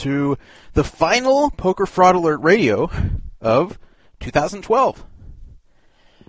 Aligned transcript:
to 0.00 0.38
the 0.72 0.84
final 0.84 1.50
Poker 1.50 1.84
Fraud 1.84 2.14
Alert 2.14 2.38
Radio 2.38 2.90
of 3.40 3.78
2012. 4.20 5.04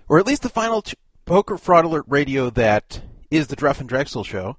Or 0.10 0.20
at 0.20 0.28
least 0.28 0.42
the 0.42 0.50
final 0.50 0.82
t- 0.82 0.98
Poker 1.26 1.58
Fraud 1.58 1.86
Alert 1.86 2.04
Radio 2.08 2.50
that 2.50 3.02
is 3.30 3.48
the 3.48 3.56
Druff 3.56 3.80
and 3.80 3.88
Drexel 3.88 4.26
show, 4.26 4.58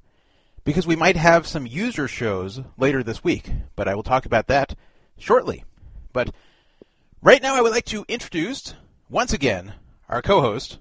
because 0.65 0.87
we 0.87 0.97
might 0.97 1.17
have 1.17 1.47
some 1.47 1.67
user 1.67 2.09
shows 2.09 2.63
later 2.79 3.03
this 3.03 3.23
week, 3.23 3.51
but 3.77 3.87
I 3.87 3.95
will 3.95 4.03
talk 4.03 4.25
about 4.25 4.47
that 4.47 4.75
shortly. 5.19 5.65
But 6.15 6.31
right 7.21 7.43
now 7.43 7.55
I 7.55 7.61
would 7.61 7.73
like 7.73 7.85
to 7.87 8.07
introduce, 8.09 8.73
once 9.11 9.35
again, 9.35 9.75
our 10.09 10.23
co-host. 10.23 10.79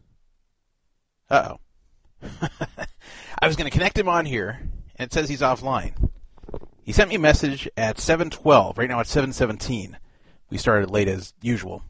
Uh-oh. 1.29 1.59
I 3.41 3.47
was 3.47 3.57
going 3.57 3.69
to 3.69 3.77
connect 3.77 3.97
him 3.97 4.07
on 4.07 4.25
here, 4.25 4.61
and 4.95 5.07
it 5.07 5.13
says 5.13 5.27
he's 5.27 5.41
offline. 5.41 6.10
He 6.83 6.91
sent 6.91 7.09
me 7.09 7.15
a 7.15 7.19
message 7.19 7.69
at 7.77 7.97
7:12. 7.97 8.77
Right 8.77 8.89
now 8.89 8.99
it's 8.99 9.13
7:17. 9.13 9.97
We 10.49 10.57
started 10.57 10.89
late 10.89 11.07
as 11.07 11.33
usual. 11.41 11.83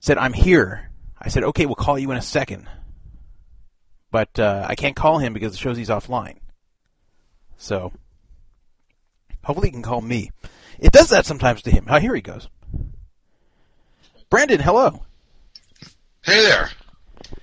Said 0.00 0.18
I'm 0.18 0.32
here. 0.32 0.90
I 1.20 1.28
said 1.28 1.44
okay, 1.44 1.66
we'll 1.66 1.74
call 1.74 1.98
you 1.98 2.10
in 2.10 2.16
a 2.16 2.22
second. 2.22 2.68
But 4.10 4.38
uh, 4.38 4.66
I 4.68 4.74
can't 4.74 4.96
call 4.96 5.18
him 5.18 5.32
because 5.32 5.54
it 5.54 5.58
shows 5.58 5.76
he's 5.76 5.88
offline. 5.88 6.38
So 7.56 7.92
hopefully 9.44 9.68
he 9.68 9.72
can 9.72 9.82
call 9.82 10.00
me. 10.00 10.30
It 10.78 10.92
does 10.92 11.10
that 11.10 11.26
sometimes 11.26 11.62
to 11.62 11.70
him. 11.70 11.86
Oh, 11.88 11.98
here 11.98 12.14
he 12.14 12.22
goes. 12.22 12.48
Brandon, 14.30 14.60
hello. 14.60 15.04
Hey 16.22 16.42
there. 16.42 16.70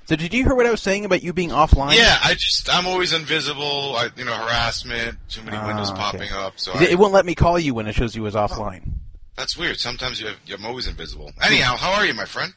So 0.05 0.15
did 0.15 0.33
you 0.33 0.43
hear 0.43 0.53
what 0.55 0.65
I 0.67 0.71
was 0.71 0.81
saying 0.81 1.03
about 1.05 1.23
you 1.23 1.33
being 1.33 1.49
offline? 1.49 1.95
Yeah, 1.95 2.17
I 2.23 2.35
just 2.35 2.71
I'm 2.73 2.85
always 2.85 3.11
invisible. 3.13 3.95
I, 3.95 4.09
you 4.15 4.23
know, 4.25 4.33
harassment, 4.35 5.17
too 5.29 5.41
many 5.41 5.57
Ah, 5.57 5.65
windows 5.67 5.89
okay. 5.91 5.99
popping 5.99 6.31
up. 6.31 6.53
So 6.59 6.73
It, 6.73 6.89
I, 6.89 6.91
it 6.91 6.99
won't 6.99 7.13
let 7.13 7.25
me 7.25 7.33
call 7.35 7.57
you 7.57 7.73
when 7.73 7.87
it 7.87 7.93
shows 7.95 8.15
you 8.15 8.25
as 8.27 8.35
offline. 8.35 8.93
that's 9.35 9.57
weird. 9.57 9.79
Sometimes 9.79 10.21
you 10.21 10.27
have, 10.27 10.37
I'm 10.53 10.65
always 10.65 10.87
invisible. 10.87 11.31
Anyhow, 11.41 11.75
how 11.75 11.93
are 11.93 12.05
you, 12.05 12.13
my 12.13 12.25
friend? 12.25 12.53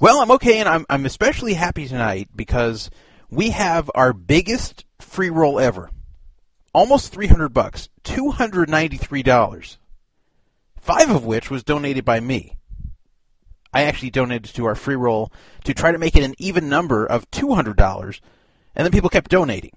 Well, 0.00 0.20
I'm 0.20 0.30
okay, 0.32 0.58
and 0.60 0.68
I'm 0.68 0.86
I'm 0.88 1.04
especially 1.06 1.54
happy 1.54 1.88
tonight 1.88 2.28
because 2.34 2.88
we 3.30 3.50
have 3.50 3.90
our 3.94 4.12
biggest 4.12 4.84
free 5.00 5.28
roll 5.30 5.58
ever, 5.60 5.90
almost 6.72 7.12
300 7.12 7.48
bucks, 7.50 7.88
293 8.04 9.22
dollars, 9.24 9.78
five 10.80 11.10
of 11.10 11.24
which 11.24 11.50
was 11.50 11.64
donated 11.64 12.04
by 12.04 12.20
me. 12.20 12.56
I 13.72 13.82
actually 13.82 14.10
donated 14.10 14.54
to 14.54 14.66
our 14.66 14.74
free 14.74 14.96
roll 14.96 15.32
to 15.64 15.74
try 15.74 15.92
to 15.92 15.98
make 15.98 16.16
it 16.16 16.24
an 16.24 16.34
even 16.38 16.68
number 16.68 17.06
of 17.06 17.30
$200, 17.30 18.20
and 18.74 18.84
then 18.84 18.92
people 18.92 19.10
kept 19.10 19.30
donating. 19.30 19.72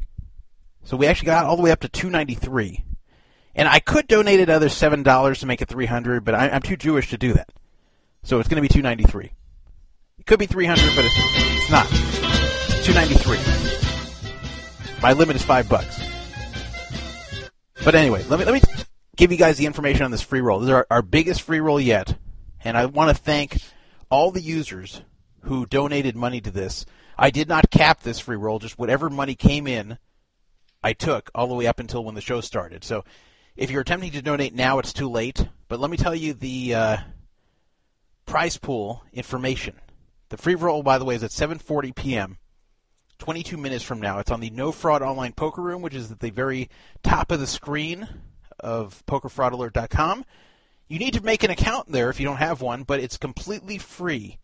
So 0.83 0.97
we 0.97 1.07
actually 1.07 1.27
got 1.27 1.45
all 1.45 1.55
the 1.55 1.61
way 1.61 1.71
up 1.71 1.81
to 1.81 1.89
293. 1.89 2.83
And 3.55 3.67
I 3.67 3.79
could 3.79 4.07
donate 4.07 4.39
another 4.39 4.67
$7 4.67 5.39
to 5.39 5.45
make 5.45 5.61
it 5.61 5.69
300, 5.69 6.25
but 6.25 6.33
I, 6.33 6.49
I'm 6.49 6.63
too 6.63 6.75
Jewish 6.75 7.11
to 7.11 7.17
do 7.17 7.33
that. 7.33 7.49
So 8.23 8.39
it's 8.39 8.49
going 8.49 8.57
to 8.57 8.61
be 8.61 8.67
293. 8.67 9.31
It 10.19 10.25
could 10.25 10.39
be 10.39 10.47
300, 10.47 10.95
but 10.95 11.05
it's, 11.05 11.15
it's 11.17 11.69
not. 11.69 11.87
293. 12.83 13.37
My 15.01 15.13
limit 15.13 15.35
is 15.35 15.43
5 15.43 15.69
bucks. 15.69 16.03
But 17.83 17.95
anyway, 17.95 18.23
let 18.29 18.39
me 18.39 18.45
let 18.45 18.53
me 18.53 18.61
give 19.17 19.31
you 19.31 19.37
guys 19.37 19.57
the 19.57 19.65
information 19.65 20.03
on 20.03 20.11
this 20.11 20.21
free 20.21 20.39
roll. 20.39 20.59
This 20.59 20.67
is 20.67 20.73
our, 20.73 20.87
our 20.89 21.01
biggest 21.01 21.41
free 21.41 21.59
roll 21.59 21.81
yet, 21.81 22.15
and 22.63 22.77
I 22.77 22.85
want 22.85 23.15
to 23.15 23.21
thank 23.21 23.57
all 24.13 24.29
the 24.29 24.41
users 24.41 25.01
who 25.41 25.65
donated 25.65 26.15
money 26.15 26.39
to 26.39 26.51
this. 26.51 26.85
I 27.17 27.31
did 27.31 27.49
not 27.49 27.71
cap 27.71 28.01
this 28.01 28.19
free 28.19 28.37
roll; 28.37 28.59
just 28.59 28.77
whatever 28.77 29.09
money 29.09 29.33
came 29.33 29.65
in, 29.65 29.97
I 30.83 30.93
took 30.93 31.31
all 31.33 31.47
the 31.47 31.55
way 31.55 31.65
up 31.65 31.79
until 31.79 32.03
when 32.03 32.13
the 32.13 32.21
show 32.21 32.39
started. 32.39 32.83
So, 32.83 33.03
if 33.57 33.71
you're 33.71 33.81
attempting 33.81 34.11
to 34.11 34.21
donate 34.21 34.53
now, 34.53 34.77
it's 34.77 34.93
too 34.93 35.09
late. 35.09 35.47
But 35.67 35.79
let 35.79 35.89
me 35.89 35.97
tell 35.97 36.13
you 36.13 36.33
the 36.35 36.75
uh, 36.75 36.97
prize 38.27 38.57
pool 38.57 39.03
information. 39.13 39.79
The 40.29 40.37
free 40.37 40.53
roll, 40.53 40.83
by 40.83 40.99
the 40.99 41.05
way, 41.05 41.15
is 41.15 41.23
at 41.23 41.31
7:40 41.31 41.95
p.m. 41.95 42.37
22 43.17 43.57
minutes 43.57 43.83
from 43.83 43.99
now. 43.99 44.19
It's 44.19 44.31
on 44.31 44.41
the 44.41 44.51
No 44.51 44.71
Fraud 44.71 45.01
Online 45.01 45.33
Poker 45.33 45.63
Room, 45.63 45.81
which 45.81 45.95
is 45.95 46.11
at 46.11 46.19
the 46.19 46.29
very 46.29 46.69
top 47.01 47.31
of 47.31 47.39
the 47.39 47.47
screen 47.47 48.07
of 48.59 49.03
PokerFraudAlert.com. 49.07 50.23
You 50.93 50.99
need 50.99 51.15
to 51.15 51.23
make 51.23 51.41
an 51.43 51.49
account 51.49 51.91
there 51.91 52.11
if 52.11 52.19
you 52.19 52.25
don't 52.27 52.37
have 52.37 52.61
one, 52.61 52.83
but 52.83 52.99
it's 52.99 53.17
completely 53.17 53.79
free. 53.79 54.37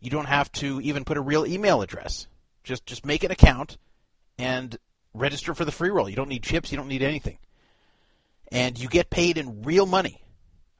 You 0.00 0.10
don't 0.10 0.26
have 0.26 0.52
to 0.52 0.82
even 0.82 1.02
put 1.02 1.16
a 1.16 1.22
real 1.22 1.46
email 1.46 1.80
address. 1.80 2.26
Just 2.62 2.84
just 2.84 3.06
make 3.06 3.24
an 3.24 3.30
account 3.30 3.78
and 4.36 4.76
register 5.14 5.54
for 5.54 5.64
the 5.64 5.72
free 5.72 5.88
roll. 5.88 6.06
You 6.06 6.14
don't 6.14 6.28
need 6.28 6.42
chips. 6.42 6.70
You 6.70 6.76
don't 6.76 6.88
need 6.88 7.00
anything, 7.00 7.38
and 8.52 8.78
you 8.78 8.86
get 8.86 9.08
paid 9.08 9.38
in 9.38 9.62
real 9.62 9.86
money. 9.86 10.22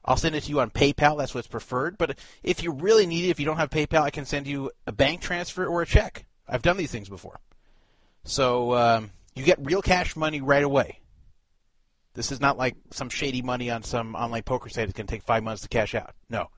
I'll 0.05 0.15
send 0.15 0.35
it 0.35 0.43
to 0.43 0.49
you 0.51 0.59
on 0.59 0.69
PayPal. 0.69 1.17
That's 1.17 1.33
what's 1.33 1.47
preferred. 1.47 1.97
But 1.97 2.19
if 2.43 2.61
you 2.61 2.71
really 2.71 3.07
need 3.07 3.25
it, 3.25 3.29
if 3.29 3.39
you 3.39 3.47
don't 3.47 3.57
have 3.57 3.71
PayPal, 3.71 4.03
I 4.03 4.11
can 4.11 4.27
send 4.27 4.45
you 4.45 4.69
a 4.85 4.91
bank 4.91 5.21
transfer 5.21 5.65
or 5.65 5.81
a 5.81 5.87
check. 5.87 6.27
I've 6.47 6.61
done 6.61 6.77
these 6.77 6.91
things 6.91 7.09
before. 7.09 7.39
So 8.25 8.75
um, 8.75 9.09
you 9.33 9.43
get 9.43 9.57
real 9.59 9.81
cash 9.81 10.15
money 10.15 10.39
right 10.39 10.63
away. 10.63 10.99
This 12.19 12.33
is 12.33 12.41
not 12.41 12.57
like 12.57 12.75
some 12.91 13.07
shady 13.07 13.41
money 13.41 13.71
on 13.71 13.81
some 13.81 14.13
online 14.13 14.43
poker 14.43 14.67
site 14.67 14.93
going 14.93 15.07
to 15.07 15.11
take 15.11 15.23
five 15.23 15.41
months 15.41 15.61
to 15.61 15.69
cash 15.69 15.95
out. 15.95 16.13
No. 16.29 16.49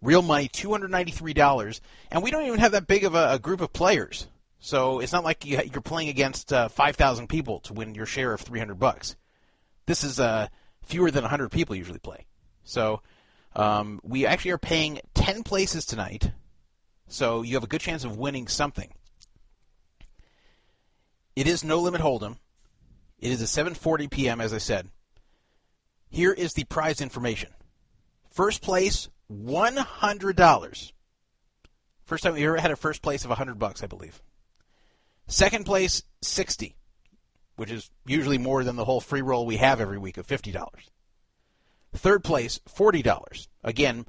Real 0.00 0.22
money, 0.22 0.48
$293. 0.48 1.80
And 2.12 2.22
we 2.22 2.30
don't 2.30 2.46
even 2.46 2.60
have 2.60 2.70
that 2.70 2.86
big 2.86 3.02
of 3.02 3.16
a, 3.16 3.32
a 3.32 3.38
group 3.40 3.60
of 3.60 3.72
players. 3.72 4.28
So 4.60 5.00
it's 5.00 5.12
not 5.12 5.24
like 5.24 5.44
you, 5.44 5.60
you're 5.72 5.82
playing 5.82 6.10
against 6.10 6.52
uh, 6.52 6.68
5,000 6.68 7.28
people 7.28 7.58
to 7.62 7.72
win 7.72 7.96
your 7.96 8.06
share 8.06 8.32
of 8.32 8.42
300 8.42 8.78
bucks. 8.78 9.16
This 9.86 10.04
is 10.04 10.20
uh, 10.20 10.46
fewer 10.84 11.10
than 11.10 11.24
100 11.24 11.50
people 11.50 11.74
usually 11.74 11.98
play. 11.98 12.26
So 12.62 13.02
um, 13.56 13.98
we 14.04 14.26
actually 14.26 14.52
are 14.52 14.58
paying 14.58 15.00
10 15.14 15.42
places 15.42 15.86
tonight. 15.86 16.30
So 17.08 17.42
you 17.42 17.54
have 17.54 17.64
a 17.64 17.66
good 17.66 17.80
chance 17.80 18.04
of 18.04 18.16
winning 18.16 18.46
something. 18.46 18.92
It 21.34 21.48
is 21.48 21.64
no 21.64 21.80
limit 21.80 22.00
hold'em. 22.00 22.36
It 23.18 23.32
is 23.32 23.42
at 23.42 23.66
7:40 23.66 24.10
p.m. 24.10 24.40
as 24.40 24.52
I 24.52 24.58
said. 24.58 24.88
Here 26.08 26.32
is 26.32 26.52
the 26.52 26.64
prize 26.64 27.00
information. 27.00 27.50
First 28.30 28.62
place, 28.62 29.08
one 29.26 29.76
hundred 29.76 30.36
dollars. 30.36 30.92
First 32.04 32.24
time 32.24 32.34
we 32.34 32.44
ever 32.44 32.58
had 32.58 32.70
a 32.70 32.76
first 32.76 33.02
place 33.02 33.24
of 33.24 33.30
hundred 33.30 33.58
bucks, 33.58 33.82
I 33.82 33.86
believe. 33.86 34.22
Second 35.26 35.64
place, 35.64 36.02
sixty, 36.20 36.76
which 37.56 37.70
is 37.70 37.90
usually 38.06 38.38
more 38.38 38.62
than 38.62 38.76
the 38.76 38.84
whole 38.84 39.00
free 39.00 39.22
roll 39.22 39.46
we 39.46 39.56
have 39.56 39.80
every 39.80 39.98
week 39.98 40.18
of 40.18 40.26
fifty 40.26 40.52
dollars. 40.52 40.90
Third 41.94 42.22
place, 42.24 42.60
forty 42.66 43.02
dollars. 43.02 43.48
Again, 43.62 44.04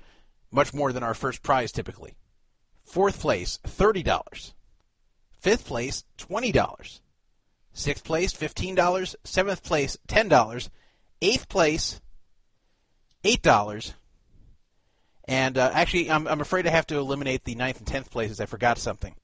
much 0.51 0.73
more 0.73 0.91
than 0.91 1.03
our 1.03 1.13
first 1.13 1.43
prize 1.43 1.71
typically. 1.71 2.15
Fourth 2.83 3.19
place, 3.19 3.59
thirty 3.63 4.03
dollars. 4.03 4.53
Fifth 5.39 5.65
place, 5.65 6.03
twenty 6.17 6.51
dollars. 6.51 7.01
Sixth 7.77 8.05
place, 8.05 8.31
fifteen 8.31 8.73
dollars. 8.73 9.17
Seventh 9.25 9.61
place, 9.61 9.97
ten 10.07 10.29
dollars. 10.29 10.69
Eighth 11.21 11.49
place, 11.49 11.99
eight 13.25 13.41
dollars. 13.41 13.93
And 15.25 15.57
uh, 15.57 15.71
actually, 15.73 16.09
I'm, 16.09 16.25
I'm 16.25 16.39
afraid 16.39 16.65
I 16.65 16.69
have 16.69 16.87
to 16.87 16.97
eliminate 16.97 17.43
the 17.43 17.55
ninth 17.55 17.79
and 17.79 17.85
tenth 17.85 18.09
places. 18.09 18.39
I 18.39 18.45
forgot 18.45 18.77
something. 18.77 19.15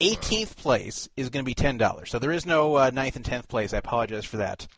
18th 0.00 0.56
place 0.56 1.08
is 1.16 1.30
going 1.30 1.44
to 1.44 1.48
be 1.48 1.54
ten 1.54 1.76
dollars. 1.76 2.10
So 2.10 2.20
there 2.20 2.30
is 2.30 2.46
no 2.46 2.76
uh, 2.76 2.90
ninth 2.94 3.16
and 3.16 3.24
tenth 3.24 3.48
place. 3.48 3.74
I 3.74 3.78
apologize 3.78 4.24
for 4.24 4.36
that. 4.36 4.68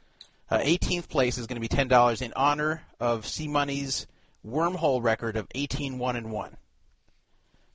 Uh, 0.51 0.59
18th 0.61 1.09
place 1.09 1.37
is 1.37 1.47
going 1.47 1.57
to 1.57 1.61
be 1.61 1.69
ten 1.69 1.89
dollars 1.89 2.23
in 2.23 2.33
honor 2.35 2.83
of 2.99 3.27
C 3.27 3.47
Money's 3.47 4.07
wormhole 4.47 5.03
record 5.03 5.37
of 5.37 5.49
18 5.55 5.99
one 5.99 6.17
and 6.17 6.31
one. 6.31 6.57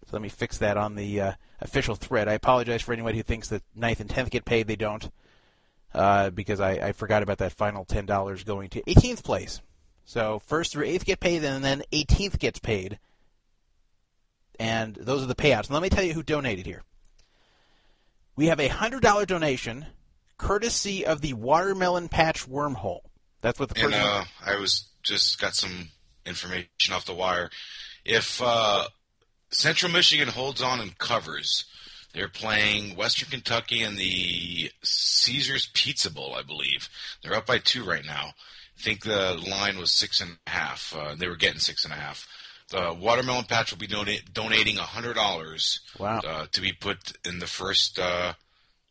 So 0.05 0.09
let 0.13 0.21
me 0.21 0.29
fix 0.29 0.57
that 0.59 0.77
on 0.77 0.95
the 0.95 1.21
uh, 1.21 1.31
official 1.59 1.95
thread. 1.95 2.27
I 2.27 2.33
apologize 2.33 2.81
for 2.81 2.93
anyone 2.93 3.13
who 3.13 3.23
thinks 3.23 3.49
that 3.49 3.63
ninth 3.75 3.99
and 3.99 4.09
tenth 4.09 4.29
get 4.31 4.45
paid. 4.45 4.67
They 4.67 4.75
don't, 4.75 5.09
uh, 5.93 6.29
because 6.31 6.59
I, 6.59 6.71
I 6.71 6.91
forgot 6.91 7.23
about 7.23 7.37
that 7.39 7.53
final 7.53 7.85
ten 7.85 8.05
dollars 8.05 8.43
going 8.43 8.69
to 8.69 8.81
18th 8.83 9.23
place. 9.23 9.61
So 10.05 10.39
first 10.39 10.71
through 10.73 10.85
eighth 10.85 11.05
get 11.05 11.19
paid, 11.19 11.43
and 11.43 11.63
then 11.63 11.83
18th 11.91 12.39
gets 12.39 12.59
paid. 12.59 12.99
And 14.59 14.95
those 14.95 15.23
are 15.23 15.27
the 15.27 15.35
payouts. 15.35 15.65
And 15.67 15.71
let 15.71 15.81
me 15.83 15.89
tell 15.89 16.03
you 16.03 16.13
who 16.13 16.23
donated 16.23 16.65
here. 16.65 16.83
We 18.35 18.47
have 18.47 18.59
a 18.59 18.67
hundred 18.67 19.01
dollar 19.01 19.25
donation, 19.25 19.85
courtesy 20.37 21.05
of 21.05 21.21
the 21.21 21.33
Watermelon 21.33 22.09
Patch 22.09 22.47
Wormhole. 22.49 23.01
That's 23.41 23.59
what 23.59 23.69
the 23.69 23.81
And 23.81 23.91
person. 23.93 24.07
uh, 24.07 24.23
I 24.45 24.55
was 24.59 24.87
just 25.03 25.39
got 25.39 25.55
some 25.55 25.89
information 26.25 26.93
off 26.93 27.05
the 27.05 27.13
wire. 27.13 27.49
If 28.05 28.41
uh, 28.43 28.85
Central 29.51 29.91
Michigan 29.91 30.29
holds 30.29 30.61
on 30.61 30.79
and 30.79 30.97
covers, 30.97 31.65
they're 32.13 32.27
playing 32.27 32.95
Western 32.95 33.29
Kentucky 33.29 33.83
in 33.83 33.95
the 33.95 34.71
Caesars 34.83 35.69
Pizza 35.73 36.09
Bowl, 36.11 36.33
I 36.35 36.41
believe. 36.41 36.89
They're 37.21 37.35
up 37.35 37.45
by 37.45 37.57
two 37.59 37.83
right 37.83 38.05
now. 38.05 38.31
I 38.77 38.81
think 38.81 39.03
the 39.03 39.41
line 39.49 39.77
was 39.77 39.91
six 39.93 40.19
and 40.21 40.37
a 40.47 40.49
half. 40.49 40.95
Uh, 40.97 41.15
they 41.15 41.27
were 41.27 41.35
getting 41.35 41.59
six 41.59 41.83
and 41.85 41.93
a 41.93 41.97
half. 41.97 42.27
The 42.69 42.93
Watermelon 42.99 43.43
Patch 43.45 43.71
will 43.71 43.77
be 43.79 43.87
donate, 43.87 44.33
donating 44.33 44.77
hundred 44.77 45.13
dollars 45.15 45.81
Wow. 45.99 46.19
uh, 46.25 46.45
to 46.51 46.61
be 46.61 46.71
put 46.71 47.11
in 47.25 47.39
the 47.39 47.47
first 47.47 47.99
uh, 47.99 48.33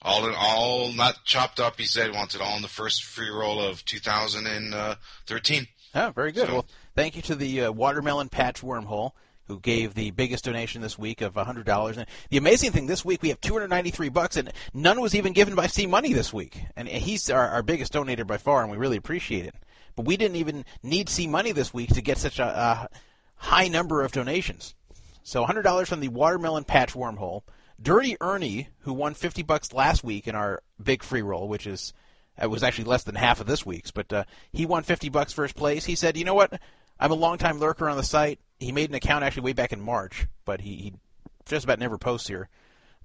All 0.03 0.27
in 0.29 0.35
all, 0.37 0.93
not 0.93 1.25
chopped 1.25 1.59
up. 1.61 1.79
He 1.79 1.87
said 1.87 2.13
wants 2.15 2.35
it 2.35 2.41
all 2.43 2.57
in 2.57 2.63
the 2.63 2.69
first 2.69 3.03
free 3.05 3.31
roll 3.31 3.61
of 3.61 3.85
2013. 3.87 5.67
Oh, 5.95 6.11
very 6.15 6.33
good. 6.33 6.47
So- 6.47 6.53
well, 6.53 6.67
thank 6.95 7.17
you 7.17 7.23
to 7.23 7.35
the 7.35 7.63
uh, 7.63 7.73
Watermelon 7.73 8.29
Patch 8.29 8.61
Wormhole 8.63 9.13
who 9.51 9.59
gave 9.59 9.95
the 9.95 10.13
biggest 10.13 10.45
donation 10.45 10.81
this 10.81 10.97
week 10.97 11.21
of 11.23 11.35
$100. 11.35 11.97
And 11.97 12.07
the 12.29 12.37
amazing 12.37 12.71
thing 12.71 12.87
this 12.87 13.05
week 13.05 13.21
we 13.21 13.31
have 13.31 13.41
293 13.41 14.09
bucks 14.09 14.37
and 14.37 14.53
none 14.73 15.01
was 15.01 15.13
even 15.13 15.33
given 15.33 15.57
by 15.57 15.67
C 15.67 15.89
Money 15.89 16.13
this 16.13 16.33
week. 16.33 16.63
And 16.77 16.87
he's 16.87 17.29
our, 17.31 17.49
our 17.49 17.63
biggest 17.65 17.93
donator 17.93 18.25
by 18.25 18.37
far 18.37 18.63
and 18.63 18.71
we 18.71 18.79
really 18.79 18.97
appreciate 18.97 19.47
it. 19.47 19.57
But 19.97 20.07
we 20.07 20.17
didn't 20.17 20.37
even 20.37 20.65
need 20.85 21.09
C 21.09 21.27
Money 21.27 21.51
this 21.51 21.75
week 21.75 21.93
to 21.95 22.01
get 22.01 22.17
such 22.17 22.39
a, 22.39 22.45
a 22.45 22.89
high 23.35 23.67
number 23.67 24.03
of 24.03 24.13
donations. 24.13 24.77
So 25.25 25.45
$100 25.45 25.89
from 25.89 25.99
the 25.99 26.09
Watermelon 26.09 26.63
Patch 26.63 26.95
Wormhole. 26.95 27.43
Dirty 27.83 28.17
Ernie, 28.21 28.69
who 28.83 28.93
won 28.93 29.15
50 29.15 29.43
bucks 29.43 29.73
last 29.73 30.05
week 30.05 30.29
in 30.29 30.37
our 30.37 30.63
big 30.81 31.03
free 31.03 31.23
roll, 31.23 31.49
which 31.49 31.67
is 31.67 31.93
it 32.41 32.49
was 32.49 32.63
actually 32.63 32.85
less 32.85 33.03
than 33.03 33.17
half 33.17 33.41
of 33.41 33.49
this 33.49 33.67
week's, 33.67 33.91
but 33.91 34.13
uh, 34.13 34.25
he 34.53 34.65
won 34.65 34.85
50 34.85 35.09
bucks 35.09 35.33
first 35.33 35.57
place. 35.57 35.85
He 35.85 35.95
said, 35.95 36.17
"You 36.17 36.25
know 36.25 36.35
what? 36.35 36.61
I'm 37.01 37.11
a 37.11 37.15
longtime 37.15 37.59
lurker 37.59 37.89
on 37.89 37.97
the 37.97 38.03
site. 38.03 38.39
He 38.59 38.73
made 38.73 38.91
an 38.91 38.95
account 38.95 39.25
actually 39.25 39.45
way 39.45 39.55
back 39.55 39.73
in 39.73 39.81
March, 39.81 40.27
but 40.45 40.61
he, 40.61 40.77
he 40.77 40.93
just 41.47 41.65
about 41.65 41.79
never 41.79 41.97
posts 41.97 42.29
here. 42.29 42.49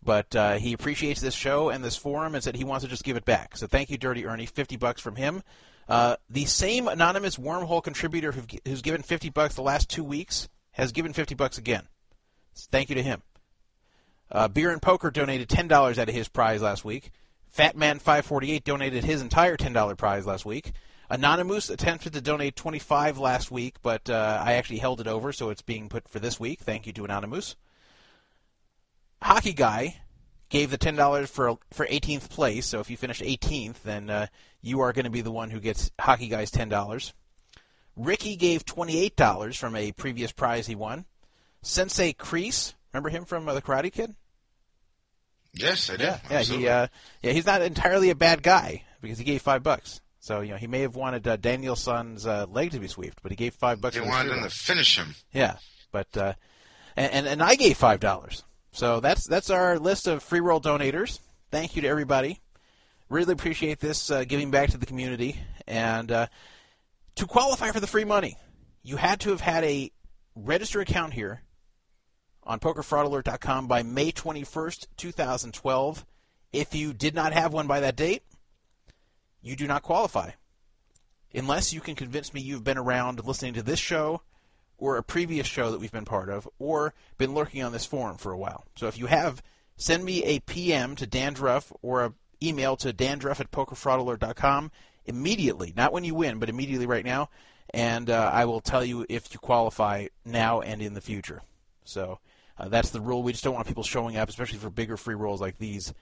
But 0.03 0.36
uh, 0.36 0.56
he 0.56 0.74
appreciates 0.74 1.21
this 1.21 1.33
show 1.33 1.69
and 1.69 1.83
this 1.83 1.95
forum 1.95 2.36
and 2.36 2.44
said 2.44 2.56
he 2.56 2.65
wants 2.65 2.83
to 2.83 2.89
just 2.89 3.06
give 3.06 3.18
it 3.18 3.25
back. 3.25 3.57
So 3.57 3.65
thank 3.65 3.89
you, 3.89 3.97
Dirty 3.97 4.25
Ernie. 4.25 4.45
50 4.45 4.75
bucks 4.75 5.01
from 5.01 5.15
him. 5.15 5.42
Uh, 5.88 6.18
the 6.30 6.45
same 6.45 6.88
anonymous 6.88 7.38
wormhole 7.38 7.81
contributor 7.81 8.31
who, 8.31 8.44
who's 8.65 8.81
given 8.81 9.01
50 9.01 9.30
bucks 9.30 9.56
the 9.56 9.62
last 9.62 9.89
two 9.89 10.03
weeks 10.03 10.50
has 10.71 10.92
given 10.92 11.13
50 11.13 11.33
bucks 11.36 11.57
again. 11.57 11.88
So 12.53 12.68
thank 12.71 12.89
you 12.89 12.95
to 12.95 13.03
him. 13.03 13.24
Uh, 14.30 14.47
Beer 14.47 14.71
and 14.71 14.81
Poker 14.81 15.09
donated 15.09 15.47
$10 15.47 15.71
out 15.71 16.09
of 16.09 16.13
his 16.13 16.27
prize 16.27 16.61
last 16.61 16.83
week. 16.83 17.11
Fat 17.49 17.78
Man 17.78 17.99
548 17.99 18.64
donated 18.64 19.04
his 19.04 19.21
entire 19.21 19.56
$10 19.56 19.97
prize 19.97 20.25
last 20.25 20.45
week. 20.45 20.73
Anonymous 21.09 21.69
attempted 21.69 22.14
to 22.14 22.21
donate 22.21 22.56
25 22.56 23.18
last 23.18 23.52
week, 23.52 23.76
but 23.81 24.09
uh, 24.09 24.42
I 24.44 24.54
actually 24.54 24.80
held 24.80 25.02
it 25.02 25.07
over, 25.07 25.31
so 25.31 25.50
it's 25.50 25.62
being 25.62 25.90
put 25.90 26.07
for 26.07 26.19
this 26.19 26.40
week. 26.40 26.62
Thank 26.62 26.88
you 26.88 26.94
to 26.94 27.06
Anonymous. 27.06 27.56
Hockey 29.21 29.54
Guy 29.54 30.02
gave 30.50 30.71
the 30.71 30.78
$10 30.78 31.28
for 31.28 31.57
for 31.71 31.85
18th 31.85 32.30
place, 32.30 32.66
so 32.66 32.80
if 32.80 32.90
you 32.90 32.97
finish 32.97 33.21
18th, 33.21 33.81
then 33.83 34.09
uh, 34.09 34.28
you 34.62 34.81
are 34.81 34.94
going 34.94 35.06
to 35.06 35.12
be 35.12 35.21
the 35.21 35.31
one 35.31 35.50
who 35.50 35.59
gets 35.59 35.92
Hockey 36.00 36.28
Guy's 36.28 36.52
$10. 36.52 37.14
Ricky 37.95 38.35
gave 38.35 38.66
$28 38.66 39.57
from 39.57 39.76
a 39.76 39.92
previous 39.94 40.31
prize 40.31 40.68
he 40.68 40.76
won. 40.76 41.06
Sensei 41.62 42.14
Kreese, 42.14 42.74
remember 42.94 43.09
him 43.09 43.26
from 43.26 43.47
uh, 43.47 43.54
the 43.54 43.62
Karate 43.62 43.92
Kid? 43.92 44.16
Yes, 45.54 45.90
I 45.90 45.95
do. 45.95 46.04
Yeah, 46.04 46.19
yeah, 46.30 46.42
he, 46.42 46.68
uh, 46.68 46.88
yeah, 47.21 47.31
he's 47.31 47.45
not 47.45 47.62
entirely 47.62 48.09
a 48.09 48.16
bad 48.16 48.44
guy 48.44 48.83
because 49.02 49.18
he 49.18 49.24
gave 49.24 49.42
five 49.42 49.64
bucks. 49.64 50.02
So 50.25 50.41
you 50.41 50.53
know, 50.53 50.57
he 50.57 50.65
may 50.65 50.79
have 50.79 50.95
wanted 50.95 51.27
uh, 51.27 51.35
Daniel-san's 51.35 52.25
uh, 52.25 52.47
leg 52.49 52.71
to 52.71 52.79
be 52.79 52.87
swept, 52.87 53.21
but 53.21 53.31
he 53.31 53.35
gave 53.35 53.53
five 53.53 53.79
bucks. 53.79 53.94
they 53.94 54.01
for 54.01 54.07
wanted 54.07 54.31
roll. 54.31 54.41
to 54.41 54.49
finish 54.49 54.97
him. 54.97 55.13
Yeah, 55.31 55.57
but 55.91 56.17
uh, 56.17 56.33
and, 56.95 57.13
and 57.13 57.27
and 57.27 57.44
I 57.44 57.53
gave 57.53 57.77
five 57.77 57.99
dollars. 57.99 58.44
So 58.71 59.01
that's 59.01 59.27
that's 59.27 59.51
our 59.51 59.77
list 59.77 60.07
of 60.07 60.23
free 60.23 60.39
roll 60.39 60.59
donators. 60.59 61.19
Thank 61.51 61.75
you 61.75 61.83
to 61.83 61.87
everybody. 61.87 62.41
Really 63.07 63.33
appreciate 63.33 63.79
this 63.79 64.09
uh, 64.09 64.23
giving 64.23 64.49
back 64.49 64.71
to 64.71 64.79
the 64.79 64.87
community. 64.87 65.39
And 65.67 66.11
uh, 66.11 66.27
to 67.17 67.27
qualify 67.27 67.69
for 67.69 67.79
the 67.79 67.85
free 67.85 68.03
money, 68.03 68.35
you 68.81 68.97
had 68.97 69.19
to 69.19 69.29
have 69.29 69.41
had 69.41 69.63
a 69.63 69.91
register 70.33 70.81
account 70.81 71.13
here 71.13 71.44
on 72.41 72.59
PokerFraudAlert.com 72.59 73.67
by 73.67 73.83
May 73.83 74.11
21st, 74.11 74.87
2012. 74.97 76.03
If 76.51 76.73
you 76.73 76.94
did 76.94 77.13
not 77.13 77.33
have 77.33 77.53
one 77.53 77.67
by 77.67 77.81
that 77.81 77.95
date, 77.95 78.23
you 79.45 79.56
do 79.56 79.68
not 79.68 79.83
qualify. 79.83 80.31
Unless 81.33 81.71
you 81.71 81.80
can 81.80 81.95
convince 81.95 82.33
me 82.33 82.42
you've 82.42 82.64
been 82.64 82.78
around 82.78 83.23
listening 83.23 83.54
to 83.54 83.64
this 83.64 83.80
show 83.80 84.21
or 84.78 84.97
a 84.97 85.04
previous 85.04 85.45
show 85.45 85.71
that 85.71 85.80
we've 85.80 85.92
been 85.92 86.06
part 86.06 86.30
of 86.30 86.49
or 86.59 86.94
been 87.18 87.33
lurking 87.33 87.64
on 87.64 87.71
this 87.71 87.85
forum 87.85 88.18
for 88.18 88.31
a 88.31 88.37
while. 88.37 88.66
So 88.75 88.87
if 88.87 88.97
you 88.97 89.06
have, 89.06 89.44
send 89.78 90.04
me 90.04 90.23
a 90.23 90.40
PM 90.40 90.95
to 90.95 91.06
Dandruff 91.06 91.71
or 91.81 92.06
an 92.06 92.14
email 92.42 92.75
to 92.78 92.92
dandruff 92.92 93.40
at 93.40 93.52
pokerfraudalert.com 93.52 94.71
immediately, 95.06 95.73
not 95.78 95.94
when 95.94 96.04
you 96.04 96.16
win, 96.16 96.40
but 96.40 96.49
immediately 96.49 96.87
right 96.87 97.06
now, 97.06 97.30
and 97.71 98.09
uh, 98.09 98.31
I 98.33 98.45
will 98.45 98.61
tell 98.61 98.83
you 98.83 99.06
if 99.09 99.31
you 99.31 99.40
qualify 99.40 100.07
now 100.25 100.61
and 100.61 100.81
in 100.81 100.95
the 100.95 101.02
future. 101.02 101.42
So 101.83 102.19
uh, 102.57 102.69
that's 102.69 102.90
the 102.90 103.02
rule. 103.02 103.21
We 103.21 103.31
just 103.31 103.44
don't 103.44 103.54
want 103.54 103.68
people 103.68 103.83
showing 103.83 104.18
up, 104.18 104.30
especially 104.30 104.57
for 104.57 104.69
bigger 104.69 104.97
free 104.97 105.16
rolls 105.16 105.42
like 105.42 105.57
these, 105.59 105.94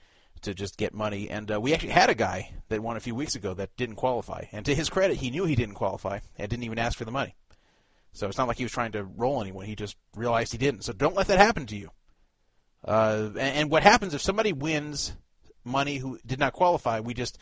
to 0.44 0.54
just 0.54 0.76
get 0.76 0.94
money. 0.94 1.28
And 1.28 1.50
uh, 1.50 1.60
we 1.60 1.74
actually 1.74 1.90
had 1.90 2.10
a 2.10 2.14
guy 2.14 2.52
that 2.68 2.82
won 2.82 2.96
a 2.96 3.00
few 3.00 3.14
weeks 3.14 3.34
ago 3.34 3.54
that 3.54 3.76
didn't 3.76 3.96
qualify. 3.96 4.44
And 4.52 4.64
to 4.66 4.74
his 4.74 4.88
credit, 4.88 5.18
he 5.18 5.30
knew 5.30 5.44
he 5.44 5.54
didn't 5.54 5.74
qualify 5.74 6.20
and 6.38 6.48
didn't 6.48 6.64
even 6.64 6.78
ask 6.78 6.96
for 6.96 7.04
the 7.04 7.10
money. 7.10 7.34
So 8.12 8.28
it's 8.28 8.38
not 8.38 8.46
like 8.46 8.58
he 8.58 8.64
was 8.64 8.72
trying 8.72 8.92
to 8.92 9.04
roll 9.04 9.40
anyone. 9.40 9.66
He 9.66 9.74
just 9.74 9.96
realized 10.14 10.52
he 10.52 10.58
didn't. 10.58 10.84
So 10.84 10.92
don't 10.92 11.16
let 11.16 11.26
that 11.26 11.38
happen 11.38 11.66
to 11.66 11.76
you. 11.76 11.90
Uh, 12.84 13.30
and, 13.30 13.38
and 13.38 13.70
what 13.70 13.82
happens 13.82 14.14
if 14.14 14.22
somebody 14.22 14.52
wins 14.52 15.14
money 15.64 15.96
who 15.96 16.18
did 16.24 16.38
not 16.38 16.52
qualify? 16.52 17.00
We 17.00 17.14
just 17.14 17.38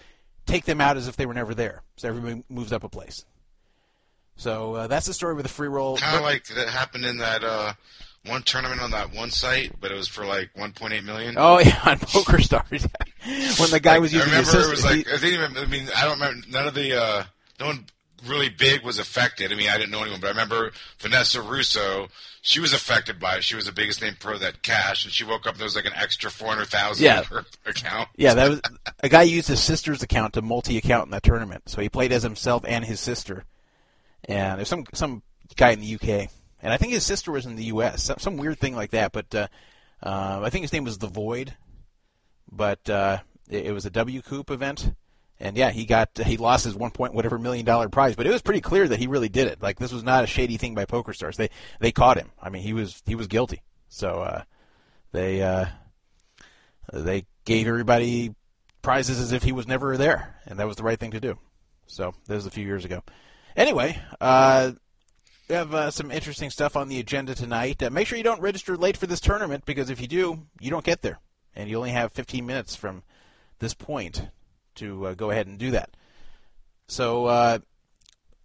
take 0.47 0.65
them 0.65 0.81
out 0.81 0.97
as 0.97 1.09
if 1.09 1.17
they 1.17 1.27
were 1.27 1.35
never 1.35 1.55
there. 1.55 1.83
So 1.97 2.09
everybody 2.09 2.43
moves 2.49 2.73
up 2.73 2.85
a 2.85 2.89
place. 2.89 3.25
So 4.37 4.75
uh, 4.75 4.87
that's 4.87 5.07
the 5.07 5.13
story 5.13 5.35
with 5.35 5.45
the 5.45 5.53
free 5.53 5.69
roll. 5.69 5.99
Kind 5.99 6.17
of 6.17 6.23
like 6.23 6.47
that 6.47 6.69
happened 6.69 7.05
in 7.05 7.19
that 7.19 7.45
uh, 7.45 7.75
one 8.27 8.43
tournament 8.43 8.81
on 8.81 8.91
that 8.93 9.13
one 9.15 9.31
site, 9.31 9.73
but 9.81 9.91
it 9.91 9.95
was 9.95 10.09
for 10.09 10.25
like 10.25 10.51
1.8 10.55 11.03
million. 11.05 11.35
Oh 11.39 11.59
yeah, 11.65 11.81
on 11.85 11.99
Poker 11.99 12.41
Stars, 12.41 12.87
when 13.59 13.71
the 13.71 13.81
guy 13.83 13.93
Like, 13.93 14.01
was 14.03 14.15
I 14.15 14.19
using 14.19 14.31
remember 14.31 14.51
the 14.53 14.61
it 14.67 14.71
was 14.71 14.85
like 14.85 15.09
I 15.09 15.17
didn't 15.19 15.53
even. 15.53 15.57
I 15.59 15.67
mean, 15.67 15.89
I 15.97 16.03
don't 16.05 16.19
remember. 16.21 16.47
None 16.49 16.67
of 16.67 16.75
the 16.75 17.01
uh, 17.01 17.25
no 17.61 17.67
one 17.67 17.87
really 18.27 18.49
big 18.49 18.83
was 18.85 18.99
affected. 19.01 19.53
I 19.53 19.57
mean, 19.57 19.69
I 19.69 19.77
didn't 19.79 19.91
know 19.91 20.03
anyone, 20.03 20.21
but 20.21 20.29
I 20.29 20.31
remember 20.31 20.73
Vanessa 21.01 21.43
Russo. 21.43 22.09
She 22.45 22.59
was 22.59 22.73
affected 22.73 23.21
by 23.21 23.37
it. 23.37 23.45
She 23.45 23.55
was 23.55 23.67
the 23.67 23.73
biggest 23.73 24.03
name 24.03 24.17
pro 24.19 24.37
that 24.39 24.63
cash, 24.63 25.05
and 25.05 25.13
she 25.13 25.23
woke 25.25 25.47
up 25.47 25.53
and 25.55 25.59
there 25.61 25.65
was 25.65 25.77
like 25.77 25.85
an 25.87 25.93
extra 25.95 26.29
four 26.31 26.49
hundred 26.49 26.67
thousand 26.69 27.05
Yeah. 27.05 27.19
in 27.19 27.25
her 27.27 27.45
account. 27.67 28.09
Yeah, 28.17 28.35
that 28.35 28.51
was 28.51 28.61
a 29.01 29.09
guy 29.09 29.23
used 29.23 29.47
his 29.49 29.63
sister's 29.63 30.03
account 30.03 30.35
to 30.35 30.43
multi-account 30.43 31.07
in 31.07 31.11
that 31.13 31.23
tournament. 31.23 31.69
So 31.69 31.81
he 31.81 31.89
played 31.89 32.11
as 32.13 32.23
himself 32.25 32.65
and 32.67 32.85
his 32.85 32.99
sister. 33.01 33.45
And 34.25 34.59
there's 34.59 34.69
some 34.69 34.85
some 34.93 35.23
guy 35.57 35.71
in 35.71 35.81
the 35.81 35.95
UK, 35.95 36.31
and 36.63 36.73
I 36.73 36.77
think 36.77 36.93
his 36.93 37.05
sister 37.05 37.33
was 37.33 37.47
in 37.47 37.57
the 37.57 37.65
US. 37.65 38.05
Some, 38.05 38.19
some 38.19 38.37
weird 38.37 38.59
thing 38.59 38.75
like 38.75 38.93
that. 38.93 39.13
But 39.13 39.35
uh, 39.35 39.49
uh, 40.03 40.41
I 40.43 40.51
think 40.51 40.63
his 40.63 40.73
name 40.73 40.85
was 40.85 40.99
the 40.99 41.09
Void. 41.09 41.55
But 42.51 42.89
uh, 42.89 43.19
it, 43.51 43.67
it 43.67 43.73
was 43.73 43.87
a 43.87 43.91
WCOOP 43.91 44.51
event, 44.51 44.95
and 45.41 45.57
yeah, 45.57 45.71
he 45.71 45.87
got 45.87 46.11
he 46.19 46.37
lost 46.37 46.65
his 46.65 46.75
one 46.75 46.91
point 46.91 47.15
whatever 47.15 47.39
million 47.39 47.65
dollar 47.65 47.89
prize. 47.89 48.15
But 48.17 48.27
it 48.27 48.33
was 48.33 48.43
pretty 48.43 48.61
clear 48.61 48.87
that 48.87 48.99
he 48.99 49.07
really 49.07 49.29
did 49.29 49.49
it. 49.49 49.63
Like 49.63 49.79
this 49.79 49.93
was 49.93 50.03
not 50.03 50.25
a 50.25 50.27
shady 50.27 50.57
thing 50.57 50.75
by 50.75 50.85
Poker 50.85 51.13
Stars. 51.13 51.37
They 51.37 51.51
they 51.81 51.93
caught 51.93 52.19
him. 52.19 52.31
I 52.41 52.51
mean, 52.51 52.63
he 52.63 52.73
was 52.73 53.03
he 53.07 53.15
was 53.15 53.27
guilty. 53.27 53.63
So 53.89 54.21
uh, 54.23 54.43
they. 55.13 55.43
Uh, 55.43 55.67
they 56.93 57.27
gave 57.45 57.67
everybody 57.67 58.35
prizes 58.83 59.21
as 59.21 59.33
if 59.33 59.43
he 59.43 59.53
was 59.53 59.67
never 59.67 59.97
there, 59.97 60.37
and 60.47 60.59
that 60.59 60.67
was 60.67 60.77
the 60.77 60.83
right 60.83 60.99
thing 60.99 61.13
to 61.13 61.21
do. 61.21 61.39
So 61.87 62.15
that 62.27 62.35
was 62.35 62.47
a 62.47 62.51
few 62.51 62.65
years 62.67 62.85
ago. 62.85 63.03
Anyway, 63.57 64.01
uh, 64.21 64.73
we 65.53 65.57
have 65.57 65.75
uh, 65.75 65.91
some 65.91 66.11
interesting 66.11 66.49
stuff 66.49 66.77
on 66.77 66.89
the 66.89 66.99
agenda 66.99 67.35
tonight. 67.35 67.83
Uh, 67.83 67.91
make 67.91 68.07
sure 68.07 68.17
you 68.17 68.25
don't 68.25 68.41
register 68.41 68.75
late 68.75 68.97
for 68.97 69.07
this 69.07 69.21
tournament 69.21 69.67
because 69.67 69.91
if 69.91 70.01
you 70.01 70.09
do, 70.09 70.47
you 70.61 70.71
don't 70.71 70.83
get 70.83 71.03
there, 71.03 71.21
and 71.55 71.69
you 71.69 71.77
only 71.77 71.91
have 71.91 72.11
15 72.13 72.47
minutes 72.47 72.75
from 72.75 73.03
this 73.59 73.75
point 73.75 74.31
to 74.77 75.09
uh, 75.09 75.13
go 75.13 75.31
ahead 75.31 75.47
and 75.47 75.59
do 75.59 75.71
that. 75.73 75.91
So, 76.87 77.27
uh, 77.27 77.59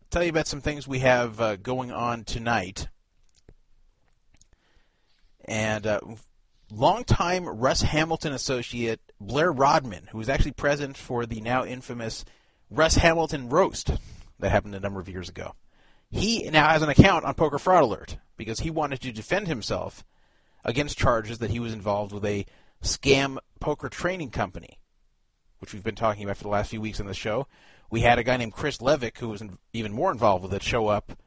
tell 0.10 0.22
you 0.22 0.32
about 0.32 0.48
some 0.48 0.60
things 0.60 0.86
we 0.86 1.00
have 1.00 1.40
uh, 1.40 1.56
going 1.56 1.94
on 1.94 2.26
tonight. 2.26 2.90
And 5.46 5.88
uh, 5.88 6.02
longtime 6.70 7.48
Russ 7.48 7.84
Hamilton 7.84 8.34
associate 8.34 9.00
Blair 9.22 9.54
Rodman, 9.54 10.10
who 10.12 10.18
was 10.18 10.28
actually 10.28 10.52
present 10.52 10.98
for 10.98 11.26
the 11.26 11.40
now 11.40 11.64
infamous 11.64 12.26
Russ 12.70 12.96
Hamilton 12.96 13.48
roast 13.48 13.92
that 14.40 14.52
happened 14.52 14.76
a 14.76 14.82
number 14.82 15.00
of 15.00 15.08
years 15.08 15.30
ago. 15.30 15.54
He 16.10 16.50
now 16.50 16.70
has 16.70 16.82
an 16.82 16.90
account 16.90 17.26
on 17.26 17.34
Poker 17.34 17.60
Fraud 17.60 17.84
Alert 17.84 18.18
because 18.38 18.62
he 18.62 18.72
wanted 18.72 19.02
to 19.02 19.12
defend 19.12 19.48
himself 19.48 20.06
against 20.64 20.98
charges 20.98 21.40
that 21.40 21.50
he 21.50 21.60
was 21.60 21.74
involved 21.74 22.14
with 22.14 22.26
a 22.26 22.46
scam 22.84 23.38
poker 23.60 23.90
training 23.90 24.30
company, 24.30 24.80
which 25.60 25.74
we've 25.74 25.84
been 25.84 25.96
talking 25.96 26.24
about 26.24 26.38
for 26.38 26.44
the 26.44 26.50
last 26.50 26.70
few 26.70 26.82
weeks 26.82 27.00
on 27.00 27.08
the 27.08 27.14
show. 27.14 27.48
We 27.90 28.02
had 28.02 28.20
a 28.20 28.24
guy 28.24 28.38
named 28.38 28.54
Chris 28.54 28.78
Levick 28.78 29.18
who 29.18 29.30
was 29.30 29.44
even 29.74 29.94
more 29.94 30.12
involved 30.12 30.44
with 30.44 30.54
it 30.54 30.64
show 30.64 30.88
up 30.88 31.18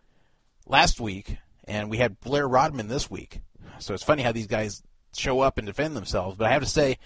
last 0.66 1.00
week, 1.00 1.36
and 1.64 1.90
we 1.90 1.98
had 1.98 2.20
Blair 2.20 2.48
Rodman 2.48 2.88
this 2.88 3.10
week. 3.10 3.40
So 3.78 3.94
it's 3.94 4.02
funny 4.02 4.22
how 4.22 4.32
these 4.32 4.46
guys 4.46 4.82
show 5.16 5.40
up 5.40 5.58
and 5.58 5.66
defend 5.66 5.96
themselves. 5.96 6.36
But 6.36 6.48
I 6.48 6.52
have 6.52 6.62
to 6.62 6.68
say, 6.68 6.98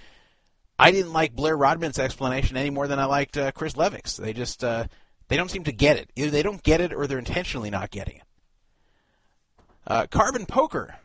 I 0.78 0.90
didn't 0.90 1.12
like 1.12 1.37
Blair 1.37 1.57
Rodman's 1.57 1.99
explanation 1.99 2.57
any 2.57 2.71
more 2.71 2.88
than 2.88 2.99
I 2.99 3.04
liked 3.04 3.37
uh, 3.37 3.52
Chris 3.52 3.75
Levick's. 3.75 4.16
They 4.16 4.33
just 4.33 4.64
uh, 4.64 4.87
they 5.28 5.37
don't 5.37 5.50
seem 5.50 5.64
to 5.64 5.73
get 5.73 5.97
it. 5.97 6.11
Either 6.16 6.31
they 6.31 6.43
don't 6.43 6.62
get 6.62 6.81
it, 6.81 6.93
or 6.93 7.07
they're 7.07 7.19
intentionally 7.19 7.71
not 7.71 7.90
getting 7.90 8.16
it. 8.16 8.23
Uh, 9.87 10.07
Carbon 10.07 10.47
Poker, 10.47 10.97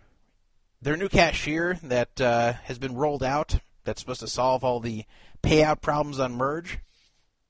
their 0.82 0.98
new 0.98 1.10
cashier 1.10 1.78
that 1.84 2.22
uh, 2.22 2.54
has 2.64 2.80
been 2.80 2.96
rolled 2.96 3.24
out 3.24 3.60
that's 3.84 4.02
supposed 4.02 4.22
to 4.22 4.28
solve 4.28 4.64
all 4.64 4.80
the 4.80 5.04
payout 5.44 5.82
problems 5.82 6.20
on 6.20 6.34
Merge, 6.34 6.80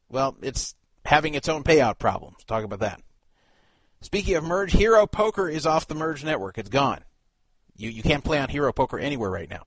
well, 0.10 0.36
it's 0.42 0.76
having 1.06 1.36
its 1.36 1.50
own 1.50 1.64
payout 1.64 2.00
problems. 2.00 2.44
Talk 2.46 2.64
about 2.64 2.80
that. 2.80 3.02
Speaking 4.02 4.36
of 4.36 4.44
Merge, 4.44 4.72
Hero 4.72 5.06
Poker 5.06 5.50
is 5.50 5.66
off 5.66 5.88
the 5.88 5.96
Merge 5.96 6.24
network. 6.24 6.58
It's 6.58 6.70
gone. 6.70 7.04
You 7.76 7.90
you 7.90 8.04
can't 8.04 8.24
play 8.24 8.40
on 8.40 8.50
Hero 8.50 8.72
Poker 8.72 8.98
anywhere 8.98 9.30
right 9.30 9.50
now. 9.50 9.64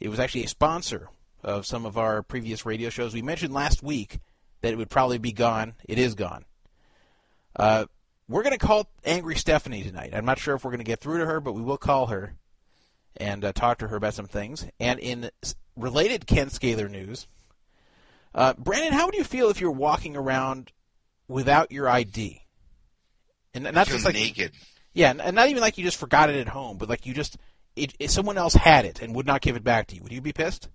It 0.00 0.08
was 0.08 0.20
actually 0.20 0.44
a 0.44 0.48
sponsor 0.48 1.08
of 1.42 1.66
some 1.66 1.86
of 1.86 1.98
our 1.98 2.22
previous 2.22 2.64
radio 2.64 2.88
shows. 2.88 3.14
We 3.14 3.22
mentioned 3.22 3.52
last 3.52 3.82
week 3.82 4.18
that 4.60 4.72
it 4.72 4.76
would 4.76 4.90
probably 4.90 5.18
be 5.18 5.32
gone. 5.32 5.74
It 5.88 5.98
is 5.98 6.14
gone. 6.14 6.44
Uh, 7.56 7.86
we're 8.28 8.42
going 8.42 8.58
to 8.58 8.64
call 8.64 8.88
Angry 9.04 9.36
Stephanie 9.36 9.82
tonight. 9.82 10.10
I'm 10.12 10.24
not 10.24 10.38
sure 10.38 10.54
if 10.54 10.64
we're 10.64 10.70
going 10.70 10.78
to 10.78 10.84
get 10.84 11.00
through 11.00 11.18
to 11.18 11.26
her, 11.26 11.40
but 11.40 11.52
we 11.52 11.62
will 11.62 11.78
call 11.78 12.06
her 12.06 12.34
and 13.16 13.44
uh, 13.44 13.52
talk 13.52 13.78
to 13.78 13.88
her 13.88 13.96
about 13.96 14.14
some 14.14 14.26
things. 14.26 14.66
And 14.78 15.00
in 15.00 15.30
related 15.76 16.26
Ken 16.26 16.50
Scaler 16.50 16.88
news, 16.88 17.26
uh, 18.34 18.54
Brandon, 18.58 18.92
how 18.92 19.06
would 19.06 19.14
you 19.14 19.24
feel 19.24 19.48
if 19.48 19.60
you're 19.60 19.70
walking 19.70 20.16
around 20.16 20.72
without 21.26 21.72
your 21.72 21.88
ID? 21.88 22.42
And 23.54 23.64
not 23.64 23.88
just 23.88 24.04
like 24.04 24.14
naked. 24.14 24.52
Yeah, 24.92 25.14
and 25.18 25.34
not 25.34 25.48
even 25.48 25.62
like 25.62 25.78
you 25.78 25.84
just 25.84 25.96
forgot 25.96 26.30
it 26.30 26.36
at 26.36 26.48
home, 26.48 26.76
but 26.76 26.88
like 26.88 27.06
you 27.06 27.14
just 27.14 27.38
it, 27.76 27.94
it, 27.98 28.10
someone 28.10 28.36
else 28.36 28.54
had 28.54 28.84
it 28.84 29.00
and 29.00 29.14
would 29.14 29.26
not 29.26 29.40
give 29.40 29.56
it 29.56 29.64
back 29.64 29.86
to 29.88 29.96
you. 29.96 30.02
Would 30.02 30.12
you 30.12 30.20
be 30.20 30.32
pissed? 30.32 30.68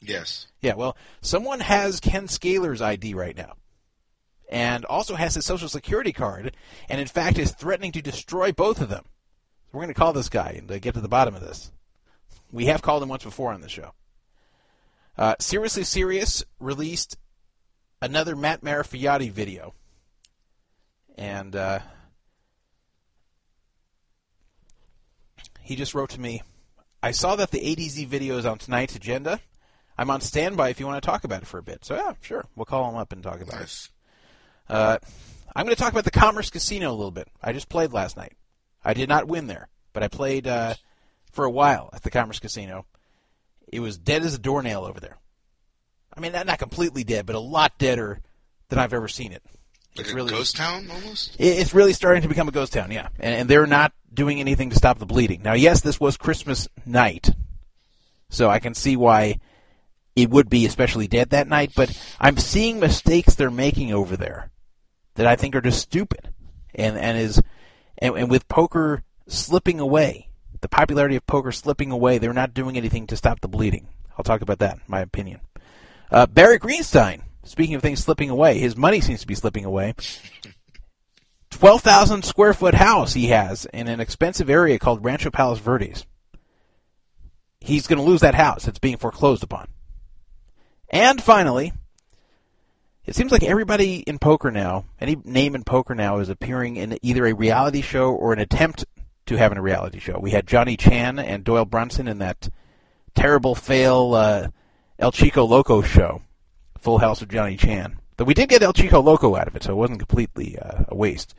Yes. 0.00 0.46
Yeah. 0.60 0.74
Well, 0.74 0.96
someone 1.20 1.60
has 1.60 2.00
Ken 2.00 2.28
Scaler's 2.28 2.82
ID 2.82 3.14
right 3.14 3.36
now 3.36 3.54
and 4.48 4.84
also 4.84 5.14
has 5.14 5.34
his 5.34 5.44
social 5.44 5.68
security 5.68 6.12
card, 6.12 6.56
and 6.88 7.00
in 7.00 7.06
fact 7.06 7.38
is 7.38 7.52
threatening 7.52 7.92
to 7.92 8.02
destroy 8.02 8.52
both 8.52 8.80
of 8.80 8.88
them. 8.88 9.04
So 9.04 9.70
we're 9.72 9.82
going 9.82 9.94
to 9.94 9.98
call 9.98 10.12
this 10.12 10.28
guy 10.28 10.54
and 10.58 10.70
uh, 10.70 10.78
get 10.78 10.94
to 10.94 11.00
the 11.00 11.08
bottom 11.08 11.34
of 11.34 11.40
this. 11.40 11.72
We 12.52 12.66
have 12.66 12.82
called 12.82 13.02
him 13.02 13.08
once 13.08 13.24
before 13.24 13.52
on 13.52 13.60
the 13.60 13.68
show. 13.68 13.92
Uh, 15.18 15.34
Seriously 15.40 15.82
Serious 15.82 16.44
released 16.60 17.18
another 18.00 18.36
Matt 18.36 18.62
Marafioti 18.62 19.30
video, 19.30 19.74
and 21.16 21.56
uh, 21.56 21.80
he 25.60 25.74
just 25.74 25.94
wrote 25.94 26.10
to 26.10 26.20
me. 26.20 26.42
I 27.02 27.10
saw 27.10 27.36
that 27.36 27.50
the 27.50 27.60
ADZ 27.60 28.06
video 28.06 28.38
is 28.38 28.46
on 28.46 28.58
tonight's 28.58 28.94
agenda. 28.94 29.40
I'm 29.98 30.10
on 30.10 30.20
standby 30.20 30.68
if 30.70 30.80
you 30.80 30.86
want 30.86 31.02
to 31.02 31.06
talk 31.06 31.24
about 31.24 31.42
it 31.42 31.46
for 31.46 31.58
a 31.58 31.62
bit. 31.62 31.84
So 31.84 31.94
yeah, 31.94 32.14
sure, 32.22 32.44
we'll 32.54 32.66
call 32.66 32.90
him 32.90 32.96
up 32.96 33.12
and 33.12 33.22
talk 33.22 33.40
about 33.40 33.60
nice. 33.60 33.90
it. 34.68 34.72
Uh, 34.72 34.98
I'm 35.54 35.64
going 35.64 35.74
to 35.74 35.80
talk 35.80 35.92
about 35.92 36.04
the 36.04 36.10
Commerce 36.10 36.50
Casino 36.50 36.90
a 36.90 36.94
little 36.94 37.10
bit. 37.10 37.28
I 37.42 37.52
just 37.52 37.68
played 37.68 37.92
last 37.92 38.16
night. 38.16 38.34
I 38.84 38.94
did 38.94 39.08
not 39.08 39.26
win 39.26 39.46
there, 39.46 39.68
but 39.92 40.02
I 40.02 40.08
played 40.08 40.46
uh, 40.46 40.74
for 41.32 41.44
a 41.44 41.50
while 41.50 41.88
at 41.92 42.02
the 42.02 42.10
Commerce 42.10 42.38
Casino. 42.38 42.84
It 43.68 43.80
was 43.80 43.96
dead 43.96 44.22
as 44.22 44.34
a 44.34 44.38
doornail 44.38 44.84
over 44.84 45.00
there. 45.00 45.16
I 46.14 46.20
mean, 46.20 46.32
not, 46.32 46.58
completely 46.58 47.04
dead, 47.04 47.26
but 47.26 47.36
a 47.36 47.40
lot 47.40 47.78
deader 47.78 48.20
than 48.68 48.78
I've 48.78 48.92
ever 48.92 49.08
seen 49.08 49.32
it. 49.32 49.42
Like 49.96 50.06
it's 50.06 50.14
really 50.14 50.30
ghost 50.30 50.56
town 50.56 50.88
almost. 50.90 51.36
It's 51.38 51.74
really 51.74 51.94
starting 51.94 52.22
to 52.22 52.28
become 52.28 52.48
a 52.48 52.52
ghost 52.52 52.72
town, 52.72 52.90
yeah. 52.90 53.08
And, 53.18 53.34
and 53.34 53.48
they're 53.48 53.66
not 53.66 53.92
doing 54.12 54.40
anything 54.40 54.70
to 54.70 54.76
stop 54.76 54.98
the 54.98 55.06
bleeding. 55.06 55.42
Now, 55.42 55.54
yes, 55.54 55.80
this 55.80 55.98
was 55.98 56.16
Christmas 56.16 56.68
night, 56.84 57.30
so 58.28 58.50
I 58.50 58.58
can 58.58 58.74
see 58.74 58.96
why 58.96 59.40
it 60.16 60.30
would 60.30 60.48
be 60.48 60.66
especially 60.66 61.06
dead 61.06 61.30
that 61.30 61.46
night. 61.46 61.72
But 61.76 61.96
I'm 62.18 62.38
seeing 62.38 62.80
mistakes 62.80 63.34
they're 63.34 63.50
making 63.50 63.92
over 63.92 64.16
there 64.16 64.50
that 65.14 65.26
I 65.26 65.36
think 65.36 65.54
are 65.54 65.60
just 65.60 65.80
stupid, 65.80 66.32
and 66.74 66.96
and 66.98 67.18
is 67.18 67.40
and, 67.98 68.16
and 68.16 68.30
with 68.30 68.48
poker 68.48 69.02
slipping 69.28 69.78
away, 69.78 70.30
the 70.60 70.68
popularity 70.68 71.16
of 71.16 71.26
poker 71.26 71.52
slipping 71.52 71.90
away, 71.90 72.18
they're 72.18 72.32
not 72.32 72.54
doing 72.54 72.76
anything 72.76 73.06
to 73.08 73.16
stop 73.16 73.40
the 73.40 73.48
bleeding. 73.48 73.88
I'll 74.16 74.24
talk 74.24 74.40
about 74.40 74.60
that, 74.60 74.78
my 74.88 75.00
opinion. 75.00 75.40
Uh, 76.10 76.26
Barry 76.26 76.58
Greenstein, 76.58 77.22
speaking 77.44 77.74
of 77.74 77.82
things 77.82 78.00
slipping 78.00 78.30
away, 78.30 78.58
his 78.58 78.76
money 78.76 79.00
seems 79.00 79.20
to 79.20 79.26
be 79.26 79.34
slipping 79.34 79.64
away. 79.64 79.94
12,000 81.50 82.24
square 82.24 82.54
foot 82.54 82.74
house 82.74 83.14
he 83.14 83.28
has 83.28 83.66
in 83.66 83.88
an 83.88 84.00
expensive 84.00 84.50
area 84.50 84.78
called 84.78 85.04
Rancho 85.04 85.30
Palos 85.30 85.58
Verdes. 85.58 86.04
He's 87.60 87.86
going 87.86 87.98
to 87.98 88.04
lose 88.04 88.20
that 88.20 88.34
house. 88.34 88.68
It's 88.68 88.78
being 88.78 88.98
foreclosed 88.98 89.42
upon. 89.42 89.68
And 90.96 91.22
finally, 91.22 91.74
it 93.04 93.14
seems 93.14 93.30
like 93.30 93.42
everybody 93.42 93.96
in 93.96 94.18
poker 94.18 94.50
now, 94.50 94.86
any 94.98 95.14
name 95.26 95.54
in 95.54 95.62
poker 95.62 95.94
now, 95.94 96.20
is 96.20 96.30
appearing 96.30 96.76
in 96.76 96.98
either 97.02 97.26
a 97.26 97.34
reality 97.34 97.82
show 97.82 98.14
or 98.14 98.32
an 98.32 98.38
attempt 98.38 98.86
to 99.26 99.36
have 99.36 99.54
a 99.54 99.60
reality 99.60 99.98
show. 99.98 100.18
We 100.18 100.30
had 100.30 100.46
Johnny 100.46 100.74
Chan 100.74 101.18
and 101.18 101.44
Doyle 101.44 101.66
Brunson 101.66 102.08
in 102.08 102.16
that 102.20 102.48
terrible 103.14 103.54
fail 103.54 104.14
uh, 104.14 104.48
El 104.98 105.12
Chico 105.12 105.44
Loco 105.44 105.82
show, 105.82 106.22
Full 106.78 106.96
House 106.96 107.20
of 107.20 107.28
Johnny 107.28 107.58
Chan. 107.58 107.98
But 108.16 108.26
we 108.26 108.32
did 108.32 108.48
get 108.48 108.62
El 108.62 108.72
Chico 108.72 109.02
Loco 109.02 109.36
out 109.36 109.48
of 109.48 109.54
it, 109.54 109.64
so 109.64 109.72
it 109.72 109.76
wasn't 109.76 109.98
completely 109.98 110.58
uh, 110.58 110.84
a 110.88 110.96
waste. 110.96 111.34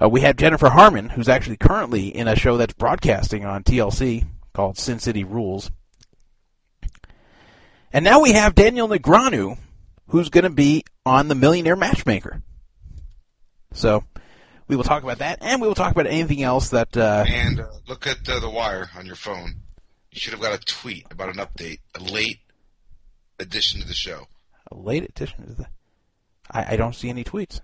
Uh, 0.00 0.08
we 0.08 0.20
had 0.20 0.38
Jennifer 0.38 0.68
Harman, 0.68 1.08
who's 1.08 1.28
actually 1.28 1.56
currently 1.56 2.14
in 2.14 2.28
a 2.28 2.36
show 2.36 2.56
that's 2.56 2.74
broadcasting 2.74 3.44
on 3.44 3.64
TLC 3.64 4.24
called 4.52 4.78
Sin 4.78 5.00
City 5.00 5.24
Rules. 5.24 5.72
And 7.92 8.04
now 8.04 8.20
we 8.20 8.32
have 8.32 8.54
Daniel 8.54 8.88
Negreanu, 8.88 9.58
who's 10.08 10.28
going 10.28 10.44
to 10.44 10.50
be 10.50 10.84
on 11.06 11.28
the 11.28 11.34
Millionaire 11.34 11.76
Matchmaker. 11.76 12.42
So 13.72 14.04
we 14.66 14.76
will 14.76 14.84
talk 14.84 15.02
about 15.02 15.18
that, 15.18 15.38
and 15.40 15.60
we 15.60 15.68
will 15.68 15.74
talk 15.74 15.92
about 15.92 16.06
anything 16.06 16.42
else 16.42 16.70
that. 16.70 16.96
Uh, 16.96 17.24
and 17.26 17.60
uh, 17.60 17.66
look 17.86 18.06
at 18.06 18.28
uh, 18.28 18.40
the 18.40 18.50
wire 18.50 18.90
on 18.96 19.06
your 19.06 19.16
phone. 19.16 19.54
You 20.10 20.20
should 20.20 20.32
have 20.32 20.42
got 20.42 20.54
a 20.54 20.64
tweet 20.64 21.06
about 21.10 21.28
an 21.28 21.36
update, 21.36 21.78
a 21.94 22.02
late 22.02 22.38
addition 23.38 23.80
to 23.80 23.86
the 23.86 23.94
show. 23.94 24.26
A 24.70 24.76
late 24.76 25.04
addition 25.04 25.46
to 25.46 25.54
the. 25.54 25.66
I, 26.50 26.74
I 26.74 26.76
don't 26.76 26.94
see 26.94 27.08
any 27.08 27.24
tweets. 27.24 27.60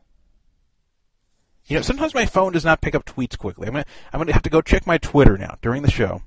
You 1.66 1.76
know, 1.76 1.82
sometimes 1.82 2.14
my 2.14 2.26
phone 2.26 2.52
does 2.52 2.64
not 2.64 2.82
pick 2.82 2.94
up 2.94 3.06
tweets 3.06 3.38
quickly. 3.38 3.66
I'm 3.66 3.72
gonna 3.72 3.86
I'm 4.12 4.20
gonna 4.20 4.32
have 4.32 4.42
to 4.42 4.50
go 4.50 4.60
check 4.60 4.86
my 4.86 4.98
Twitter 4.98 5.38
now 5.38 5.56
during 5.62 5.82
the 5.82 5.90
show. 5.90 6.22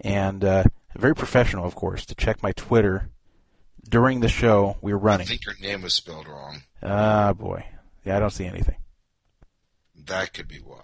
And 0.00 0.44
uh, 0.44 0.64
very 0.96 1.14
professional, 1.14 1.64
of 1.64 1.74
course, 1.74 2.06
to 2.06 2.14
check 2.14 2.42
my 2.42 2.52
Twitter 2.52 3.10
during 3.88 4.20
the 4.20 4.28
show 4.28 4.76
we 4.80 4.92
were 4.92 4.98
running. 4.98 5.26
I 5.26 5.28
think 5.28 5.44
your 5.44 5.56
name 5.60 5.82
was 5.82 5.94
spelled 5.94 6.28
wrong. 6.28 6.62
Ah, 6.82 7.32
boy. 7.32 7.64
Yeah, 8.04 8.16
I 8.16 8.20
don't 8.20 8.30
see 8.30 8.46
anything. 8.46 8.76
That 10.06 10.32
could 10.32 10.48
be 10.48 10.58
why. 10.58 10.80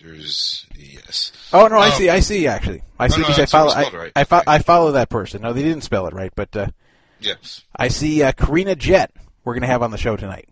There's 0.00 0.66
yes. 0.76 1.32
Oh 1.52 1.66
no, 1.68 1.76
um, 1.76 1.82
I 1.82 1.90
see. 1.90 2.10
I 2.10 2.20
see. 2.20 2.46
Actually, 2.46 2.82
I 2.98 3.08
see 3.08 3.20
because 3.20 3.38
no, 3.38 3.42
I 3.42 3.46
follow. 3.46 3.70
I, 3.70 3.90
right. 3.90 4.12
I, 4.16 4.24
fo- 4.24 4.42
I, 4.46 4.58
follow 4.58 4.92
that 4.92 5.08
person. 5.08 5.42
No, 5.42 5.52
they 5.52 5.62
didn't 5.62 5.82
spell 5.82 6.06
it 6.06 6.14
right, 6.14 6.32
but 6.34 6.54
uh, 6.56 6.66
yes. 7.20 7.62
I 7.74 7.88
see 7.88 8.22
uh, 8.22 8.32
Karina 8.32 8.74
Jett. 8.74 9.12
We're 9.44 9.54
going 9.54 9.62
to 9.62 9.68
have 9.68 9.82
on 9.82 9.92
the 9.92 9.98
show 9.98 10.16
tonight. 10.16 10.48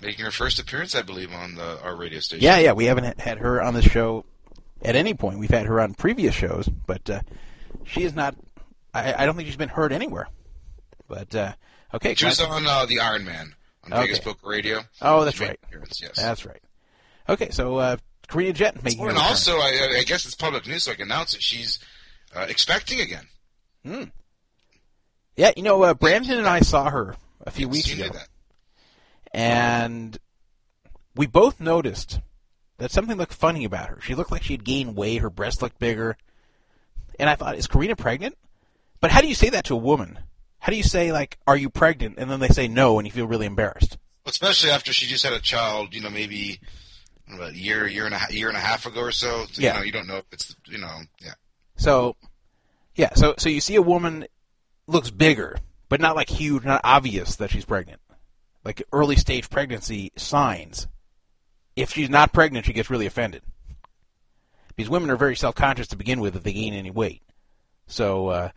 Making 0.00 0.24
her 0.24 0.30
first 0.30 0.58
appearance, 0.58 0.94
I 0.94 1.02
believe, 1.02 1.32
on 1.32 1.54
the, 1.54 1.82
our 1.82 1.94
radio 1.94 2.20
station. 2.20 2.44
Yeah, 2.44 2.58
yeah. 2.58 2.72
We 2.72 2.86
haven't 2.86 3.20
had 3.20 3.38
her 3.38 3.62
on 3.62 3.74
the 3.74 3.82
show 3.82 4.24
at 4.82 4.96
any 4.96 5.14
point. 5.14 5.38
We've 5.38 5.50
had 5.50 5.66
her 5.66 5.80
on 5.80 5.94
previous 5.94 6.34
shows, 6.34 6.68
but 6.68 7.08
uh, 7.08 7.20
she 7.84 8.04
is 8.04 8.14
not. 8.14 8.36
I, 8.94 9.22
I, 9.22 9.26
don't 9.26 9.36
think 9.36 9.46
she's 9.46 9.56
been 9.56 9.68
heard 9.68 9.92
anywhere. 9.92 10.28
But 11.08 11.34
uh, 11.34 11.52
okay, 11.94 12.14
she 12.14 12.26
was 12.26 12.40
on 12.40 12.66
uh, 12.66 12.86
the 12.86 13.00
Iron 13.00 13.24
Man 13.24 13.54
on 13.84 13.92
okay. 13.92 14.02
Vegas 14.02 14.20
Poker 14.20 14.48
Radio. 14.48 14.80
Oh, 15.00 15.24
that's 15.24 15.40
right. 15.40 15.58
Yes, 16.00 16.12
that's 16.16 16.44
right. 16.44 16.60
Okay, 17.28 17.50
so 17.50 17.76
uh, 17.76 17.96
Karina 18.28 18.52
Jett 18.52 18.82
making. 18.82 19.06
and 19.06 19.18
also, 19.18 19.56
I, 19.56 19.96
I, 19.98 20.04
guess 20.04 20.24
it's 20.24 20.34
public 20.34 20.66
news, 20.66 20.84
so 20.84 20.92
I 20.92 20.94
can 20.94 21.04
announce 21.04 21.34
it. 21.34 21.42
She's 21.42 21.78
uh, 22.34 22.46
expecting 22.48 23.00
again. 23.00 23.26
Hmm. 23.84 24.04
Yeah, 25.36 25.52
you 25.56 25.62
know, 25.62 25.82
uh, 25.82 25.94
Brandon 25.94 26.38
and 26.38 26.46
I 26.46 26.60
saw 26.60 26.90
her 26.90 27.16
a 27.46 27.50
few 27.50 27.68
weeks 27.68 27.92
ago, 27.92 28.10
and 29.32 30.18
we 31.14 31.26
both 31.26 31.60
noticed 31.60 32.20
that 32.78 32.90
something 32.90 33.16
looked 33.16 33.34
funny 33.34 33.64
about 33.64 33.88
her. 33.88 34.00
She 34.00 34.14
looked 34.14 34.30
like 34.30 34.42
she 34.42 34.54
had 34.54 34.64
gained 34.64 34.96
weight. 34.96 35.20
Her 35.20 35.30
breasts 35.30 35.62
looked 35.62 35.78
bigger, 35.78 36.16
and 37.18 37.28
I 37.28 37.34
thought, 37.34 37.56
is 37.56 37.66
Karina 37.66 37.96
pregnant? 37.96 38.36
But 39.00 39.10
how 39.10 39.20
do 39.20 39.28
you 39.28 39.34
say 39.34 39.50
that 39.50 39.64
to 39.66 39.74
a 39.74 39.78
woman? 39.78 40.18
How 40.60 40.70
do 40.70 40.76
you 40.76 40.82
say 40.82 41.12
like, 41.12 41.38
"Are 41.46 41.56
you 41.56 41.70
pregnant?" 41.70 42.16
and 42.18 42.30
then 42.30 42.40
they 42.40 42.48
say 42.48 42.68
no, 42.68 42.98
and 42.98 43.06
you 43.06 43.12
feel 43.12 43.26
really 43.26 43.46
embarrassed? 43.46 43.96
Especially 44.26 44.70
after 44.70 44.92
she 44.92 45.06
just 45.06 45.24
had 45.24 45.32
a 45.32 45.40
child, 45.40 45.94
you 45.94 46.00
know, 46.00 46.10
maybe 46.10 46.60
a 47.40 47.52
year, 47.52 47.86
year 47.86 48.06
and 48.06 48.14
a 48.14 48.20
year 48.30 48.48
and 48.48 48.56
a 48.56 48.60
half 48.60 48.86
ago 48.86 49.00
or 49.00 49.12
so. 49.12 49.46
so 49.50 49.62
yeah. 49.62 49.74
You 49.74 49.78
know, 49.78 49.84
you 49.84 49.92
don't 49.92 50.06
know 50.06 50.16
if 50.16 50.24
it's 50.32 50.56
you 50.66 50.78
know, 50.78 51.00
yeah. 51.20 51.34
So, 51.76 52.16
yeah, 52.94 53.14
so 53.14 53.34
so 53.38 53.48
you 53.48 53.60
see 53.60 53.76
a 53.76 53.82
woman 53.82 54.26
looks 54.86 55.10
bigger, 55.10 55.58
but 55.88 56.00
not 56.00 56.16
like 56.16 56.28
huge, 56.28 56.64
not 56.64 56.80
obvious 56.84 57.36
that 57.36 57.50
she's 57.50 57.64
pregnant. 57.64 58.00
Like 58.64 58.82
early 58.92 59.16
stage 59.16 59.48
pregnancy 59.48 60.12
signs. 60.16 60.88
If 61.78 61.92
she's 61.92 62.10
not 62.10 62.32
pregnant, 62.32 62.66
she 62.66 62.72
gets 62.72 62.90
really 62.90 63.06
offended. 63.06 63.42
Because 64.74 64.90
women 64.90 65.10
are 65.10 65.16
very 65.16 65.36
self 65.36 65.54
conscious 65.54 65.86
to 65.88 65.96
begin 65.96 66.20
with 66.20 66.34
if 66.34 66.42
they 66.42 66.52
gain 66.52 66.74
any 66.74 66.90
weight. 66.90 67.22
So 67.86 68.28
uh, 68.28 68.50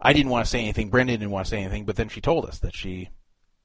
I 0.00 0.12
didn't 0.12 0.30
want 0.30 0.44
to 0.44 0.50
say 0.50 0.60
anything. 0.60 0.88
Brendan 0.88 1.18
didn't 1.18 1.32
want 1.32 1.46
to 1.46 1.50
say 1.50 1.58
anything, 1.58 1.84
but 1.84 1.96
then 1.96 2.08
she 2.08 2.20
told 2.20 2.46
us 2.46 2.60
that 2.60 2.72
she 2.72 3.10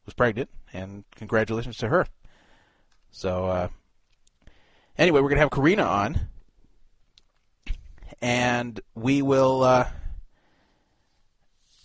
was 0.06 0.16
pregnant, 0.16 0.50
and 0.74 1.04
congratulations 1.16 1.78
to 1.78 1.90
her. 1.90 2.08
So 3.12 3.46
uh, 3.46 3.68
anyway, 4.98 5.22
we're 5.22 5.30
gonna 5.30 5.42
have 5.42 5.52
Karina 5.52 5.84
on, 5.84 6.22
and 8.24 8.80
we 8.96 9.22
will 9.22 9.62
uh, 9.62 9.88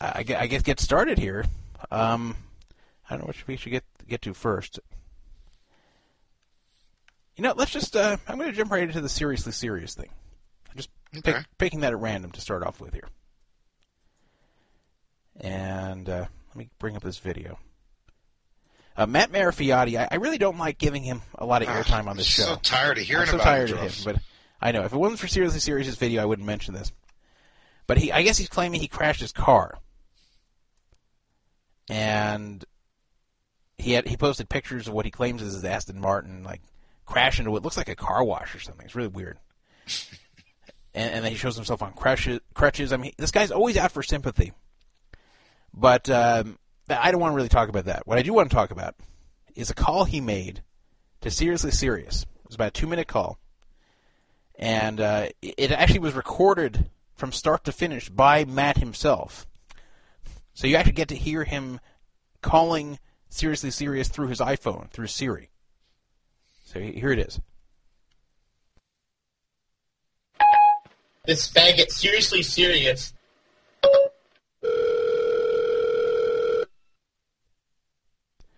I, 0.01 0.25
I 0.39 0.47
guess 0.47 0.63
get 0.63 0.81
started 0.81 1.19
here. 1.19 1.45
Um, 1.91 2.35
I 3.11 3.15
don't 3.15 3.21
know 3.21 3.27
what 3.27 3.47
we 3.47 3.57
should 3.57 3.73
get 3.73 3.85
get 4.09 4.23
to 4.23 4.33
first. 4.33 4.81
You 7.37 7.43
know, 7.43 7.55
let's 7.57 7.73
just. 7.73 7.97
Uh, 7.97 8.17
I'm 8.29 8.39
going 8.39 8.51
to 8.51 8.57
jump 8.57 8.71
right 8.71 8.83
into 8.83 9.01
the 9.01 9.09
seriously 9.09 9.53
serious 9.53 9.95
thing. 9.95 10.09
I'm 10.71 10.77
just 10.77 10.91
pick, 11.25 11.37
picking 11.59 11.81
that 11.81 11.93
at 11.93 11.99
random 11.99 12.31
to 12.33 12.41
start 12.41 12.63
off 12.63 12.81
with 12.81 12.95
here. 12.95 13.09
And 15.41 16.09
uh, 16.09 16.27
let 16.49 16.57
me 16.57 16.69
bring 16.79 16.97
up 16.97 17.03
this 17.03 17.19
video. 17.19 17.59
Uh, 18.97 19.07
Matt 19.07 19.33
Marafioti, 19.33 19.99
I, 19.99 20.09
I 20.13 20.17
really 20.17 20.39
don't 20.39 20.59
like 20.59 20.79
giving 20.79 21.03
him 21.03 21.23
a 21.35 21.45
lot 21.45 21.63
of 21.63 21.69
airtime 21.69 22.07
on 22.07 22.17
this 22.17 22.39
I'm 22.39 22.45
show. 22.45 22.55
So 22.55 22.57
tired 22.63 22.99
of 22.99 23.05
hearing 23.05 23.23
I'm 23.23 23.29
so 23.29 23.35
about 23.35 23.45
tired 23.45 23.71
it, 23.71 23.77
of 23.77 23.81
him, 23.81 23.93
but 24.05 24.23
I 24.61 24.71
know 24.71 24.85
if 24.85 24.93
it 24.93 24.97
wasn't 24.97 25.19
for 25.19 25.27
seriously 25.27 25.59
serious 25.59 25.93
video, 25.97 26.23
I 26.23 26.27
wouldn't 26.27 26.47
mention 26.47 26.75
this. 26.75 26.93
But 27.89 27.99
he, 27.99 28.13
I 28.13 28.23
guess 28.23 28.39
he's 28.39 28.49
claiming 28.49 28.81
he 28.81 28.87
crashed 28.87 29.21
his 29.21 29.33
car, 29.33 29.79
and 31.91 32.65
he 33.77 33.93
had 33.93 34.07
he 34.07 34.17
posted 34.17 34.49
pictures 34.49 34.87
of 34.87 34.95
what 34.95 35.05
he 35.05 35.11
claims 35.11 35.43
is 35.43 35.55
his 35.55 35.65
Aston 35.65 36.01
Martin, 36.01 36.45
like 36.45 36.63
crash 37.07 37.39
into 37.39 37.51
what 37.51 37.63
looks 37.63 37.77
like 37.77 37.89
a 37.89 37.95
car 37.95 38.25
wash 38.25 38.55
or 38.55 38.61
something. 38.61 38.85
It's 38.85 38.95
really 38.95 39.09
weird. 39.09 39.39
and, 40.95 41.13
and 41.13 41.25
then 41.25 41.33
he 41.33 41.39
shows 41.39 41.57
himself 41.57 41.83
on 41.83 41.93
crutches. 41.93 42.41
crutches. 42.55 42.93
I 42.93 42.97
mean, 42.97 43.13
this 43.19 43.31
guy's 43.31 43.51
always 43.51 43.77
out 43.77 43.93
for 43.93 44.03
sympathy. 44.03 44.53
But 45.73 46.09
um, 46.09 46.59
I 46.89 47.11
don't 47.11 47.21
want 47.21 47.33
to 47.33 47.37
really 47.37 47.49
talk 47.49 47.69
about 47.69 47.87
that. 47.87 48.07
What 48.07 48.19
I 48.19 48.23
do 48.23 48.33
want 48.33 48.51
to 48.51 48.55
talk 48.55 48.71
about 48.71 48.95
is 49.55 49.71
a 49.71 49.75
call 49.75 50.05
he 50.05 50.21
made 50.21 50.63
to 51.21 51.31
Seriously 51.31 51.71
Serious. 51.71 52.23
It 52.23 52.47
was 52.47 52.55
about 52.55 52.69
a 52.69 52.81
two 52.81 52.87
minute 52.87 53.09
call. 53.09 53.39
And 54.57 55.01
uh, 55.01 55.29
it 55.43 55.55
it 55.59 55.71
actually 55.73 56.01
was 56.01 56.15
recorded 56.15 56.91
from 57.17 57.33
start 57.33 57.65
to 57.65 57.73
finish 57.73 58.09
by 58.09 58.45
Matt 58.45 58.79
himself. 58.79 59.47
So 60.53 60.69
you 60.69 60.77
actually 60.77 60.93
get 60.93 61.09
to 61.09 61.17
hear 61.17 61.43
him 61.43 61.81
calling 62.41 62.99
Seriously 63.29 63.73
Serious 63.73 64.09
through 64.09 64.29
his 64.29 64.39
iPhone, 64.39 64.91
through 64.91 65.09
Siri. 65.09 65.51
So 66.75 66.81
here 66.81 67.13
it 67.13 67.21
is. 67.21 67.41
This 71.25 71.49
faggot 71.49 71.91
seriously 71.91 72.43
serious. 72.43 73.15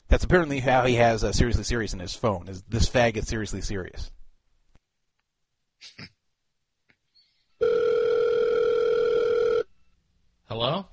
That's 0.09 0.25
apparently 0.25 0.61
how 0.61 0.87
he 0.87 0.95
has 0.95 1.23
uh, 1.23 1.33
Seriously 1.33 1.65
Serious 1.65 1.93
in 1.93 1.99
his 1.99 2.15
phone. 2.15 2.49
Is 2.49 2.63
this 2.63 2.89
faggot 2.89 3.27
Seriously 3.27 3.61
Serious? 3.61 4.11
Hello? 10.49 10.87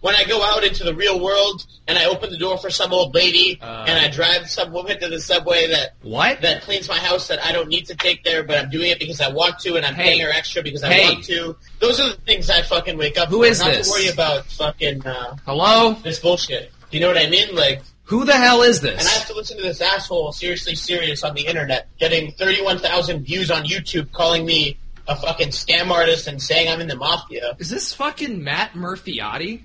When 0.00 0.14
I 0.14 0.24
go 0.24 0.42
out 0.42 0.64
into 0.64 0.84
the 0.84 0.94
real 0.94 1.18
world 1.20 1.66
and 1.86 1.98
I 1.98 2.04
open 2.06 2.30
the 2.30 2.36
door 2.36 2.56
for 2.58 2.70
some 2.70 2.92
old 2.92 3.14
lady 3.14 3.58
Uh. 3.60 3.84
and 3.88 3.98
I 3.98 4.08
drive 4.08 4.48
some 4.48 4.72
woman 4.72 5.00
to 5.00 5.08
the 5.08 5.20
subway 5.20 5.66
that 5.68 5.94
What? 6.02 6.40
that 6.42 6.62
cleans 6.62 6.88
my 6.88 6.98
house 6.98 7.26
that 7.28 7.44
I 7.44 7.52
don't 7.52 7.68
need 7.68 7.86
to 7.86 7.94
take 7.96 8.22
there, 8.24 8.42
but 8.44 8.58
I'm 8.58 8.70
doing 8.70 8.90
it 8.90 8.98
because 8.98 9.20
I 9.20 9.28
want 9.28 9.58
to 9.60 9.76
and 9.76 9.84
I'm 9.84 9.94
Hey. 9.94 10.04
paying 10.04 10.20
her 10.20 10.30
extra 10.30 10.62
because 10.62 10.82
I 10.84 10.92
Hey. 10.92 11.04
want 11.14 11.24
to. 11.24 11.56
Those 11.80 11.98
are 12.00 12.10
the 12.10 12.16
things 12.26 12.48
I 12.50 12.62
fucking 12.62 12.96
wake 12.96 13.18
up 13.18 13.28
Who 13.28 13.38
for. 13.38 13.46
is 13.46 13.58
Not 13.60 13.72
this? 13.72 13.86
to 13.86 13.92
worry 13.92 14.08
about 14.08 14.46
fucking 14.46 15.04
uh, 15.06 15.36
Hello? 15.46 15.94
this 16.04 16.20
bullshit. 16.20 16.70
You 16.90 17.00
know 17.00 17.08
what 17.08 17.18
I 17.18 17.28
mean? 17.28 17.54
Like, 17.54 17.82
Who 18.04 18.24
the 18.24 18.32
hell 18.34 18.62
is 18.62 18.80
this? 18.80 18.98
and 19.00 19.08
I 19.08 19.10
have 19.12 19.26
to 19.26 19.34
listen 19.34 19.56
to 19.58 19.62
this 19.62 19.80
asshole 19.80 20.32
seriously 20.32 20.74
serious 20.74 21.22
on 21.24 21.34
the 21.34 21.42
internet, 21.46 21.88
getting 21.98 22.32
31,000 22.32 23.24
views 23.24 23.50
on 23.50 23.64
YouTube, 23.66 24.10
calling 24.12 24.46
me 24.46 24.78
a 25.06 25.16
fucking 25.16 25.48
scam 25.48 25.90
artist 25.90 26.26
and 26.26 26.40
saying 26.40 26.68
I'm 26.68 26.80
in 26.80 26.88
the 26.88 26.96
mafia. 26.96 27.56
Is 27.58 27.68
this 27.70 27.92
fucking 27.94 28.42
Matt 28.44 28.72
Marafioti? 28.74 29.62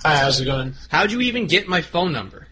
Hi, 0.00 0.16
how's 0.16 0.40
it 0.40 0.46
going? 0.46 0.74
How'd 0.88 1.12
you 1.12 1.20
even 1.20 1.46
get 1.46 1.68
my 1.68 1.80
phone 1.80 2.10
number? 2.12 2.48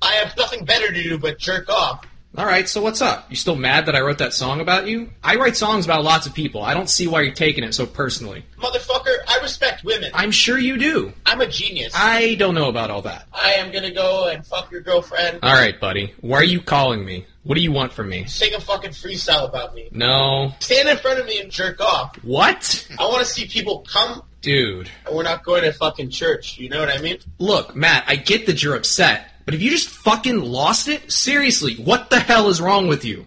I 0.00 0.12
have 0.14 0.34
nothing 0.38 0.64
better 0.64 0.90
to 0.90 1.02
do 1.02 1.18
but 1.18 1.38
jerk 1.38 1.68
off. 1.68 2.06
Alright, 2.36 2.66
so 2.68 2.80
what's 2.82 3.02
up? 3.02 3.30
You 3.30 3.36
still 3.36 3.56
mad 3.56 3.86
that 3.86 3.94
I 3.94 4.00
wrote 4.00 4.18
that 4.18 4.32
song 4.32 4.60
about 4.62 4.86
you? 4.88 5.10
I 5.22 5.36
write 5.36 5.54
songs 5.54 5.84
about 5.84 6.02
lots 6.02 6.26
of 6.26 6.32
people. 6.34 6.62
I 6.62 6.72
don't 6.72 6.88
see 6.88 7.06
why 7.06 7.20
you're 7.20 7.34
taking 7.34 7.62
it 7.62 7.74
so 7.74 7.84
personally. 7.84 8.44
Motherfucker, 8.58 9.16
I 9.28 9.38
respect 9.42 9.84
women. 9.84 10.10
I'm 10.14 10.30
sure 10.30 10.56
you 10.58 10.78
do. 10.78 11.12
I'm 11.26 11.42
a 11.42 11.46
genius. 11.46 11.92
I 11.94 12.36
don't 12.36 12.54
know 12.54 12.70
about 12.70 12.90
all 12.90 13.02
that. 13.02 13.28
I 13.34 13.52
am 13.54 13.70
gonna 13.70 13.92
go 13.92 14.28
and 14.28 14.44
fuck 14.44 14.72
your 14.72 14.80
girlfriend. 14.80 15.44
Alright, 15.44 15.78
buddy. 15.80 16.14
Why 16.22 16.38
are 16.38 16.44
you 16.44 16.60
calling 16.62 17.04
me? 17.04 17.26
What 17.44 17.54
do 17.56 17.60
you 17.60 17.70
want 17.70 17.92
from 17.92 18.08
me? 18.08 18.24
Sing 18.24 18.54
a 18.54 18.60
fucking 18.60 18.92
freestyle 18.92 19.46
about 19.46 19.74
me. 19.74 19.90
No. 19.92 20.54
Stand 20.60 20.88
in 20.88 20.96
front 20.96 21.20
of 21.20 21.26
me 21.26 21.38
and 21.38 21.50
jerk 21.52 21.80
off. 21.82 22.16
What? 22.24 22.88
I 22.98 23.04
want 23.04 23.18
to 23.18 23.30
see 23.30 23.46
people 23.46 23.84
come. 23.86 24.22
Dude. 24.44 24.90
We're 25.10 25.22
not 25.22 25.42
going 25.42 25.62
to 25.62 25.72
fucking 25.72 26.10
church. 26.10 26.58
You 26.58 26.68
know 26.68 26.78
what 26.78 26.90
I 26.90 26.98
mean? 26.98 27.16
Look, 27.38 27.74
Matt, 27.74 28.04
I 28.06 28.16
get 28.16 28.44
that 28.44 28.62
you're 28.62 28.76
upset, 28.76 29.30
but 29.46 29.54
if 29.54 29.62
you 29.62 29.70
just 29.70 29.88
fucking 29.88 30.38
lost 30.38 30.86
it, 30.86 31.10
seriously, 31.10 31.76
what 31.76 32.10
the 32.10 32.20
hell 32.20 32.50
is 32.50 32.60
wrong 32.60 32.86
with 32.86 33.06
you? 33.06 33.26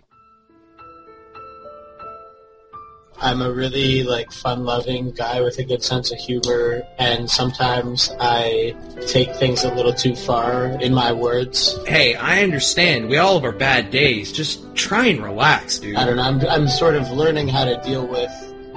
I'm 3.19 3.41
a 3.41 3.51
really 3.51 4.03
like 4.03 4.31
fun-loving 4.31 5.13
guy 5.13 5.41
with 5.41 5.57
a 5.57 5.63
good 5.63 5.83
sense 5.83 6.11
of 6.11 6.19
humor, 6.19 6.83
and 6.99 7.27
sometimes 7.27 8.11
I 8.19 8.75
take 9.07 9.33
things 9.37 9.63
a 9.63 9.73
little 9.73 9.93
too 9.93 10.15
far 10.15 10.67
in 10.67 10.93
my 10.93 11.11
words. 11.13 11.79
Hey, 11.87 12.13
I 12.13 12.43
understand. 12.43 13.09
We 13.09 13.17
all 13.17 13.33
have 13.33 13.43
our 13.43 13.51
bad 13.57 13.89
days. 13.89 14.31
Just 14.31 14.75
try 14.75 15.07
and 15.07 15.23
relax, 15.23 15.79
dude. 15.79 15.95
I 15.95 16.05
don't 16.05 16.17
know. 16.17 16.21
I'm 16.21 16.39
I'm 16.41 16.67
sort 16.67 16.93
of 16.93 17.09
learning 17.09 17.47
how 17.47 17.65
to 17.65 17.81
deal 17.81 18.05
with 18.05 18.31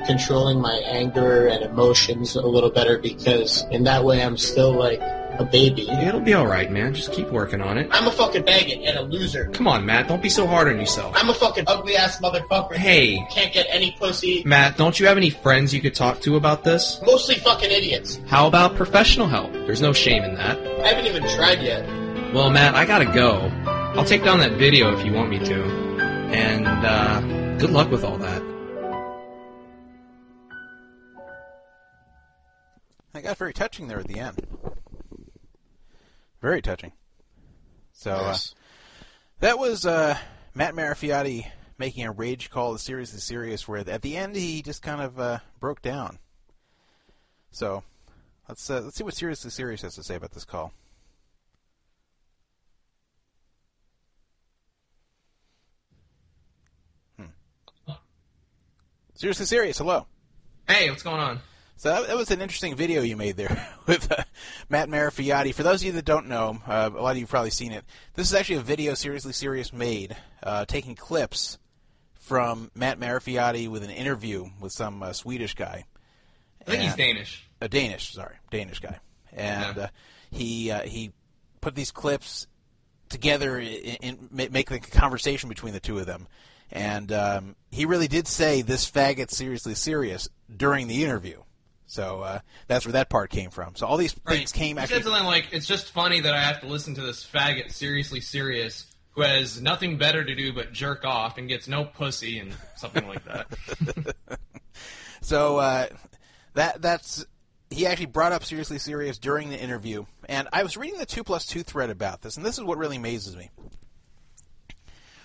controlling 0.06 0.60
my 0.60 0.74
anger 0.86 1.46
and 1.48 1.62
emotions 1.64 2.36
a 2.36 2.42
little 2.46 2.70
better 2.70 2.98
because 2.98 3.64
in 3.70 3.84
that 3.84 4.04
way 4.04 4.22
I'm 4.22 4.36
still 4.36 4.72
like 4.72 5.00
a 5.00 5.44
baby. 5.44 5.88
It'll 5.88 6.20
be 6.20 6.34
alright, 6.34 6.70
man. 6.70 6.92
Just 6.92 7.12
keep 7.12 7.28
working 7.30 7.62
on 7.62 7.78
it. 7.78 7.88
I'm 7.92 8.06
a 8.06 8.10
fucking 8.10 8.42
faggot 8.42 8.86
and 8.86 8.98
a 8.98 9.02
loser. 9.02 9.46
Come 9.52 9.66
on, 9.68 9.86
Matt. 9.86 10.06
Don't 10.08 10.22
be 10.22 10.28
so 10.28 10.46
hard 10.46 10.68
on 10.68 10.78
yourself. 10.78 11.14
I'm 11.16 11.30
a 11.30 11.34
fucking 11.34 11.64
ugly 11.66 11.96
ass 11.96 12.20
motherfucker. 12.20 12.74
Hey, 12.74 13.24
Can't 13.30 13.52
get 13.52 13.66
any 13.70 13.92
pussy. 13.92 14.42
Matt, 14.44 14.76
don't 14.76 14.98
you 15.00 15.06
have 15.06 15.16
any 15.16 15.30
friends 15.30 15.72
you 15.72 15.80
could 15.80 15.94
talk 15.94 16.20
to 16.22 16.36
about 16.36 16.64
this? 16.64 17.00
Mostly 17.06 17.36
fucking 17.36 17.70
idiots. 17.70 18.20
How 18.26 18.46
about 18.48 18.74
professional 18.76 19.28
help? 19.28 19.52
There's 19.52 19.80
no 19.80 19.92
shame 19.92 20.24
in 20.24 20.34
that. 20.34 20.58
I 20.84 20.88
haven't 20.88 21.06
even 21.06 21.22
tried 21.36 21.62
yet. 21.62 21.86
Well, 22.34 22.50
Matt, 22.50 22.74
I 22.74 22.84
gotta 22.84 23.06
go. 23.06 23.50
I'll 23.96 24.04
take 24.04 24.22
down 24.22 24.38
that 24.40 24.52
video 24.52 24.96
if 24.96 25.04
you 25.06 25.12
want 25.12 25.30
me 25.30 25.38
to. 25.38 25.62
And, 25.64 26.66
uh, 26.66 27.20
good 27.58 27.70
luck 27.70 27.90
with 27.90 28.04
all 28.04 28.18
that. 28.18 28.49
That 33.20 33.28
got 33.28 33.36
very 33.36 33.52
touching 33.52 33.86
there 33.86 33.98
at 33.98 34.08
the 34.08 34.18
end. 34.18 34.46
Very 36.40 36.62
touching. 36.62 36.92
So 37.92 38.12
uh, 38.12 38.36
that 39.40 39.58
was 39.58 39.84
uh, 39.84 40.16
Matt 40.54 40.74
Marafioti 40.74 41.44
making 41.76 42.06
a 42.06 42.12
rage 42.12 42.48
call 42.48 42.72
to 42.72 42.78
Seriously 42.78 43.20
Serious, 43.20 43.68
where 43.68 43.86
at 43.86 44.00
the 44.00 44.16
end 44.16 44.36
he 44.36 44.62
just 44.62 44.80
kind 44.80 45.02
of 45.02 45.20
uh, 45.20 45.40
broke 45.58 45.82
down. 45.82 46.18
So 47.50 47.82
let's 48.48 48.70
uh, 48.70 48.80
let's 48.80 48.96
see 48.96 49.04
what 49.04 49.12
Seriously 49.12 49.50
Serious 49.50 49.82
has 49.82 49.96
to 49.96 50.02
say 50.02 50.14
about 50.14 50.32
this 50.32 50.46
call. 50.46 50.72
Hmm. 57.18 57.92
Seriously 59.12 59.44
Serious, 59.44 59.76
hello. 59.76 60.06
Hey, 60.66 60.88
what's 60.88 61.02
going 61.02 61.20
on? 61.20 61.40
So 61.80 61.88
that, 61.88 62.08
that 62.08 62.16
was 62.18 62.30
an 62.30 62.42
interesting 62.42 62.76
video 62.76 63.00
you 63.00 63.16
made 63.16 63.38
there 63.38 63.66
with 63.86 64.12
uh, 64.12 64.22
Matt 64.68 64.90
Marafioti. 64.90 65.54
For 65.54 65.62
those 65.62 65.80
of 65.80 65.86
you 65.86 65.92
that 65.92 66.04
don't 66.04 66.28
know, 66.28 66.60
uh, 66.66 66.90
a 66.94 67.00
lot 67.00 67.12
of 67.12 67.16
you 67.16 67.22
have 67.22 67.30
probably 67.30 67.48
seen 67.48 67.72
it. 67.72 67.86
This 68.16 68.26
is 68.28 68.34
actually 68.34 68.56
a 68.56 68.60
video 68.60 68.92
Seriously 68.92 69.32
Serious 69.32 69.72
made, 69.72 70.14
uh, 70.42 70.66
taking 70.66 70.94
clips 70.94 71.58
from 72.18 72.70
Matt 72.74 73.00
Marafioti 73.00 73.66
with 73.66 73.82
an 73.82 73.88
interview 73.88 74.50
with 74.60 74.72
some 74.72 75.02
uh, 75.02 75.14
Swedish 75.14 75.54
guy, 75.54 75.86
I 76.60 76.64
think 76.70 76.82
he's 76.82 76.96
Danish. 76.96 77.48
a 77.62 77.68
Danish, 77.70 78.12
sorry, 78.12 78.36
Danish 78.50 78.80
guy, 78.80 78.98
and 79.32 79.76
Yeah. 79.78 79.82
uh, 79.84 79.88
he 80.30 80.70
uh, 80.70 80.82
he 80.82 81.12
put 81.62 81.74
these 81.74 81.90
clips 81.90 82.46
together 83.08 83.56
and 84.02 84.28
make 84.30 84.70
like 84.70 84.86
a 84.86 84.90
conversation 84.90 85.48
between 85.48 85.72
the 85.72 85.80
two 85.80 85.98
of 85.98 86.04
them. 86.04 86.28
And 86.70 87.10
um, 87.10 87.56
he 87.70 87.86
really 87.86 88.06
did 88.06 88.28
say 88.28 88.60
this 88.60 88.88
faggot's 88.88 89.34
seriously 89.34 89.74
serious 89.74 90.28
during 90.54 90.86
the 90.86 91.02
interview. 91.02 91.40
So 91.90 92.20
uh, 92.20 92.38
that's 92.68 92.86
where 92.86 92.92
that 92.92 93.08
part 93.10 93.30
came 93.30 93.50
from. 93.50 93.74
So 93.74 93.84
all 93.84 93.96
these 93.96 94.12
things 94.12 94.52
came 94.52 94.76
He 94.76 94.82
actually. 94.84 94.98
said 94.98 95.04
something 95.10 95.24
like, 95.26 95.48
"It's 95.50 95.66
just 95.66 95.90
funny 95.90 96.20
that 96.20 96.32
I 96.32 96.40
have 96.40 96.60
to 96.60 96.68
listen 96.68 96.94
to 96.94 97.00
this 97.00 97.26
faggot 97.26 97.72
seriously 97.72 98.20
serious 98.20 98.86
who 99.10 99.22
has 99.22 99.60
nothing 99.60 99.98
better 99.98 100.22
to 100.24 100.34
do 100.36 100.52
but 100.52 100.72
jerk 100.72 101.04
off 101.04 101.36
and 101.36 101.48
gets 101.48 101.66
no 101.66 101.84
pussy 101.84 102.38
and 102.38 102.54
something 102.76 103.06
like 103.08 103.24
that." 103.24 104.14
So 105.22 105.58
uh, 105.58 105.86
that 106.54 106.80
that's 106.80 107.26
he 107.68 107.86
actually 107.86 108.06
brought 108.06 108.32
up 108.32 108.42
seriously 108.42 108.78
serious 108.78 109.18
during 109.18 109.50
the 109.50 109.60
interview, 109.60 110.06
and 110.28 110.48
I 110.52 110.62
was 110.62 110.76
reading 110.76 110.98
the 110.98 111.06
two 111.06 111.22
plus 111.24 111.44
two 111.46 111.62
thread 111.62 111.90
about 111.90 112.22
this, 112.22 112.36
and 112.36 112.44
this 112.46 112.56
is 112.56 112.64
what 112.64 112.78
really 112.78 112.96
amazes 112.96 113.36
me. 113.36 113.50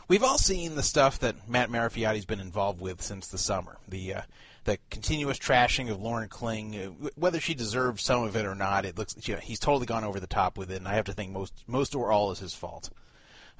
We've 0.07 0.23
all 0.23 0.37
seen 0.37 0.75
the 0.75 0.83
stuff 0.83 1.19
that 1.19 1.47
Matt 1.49 1.69
Marafioti's 1.69 2.25
been 2.25 2.41
involved 2.41 2.81
with 2.81 3.01
since 3.01 3.27
the 3.27 3.37
summer. 3.37 3.77
The 3.87 4.15
uh, 4.15 4.21
the 4.65 4.79
continuous 4.89 5.37
trashing 5.37 5.89
of 5.91 6.01
Lauren 6.01 6.27
Kling, 6.27 6.75
uh, 6.75 7.09
whether 7.15 7.39
she 7.39 7.53
deserves 7.53 8.03
some 8.03 8.23
of 8.23 8.35
it 8.35 8.45
or 8.45 8.55
not, 8.55 8.85
it 8.85 8.97
looks 8.97 9.15
you 9.27 9.35
know, 9.35 9.39
he's 9.39 9.59
totally 9.59 9.85
gone 9.85 10.03
over 10.03 10.19
the 10.19 10.27
top 10.27 10.57
with 10.57 10.71
it, 10.71 10.77
and 10.77 10.87
I 10.87 10.95
have 10.95 11.05
to 11.05 11.13
think 11.13 11.31
most 11.31 11.53
most 11.67 11.95
or 11.95 12.11
all 12.11 12.31
is 12.31 12.39
his 12.39 12.53
fault. 12.53 12.89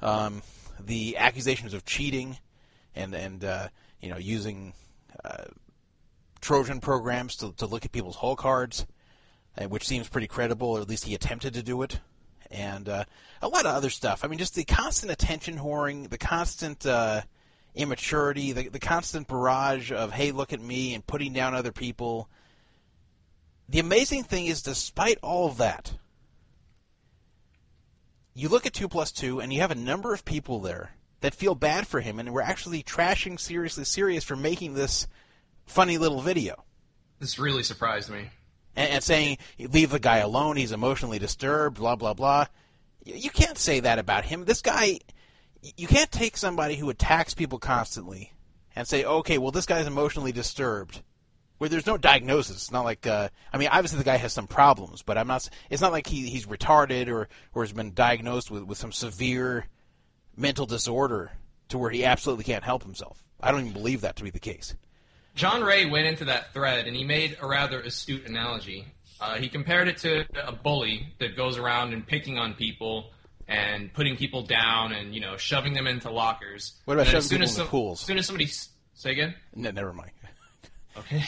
Um, 0.02 0.42
the 0.78 1.16
accusations 1.16 1.74
of 1.74 1.84
cheating 1.84 2.38
and 2.94 3.14
and 3.14 3.44
uh, 3.44 3.68
you 4.00 4.10
know 4.10 4.16
using 4.16 4.74
uh, 5.24 5.44
Trojan 6.40 6.80
programs 6.80 7.36
to 7.36 7.52
to 7.52 7.66
look 7.66 7.84
at 7.84 7.92
people's 7.92 8.16
hole 8.16 8.36
cards, 8.36 8.84
uh, 9.56 9.64
which 9.68 9.86
seems 9.86 10.08
pretty 10.08 10.26
credible, 10.26 10.68
or 10.68 10.80
at 10.80 10.88
least 10.88 11.04
he 11.04 11.14
attempted 11.14 11.54
to 11.54 11.62
do 11.62 11.82
it, 11.82 12.00
and 12.50 12.88
uh, 12.88 13.04
a 13.42 13.48
lot 13.48 13.64
of 13.64 13.76
other 13.76 13.90
stuff. 13.90 14.24
I 14.24 14.28
mean, 14.28 14.40
just 14.40 14.56
the 14.56 14.64
constant 14.64 15.12
attention 15.12 15.56
whoring, 15.56 16.10
the 16.10 16.18
constant 16.18 16.84
immaturity, 17.76 18.52
the, 18.52 18.68
the 18.68 18.80
constant 18.80 19.28
barrage 19.28 19.92
of 19.92 20.12
"Hey, 20.12 20.32
look 20.32 20.52
at 20.52 20.60
me" 20.60 20.94
and 20.94 21.06
putting 21.06 21.32
down 21.32 21.54
other 21.54 21.72
people. 21.72 22.28
The 23.68 23.78
amazing 23.80 24.24
thing 24.24 24.46
is, 24.46 24.62
despite 24.62 25.18
all 25.22 25.46
of 25.46 25.58
that, 25.58 25.94
you 28.34 28.48
look 28.48 28.66
at 28.66 28.72
two 28.72 28.88
plus 28.88 29.12
two, 29.12 29.40
and 29.40 29.52
you 29.52 29.60
have 29.60 29.70
a 29.70 29.76
number 29.76 30.12
of 30.12 30.24
people 30.24 30.60
there 30.60 30.92
that 31.20 31.34
feel 31.34 31.54
bad 31.54 31.86
for 31.86 32.00
him, 32.00 32.18
and 32.18 32.32
we're 32.32 32.42
actually 32.42 32.82
trashing 32.82 33.40
seriously 33.40 33.84
serious 33.84 34.24
for 34.24 34.36
making 34.36 34.74
this 34.74 35.06
funny 35.64 35.98
little 35.98 36.20
video. 36.20 36.64
This 37.18 37.38
really 37.38 37.62
surprised 37.62 38.10
me. 38.10 38.30
And, 38.76 38.90
and 38.90 39.02
saying, 39.02 39.38
leave 39.58 39.90
the 39.90 39.98
guy 39.98 40.18
alone, 40.18 40.56
he's 40.56 40.72
emotionally 40.72 41.18
disturbed, 41.18 41.78
blah, 41.78 41.96
blah, 41.96 42.14
blah. 42.14 42.46
You 43.04 43.30
can't 43.30 43.56
say 43.56 43.80
that 43.80 43.98
about 43.98 44.26
him. 44.26 44.44
This 44.44 44.60
guy, 44.62 44.98
you 45.76 45.86
can't 45.86 46.10
take 46.12 46.36
somebody 46.36 46.76
who 46.76 46.90
attacks 46.90 47.34
people 47.34 47.58
constantly 47.58 48.32
and 48.74 48.86
say, 48.86 49.04
okay, 49.04 49.38
well, 49.38 49.50
this 49.50 49.66
guy's 49.66 49.86
emotionally 49.86 50.32
disturbed. 50.32 51.02
Where 51.58 51.70
there's 51.70 51.86
no 51.86 51.96
diagnosis. 51.96 52.56
It's 52.56 52.70
not 52.70 52.84
like, 52.84 53.06
uh, 53.06 53.30
I 53.50 53.56
mean, 53.56 53.68
obviously 53.72 53.96
the 53.98 54.04
guy 54.04 54.18
has 54.18 54.34
some 54.34 54.46
problems, 54.46 55.02
but 55.02 55.16
I'm 55.16 55.26
not, 55.26 55.48
it's 55.70 55.80
not 55.80 55.90
like 55.90 56.06
he, 56.06 56.28
he's 56.28 56.44
retarded 56.44 57.08
or, 57.08 57.28
or 57.54 57.62
has 57.62 57.72
been 57.72 57.94
diagnosed 57.94 58.50
with, 58.50 58.64
with 58.64 58.76
some 58.76 58.92
severe 58.92 59.66
mental 60.36 60.66
disorder 60.66 61.32
to 61.68 61.78
where 61.78 61.90
he 61.90 62.04
absolutely 62.04 62.44
can't 62.44 62.62
help 62.62 62.82
himself. 62.82 63.24
I 63.40 63.50
don't 63.50 63.60
even 63.60 63.72
believe 63.72 64.02
that 64.02 64.16
to 64.16 64.24
be 64.24 64.28
the 64.28 64.38
case. 64.38 64.74
John 65.34 65.62
Ray 65.62 65.86
went 65.86 66.06
into 66.06 66.26
that 66.26 66.52
thread 66.52 66.86
and 66.86 66.94
he 66.94 67.04
made 67.04 67.38
a 67.40 67.46
rather 67.46 67.80
astute 67.80 68.26
analogy. 68.26 68.84
Uh, 69.18 69.36
he 69.36 69.48
compared 69.48 69.88
it 69.88 69.96
to 69.98 70.26
a 70.46 70.52
bully 70.52 71.14
that 71.20 71.36
goes 71.36 71.56
around 71.56 71.94
and 71.94 72.06
picking 72.06 72.38
on 72.38 72.52
people 72.52 73.12
and 73.48 73.92
putting 73.92 74.16
people 74.16 74.42
down 74.42 74.92
and 74.92 75.14
you 75.14 75.20
know 75.20 75.36
shoving 75.36 75.74
them 75.74 75.86
into 75.86 76.10
lockers. 76.10 76.74
What 76.84 76.94
about 76.94 77.06
shoving 77.06 77.18
as 77.18 77.26
soon 77.28 77.38
people 77.38 77.44
as 77.44 77.58
into 77.58 77.70
pools? 77.70 78.00
As 78.00 78.06
soon 78.06 78.18
as 78.18 78.26
somebody 78.26 78.50
say 78.94 79.12
again. 79.12 79.34
No, 79.54 79.70
never 79.70 79.92
mind. 79.92 80.10
Okay. 80.98 81.22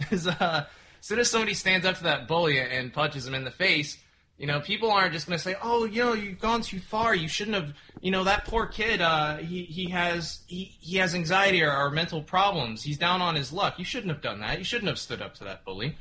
as, 0.10 0.26
uh, 0.26 0.66
as 0.98 1.06
soon 1.06 1.20
as 1.20 1.30
somebody 1.30 1.54
stands 1.54 1.86
up 1.86 1.96
to 1.98 2.02
that 2.02 2.26
bully 2.26 2.58
and 2.58 2.92
punches 2.92 3.24
him 3.24 3.32
in 3.32 3.44
the 3.44 3.52
face, 3.52 3.96
you 4.36 4.46
know, 4.46 4.60
people 4.60 4.90
aren't 4.90 5.12
just 5.12 5.28
going 5.28 5.36
to 5.36 5.42
say, 5.42 5.56
"Oh, 5.62 5.84
you 5.84 6.02
know, 6.02 6.12
you've 6.12 6.38
gone 6.38 6.62
too 6.62 6.78
far. 6.78 7.14
You 7.14 7.28
shouldn't 7.28 7.56
have." 7.56 7.74
You 8.00 8.12
know, 8.12 8.24
that 8.24 8.44
poor 8.46 8.66
kid. 8.66 9.00
Uh, 9.00 9.36
he 9.38 9.64
he 9.64 9.90
has 9.90 10.40
he, 10.46 10.76
he 10.80 10.96
has 10.96 11.14
anxiety 11.14 11.62
or, 11.62 11.72
or 11.72 11.90
mental 11.90 12.22
problems. 12.22 12.82
He's 12.82 12.98
down 12.98 13.20
on 13.20 13.34
his 13.34 13.52
luck. 13.52 13.78
You 13.78 13.84
shouldn't 13.84 14.12
have 14.12 14.22
done 14.22 14.40
that. 14.40 14.58
You 14.58 14.64
shouldn't 14.64 14.88
have 14.88 14.98
stood 14.98 15.20
up 15.22 15.34
to 15.36 15.44
that 15.44 15.64
bully. 15.64 15.96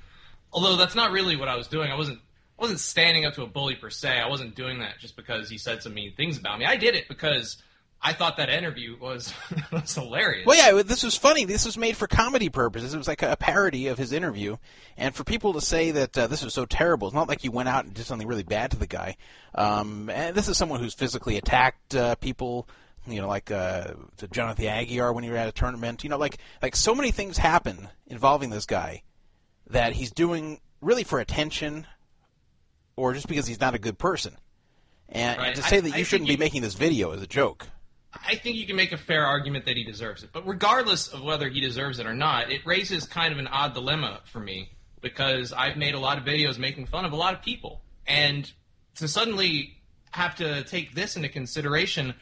Although 0.53 0.77
that's 0.77 0.95
not 0.95 1.11
really 1.11 1.35
what 1.35 1.47
I 1.47 1.55
was 1.55 1.67
doing. 1.67 1.91
I 1.91 1.95
wasn't 1.95 2.19
I 2.57 2.63
wasn't 2.63 2.79
standing 2.79 3.25
up 3.25 3.35
to 3.35 3.43
a 3.43 3.47
bully 3.47 3.75
per 3.75 3.89
se. 3.89 4.09
I 4.09 4.27
wasn't 4.27 4.55
doing 4.55 4.79
that 4.79 4.97
just 4.99 5.15
because 5.15 5.49
he 5.49 5.57
said 5.57 5.83
some 5.83 5.93
mean 5.93 6.13
things 6.15 6.37
about 6.37 6.57
me. 6.57 6.65
I 6.65 6.75
did 6.75 6.95
it 6.95 7.07
because 7.07 7.57
I 8.01 8.13
thought 8.13 8.37
that 8.37 8.49
interview 8.49 8.97
was 8.99 9.33
was 9.71 9.93
hilarious. 9.93 10.45
Well, 10.45 10.57
yeah, 10.57 10.81
this 10.83 11.03
was 11.03 11.15
funny. 11.15 11.45
This 11.45 11.65
was 11.65 11.77
made 11.77 11.97
for 11.97 12.07
comedy 12.07 12.49
purposes. 12.49 12.93
It 12.93 12.97
was 12.97 13.07
like 13.07 13.21
a 13.21 13.35
parody 13.35 13.87
of 13.87 13.97
his 13.97 14.11
interview, 14.11 14.57
and 14.97 15.15
for 15.15 15.23
people 15.23 15.53
to 15.53 15.61
say 15.61 15.91
that 15.91 16.17
uh, 16.17 16.27
this 16.27 16.43
was 16.43 16.53
so 16.53 16.65
terrible, 16.65 17.07
it's 17.07 17.15
not 17.15 17.27
like 17.27 17.43
you 17.43 17.51
went 17.51 17.69
out 17.69 17.85
and 17.85 17.93
did 17.93 18.05
something 18.05 18.27
really 18.27 18.43
bad 18.43 18.71
to 18.71 18.77
the 18.77 18.87
guy. 18.87 19.17
Um, 19.55 20.09
and 20.09 20.35
this 20.35 20.47
is 20.47 20.57
someone 20.57 20.79
who's 20.79 20.93
physically 20.93 21.37
attacked 21.37 21.95
uh, 21.95 22.15
people. 22.15 22.67
You 23.07 23.21
know, 23.21 23.29
like 23.29 23.51
uh, 23.51 23.93
Jonathan 24.31 24.65
Aguiar 24.65 25.15
when 25.15 25.23
he 25.23 25.29
was 25.29 25.39
at 25.39 25.47
a 25.47 25.53
tournament. 25.53 26.03
You 26.03 26.09
know, 26.09 26.17
like 26.17 26.37
like 26.61 26.75
so 26.75 26.93
many 26.93 27.11
things 27.11 27.37
happen 27.37 27.87
involving 28.07 28.49
this 28.49 28.65
guy 28.65 29.03
that 29.69 29.93
he's 29.93 30.11
doing 30.11 30.59
really 30.81 31.03
for 31.03 31.19
attention, 31.19 31.87
or 32.97 33.13
just 33.13 33.27
because 33.29 33.47
he's 33.47 33.61
not 33.61 33.73
a 33.75 33.79
good 33.79 33.97
person. 33.97 34.35
And, 35.07 35.37
Right. 35.37 35.47
and 35.47 35.55
to 35.55 35.61
say 35.61 35.77
I- 35.77 35.79
that 35.81 35.85
I 35.85 35.89
you 35.89 35.93
think 36.03 36.07
shouldn't 36.07 36.27
be 36.27 36.33
you- 36.33 36.37
making 36.39 36.61
this 36.63 36.73
video 36.73 37.11
is 37.13 37.21
a 37.21 37.27
joke. 37.27 37.67
I 38.25 38.35
think 38.35 38.55
you 38.57 38.65
can 38.65 38.75
make 38.75 38.91
a 38.91 38.97
fair 38.97 39.25
argument 39.25 39.65
that 39.65 39.77
he 39.77 39.83
deserves 39.83 40.23
it. 40.23 40.31
But 40.33 40.45
regardless 40.47 41.07
of 41.07 41.21
whether 41.21 41.47
he 41.49 41.61
deserves 41.61 41.99
it 41.99 42.05
or 42.07 42.13
not, 42.13 42.51
it 42.51 42.65
raises 42.65 43.05
kind 43.05 43.31
of 43.31 43.37
an 43.39 43.47
odd 43.47 43.73
dilemma 43.73 44.21
for 44.25 44.39
me 44.39 44.71
because 45.01 45.53
I've 45.53 45.77
made 45.77 45.93
a 45.93 45.99
lot 45.99 46.17
of 46.17 46.23
videos 46.25 46.57
making 46.57 46.87
fun 46.87 47.05
of 47.05 47.11
a 47.13 47.15
lot 47.15 47.33
of 47.33 47.41
people. 47.41 47.81
And 48.07 48.51
to 48.95 49.07
suddenly 49.07 49.77
have 50.11 50.35
to 50.37 50.63
take 50.63 50.95
this 50.95 51.15
into 51.15 51.29
consideration, 51.29 52.15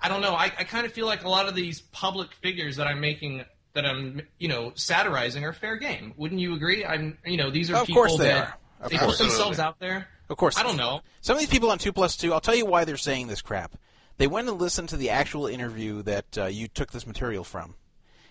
I 0.00 0.08
don't 0.08 0.20
know. 0.20 0.34
I, 0.34 0.44
I 0.44 0.64
kind 0.64 0.84
of 0.84 0.92
feel 0.92 1.06
like 1.06 1.24
a 1.24 1.28
lot 1.30 1.48
of 1.48 1.54
these 1.54 1.80
public 1.80 2.32
figures 2.34 2.76
that 2.76 2.86
I'm 2.86 3.00
making 3.00 3.44
that 3.74 3.86
I'm, 3.86 4.22
you 4.38 4.48
know, 4.48 4.72
satirizing 4.74 5.44
are 5.44 5.52
fair 5.52 5.76
game. 5.76 6.12
Wouldn't 6.16 6.40
you 6.40 6.54
agree? 6.54 6.84
I'm, 6.84 7.16
you 7.24 7.36
know, 7.36 7.50
these 7.50 7.70
are 7.70 7.76
Of 7.76 7.86
people 7.86 8.02
course 8.02 8.18
they 8.18 8.24
that 8.24 8.36
are. 8.48 8.58
Of 8.80 8.90
they 8.90 8.98
course. 8.98 9.16
put 9.18 9.28
themselves 9.28 9.58
out 9.58 9.78
there. 9.78 10.08
Of 10.28 10.36
course. 10.36 10.58
I 10.58 10.62
don't 10.62 10.76
know. 10.76 11.00
Some 11.20 11.34
of 11.34 11.40
these 11.40 11.48
people 11.48 11.70
on 11.70 11.78
2 11.78 11.92
plus 11.92 12.16
2, 12.16 12.32
I'll 12.32 12.40
tell 12.40 12.54
you 12.54 12.66
why 12.66 12.84
they're 12.84 12.96
saying 12.96 13.28
this 13.28 13.42
crap. 13.42 13.76
They 14.18 14.26
went 14.26 14.48
and 14.48 14.60
listened 14.60 14.90
to 14.90 14.96
the 14.96 15.10
actual 15.10 15.46
interview 15.46 16.02
that 16.02 16.38
uh, 16.38 16.46
you 16.46 16.68
took 16.68 16.92
this 16.92 17.06
material 17.06 17.44
from. 17.44 17.74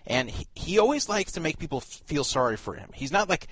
And 0.05 0.29
he, 0.29 0.47
he 0.53 0.79
always 0.79 1.10
likes 1.10 1.33
to 1.33 1.39
make 1.39 1.57
people 1.57 1.79
f- 1.79 2.01
feel 2.05 2.23
sorry 2.23 2.57
for 2.57 2.75
him. 2.75 2.89
He's 2.93 3.12
not 3.12 3.29
like, 3.29 3.47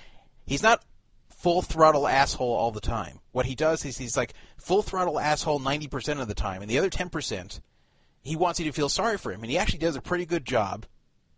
he's 0.45 0.63
not 0.63 0.84
full 1.29 1.62
throttle 1.62 2.08
asshole 2.08 2.53
all 2.53 2.71
the 2.71 2.81
time. 2.81 3.19
What 3.31 3.45
he 3.45 3.55
does 3.55 3.84
is 3.86 3.97
he's 3.97 4.17
like 4.17 4.34
full 4.58 4.81
throttle 4.81 5.19
asshole 5.19 5.60
90% 5.60 6.21
of 6.21 6.27
the 6.27 6.34
time. 6.34 6.62
And 6.62 6.69
the 6.69 6.77
other 6.77 6.89
10%, 6.89 7.62
he 8.21 8.36
wants 8.36 8.60
you 8.60 8.65
to 8.65 8.71
feel 8.71 8.89
sorry 8.89 9.17
for 9.17 9.31
him. 9.31 9.41
And 9.41 9.51
he 9.51 9.58
actually 9.58 9.79
does 9.79 9.95
a 9.95 10.01
pretty 10.01 10.25
good 10.25 10.45
job 10.45 10.86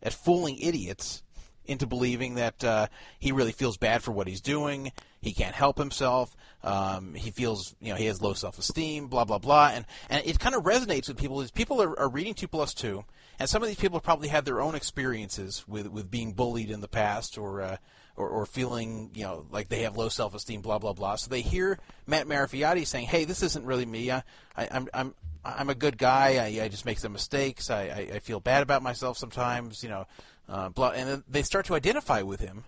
at 0.01 0.13
fooling 0.13 0.57
idiots 0.59 1.23
into 1.65 1.85
believing 1.85 2.35
that 2.35 2.63
uh, 2.63 2.87
he 3.19 3.31
really 3.31 3.51
feels 3.51 3.77
bad 3.77 4.01
for 4.01 4.11
what 4.11 4.27
he's 4.27 4.41
doing. 4.41 4.91
He 5.21 5.33
can't 5.33 5.55
help 5.55 5.77
himself. 5.77 6.35
Um, 6.63 7.13
he 7.13 7.31
feels, 7.31 7.75
you 7.79 7.91
know, 7.91 7.95
he 7.95 8.05
has 8.05 8.21
low 8.21 8.33
self-esteem. 8.33 9.07
Blah 9.07 9.25
blah 9.25 9.37
blah, 9.37 9.71
and 9.73 9.85
and 10.09 10.25
it 10.25 10.39
kind 10.39 10.55
of 10.55 10.63
resonates 10.63 11.07
with 11.07 11.17
people. 11.17 11.41
Is 11.41 11.51
people 11.51 11.81
are, 11.81 11.97
are 11.99 12.09
reading 12.09 12.33
two 12.33 12.47
plus 12.47 12.73
two, 12.73 13.05
and 13.39 13.49
some 13.49 13.61
of 13.61 13.67
these 13.67 13.77
people 13.77 13.99
probably 13.99 14.27
had 14.27 14.45
their 14.45 14.59
own 14.59 14.75
experiences 14.75 15.63
with 15.67 15.87
with 15.87 16.09
being 16.09 16.33
bullied 16.33 16.71
in 16.71 16.81
the 16.81 16.87
past, 16.87 17.37
or 17.37 17.61
uh, 17.61 17.77
or, 18.15 18.27
or 18.27 18.45
feeling, 18.45 19.11
you 19.13 19.23
know, 19.23 19.45
like 19.51 19.69
they 19.69 19.83
have 19.83 19.95
low 19.95 20.09
self-esteem. 20.09 20.61
Blah 20.61 20.79
blah 20.79 20.93
blah. 20.93 21.15
So 21.15 21.29
they 21.29 21.41
hear 21.41 21.79
Matt 22.07 22.27
Marafioti 22.27 22.85
saying, 22.85 23.07
"Hey, 23.07 23.25
this 23.25 23.43
isn't 23.43 23.65
really 23.65 23.85
me. 23.85 24.11
I, 24.11 24.23
I, 24.55 24.67
I'm 24.71 24.87
I'm 24.93 25.13
I'm 25.45 25.69
a 25.69 25.75
good 25.75 25.97
guy. 25.97 26.37
I, 26.37 26.63
I 26.63 26.67
just 26.67 26.85
make 26.85 26.97
some 26.99 27.13
mistakes. 27.13 27.69
I, 27.69 27.83
I, 27.83 28.15
I 28.15 28.19
feel 28.19 28.39
bad 28.39 28.63
about 28.63 28.81
myself 28.81 29.17
sometimes. 29.17 29.83
You 29.83 29.89
know." 29.89 30.07
Uh, 30.49 30.69
blah, 30.69 30.91
and 30.91 31.09
then 31.09 31.23
they 31.27 31.43
start 31.43 31.65
to 31.65 31.75
identify 31.75 32.21
with 32.21 32.39
him. 32.39 32.63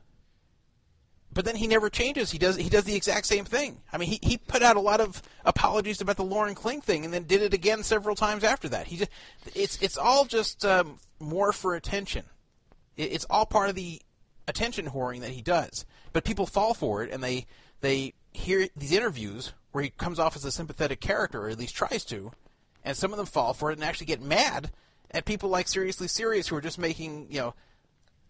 But 1.31 1.45
then 1.45 1.55
he 1.55 1.67
never 1.67 1.89
changes. 1.89 2.31
He 2.31 2.39
does 2.39 2.55
he 2.55 2.69
does 2.69 2.85
the 2.85 2.95
exact 2.95 3.27
same 3.27 3.45
thing. 3.45 3.81
I 3.93 3.97
mean, 3.97 4.09
he, 4.09 4.19
he 4.21 4.37
put 4.37 4.63
out 4.63 4.77
a 4.77 4.81
lot 4.81 4.99
of 4.99 5.21
apologies 5.45 6.01
about 6.01 6.17
the 6.17 6.23
Lauren 6.23 6.55
Kling 6.55 6.81
thing, 6.81 7.05
and 7.05 7.13
then 7.13 7.23
did 7.23 7.41
it 7.41 7.53
again 7.53 7.83
several 7.83 8.15
times 8.15 8.43
after 8.43 8.67
that. 8.69 8.87
He 8.87 8.97
just 8.97 9.11
it's 9.53 9.81
it's 9.81 9.97
all 9.97 10.25
just 10.25 10.65
um, 10.65 10.99
more 11.19 11.51
for 11.51 11.75
attention. 11.75 12.25
It, 12.97 13.11
it's 13.13 13.25
all 13.29 13.45
part 13.45 13.69
of 13.69 13.75
the 13.75 14.01
attention 14.47 14.87
whoring 14.87 15.21
that 15.21 15.31
he 15.31 15.41
does. 15.41 15.85
But 16.11 16.23
people 16.23 16.47
fall 16.47 16.73
for 16.73 17.03
it, 17.03 17.11
and 17.11 17.23
they 17.23 17.45
they 17.81 18.13
hear 18.33 18.67
these 18.75 18.91
interviews 18.91 19.53
where 19.71 19.83
he 19.83 19.91
comes 19.91 20.19
off 20.19 20.35
as 20.35 20.45
a 20.45 20.51
sympathetic 20.51 20.99
character, 20.99 21.43
or 21.43 21.49
at 21.49 21.59
least 21.59 21.75
tries 21.75 22.03
to, 22.05 22.31
and 22.83 22.97
some 22.97 23.11
of 23.11 23.17
them 23.17 23.27
fall 23.27 23.53
for 23.53 23.69
it 23.69 23.75
and 23.75 23.83
actually 23.83 24.07
get 24.07 24.21
mad 24.21 24.71
at 25.11 25.25
people 25.25 25.49
like 25.49 25.67
Seriously 25.67 26.07
Serious 26.07 26.47
who 26.47 26.55
are 26.55 26.61
just 26.61 26.79
making 26.79 27.27
you 27.29 27.39
know 27.39 27.53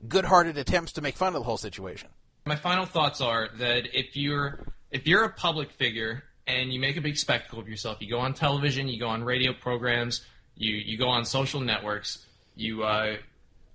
good-hearted 0.08 0.58
attempts 0.58 0.92
to 0.94 1.02
make 1.02 1.16
fun 1.16 1.30
of 1.30 1.42
the 1.42 1.44
whole 1.44 1.58
situation. 1.58 2.10
My 2.50 2.56
final 2.56 2.88
thoughts 2.88 3.22
are 3.22 3.50
that 3.60 3.96
if 3.96 4.18
you're 4.18 4.60
if 4.90 5.06
you're 5.06 5.24
a 5.24 5.30
public 5.30 5.70
figure 5.70 6.24
and 6.48 6.74
you 6.74 6.80
make 6.80 6.98
a 6.98 7.02
big 7.02 7.16
spectacle 7.16 7.60
of 7.60 7.70
yourself, 7.70 8.02
you 8.02 8.10
go 8.10 8.18
on 8.18 8.34
television, 8.34 8.88
you 8.88 9.00
go 9.00 9.08
on 9.08 9.24
radio 9.24 9.54
programs, 9.54 10.26
you 10.56 10.74
you 10.74 10.98
go 10.98 11.10
on 11.10 11.26
social 11.26 11.62
networks, 11.62 12.26
you 12.56 12.82
uh, 12.82 13.18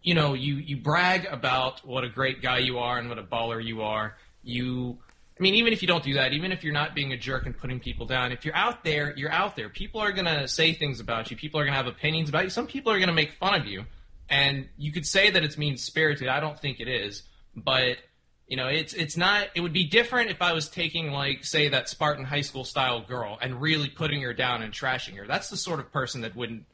you 0.03 0.15
know 0.15 0.35
you 0.35 0.57
you 0.57 0.77
brag 0.77 1.25
about 1.27 1.87
what 1.87 2.03
a 2.03 2.09
great 2.09 2.43
guy 2.43 2.59
you 2.59 2.79
are 2.79 2.99
and 2.99 3.09
what 3.09 3.17
a 3.17 3.23
baller 3.23 3.65
you 3.65 3.83
are. 3.83 4.17
You 4.43 4.99
I 5.39 5.43
mean, 5.45 5.55
even 5.55 5.73
if 5.73 5.81
you 5.81 5.87
don't 5.87 6.03
do 6.03 6.15
that, 6.15 6.33
even 6.33 6.51
if 6.51 6.65
you're 6.65 6.73
not 6.73 6.97
being 6.97 7.13
a 7.13 7.17
jerk 7.17 7.47
and 7.47 7.57
putting 7.57 7.79
people 7.79 8.07
down, 8.07 8.33
if 8.33 8.45
you're 8.45 8.57
out 8.57 8.83
there, 8.83 9.15
you're 9.17 9.31
out 9.31 9.55
there. 9.55 9.69
People 9.69 10.01
are 10.01 10.11
going 10.11 10.27
to 10.27 10.49
say 10.49 10.73
things 10.73 10.99
about 10.99 11.31
you. 11.31 11.37
People 11.37 11.61
are 11.61 11.63
going 11.63 11.75
to 11.75 11.77
have 11.77 11.87
opinions 11.87 12.29
about 12.29 12.43
you. 12.43 12.51
Some 12.51 12.67
people 12.67 12.91
are 12.91 12.99
going 12.99 13.07
to 13.07 13.15
make 13.15 13.35
fun 13.35 13.55
of 13.55 13.67
you. 13.67 13.85
And 14.29 14.69
you 14.77 14.91
could 14.91 15.07
say 15.07 15.31
that 15.31 15.45
it's 15.45 15.57
mean 15.57 15.77
spirited. 15.77 16.27
I 16.27 16.41
don't 16.41 16.59
think 16.59 16.81
it 16.81 16.89
is. 16.89 17.23
But, 17.57 17.99
you 18.47 18.57
know, 18.57 18.69
it's 18.69 18.93
it's 18.93 19.17
not 19.17 19.49
it 19.55 19.61
would 19.61 19.73
be 19.73 19.85
different 19.85 20.31
if 20.31 20.43
I 20.43 20.53
was 20.53 20.69
taking 20.69 21.11
like 21.11 21.45
say 21.45 21.69
that 21.69 21.89
Spartan 21.89 22.25
high 22.25 22.43
school 22.43 22.65
style 22.65 23.01
girl 23.01 23.39
and 23.41 23.61
really 23.61 23.89
putting 23.89 24.23
her 24.23 24.35
down 24.35 24.63
and 24.63 24.73
trashing 24.73 25.17
her. 25.17 25.27
That's 25.27 25.49
the 25.49 25.57
sort 25.57 25.81
of 25.81 25.93
person 25.93 26.23
that 26.23 26.37
wouldn't 26.37 26.65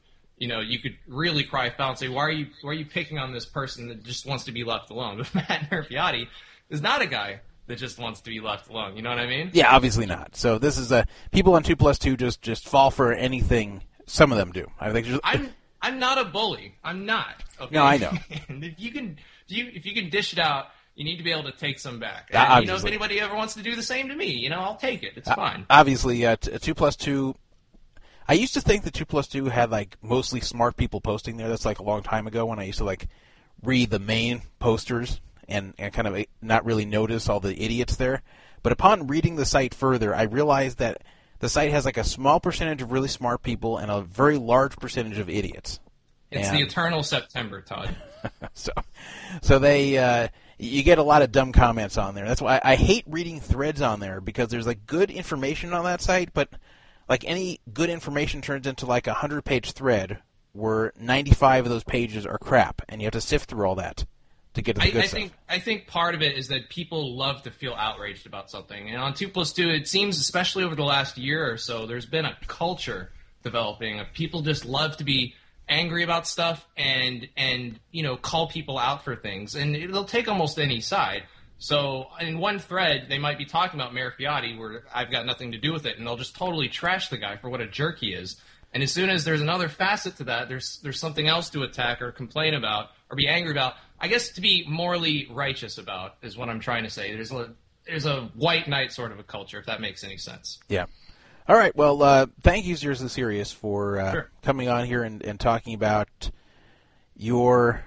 you 0.41 0.47
know, 0.47 0.59
you 0.59 0.79
could 0.79 0.97
really 1.07 1.43
cry 1.43 1.69
foul 1.69 1.89
and 1.89 1.99
say, 1.99 2.07
why 2.07 2.23
are 2.23 2.31
you 2.31 2.47
why 2.61 2.71
are 2.71 2.73
you 2.73 2.85
picking 2.85 3.19
on 3.19 3.31
this 3.31 3.45
person 3.45 3.89
that 3.89 4.03
just 4.03 4.25
wants 4.25 4.45
to 4.45 4.51
be 4.51 4.63
left 4.63 4.89
alone? 4.89 5.23
But 5.33 5.47
Matt 5.47 5.69
Marafioti 5.69 6.27
is 6.69 6.81
not 6.81 7.03
a 7.03 7.05
guy 7.05 7.41
that 7.67 7.77
just 7.77 7.99
wants 7.99 8.21
to 8.21 8.31
be 8.31 8.39
left 8.39 8.67
alone. 8.67 8.95
You 8.95 9.03
know 9.03 9.11
what 9.11 9.19
I 9.19 9.27
mean? 9.27 9.51
Yeah, 9.53 9.73
obviously 9.73 10.07
not. 10.07 10.35
So 10.35 10.57
this 10.57 10.79
is 10.79 10.91
a 10.91 11.05
people 11.31 11.53
on 11.53 11.61
two 11.61 11.75
plus 11.75 11.99
two 11.99 12.17
just 12.17 12.41
just 12.41 12.67
fall 12.67 12.89
for 12.89 13.13
anything. 13.13 13.83
Some 14.07 14.31
of 14.31 14.39
them 14.39 14.51
do. 14.51 14.65
I 14.79 14.91
think. 14.91 15.05
Just, 15.05 15.21
I'm 15.23 15.51
I'm 15.79 15.99
not 15.99 16.17
a 16.17 16.25
bully. 16.25 16.73
I'm 16.83 17.05
not. 17.05 17.43
Okay? 17.59 17.75
No, 17.75 17.83
I 17.83 17.97
know. 17.97 18.11
if 18.49 18.79
you 18.79 18.91
can, 18.91 19.19
if 19.47 19.55
you 19.55 19.71
if 19.73 19.85
you 19.85 19.93
can 19.93 20.09
dish 20.09 20.33
it 20.33 20.39
out, 20.39 20.69
you 20.95 21.03
need 21.05 21.17
to 21.17 21.23
be 21.23 21.31
able 21.31 21.43
to 21.49 21.51
take 21.57 21.79
some 21.79 21.99
back. 21.99 22.29
And, 22.31 22.63
you 22.65 22.67
know, 22.71 22.75
if 22.75 22.85
anybody 22.85 23.19
ever 23.19 23.35
wants 23.35 23.53
to 23.55 23.63
do 23.63 23.75
the 23.75 23.83
same 23.83 24.09
to 24.09 24.15
me, 24.15 24.31
you 24.31 24.49
know, 24.49 24.59
I'll 24.59 24.75
take 24.75 25.03
it. 25.03 25.13
It's 25.15 25.29
Uh, 25.29 25.35
fine. 25.35 25.65
Obviously, 25.69 26.25
uh, 26.25 26.35
t- 26.35 26.57
two 26.59 26.73
plus 26.75 26.95
two. 26.95 27.35
I 28.27 28.33
used 28.33 28.53
to 28.53 28.61
think 28.61 28.83
that 28.83 28.93
two 28.93 29.05
plus 29.05 29.27
two 29.27 29.45
had 29.45 29.71
like 29.71 29.97
mostly 30.01 30.41
smart 30.41 30.77
people 30.77 31.01
posting 31.01 31.37
there. 31.37 31.49
That's 31.49 31.65
like 31.65 31.79
a 31.79 31.83
long 31.83 32.03
time 32.03 32.27
ago 32.27 32.45
when 32.45 32.59
I 32.59 32.63
used 32.63 32.77
to 32.79 32.83
like 32.85 33.07
read 33.63 33.89
the 33.89 33.99
main 33.99 34.41
posters 34.59 35.19
and, 35.47 35.73
and 35.77 35.93
kind 35.93 36.07
of 36.07 36.15
uh, 36.15 36.23
not 36.41 36.65
really 36.65 36.85
notice 36.85 37.27
all 37.29 37.39
the 37.39 37.59
idiots 37.61 37.95
there. 37.95 38.21
But 38.63 38.71
upon 38.71 39.07
reading 39.07 39.35
the 39.37 39.45
site 39.45 39.73
further, 39.73 40.13
I 40.15 40.23
realized 40.23 40.77
that 40.77 41.01
the 41.39 41.49
site 41.49 41.71
has 41.71 41.83
like 41.85 41.97
a 41.97 42.03
small 42.03 42.39
percentage 42.39 42.81
of 42.81 42.91
really 42.91 43.07
smart 43.07 43.41
people 43.43 43.77
and 43.77 43.89
a 43.91 44.01
very 44.01 44.37
large 44.37 44.75
percentage 44.77 45.17
of 45.17 45.29
idiots. 45.29 45.79
It's 46.29 46.47
and- 46.49 46.57
the 46.57 46.61
eternal 46.61 47.01
September, 47.03 47.61
Todd. 47.61 47.95
so 48.53 48.71
so 49.41 49.57
they 49.57 49.97
uh, 49.97 50.27
you 50.61 50.83
get 50.83 50.99
a 50.99 51.03
lot 51.03 51.23
of 51.23 51.31
dumb 51.31 51.51
comments 51.51 51.97
on 51.97 52.13
there. 52.13 52.27
That's 52.27 52.41
why 52.41 52.57
I, 52.57 52.73
I 52.73 52.75
hate 52.75 53.03
reading 53.07 53.39
threads 53.39 53.81
on 53.81 53.99
there 53.99 54.21
because 54.21 54.49
there's 54.49 54.67
like 54.67 54.85
good 54.85 55.09
information 55.09 55.73
on 55.73 55.85
that 55.85 56.01
site, 56.01 56.33
but 56.33 56.49
like 57.09 57.25
any 57.25 57.59
good 57.73 57.89
information 57.89 58.41
turns 58.41 58.67
into 58.67 58.85
like 58.85 59.07
a 59.07 59.13
hundred 59.13 59.43
page 59.43 59.71
thread 59.71 60.19
where 60.53 60.93
95 60.99 61.65
of 61.65 61.71
those 61.71 61.83
pages 61.83 62.25
are 62.25 62.37
crap, 62.37 62.83
and 62.87 63.01
you 63.01 63.05
have 63.05 63.13
to 63.13 63.21
sift 63.21 63.49
through 63.49 63.65
all 63.65 63.75
that 63.75 64.05
to 64.53 64.61
get 64.61 64.75
to 64.75 64.81
the 64.81 64.87
I, 64.87 64.91
good 64.91 65.03
I 65.03 65.07
stuff. 65.07 65.19
think 65.19 65.31
I 65.49 65.59
think 65.59 65.87
part 65.87 66.13
of 66.13 66.21
it 66.21 66.37
is 66.37 66.49
that 66.49 66.69
people 66.69 67.15
love 67.15 67.41
to 67.43 67.51
feel 67.51 67.73
outraged 67.73 68.27
about 68.27 68.51
something. 68.51 68.89
And 68.89 68.97
on 68.97 69.15
two 69.15 69.29
plus 69.29 69.53
two, 69.53 69.69
it 69.69 69.87
seems, 69.87 70.19
especially 70.19 70.63
over 70.63 70.75
the 70.75 70.83
last 70.83 71.17
year 71.17 71.51
or 71.51 71.57
so, 71.57 71.87
there's 71.87 72.05
been 72.05 72.25
a 72.25 72.37
culture 72.45 73.11
developing 73.43 73.99
of 73.99 74.13
people 74.13 74.41
just 74.41 74.65
love 74.65 74.97
to 74.97 75.03
be 75.03 75.33
angry 75.71 76.03
about 76.03 76.27
stuff 76.27 76.67
and 76.77 77.27
and 77.35 77.79
you 77.91 78.03
know 78.03 78.17
call 78.17 78.47
people 78.47 78.77
out 78.77 79.03
for 79.03 79.15
things, 79.15 79.55
and 79.55 79.75
it'll 79.75 80.03
take 80.03 80.27
almost 80.27 80.59
any 80.59 80.81
side. 80.81 81.23
So 81.57 82.07
in 82.19 82.39
one 82.39 82.59
thread, 82.59 83.05
they 83.07 83.19
might 83.19 83.37
be 83.37 83.45
talking 83.45 83.79
about 83.79 83.93
Marafioti, 83.93 84.57
where 84.57 84.83
I've 84.93 85.11
got 85.11 85.25
nothing 85.25 85.51
to 85.51 85.59
do 85.59 85.71
with 85.71 85.85
it, 85.85 85.97
and 85.97 86.05
they'll 86.05 86.17
just 86.17 86.35
totally 86.35 86.67
trash 86.69 87.09
the 87.09 87.17
guy 87.17 87.37
for 87.37 87.49
what 87.49 87.61
a 87.61 87.67
jerk 87.67 87.99
he 87.99 88.13
is. 88.13 88.41
And 88.73 88.81
as 88.81 88.91
soon 88.91 89.09
as 89.09 89.25
there's 89.25 89.41
another 89.41 89.69
facet 89.69 90.17
to 90.17 90.23
that, 90.25 90.49
there's 90.49 90.79
there's 90.83 90.99
something 90.99 91.27
else 91.27 91.49
to 91.51 91.63
attack 91.63 92.01
or 92.01 92.11
complain 92.11 92.53
about 92.53 92.89
or 93.09 93.15
be 93.15 93.27
angry 93.27 93.51
about. 93.51 93.75
I 93.99 94.07
guess 94.07 94.29
to 94.31 94.41
be 94.41 94.65
morally 94.67 95.27
righteous 95.29 95.77
about 95.77 96.15
is 96.21 96.37
what 96.37 96.49
I'm 96.49 96.59
trying 96.59 96.83
to 96.83 96.89
say. 96.89 97.13
There's 97.13 97.31
a 97.31 97.53
there's 97.85 98.05
a 98.05 98.29
white 98.35 98.67
knight 98.67 98.91
sort 98.91 99.11
of 99.11 99.19
a 99.19 99.23
culture, 99.23 99.59
if 99.59 99.65
that 99.65 99.81
makes 99.81 100.03
any 100.03 100.17
sense. 100.17 100.59
Yeah. 100.67 100.85
All 101.51 101.57
right. 101.57 101.75
Well, 101.75 102.01
uh, 102.01 102.27
thank 102.39 102.65
you, 102.65 102.77
Seriously 102.77 103.09
Serious, 103.09 103.51
for 103.51 103.99
uh, 103.99 104.11
Sure. 104.13 104.29
coming 104.41 104.69
on 104.69 104.85
here 104.85 105.03
and, 105.03 105.21
and 105.21 105.37
talking 105.37 105.73
about 105.73 106.31
your 107.13 107.83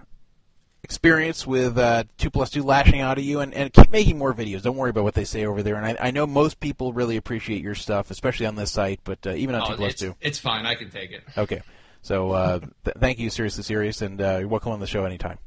experience 0.82 1.46
with 1.46 1.78
uh, 1.78 2.04
two 2.18 2.28
plus 2.28 2.50
two 2.50 2.62
lashing 2.62 3.00
out 3.00 3.16
at 3.16 3.24
you, 3.24 3.40
and, 3.40 3.54
and 3.54 3.72
keep 3.72 3.90
making 3.90 4.18
more 4.18 4.34
videos. 4.34 4.60
Don't 4.60 4.76
worry 4.76 4.90
about 4.90 5.04
what 5.04 5.14
they 5.14 5.24
say 5.24 5.46
over 5.46 5.62
there. 5.62 5.76
And 5.76 5.86
I, 5.98 6.08
I 6.08 6.10
know 6.10 6.26
most 6.26 6.60
people 6.60 6.92
really 6.92 7.16
appreciate 7.16 7.62
your 7.62 7.74
stuff, 7.74 8.10
especially 8.10 8.44
on 8.44 8.54
this 8.54 8.70
site, 8.70 9.00
but 9.02 9.26
uh, 9.26 9.30
even 9.30 9.54
on 9.54 9.62
Oh, 9.62 9.68
two 9.70 9.76
plus 9.76 9.92
it's, 9.92 10.00
two. 10.02 10.14
it's 10.20 10.38
fine. 10.38 10.66
I 10.66 10.74
can 10.74 10.90
take 10.90 11.12
it. 11.12 11.22
Okay. 11.38 11.62
So 12.02 12.32
uh, 12.32 12.58
th- 12.84 12.98
thank 12.98 13.18
you, 13.18 13.30
Seriously 13.30 13.62
Serious, 13.64 14.02
and 14.02 14.20
uh, 14.20 14.36
you're 14.40 14.48
welcome 14.48 14.72
on 14.72 14.80
the 14.80 14.86
show 14.86 15.06
anytime. 15.06 15.38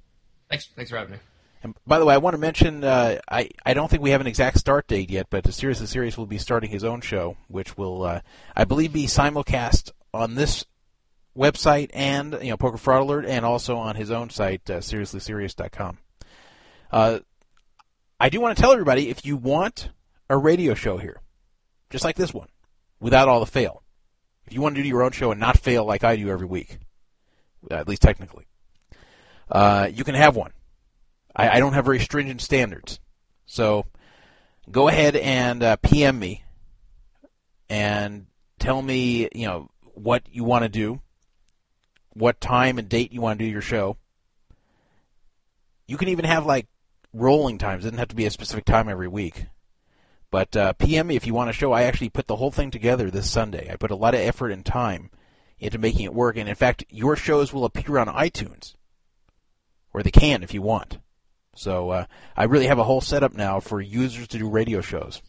Thanks. 0.50 0.70
Thanks 0.76 0.90
for 0.90 0.98
having 0.98 1.12
me. 1.14 1.20
And 1.64 1.76
by 1.86 2.00
the 2.00 2.06
way, 2.06 2.14
I 2.14 2.18
want 2.18 2.34
to 2.36 2.40
mention 2.40 2.84
uh, 2.84 3.20
I 3.30 3.50
I 3.66 3.74
don't 3.74 3.90
think 3.90 4.04
we 4.04 4.12
have 4.12 4.22
an 4.22 4.28
exact 4.28 4.60
start 4.60 4.88
date 4.88 5.10
yet, 5.10 5.28
but 5.30 5.52
Seriously 5.54 5.88
Serious 5.88 6.18
will 6.18 6.28
be 6.28 6.38
starting 6.38 6.70
his 6.70 6.84
own 6.84 7.02
show, 7.02 7.38
which 7.48 7.78
will 7.78 8.04
uh, 8.04 8.22
I 8.56 8.64
believe 8.66 8.94
be 8.94 9.06
simulcast 9.06 9.92
on 10.14 10.36
this 10.36 10.66
website 11.36 11.90
and 11.94 12.38
you 12.42 12.50
know 12.50 12.58
Poker 12.58 12.78
Fraud 12.78 13.02
Alert, 13.02 13.26
and 13.26 13.46
also 13.46 13.78
on 13.78 13.96
his 13.96 14.12
own 14.12 14.30
site 14.30 14.70
uh, 14.70 14.80
SeriouslySerious.com. 14.80 15.98
Uh, 16.92 17.20
I 18.20 18.30
do 18.30 18.40
want 18.40 18.56
to 18.56 18.62
tell 18.62 18.72
everybody 18.72 19.10
if 19.10 19.26
you 19.26 19.38
want 19.38 19.90
a 20.30 20.38
radio 20.38 20.74
show 20.74 20.98
here, 20.98 21.22
just 21.90 22.04
like 22.04 22.16
this 22.16 22.34
one, 22.34 22.50
without 23.00 23.28
all 23.28 23.40
the 23.40 23.46
fail. 23.46 23.84
If 24.46 24.54
you 24.54 24.62
want 24.62 24.76
to 24.76 24.82
do 24.82 24.88
your 24.88 25.04
own 25.04 25.12
show 25.12 25.32
and 25.32 25.40
not 25.40 25.60
fail 25.60 25.86
like 25.86 26.04
I 26.04 26.16
do 26.16 26.30
every 26.30 26.48
week, 26.48 26.80
at 27.70 27.88
least 27.88 28.02
technically, 28.02 28.48
uh, 29.52 29.90
you 29.92 30.04
can 30.04 30.16
have 30.16 30.36
one. 30.36 30.52
I, 31.38 31.50
I 31.50 31.60
don't 31.60 31.74
have 31.74 31.86
very 31.86 32.00
stringent 32.00 32.42
standards. 32.42 33.00
So 33.46 33.86
go 34.70 34.88
ahead 34.90 35.16
and 35.16 35.64
uh, 35.64 35.76
PM 35.78 36.20
me 36.20 36.44
and 37.70 38.26
tell 38.60 38.82
me, 38.82 39.30
you 39.34 39.48
know, 39.48 39.70
what 39.94 40.24
you 40.30 40.44
want 40.44 40.64
to 40.64 40.70
do, 40.70 41.02
what 42.10 42.42
time 42.42 42.80
and 42.80 42.90
date 42.90 43.14
you 43.14 43.22
want 43.22 43.40
to 43.40 43.46
do 43.46 43.52
your 43.52 43.62
show. 43.62 43.98
You 45.86 45.98
can 45.98 46.10
even 46.10 46.26
have 46.26 46.46
like 46.46 46.68
rolling 47.14 47.58
times. 47.58 47.86
It 47.86 47.90
doesn't 47.90 48.00
have 48.00 48.10
to 48.10 48.16
be 48.16 48.26
a 48.26 48.32
specific 48.32 48.66
time 48.66 48.90
every 48.90 49.08
week. 49.08 49.46
But 50.30 50.58
uh, 50.58 50.74
PM 50.74 51.08
me 51.08 51.16
if 51.16 51.26
you 51.26 51.34
want 51.34 51.50
a 51.50 51.54
show. 51.54 51.72
I 51.72 51.84
actually 51.84 52.10
put 52.10 52.28
the 52.28 52.36
whole 52.36 52.52
thing 52.52 52.70
together 52.70 53.10
this 53.10 53.32
Sunday. 53.32 53.70
I 53.72 53.78
put 53.78 53.92
a 53.92 53.96
lot 53.96 54.14
of 54.14 54.20
effort 54.20 54.52
and 54.52 54.66
time 54.66 55.10
into 55.58 55.78
making 55.78 56.04
it 56.04 56.14
work. 56.14 56.36
And 56.36 56.50
in 56.50 56.56
fact, 56.56 56.84
your 56.90 57.16
shows 57.16 57.54
will 57.54 57.64
appear 57.64 57.98
on 57.98 58.08
iTunes, 58.08 58.76
or 59.94 60.04
they 60.04 60.12
can 60.12 60.44
if 60.44 60.54
you 60.54 60.62
want. 60.62 60.98
So 61.58 61.90
uh, 61.90 62.06
I 62.36 62.44
really 62.44 62.68
have 62.68 62.78
a 62.78 62.84
whole 62.84 63.02
setup 63.02 63.34
now 63.34 63.60
for 63.60 63.82
users 63.82 64.28
to 64.30 64.38
do 64.38 64.48
radio 64.48 64.80
shows. 64.80 65.22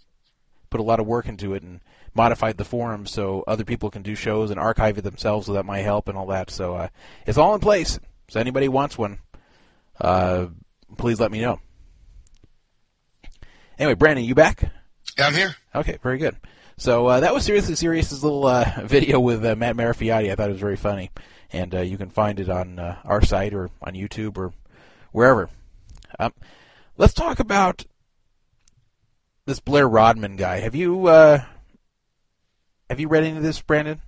Put 0.70 0.80
a 0.80 0.84
lot 0.84 1.00
of 1.00 1.06
work 1.06 1.26
into 1.26 1.54
it 1.54 1.62
and 1.62 1.80
modified 2.14 2.58
the 2.58 2.64
forum 2.64 3.06
so 3.06 3.42
other 3.46 3.64
people 3.64 3.90
can 3.90 4.02
do 4.02 4.14
shows 4.14 4.50
and 4.50 4.60
archive 4.60 4.98
it 4.98 5.02
themselves, 5.02 5.48
without 5.48 5.64
my 5.64 5.78
help 5.78 6.08
and 6.08 6.18
all 6.18 6.26
that. 6.26 6.50
So 6.50 6.74
uh, 6.74 6.88
it's 7.26 7.38
all 7.38 7.54
in 7.54 7.60
place. 7.60 7.98
So 8.28 8.38
anybody 8.40 8.68
wants 8.68 8.98
one, 8.98 9.20
uh, 10.00 10.48
please 10.98 11.18
let 11.18 11.32
me 11.32 11.40
know. 11.40 11.60
Anyway, 13.78 13.94
Brandon, 13.94 14.24
you 14.24 14.34
back? 14.34 14.70
Yeah, 15.16 15.28
I'm 15.28 15.34
here. 15.34 15.54
Okay, 15.74 15.98
very 16.02 16.18
good. 16.18 16.36
So 16.76 17.06
uh, 17.06 17.20
that 17.20 17.32
was 17.32 17.44
seriously 17.44 17.74
serious. 17.74 18.12
little 18.22 18.46
uh, 18.46 18.70
video 18.84 19.18
with 19.18 19.44
uh, 19.46 19.56
Matt 19.56 19.76
Marafioti. 19.76 20.30
I 20.30 20.34
thought 20.34 20.50
it 20.50 20.52
was 20.52 20.60
very 20.60 20.76
funny, 20.76 21.10
and 21.52 21.74
uh, 21.74 21.80
you 21.80 21.96
can 21.96 22.10
find 22.10 22.38
it 22.38 22.50
on 22.50 22.78
uh, 22.78 22.98
our 23.04 23.24
site 23.24 23.54
or 23.54 23.70
on 23.80 23.94
YouTube 23.94 24.36
or 24.36 24.52
wherever. 25.12 25.48
Um, 26.18 26.32
let's 26.96 27.14
talk 27.14 27.38
about 27.38 27.84
this 29.46 29.60
Blair 29.60 29.88
Rodman 29.88 30.36
guy. 30.36 30.60
Have 30.60 30.74
you 30.74 31.06
uh, 31.06 31.42
have 32.88 33.00
you 33.00 33.08
read 33.08 33.24
any 33.24 33.36
of 33.36 33.42
this, 33.42 33.60
Brandon? 33.60 34.00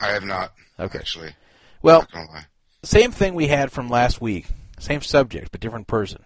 I 0.00 0.08
have 0.08 0.24
not. 0.24 0.52
Okay. 0.78 0.98
Actually, 0.98 1.34
Well, 1.82 2.00
not 2.00 2.12
gonna 2.12 2.30
lie. 2.30 2.46
same 2.84 3.10
thing 3.12 3.34
we 3.34 3.48
had 3.48 3.72
from 3.72 3.88
last 3.88 4.20
week. 4.20 4.46
Same 4.78 5.00
subject, 5.00 5.50
but 5.50 5.60
different 5.60 5.86
person. 5.88 6.22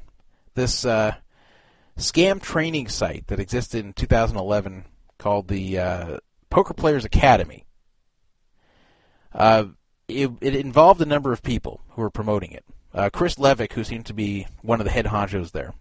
This 0.55 0.85
uh, 0.85 1.15
scam 1.99 2.41
training 2.43 2.89
site 2.89 3.27
that 3.29 3.41
existed 3.41 3.85
in 3.85 3.93
2011 3.95 4.85
called 5.19 5.49
the 5.49 5.79
uh, 5.79 6.17
Poker 6.51 6.75
Players 6.75 7.05
Academy. 7.07 7.65
Uh, 9.33 9.67
it, 10.09 10.31
it 10.43 10.55
involved 10.55 11.01
a 11.01 11.07
number 11.07 11.33
of 11.33 11.43
people 11.43 11.81
who 11.91 12.03
were 12.03 12.11
promoting 12.11 12.53
it. 12.53 12.65
Uh, 12.95 13.11
Chris 13.11 13.37
Levick, 13.37 13.73
who 13.73 13.85
seemed 13.85 14.07
to 14.07 14.15
be 14.15 14.47
one 14.61 14.81
of 14.81 14.85
the 14.85 14.91
head 14.91 15.07
honchos 15.07 15.53
there. 15.53 15.75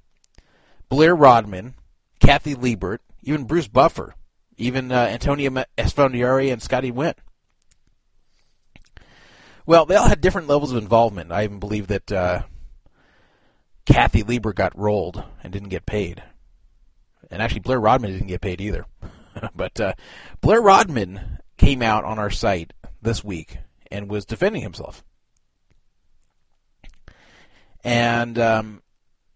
Blair 0.90 1.16
Rodman, 1.16 1.76
Kathy 2.20 2.56
Liebert, 2.56 3.00
even 3.24 3.46
Bruce 3.46 3.68
Buffer, 3.68 4.16
even 4.58 4.92
uh, 4.92 5.08
Antonio 5.10 5.50
Esfandiari 5.78 6.52
and 6.52 6.62
Scotty 6.62 6.92
Nguyen. 6.92 7.16
Well, 9.66 9.86
they 9.86 9.96
all 9.96 10.08
had 10.08 10.22
different 10.22 10.48
levels 10.48 10.72
of 10.72 10.78
involvement. 10.78 11.32
I 11.32 11.44
even 11.44 11.60
believe 11.60 11.88
that 11.88 12.12
uh, 12.12 12.42
Kathy 13.86 14.24
Liebert 14.24 14.56
got 14.56 14.78
rolled 14.78 15.24
and 15.44 15.54
didn't 15.54 15.70
get 15.70 15.86
paid. 15.86 16.24
And 17.30 17.42
actually, 17.42 17.62
Blair 17.62 17.80
Rodman 17.80 18.12
didn't 18.12 18.28
get 18.28 18.42
paid 18.42 18.60
either. 18.60 18.86
but 19.56 19.80
uh, 19.80 19.94
Blair 20.42 20.62
Rodman 20.62 21.40
came 21.58 21.82
out 21.82 22.04
on 22.04 22.20
our 22.20 22.30
site 22.30 22.74
this 23.02 23.24
week 23.24 23.58
and 23.92 24.10
was 24.10 24.26
defending 24.26 24.62
himself. 24.62 25.04
And, 27.84 28.38
um, 28.38 28.82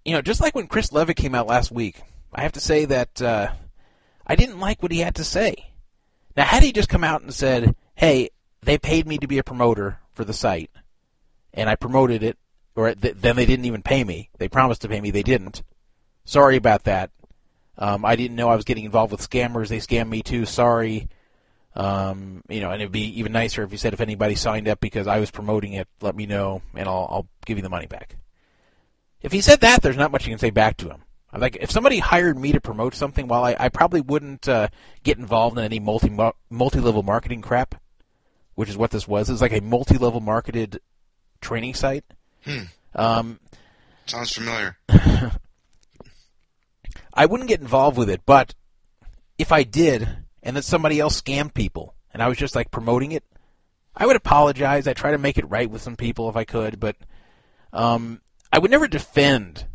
you 0.03 0.13
know, 0.13 0.21
just 0.21 0.41
like 0.41 0.55
when 0.55 0.67
Chris 0.67 0.91
Levitt 0.91 1.17
came 1.17 1.35
out 1.35 1.47
last 1.47 1.71
week, 1.71 2.01
I 2.33 2.41
have 2.41 2.53
to 2.53 2.59
say 2.59 2.85
that 2.85 3.21
uh, 3.21 3.51
I 4.25 4.35
didn't 4.35 4.59
like 4.59 4.83
what 4.83 4.91
he 4.91 4.99
had 4.99 5.15
to 5.15 5.23
say. 5.23 5.71
Now, 6.35 6.43
had 6.43 6.63
he 6.63 6.71
just 6.71 6.89
come 6.89 7.03
out 7.03 7.21
and 7.21 7.33
said, 7.33 7.75
hey, 7.95 8.29
they 8.61 8.77
paid 8.77 9.07
me 9.07 9.17
to 9.17 9.27
be 9.27 9.37
a 9.37 9.43
promoter 9.43 9.99
for 10.13 10.25
the 10.25 10.33
site, 10.33 10.71
and 11.53 11.69
I 11.69 11.75
promoted 11.75 12.23
it, 12.23 12.37
or 12.75 12.93
th- 12.93 13.15
then 13.17 13.35
they 13.35 13.45
didn't 13.45 13.65
even 13.65 13.81
pay 13.81 14.03
me. 14.03 14.29
They 14.37 14.49
promised 14.49 14.81
to 14.81 14.89
pay 14.89 14.99
me, 14.99 15.11
they 15.11 15.23
didn't. 15.23 15.63
Sorry 16.25 16.57
about 16.57 16.83
that. 16.83 17.11
Um, 17.77 18.05
I 18.05 18.15
didn't 18.15 18.35
know 18.35 18.49
I 18.49 18.55
was 18.55 18.65
getting 18.65 18.85
involved 18.85 19.11
with 19.11 19.27
scammers. 19.27 19.67
They 19.69 19.79
scammed 19.79 20.09
me 20.09 20.21
too. 20.21 20.45
Sorry. 20.45 21.09
Um, 21.75 22.41
you 22.47 22.61
know, 22.61 22.71
and 22.71 22.81
it'd 22.81 22.91
be 22.91 23.19
even 23.19 23.33
nicer 23.33 23.63
if 23.63 23.71
you 23.71 23.77
said 23.77 23.93
if 23.93 23.99
anybody 23.99 24.35
signed 24.35 24.67
up 24.67 24.79
because 24.79 25.07
I 25.07 25.19
was 25.19 25.29
promoting 25.29 25.73
it, 25.73 25.87
let 26.01 26.15
me 26.15 26.25
know, 26.25 26.61
and 26.73 26.87
I'll, 26.87 27.07
I'll 27.09 27.27
give 27.45 27.57
you 27.57 27.63
the 27.63 27.69
money 27.69 27.85
back. 27.85 28.15
If 29.25 29.31
he 29.31 29.41
said 29.41 29.61
that, 29.61 29.81
there's 29.81 29.97
not 29.97 30.11
much 30.11 30.27
you 30.27 30.31
can 30.31 30.37
say 30.37 30.51
back 30.51 30.77
to 30.77 30.87
him. 30.87 31.01
Like 31.35 31.57
if 31.59 31.71
somebody 31.71 31.97
hired 31.97 32.37
me 32.37 32.51
to 32.51 32.61
promote 32.61 32.93
something, 32.93 33.27
while 33.27 33.43
I, 33.43 33.55
I 33.59 33.69
probably 33.69 34.01
wouldn't 34.01 34.47
uh, 34.47 34.67
get 35.01 35.17
involved 35.17 35.57
in 35.57 35.65
any 35.65 35.79
multi 35.79 36.15
multi 36.51 36.79
level 36.79 37.01
marketing 37.01 37.41
crap, 37.41 37.81
which 38.53 38.69
is 38.69 38.77
what 38.77 38.91
this 38.91 39.07
was. 39.07 39.31
It's 39.31 39.41
like 39.41 39.51
a 39.51 39.61
multi 39.61 39.97
level 39.97 40.19
marketed 40.21 40.79
training 41.41 41.73
site. 41.73 42.05
Hmm. 42.43 42.65
Um, 42.93 43.39
Sounds 44.05 44.31
familiar. 44.31 44.77
I 47.11 47.25
wouldn't 47.25 47.49
get 47.49 47.61
involved 47.61 47.97
with 47.97 48.11
it, 48.11 48.21
but 48.27 48.53
if 49.39 49.51
I 49.51 49.63
did, 49.63 50.07
and 50.43 50.55
then 50.55 50.61
somebody 50.61 50.99
else 50.99 51.19
scammed 51.19 51.55
people, 51.55 51.95
and 52.13 52.21
I 52.21 52.27
was 52.27 52.37
just 52.37 52.55
like 52.55 52.69
promoting 52.69 53.11
it, 53.11 53.23
I 53.95 54.05
would 54.05 54.17
apologize. 54.17 54.85
I 54.85 54.93
try 54.93 55.09
to 55.11 55.17
make 55.17 55.39
it 55.39 55.49
right 55.49 55.69
with 55.69 55.81
some 55.81 55.95
people 55.95 56.29
if 56.29 56.35
I 56.35 56.43
could, 56.43 56.79
but 56.79 56.95
um, 57.73 58.21
I 58.55 58.57
would 58.57 58.71
never 58.71 58.87
defend 58.87 59.65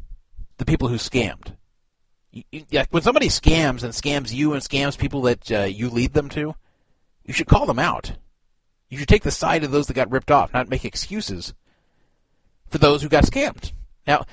the 0.57 0.65
people 0.65 0.89
who 0.89 0.95
scammed. 0.95 1.55
You, 2.33 2.45
you, 2.51 2.65
yeah, 2.71 2.87
when 2.89 3.03
somebody 3.03 3.29
scams 3.29 3.83
and 3.83 3.93
scams 3.93 4.33
you 4.33 4.55
and 4.55 4.63
scams 4.63 4.97
people 4.97 5.21
that 5.23 5.53
uh, 5.53 5.65
you 5.65 5.91
lead 5.91 6.15
them 6.15 6.31
to, 6.31 6.55
you 7.27 7.35
should 7.35 7.47
call 7.47 7.67
them 7.67 7.79
out. 7.79 8.13
You 8.89 8.97
should 8.97 9.07
take 9.09 9.23
the 9.23 9.31
side 9.31 9.65
of 9.65 9.71
those 9.71 9.87
that 9.89 9.95
got 9.95 10.11
ripped 10.11 10.31
off, 10.31 10.55
not 10.55 10.71
make 10.71 10.87
excuses 10.87 11.53
for 12.71 12.79
those 12.79 13.03
who 13.03 13.11
got 13.11 13.25
scammed. 13.25 13.73
Now, 14.07 14.25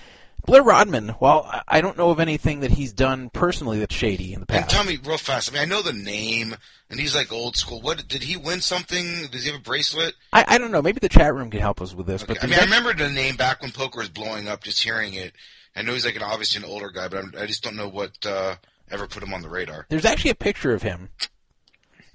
Blair 0.47 0.63
Rodman, 0.63 1.13
well, 1.19 1.47
I 1.67 1.81
don't 1.81 1.97
know 1.97 2.10
of 2.10 2.19
anything 2.19 2.62
that 2.62 2.71
he's 2.71 2.93
done 2.93 3.29
personally 3.29 3.77
that's 3.79 3.93
shady 3.93 4.33
in 4.33 4.39
the 4.39 4.45
And 4.53 4.63
past. 4.63 4.69
tell 4.71 4.83
me 4.86 4.97
real 5.03 5.17
fast. 5.19 5.51
I 5.51 5.53
mean, 5.53 5.62
I 5.62 5.65
know 5.65 5.81
the 5.83 5.93
name, 5.93 6.55
and 6.89 6.99
he's 6.99 7.13
like 7.15 7.31
old 7.31 7.55
school. 7.57 7.81
What 7.81 8.07
did 8.07 8.23
he 8.23 8.38
win 8.38 8.62
something? 8.62 9.27
Does 9.29 9.43
he 9.43 9.51
have 9.51 9.60
a 9.60 9.63
bracelet? 9.63 10.15
I, 10.33 10.45
I 10.47 10.57
don't 10.57 10.71
know. 10.71 10.81
Maybe 10.81 10.99
the 10.99 11.10
chat 11.10 11.36
room 11.36 11.51
can 11.51 11.60
help 11.60 11.81
us 11.81 11.93
with 11.93 12.07
this. 12.07 12.23
Okay. 12.23 12.33
But 12.33 12.43
I 12.43 12.47
mean, 12.47 12.60
I 12.60 12.63
remember 12.63 12.93
the 12.93 13.10
name 13.10 13.36
back 13.36 13.62
when 13.62 13.71
poker 13.71 13.99
was 13.99 14.10
blowing 14.10 14.47
up. 14.47 14.63
Just 14.63 14.81
hearing 14.81 15.13
it, 15.13 15.33
I 15.75 15.81
know 15.81 15.91
he's 15.93 16.05
like 16.05 16.15
an 16.15 16.23
obviously 16.23 16.63
an 16.63 16.69
older 16.69 16.89
guy, 16.91 17.10
but 17.10 17.19
I'm, 17.19 17.33
I 17.38 17.45
just 17.45 17.62
don't 17.62 17.75
know 17.75 17.89
what 17.89 18.25
uh, 18.25 18.55
ever 18.89 19.05
put 19.05 19.21
him 19.21 19.33
on 19.33 19.41
the 19.41 19.49
radar. 19.49 19.86
there's 19.89 20.05
actually 20.05 20.31
a 20.31 20.36
picture 20.36 20.73
of 20.73 20.81
him 20.81 21.10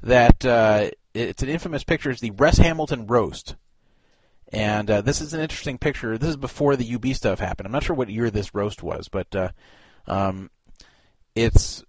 that 0.03 0.45
uh, 0.45 0.91
it's 1.15 1.43
an 1.43 1.49
infamous 1.49 1.85
picture. 1.85 2.11
It's 2.11 2.21
the 2.23 2.31
Russ 2.33 2.57
Hamilton 2.59 3.07
roast, 3.07 3.57
and 4.53 4.91
uh, 4.91 5.01
this 5.01 5.21
is 5.21 5.33
an 5.33 5.41
interesting 5.41 5.79
picture. 5.79 6.19
This 6.19 6.31
is 6.31 6.37
before 6.37 6.77
the 6.77 6.95
UB 6.95 7.07
stuff 7.15 7.39
happened. 7.39 7.67
I'm 7.67 7.73
not 7.73 7.85
sure 7.85 7.97
what 7.97 8.11
year 8.11 8.31
this 8.31 8.55
roast 8.55 8.83
was, 8.83 9.09
but 9.09 9.35
uh, 9.35 9.49
um, 10.07 10.51
it's 11.35 11.83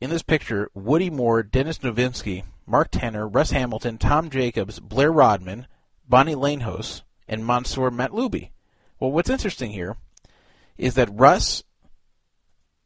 in 0.00 0.10
this 0.10 0.22
picture: 0.22 0.70
Woody 0.74 1.08
Moore, 1.08 1.42
Dennis 1.42 1.78
Novinsky, 1.78 2.44
Mark 2.66 2.88
Tanner, 2.90 3.26
Russ 3.26 3.52
Hamilton, 3.52 3.96
Tom 3.96 4.28
Jacobs, 4.28 4.78
Blair 4.78 5.10
Rodman, 5.10 5.66
Bonnie 6.06 6.34
Lanehos, 6.34 7.02
and 7.26 7.46
Mansour 7.46 7.90
Matloubi. 7.90 8.50
Well, 8.98 9.12
what's 9.12 9.30
interesting 9.30 9.70
here 9.70 9.96
is 10.76 10.94
that 10.94 11.08
Russ 11.10 11.64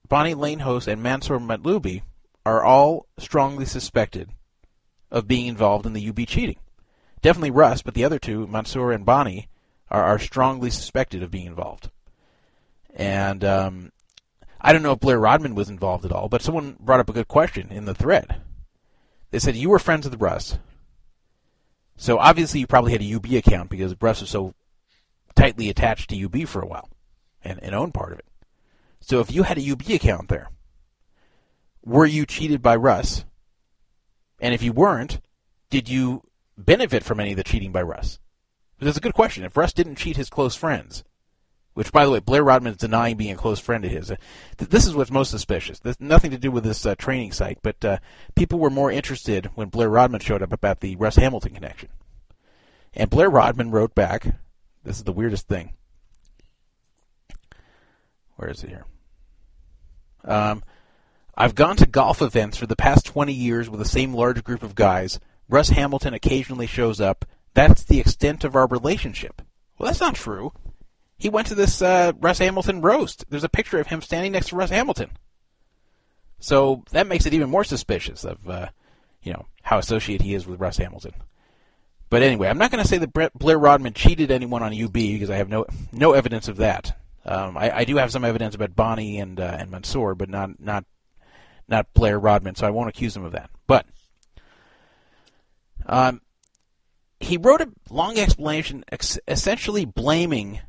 Bonnie 0.09 0.35
Lanehos 0.35 0.87
and 0.87 1.02
Mansour 1.02 1.40
Matloubi 1.40 2.02
are 2.46 2.62
all 2.62 3.07
strongly 3.18 3.64
suspected 3.64 4.30
of 5.11 5.26
being 5.26 5.46
involved 5.46 5.87
in 5.87 5.94
the 5.94 6.09
UB 6.09 6.26
cheating. 6.26 6.57
Definitely 7.24 7.52
Russ, 7.52 7.80
but 7.80 7.94
the 7.94 8.04
other 8.04 8.18
two, 8.18 8.46
Mansour 8.46 8.92
and 8.92 9.06
Bonnie, 9.06 9.48
are, 9.90 10.04
are 10.04 10.18
strongly 10.18 10.68
suspected 10.68 11.22
of 11.22 11.31
being 11.31 11.46
involved. 11.46 11.90
And 12.94 13.42
um, 13.42 13.92
I 14.60 14.75
don't 14.75 14.83
know 14.83 14.92
if 14.92 15.00
Blair 15.00 15.18
Rodman 15.18 15.54
was 15.54 15.70
involved 15.70 16.04
at 16.04 16.12
all, 16.12 16.29
but 16.29 16.42
someone 16.42 16.77
brought 16.79 17.00
up 17.00 17.08
a 17.08 17.14
good 17.14 17.27
question 17.27 17.70
in 17.70 17.87
the 17.87 17.94
thread. 17.94 18.42
They 19.31 19.38
said 19.38 19.56
you 19.56 19.70
were 19.70 19.79
friends 19.79 20.06
with 20.06 20.20
Russ, 20.20 20.58
so 21.96 22.18
obviously 22.18 22.60
you 22.60 22.66
probably 22.66 22.92
had 22.92 23.00
a 23.00 23.14
UB 23.14 23.25
account 23.33 23.70
because 23.70 23.96
Russ 24.02 24.20
was 24.20 24.29
so 24.29 24.52
tightly 25.35 25.70
attached 25.70 26.10
to 26.10 26.25
UB 26.27 26.46
for 26.46 26.60
a 26.60 26.66
while 26.66 26.90
and, 27.42 27.58
and 27.62 27.75
owned 27.75 27.94
part 27.94 28.12
of 28.12 28.18
it. 28.18 28.27
So 29.00 29.20
if 29.20 29.33
you 29.33 29.44
had 29.44 29.56
a 29.56 29.70
UB 29.72 29.81
account 29.88 30.29
there, 30.29 30.50
were 31.83 32.04
you 32.04 32.27
cheated 32.27 32.60
by 32.60 32.77
Russ? 32.77 33.25
And 34.40 34.52
if 34.52 34.62
you 34.62 34.75
weren't, 34.75 35.22
did 35.70 35.88
you 35.88 36.20
benefit 36.57 37.05
from 37.05 37.21
any 37.21 37.33
of 37.33 37.37
the 37.37 37.44
cheating 37.44 37.73
by 37.73 37.83
Russ? 37.83 38.19
But 38.79 38.87
That's 38.87 38.98
a 38.98 39.02
good 39.02 39.15
question. 39.15 39.44
If 39.44 39.57
Russ 39.57 39.73
didn't 39.73 39.96
cheat 39.96 40.17
his 40.17 40.31
close 40.31 40.55
friends, 40.57 41.05
which, 41.75 41.90
by 41.90 42.05
the 42.05 42.11
way, 42.13 42.21
Blair 42.21 42.44
Rodman 42.44 42.73
is 42.73 42.79
denying 42.79 43.17
being 43.17 43.35
a 43.35 43.37
close 43.37 43.59
friend 43.59 43.85
of 43.85 43.90
his. 43.90 44.11
Uh, 44.11 44.17
th- 44.59 44.71
This 44.71 44.87
is 44.87 44.94
what's 44.94 45.11
most 45.11 45.31
suspicious. 45.31 45.81
This 45.81 45.98
nothing 46.00 46.31
to 46.31 46.38
do 46.38 46.50
with 46.52 46.63
this 46.63 46.87
uh, 46.87 46.94
training 46.94 47.33
site, 47.33 47.59
but 47.63 47.85
uh, 47.85 47.98
people 48.37 48.61
were 48.61 48.71
more 48.71 48.92
interested 48.92 49.50
when 49.57 49.69
Blair 49.69 49.88
Rodman 49.90 50.21
showed 50.21 50.42
up 50.42 50.52
about 50.52 50.81
the 50.81 50.94
Russ 50.96 51.17
Hamilton 51.17 51.52
connection. 51.55 51.88
And 52.94 53.11
Blair 53.11 53.29
Rodman 53.29 53.73
wrote 53.73 53.94
back. 53.94 54.37
This 54.85 54.98
is 54.98 55.05
the 55.05 55.13
weirdest 55.13 55.48
thing. 55.48 55.73
Where 58.37 58.50
is 58.50 58.63
it 58.63 58.69
here? 58.71 58.85
Um, 60.25 60.63
I've 61.37 61.55
gone 61.55 61.77
to 61.77 61.87
golf 61.87 62.23
events 62.23 62.57
for 62.57 62.67
the 62.67 62.77
past 62.77 63.05
20 63.07 63.33
years 63.33 63.69
with 63.69 63.81
the 63.81 63.85
same 63.88 64.15
large 64.15 64.42
group 64.44 64.63
of 64.63 64.75
guys. 64.75 65.19
Russ 65.49 65.71
Hamilton 65.71 66.15
occasionally 66.15 66.67
shows 66.67 67.01
up. 67.01 67.25
That's 67.55 67.85
the 67.85 68.01
extent 68.01 68.45
of 68.45 68.57
our 68.57 68.67
relationship. 68.67 69.42
Well, 69.79 69.87
that's 69.87 70.01
not 70.01 70.15
true. 70.15 70.53
He 71.17 71.29
went 71.29 71.47
to 71.49 71.55
this 71.55 71.81
uh, 71.81 72.13
Russ 72.21 72.38
Hamilton 72.38 72.81
roast. 72.81 73.25
There's 73.29 73.45
a 73.45 73.49
picture 73.49 73.79
of 73.79 73.87
him 73.87 74.03
standing 74.03 74.33
next 74.33 74.49
to 74.49 74.57
Russ 74.57 74.71
Hamilton. 74.71 75.11
So 76.40 76.85
that 76.90 77.07
makes 77.07 77.27
it 77.27 77.35
even 77.35 77.49
more 77.49 77.65
suspicious 77.65 78.25
of, 78.25 78.49
uh, 78.49 78.69
you 79.23 79.33
know, 79.33 79.47
how 79.63 79.79
associated 79.79 80.25
he 80.25 80.35
is 80.35 80.47
with 80.47 80.61
Russ 80.61 80.77
Hamilton. 80.77 81.13
But 82.11 82.23
anyway, 82.23 82.49
I'm 82.49 82.59
not 82.59 82.71
going 82.71 82.83
to 82.83 82.88
say 82.88 82.99
that 82.99 83.13
Brett 83.13 83.33
Blair 83.35 83.59
Rodman 83.59 83.95
cheated 83.95 84.31
anyone 84.31 84.63
on 84.63 84.79
UB 84.79 84.92
because 84.92 85.31
I 85.31 85.37
have 85.37 85.49
no 85.49 85.67
no 85.92 86.13
evidence 86.13 86.49
of 86.49 86.59
that. 86.59 86.97
Um, 87.25 87.57
I, 87.57 87.79
I 87.79 87.85
do 87.85 87.97
have 87.97 88.13
some 88.13 88.25
evidence 88.25 88.55
about 88.55 88.77
Bonnie 88.77 89.19
and 89.19 89.40
uh, 89.40 89.57
and 89.59 89.71
Mansour, 89.71 90.15
but 90.15 90.29
not 90.29 90.61
not 90.61 90.85
not 91.67 91.92
Blair 91.95 92.19
Rodman, 92.19 92.55
so 92.55 92.67
I 92.67 92.71
won't 92.71 92.90
accuse 92.90 93.17
him 93.17 93.25
of 93.25 93.33
that. 93.33 93.51
But 93.67 93.87
um, 95.87 96.20
he 97.20 97.37
wrote 97.37 97.60
a 97.60 97.70
long 97.90 98.18
explanation, 98.18 98.85
ex- 98.90 99.18
essentially 99.26 99.85
blaming 99.85 100.60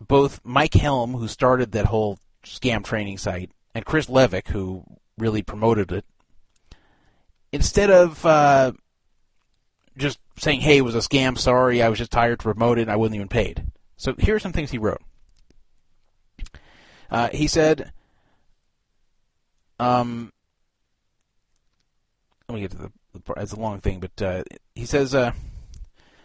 both 0.00 0.40
Mike 0.44 0.74
Helm, 0.74 1.14
who 1.14 1.28
started 1.28 1.72
that 1.72 1.86
whole 1.86 2.18
scam 2.44 2.84
training 2.84 3.18
site, 3.18 3.50
and 3.74 3.84
Chris 3.84 4.06
Levick, 4.06 4.48
who 4.48 4.84
really 5.18 5.42
promoted 5.42 5.90
it. 5.92 6.04
Instead 7.52 7.90
of 7.90 8.24
uh, 8.26 8.72
just 9.96 10.18
saying, 10.38 10.60
"Hey, 10.60 10.78
it 10.78 10.82
was 10.82 10.94
a 10.94 10.98
scam. 10.98 11.38
Sorry, 11.38 11.82
I 11.82 11.88
was 11.88 11.98
just 11.98 12.10
tired 12.10 12.38
to 12.40 12.42
promote 12.42 12.78
it, 12.78 12.82
and 12.82 12.90
I 12.90 12.96
wasn't 12.96 13.16
even 13.16 13.28
paid." 13.28 13.64
So 13.96 14.14
here 14.18 14.34
are 14.34 14.40
some 14.40 14.52
things 14.52 14.70
he 14.70 14.78
wrote. 14.78 15.00
Uh, 17.10 17.28
he 17.32 17.46
said, 17.46 17.92
um, 19.78 20.32
let 22.48 22.54
me 22.54 22.60
get 22.62 22.70
to 22.72 22.76
the, 22.76 22.92
it's 23.36 23.52
a 23.52 23.60
long 23.60 23.80
thing, 23.80 24.00
but 24.00 24.22
uh, 24.22 24.42
he 24.74 24.86
says, 24.86 25.14
uh, 25.14 25.32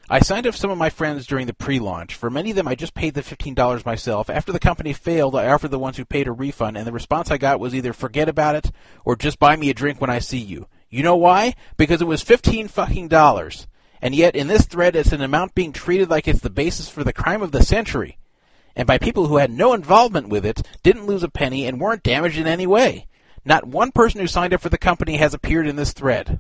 I 0.10 0.20
signed 0.20 0.46
up 0.46 0.56
some 0.56 0.72
of 0.72 0.78
my 0.78 0.90
friends 0.90 1.26
during 1.26 1.48
the 1.48 1.54
pre-launch. 1.54 2.16
For 2.16 2.30
many 2.30 2.50
of 2.50 2.58
them, 2.58 2.68
I 2.68 2.76
just 2.76 2.94
paid 2.94 3.14
the 3.14 3.22
$15 3.22 3.86
myself. 3.86 4.30
After 4.30 4.52
the 4.52 4.60
company 4.60 4.92
failed, 4.92 5.36
I 5.36 5.48
offered 5.48 5.72
the 5.72 5.80
ones 5.80 5.96
who 5.96 6.04
paid 6.04 6.28
a 6.28 6.34
refund, 6.34 6.78
and 6.78 6.86
the 6.86 6.92
response 6.92 7.32
I 7.32 7.38
got 7.38 7.62
was 7.62 7.74
either 7.74 7.94
forget 7.94 8.28
about 8.28 8.56
it 8.56 8.72
or 9.06 9.16
just 9.16 9.40
buy 9.40 9.56
me 9.56 9.70
a 9.70 9.74
drink 9.74 10.02
when 10.02 10.10
I 10.10 10.20
see 10.20 10.40
you. 10.40 10.68
You 10.90 11.02
know 11.02 11.16
why? 11.16 11.56
Because 11.78 12.02
it 12.02 12.08
was 12.08 12.22
15 12.22 12.68
fucking 12.68 13.08
dollars. 13.08 13.68
And 14.02 14.14
yet, 14.14 14.36
in 14.36 14.48
this 14.48 14.66
thread, 14.66 14.98
it's 14.98 15.14
an 15.14 15.22
amount 15.22 15.56
being 15.56 15.72
treated 15.72 16.10
like 16.10 16.28
it's 16.28 16.42
the 16.42 16.50
basis 16.50 16.90
for 16.90 17.06
the 17.06 17.14
crime 17.14 17.42
of 17.42 17.54
the 17.54 17.64
century. 17.64 18.18
And 18.76 18.86
by 18.86 18.98
people 18.98 19.28
who 19.28 19.38
had 19.38 19.50
no 19.50 19.74
involvement 19.74 20.28
with 20.28 20.46
it, 20.46 20.62
didn't 20.84 21.06
lose 21.06 21.24
a 21.24 21.30
penny, 21.30 21.66
and 21.66 21.80
weren't 21.80 22.04
damaged 22.04 22.38
in 22.38 22.48
any 22.48 22.68
way. 22.68 23.08
Not 23.46 23.66
one 23.66 23.94
person 23.94 24.20
who 24.20 24.28
signed 24.28 24.54
up 24.54 24.60
for 24.60 24.68
the 24.70 24.78
company 24.78 25.18
has 25.18 25.34
appeared 25.34 25.68
in 25.68 25.78
this 25.78 25.94
thread. 25.94 26.40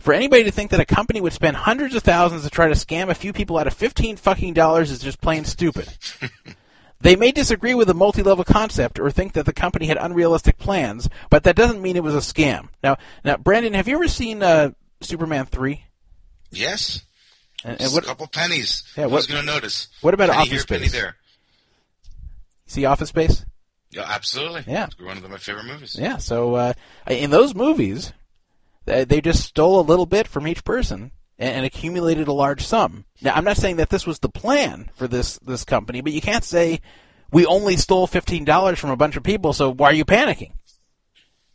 For 0.00 0.12
anybody 0.14 0.44
to 0.44 0.50
think 0.52 0.70
that 0.70 0.80
a 0.80 0.84
company 0.84 1.20
would 1.20 1.32
spend 1.32 1.56
hundreds 1.56 1.94
of 1.94 2.02
thousands 2.04 2.44
to 2.44 2.50
try 2.50 2.68
to 2.68 2.74
scam 2.74 3.08
a 3.10 3.14
few 3.14 3.32
people 3.32 3.58
out 3.58 3.66
of 3.66 3.74
15 3.74 4.16
fucking 4.16 4.54
dollars 4.54 4.90
is 4.90 5.00
just 5.00 5.20
plain 5.20 5.44
stupid. 5.44 5.88
they 7.00 7.16
may 7.16 7.32
disagree 7.32 7.74
with 7.74 7.88
the 7.88 7.94
multi-level 7.94 8.44
concept 8.44 9.00
or 9.00 9.10
think 9.10 9.32
that 9.32 9.44
the 9.44 9.52
company 9.52 9.86
had 9.86 9.96
unrealistic 9.96 10.56
plans, 10.56 11.08
but 11.30 11.42
that 11.44 11.56
doesn't 11.56 11.82
mean 11.82 11.96
it 11.96 12.04
was 12.04 12.14
a 12.14 12.18
scam. 12.18 12.68
Now, 12.82 12.96
now, 13.24 13.36
Brandon, 13.38 13.74
have 13.74 13.88
you 13.88 13.96
ever 13.96 14.06
seen 14.08 14.40
uh, 14.42 14.70
Superman 15.00 15.46
3? 15.46 15.84
Yes. 16.52 17.02
And, 17.64 17.80
and 17.80 17.92
what, 17.92 18.04
a 18.04 18.06
couple 18.06 18.28
pennies. 18.28 18.84
Yeah, 18.96 19.04
Who's 19.04 19.12
what- 19.12 19.28
going 19.28 19.40
to 19.44 19.52
notice? 19.52 19.88
what 20.00 20.14
about 20.14 20.28
penny 20.30 20.42
Office 20.42 20.52
here, 20.52 20.64
penny 20.64 20.88
Space? 20.88 20.92
there? 21.00 21.16
see 22.66 22.84
Office 22.84 23.08
Space? 23.08 23.44
Yeah, 23.90 24.04
absolutely. 24.06 24.62
Yeah. 24.68 24.84
It's 24.84 25.00
one 25.00 25.16
of 25.16 25.28
my 25.28 25.38
favorite 25.38 25.64
movies. 25.66 25.96
Yeah, 25.98 26.18
so 26.18 26.54
uh, 26.54 26.72
in 27.08 27.30
those 27.30 27.54
movies, 27.54 28.12
they 28.88 29.04
they 29.04 29.20
just 29.20 29.44
stole 29.44 29.80
a 29.80 29.82
little 29.82 30.06
bit 30.06 30.26
from 30.26 30.46
each 30.46 30.64
person 30.64 31.12
and, 31.38 31.64
accumulated 31.64 32.26
a 32.26 32.32
large 32.32 32.64
sum. 32.66 33.04
Now, 33.22 33.34
I'm 33.34 33.44
not 33.44 33.56
saying 33.56 33.76
that 33.76 33.90
this 33.90 34.06
was 34.06 34.18
the 34.18 34.28
plan 34.28 34.90
for 34.94 35.06
this 35.06 35.38
this 35.38 35.64
company, 35.64 36.00
but 36.00 36.12
you 36.12 36.20
can't 36.20 36.44
say 36.44 36.80
we 37.30 37.46
only 37.46 37.76
stole 37.76 38.06
fifteen 38.06 38.44
dollars 38.44 38.78
from 38.78 38.90
a 38.90 38.96
bunch 38.96 39.16
of 39.16 39.22
people, 39.22 39.52
so 39.52 39.72
why 39.72 39.90
are 39.90 39.94
you 39.94 40.04
panicking? 40.04 40.52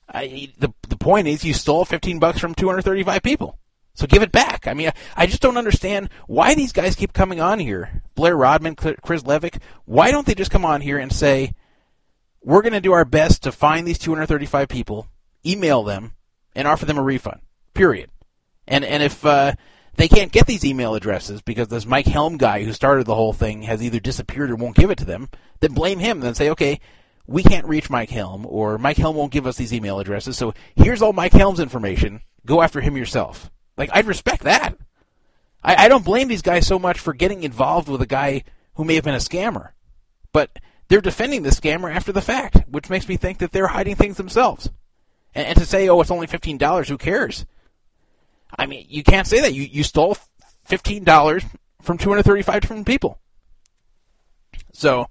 I, 0.08 0.52
the 0.58 0.74
the 0.88 0.98
point 0.98 1.28
is, 1.28 1.44
you 1.44 1.54
stole 1.54 1.86
15 1.86 2.20
bucks 2.20 2.40
from 2.40 2.54
235 2.54 3.24
people. 3.24 3.58
So 3.96 4.08
give 4.08 4.24
it 4.24 4.32
back. 4.32 4.68
I 4.68 4.74
mean, 4.74 4.92
I 5.16 5.28
just 5.28 5.42
don't 5.42 5.58
understand 5.58 6.10
why 6.28 6.56
these 6.56 6.72
guys 6.72 6.96
keep 6.96 7.14
coming 7.14 7.40
on 7.40 7.60
here. 7.60 8.02
Blair 8.16 8.36
Rodman, 8.36 8.76
Chris 8.76 9.24
Levick. 9.24 9.62
Why 9.86 10.12
don't 10.12 10.26
they 10.26 10.34
just 10.34 10.52
come 10.52 10.66
on 10.66 10.82
here 10.82 10.98
and 10.98 11.14
say, 11.14 11.54
we're 12.44 12.64
going 12.64 12.74
to 12.74 12.82
do 12.82 12.94
our 12.94 13.06
best 13.06 13.44
to 13.44 13.52
find 13.52 13.88
these 13.88 14.00
235 14.00 14.68
people, 14.68 15.08
email 15.46 15.84
them, 15.84 16.14
and 16.56 16.68
offer 16.68 16.86
them 16.86 16.98
a 16.98 17.04
refund. 17.04 17.42
Period. 17.74 18.10
And 18.68 18.86
and 18.86 19.04
if 19.04 19.26
uh, 19.26 19.54
they 19.96 20.08
can't 20.08 20.32
get 20.32 20.48
these 20.48 20.66
email 20.66 20.96
addresses 20.96 21.42
because 21.42 21.68
this 21.68 21.86
Mike 21.86 22.06
Helm 22.06 22.38
guy 22.38 22.64
who 22.64 22.74
started 22.74 23.06
the 23.06 23.16
whole 23.16 23.34
thing 23.34 23.64
has 23.64 23.84
either 23.84 24.00
disappeared 24.00 24.52
or 24.52 24.56
won't 24.56 24.76
give 24.76 24.90
it 24.90 24.98
to 25.00 25.06
them, 25.06 25.30
then 25.60 25.74
blame 25.74 26.00
him. 26.00 26.20
Then 26.20 26.36
say, 26.36 26.50
okay, 26.52 26.80
we 27.28 27.44
can't 27.44 27.68
reach 27.68 27.90
Mike 27.90 28.10
Helm, 28.10 28.46
or 28.46 28.78
Mike 28.78 28.98
Helm 28.98 29.16
won't 29.16 29.32
give 29.32 29.48
us 29.48 29.58
these 29.58 29.74
email 29.74 30.00
addresses. 30.00 30.38
So 30.38 30.54
here's 30.76 31.02
all 31.02 31.14
Mike 31.14 31.34
Helm's 31.34 31.60
information. 31.60 32.22
Go 32.46 32.62
after 32.62 32.82
him 32.82 32.98
yourself. 32.98 33.50
Like 33.78 33.90
I'd 33.94 34.08
respect 34.08 34.44
that. 34.44 34.78
I, 35.64 35.86
I 35.86 35.88
don't 35.88 36.06
blame 36.06 36.28
these 36.28 36.42
guys 36.42 36.68
so 36.68 36.78
much 36.78 37.00
for 37.00 37.14
getting 37.14 37.44
involved 37.44 37.88
with 37.90 38.02
a 38.02 38.08
guy 38.08 38.44
who 38.76 38.84
may 38.84 38.96
have 38.96 39.04
been 39.04 39.14
a 39.14 39.18
scammer, 39.18 39.70
but 40.32 40.58
they're 40.88 41.02
defending 41.02 41.44
the 41.44 41.50
scammer 41.50 41.94
after 41.94 42.12
the 42.12 42.22
fact, 42.22 42.68
which 42.68 42.90
makes 42.90 43.08
me 43.08 43.18
think 43.18 43.40
that 43.40 43.52
they're 43.52 43.68
hiding 43.68 43.96
things 43.96 44.18
themselves. 44.18 44.70
And, 45.36 45.48
and 45.48 45.58
to 45.58 45.66
say, 45.66 45.90
oh, 45.90 46.02
it's 46.02 46.12
only 46.12 46.28
fifteen 46.28 46.58
dollars, 46.58 46.90
who 46.90 46.98
cares? 46.98 47.46
I 48.58 48.66
mean, 48.66 48.86
you 48.90 49.04
can't 49.04 49.28
say 49.28 49.42
that. 49.42 49.54
You 49.54 49.64
you 49.64 49.84
stole 49.84 50.18
fifteen 50.64 51.04
dollars 51.04 51.44
from 51.82 51.98
two 51.98 52.10
hundred 52.10 52.24
thirty-five 52.24 52.62
different 52.62 52.88
people. 52.88 53.20
So 54.74 55.08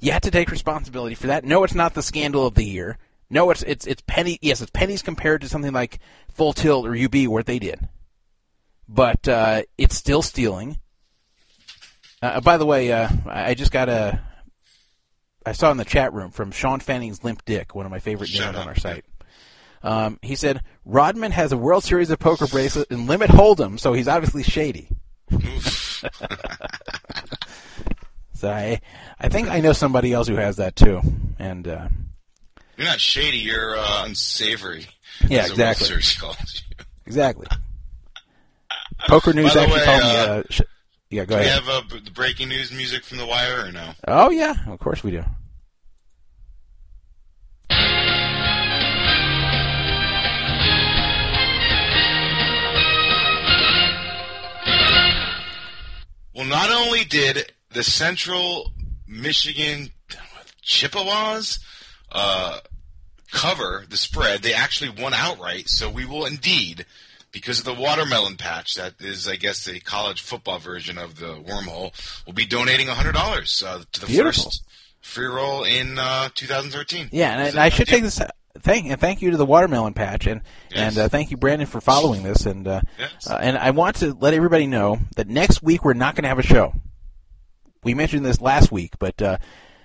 you 0.00 0.12
have 0.12 0.22
to 0.22 0.30
take 0.30 0.50
responsibility 0.50 1.14
for 1.14 1.28
that. 1.28 1.44
No, 1.44 1.64
it's 1.64 1.74
not 1.74 1.94
the 1.94 2.02
scandal 2.02 2.46
of 2.46 2.54
the 2.54 2.64
year. 2.64 2.98
No, 3.30 3.50
it's 3.50 3.62
it's 3.62 3.86
it's 3.86 4.02
penny. 4.06 4.38
Yes, 4.42 4.60
it's 4.60 4.70
pennies 4.70 5.02
compared 5.02 5.40
to 5.40 5.48
something 5.48 5.72
like 5.72 5.98
Full 6.34 6.52
Tilt 6.52 6.86
or 6.86 6.96
UB, 6.96 7.26
what 7.26 7.46
they 7.46 7.58
did. 7.58 7.88
But 8.88 9.26
uh, 9.26 9.62
it's 9.78 9.96
still 9.96 10.22
stealing. 10.22 10.78
Uh, 12.20 12.40
by 12.40 12.58
the 12.58 12.66
way, 12.66 12.92
uh, 12.92 13.08
I 13.26 13.54
just 13.54 13.72
got 13.72 13.88
a. 13.88 14.20
I 15.46 15.52
saw 15.52 15.70
in 15.70 15.76
the 15.76 15.84
chat 15.84 16.12
room 16.12 16.30
from 16.30 16.52
Sean 16.52 16.80
Fanning's 16.80 17.22
Limp 17.22 17.44
Dick, 17.44 17.74
one 17.74 17.84
of 17.84 17.90
my 17.90 17.98
favorite 17.98 18.30
names 18.32 18.56
on 18.56 18.68
our 18.68 18.76
site. 18.76 19.04
Um, 19.84 20.18
he 20.22 20.34
said 20.34 20.62
Rodman 20.86 21.30
has 21.32 21.52
a 21.52 21.58
World 21.58 21.84
Series 21.84 22.10
of 22.10 22.18
Poker 22.18 22.46
bracelet 22.46 22.90
and 22.90 23.06
limit 23.06 23.28
hold'em, 23.30 23.78
so 23.78 23.92
he's 23.92 24.08
obviously 24.08 24.42
shady. 24.42 24.88
so 28.32 28.50
I, 28.50 28.80
I 29.20 29.28
think 29.28 29.48
I 29.50 29.60
know 29.60 29.74
somebody 29.74 30.14
else 30.14 30.26
who 30.26 30.36
has 30.36 30.56
that 30.56 30.74
too, 30.74 31.02
and 31.38 31.68
uh, 31.68 31.88
you're 32.78 32.86
not 32.86 33.00
shady. 33.00 33.36
You're 33.38 33.76
uh, 33.76 34.06
unsavory. 34.06 34.86
Yeah, 35.28 35.46
exactly. 35.46 35.88
exactly. 37.06 37.46
Poker 39.06 39.34
News 39.34 39.54
actually 39.54 39.80
way, 39.80 39.84
called 39.84 40.02
me. 40.02 40.16
Uh, 40.16 40.42
sh- 40.48 40.60
yeah, 41.10 41.24
go 41.26 41.36
do 41.36 41.42
ahead. 41.42 41.62
we 41.62 41.68
have 41.68 41.84
uh, 41.92 41.96
the 42.02 42.10
breaking 42.10 42.48
news 42.48 42.72
music 42.72 43.04
from 43.04 43.18
The 43.18 43.26
Wire 43.26 43.66
or 43.66 43.70
no? 43.72 43.92
Oh 44.08 44.30
yeah, 44.30 44.54
of 44.66 44.78
course 44.80 45.04
we 45.04 45.10
do. 45.10 45.24
Well, 56.34 56.46
not 56.46 56.70
only 56.70 57.04
did 57.04 57.52
the 57.70 57.84
Central 57.84 58.72
Michigan 59.06 59.90
Chippewas 60.62 61.60
uh, 62.10 62.60
cover 63.30 63.84
the 63.88 63.96
spread, 63.96 64.42
they 64.42 64.52
actually 64.52 64.90
won 64.90 65.14
outright. 65.14 65.68
So 65.68 65.88
we 65.88 66.04
will 66.04 66.26
indeed, 66.26 66.86
because 67.30 67.60
of 67.60 67.64
the 67.64 67.74
watermelon 67.74 68.36
patch, 68.36 68.74
that 68.74 68.94
is, 69.00 69.28
I 69.28 69.36
guess, 69.36 69.64
the 69.64 69.78
college 69.80 70.22
football 70.22 70.58
version 70.58 70.98
of 70.98 71.20
the 71.20 71.34
wormhole, 71.34 71.92
will 72.26 72.32
be 72.32 72.46
donating 72.46 72.88
$100 72.88 73.64
uh, 73.64 73.84
to 73.92 74.00
the 74.00 74.06
Beautiful. 74.06 74.44
first 74.44 74.64
free 75.02 75.26
roll 75.26 75.62
in 75.64 75.98
uh, 75.98 76.30
2013. 76.34 77.10
Yeah, 77.12 77.32
and, 77.32 77.48
and 77.48 77.58
I 77.58 77.68
should 77.68 77.86
take 77.86 78.02
this 78.02 78.20
thank 78.60 78.86
and 78.86 79.00
thank 79.00 79.22
you 79.22 79.30
to 79.30 79.36
the 79.36 79.46
watermelon 79.46 79.94
patch 79.94 80.26
and 80.26 80.42
yes. 80.70 80.96
and 80.96 80.98
uh, 80.98 81.08
thank 81.08 81.30
you 81.30 81.36
Brandon 81.36 81.66
for 81.66 81.80
following 81.80 82.22
this 82.22 82.46
and 82.46 82.66
uh, 82.66 82.80
yes. 82.98 83.28
uh, 83.28 83.38
and 83.40 83.58
I 83.58 83.70
want 83.70 83.96
to 83.96 84.14
let 84.14 84.34
everybody 84.34 84.66
know 84.66 84.98
that 85.16 85.28
next 85.28 85.62
week 85.62 85.84
we're 85.84 85.94
not 85.94 86.14
going 86.14 86.22
to 86.22 86.28
have 86.28 86.38
a 86.38 86.42
show. 86.42 86.72
We 87.82 87.94
mentioned 87.94 88.24
this 88.24 88.40
last 88.40 88.72
week, 88.72 88.94
but 88.98 89.20
uh, 89.20 89.38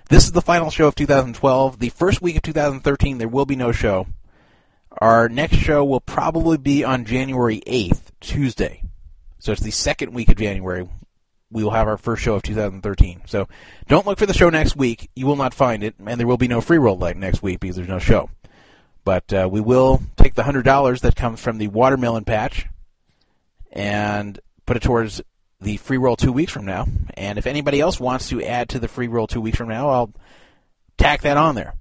this 0.10 0.26
is 0.26 0.32
the 0.32 0.42
final 0.42 0.70
show 0.70 0.88
of 0.88 0.96
2012. 0.96 1.80
The 1.80 1.90
first 1.90 2.22
week 2.22 2.38
of 2.38 2.42
2013 2.44 3.18
there 3.18 3.28
will 3.28 3.46
be 3.46 3.56
no 3.56 3.72
show. 3.72 4.08
Our 5.00 5.30
next 5.30 5.58
show 5.58 5.84
will 5.86 6.02
probably 6.02 6.58
be 6.58 6.84
on 6.84 7.06
January 7.06 7.62
8th, 7.68 8.12
Tuesday. 8.20 8.84
So 9.40 9.52
it's 9.52 9.62
the 9.62 9.72
second 9.72 10.14
week 10.14 10.30
of 10.30 10.38
January. 10.38 10.88
We 11.52 11.64
will 11.64 11.72
have 11.72 11.88
our 11.88 11.98
first 11.98 12.22
show 12.22 12.36
of 12.36 12.44
2013. 12.44 13.24
So 13.26 13.48
don't 13.88 14.06
look 14.06 14.20
for 14.20 14.26
the 14.26 14.34
show 14.34 14.50
next 14.50 14.76
week. 14.76 15.10
You 15.16 15.26
will 15.26 15.36
not 15.36 15.54
find 15.54 15.84
it, 15.84 15.96
and 16.06 16.20
there 16.20 16.28
will 16.28 16.38
be 16.38 16.48
no 16.48 16.62
free 16.62 16.78
roll 16.78 16.98
light 16.98 17.18
next 17.18 17.42
week 17.42 17.60
because 17.60 17.76
there's 17.76 17.88
no 17.88 18.00
show. 18.00 18.30
But 19.10 19.34
uh, 19.34 19.50
we 19.52 19.60
will 19.60 20.04
take 20.18 20.36
the 20.36 20.44
hundred 20.44 20.66
dollars 20.66 21.02
that 21.02 21.16
comes 21.16 21.42
from 21.42 21.58
the 21.58 21.68
watermelon 21.68 22.26
patch 22.26 22.68
and 23.72 24.40
put 24.68 24.78
it 24.78 24.84
towards 24.84 25.20
the 25.60 25.78
free 25.78 25.98
roll 25.98 26.16
two 26.16 26.32
weeks 26.32 26.52
from 26.52 26.66
now. 26.66 26.86
And 27.16 27.40
if 27.40 27.48
anybody 27.48 27.80
else 27.80 28.00
wants 28.00 28.30
to 28.30 28.44
add 28.44 28.70
to 28.70 28.78
the 28.78 28.88
free 28.88 29.08
roll 29.08 29.26
two 29.26 29.42
weeks 29.42 29.58
from 29.58 29.70
now, 29.70 29.90
I'll 29.90 30.14
tack 31.00 31.24
that 31.24 31.38
on 31.38 31.56
there. 31.56 31.74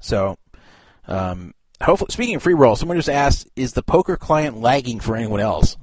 So, 0.00 0.38
um, 1.06 1.52
hopefully, 1.82 2.10
speaking 2.10 2.36
of 2.36 2.42
free 2.42 2.54
roll, 2.54 2.74
someone 2.74 2.96
just 2.96 3.10
asked, 3.10 3.50
"Is 3.54 3.74
the 3.74 3.82
poker 3.82 4.16
client 4.16 4.62
lagging 4.62 4.98
for 4.98 5.14
anyone 5.14 5.40
else?" 5.40 5.76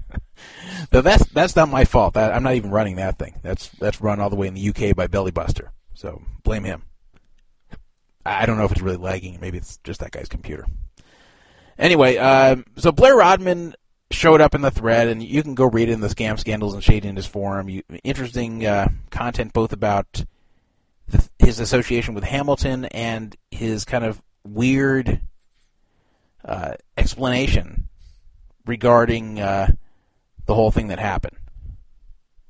that's 0.90 1.26
that's 1.30 1.56
not 1.56 1.68
my 1.68 1.84
fault. 1.84 2.16
I'm 2.16 2.44
not 2.44 2.54
even 2.54 2.70
running 2.70 2.94
that 2.94 3.18
thing. 3.18 3.40
That's 3.42 3.70
that's 3.70 4.00
run 4.00 4.20
all 4.20 4.30
the 4.30 4.36
way 4.36 4.46
in 4.46 4.54
the 4.54 4.68
UK 4.68 4.94
by 4.94 5.08
Bellybuster. 5.08 5.70
So 5.94 6.22
blame 6.44 6.62
him. 6.62 6.84
I 8.24 8.46
don't 8.46 8.56
know 8.56 8.64
if 8.64 8.72
it's 8.72 8.80
really 8.80 8.96
lagging. 8.96 9.38
Maybe 9.40 9.58
it's 9.58 9.78
just 9.84 10.00
that 10.00 10.12
guy's 10.12 10.28
computer. 10.28 10.66
Anyway, 11.78 12.16
uh, 12.16 12.56
so 12.76 12.92
Blair 12.92 13.16
Rodman 13.16 13.74
showed 14.10 14.40
up 14.40 14.54
in 14.54 14.60
the 14.60 14.70
thread, 14.70 15.08
and 15.08 15.22
you 15.22 15.42
can 15.42 15.54
go 15.54 15.64
read 15.64 15.88
it 15.88 15.92
in 15.92 16.00
the 16.00 16.08
scam 16.08 16.38
scandals 16.38 16.74
and 16.74 16.84
shady 16.84 17.08
in 17.08 17.16
his 17.16 17.26
forum. 17.26 17.68
You, 17.68 17.82
interesting 18.04 18.64
uh, 18.64 18.88
content 19.10 19.52
both 19.52 19.72
about 19.72 20.24
the, 21.08 21.28
his 21.38 21.58
association 21.60 22.14
with 22.14 22.24
Hamilton 22.24 22.84
and 22.86 23.34
his 23.50 23.84
kind 23.84 24.04
of 24.04 24.22
weird 24.44 25.20
uh, 26.44 26.74
explanation 26.96 27.88
regarding 28.66 29.40
uh, 29.40 29.68
the 30.46 30.54
whole 30.54 30.70
thing 30.70 30.88
that 30.88 30.98
happened. 30.98 31.36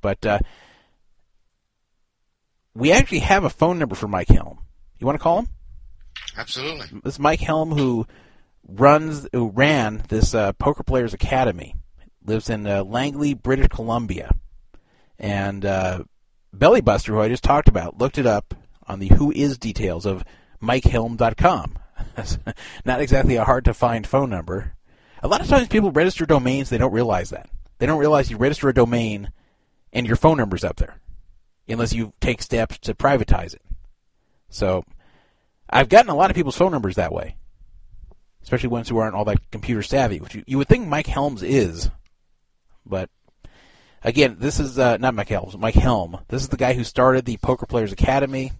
But 0.01 0.25
uh, 0.25 0.39
we 2.75 2.91
actually 2.91 3.19
have 3.19 3.43
a 3.43 3.49
phone 3.49 3.79
number 3.79 3.95
for 3.95 4.07
Mike 4.07 4.27
Helm. 4.27 4.59
You 4.99 5.07
want 5.07 5.17
to 5.17 5.23
call 5.23 5.39
him? 5.39 5.47
Absolutely. 6.37 7.01
This 7.03 7.19
Mike 7.19 7.41
Helm 7.41 7.71
who 7.71 8.07
runs 8.67 9.27
who 9.33 9.49
ran 9.49 10.03
this 10.09 10.33
uh, 10.33 10.53
Poker 10.53 10.83
Players 10.83 11.13
Academy 11.13 11.75
lives 12.25 12.49
in 12.49 12.65
uh, 12.65 12.83
Langley, 12.83 13.33
British 13.33 13.67
Columbia, 13.67 14.33
and 15.19 15.65
uh, 15.65 16.03
Bellybuster, 16.55 17.07
who 17.07 17.19
I 17.19 17.29
just 17.29 17.43
talked 17.43 17.67
about, 17.67 17.97
looked 17.97 18.17
it 18.17 18.25
up 18.25 18.53
on 18.87 18.99
the 18.99 19.09
Who 19.09 19.31
Is 19.31 19.57
details 19.57 20.05
of 20.05 20.23
MikeHelm.com. 20.61 21.79
Not 22.85 23.01
exactly 23.01 23.35
a 23.35 23.43
hard 23.43 23.65
to 23.65 23.73
find 23.73 24.07
phone 24.07 24.29
number. 24.29 24.75
A 25.21 25.27
lot 25.27 25.41
of 25.41 25.47
times 25.47 25.67
people 25.67 25.91
register 25.91 26.25
domains, 26.25 26.69
they 26.69 26.77
don't 26.77 26.91
realize 26.91 27.29
that. 27.29 27.49
They 27.79 27.85
don't 27.85 27.99
realize 27.99 28.29
you 28.29 28.37
register 28.37 28.69
a 28.69 28.73
domain 28.73 29.31
and 29.91 30.05
your 30.05 30.15
phone 30.15 30.37
number's 30.37 30.63
up 30.63 30.77
there, 30.77 30.99
unless 31.67 31.93
you 31.93 32.13
take 32.19 32.41
steps 32.41 32.77
to 32.79 32.93
privatize 32.93 33.53
it. 33.53 33.61
So 34.49 34.83
I've 35.73 35.89
gotten 35.89 36.11
a 36.11 36.15
lot 36.15 36.29
of 36.29 36.35
people's 36.35 36.55
phone 36.55 36.71
numbers 36.71 36.95
that 36.95 37.11
way, 37.11 37.35
especially 38.43 38.69
ones 38.69 38.87
who 38.87 38.97
aren't 38.97 39.15
all 39.15 39.25
that 39.25 39.49
computer 39.51 39.81
savvy, 39.81 40.19
which 40.19 40.35
you, 40.35 40.43
you 40.45 40.57
would 40.59 40.67
think 40.67 40.87
Mike 40.87 41.07
Helms 41.07 41.41
is. 41.41 41.89
But 42.85 43.09
again, 44.03 44.37
this 44.39 44.59
is 44.59 44.77
uh, 44.77 44.97
not 44.97 45.15
Mike 45.15 45.29
Helms, 45.29 45.57
Mike 45.57 45.73
Helm. 45.73 46.19
This 46.27 46.43
is 46.43 46.49
the 46.49 46.57
guy 46.57 46.73
who 46.73 46.83
started 46.83 47.25
the 47.25 47.37
Poker 47.37 47.65
Players 47.65 47.91
Academy 47.91 48.51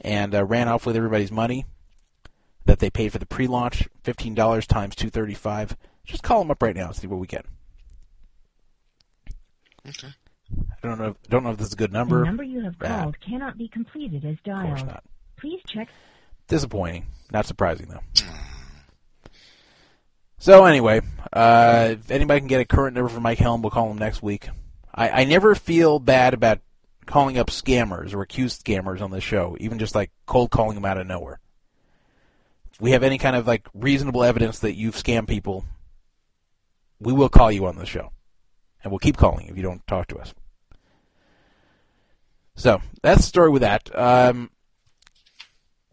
and 0.00 0.34
uh, 0.34 0.44
ran 0.44 0.68
off 0.68 0.86
with 0.86 0.96
everybody's 0.96 1.32
money 1.32 1.66
that 2.64 2.78
they 2.78 2.90
paid 2.90 3.10
for 3.10 3.18
the 3.18 3.26
pre-launch, 3.26 3.88
fifteen 4.04 4.36
dollars 4.36 4.66
times 4.66 4.94
two 4.94 5.10
thirty-five. 5.10 5.76
Just 6.04 6.22
call 6.22 6.42
him 6.42 6.50
up 6.52 6.62
right 6.62 6.76
now 6.76 6.86
and 6.86 6.96
see 6.96 7.08
what 7.08 7.18
we 7.18 7.26
get. 7.26 7.44
Okay. 9.88 10.14
I 10.82 10.86
don't 10.86 10.98
know. 10.98 11.16
Don't 11.28 11.42
know 11.42 11.50
if 11.50 11.58
this 11.58 11.68
is 11.68 11.72
a 11.72 11.76
good 11.76 11.92
number. 11.92 12.20
The 12.20 12.26
number 12.26 12.44
you 12.44 12.62
have 12.62 12.78
called 12.78 13.16
cannot 13.20 13.58
be 13.58 13.66
completed 13.68 14.24
as 14.24 14.36
dialed. 14.44 14.64
Of 14.64 14.68
course 14.68 14.84
not. 14.84 15.04
Please 15.38 15.60
check. 15.66 15.88
Disappointing. 16.48 17.06
Not 17.32 17.46
surprising 17.46 17.86
though. 17.88 18.24
So 20.38 20.64
anyway, 20.64 21.02
uh, 21.32 21.90
if 21.92 22.10
anybody 22.10 22.40
can 22.40 22.48
get 22.48 22.60
a 22.60 22.64
current 22.64 22.96
number 22.96 23.08
for 23.08 23.20
Mike 23.20 23.38
Helm, 23.38 23.62
we'll 23.62 23.70
call 23.70 23.90
him 23.90 23.98
next 23.98 24.22
week. 24.22 24.48
I, 24.92 25.08
I 25.22 25.24
never 25.24 25.54
feel 25.54 26.00
bad 26.00 26.34
about 26.34 26.58
calling 27.06 27.38
up 27.38 27.48
scammers 27.48 28.12
or 28.12 28.22
accused 28.22 28.64
scammers 28.64 29.00
on 29.00 29.10
this 29.12 29.22
show, 29.24 29.56
even 29.60 29.78
just 29.78 29.94
like 29.94 30.10
cold 30.26 30.50
calling 30.50 30.74
them 30.74 30.84
out 30.84 30.98
of 30.98 31.06
nowhere. 31.06 31.38
If 32.72 32.80
we 32.80 32.90
have 32.90 33.02
any 33.02 33.18
kind 33.18 33.36
of 33.36 33.46
like 33.46 33.68
reasonable 33.72 34.24
evidence 34.24 34.58
that 34.60 34.74
you've 34.74 34.96
scammed 34.96 35.28
people, 35.28 35.64
we 36.98 37.12
will 37.12 37.28
call 37.28 37.52
you 37.52 37.66
on 37.66 37.76
the 37.76 37.86
show, 37.86 38.10
and 38.82 38.90
we'll 38.90 38.98
keep 38.98 39.16
calling 39.16 39.46
if 39.46 39.56
you 39.56 39.62
don't 39.62 39.86
talk 39.86 40.08
to 40.08 40.18
us. 40.18 40.34
So 42.54 42.80
that's 43.02 43.20
the 43.20 43.26
story 43.26 43.50
with 43.50 43.62
that. 43.62 43.90
Um, 43.96 44.50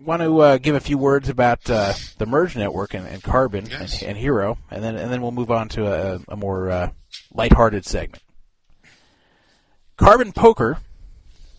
want 0.03 0.21
to 0.21 0.39
uh, 0.39 0.57
give 0.57 0.75
a 0.75 0.79
few 0.79 0.97
words 0.97 1.29
about 1.29 1.69
uh, 1.69 1.93
the 2.17 2.25
Merge 2.25 2.55
Network 2.55 2.93
and, 2.93 3.07
and 3.07 3.21
Carbon 3.21 3.65
Yes. 3.69 4.01
and, 4.01 4.11
and 4.11 4.17
Hero, 4.17 4.57
and 4.71 4.83
then 4.83 4.95
and 4.95 5.11
then 5.11 5.21
we'll 5.21 5.31
move 5.31 5.51
on 5.51 5.69
to 5.69 5.85
a, 5.85 6.19
a 6.27 6.35
more 6.35 6.69
uh, 6.69 6.89
lighthearted 7.33 7.85
segment. 7.85 8.23
Carbon 9.97 10.31
Poker 10.31 10.77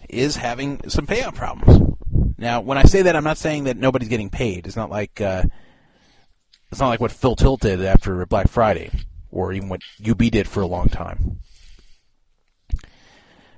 is 0.09 0.37
having 0.37 0.89
some 0.89 1.07
payout 1.07 1.35
problems. 1.35 1.97
Now, 2.39 2.61
when 2.63 2.79
I 2.79 2.85
say 2.85 3.03
that, 3.03 3.15
I'm 3.15 3.25
not 3.25 3.37
saying 3.39 3.65
that 3.65 3.77
nobody's 3.77 4.09
getting 4.09 4.31
paid. 4.31 4.67
It's 4.67 4.77
not 4.77 4.91
like 4.91 5.21
uh, 5.21 5.43
it's 6.71 6.81
not 6.81 6.89
like 6.89 7.01
what 7.01 7.13
Full 7.13 7.37
Tilt 7.37 7.61
did 7.61 7.85
after 7.85 8.25
Black 8.27 8.49
Friday, 8.49 8.91
or 9.31 9.53
even 9.53 9.69
what 9.69 9.83
UB 10.09 10.19
did 10.19 10.49
for 10.49 10.61
a 10.63 10.67
long 10.67 10.89
time. 10.89 11.41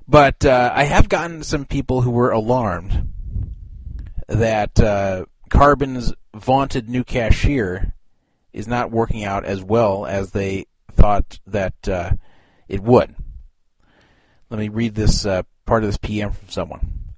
But 0.08 0.44
uh, 0.44 0.72
I 0.74 0.84
have 0.84 1.08
gotten 1.08 1.42
some 1.44 1.64
people 1.64 2.02
who 2.02 2.10
were 2.10 2.32
alarmed 2.32 3.11
that 4.32 4.80
uh, 4.80 5.26
Carbon's 5.50 6.12
vaunted 6.34 6.88
new 6.88 7.04
cashier 7.04 7.94
is 8.52 8.66
not 8.66 8.90
working 8.90 9.24
out 9.24 9.44
as 9.44 9.62
well 9.62 10.06
as 10.06 10.32
they 10.32 10.66
thought 10.92 11.38
that 11.46 11.74
uh, 11.88 12.10
it 12.68 12.82
would. 12.82 13.14
Let 14.50 14.60
me 14.60 14.68
read 14.68 14.94
this 14.94 15.24
uh, 15.24 15.42
part 15.66 15.82
of 15.82 15.88
this 15.88 15.98
PM 15.98 16.32
from 16.32 16.48
someone. 16.48 17.14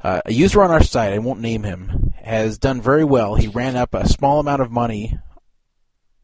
Uh, 0.00 0.20
a 0.24 0.32
user 0.32 0.62
on 0.62 0.70
our 0.70 0.82
site, 0.82 1.12
I 1.12 1.18
won't 1.18 1.40
name 1.40 1.64
him, 1.64 2.14
has 2.22 2.58
done 2.58 2.80
very 2.80 3.04
well. 3.04 3.34
He 3.34 3.48
ran 3.48 3.76
up 3.76 3.94
a 3.94 4.08
small 4.08 4.38
amount 4.38 4.62
of 4.62 4.70
money 4.70 5.18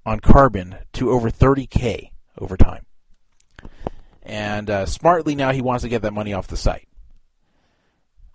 on 0.06 0.20
Carbon 0.20 0.76
to 0.94 1.10
over 1.10 1.30
30k 1.30 2.10
over 2.38 2.56
time. 2.56 2.86
And 4.22 4.70
uh, 4.70 4.86
smartly 4.86 5.34
now 5.34 5.52
he 5.52 5.60
wants 5.60 5.82
to 5.82 5.88
get 5.88 6.02
that 6.02 6.12
money 6.12 6.32
off 6.32 6.46
the 6.46 6.56
site. 6.56 6.88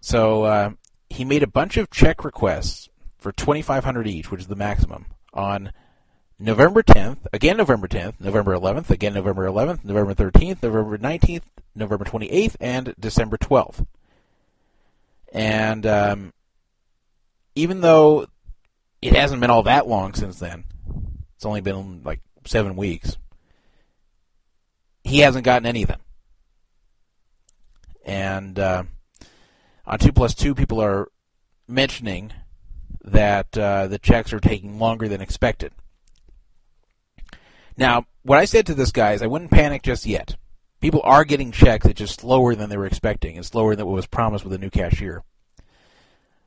So 0.01 0.43
uh, 0.43 0.71
he 1.09 1.25
made 1.25 1.43
a 1.43 1.47
bunch 1.47 1.77
of 1.77 1.89
check 1.89 2.23
requests 2.23 2.89
for 3.17 3.31
2500 3.31 4.07
each, 4.07 4.31
which 4.31 4.41
is 4.41 4.47
the 4.47 4.55
maximum, 4.55 5.05
on 5.33 5.71
November 6.39 6.81
10th, 6.81 7.17
again 7.33 7.57
November 7.57 7.87
10th, 7.87 8.13
November 8.19 8.55
11th, 8.55 8.89
again 8.89 9.13
November 9.13 9.45
11th, 9.45 9.83
November 9.83 10.13
13th, 10.13 10.63
November 10.63 10.97
19th, 10.97 11.41
November 11.75 12.05
28th, 12.05 12.55
and 12.61 12.95
December 12.97 13.37
12th. 13.37 13.85
And 15.33 15.85
um, 15.85 16.33
even 17.55 17.81
though 17.81 18.27
it 19.01 19.13
hasn't 19.13 19.41
been 19.41 19.49
all 19.49 19.63
that 19.63 19.87
long 19.87 20.13
since 20.13 20.39
then, 20.39 20.63
it's 21.35 21.45
only 21.45 21.61
been 21.61 22.03
like 22.03 22.21
seven 22.45 22.75
weeks, 22.75 23.17
he 25.03 25.19
hasn't 25.19 25.45
gotten 25.45 25.65
any 25.65 25.83
of 25.83 25.89
them. 25.89 26.01
And 28.05 28.57
uh, 28.57 28.83
on 29.89 29.97
2 29.97 30.11
plus 30.11 30.35
2, 30.35 30.53
people 30.53 30.79
are 30.79 31.11
mentioning 31.67 32.31
that 33.03 33.57
uh, 33.57 33.87
the 33.87 33.97
checks 33.97 34.31
are 34.31 34.39
taking 34.39 34.77
longer 34.79 35.07
than 35.07 35.19
expected. 35.19 35.73
Now, 37.75 38.05
what 38.23 38.37
I 38.37 38.45
said 38.45 38.67
to 38.67 38.75
this 38.75 38.91
guy 38.91 39.13
is 39.13 39.21
I 39.21 39.27
wouldn't 39.27 39.51
panic 39.51 39.81
just 39.81 40.05
yet. 40.05 40.35
People 40.79 41.01
are 41.03 41.25
getting 41.25 41.51
checks, 41.51 41.85
it's 41.85 41.97
just 41.97 42.21
slower 42.21 42.55
than 42.55 42.69
they 42.69 42.77
were 42.77 42.85
expecting. 42.85 43.35
It's 43.35 43.49
slower 43.49 43.75
than 43.75 43.87
what 43.87 43.95
was 43.95 44.05
promised 44.05 44.43
with 44.43 44.53
a 44.53 44.57
new 44.57 44.69
cashier. 44.69 45.23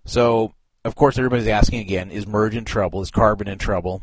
So, 0.04 0.54
of 0.84 0.94
course, 0.94 1.18
everybody's 1.18 1.48
asking 1.48 1.80
again: 1.80 2.10
Is 2.10 2.26
Merge 2.26 2.56
in 2.56 2.64
trouble? 2.64 3.02
Is 3.02 3.10
Carbon 3.10 3.48
in 3.48 3.58
trouble? 3.58 4.02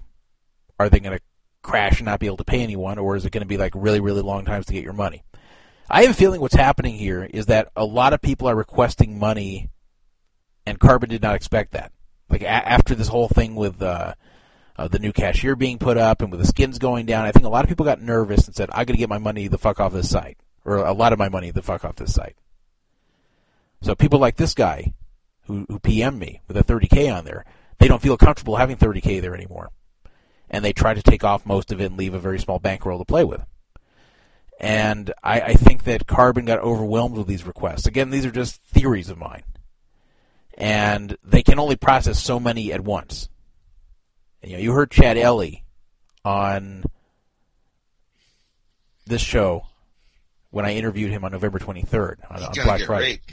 Are 0.80 0.88
they 0.88 1.00
going 1.00 1.18
to 1.18 1.24
crash 1.62 2.00
and 2.00 2.06
not 2.06 2.20
be 2.20 2.28
able 2.28 2.38
to 2.38 2.44
pay 2.44 2.62
anyone, 2.62 3.00
or 3.00 3.16
is 3.16 3.26
it 3.26 3.32
going 3.32 3.42
to 3.42 3.48
be 3.48 3.58
like 3.58 3.74
really, 3.76 4.00
really 4.00 4.22
long 4.22 4.46
times 4.46 4.66
to 4.68 4.74
get 4.74 4.84
your 4.84 4.94
money? 4.94 5.24
I 5.90 6.04
have 6.04 6.12
a 6.12 6.14
feeling 6.16 6.40
what's 6.40 6.56
happening 6.56 6.96
here 6.96 7.24
is 7.24 7.48
that 7.48 7.72
a 7.76 7.84
lot 7.84 8.14
of 8.14 8.22
people 8.22 8.48
are 8.48 8.56
requesting 8.56 9.18
money, 9.18 9.70
and 10.66 10.80
Carbon 10.80 11.10
did 11.10 11.24
not 11.24 11.36
expect 11.36 11.72
that. 11.72 11.92
Like 12.30 12.44
a- 12.44 12.48
after 12.48 12.94
this 12.94 13.08
whole 13.08 13.28
thing 13.28 13.56
with 13.56 13.82
uh, 13.82 14.14
uh, 14.78 14.88
the 14.88 15.00
new 15.00 15.12
cashier 15.12 15.56
being 15.56 15.80
put 15.80 15.98
up 15.98 16.22
and 16.22 16.32
with 16.32 16.42
the 16.42 16.48
skins 16.48 16.78
going 16.78 17.08
down, 17.08 17.26
I 17.26 17.32
think 17.32 17.46
a 17.46 17.50
lot 17.50 17.66
of 17.66 17.70
people 17.70 17.86
got 17.86 18.02
nervous 18.02 18.46
and 18.46 18.56
said, 18.56 18.70
"I 18.72 18.86
got 18.86 18.94
to 18.94 19.00
get 19.00 19.10
my 19.10 19.18
money 19.18 19.48
the 19.48 19.58
fuck 19.58 19.80
off 19.80 19.94
this 19.94 20.10
site," 20.10 20.38
or 20.64 20.78
a 20.78 20.94
lot 20.94 21.12
of 21.12 21.18
my 21.18 21.30
money 21.30 21.50
the 21.50 21.64
fuck 21.64 21.84
off 21.84 21.96
this 21.96 22.14
site. 22.14 22.36
So 23.82 23.96
people 23.96 24.20
like 24.20 24.36
this 24.36 24.54
guy, 24.54 24.94
who 25.46 25.66
who 25.70 25.80
PM 25.80 26.20
me 26.20 26.42
with 26.48 26.58
a 26.58 26.64
30k 26.64 27.12
on 27.16 27.26
there, 27.26 27.46
they 27.80 27.88
don't 27.88 28.02
feel 28.02 28.16
comfortable 28.16 28.58
having 28.58 28.78
30k 28.78 29.22
there 29.22 29.34
anymore, 29.34 29.72
and 30.52 30.64
they 30.64 30.74
try 30.74 30.94
to 30.94 31.02
take 31.02 31.24
off 31.24 31.48
most 31.48 31.72
of 31.72 31.82
it 31.82 31.86
and 31.86 31.98
leave 31.98 32.14
a 32.14 32.20
very 32.20 32.38
small 32.38 32.60
bankroll 32.60 33.00
to 33.00 33.06
play 33.06 33.24
with. 33.24 33.44
And 34.60 35.14
I, 35.24 35.42
I 35.42 35.54
think 35.54 35.86
that 35.86 36.06
Carbon 36.06 36.46
got 36.46 36.60
overwhelmed 36.60 37.16
with 37.16 37.28
these 37.28 37.46
requests. 37.46 37.86
Again, 37.86 38.10
these 38.10 38.26
are 38.26 38.32
just 38.32 38.62
theories 38.64 39.10
of 39.10 39.18
mine, 39.18 39.44
and 40.58 41.18
they 41.24 41.44
can 41.44 41.60
only 41.60 41.78
process 41.78 42.22
so 42.22 42.40
many 42.40 42.74
at 42.74 42.82
once. 42.82 43.30
You 44.44 44.54
know, 44.54 44.60
you 44.60 44.74
heard 44.74 44.92
Chad 44.92 45.18
Elie 45.18 45.64
on 46.26 46.84
this 49.06 49.22
show 49.22 49.66
when 50.52 50.66
I 50.66 50.74
interviewed 50.74 51.12
him 51.12 51.24
on 51.24 51.32
November 51.32 51.60
23rd 51.60 52.18
on, 52.30 52.44
on 52.44 52.52
Black 52.64 52.82
Friday. 52.82 53.06
raped. 53.06 53.32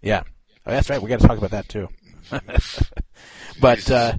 Yeah, 0.00 0.22
oh, 0.66 0.70
that's 0.70 0.90
right. 0.90 1.00
We 1.00 1.08
got 1.08 1.20
to 1.20 1.28
talk 1.28 1.38
about 1.38 1.50
that 1.52 1.68
too. 1.68 1.88
but 3.60 3.90
uh, 3.90 4.14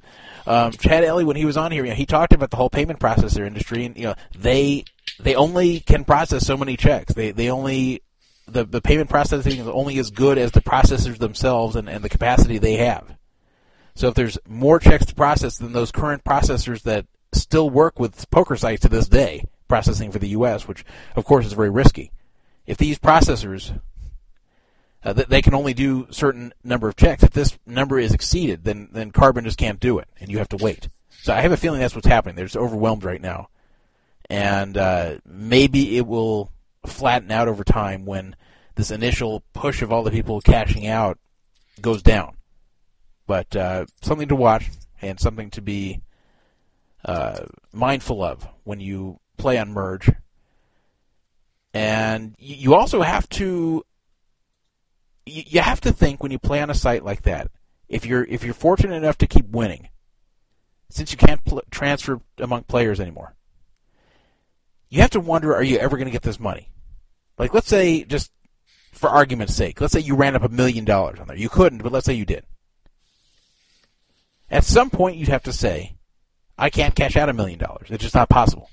um, 0.45 0.71
Chad 0.71 1.03
Elie, 1.03 1.23
when 1.23 1.35
he 1.35 1.45
was 1.45 1.57
on 1.57 1.71
here, 1.71 1.83
you 1.83 1.91
know, 1.91 1.95
he 1.95 2.05
talked 2.05 2.33
about 2.33 2.49
the 2.49 2.57
whole 2.57 2.69
payment 2.69 2.99
processor 2.99 3.45
industry, 3.45 3.85
and 3.85 3.95
you 3.97 4.03
know, 4.03 4.15
they 4.37 4.85
they 5.19 5.35
only 5.35 5.79
can 5.79 6.03
process 6.03 6.45
so 6.45 6.57
many 6.57 6.77
checks. 6.77 7.13
They 7.13 7.31
they 7.31 7.49
only 7.49 8.01
the 8.47 8.65
the 8.65 8.81
payment 8.81 9.09
processing 9.09 9.59
is 9.59 9.67
only 9.67 9.97
as 9.99 10.11
good 10.11 10.37
as 10.37 10.51
the 10.51 10.61
processors 10.61 11.17
themselves 11.17 11.75
and, 11.75 11.89
and 11.89 12.03
the 12.03 12.09
capacity 12.09 12.57
they 12.57 12.75
have. 12.75 13.15
So 13.95 14.07
if 14.07 14.15
there's 14.15 14.37
more 14.47 14.79
checks 14.79 15.05
to 15.05 15.15
process 15.15 15.57
than 15.57 15.71
those 15.71 15.91
current 15.91 16.23
processors 16.23 16.81
that 16.81 17.05
still 17.31 17.69
work 17.69 17.99
with 17.99 18.29
poker 18.31 18.55
sites 18.55 18.81
to 18.81 18.89
this 18.89 19.07
day, 19.07 19.45
processing 19.67 20.11
for 20.11 20.19
the 20.19 20.29
U.S., 20.29 20.67
which 20.67 20.83
of 21.15 21.25
course 21.25 21.45
is 21.45 21.53
very 21.53 21.69
risky. 21.69 22.11
If 22.65 22.77
these 22.77 22.97
processors 22.97 23.79
uh, 25.03 25.13
th- 25.13 25.27
they 25.27 25.41
can 25.41 25.53
only 25.53 25.73
do 25.73 26.07
certain 26.11 26.53
number 26.63 26.87
of 26.87 26.95
checks. 26.95 27.23
If 27.23 27.31
this 27.31 27.57
number 27.65 27.99
is 27.99 28.13
exceeded, 28.13 28.63
then 28.63 28.89
then 28.91 29.11
Carbon 29.11 29.43
just 29.43 29.57
can't 29.57 29.79
do 29.79 29.99
it, 29.99 30.07
and 30.19 30.31
you 30.31 30.37
have 30.37 30.49
to 30.49 30.57
wait. 30.57 30.89
So 31.21 31.33
I 31.33 31.41
have 31.41 31.51
a 31.51 31.57
feeling 31.57 31.79
that's 31.79 31.95
what's 31.95 32.07
happening. 32.07 32.35
They're 32.35 32.45
just 32.45 32.57
overwhelmed 32.57 33.03
right 33.03 33.21
now, 33.21 33.49
and 34.29 34.77
uh, 34.77 35.15
maybe 35.25 35.97
it 35.97 36.07
will 36.07 36.51
flatten 36.85 37.31
out 37.31 37.47
over 37.47 37.63
time 37.63 38.05
when 38.05 38.35
this 38.75 38.91
initial 38.91 39.43
push 39.53 39.81
of 39.81 39.91
all 39.91 40.03
the 40.03 40.11
people 40.11 40.41
cashing 40.41 40.87
out 40.87 41.17
goes 41.81 42.01
down. 42.01 42.35
But 43.27 43.55
uh, 43.55 43.85
something 44.01 44.27
to 44.27 44.35
watch 44.35 44.69
and 45.01 45.19
something 45.19 45.49
to 45.51 45.61
be 45.61 46.01
uh, 47.05 47.45
mindful 47.71 48.23
of 48.23 48.47
when 48.63 48.79
you 48.79 49.19
play 49.37 49.57
on 49.57 49.73
Merge. 49.73 50.11
And 51.73 52.35
you 52.37 52.75
also 52.75 53.01
have 53.01 53.27
to 53.29 53.83
you 55.25 55.43
you 55.45 55.61
have 55.61 55.81
to 55.81 55.91
think 55.91 56.21
when 56.21 56.31
you 56.31 56.39
play 56.39 56.61
on 56.61 56.69
a 56.69 56.75
site 56.75 57.03
like 57.03 57.23
that. 57.23 57.49
If 57.87 58.05
you're 58.05 58.23
if 58.25 58.43
you're 58.43 58.53
fortunate 58.53 58.95
enough 58.95 59.17
to 59.19 59.27
keep 59.27 59.47
winning, 59.49 59.89
since 60.89 61.11
you 61.11 61.17
can't 61.17 61.43
pl- 61.45 61.63
transfer 61.69 62.21
among 62.37 62.63
players 62.63 62.99
anymore, 62.99 63.35
you 64.89 65.01
have 65.01 65.11
to 65.11 65.19
wonder: 65.19 65.53
Are 65.53 65.63
you 65.63 65.77
ever 65.77 65.97
going 65.97 66.07
to 66.07 66.11
get 66.11 66.23
this 66.23 66.39
money? 66.39 66.69
Like, 67.37 67.53
let's 67.53 67.67
say, 67.67 68.03
just 68.03 68.31
for 68.91 69.09
argument's 69.09 69.55
sake, 69.55 69.81
let's 69.81 69.93
say 69.93 69.99
you 69.99 70.15
ran 70.15 70.35
up 70.35 70.43
a 70.43 70.49
million 70.49 70.85
dollars 70.85 71.19
on 71.19 71.27
there. 71.27 71.37
You 71.37 71.49
couldn't, 71.49 71.83
but 71.83 71.91
let's 71.91 72.05
say 72.05 72.13
you 72.13 72.25
did. 72.25 72.45
At 74.49 74.63
some 74.63 74.89
point, 74.89 75.17
you'd 75.17 75.29
have 75.29 75.43
to 75.43 75.53
say, 75.53 75.95
"I 76.57 76.69
can't 76.69 76.95
cash 76.95 77.15
out 77.15 77.29
a 77.29 77.33
million 77.33 77.59
dollars. 77.59 77.87
It's 77.89 78.03
just 78.03 78.15
not 78.15 78.29
possible." 78.29 78.69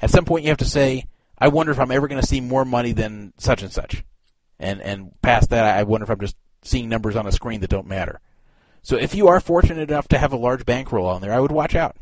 At 0.00 0.10
some 0.10 0.24
point, 0.24 0.44
you 0.44 0.50
have 0.50 0.58
to 0.58 0.64
say, 0.64 1.04
"I 1.38 1.48
wonder 1.48 1.72
if 1.72 1.80
I'm 1.80 1.90
ever 1.90 2.08
going 2.08 2.20
to 2.20 2.26
see 2.26 2.40
more 2.40 2.64
money 2.64 2.92
than 2.92 3.32
such 3.38 3.62
and 3.62 3.72
such." 3.72 4.04
And 4.60 4.80
and 4.82 5.20
past 5.22 5.50
that, 5.50 5.76
I 5.76 5.82
wonder 5.82 6.04
if 6.04 6.10
I'm 6.10 6.20
just 6.20 6.36
seeing 6.62 6.88
numbers 6.88 7.16
on 7.16 7.26
a 7.26 7.32
screen 7.32 7.60
that 7.62 7.70
don't 7.70 7.86
matter. 7.86 8.20
So 8.82 8.96
if 8.96 9.14
you 9.14 9.26
are 9.28 9.40
fortunate 9.40 9.90
enough 9.90 10.06
to 10.08 10.18
have 10.18 10.32
a 10.32 10.36
large 10.36 10.64
bankroll 10.64 11.06
on 11.06 11.20
there, 11.20 11.32
I 11.32 11.40
would 11.40 11.50
watch 11.52 11.74
out. 11.74 11.96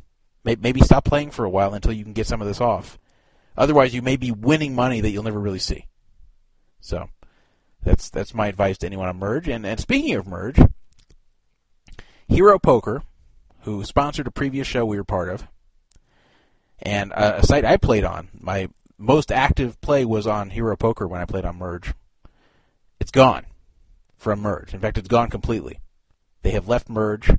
May- 0.44 0.56
Maybe 0.56 0.80
stop 0.80 1.04
playing 1.04 1.30
for 1.30 1.44
a 1.44 1.50
while 1.50 1.72
until 1.74 1.92
you 1.92 2.04
can 2.04 2.12
get 2.12 2.26
some 2.26 2.40
of 2.40 2.46
this 2.46 2.61
off. 2.61 2.98
Otherwise, 3.56 3.94
you 3.94 4.02
may 4.02 4.16
be 4.16 4.30
winning 4.30 4.74
money 4.74 5.00
that 5.00 5.11
you'll 5.11 5.24
never 5.24 5.40
really 5.40 5.59
see. 5.59 5.86
So 6.80 7.09
that's 7.82 8.11
that's 8.11 8.34
my 8.34 8.48
advice 8.48 8.78
to 8.78 8.86
anyone 8.86 9.09
on 9.09 9.18
Merge. 9.18 9.48
And 9.48 9.64
and 9.64 9.80
speaking 9.80 10.14
of 10.14 10.26
Merge, 10.26 10.59
Hero 12.28 12.59
Poker, 12.59 13.02
who 13.61 13.84
sponsored 13.84 14.26
a 14.26 14.32
previous 14.32 14.66
show 14.66 14.84
we 14.84 14.96
were 14.96 15.04
part 15.04 15.28
of, 15.28 15.46
and 16.80 17.12
a, 17.12 17.38
a 17.38 17.42
site 17.44 17.64
I 17.64 17.76
played 17.76 18.04
on, 18.04 18.28
my 18.32 18.68
most 18.96 19.30
active 19.30 19.80
play 19.80 20.04
was 20.04 20.26
on 20.26 20.50
Hero 20.50 20.76
Poker 20.76 21.06
when 21.06 21.20
I 21.20 21.24
played 21.24 21.44
on 21.44 21.56
Merge 21.56 21.94
it's 23.01 23.11
gone 23.11 23.46
from 24.16 24.40
Merge. 24.40 24.74
In 24.74 24.80
fact, 24.80 24.99
it's 24.99 25.09
gone 25.09 25.30
completely. 25.30 25.80
They 26.42 26.51
have 26.51 26.68
left 26.68 26.88
Merge. 26.88 27.30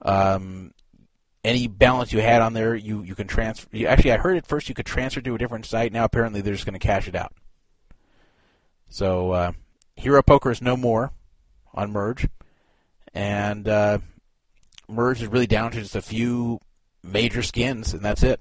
Um, 0.00 0.72
any 1.44 1.66
balance 1.66 2.12
you 2.12 2.20
had 2.20 2.40
on 2.40 2.52
there, 2.52 2.74
you, 2.74 3.02
you 3.02 3.14
can 3.14 3.26
transfer. 3.26 3.68
You, 3.72 3.86
actually, 3.86 4.12
I 4.12 4.18
heard 4.18 4.36
at 4.36 4.46
first 4.46 4.68
you 4.68 4.74
could 4.74 4.86
transfer 4.86 5.20
to 5.20 5.34
a 5.34 5.38
different 5.38 5.66
site. 5.66 5.92
Now 5.92 6.04
apparently 6.04 6.40
they're 6.40 6.54
just 6.54 6.66
going 6.66 6.78
to 6.78 6.86
cash 6.86 7.08
it 7.08 7.16
out. 7.16 7.32
So 8.88 9.30
uh, 9.32 9.52
Hero 9.96 10.22
Poker 10.22 10.50
is 10.50 10.62
no 10.62 10.76
more 10.76 11.12
on 11.74 11.92
Merge, 11.92 12.28
and 13.14 13.66
uh, 13.66 13.98
Merge 14.88 15.22
is 15.22 15.28
really 15.28 15.46
down 15.46 15.70
to 15.72 15.80
just 15.80 15.96
a 15.96 16.02
few 16.02 16.60
major 17.02 17.42
skins, 17.42 17.94
and 17.94 18.04
that's 18.04 18.22
it. 18.22 18.40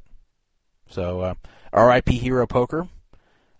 So 0.90 1.22
uh, 1.22 1.34
RIP 1.74 2.10
Hero 2.10 2.46
Poker. 2.46 2.90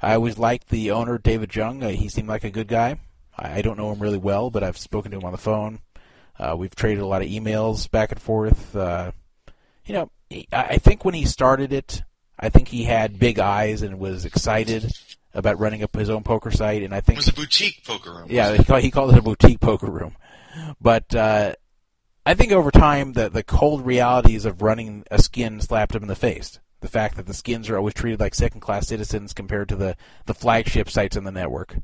I 0.02 0.16
always 0.16 0.38
liked 0.38 0.70
the 0.70 0.92
owner 0.92 1.18
David 1.18 1.56
Jung. 1.56 1.84
Uh, 1.84 1.90
he 1.90 2.10
seemed 2.10 2.28
like 2.28 2.44
a 2.44 2.50
good 2.50 2.68
guy. 2.68 3.00
I, 3.38 3.58
I 3.60 3.62
don't 3.62 3.78
know 3.78 3.92
him 3.92 4.00
really 4.00 4.18
well, 4.18 4.50
but 4.50 4.64
I've 4.64 4.78
spoken 4.78 5.12
to 5.12 5.18
him 5.18 5.26
on 5.26 5.32
the 5.32 5.38
phone. 5.38 5.80
Uh, 6.40 6.56
we've 6.58 6.74
traded 6.76 7.00
a 7.04 7.06
lot 7.06 7.22
of 7.22 7.28
emails 7.28 7.90
back 7.90 8.12
and 8.12 8.22
forth. 8.22 8.76
Uh, 8.76 9.12
you 9.86 9.94
know, 9.94 10.12
he, 10.30 10.48
I 10.52 10.78
think 10.78 11.06
when 11.06 11.14
he 11.14 11.26
started 11.26 11.72
it, 11.72 12.02
I 12.40 12.50
think 12.50 12.70
he 12.70 12.84
had 12.86 13.20
big 13.20 13.38
eyes 13.38 13.82
and 13.84 14.00
was 14.00 14.26
excited 14.26 14.92
about 15.34 15.60
running 15.60 15.84
up 15.84 15.96
his 15.96 16.10
own 16.10 16.24
poker 16.24 16.50
site. 16.52 16.82
And 16.82 16.94
I 16.96 17.02
think 17.02 17.18
It 17.18 17.26
was 17.26 17.28
a 17.28 17.34
boutique 17.34 17.84
poker 17.86 18.12
room. 18.12 18.28
yeah, 18.30 18.54
he 18.56 18.64
called, 18.64 18.82
he 18.82 18.92
called 18.92 19.12
it 19.14 19.20
a 19.20 19.22
boutique 19.22 19.60
poker 19.60 19.90
room. 19.92 20.16
But 20.82 21.14
uh, 21.14 21.54
I 22.26 22.34
think 22.34 22.52
over 22.52 22.72
time, 22.72 23.14
the 23.14 23.30
the 23.30 23.44
cold 23.44 23.86
realities 23.86 24.46
of 24.46 24.62
running 24.62 25.06
a 25.10 25.22
skin 25.22 25.62
slapped 25.62 25.96
him 25.96 26.02
in 26.02 26.08
the 26.10 26.16
face. 26.16 26.60
The 26.82 26.88
fact 26.88 27.16
that 27.16 27.28
the 27.28 27.34
skins 27.34 27.70
are 27.70 27.78
always 27.78 27.94
treated 27.94 28.20
like 28.20 28.36
second 28.36 28.62
class 28.62 28.88
citizens 28.88 29.34
compared 29.34 29.70
to 29.70 29.76
the, 29.76 29.96
the 30.26 30.34
flagship 30.34 30.90
sites 30.90 31.16
in 31.16 31.24
the 31.24 31.32
network. 31.32 31.78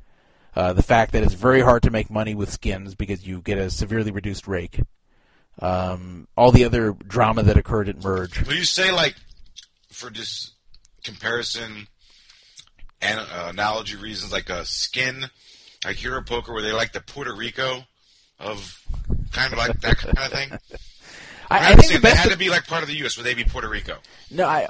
Uh, 0.56 0.74
the 0.74 0.82
fact 0.84 1.12
that 1.12 1.22
it's 1.22 1.36
very 1.36 1.62
hard 1.62 1.84
to 1.84 1.92
make 1.92 2.10
money 2.10 2.34
with 2.34 2.52
skins 2.52 2.96
because 2.96 3.28
you 3.28 3.42
get 3.42 3.60
a 3.60 3.70
severely 3.70 4.10
reduced 4.10 4.48
rake. 4.48 4.80
Um, 5.60 6.28
all 6.36 6.52
the 6.52 6.66
other 6.66 6.94
drama 6.94 7.44
that 7.44 7.58
occurred 7.58 7.90
at 7.90 8.04
Merge. 8.04 8.46
Will 8.48 8.56
you 8.56 8.64
say 8.64 8.92
like, 8.92 9.16
for 9.92 10.10
just 10.10 10.54
comparison 11.04 11.88
and 13.02 13.20
uh, 13.20 13.50
analogy 13.50 13.96
reasons, 13.96 14.32
like 14.32 14.50
a 14.50 14.66
skin, 14.66 15.26
like 15.86 15.98
Hero 15.98 16.24
Poker, 16.24 16.54
where 16.54 16.64
they 16.64 16.72
like 16.72 16.92
the 16.92 17.02
Puerto 17.02 17.36
Rico 17.36 17.84
of 18.40 18.82
kind 19.32 19.54
of 19.54 19.60
like 19.60 19.80
that 19.82 19.98
kind 19.98 20.18
of 20.18 20.32
thing? 20.32 20.50
I, 21.50 21.58
I 21.58 21.60
I'm 21.60 21.78
think 21.78 21.78
the 21.78 21.84
saying 21.88 22.02
they 22.02 22.16
had 22.16 22.32
to 22.32 22.38
be 22.38 22.50
like 22.50 22.68
part 22.68 22.84
of 22.84 22.90
the 22.90 22.96
U.S. 22.96 23.18
Would 23.18 23.26
they 23.26 23.34
be 23.34 23.44
Puerto 23.44 23.70
Rico? 23.70 23.98
no, 24.32 24.46
I, 24.46 24.68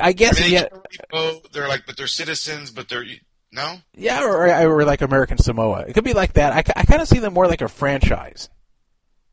I 0.00 0.12
guess 0.12 0.38
I 0.40 0.44
mean, 0.44 0.52
yeah, 0.52 0.66
Rico, 0.72 1.40
they're 1.52 1.68
like, 1.68 1.86
but 1.86 1.96
they're 1.96 2.06
citizens, 2.06 2.70
but 2.70 2.88
they're 2.88 3.04
no. 3.50 3.76
yeah, 3.94 4.22
or, 4.24 4.46
or 4.68 4.84
like 4.84 5.00
American 5.00 5.38
Samoa. 5.38 5.80
It 5.88 5.94
could 5.94 6.04
be 6.04 6.12
like 6.12 6.34
that. 6.34 6.52
I, 6.52 6.58
I 6.76 6.84
kind 6.84 7.00
of 7.00 7.08
see 7.08 7.18
them 7.18 7.32
more 7.32 7.46
like 7.46 7.62
a 7.62 7.68
franchise. 7.68 8.50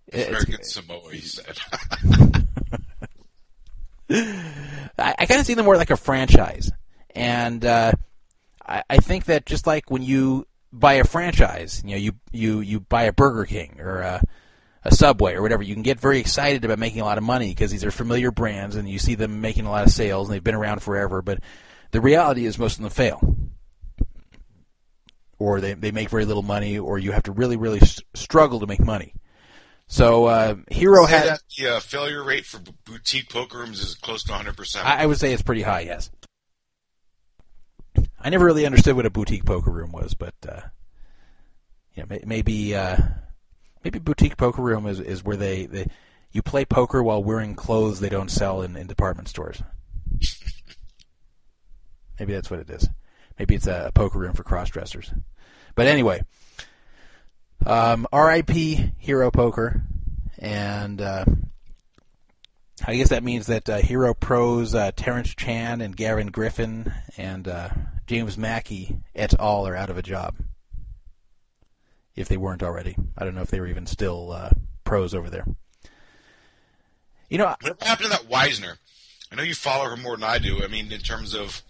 It's- 0.08 0.28
American 0.28 0.64
Samoa, 0.64 1.12
he 1.12 1.20
said. 1.20 1.58
I, 4.98 5.16
I 5.18 5.26
kind 5.26 5.40
of 5.40 5.46
see 5.46 5.56
them 5.56 5.66
more 5.66 5.78
like 5.78 5.90
a 5.90 5.98
franchise, 5.98 6.72
and 7.14 7.66
uh, 7.66 7.92
I, 8.66 8.84
I 8.90 8.98
think 8.98 9.26
that 9.26 9.46
just 9.46 9.68
like 9.68 9.90
when 9.90 10.04
you 10.04 10.48
buy 10.72 10.94
a 10.94 11.04
franchise, 11.04 11.82
you 11.84 11.92
know, 11.92 11.98
you 11.98 12.12
you 12.32 12.60
you 12.60 12.80
buy 12.80 13.04
a 13.04 13.12
Burger 13.12 13.46
King 13.46 13.78
or 13.80 14.00
a, 14.00 14.22
a 14.86 14.94
Subway 14.94 15.34
or 15.34 15.42
whatever, 15.42 15.64
you 15.64 15.74
can 15.74 15.82
get 15.84 16.00
very 16.00 16.20
excited 16.20 16.64
about 16.64 16.78
making 16.80 17.02
a 17.02 17.06
lot 17.06 17.18
of 17.18 17.24
money 17.24 17.50
because 17.50 17.72
these 17.72 17.84
are 17.84 17.90
familiar 17.92 18.30
brands 18.32 18.76
and 18.76 18.88
you 18.88 19.00
see 19.00 19.16
them 19.16 19.42
making 19.42 19.66
a 19.66 19.72
lot 19.72 19.84
of 19.86 19.92
sales 19.92 20.28
and 20.28 20.36
they've 20.36 20.44
been 20.44 20.54
around 20.56 20.82
forever. 20.84 21.22
But 21.24 21.40
the 21.92 22.00
reality 22.02 22.46
is 22.46 22.60
most 22.60 22.78
of 22.78 22.84
them 22.84 22.92
fail, 22.92 23.36
or 25.40 25.60
they 25.60 25.74
they 25.74 25.92
make 25.92 26.10
very 26.10 26.26
little 26.26 26.44
money, 26.44 26.78
or 26.78 27.00
you 27.00 27.12
have 27.14 27.24
to 27.24 27.32
really 27.32 27.58
really 27.58 27.82
s- 27.82 28.00
struggle 28.14 28.60
to 28.60 28.68
make 28.68 28.80
money. 28.80 29.14
So 29.88 30.26
uh, 30.26 30.56
Hero 30.70 31.06
had. 31.06 31.28
that 31.28 31.42
the 31.58 31.76
uh, 31.76 31.80
failure 31.80 32.24
rate 32.24 32.46
for 32.46 32.60
b- 32.60 32.72
boutique 32.86 33.30
poker 33.30 33.58
rooms 33.60 33.80
is 33.82 33.96
close 33.96 34.24
to 34.24 34.32
100. 34.32 34.56
percent 34.56 34.86
I, 34.88 35.04
I 35.04 35.06
would 35.06 35.20
say 35.20 35.34
it's 35.34 35.42
pretty 35.42 35.62
high. 35.64 35.82
Yes. 35.82 36.10
I 38.20 38.30
never 38.30 38.46
really 38.46 38.66
understood 38.66 38.96
what 38.96 39.06
a 39.06 39.12
boutique 39.12 39.46
poker 39.46 39.72
room 39.72 39.92
was, 39.92 40.16
but 40.16 40.34
uh, 40.50 40.62
maybe 42.26 42.76
uh, 42.76 42.98
maybe 43.86 44.00
boutique 44.00 44.36
poker 44.36 44.64
room 44.64 44.88
is, 44.88 45.00
is 45.00 45.24
where 45.24 45.38
they, 45.38 45.68
they 45.68 45.88
you 46.32 46.42
play 46.42 46.66
poker 46.66 47.02
while 47.02 47.24
wearing 47.24 47.56
clothes 47.56 48.00
they 48.00 48.10
don't 48.10 48.32
sell 48.32 48.64
in, 48.64 48.76
in 48.76 48.88
department 48.88 49.30
stores. 49.30 49.62
maybe 52.20 52.34
that's 52.34 52.50
what 52.50 52.60
it 52.60 52.70
is. 52.70 52.90
Maybe 53.38 53.56
it's 53.56 53.68
a 53.68 53.92
poker 53.94 54.20
room 54.20 54.34
for 54.34 54.44
cross 54.44 54.70
dressers. 54.70 55.14
But 55.76 55.88
anyway, 55.88 56.24
um, 57.66 58.08
R.I.P. 58.12 58.92
Hero 58.98 59.32
Poker, 59.32 59.84
and. 60.40 61.00
Uh, 61.00 61.26
I 62.86 62.98
guess 62.98 63.10
that 63.10 63.24
means 63.24 63.48
that 63.48 63.70
uh, 63.70 63.78
Hero 63.78 64.14
Pros, 64.14 64.76
uh, 64.76 64.92
Terrence 64.94 65.34
Chan 65.34 65.80
and 65.80 65.96
Gavin 65.96 66.28
Griffin 66.28 66.92
and 67.16 67.48
uh, 67.48 67.70
James 68.06 68.38
Mackey 68.38 68.98
et 69.16 69.34
al. 69.40 69.66
are 69.66 69.78
out 69.78 69.90
of 69.90 69.98
a 69.98 70.02
job. 70.02 70.36
If 72.16 72.28
they 72.30 72.38
weren't 72.38 72.64
already. 72.64 72.96
I 73.18 73.26
don't 73.26 73.36
know 73.36 73.42
if 73.42 73.52
they 73.52 73.60
were 73.60 73.68
even 73.68 73.86
still 73.86 74.32
uh, 74.32 74.50
pros 74.86 75.14
over 75.14 75.30
there. 75.30 75.46
You 77.30 77.38
know, 77.40 77.56
What 77.62 77.82
happened 77.84 78.12
to 78.12 78.18
that 78.18 78.30
Weisner? 78.30 78.78
I 79.32 79.36
know 79.36 79.44
you 79.44 79.56
follow 79.56 79.90
her 79.90 79.98
more 79.98 80.16
than 80.16 80.24
I 80.24 80.38
do. 80.38 80.64
I 80.64 80.68
mean, 80.68 80.92
in 80.92 81.00
terms 81.02 81.34
of 81.34 81.62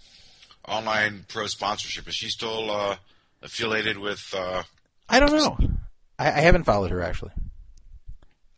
online 0.68 1.24
pro 1.28 1.46
sponsorship, 1.46 2.06
is 2.06 2.14
she 2.14 2.28
still 2.28 2.70
uh, 2.70 2.96
affiliated 3.42 3.98
with? 3.98 4.32
Uh, 4.36 4.62
I 5.08 5.18
don't 5.18 5.32
know. 5.32 5.58
I, 6.18 6.28
I 6.28 6.40
haven't 6.40 6.64
followed 6.64 6.90
her 6.90 7.02
actually. 7.02 7.32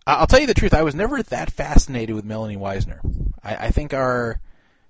I- 0.07 0.15
I'll 0.17 0.27
tell 0.27 0.41
you 0.41 0.47
the 0.47 0.55
truth. 0.55 0.75
I 0.75 0.83
was 0.83 0.95
never 0.95 1.23
that 1.23 1.51
fascinated 1.53 2.15
with 2.17 2.25
Melanie 2.25 2.57
Weisner. 2.57 2.99
I, 3.43 3.67
I 3.67 3.71
think 3.71 3.95
our 3.95 4.41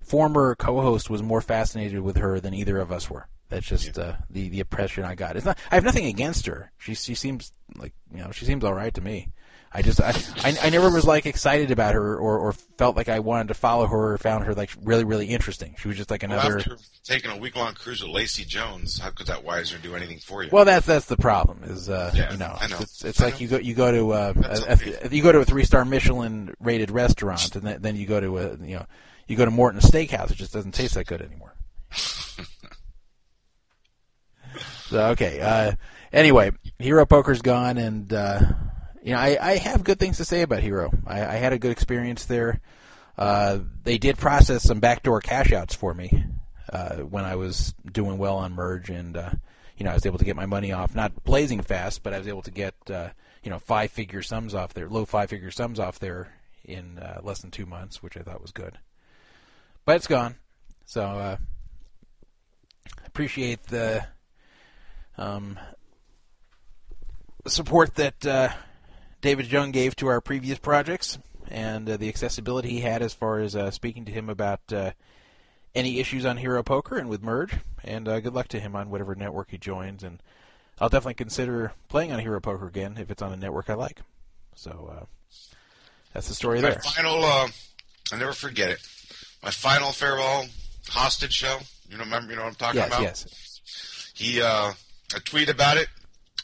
former 0.00 0.54
co-host 0.56 1.10
was 1.10 1.22
more 1.22 1.40
fascinated 1.42 2.00
with 2.00 2.16
her 2.16 2.40
than 2.40 2.54
either 2.54 2.78
of 2.78 2.90
us 2.90 3.10
were. 3.10 3.28
That's 3.48 3.66
just 3.66 3.98
uh, 3.98 4.14
the 4.28 4.48
the 4.48 4.60
impression 4.60 5.04
I 5.04 5.14
got. 5.14 5.36
It's 5.36 5.46
not. 5.46 5.58
I 5.70 5.76
have 5.76 5.84
nothing 5.84 6.06
against 6.06 6.46
her. 6.46 6.70
She 6.78 6.94
she 6.94 7.14
seems 7.14 7.52
like 7.76 7.92
you 8.12 8.18
know 8.18 8.30
she 8.30 8.44
seems 8.44 8.64
all 8.64 8.74
right 8.74 8.92
to 8.94 9.00
me. 9.00 9.28
I 9.72 9.82
just 9.82 10.00
I, 10.00 10.14
I, 10.48 10.56
I 10.64 10.70
never 10.70 10.90
was 10.90 11.04
like 11.04 11.26
excited 11.26 11.70
about 11.70 11.94
her 11.94 12.16
or, 12.16 12.38
or 12.38 12.52
felt 12.52 12.96
like 12.96 13.10
I 13.10 13.18
wanted 13.18 13.48
to 13.48 13.54
follow 13.54 13.86
her 13.86 14.14
or 14.14 14.18
found 14.18 14.44
her 14.44 14.54
like 14.54 14.70
really 14.82 15.04
really 15.04 15.26
interesting. 15.26 15.76
She 15.78 15.88
was 15.88 15.96
just 15.96 16.10
like 16.10 16.22
well, 16.22 16.32
another. 16.32 16.58
after 16.58 16.78
taking 17.04 17.30
a 17.30 17.36
week 17.36 17.54
long 17.54 17.74
cruise 17.74 18.02
with 18.02 18.10
Lacey 18.10 18.44
Jones, 18.44 18.98
how 18.98 19.10
could 19.10 19.26
that 19.26 19.44
Weisner 19.44 19.80
do 19.82 19.94
anything 19.94 20.18
for 20.18 20.42
you? 20.42 20.48
Well, 20.50 20.64
that's 20.64 20.86
that's 20.86 21.06
the 21.06 21.18
problem. 21.18 21.64
Is 21.64 21.88
uh, 21.88 22.12
Yeah, 22.14 22.32
you 22.32 22.38
know, 22.38 22.56
I 22.58 22.68
know. 22.68 22.78
it's, 22.80 23.04
it's 23.04 23.20
like 23.20 23.40
you 23.40 23.48
go 23.48 23.58
you 23.58 23.74
go 23.74 23.92
to 23.92 24.12
uh, 24.12 24.32
a, 24.36 25.06
a, 25.06 25.08
you 25.14 25.22
go 25.22 25.32
to 25.32 25.40
a 25.40 25.44
three 25.44 25.64
star 25.64 25.84
Michelin 25.84 26.54
rated 26.60 26.90
restaurant, 26.90 27.54
and 27.54 27.64
then, 27.64 27.82
then 27.82 27.96
you 27.96 28.06
go 28.06 28.20
to 28.20 28.38
a 28.38 28.56
you 28.56 28.76
know 28.76 28.86
you 29.26 29.36
go 29.36 29.44
to 29.44 29.50
Morton's 29.50 29.84
Steakhouse. 29.84 30.30
It 30.30 30.36
just 30.36 30.52
doesn't 30.52 30.72
taste 30.72 30.94
that 30.94 31.06
good 31.06 31.20
anymore. 31.20 31.54
so 34.88 35.08
okay. 35.08 35.40
Uh, 35.40 35.72
anyway, 36.12 36.52
Hero 36.78 37.04
Poker's 37.06 37.42
gone, 37.42 37.78
and 37.78 38.12
uh, 38.12 38.40
you 39.02 39.12
know 39.12 39.18
I, 39.18 39.38
I 39.40 39.56
have 39.56 39.84
good 39.84 39.98
things 39.98 40.16
to 40.18 40.24
say 40.24 40.42
about 40.42 40.62
Hero. 40.62 40.90
I, 41.06 41.20
I 41.20 41.34
had 41.34 41.52
a 41.52 41.58
good 41.58 41.70
experience 41.70 42.24
there. 42.24 42.60
Uh, 43.16 43.58
they 43.84 43.98
did 43.98 44.16
process 44.16 44.62
some 44.62 44.80
backdoor 44.80 45.20
cash 45.20 45.52
outs 45.52 45.74
for 45.74 45.92
me 45.92 46.24
uh, 46.72 46.96
when 46.96 47.24
I 47.24 47.36
was 47.36 47.74
doing 47.90 48.18
well 48.18 48.36
on 48.36 48.54
Merge, 48.54 48.90
and 48.90 49.16
uh, 49.16 49.30
you 49.76 49.84
know 49.84 49.90
I 49.90 49.94
was 49.94 50.06
able 50.06 50.18
to 50.18 50.24
get 50.24 50.36
my 50.36 50.46
money 50.46 50.72
off, 50.72 50.94
not 50.94 51.24
blazing 51.24 51.60
fast, 51.60 52.02
but 52.02 52.14
I 52.14 52.18
was 52.18 52.28
able 52.28 52.42
to 52.42 52.50
get 52.50 52.74
uh, 52.90 53.08
you 53.42 53.50
know 53.50 53.58
five 53.58 53.90
figure 53.90 54.22
sums 54.22 54.54
off 54.54 54.74
there, 54.74 54.88
low 54.88 55.04
five 55.04 55.30
figure 55.30 55.50
sums 55.50 55.78
off 55.78 55.98
there 55.98 56.32
in 56.64 56.98
uh, 56.98 57.20
less 57.22 57.40
than 57.40 57.50
two 57.50 57.66
months, 57.66 58.02
which 58.02 58.16
I 58.16 58.20
thought 58.20 58.40
was 58.40 58.52
good. 58.52 58.78
But 59.84 59.96
it's 59.96 60.06
gone, 60.06 60.36
so 60.86 61.02
uh, 61.02 61.36
appreciate 63.06 63.64
the 63.64 64.06
um, 65.18 65.58
support 67.46 67.94
that 67.96 68.24
uh, 68.26 68.48
David 69.20 69.50
Young 69.50 69.70
gave 69.70 69.96
to 69.96 70.06
our 70.08 70.20
previous 70.20 70.58
projects 70.58 71.18
and 71.50 71.88
uh, 71.88 71.96
the 71.96 72.08
accessibility 72.08 72.70
he 72.70 72.80
had 72.80 73.02
as 73.02 73.14
far 73.14 73.40
as 73.40 73.56
uh, 73.56 73.70
speaking 73.70 74.04
to 74.04 74.12
him 74.12 74.28
about 74.28 74.60
uh, 74.72 74.92
any 75.74 75.98
issues 75.98 76.24
on 76.26 76.36
Hero 76.36 76.62
Poker 76.62 76.98
and 76.98 77.08
with 77.08 77.22
Merge. 77.22 77.54
And 77.84 78.06
uh, 78.08 78.20
good 78.20 78.34
luck 78.34 78.48
to 78.48 78.60
him 78.60 78.76
on 78.76 78.90
whatever 78.90 79.14
network 79.14 79.50
he 79.50 79.58
joins. 79.58 80.02
And 80.02 80.22
I'll 80.80 80.88
definitely 80.88 81.14
consider 81.14 81.72
playing 81.88 82.12
on 82.12 82.18
Hero 82.20 82.40
Poker 82.40 82.66
again 82.66 82.96
if 82.98 83.10
it's 83.10 83.22
on 83.22 83.32
a 83.32 83.36
network 83.36 83.70
I 83.70 83.74
like. 83.74 84.00
So 84.54 84.92
uh, 85.00 85.04
that's 86.12 86.28
the 86.28 86.34
story 86.34 86.60
My 86.60 86.70
there. 86.70 86.80
final, 86.80 87.24
uh, 87.24 87.48
I'll 88.12 88.18
never 88.18 88.32
forget 88.32 88.70
it. 88.70 88.78
My 89.42 89.50
final 89.50 89.92
farewell 89.92 90.46
hostage 90.88 91.32
show. 91.32 91.58
You 91.88 91.96
know, 91.96 92.04
remember? 92.04 92.30
You 92.32 92.36
know 92.36 92.42
what 92.42 92.48
I'm 92.50 92.54
talking 92.56 92.80
Yes, 92.80 92.86
about? 92.88 93.02
yes. 93.02 94.12
He, 94.14 94.42
uh, 95.14 95.18
tweet 95.24 95.48
about 95.48 95.76
it, 95.76 95.88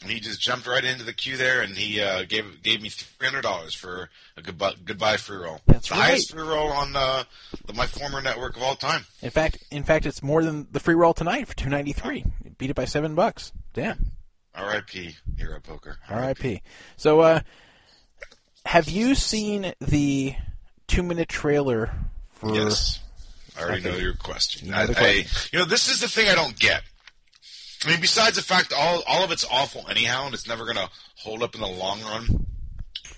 and 0.01 0.11
he 0.11 0.19
just 0.19 0.41
jumped 0.41 0.67
right 0.67 0.83
into 0.83 1.03
the 1.03 1.13
queue 1.13 1.37
there, 1.37 1.61
and 1.61 1.77
he 1.77 2.01
uh, 2.01 2.23
gave 2.23 2.61
gave 2.61 2.81
me 2.81 2.89
three 2.89 3.27
hundred 3.27 3.41
dollars 3.41 3.73
for 3.73 4.09
a 4.37 4.41
goodbye, 4.41 4.73
goodbye 4.83 5.17
free 5.17 5.37
roll. 5.37 5.61
That's 5.67 5.89
the 5.89 5.95
right. 5.95 6.03
highest 6.09 6.31
free 6.31 6.43
roll 6.43 6.69
on 6.69 6.95
uh, 6.95 7.23
the, 7.65 7.73
my 7.73 7.85
former 7.85 8.21
network 8.21 8.55
of 8.55 8.63
all 8.63 8.75
time. 8.75 9.05
In 9.21 9.29
fact, 9.29 9.63
in 9.71 9.83
fact, 9.83 10.05
it's 10.05 10.21
more 10.21 10.43
than 10.43 10.67
the 10.71 10.79
free 10.79 10.95
roll 10.95 11.13
tonight 11.13 11.47
for 11.47 11.55
two 11.55 11.69
ninety 11.69 11.93
three. 11.93 12.23
Beat 12.57 12.69
it 12.69 12.75
by 12.75 12.85
seven 12.85 13.15
bucks. 13.15 13.51
Damn. 13.73 14.11
R.I.P. 14.57 15.15
Hero 15.37 15.59
Poker. 15.59 15.97
R.I.P. 16.09 16.61
So, 16.95 17.19
uh, 17.19 17.41
have 18.65 18.87
you 18.87 19.13
seen 19.13 19.73
the 19.81 20.33
two-minute 20.87 21.27
trailer 21.27 21.91
for? 22.31 22.55
Yes. 22.55 23.01
I 23.57 23.63
already 23.63 23.83
know 23.83 23.97
your 23.97 24.13
question. 24.13 24.67
You 24.67 24.71
know 24.71 24.77
I, 24.77 24.83
I, 24.83 24.85
question. 24.93 25.49
you 25.51 25.59
know, 25.59 25.65
this 25.65 25.89
is 25.89 26.01
the 26.01 26.07
thing 26.07 26.29
I 26.29 26.35
don't 26.35 26.57
get. 26.57 26.83
I 27.85 27.89
mean, 27.89 28.01
besides 28.01 28.35
the 28.35 28.41
fact 28.41 28.73
all 28.75 29.03
all 29.07 29.23
of 29.23 29.31
it's 29.31 29.45
awful 29.49 29.85
anyhow, 29.89 30.25
and 30.25 30.33
it's 30.33 30.47
never 30.47 30.63
going 30.63 30.77
to 30.77 30.89
hold 31.17 31.43
up 31.43 31.55
in 31.55 31.61
the 31.61 31.67
long 31.67 32.01
run. 32.01 32.47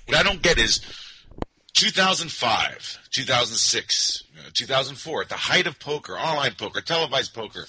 What 0.05 0.17
I 0.17 0.23
don't 0.23 0.41
get 0.41 0.57
is 0.57 0.81
2005, 1.73 2.99
2006, 3.11 4.23
uh, 4.39 4.49
2004, 4.53 5.21
at 5.21 5.29
the 5.29 5.35
height 5.35 5.67
of 5.67 5.79
poker, 5.79 6.13
online 6.17 6.53
poker, 6.57 6.81
televised 6.81 7.33
poker. 7.33 7.65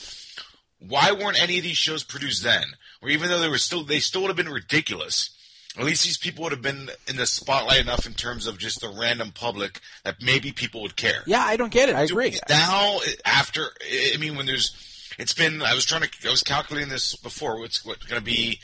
Why 0.81 1.13
weren't 1.13 1.43
any 1.43 1.59
of 1.59 1.65
these 1.65 1.77
shows 1.77 2.05
produced 2.05 2.43
then? 2.43 2.65
Or 3.03 3.09
even 3.09 3.29
though 3.29 3.41
they 3.41 3.49
were 3.49 3.59
still, 3.59 3.85
they 3.85 3.99
still 3.99 4.23
would 4.23 4.29
have 4.29 4.37
been 4.37 4.49
ridiculous. 4.49 5.31
At 5.77 5.85
least 5.85 6.05
these 6.05 6.17
people 6.17 6.43
would 6.45 6.53
have 6.53 6.63
been 6.63 6.91
in 7.07 7.17
the 7.17 7.27
spotlight 7.27 7.81
enough 7.81 8.07
in 8.07 8.15
terms 8.15 8.47
of 8.47 8.59
just 8.59 8.81
the 8.81 8.89
random 8.89 9.31
public 9.33 9.81
that 10.05 10.23
maybe 10.23 10.53
people 10.53 10.83
would 10.83 10.97
care. 10.97 11.23
Yeah, 11.27 11.43
I 11.45 11.57
don't 11.57 11.71
get 11.71 11.89
it. 11.89 11.95
I 11.95 12.03
agree. 12.03 12.39
Now, 12.49 12.99
after, 13.25 13.67
I 14.15 14.17
mean, 14.19 14.37
when 14.37 14.47
there's, 14.47 14.75
it's 15.19 15.35
been, 15.35 15.63
I 15.63 15.75
was 15.75 15.85
trying 15.85 16.03
to, 16.03 16.09
I 16.27 16.31
was 16.31 16.43
calculating 16.43 16.91
this 16.91 17.17
before. 17.17 17.65
It's 17.65 17.85
what 17.85 18.07
going 18.09 18.21
to 18.21 18.25
be, 18.25 18.61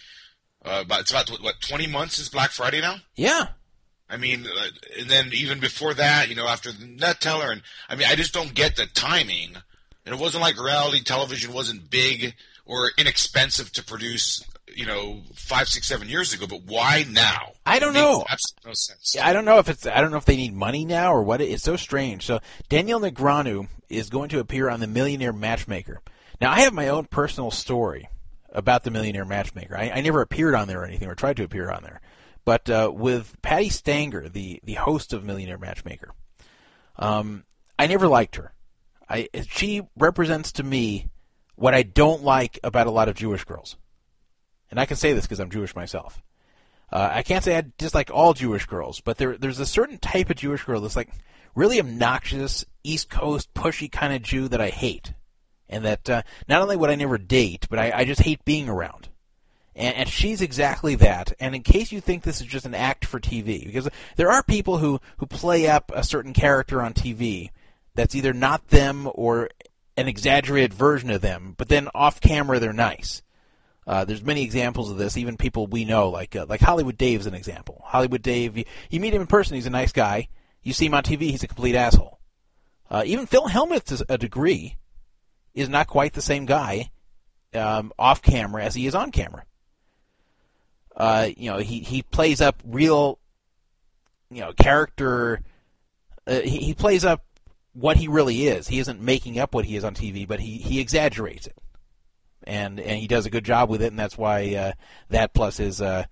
uh, 0.64 0.82
about, 0.84 1.00
it's 1.00 1.11
about, 1.11 1.28
what, 1.42 1.61
20 1.61 1.86
months 1.88 2.18
is 2.18 2.28
Black 2.28 2.50
Friday 2.50 2.80
now? 2.80 2.96
Yeah, 3.16 3.48
I 4.09 4.16
mean, 4.16 4.46
uh, 4.46 4.66
and 5.00 5.09
then 5.09 5.30
even 5.32 5.61
before 5.61 5.94
that, 5.94 6.28
you 6.28 6.34
know, 6.34 6.46
after 6.46 6.70
the 6.70 6.84
NETeller, 6.84 7.50
and 7.50 7.62
I 7.88 7.96
mean, 7.96 8.07
I 8.09 8.14
just 8.14 8.34
don't 8.34 8.55
get 8.55 8.76
the 8.76 8.86
timing. 8.86 9.57
And 10.07 10.14
it 10.14 10.20
wasn't 10.20 10.42
like 10.42 10.61
reality 10.62 11.02
television 11.02 11.52
wasn't 11.52 11.90
big 11.90 12.34
or 12.66 12.90
inexpensive 12.98 13.72
to 13.72 13.82
produce, 13.82 14.44
you 14.74 14.84
know, 14.84 15.22
five, 15.34 15.68
six, 15.68 15.88
seven 15.88 16.09
years 16.09 16.34
ago. 16.34 16.46
But 16.46 16.62
why 16.66 17.07
now? 17.11 17.52
I 17.64 17.78
don't 17.78 17.94
know. 17.94 18.24
absolutely 18.28 18.68
no 18.70 18.74
sense. 18.74 19.14
Yeah, 19.16 19.26
I 19.26 19.32
don't 19.32 19.46
know 19.46 19.59
if 19.59 19.70
it's 19.70 19.86
I 19.86 20.02
don't 20.02 20.11
know 20.11 20.18
if 20.18 20.26
they 20.26 20.36
need 20.36 20.55
money 20.55 20.84
now 20.84 21.12
or 21.12 21.22
what. 21.22 21.40
It's 21.40 21.62
so 21.62 21.76
strange. 21.76 22.26
So 22.26 22.40
Daniel 22.68 23.00
Negreanu 23.00 23.68
is 23.88 24.11
going 24.11 24.28
to 24.28 24.40
appear 24.40 24.68
on 24.68 24.80
the 24.80 24.86
Millionaire 24.86 25.32
Matchmaker. 25.32 26.02
Now 26.45 26.53
I 26.53 26.61
have 26.61 26.74
my 26.74 26.88
own 26.88 27.07
personal 27.07 27.51
story 27.51 28.07
about 28.53 28.84
the 28.84 28.90
Millionaire 28.90 29.24
Matchmaker. 29.24 29.74
I, 29.78 29.92
I 29.95 30.01
never 30.03 30.20
appeared 30.20 30.55
on 30.55 30.68
there 30.68 30.82
or 30.82 30.84
anything 30.84 31.09
or 31.09 31.14
tried 31.14 31.38
to 31.38 31.42
appear 31.42 31.70
on 31.70 31.82
there, 31.82 32.03
but 32.45 32.68
uh, 32.68 32.92
with 32.95 33.40
Patti 33.40 33.70
Stanger, 33.70 34.28
the 34.28 34.61
the 34.62 34.74
host 34.74 35.14
of 35.14 35.24
Millionaire 35.24 35.57
Matchmaker, 35.57 36.11
um, 36.97 37.45
I 37.78 37.86
never 37.86 38.09
liked 38.09 38.36
her. 38.36 38.53
I 39.09 39.30
she 39.49 39.88
represents 39.97 40.53
to 40.53 40.62
me 40.62 41.09
what 41.55 41.72
I 41.72 41.82
don't 41.82 42.22
like 42.22 42.61
about 42.62 42.88
a 42.88 42.90
lot 42.90 43.09
of 43.09 43.16
Jewish 43.16 43.45
girls, 43.45 43.78
and 44.70 44.78
I 44.78 44.84
can 44.84 44.99
say 44.99 45.14
this 45.14 45.24
because 45.24 45.40
I'm 45.40 45.49
Jewish 45.49 45.74
myself. 45.74 46.22
Uh, 46.92 47.09
I 47.11 47.22
can't 47.22 47.42
say 47.42 47.57
I 47.57 47.64
dislike 47.78 48.11
all 48.12 48.34
Jewish 48.34 48.66
girls, 48.66 49.01
but 49.01 49.16
there 49.16 49.38
there's 49.38 49.61
a 49.61 49.64
certain 49.64 49.97
type 49.97 50.28
of 50.28 50.36
Jewish 50.36 50.64
girl 50.64 50.82
that's 50.82 50.95
like 50.95 51.09
really 51.55 51.80
obnoxious, 51.80 52.66
East 52.82 53.09
Coast 53.09 53.55
pushy 53.55 53.90
kind 53.90 54.12
of 54.12 54.20
Jew 54.20 54.49
that 54.49 54.61
I 54.61 54.68
hate, 54.68 55.14
and 55.68 55.84
that 55.84 56.08
uh, 56.10 56.22
not 56.48 56.62
only 56.62 56.76
would 56.76 56.90
I 56.90 56.94
never 56.94 57.18
date, 57.18 57.66
but 57.70 57.78
I, 57.78 57.92
I 57.94 58.04
just 58.04 58.20
hate 58.20 58.44
being 58.44 58.68
around. 58.68 59.08
And, 59.76 59.94
and 59.96 60.08
she's 60.08 60.40
exactly 60.40 60.94
that. 60.96 61.32
And 61.40 61.54
in 61.54 61.62
case 61.62 61.90
you 61.90 62.00
think 62.00 62.22
this 62.22 62.40
is 62.40 62.46
just 62.46 62.66
an 62.66 62.74
act 62.74 63.04
for 63.04 63.18
TV, 63.18 63.64
because 63.64 63.88
there 64.16 64.30
are 64.30 64.42
people 64.42 64.78
who 64.78 65.00
who 65.18 65.26
play 65.26 65.66
up 65.66 65.90
a 65.94 66.04
certain 66.04 66.32
character 66.32 66.80
on 66.80 66.94
TV 66.94 67.50
that's 67.94 68.14
either 68.14 68.32
not 68.32 68.68
them 68.68 69.08
or 69.14 69.50
an 69.96 70.08
exaggerated 70.08 70.74
version 70.74 71.10
of 71.10 71.20
them, 71.20 71.54
but 71.56 71.68
then 71.68 71.88
off 71.94 72.20
camera 72.20 72.58
they're 72.58 72.72
nice. 72.72 73.22
Uh, 73.86 74.04
there's 74.04 74.22
many 74.22 74.42
examples 74.42 74.90
of 74.90 74.96
this. 74.96 75.16
Even 75.16 75.36
people 75.36 75.66
we 75.66 75.84
know, 75.84 76.08
like 76.08 76.34
uh, 76.34 76.46
like 76.48 76.60
Hollywood 76.60 76.96
Dave's 76.96 77.26
an 77.26 77.34
example. 77.34 77.82
Hollywood 77.84 78.22
Dave, 78.22 78.56
you, 78.56 78.64
you 78.90 79.00
meet 79.00 79.14
him 79.14 79.22
in 79.22 79.26
person, 79.26 79.56
he's 79.56 79.66
a 79.66 79.70
nice 79.70 79.92
guy. 79.92 80.28
You 80.62 80.72
see 80.72 80.86
him 80.86 80.94
on 80.94 81.02
TV, 81.02 81.22
he's 81.22 81.42
a 81.42 81.48
complete 81.48 81.74
asshole. 81.74 82.18
Uh, 82.90 83.02
even 83.06 83.26
Phil 83.26 83.48
Hellmuth, 83.48 83.84
to 83.84 84.04
a 84.08 84.16
degree, 84.16 84.76
is 85.55 85.68
not 85.68 85.86
quite 85.86 86.12
the 86.12 86.22
same 86.22 86.46
guy 86.46 86.90
um, 87.55 87.92
off 87.98 88.22
camera 88.22 88.64
as 88.64 88.74
he 88.74 88.86
is 88.86 88.94
on 88.94 89.11
camera. 89.11 89.44
Uh, 90.96 91.28
you 91.36 91.50
know, 91.50 91.59
he 91.59 91.80
he 91.80 92.02
plays 92.02 92.40
up 92.40 92.62
real, 92.64 93.18
you 94.30 94.40
know, 94.40 94.52
character. 94.52 95.40
Uh, 96.26 96.40
he, 96.40 96.59
he 96.59 96.74
plays 96.74 97.05
up 97.05 97.24
what 97.72 97.96
he 97.96 98.09
really 98.09 98.46
is. 98.46 98.68
He 98.68 98.78
isn't 98.78 99.00
making 99.00 99.38
up 99.38 99.55
what 99.55 99.64
he 99.64 99.76
is 99.76 99.84
on 99.84 99.94
TV, 99.94 100.26
but 100.26 100.40
he 100.40 100.59
he 100.59 100.80
exaggerates 100.80 101.46
it 101.46 101.57
and 102.46 102.78
and 102.78 102.98
he 102.98 103.07
does 103.07 103.26
a 103.26 103.30
good 103.30 103.44
job 103.44 103.68
with 103.68 103.82
it, 103.82 103.88
and 103.88 103.98
that's 103.98 104.16
why 104.16 104.55
uh, 104.55 104.72
that 105.09 105.34
plus 105.34 105.57
his 105.57 105.80
uh, 105.80 106.05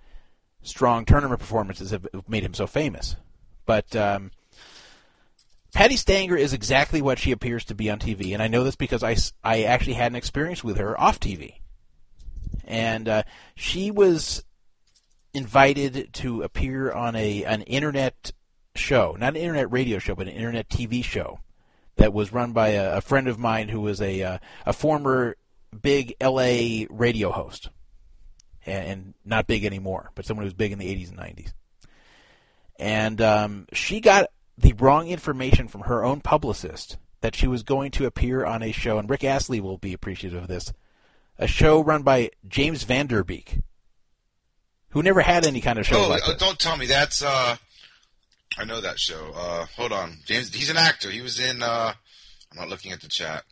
strong 0.63 1.05
tournament 1.05 1.41
performances 1.41 1.91
have 1.91 2.07
made 2.29 2.43
him 2.43 2.55
so 2.55 2.67
famous. 2.67 3.17
But 3.67 3.95
um, 3.95 4.31
Patti 5.75 5.97
Stanger 5.97 6.37
is 6.37 6.53
exactly 6.53 7.01
what 7.01 7.19
she 7.19 7.33
appears 7.33 7.65
to 7.67 7.75
be 7.75 7.91
on 7.91 7.99
TV, 7.99 8.35
and 8.35 8.43
I 8.43 8.49
know 8.49 8.63
this 8.63 8.77
because 8.77 9.03
I, 9.03 9.17
I 9.43 9.63
actually 9.63 9.95
had 9.95 10.13
an 10.13 10.17
experience 10.17 10.63
with 10.63 10.77
her 10.77 10.99
off 11.01 11.19
TV, 11.19 11.61
and 12.65 13.09
uh, 13.09 13.23
she 13.55 13.91
was 13.91 14.45
invited 15.33 16.11
to 16.13 16.43
appear 16.43 16.93
on 16.93 17.17
a 17.17 17.45
an 17.45 17.63
internet 17.63 18.33
show, 18.75 19.17
not 19.19 19.31
an 19.35 19.41
internet 19.41 19.73
radio 19.73 19.99
show, 19.99 20.15
but 20.15 20.29
an 20.29 20.35
internet 20.35 20.69
TV 20.69 21.03
show 21.03 21.41
that 21.97 22.13
was 22.13 22.35
run 22.35 22.53
by 22.53 22.69
a, 22.71 22.99
a 22.99 23.01
friend 23.01 23.27
of 23.27 23.39
mine 23.39 23.71
who 23.71 23.81
was 23.81 24.03
a 24.03 24.23
uh, 24.23 24.39
a 24.67 24.75
former 24.75 25.37
big 25.81 26.15
LA 26.21 26.85
radio 26.91 27.31
host, 27.31 27.71
and, 28.67 28.87
and 28.87 29.15
not 29.25 29.47
big 29.47 29.65
anymore, 29.65 30.11
but 30.15 30.27
someone 30.27 30.43
who 30.43 30.49
was 30.49 30.55
big 30.55 30.73
in 30.73 30.79
the 30.79 30.95
80s 30.95 31.09
and 31.11 31.19
90s. 31.19 31.53
And 32.79 33.21
um, 33.23 33.67
she 33.73 34.01
got 34.01 34.27
the 34.63 34.73
wrong 34.75 35.09
information 35.09 35.69
from 35.69 35.83
her 35.83 36.03
own 36.05 36.21
publicist 36.21 36.97
that 37.21 37.37
she 37.37 37.47
was 37.47 37.63
going 37.63 37.91
to 37.93 38.07
appear 38.07 38.45
on 38.45 38.63
a 38.63 38.73
show, 38.73 38.99
and 38.99 39.09
Rick 39.11 39.23
Astley 39.25 39.61
will 39.61 39.79
be 39.79 39.93
appreciative 39.93 40.43
of 40.43 40.49
this, 40.49 40.73
a 41.39 41.47
show 41.47 41.83
run 41.83 42.03
by 42.03 42.31
James 42.49 42.83
Van 42.85 43.07
Der 43.07 43.23
Beek, 43.23 43.59
who 44.91 45.03
never 45.03 45.21
had 45.21 45.45
any 45.47 45.61
kind 45.61 45.79
of 45.79 45.87
show 45.87 46.05
Oh, 46.05 46.09
like 46.09 46.27
uh, 46.29 46.35
don't 46.35 46.59
tell 46.59 46.77
me 46.77 46.87
that's. 46.87 47.23
uh 47.23 47.57
I 48.59 48.65
know 48.65 48.81
that 48.81 48.99
show. 48.99 49.33
Uh 49.35 49.67
Hold 49.77 49.93
on, 49.93 50.19
James. 50.27 50.53
He's 50.55 50.71
an 50.71 50.77
actor. 50.77 51.11
He 51.11 51.23
was 51.23 51.41
in. 51.41 51.63
uh 51.63 51.93
I'm 52.51 52.59
not 52.59 52.69
looking 52.69 52.93
at 52.93 53.01
the 53.01 53.09
chat. 53.09 53.45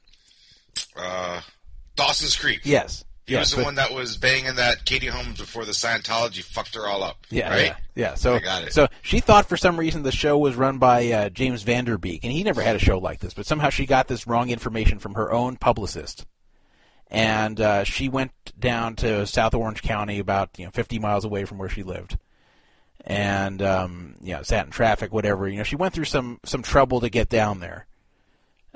Uh 0.97 1.41
Dawson's 1.97 2.37
Creek. 2.37 2.61
Yes. 2.65 3.05
He 3.31 3.37
yes, 3.37 3.43
was 3.43 3.51
the 3.51 3.57
but- 3.59 3.65
one 3.67 3.75
that 3.77 3.93
was 3.95 4.17
banging 4.17 4.57
that 4.57 4.85
Katie 4.85 5.07
Holmes 5.07 5.39
before 5.39 5.65
the 5.65 5.71
Scientology 5.71 6.43
fucked 6.43 6.75
her 6.75 6.89
all 6.89 7.05
up. 7.05 7.29
Yeah, 7.31 7.49
right. 7.49 7.67
yeah, 7.67 7.77
yeah. 7.95 8.15
So, 8.15 8.35
I 8.35 8.41
got 8.41 8.65
it. 8.65 8.73
so 8.73 8.89
she 9.03 9.21
thought 9.21 9.49
for 9.49 9.57
some 9.57 9.79
reason 9.79 10.03
the 10.03 10.11
show 10.11 10.37
was 10.37 10.57
run 10.57 10.79
by 10.79 11.13
uh, 11.13 11.29
James 11.29 11.63
Van 11.63 11.85
Der 11.85 11.97
Beek, 11.97 12.25
and 12.25 12.33
he 12.33 12.43
never 12.43 12.61
had 12.61 12.75
a 12.75 12.81
show 12.81 12.99
like 12.99 13.21
this. 13.21 13.33
But 13.33 13.47
somehow 13.47 13.71
she 13.71 13.87
got 13.87 14.09
this 14.09 14.27
wrong 14.27 14.51
information 14.51 14.99
from 14.99 15.15
her 15.15 15.31
own 15.31 15.59
publicist, 15.59 16.27
and 17.07 17.61
uh, 17.61 17.85
she 17.85 18.09
went 18.09 18.33
down 18.59 18.97
to 18.97 19.25
South 19.29 19.55
Orange 19.55 19.83
County, 19.83 20.19
about 20.19 20.51
you 20.59 20.65
know 20.65 20.73
50 20.73 20.99
miles 20.99 21.25
away 21.25 21.45
from 21.45 21.59
where 21.59 21.69
she 21.69 21.85
lived, 21.85 22.19
and 23.05 23.63
um, 23.63 24.17
you 24.21 24.35
know 24.35 24.43
sat 24.43 24.67
in 24.67 24.73
traffic, 24.73 25.13
whatever. 25.13 25.49
You 25.49 25.59
know, 25.59 25.63
she 25.63 25.77
went 25.77 25.95
through 25.95 26.07
some 26.07 26.41
some 26.45 26.65
trouble 26.65 26.99
to 27.03 27.09
get 27.11 27.29
down 27.29 27.61
there. 27.61 27.87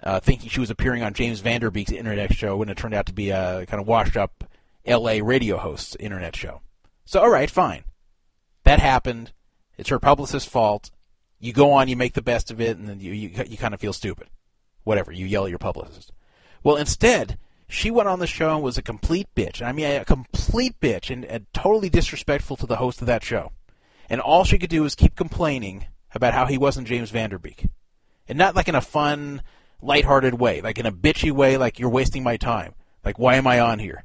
Uh, 0.05 0.21
thinking 0.21 0.51
she 0.51 0.61
was 0.61 0.71
appearing 0.71 1.03
on 1.03 1.15
James 1.15 1.41
Van 1.41 1.63
Der 1.63 1.71
Beek's 1.71 1.91
internet 1.91 2.33
show, 2.35 2.57
when 2.57 2.69
it 2.69 2.77
turned 2.77 2.95
out 2.95 3.07
to 3.07 3.15
be 3.15 3.31
a 3.31 3.65
kind 3.67 3.81
of 3.81 3.87
washed 3.87 4.17
up 4.17 4.45
L.A. 4.85 5.23
radio 5.23 5.57
host's 5.57 5.97
internet 5.97 6.37
show. 6.37 6.61
So, 7.07 7.21
all 7.21 7.31
right, 7.31 7.51
fine 7.51 7.85
that 8.65 8.81
happened. 8.81 9.33
It's 9.79 9.91
her 9.91 10.01
publicist's 10.01 10.49
fault. 10.49 10.91
You 11.39 11.53
go 11.53 11.73
on, 11.73 11.89
you 11.89 11.97
make 11.97 12.15
the 12.15 12.23
best 12.23 12.51
of 12.51 12.61
it, 12.61 12.77
and 12.77 12.89
then 12.89 13.01
you 13.01 13.13
you, 13.13 13.31
you 13.47 13.57
kind 13.57 13.75
of 13.75 13.81
feel 13.81 13.93
stupid. 13.93 14.29
Whatever, 14.83 15.13
you 15.13 15.27
yell 15.27 15.45
at 15.45 15.51
your 15.51 15.59
publicist. 15.59 16.13
Well, 16.63 16.77
instead, 16.77 17.39
she 17.69 17.91
went 17.91 18.09
on 18.09 18.19
the 18.19 18.27
show 18.27 18.55
and 18.55 18.63
was 18.63 18.79
a 18.79 18.83
complete 18.83 19.29
bitch. 19.35 19.63
I 19.63 19.73
mean, 19.73 19.87
a 19.87 20.05
complete 20.05 20.81
bitch 20.81 21.11
and, 21.11 21.25
and 21.25 21.47
totally 21.53 21.89
disrespectful 21.89 22.57
to 22.57 22.67
the 22.67 22.77
host 22.77 23.01
of 23.01 23.07
that 23.07 23.23
show. 23.23 23.53
And 24.09 24.21
all 24.21 24.45
she 24.45 24.59
could 24.59 24.71
do 24.71 24.83
was 24.83 24.95
keep 24.95 25.17
complaining 25.17 25.87
about 26.15 26.35
how 26.35 26.47
he 26.47 26.59
wasn't 26.59 26.87
James 26.87 27.11
Van 27.11 27.31
Der 27.31 27.39
Beek. 27.39 27.67
And 28.29 28.39
not 28.39 28.55
like 28.55 28.69
in 28.69 28.75
a 28.75 28.81
fun, 28.81 29.43
lighthearted 29.85 30.35
way, 30.35 30.61
like 30.61 30.79
in 30.79 30.87
a 30.87 30.93
bitchy 30.93 31.31
way, 31.31 31.57
like 31.57 31.79
you're 31.79 31.91
wasting 31.91 32.23
my 32.23 32.37
time. 32.37 32.75
Like, 33.05 33.19
why 33.19 33.37
am 33.37 33.47
I 33.47 33.61
on 33.61 33.79
here? 33.79 34.05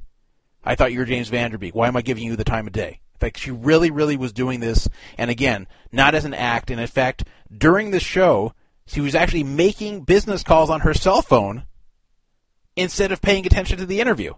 I 0.62 0.74
thought 0.74 0.92
you 0.92 0.98
were 0.98 1.04
James 1.04 1.28
Van 1.28 1.50
Der 1.50 1.58
Beek. 1.58 1.74
Why 1.74 1.88
am 1.88 1.96
I 1.96 2.02
giving 2.02 2.24
you 2.24 2.36
the 2.36 2.44
time 2.44 2.66
of 2.66 2.72
day? 2.72 3.00
Like 3.20 3.36
she 3.36 3.50
really, 3.50 3.90
really 3.90 4.16
was 4.16 4.32
doing 4.32 4.60
this, 4.60 4.88
and 5.18 5.30
again, 5.30 5.66
not 5.92 6.14
as 6.14 6.24
an 6.24 6.34
act. 6.34 6.70
And 6.70 6.80
in 6.80 6.86
fact, 6.86 7.24
during 7.54 7.90
the 7.90 8.00
show, 8.00 8.54
she 8.86 9.00
was 9.00 9.14
actually 9.14 9.44
making 9.44 10.04
business 10.04 10.42
calls 10.42 10.70
on 10.70 10.80
her 10.80 10.94
cell 10.94 11.22
phone 11.22 11.64
instead 12.76 13.12
of 13.12 13.20
paying 13.20 13.46
attention 13.46 13.78
to 13.78 13.86
the 13.86 14.00
interview. 14.00 14.34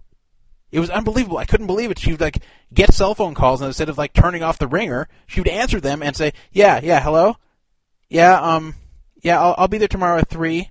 It 0.72 0.80
was 0.80 0.90
unbelievable. 0.90 1.38
I 1.38 1.45
couldn't 1.45 1.66
believe 1.66 1.90
it. 1.90 1.99
She 1.99 2.12
would 2.12 2.20
like 2.20 2.43
get 2.72 2.95
cell 2.95 3.14
phone 3.14 3.34
calls, 3.34 3.61
and 3.61 3.68
instead 3.68 3.88
of 3.88 3.99
like 3.99 4.12
turning 4.12 4.43
off 4.43 4.59
the 4.59 4.66
ringer, 4.66 5.09
she 5.26 5.40
would 5.40 5.49
answer 5.49 5.80
them 5.80 6.03
and 6.03 6.16
say, 6.16 6.32
"Yeah, 6.51 6.80
yeah, 6.82 7.01
hello, 7.01 7.36
yeah, 8.12 8.40
um, 8.40 8.74
yeah, 9.22 9.40
I'll, 9.40 9.55
I'll 9.57 9.68
be 9.68 9.78
there 9.78 9.88
tomorrow 9.88 10.18
at 10.18 10.28
three. 10.28 10.70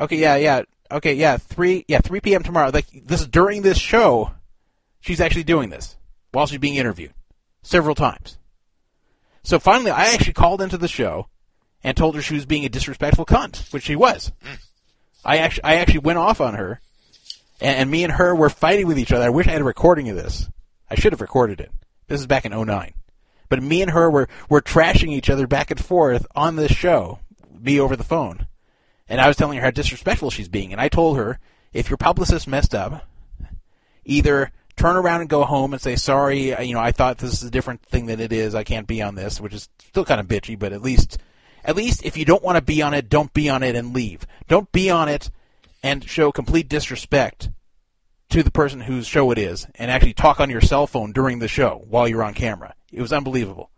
Okay, 0.00 0.16
yeah, 0.16 0.36
yeah, 0.36 0.62
okay, 0.90 1.14
yeah, 1.14 1.36
three, 1.36 1.84
yeah, 1.86 2.00
three 2.00 2.20
p.m. 2.20 2.42
tomorrow. 2.42 2.70
Like 2.72 2.86
this 3.04 3.20
is 3.20 3.28
during 3.28 3.62
this 3.62 3.78
show, 3.78 4.30
she's 5.00 5.20
actually 5.20 5.44
doing 5.44 5.70
this 5.70 5.96
while 6.32 6.46
she's 6.46 6.58
being 6.58 6.76
interviewed 6.76 7.12
several 7.62 7.94
times. 7.94 8.38
So 9.42 9.58
finally, 9.58 9.90
I 9.90 10.12
actually 10.14 10.32
called 10.34 10.62
into 10.62 10.78
the 10.78 10.88
show 10.88 11.28
and 11.82 11.96
told 11.96 12.14
her 12.14 12.22
she 12.22 12.34
was 12.34 12.46
being 12.46 12.64
a 12.64 12.68
disrespectful 12.68 13.26
cunt, 13.26 13.72
which 13.72 13.84
she 13.84 13.96
was. 13.96 14.32
I 15.24 15.38
actually, 15.38 15.64
I 15.64 15.74
actually 15.76 16.00
went 16.00 16.18
off 16.18 16.40
on 16.40 16.54
her, 16.54 16.80
and, 17.60 17.76
and 17.76 17.90
me 17.90 18.04
and 18.04 18.12
her 18.14 18.34
were 18.34 18.50
fighting 18.50 18.86
with 18.86 18.98
each 18.98 19.12
other. 19.12 19.24
I 19.24 19.30
wish 19.30 19.46
I 19.46 19.52
had 19.52 19.60
a 19.60 19.64
recording 19.64 20.08
of 20.08 20.16
this. 20.16 20.48
I 20.90 20.94
should 20.94 21.12
have 21.12 21.20
recorded 21.20 21.60
it. 21.60 21.70
This 22.08 22.20
is 22.20 22.26
back 22.26 22.44
in 22.44 22.52
09. 22.52 22.94
But 23.48 23.62
me 23.62 23.82
and 23.82 23.90
her 23.90 24.10
were, 24.10 24.28
were 24.48 24.62
trashing 24.62 25.10
each 25.10 25.30
other 25.30 25.46
back 25.46 25.70
and 25.70 25.82
forth 25.82 26.26
on 26.34 26.56
this 26.56 26.72
show, 26.72 27.18
me 27.58 27.78
over 27.78 27.96
the 27.96 28.04
phone. 28.04 28.46
And 29.10 29.20
I 29.20 29.26
was 29.26 29.36
telling 29.36 29.58
her 29.58 29.64
how 29.64 29.70
disrespectful 29.72 30.30
she's 30.30 30.48
being. 30.48 30.72
And 30.72 30.80
I 30.80 30.88
told 30.88 31.18
her, 31.18 31.38
if 31.72 31.90
your 31.90 31.96
publicist 31.96 32.46
messed 32.48 32.74
up, 32.74 33.04
either 34.04 34.52
turn 34.76 34.96
around 34.96 35.20
and 35.20 35.28
go 35.28 35.44
home 35.44 35.72
and 35.72 35.82
say, 35.82 35.96
sorry, 35.96 36.54
uh, 36.54 36.62
you 36.62 36.74
know, 36.74 36.80
I 36.80 36.92
thought 36.92 37.18
this 37.18 37.34
is 37.34 37.42
a 37.42 37.50
different 37.50 37.82
thing 37.82 38.06
than 38.06 38.20
it 38.20 38.32
is. 38.32 38.54
I 38.54 38.64
can't 38.64 38.86
be 38.86 39.02
on 39.02 39.16
this, 39.16 39.40
which 39.40 39.52
is 39.52 39.68
still 39.78 40.04
kind 40.04 40.20
of 40.20 40.28
bitchy, 40.28 40.58
but 40.58 40.72
at 40.72 40.80
least, 40.80 41.18
at 41.64 41.76
least 41.76 42.04
if 42.04 42.16
you 42.16 42.24
don't 42.24 42.42
want 42.42 42.56
to 42.56 42.62
be 42.62 42.80
on 42.82 42.94
it, 42.94 43.08
don't 43.08 43.34
be 43.34 43.50
on 43.50 43.62
it 43.62 43.74
and 43.74 43.92
leave. 43.92 44.26
Don't 44.48 44.70
be 44.70 44.90
on 44.90 45.08
it 45.08 45.30
and 45.82 46.08
show 46.08 46.30
complete 46.30 46.68
disrespect 46.68 47.50
to 48.30 48.44
the 48.44 48.50
person 48.50 48.80
whose 48.80 49.08
show 49.08 49.32
it 49.32 49.38
is 49.38 49.66
and 49.74 49.90
actually 49.90 50.14
talk 50.14 50.38
on 50.38 50.50
your 50.50 50.60
cell 50.60 50.86
phone 50.86 51.10
during 51.10 51.40
the 51.40 51.48
show 51.48 51.84
while 51.88 52.06
you're 52.06 52.22
on 52.22 52.32
camera. 52.32 52.74
It 52.92 53.02
was 53.02 53.12
unbelievable. 53.12 53.70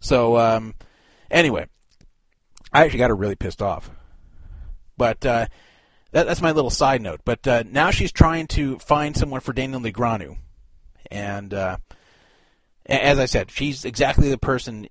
So, 0.00 0.36
um, 0.36 0.74
anyway, 1.30 1.66
I 2.72 2.84
actually 2.84 2.98
got 2.98 3.10
her 3.10 3.16
really 3.16 3.36
pissed 3.36 3.62
off. 3.62 3.90
But 5.02 5.26
uh, 5.26 5.46
that, 6.12 6.26
that's 6.28 6.40
my 6.40 6.52
little 6.52 6.70
side 6.70 7.02
note. 7.02 7.22
But 7.24 7.44
uh, 7.48 7.64
now 7.68 7.90
she's 7.90 8.12
trying 8.12 8.46
to 8.48 8.78
find 8.78 9.16
someone 9.16 9.40
for 9.40 9.52
Daniel 9.52 9.80
Negreanu, 9.80 10.36
and 11.10 11.52
uh, 11.52 11.78
as 12.86 13.18
I 13.18 13.24
said, 13.24 13.50
she's 13.50 13.84
exactly 13.84 14.30
the 14.30 14.38
person, 14.38 14.86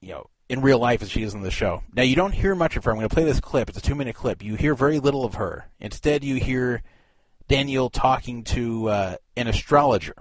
you 0.00 0.10
know, 0.10 0.26
in 0.48 0.60
real 0.60 0.78
life 0.78 1.02
as 1.02 1.10
she 1.10 1.24
is 1.24 1.34
in 1.34 1.40
the 1.40 1.50
show. 1.50 1.82
Now 1.92 2.04
you 2.04 2.14
don't 2.14 2.30
hear 2.30 2.54
much 2.54 2.76
of 2.76 2.84
her. 2.84 2.92
I'm 2.92 2.98
going 2.98 3.08
to 3.08 3.12
play 3.12 3.24
this 3.24 3.40
clip. 3.40 3.68
It's 3.68 3.78
a 3.78 3.82
two-minute 3.82 4.14
clip. 4.14 4.40
You 4.40 4.54
hear 4.54 4.76
very 4.76 5.00
little 5.00 5.24
of 5.24 5.34
her. 5.34 5.68
Instead, 5.80 6.22
you 6.22 6.36
hear 6.36 6.84
Daniel 7.48 7.90
talking 7.90 8.44
to 8.44 8.88
uh, 8.88 9.16
an 9.36 9.48
astrologer. 9.48 10.14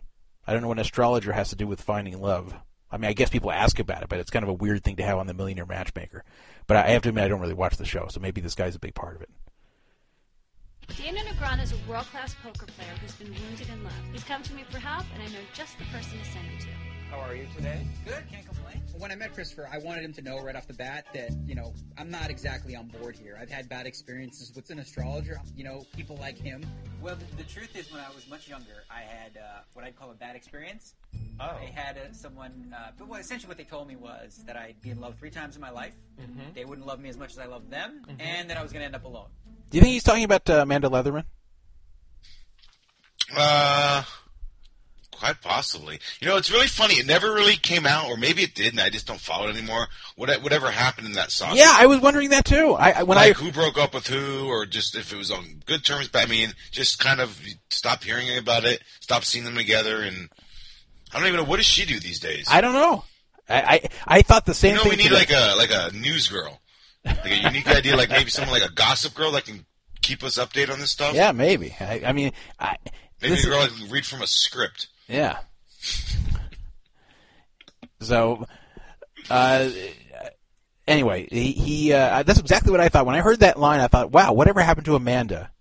I 0.48 0.54
don't 0.54 0.64
know 0.64 0.70
what 0.70 0.80
an 0.80 0.86
astrologer 0.86 1.34
has 1.34 1.50
to 1.50 1.56
do 1.56 1.68
with 1.68 1.82
finding 1.82 2.20
love. 2.20 2.56
I 2.90 2.98
mean, 2.98 3.10
I 3.12 3.14
guess 3.14 3.30
people 3.30 3.52
ask 3.52 3.78
about 3.78 4.02
it, 4.02 4.10
but 4.10 4.18
it's 4.18 4.32
kind 4.32 4.42
of 4.42 4.50
a 4.50 4.54
weird 4.54 4.84
thing 4.84 4.96
to 4.96 5.04
have 5.04 5.20
on 5.20 5.28
the 5.28 5.36
Millionaire 5.36 5.68
Matchmaker. 5.68 6.24
But 6.70 6.78
I 6.86 6.92
have 6.92 7.02
to 7.02 7.10
admit, 7.10 7.24
I 7.24 7.28
don't 7.30 7.42
really 7.42 7.56
watch 7.56 7.78
the 7.78 7.84
show, 7.84 8.06
so 8.12 8.20
maybe 8.20 8.42
this 8.42 8.54
guy's 8.54 8.76
a 8.76 8.80
big 8.80 8.94
part 8.94 9.16
of 9.16 9.24
it. 9.24 9.30
Daniel 10.96 11.26
Negreanu 11.26 11.64
is 11.64 11.72
a 11.72 11.78
world-class 11.90 12.36
poker 12.44 12.68
player 12.68 12.94
who's 13.02 13.16
been 13.16 13.34
wounded 13.34 13.70
in 13.70 13.84
love. 13.84 13.94
He's 14.12 14.24
come 14.24 14.44
to 14.44 14.54
me 14.54 14.64
for 14.70 14.78
help, 14.78 15.04
and 15.16 15.24
I 15.24 15.26
know 15.34 15.40
just 15.52 15.80
the 15.80 15.86
person 15.86 16.20
to 16.20 16.26
send 16.26 16.46
him 16.46 16.60
to. 16.60 16.89
How 17.10 17.20
are 17.22 17.36
you 17.36 17.48
today? 17.56 17.86
Good, 18.06 18.24
can't 18.32 18.46
complain. 18.46 18.82
When 19.00 19.12
I 19.12 19.16
met 19.16 19.34
Christopher, 19.34 19.68
I 19.72 19.80
wanted 19.80 20.04
him 20.04 20.14
to 20.14 20.22
know 20.22 20.40
right 20.44 20.56
off 20.56 20.68
the 20.68 20.74
bat 20.74 21.06
that, 21.14 21.32
you 21.48 21.56
know, 21.56 21.74
I'm 21.98 22.12
not 22.12 22.30
exactly 22.30 22.76
on 22.76 22.88
board 22.88 23.16
here. 23.16 23.38
I've 23.42 23.50
had 23.50 23.68
bad 23.68 23.88
experiences 23.88 24.52
with 24.56 24.70
an 24.70 24.78
astrologer, 24.80 25.42
you 25.56 25.64
know, 25.64 25.86
people 25.96 26.18
like 26.18 26.38
him. 26.38 26.64
Well, 27.02 27.16
the, 27.16 27.44
the 27.44 27.50
truth 27.50 27.76
is, 27.76 27.92
when 27.92 28.02
I 28.02 28.10
was 28.14 28.30
much 28.30 28.48
younger, 28.48 28.84
I 28.92 29.02
had 29.02 29.38
uh, 29.38 29.62
what 29.74 29.86
I'd 29.86 29.96
call 29.96 30.12
a 30.12 30.14
bad 30.14 30.36
experience. 30.36 30.94
Oh. 31.40 31.46
I 31.46 31.72
had 31.74 31.98
uh, 31.98 32.12
someone, 32.12 32.76
uh, 32.78 32.92
but 32.98 33.08
well, 33.08 33.20
essentially 33.20 33.48
what 33.48 33.58
they 33.58 33.64
told 33.64 33.88
me 33.88 33.96
was 33.96 34.44
that 34.46 34.56
I'd 34.56 34.80
be 34.82 34.92
in 34.92 35.00
love 35.00 35.16
three 35.18 35.32
times 35.32 35.56
in 35.56 35.62
my 35.62 35.72
life. 35.72 35.96
Mm-hmm. 36.22 36.54
They 36.54 36.66
wouldn't 36.66 36.86
love 36.86 37.00
me 37.00 37.10
as 37.10 37.18
much 37.18 37.32
as 37.32 37.40
I 37.40 37.46
loved 37.46 37.72
them, 37.72 38.06
and 38.20 38.50
that 38.50 38.58
I 38.58 38.62
was 38.62 38.72
going 38.72 38.82
to 38.82 38.86
end 38.86 38.96
up 38.96 39.06
alone. 39.06 39.30
Do 39.72 39.78
you 39.78 39.82
think 39.82 39.94
he's 39.94 40.04
talking 40.04 40.26
about 40.26 40.48
uh, 40.50 40.62
Amanda 40.62 40.90
Leatherman? 40.90 41.24
Uh, 43.36 44.04
quite 45.12 45.42
possibly. 45.42 46.00
You 46.22 46.28
know, 46.28 46.38
it's 46.38 46.52
really 46.52 46.68
funny. 46.68 46.96
It 46.96 47.06
never 47.06 47.34
really 47.34 47.56
came 47.56 47.86
out, 47.86 48.10
or 48.10 48.18
maybe 48.18 48.42
it 48.44 48.56
did, 48.56 48.74
and 48.74 48.80
I 48.80 48.90
just 48.90 49.06
don't 49.08 49.20
follow 49.20 49.48
it 49.48 49.56
anymore. 49.58 49.88
What 50.16 50.30
whatever 50.42 50.72
happened 50.72 51.08
in 51.08 51.14
that 51.14 51.32
saga? 51.32 51.58
Yeah, 51.58 51.74
I 51.78 51.86
was 51.88 52.00
wondering 52.00 52.30
that 52.30 52.46
too. 52.46 52.74
I, 52.80 53.04
when 53.04 53.18
like 53.18 53.38
I 53.40 53.44
who 53.44 53.52
broke 53.52 53.78
up 53.78 53.94
with 53.94 54.08
who, 54.08 54.48
or 54.48 54.66
just 54.66 54.96
if 54.96 55.12
it 55.12 55.18
was 55.18 55.32
on 55.32 55.62
good 55.66 55.86
terms. 55.86 56.08
But 56.08 56.24
I 56.24 56.30
mean, 56.30 56.54
just 56.72 57.00
kind 57.00 57.20
of 57.20 57.40
stop 57.70 58.04
hearing 58.04 58.38
about 58.38 58.66
it, 58.66 58.82
stop 59.00 59.24
seeing 59.24 59.44
them 59.46 59.56
together, 59.56 60.02
and 60.02 60.30
I 61.14 61.20
don't 61.20 61.28
even 61.28 61.40
know 61.42 61.46
what 61.50 61.58
does 61.58 61.66
she 61.66 61.86
do 61.86 62.00
these 62.00 62.20
days. 62.20 62.48
I 62.50 62.62
don't 62.62 62.74
know. 62.74 63.04
I 63.50 63.62
I, 64.08 64.18
I 64.20 64.22
thought 64.22 64.46
the 64.46 64.54
same 64.54 64.72
you 64.72 64.76
know, 64.78 64.84
thing. 64.84 64.92
we 64.92 65.04
need 65.04 65.12
like 65.12 65.32
a 65.32 65.56
like 65.58 65.72
a 65.72 65.92
news 65.96 66.28
girl, 66.28 66.62
like 67.04 67.26
a 67.26 67.36
unique 67.36 67.68
idea, 67.76 67.96
like 67.98 68.10
maybe 68.10 68.30
someone 68.30 68.58
like 68.60 68.70
a 68.70 68.74
gossip 68.74 69.16
girl 69.16 69.32
that 69.32 69.46
can 69.46 69.66
keep 70.02 70.24
us 70.24 70.38
updated 70.38 70.72
on 70.72 70.80
this 70.80 70.92
stuff. 70.92 71.14
yeah, 71.14 71.32
maybe. 71.32 71.76
I, 71.80 72.02
I 72.06 72.14
mean, 72.14 72.32
I, 72.60 72.78
maybe 73.22 73.34
a 73.34 73.38
is- 73.38 73.46
girl 73.46 73.60
that 73.62 73.72
can 73.72 73.90
read 73.90 74.06
from 74.06 74.22
a 74.22 74.28
script. 74.28 74.88
Yeah. 75.10 75.40
So, 78.00 78.46
uh, 79.30 79.70
anyway, 80.88 81.28
he, 81.30 81.52
he 81.52 81.94
uh, 81.94 82.24
that's 82.24 82.40
exactly 82.40 82.72
what 82.72 82.80
I 82.80 82.90
thought 82.90 83.06
when 83.06 83.16
I 83.16 83.22
heard 83.22 83.40
that 83.40 83.60
line. 83.60 83.82
I 83.82 83.88
thought, 83.88 84.12
wow, 84.12 84.34
whatever 84.34 84.62
happened 84.62 84.86
to 84.86 84.96
Amanda? 84.96 85.52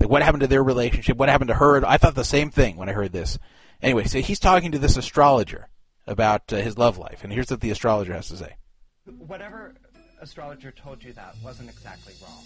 Like, 0.00 0.08
what 0.08 0.22
happened 0.22 0.40
to 0.40 0.46
their 0.46 0.64
relationship? 0.64 1.18
What 1.18 1.28
happened 1.28 1.48
to 1.48 1.54
her? 1.54 1.84
I 1.86 1.98
thought 1.98 2.14
the 2.14 2.24
same 2.24 2.50
thing 2.50 2.76
when 2.76 2.88
I 2.88 2.92
heard 2.92 3.12
this. 3.12 3.38
Anyway, 3.82 4.04
so 4.04 4.20
he's 4.20 4.40
talking 4.40 4.72
to 4.72 4.78
this 4.78 4.96
astrologer 4.96 5.68
about 6.06 6.52
uh, 6.52 6.56
his 6.56 6.78
love 6.78 6.98
life, 6.98 7.22
and 7.22 7.32
here's 7.32 7.50
what 7.50 7.60
the 7.60 7.70
astrologer 7.70 8.14
has 8.14 8.28
to 8.28 8.36
say. 8.36 8.56
Whatever 9.04 9.74
astrologer 10.20 10.70
told 10.70 11.04
you 11.04 11.12
that 11.12 11.34
wasn't 11.44 11.68
exactly 11.70 12.14
wrong. 12.22 12.44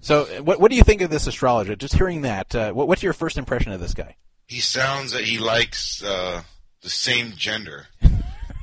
So, 0.00 0.22
uh, 0.22 0.42
what 0.42 0.60
what 0.60 0.70
do 0.70 0.76
you 0.76 0.82
think 0.82 1.00
of 1.02 1.10
this 1.10 1.28
astrologer? 1.28 1.76
Just 1.76 1.94
hearing 1.94 2.22
that, 2.22 2.54
uh, 2.54 2.72
what, 2.72 2.88
what's 2.88 3.02
your 3.02 3.12
first 3.12 3.38
impression 3.38 3.72
of 3.72 3.80
this 3.80 3.94
guy? 3.94 4.16
He 4.52 4.60
sounds 4.60 5.12
that 5.12 5.24
he 5.24 5.38
likes 5.38 6.02
uh, 6.02 6.42
the 6.82 6.90
same 6.90 7.32
gender. 7.36 7.86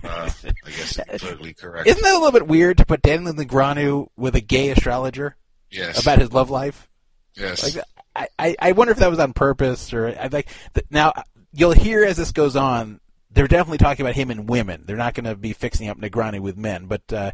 Uh, 0.01 0.31
I 0.65 0.69
guess 0.69 0.93
to 0.93 1.03
be 1.11 1.17
politically 1.17 1.53
correct. 1.53 1.85
Isn't 1.85 2.01
that 2.01 2.15
a 2.15 2.17
little 2.17 2.31
bit 2.31 2.47
weird 2.47 2.77
to 2.77 2.85
put 2.85 3.01
Daniel 3.01 3.33
Negreanu 3.33 4.07
with 4.15 4.33
a 4.33 4.39
gay 4.39 4.69
astrologer 4.69 5.35
yes. 5.69 6.01
about 6.01 6.19
his 6.19 6.31
love 6.31 6.49
life? 6.49 6.87
yes. 7.35 7.75
Like, 7.75 7.83
I, 8.15 8.27
I, 8.39 8.55
I 8.59 8.71
wonder 8.71 8.93
if 8.93 8.99
that 8.99 9.09
was 9.09 9.19
on 9.19 9.33
purpose 9.33 9.91
or 9.91 10.07
I 10.07 10.27
like 10.27 10.47
now 10.89 11.11
you'll 11.51 11.73
hear 11.73 12.05
as 12.05 12.15
this 12.15 12.31
goes 12.31 12.55
on. 12.55 13.01
They're 13.29 13.49
definitely 13.49 13.79
talking 13.79 14.05
about 14.05 14.15
him 14.15 14.31
and 14.31 14.47
women. 14.47 14.83
They're 14.85 14.95
not 14.95 15.15
going 15.15 15.25
to 15.25 15.35
be 15.35 15.51
fixing 15.51 15.89
up 15.89 15.97
Negreanu 15.97 16.39
with 16.39 16.55
men, 16.55 16.85
but 16.85 17.11
uh, 17.11 17.33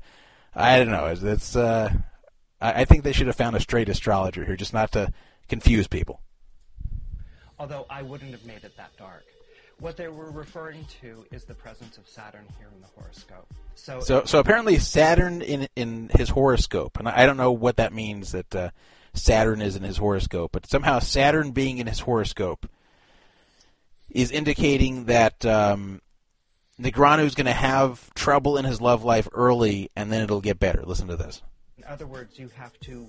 I 0.55 0.79
don't 0.79 0.89
know. 0.89 1.05
It's, 1.05 1.21
it's 1.21 1.55
uh, 1.55 1.93
I, 2.59 2.81
I 2.81 2.85
think 2.85 3.03
they 3.03 3.13
should 3.13 3.27
have 3.27 3.35
found 3.35 3.55
a 3.55 3.59
straight 3.59 3.89
astrologer 3.89 4.43
here, 4.43 4.55
just 4.55 4.73
not 4.73 4.91
to 4.93 5.13
confuse 5.47 5.87
people. 5.87 6.19
Although 7.59 7.85
I 7.89 8.01
wouldn't 8.01 8.31
have 8.31 8.45
made 8.45 8.63
it 8.63 8.75
that 8.77 8.95
dark. 8.97 9.23
What 9.79 9.97
they 9.97 10.07
were 10.07 10.31
referring 10.31 10.85
to 11.01 11.25
is 11.31 11.43
the 11.43 11.53
presence 11.53 11.97
of 11.97 12.07
Saturn 12.07 12.45
here 12.57 12.69
in 12.73 12.81
the 12.81 12.87
horoscope. 12.95 13.47
So, 13.75 13.99
So, 13.99 14.23
so 14.23 14.39
apparently 14.39 14.79
Saturn 14.79 15.41
in 15.41 15.67
in 15.75 16.09
his 16.15 16.29
horoscope, 16.29 16.97
and 16.97 17.09
I 17.09 17.23
I 17.23 17.25
don't 17.25 17.37
know 17.37 17.51
what 17.51 17.77
that 17.77 17.91
means 17.91 18.31
that 18.31 18.55
uh, 18.55 18.69
Saturn 19.13 19.61
is 19.61 19.75
in 19.75 19.83
his 19.83 19.97
horoscope, 19.97 20.51
but 20.53 20.69
somehow 20.69 20.99
Saturn 20.99 21.51
being 21.51 21.79
in 21.79 21.87
his 21.87 21.99
horoscope 21.99 22.69
is 24.09 24.31
indicating 24.31 25.05
that 25.05 25.45
um, 25.45 26.01
is 26.79 26.91
going 26.93 27.45
to 27.45 27.51
have 27.51 28.13
trouble 28.13 28.57
in 28.57 28.65
his 28.65 28.79
love 28.79 29.03
life 29.03 29.27
early, 29.33 29.91
and 29.95 30.11
then 30.11 30.21
it'll 30.21 30.41
get 30.41 30.59
better. 30.59 30.83
Listen 30.85 31.07
to 31.07 31.17
this. 31.17 31.41
in 31.77 31.83
other 31.83 32.07
words, 32.07 32.39
you 32.39 32.49
have 32.55 32.79
to 32.81 33.07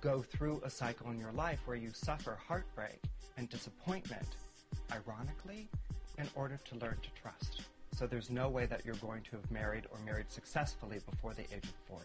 go 0.00 0.22
through 0.22 0.60
a 0.64 0.70
cycle 0.70 1.10
in 1.10 1.18
your 1.18 1.32
life 1.32 1.60
where 1.66 1.76
you 1.76 1.90
suffer 1.92 2.38
heartbreak 2.46 3.00
and 3.36 3.48
disappointment, 3.48 4.26
ironically, 4.92 5.68
in 6.18 6.28
order 6.34 6.58
to 6.64 6.74
learn 6.76 6.96
to 7.02 7.20
trust. 7.20 7.62
So 7.96 8.06
there's 8.06 8.30
no 8.30 8.48
way 8.48 8.66
that 8.66 8.84
you're 8.84 8.94
going 8.96 9.22
to 9.22 9.36
have 9.36 9.50
married 9.50 9.84
or 9.90 9.98
married 10.04 10.30
successfully 10.30 10.98
before 11.08 11.34
the 11.34 11.42
age 11.42 11.64
of 11.64 11.74
40. 11.88 12.04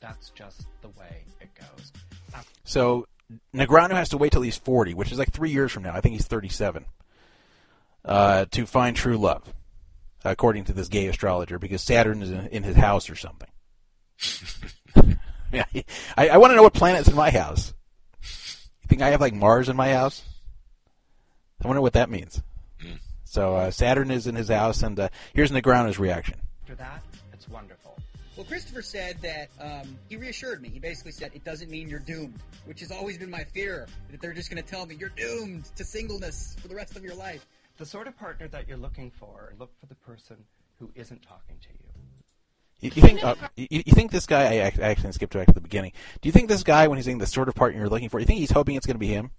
That's 0.00 0.30
just 0.30 0.66
the 0.82 0.88
way 0.90 1.24
it 1.40 1.48
goes. 1.58 1.92
Uh, 2.34 2.42
So 2.64 3.06
Negreanu 3.54 3.92
has 3.92 4.10
to 4.10 4.18
wait 4.18 4.32
till 4.32 4.42
he's 4.42 4.58
40, 4.58 4.94
which 4.94 5.12
is 5.12 5.18
like 5.18 5.32
three 5.32 5.50
years 5.50 5.72
from 5.72 5.82
now. 5.82 5.94
I 5.94 6.00
think 6.00 6.14
he's 6.14 6.26
37, 6.26 6.84
uh, 8.04 8.44
to 8.50 8.66
find 8.66 8.94
true 8.94 9.16
love, 9.16 9.54
according 10.24 10.64
to 10.64 10.72
this 10.74 10.88
gay 10.88 11.06
astrologer, 11.06 11.58
because 11.58 11.82
Saturn 11.82 12.22
is 12.22 12.30
in, 12.30 12.46
in 12.48 12.62
his 12.62 12.76
house 12.76 13.08
or 13.08 13.16
something. 13.16 13.48
yeah, 15.52 15.64
I, 16.16 16.28
I 16.28 16.36
want 16.36 16.50
to 16.50 16.56
know 16.56 16.62
what 16.62 16.74
planet's 16.74 17.08
in 17.08 17.14
my 17.16 17.30
house. 17.30 17.72
You 18.22 18.88
think 18.88 19.00
I 19.00 19.10
have 19.10 19.22
like 19.22 19.34
Mars 19.34 19.70
in 19.70 19.76
my 19.76 19.92
house? 19.92 20.22
I 21.64 21.66
wonder 21.66 21.80
what 21.80 21.94
that 21.94 22.10
means. 22.10 22.42
So 23.24 23.56
uh, 23.56 23.70
Saturn 23.70 24.10
is 24.10 24.26
in 24.26 24.34
his 24.34 24.48
house, 24.48 24.82
and 24.82 25.00
uh, 25.00 25.08
here's 25.32 25.50
Negreanu's 25.50 25.98
reaction. 25.98 26.36
After 26.62 26.74
that, 26.76 27.02
it's 27.32 27.48
wonderful. 27.48 27.98
Well, 28.36 28.44
Christopher 28.44 28.82
said 28.82 29.16
that 29.22 29.48
um, 29.60 29.96
he 30.08 30.16
reassured 30.16 30.60
me. 30.60 30.68
He 30.68 30.78
basically 30.78 31.12
said 31.12 31.30
it 31.34 31.44
doesn't 31.44 31.70
mean 31.70 31.88
you're 31.88 32.00
doomed, 32.00 32.38
which 32.66 32.80
has 32.80 32.92
always 32.92 33.16
been 33.16 33.30
my 33.30 33.44
fear 33.44 33.86
that 34.10 34.20
they're 34.20 34.32
just 34.32 34.50
going 34.50 34.62
to 34.62 34.68
tell 34.68 34.86
me 34.86 34.96
you're 34.96 35.08
doomed 35.10 35.64
to 35.76 35.84
singleness 35.84 36.56
for 36.60 36.68
the 36.68 36.74
rest 36.74 36.96
of 36.96 37.02
your 37.02 37.14
life. 37.14 37.46
The 37.78 37.86
sort 37.86 38.06
of 38.06 38.16
partner 38.16 38.46
that 38.48 38.68
you're 38.68 38.76
looking 38.76 39.10
for, 39.10 39.54
look 39.58 39.72
for 39.80 39.86
the 39.86 39.94
person 39.96 40.36
who 40.78 40.90
isn't 40.94 41.22
talking 41.22 41.56
to 41.62 41.68
you. 41.70 41.78
You, 42.80 42.90
you 42.94 43.02
think 43.02 43.24
uh, 43.24 43.36
you, 43.56 43.82
you 43.86 43.92
think 43.92 44.10
this 44.10 44.26
guy? 44.26 44.42
I 44.42 44.56
act- 44.56 44.78
I 44.78 44.90
actually 44.90 45.12
skipped 45.12 45.32
back 45.32 45.46
to 45.46 45.54
the 45.54 45.60
beginning. 45.60 45.92
Do 46.20 46.28
you 46.28 46.32
think 46.32 46.48
this 46.48 46.62
guy, 46.62 46.88
when 46.88 46.98
he's 46.98 47.06
saying 47.06 47.18
the 47.18 47.26
sort 47.26 47.48
of 47.48 47.54
partner 47.54 47.80
you're 47.80 47.88
looking 47.88 48.10
for, 48.10 48.20
you 48.20 48.26
think 48.26 48.40
he's 48.40 48.50
hoping 48.50 48.74
it's 48.76 48.86
going 48.86 48.96
to 48.96 49.00
be 49.00 49.08
him? 49.08 49.30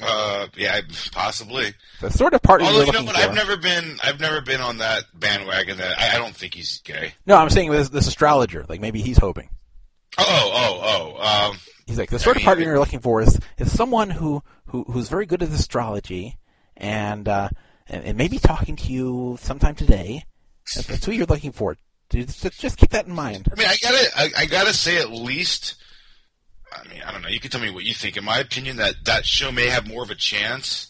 Uh, 0.00 0.46
yeah, 0.56 0.80
possibly. 1.12 1.74
The 2.00 2.10
sort 2.10 2.34
of 2.34 2.42
partner 2.42 2.66
Although 2.66 2.78
you're 2.78 2.86
you 2.86 2.92
know, 2.92 2.98
looking 3.00 3.14
but 3.14 3.20
for. 3.22 3.28
I've 3.28 3.34
never 3.34 3.56
been, 3.56 3.98
I've 4.02 4.20
never 4.20 4.40
been 4.40 4.60
on 4.60 4.78
that 4.78 5.04
bandwagon. 5.14 5.78
That 5.78 5.98
I, 5.98 6.14
I 6.14 6.18
don't 6.18 6.34
think 6.34 6.54
he's 6.54 6.78
gay. 6.78 7.14
No, 7.26 7.36
I'm 7.36 7.50
saying 7.50 7.70
this, 7.70 7.88
this 7.90 8.06
astrologer. 8.06 8.64
Like 8.68 8.80
maybe 8.80 9.00
he's 9.02 9.18
hoping. 9.18 9.50
Oh, 10.18 10.24
oh, 10.54 11.14
oh. 11.18 11.50
Um, 11.50 11.58
He's 11.86 11.98
like 11.98 12.10
the 12.10 12.18
sort 12.18 12.36
I 12.36 12.40
of 12.40 12.44
partner 12.44 12.64
you're 12.64 12.78
looking 12.78 13.00
for 13.00 13.20
is 13.22 13.38
is 13.58 13.74
someone 13.76 14.08
who, 14.10 14.42
who 14.66 14.84
who's 14.84 15.08
very 15.08 15.26
good 15.26 15.42
at 15.42 15.48
astrology 15.50 16.38
and 16.76 17.28
uh, 17.28 17.48
and, 17.88 18.16
maybe 18.16 18.38
talking 18.38 18.76
to 18.76 18.92
you 18.92 19.36
sometime 19.40 19.74
today. 19.74 20.24
That's, 20.74 20.86
that's 20.86 21.04
who 21.04 21.12
you're 21.12 21.26
looking 21.26 21.52
for. 21.52 21.76
Just, 22.10 22.42
just- 22.42 22.60
just 22.60 22.76
keep 22.78 22.90
that 22.90 23.06
in 23.06 23.14
mind. 23.14 23.48
I 23.50 23.58
mean, 23.58 23.66
I 23.68 23.76
gotta, 23.82 24.08
I, 24.16 24.30
I 24.42 24.46
gotta 24.46 24.72
say 24.74 24.98
at 24.98 25.10
least. 25.10 25.76
I 26.74 26.88
mean, 26.88 27.02
I 27.02 27.12
don't 27.12 27.22
know. 27.22 27.28
You 27.28 27.40
can 27.40 27.50
tell 27.50 27.60
me 27.60 27.70
what 27.70 27.84
you 27.84 27.94
think. 27.94 28.16
In 28.16 28.24
my 28.24 28.38
opinion, 28.38 28.76
that 28.76 29.04
that 29.04 29.26
show 29.26 29.52
may 29.52 29.68
have 29.68 29.86
more 29.86 30.02
of 30.02 30.10
a 30.10 30.14
chance, 30.14 30.88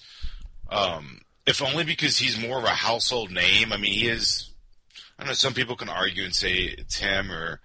um, 0.71 1.21
if 1.47 1.63
only 1.63 1.85
because 1.85 2.19
he's 2.19 2.41
more 2.41 2.59
of 2.59 2.65
a 2.65 2.71
household 2.71 3.31
name. 3.31 3.73
I 3.73 3.77
mean, 3.77 3.93
he 3.93 4.09
is. 4.09 4.51
I 5.19 5.23
don't 5.23 5.29
know. 5.29 5.35
Some 5.35 5.55
people 5.55 5.77
can 5.77 5.89
argue 5.89 6.25
and 6.25 6.35
say 6.35 6.55
it's 6.55 6.99
him, 6.99 7.31
or 7.31 7.61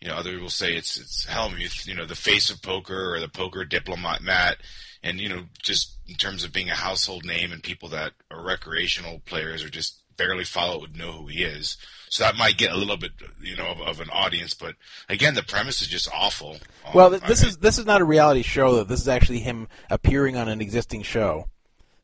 you 0.00 0.08
know, 0.08 0.14
others 0.14 0.40
will 0.40 0.50
say 0.50 0.74
it's 0.74 0.98
it's 0.98 1.26
Hellmuth. 1.26 1.86
You 1.86 1.94
know, 1.94 2.06
the 2.06 2.14
face 2.14 2.50
of 2.50 2.62
poker 2.62 3.14
or 3.14 3.20
the 3.20 3.28
poker 3.28 3.64
diplomat, 3.64 4.22
Matt. 4.22 4.58
And 5.02 5.20
you 5.20 5.28
know, 5.28 5.44
just 5.62 5.96
in 6.08 6.16
terms 6.16 6.44
of 6.44 6.52
being 6.52 6.70
a 6.70 6.74
household 6.74 7.24
name 7.24 7.52
and 7.52 7.62
people 7.62 7.88
that 7.90 8.12
are 8.30 8.44
recreational 8.44 9.20
players 9.26 9.62
or 9.62 9.68
just 9.68 10.02
barely 10.18 10.44
follow 10.44 10.74
it 10.74 10.80
would 10.82 10.96
know 10.98 11.12
who 11.12 11.26
he 11.28 11.42
is. 11.44 11.78
So 12.10 12.24
that 12.24 12.36
might 12.36 12.56
get 12.58 12.72
a 12.72 12.76
little 12.76 12.96
bit, 12.98 13.12
you 13.40 13.56
know, 13.56 13.66
of, 13.68 13.80
of 13.80 14.00
an 14.00 14.10
audience. 14.10 14.52
But 14.54 14.74
again, 15.08 15.34
the 15.34 15.42
premise 15.42 15.80
is 15.80 15.88
just 15.88 16.08
awful. 16.14 16.58
Um, 16.86 16.92
Well, 16.94 17.10
th- 17.10 17.22
this 17.22 17.42
I- 17.44 17.48
is 17.48 17.56
this 17.58 17.78
is 17.78 17.86
not 17.86 18.00
a 18.00 18.04
reality 18.04 18.42
show. 18.42 18.74
Though 18.76 18.84
this 18.84 19.00
is 19.00 19.08
actually 19.08 19.40
him 19.40 19.68
appearing 19.88 20.36
on 20.36 20.48
an 20.48 20.60
existing 20.60 21.02
show. 21.04 21.48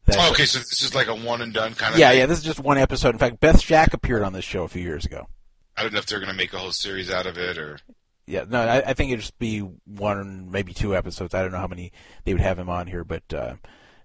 That- 0.07 0.17
Oh, 0.19 0.31
okay, 0.33 0.45
so 0.47 0.59
this 0.59 0.83
is 0.83 0.95
like 0.95 1.09
a 1.09 1.15
one 1.15 1.41
and 1.43 1.53
done 1.53 1.75
kind 1.75 1.95
of. 1.95 1.99
Yeah, 2.01 2.11
thing. 2.11 2.19
yeah. 2.21 2.27
This 2.27 2.39
is 2.39 2.45
just 2.45 2.61
one 2.61 2.79
episode. 2.79 3.11
In 3.15 3.19
fact, 3.19 3.41
Beth 3.41 3.61
Shak 3.61 3.93
appeared 3.95 4.23
on 4.23 4.33
this 4.33 4.45
show 4.45 4.63
a 4.65 4.69
few 4.69 4.83
years 4.83 5.05
ago. 5.07 5.27
I 5.77 5.83
don't 5.83 5.93
know 5.93 5.99
if 5.99 6.07
they're 6.07 6.21
going 6.21 6.31
to 6.31 6.37
make 6.37 6.53
a 6.53 6.59
whole 6.59 6.73
series 6.73 7.11
out 7.11 7.27
of 7.27 7.37
it 7.39 7.59
or. 7.59 7.79
Yeah, 8.27 8.45
no, 8.49 8.61
I, 8.61 8.79
I 8.91 8.93
think 8.95 9.11
it'd 9.11 9.21
just 9.21 9.39
be 9.39 9.59
one, 9.59 10.51
maybe 10.51 10.73
two 10.73 10.95
episodes. 10.97 11.35
I 11.35 11.43
don't 11.43 11.53
know 11.53 11.59
how 11.59 11.67
many 11.67 11.93
they 12.25 12.33
would 12.33 12.41
have 12.43 12.59
him 12.59 12.69
on 12.71 12.87
here, 12.87 13.05
but 13.05 13.23
uh, 13.35 13.55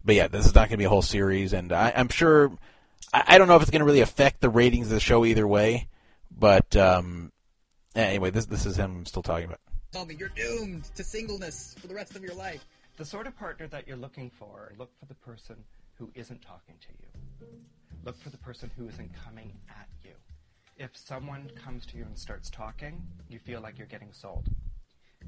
but 0.03 0.15
yeah, 0.15 0.27
this 0.27 0.45
is 0.45 0.55
not 0.55 0.63
going 0.69 0.71
to 0.71 0.77
be 0.77 0.83
a 0.85 0.89
whole 0.89 1.01
series, 1.01 1.51
and 1.53 1.71
I, 1.73 1.91
I'm 1.95 2.09
sure. 2.09 2.51
I, 3.13 3.23
I 3.27 3.37
don't 3.37 3.47
know 3.47 3.55
if 3.55 3.61
it's 3.61 3.71
going 3.71 3.79
to 3.79 3.85
really 3.85 4.01
affect 4.01 4.41
the 4.41 4.49
ratings 4.49 4.87
of 4.87 4.93
the 4.93 4.99
show 4.99 5.25
either 5.25 5.47
way, 5.47 5.87
but 6.31 6.75
um, 6.75 7.31
anyway, 7.95 8.31
this 8.31 8.45
this 8.45 8.65
is 8.65 8.77
him 8.77 9.05
still 9.05 9.23
talking 9.23 9.45
about. 9.45 9.59
Tell 9.91 10.05
me 10.05 10.15
you're 10.15 10.29
doomed 10.29 10.83
to 10.95 11.03
singleness 11.03 11.75
for 11.79 11.87
the 11.87 11.95
rest 11.95 12.15
of 12.15 12.23
your 12.23 12.35
life. 12.35 12.65
The 12.97 13.05
sort 13.05 13.27
of 13.27 13.35
partner 13.37 13.67
that 13.67 13.87
you're 13.87 13.97
looking 13.97 14.29
for, 14.29 14.73
look 14.77 14.91
for 14.99 15.05
the 15.05 15.15
person 15.15 15.55
who 15.95 16.11
isn't 16.15 16.41
talking 16.41 16.75
to 16.81 16.87
you. 17.01 17.47
Look 18.05 18.19
for 18.19 18.29
the 18.29 18.37
person 18.37 18.69
who 18.77 18.87
isn't 18.87 19.11
coming 19.25 19.53
at 19.69 19.87
you. 20.03 20.11
If 20.77 20.91
someone 20.95 21.49
comes 21.55 21.85
to 21.87 21.97
you 21.97 22.03
and 22.03 22.17
starts 22.17 22.49
talking, 22.49 23.01
you 23.27 23.39
feel 23.39 23.61
like 23.61 23.77
you're 23.77 23.87
getting 23.87 24.13
sold. 24.13 24.47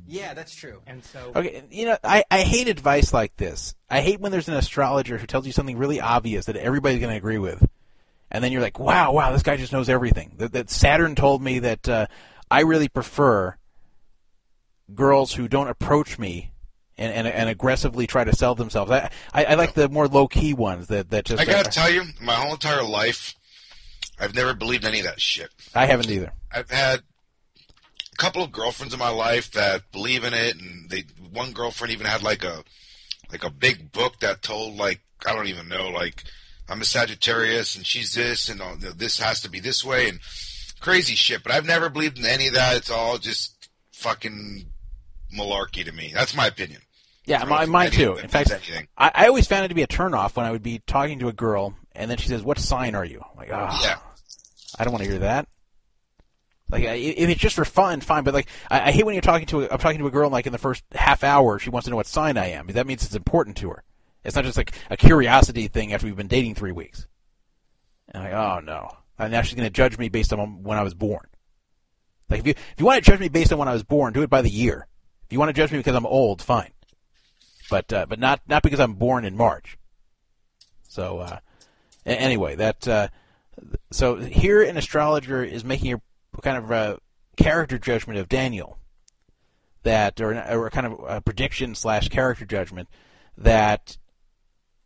Yeah, 0.08 0.34
that's 0.34 0.54
true. 0.54 0.82
And 0.88 1.04
so 1.04 1.32
Okay, 1.36 1.64
you 1.70 1.86
know, 1.86 1.98
I, 2.04 2.24
I 2.30 2.42
hate 2.42 2.68
advice 2.68 3.14
like 3.14 3.36
this. 3.38 3.76
I 3.90 4.02
hate 4.02 4.20
when 4.20 4.32
there's 4.32 4.48
an 4.48 4.56
astrologer 4.56 5.18
who 5.18 5.28
tells 5.28 5.46
you 5.46 5.52
something 5.52 5.78
really 5.78 6.02
obvious 6.02 6.46
that 6.46 6.56
everybody's 6.56 7.00
going 7.00 7.12
to 7.12 7.18
agree 7.18 7.38
with, 7.38 7.66
and 8.30 8.44
then 8.44 8.52
you're 8.52 8.62
like, 8.62 8.80
wow, 8.80 9.12
wow, 9.12 9.32
this 9.32 9.44
guy 9.44 9.58
just 9.58 9.74
knows 9.74 9.90
everything. 9.90 10.34
That, 10.38 10.54
that 10.54 10.70
Saturn 10.70 11.16
told 11.16 11.42
me 11.42 11.60
that 11.60 11.88
uh, 11.88 12.08
I 12.50 12.62
really 12.62 12.90
prefer 12.90 13.56
girls 14.94 15.34
who 15.34 15.48
don't 15.48 15.68
approach 15.70 16.20
me 16.20 16.52
and, 16.98 17.14
and, 17.14 17.28
and 17.28 17.50
aggressively 17.50 18.08
try 18.08 18.24
to 18.24 18.36
sell 18.36 18.56
themselves. 18.56 18.92
I, 18.92 19.10
I, 19.34 19.46
I 19.46 19.54
like 19.56 19.74
the 19.74 19.90
more 19.90 20.08
low 20.08 20.28
key 20.28 20.54
ones 20.54 20.88
that, 20.88 21.10
that 21.12 21.26
just. 21.26 21.42
I 21.42 21.46
got 21.46 21.66
to 21.66 21.72
tell 21.72 21.90
you, 21.90 22.04
my 22.22 22.36
whole 22.36 22.54
entire 22.54 22.84
life, 22.84 23.36
I've 24.20 24.36
never 24.36 24.54
believed 24.54 24.86
any 24.86 25.00
of 25.00 25.06
that 25.06 25.20
shit. 25.20 25.50
I 25.74 25.86
haven't 25.86 26.10
either. 26.10 26.32
I've 26.52 26.70
had 26.70 27.00
a 27.00 27.04
couple 28.22 28.44
of 28.44 28.52
girlfriends 28.52 28.94
in 28.94 29.00
my 29.00 29.10
life 29.10 29.50
that 29.54 29.92
believe 29.92 30.24
in 30.24 30.32
it, 30.36 30.56
and 30.56 30.88
they 30.92 31.06
one 31.32 31.54
girlfriend 31.54 31.92
even 31.92 32.06
had 32.06 32.22
like 32.22 32.44
a 32.44 32.64
like 33.32 33.44
a 33.44 33.50
big 33.50 33.92
book 33.92 34.20
that 34.20 34.44
told 34.44 34.78
like 34.78 35.02
I 35.26 35.34
don't 35.34 35.48
even 35.48 35.68
know 35.68 35.90
like 35.90 36.24
I'm 36.70 36.82
a 36.82 36.86
Sagittarius 36.86 37.76
and 37.76 37.84
she's 37.86 38.14
this 38.14 38.48
and 38.48 38.62
all, 38.62 38.76
this 38.78 39.20
has 39.20 39.42
to 39.42 39.50
be 39.50 39.60
this 39.60 39.84
way 39.84 40.08
and 40.08 40.20
crazy 40.80 41.16
shit. 41.16 41.42
But 41.42 41.52
I've 41.52 41.66
never 41.66 41.90
believed 41.90 42.20
in 42.20 42.26
any 42.26 42.48
of 42.48 42.54
that. 42.54 42.78
It's 42.78 42.92
all 42.92 43.18
just 43.18 43.70
fucking 43.92 44.68
malarkey 45.36 45.84
to 45.86 45.92
me. 45.92 46.12
That's 46.14 46.36
my 46.36 46.46
opinion. 46.46 46.82
Yeah, 47.26 47.44
my, 47.46 47.66
mine 47.66 47.90
too. 47.90 48.18
In 48.18 48.28
fact. 48.28 48.52
I, 48.98 49.12
I 49.16 49.28
always 49.28 49.48
found 49.48 49.66
it 49.66 49.70
to 49.70 49.76
be 49.76 49.84
a 49.84 49.88
turnoff 49.88 50.36
when 50.36 50.46
I 50.46 50.52
would 50.52 50.64
be 50.64 50.82
talking 50.86 51.20
to 51.20 51.28
a 51.28 51.34
girl, 51.34 51.76
and 51.94 52.10
then 52.10 52.18
she 52.18 52.28
says, 52.28 52.42
"What 52.42 52.58
sign 52.58 52.96
are 52.96 53.06
you?" 53.06 53.22
I'm 53.22 53.38
like, 53.38 53.50
oh, 53.52 53.80
Yeah. 53.84 53.98
I 54.80 54.84
don't 54.84 54.92
want 54.92 55.04
to 55.04 55.10
hear 55.10 55.20
that. 55.20 55.48
Like, 56.72 56.84
if 56.84 57.30
it's 57.30 57.42
just 57.42 57.56
for 57.56 57.66
fun, 57.66 58.00
fine. 58.00 58.24
But 58.24 58.34
like, 58.34 58.48
I, 58.70 58.88
I 58.90 58.92
hate 58.92 59.06
when 59.06 59.14
you're 59.14 59.22
talking 59.22 59.48
to 59.48 59.64
a, 59.64 59.68
I'm 59.70 59.78
talking 59.78 60.00
to 60.00 60.08
a 60.08 60.12
girl, 60.12 60.28
and 60.28 60.34
like 60.34 60.46
in 60.46 60.54
the 60.54 60.58
first 60.58 60.84
half 60.94 61.24
hour, 61.24 61.60
she 61.60 61.70
wants 61.70 61.86
to 61.86 61.90
know 61.90 61.98
what 61.98 62.08
sign 62.08 62.38
I 62.38 62.48
am. 62.52 62.68
That 62.68 62.88
means 62.88 63.04
it's 63.04 63.16
important 63.16 63.58
to 63.58 63.70
her. 63.72 63.84
It's 64.24 64.36
not 64.36 64.46
just 64.46 64.58
like 64.58 64.72
a 64.90 64.96
curiosity 64.96 65.68
thing 65.68 65.94
after 65.94 66.08
we've 66.08 66.16
been 66.16 66.28
dating 66.28 66.56
three 66.56 66.72
weeks. 66.72 67.08
And 68.10 68.24
like, 68.24 68.34
oh 68.34 68.60
no, 68.60 68.90
and 69.20 69.32
now 69.32 69.42
she's 69.42 69.56
going 69.56 69.68
to 69.68 69.74
judge 69.74 69.98
me 69.98 70.10
based 70.10 70.32
on 70.32 70.64
when 70.64 70.78
I 70.78 70.84
was 70.84 70.94
born. 70.94 71.28
Like, 72.30 72.40
if 72.40 72.48
you 72.48 72.52
if 72.52 72.76
you 72.78 72.86
want 72.86 73.04
to 73.04 73.12
judge 73.12 73.20
me 73.20 73.30
based 73.30 73.52
on 73.52 73.60
when 73.60 73.68
I 73.68 73.74
was 73.74 73.84
born, 73.84 74.14
do 74.14 74.22
it 74.22 74.30
by 74.30 74.42
the 74.42 74.50
year. 74.50 74.88
If 75.26 75.34
you 75.34 75.40
want 75.40 75.50
to 75.50 75.54
judge 75.54 75.72
me 75.72 75.78
because 75.80 75.96
I'm 75.96 76.06
old, 76.06 76.42
fine. 76.42 76.72
But 77.70 77.92
uh, 77.92 78.06
but 78.08 78.20
not 78.20 78.42
not 78.48 78.64
because 78.64 78.80
I'm 78.80 78.94
born 78.94 79.26
in 79.26 79.36
March. 79.36 79.78
So 80.88 81.20
uh, 81.20 81.40
anyway, 82.06 82.56
that 82.56 82.88
uh, 82.88 83.08
so 83.92 84.16
here 84.16 84.62
an 84.62 84.78
astrologer 84.78 85.44
is 85.44 85.66
making 85.66 85.94
a 85.94 86.02
kind 86.42 86.58
of 86.58 86.72
a 86.72 87.00
character 87.36 87.78
judgment 87.78 88.20
of 88.20 88.30
Daniel, 88.30 88.78
that 89.84 90.22
or, 90.22 90.34
or 90.52 90.70
kind 90.70 90.88
of 90.88 91.00
a 91.08 91.22
prediction 91.22 91.76
slash 91.76 92.10
character 92.10 92.46
judgment 92.46 92.88
that 93.38 93.98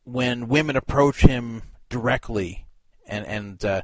when 0.04 0.48
women 0.48 0.76
approach 0.76 1.22
him 1.22 1.64
directly 1.90 2.66
and 3.08 3.26
and 3.26 3.66
uh, 3.66 3.82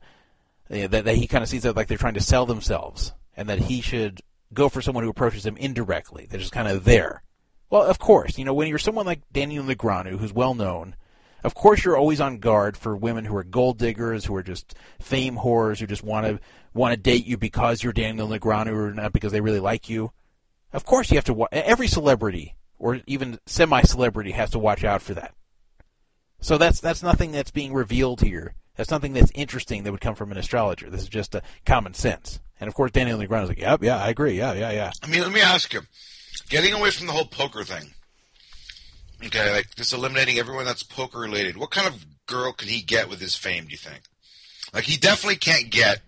that, 0.70 1.06
that 1.06 1.16
he 1.16 1.28
kind 1.28 1.44
of 1.44 1.50
sees 1.50 1.66
it 1.66 1.76
like 1.76 1.88
they're 1.88 1.98
trying 1.98 2.14
to 2.14 2.22
sell 2.22 2.46
themselves, 2.46 3.14
and 3.36 3.50
that 3.50 3.60
he 3.60 3.82
should 3.82 4.22
go 4.54 4.70
for 4.70 4.82
someone 4.82 5.04
who 5.04 5.10
approaches 5.10 5.46
him 5.46 5.58
indirectly. 5.58 6.28
They're 6.30 6.40
just 6.40 6.52
kind 6.52 6.68
of 6.68 6.84
there. 6.84 7.24
Well, 7.70 7.84
of 7.84 8.00
course, 8.00 8.38
you 8.38 8.46
know 8.46 8.54
when 8.54 8.68
you're 8.68 8.78
someone 8.78 9.06
like 9.06 9.22
Daniel 9.32 9.64
Negreanu, 9.64 10.18
who's 10.18 10.34
well 10.34 10.56
known, 10.56 10.96
of 11.44 11.54
course 11.54 11.84
you're 11.84 11.98
always 11.98 12.22
on 12.22 12.40
guard 12.40 12.78
for 12.78 12.96
women 12.96 13.26
who 13.26 13.36
are 13.36 13.44
gold 13.44 13.78
diggers, 13.78 14.26
who 14.26 14.36
are 14.36 14.44
just 14.44 14.76
fame 15.00 15.38
whores, 15.38 15.80
who 15.80 15.88
just 15.88 16.04
want 16.04 16.26
to 16.26 16.40
want 16.74 16.94
to 16.94 16.98
date 16.98 17.26
you 17.26 17.38
because 17.38 17.84
you're 17.84 17.94
Daniel 17.94 18.28
Negreanu 18.28 18.74
or 18.74 18.94
not 18.94 19.14
because 19.14 19.32
they 19.32 19.42
really 19.42 19.60
like 19.60 19.90
you. 19.90 20.12
Of 20.74 20.86
course, 20.86 21.12
you 21.12 21.18
have 21.18 21.26
to. 21.26 21.34
Wa- 21.34 21.48
every 21.52 21.88
celebrity 21.88 22.56
or 22.80 23.00
even 23.06 23.40
semi-celebrity 23.46 24.32
has 24.32 24.50
to 24.52 24.60
watch 24.60 24.84
out 24.84 25.02
for 25.02 25.14
that. 25.14 25.34
So 26.40 26.58
that's 26.58 26.80
that's 26.80 27.04
nothing 27.04 27.32
that's 27.32 27.52
being 27.52 27.74
revealed 27.74 28.22
here. 28.22 28.56
That's 28.76 28.90
nothing 28.90 29.14
that's 29.14 29.32
interesting 29.36 29.84
that 29.84 29.92
would 29.92 30.02
come 30.02 30.16
from 30.16 30.32
an 30.32 30.38
astrologer. 30.38 30.90
This 30.90 31.02
is 31.02 31.10
just 31.10 31.36
a 31.36 31.44
common 31.66 31.94
sense. 31.94 32.40
And 32.60 32.68
of 32.68 32.74
course, 32.74 32.92
Daniel 32.92 33.20
Negreanu 33.20 33.44
is 33.44 33.50
like, 33.50 33.60
"Yep, 33.60 33.84
yeah, 33.84 33.98
I 33.98 34.10
agree. 34.10 34.38
Yeah, 34.38 34.54
yeah, 34.54 34.72
yeah." 34.72 34.92
I 35.04 35.08
mean, 35.08 35.22
let 35.22 35.32
me 35.32 35.42
ask 35.42 35.74
you, 35.74 35.82
getting 36.50 36.74
away 36.74 36.90
from 36.92 37.08
the 37.08 37.14
whole 37.14 37.26
poker 37.26 37.64
thing. 37.64 37.94
Okay, 39.26 39.52
like 39.52 39.76
just 39.76 39.94
eliminating 39.94 40.38
everyone 40.40 40.66
that's 40.66 40.84
poker 40.84 41.20
related. 41.20 41.58
What 41.58 41.72
kind 41.72 41.88
of 41.88 42.06
girl 42.26 42.54
can 42.54 42.68
he 42.70 42.82
get 42.82 43.10
with 43.10 43.20
his 43.20 43.36
fame? 43.36 43.66
Do 43.66 43.72
you 43.72 43.78
think? 43.78 44.02
Like 44.74 44.86
he 44.86 44.98
definitely 44.98 45.36
can't 45.38 45.70
get 45.70 46.02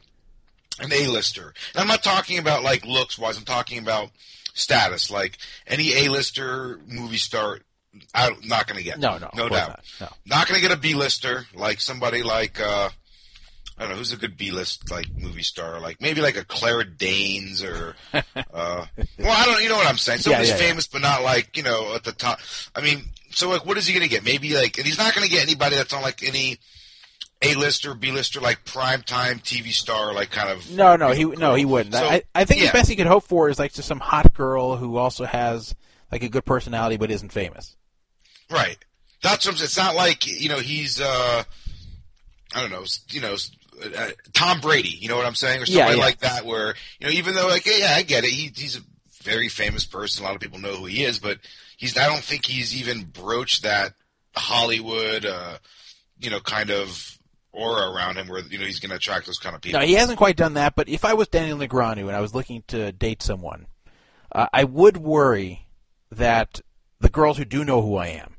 an 0.79 0.91
A-lister. 0.91 1.53
And 1.73 1.81
I'm 1.81 1.87
not 1.87 2.03
talking 2.03 2.39
about 2.39 2.63
like 2.63 2.85
looks 2.85 3.17
wise. 3.19 3.37
I'm 3.37 3.45
talking 3.45 3.77
about 3.79 4.09
status. 4.53 5.11
Like 5.11 5.37
any 5.67 5.93
A-lister 6.05 6.79
movie 6.87 7.17
star, 7.17 7.59
I'm 8.15 8.35
not 8.45 8.67
going 8.67 8.77
to 8.77 8.83
get. 8.83 8.99
No, 8.99 9.17
no, 9.17 9.29
no 9.35 9.49
doubt. 9.49 9.81
not. 9.99 10.17
Not 10.25 10.47
going 10.47 10.59
to 10.59 10.67
get 10.67 10.75
a 10.75 10.79
B-lister 10.79 11.45
like 11.53 11.79
somebody 11.81 12.23
like. 12.23 12.59
uh 12.59 12.89
I 13.83 13.87
don't 13.87 13.95
know 13.95 13.97
who's 13.97 14.13
a 14.13 14.17
good 14.17 14.37
B-list 14.37 14.89
like 14.89 15.07
movie 15.13 15.43
star, 15.43 15.81
like 15.81 15.99
maybe 15.99 16.21
like 16.21 16.37
a 16.37 16.45
Claire 16.45 16.85
Danes 16.85 17.61
or, 17.61 17.97
uh, 18.13 18.21
well, 18.53 18.87
I 19.19 19.45
don't, 19.45 19.61
you 19.61 19.67
know 19.67 19.75
what 19.75 19.87
I'm 19.87 19.97
saying. 19.97 20.19
Somebody's 20.19 20.51
yeah, 20.51 20.55
yeah. 20.55 20.61
famous, 20.61 20.87
but 20.87 21.01
not 21.01 21.21
like 21.21 21.57
you 21.57 21.63
know 21.63 21.93
at 21.93 22.05
the 22.05 22.13
top. 22.13 22.39
I 22.73 22.79
mean, 22.79 23.03
so 23.31 23.49
like, 23.49 23.65
what 23.65 23.77
is 23.77 23.85
he 23.85 23.93
gonna 23.93 24.07
get? 24.07 24.23
Maybe 24.23 24.53
like, 24.53 24.77
and 24.77 24.87
he's 24.87 24.97
not 24.97 25.13
gonna 25.13 25.27
get 25.27 25.43
anybody 25.43 25.75
that's 25.75 25.91
on 25.91 26.01
like 26.01 26.23
any 26.23 26.59
A-lister, 27.41 27.93
B-lister, 27.93 28.39
like 28.39 28.63
primetime 28.63 29.43
TV 29.43 29.73
star, 29.73 30.13
like 30.13 30.31
kind 30.31 30.49
of. 30.49 30.71
No, 30.71 30.95
no, 30.95 31.11
he 31.11 31.25
no, 31.25 31.53
he 31.53 31.65
wouldn't. 31.65 31.93
So, 31.93 32.05
I, 32.05 32.23
I 32.33 32.45
think 32.45 32.61
yeah. 32.61 32.67
the 32.67 32.77
best 32.77 32.89
he 32.89 32.95
could 32.95 33.07
hope 33.07 33.25
for 33.25 33.49
is 33.49 33.59
like 33.59 33.73
just 33.73 33.89
some 33.89 33.99
hot 33.99 34.33
girl 34.33 34.77
who 34.77 34.95
also 34.95 35.25
has 35.25 35.75
like 36.09 36.23
a 36.23 36.29
good 36.29 36.45
personality 36.45 36.95
but 36.95 37.11
isn't 37.11 37.33
famous. 37.33 37.75
Right. 38.49 38.77
That's 39.21 39.45
what 39.45 39.51
I'm 39.51 39.57
saying. 39.57 39.65
It's 39.65 39.77
not 39.77 39.95
like 39.95 40.25
you 40.25 40.47
know 40.47 40.59
he's 40.59 41.01
uh 41.01 41.43
I 42.55 42.61
don't 42.61 42.71
know, 42.71 42.85
you 43.09 43.19
know, 43.19 43.35
uh, 43.97 44.09
Tom 44.33 44.61
Brady. 44.61 44.89
You 44.89 45.09
know 45.09 45.17
what 45.17 45.25
I'm 45.25 45.35
saying, 45.35 45.61
or 45.61 45.65
Yeah, 45.65 45.77
somebody 45.85 45.97
yeah. 45.97 46.05
like 46.05 46.19
that. 46.19 46.45
Where 46.45 46.75
you 46.99 47.07
know, 47.07 47.13
even 47.13 47.35
though 47.35 47.47
like 47.47 47.65
yeah, 47.65 47.93
I 47.95 48.03
get 48.03 48.23
it. 48.23 48.29
He, 48.31 48.51
he's 48.55 48.77
a 48.77 48.81
very 49.23 49.47
famous 49.49 49.85
person. 49.85 50.23
A 50.23 50.27
lot 50.27 50.35
of 50.35 50.41
people 50.41 50.59
know 50.59 50.75
who 50.75 50.85
he 50.85 51.03
is, 51.03 51.19
but 51.19 51.39
he's. 51.77 51.97
I 51.97 52.07
don't 52.07 52.23
think 52.23 52.45
he's 52.45 52.75
even 52.79 53.03
broached 53.03 53.63
that 53.63 53.93
Hollywood, 54.35 55.25
uh, 55.25 55.57
you 56.19 56.29
know, 56.29 56.39
kind 56.39 56.69
of 56.69 57.17
aura 57.51 57.91
around 57.91 58.17
him 58.17 58.27
where 58.27 58.41
you 58.41 58.57
know 58.57 58.65
he's 58.65 58.79
going 58.79 58.89
to 58.89 58.95
attract 58.95 59.25
those 59.25 59.37
kind 59.39 59.55
of 59.55 59.61
people. 59.61 59.79
No, 59.79 59.85
he 59.85 59.93
hasn't 59.93 60.17
quite 60.17 60.35
done 60.35 60.55
that. 60.55 60.75
But 60.75 60.89
if 60.89 61.05
I 61.05 61.13
was 61.13 61.27
Daniel 61.27 61.57
Negreanu 61.57 62.07
and 62.07 62.15
I 62.15 62.21
was 62.21 62.33
looking 62.33 62.63
to 62.67 62.91
date 62.91 63.21
someone, 63.21 63.67
uh, 64.31 64.47
I 64.51 64.63
would 64.63 64.97
worry 64.97 65.67
that 66.11 66.61
the 66.99 67.09
girls 67.09 67.37
who 67.37 67.45
do 67.45 67.63
know 67.63 67.81
who 67.81 67.95
I 67.95 68.07
am 68.07 68.32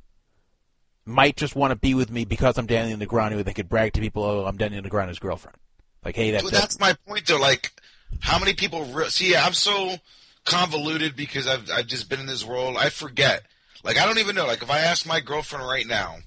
might 1.06 1.36
just 1.36 1.54
want 1.54 1.70
to 1.70 1.76
be 1.76 1.94
with 1.94 2.10
me 2.10 2.24
because 2.24 2.58
I'm 2.58 2.66
Daniel 2.66 2.98
Negreanu. 2.98 3.44
They 3.44 3.52
could 3.52 3.68
brag 3.68 3.92
to 3.94 4.00
people, 4.00 4.22
"Oh, 4.24 4.46
I'm 4.46 4.56
Daniel 4.56 4.82
Negreanu's 4.82 5.18
girlfriend." 5.18 5.56
Like, 6.04 6.16
hey, 6.16 6.30
that's 6.30 6.44
Well, 6.44 6.52
that's 6.52 6.78
my 6.78 6.94
point, 7.06 7.26
though. 7.26 7.38
Like, 7.38 7.72
how 8.20 8.38
many 8.38 8.54
people 8.54 8.84
re- 8.86 9.08
see? 9.08 9.34
I'm 9.36 9.54
so 9.54 9.96
convoluted 10.44 11.16
because 11.16 11.46
I've 11.46 11.70
I've 11.70 11.86
just 11.86 12.08
been 12.08 12.20
in 12.20 12.26
this 12.26 12.44
world. 12.44 12.76
I 12.78 12.90
forget. 12.90 13.44
Like, 13.82 13.98
I 13.98 14.06
don't 14.06 14.18
even 14.18 14.34
know. 14.34 14.46
Like, 14.46 14.62
if 14.62 14.70
I 14.70 14.80
ask 14.80 15.06
my 15.06 15.20
girlfriend 15.20 15.66
right 15.66 15.86
now 15.86 16.18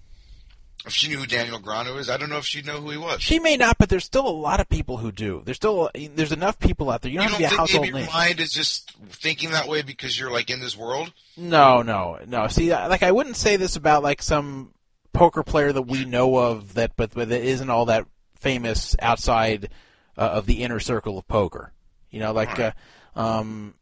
if 0.85 0.93
she 0.93 1.09
knew 1.09 1.17
who 1.17 1.25
Daniel 1.25 1.59
Grano 1.59 1.97
is, 1.97 2.09
I 2.09 2.17
don't 2.17 2.29
know 2.29 2.37
if 2.37 2.45
she'd 2.45 2.65
know 2.65 2.79
who 2.79 2.91
he 2.91 2.97
was. 2.97 3.21
She 3.21 3.39
may 3.39 3.57
not, 3.57 3.77
but 3.77 3.89
there's 3.89 4.05
still 4.05 4.27
a 4.27 4.29
lot 4.29 4.59
of 4.59 4.69
people 4.69 4.97
who 4.97 5.11
do. 5.11 5.41
There's 5.43 5.57
still 5.57 5.89
there's 5.93 6.31
enough 6.31 6.59
people 6.59 6.89
out 6.89 7.01
there. 7.01 7.11
You 7.11 7.19
don't 7.19 7.31
you 7.39 7.39
don't 7.39 7.49
to 7.49 7.49
be 7.49 7.55
a 7.55 7.57
household 7.57 7.81
maybe 7.81 7.97
your 7.97 8.05
name. 8.05 8.13
mind 8.13 8.39
is 8.39 8.51
just 8.51 8.95
thinking 9.09 9.51
that 9.51 9.67
way 9.67 9.81
because 9.81 10.19
you're 10.19 10.31
like 10.31 10.49
in 10.49 10.59
this 10.59 10.77
world? 10.77 11.11
No, 11.35 11.81
no, 11.81 12.19
no. 12.27 12.47
See, 12.47 12.71
like 12.71 13.03
I 13.03 13.11
wouldn't 13.11 13.35
say 13.35 13.55
this 13.57 13.75
about 13.75 14.03
like 14.03 14.21
some 14.21 14.73
poker 15.13 15.43
player 15.43 15.73
that 15.73 15.81
we 15.83 16.05
know 16.05 16.37
of 16.37 16.75
that, 16.75 16.91
but 16.95 17.13
but 17.13 17.29
that 17.29 17.41
isn't 17.41 17.69
all 17.69 17.85
that 17.85 18.05
famous 18.39 18.95
outside 18.99 19.69
uh, 20.17 20.21
of 20.21 20.45
the 20.45 20.63
inner 20.63 20.79
circle 20.79 21.17
of 21.17 21.27
poker. 21.27 21.73
You 22.11 22.19
know, 22.19 22.31
like 22.31 22.59
uh, 22.59 22.71
um, 23.15 23.73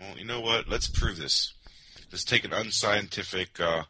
Well, 0.00 0.18
you 0.18 0.24
know 0.24 0.40
what? 0.40 0.68
Let's 0.68 0.88
prove 0.88 1.18
this. 1.18 1.52
Let's 2.10 2.24
take 2.24 2.44
an 2.44 2.52
unscientific 2.52 3.60
uh, 3.60 3.82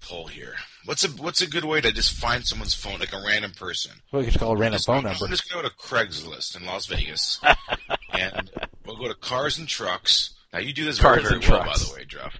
poll 0.00 0.26
here. 0.26 0.54
What's 0.84 1.04
a 1.04 1.08
what's 1.08 1.40
a 1.42 1.46
good 1.48 1.64
way 1.64 1.80
to 1.80 1.92
just 1.92 2.12
find 2.12 2.44
someone's 2.46 2.74
phone, 2.74 2.98
like 3.00 3.12
a 3.12 3.22
random 3.26 3.52
person? 3.52 3.92
we 4.12 4.24
could 4.26 4.38
call 4.38 4.52
a 4.52 4.56
random 4.56 4.76
Just- 4.78 4.86
phone 4.86 4.98
I'm 4.98 5.12
number. 5.12 5.28
just 5.28 5.50
going 5.50 5.62
to 5.64 5.68
go 5.70 5.74
to 5.74 5.74
Craigslist 5.76 6.56
in 6.56 6.66
Las 6.66 6.86
Vegas, 6.86 7.40
and 8.12 8.50
we'll 8.86 8.96
go 8.96 9.08
to 9.08 9.14
cars 9.14 9.58
and 9.58 9.68
trucks. 9.68 10.34
Now 10.52 10.60
you 10.60 10.72
do 10.72 10.84
this 10.86 10.98
Cars 10.98 11.22
very, 11.22 11.40
very 11.40 11.50
well, 11.58 11.66
by 11.66 11.74
the 11.76 11.92
way, 11.94 12.04
Jeff. 12.06 12.38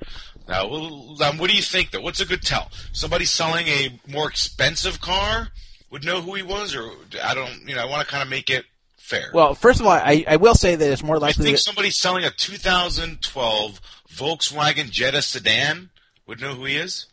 Now, 0.49 0.67
well, 0.67 1.23
um, 1.23 1.37
what 1.37 1.51
do 1.51 1.57
you 1.57 1.63
think 1.63 1.91
though? 1.91 2.01
What's 2.01 2.21
a 2.21 2.25
good 2.27 2.41
tell? 2.43 2.71
Somebody 2.93 3.27
selling 3.27 3.67
a 3.69 4.01
more 4.09 4.29
expensive 4.31 4.99
car 5.01 5.49
would 5.91 6.05
know 6.05 6.23
who 6.23 6.35
he 6.35 6.43
was, 6.43 6.75
or 6.75 6.91
I 7.23 7.35
don't. 7.35 7.69
You 7.69 7.75
know, 7.75 7.83
I 7.83 7.85
want 7.85 8.07
to 8.07 8.11
kind 8.11 8.23
of 8.23 8.31
make 8.31 8.49
it 8.49 8.65
fair. 8.97 9.31
Well, 9.35 9.55
first 9.55 9.81
of 9.81 9.87
all, 9.87 9.93
I, 9.93 10.25
I 10.27 10.37
will 10.37 10.55
say 10.55 10.75
that 10.75 10.91
it's 10.91 11.03
more 11.03 11.19
likely. 11.19 11.43
I 11.43 11.45
think 11.45 11.57
that 11.59 11.63
somebody 11.63 11.91
selling 11.91 12.25
a 12.25 12.31
2012 12.31 13.81
Volkswagen 14.11 14.91
Jetta 14.91 15.21
sedan 15.21 15.91
would 16.27 16.41
know 16.41 16.55
who 16.55 16.65
he 16.65 16.77
is. 16.77 17.07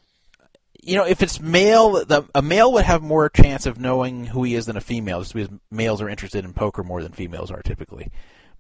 You 0.86 0.96
know 0.96 1.06
if 1.06 1.24
it's 1.24 1.42
male, 1.42 2.06
the, 2.06 2.26
a 2.34 2.42
male 2.42 2.72
would 2.74 2.86
have 2.86 3.02
more 3.02 3.30
chance 3.30 3.66
of 3.66 3.80
knowing 3.80 4.26
who 4.26 4.44
he 4.44 4.56
is 4.56 4.68
than 4.68 4.78
a 4.78 4.82
female, 4.82 5.20
just 5.20 5.34
because 5.34 5.50
males 5.72 6.02
are 6.02 6.10
interested 6.10 6.46
in 6.46 6.54
poker 6.54 6.84
more 6.84 7.02
than 7.02 7.12
females 7.12 7.52
are 7.52 7.62
typically. 7.62 8.12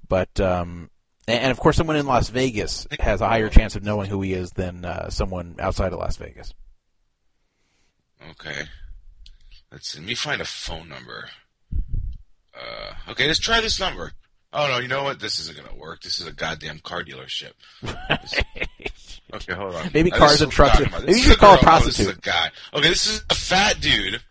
But 0.07 0.39
um, 0.39 0.89
and, 1.27 1.43
and 1.43 1.51
of 1.51 1.59
course, 1.59 1.77
someone 1.77 1.95
in 1.95 2.07
Las 2.07 2.29
Vegas 2.29 2.87
has 2.99 3.21
a 3.21 3.27
higher 3.27 3.49
chance 3.49 3.75
of 3.75 3.83
knowing 3.83 4.09
who 4.09 4.21
he 4.21 4.33
is 4.33 4.51
than 4.51 4.85
uh, 4.85 5.09
someone 5.09 5.55
outside 5.59 5.93
of 5.93 5.99
Las 5.99 6.17
Vegas. 6.17 6.53
Okay. 8.31 8.63
Let's 9.71 9.89
see. 9.89 9.99
Let 9.99 10.07
me 10.07 10.15
find 10.15 10.41
a 10.41 10.45
phone 10.45 10.89
number. 10.89 11.29
Uh, 12.53 13.11
okay, 13.11 13.27
let's 13.27 13.39
try 13.39 13.61
this 13.61 13.79
number. 13.79 14.13
Oh 14.53 14.67
no, 14.67 14.79
you 14.79 14.87
know 14.87 15.03
what? 15.03 15.19
This 15.19 15.39
isn't 15.39 15.57
gonna 15.57 15.75
work. 15.75 16.01
This 16.01 16.19
is 16.19 16.27
a 16.27 16.31
goddamn 16.31 16.79
car 16.79 17.03
dealership. 17.03 17.51
Okay, 19.33 19.53
hold 19.53 19.75
on. 19.75 19.89
Maybe 19.93 20.11
Uh, 20.11 20.17
cars 20.17 20.41
and 20.41 20.51
trucks 20.51 20.79
are- 20.79 20.99
maybe 21.01 21.19
you 21.19 21.23
should 21.23 21.37
call 21.37 21.55
a 21.55 21.61
girl. 21.61 21.73
Oh, 21.73 21.79
this 21.85 21.95
prostitute. 21.97 22.21
guy. 22.21 22.51
Okay, 22.73 22.89
this 22.89 23.07
is 23.07 23.23
a 23.29 23.35
fat 23.35 23.81
dude. 23.81 24.21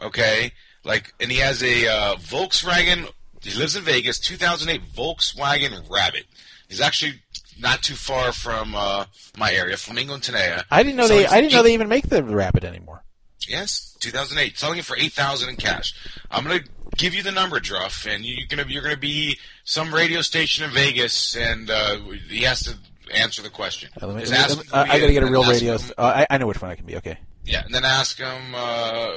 Okay, 0.00 0.52
like, 0.84 1.12
and 1.20 1.30
he 1.32 1.38
has 1.38 1.62
a 1.62 1.88
uh, 1.88 2.16
Volkswagen. 2.16 3.10
He 3.42 3.50
lives 3.58 3.74
in 3.76 3.82
Vegas. 3.84 4.18
2008 4.18 4.82
Volkswagen 4.94 5.88
Rabbit. 5.90 6.26
He's 6.68 6.80
actually 6.80 7.22
not 7.58 7.82
too 7.82 7.94
far 7.94 8.32
from 8.32 8.74
uh, 8.74 9.06
my 9.36 9.52
area, 9.52 9.76
Flamingo 9.76 10.14
and 10.14 10.22
Tenaya. 10.22 10.64
I 10.70 10.82
didn't 10.82 10.96
know 10.96 11.06
Selling 11.06 11.22
they. 11.24 11.28
I 11.28 11.40
didn't 11.40 11.52
know 11.52 11.62
they 11.62 11.74
even 11.74 11.88
make 11.88 12.08
the 12.08 12.22
Rabbit 12.22 12.64
anymore. 12.64 13.02
Yes, 13.48 13.96
2008. 14.00 14.58
Selling 14.58 14.78
it 14.78 14.84
for 14.84 14.96
8000 14.96 15.48
in 15.48 15.56
cash. 15.56 15.94
I'm 16.30 16.44
going 16.44 16.60
to 16.60 16.68
give 16.96 17.14
you 17.14 17.22
the 17.22 17.32
number, 17.32 17.60
Druff, 17.60 18.06
and 18.06 18.24
you're 18.24 18.46
to 18.64 18.70
you're 18.70 18.82
to 18.94 19.00
be 19.00 19.38
some 19.64 19.94
radio 19.94 20.20
station 20.22 20.64
in 20.64 20.70
Vegas, 20.70 21.36
and 21.36 21.70
uh, 21.70 21.96
he 22.28 22.42
has 22.42 22.62
to 22.64 22.76
answer 23.12 23.42
the 23.42 23.50
question. 23.50 23.90
Uh, 24.00 24.08
me- 24.08 24.22
ask 24.24 24.58
uh, 24.72 24.84
I 24.88 24.98
got 25.00 25.06
to 25.06 25.12
get 25.12 25.22
a 25.22 25.26
real 25.26 25.44
radio. 25.44 25.76
him- 25.76 25.92
uh, 25.98 26.24
I, 26.28 26.34
I 26.34 26.38
know 26.38 26.46
which 26.46 26.60
one 26.60 26.70
I 26.70 26.74
can 26.74 26.86
be. 26.86 26.96
Okay. 26.96 27.18
yeah, 27.44 27.64
and 27.64 27.74
then 27.74 27.84
ask 27.84 28.18
him. 28.18 28.54
Uh, 28.54 29.12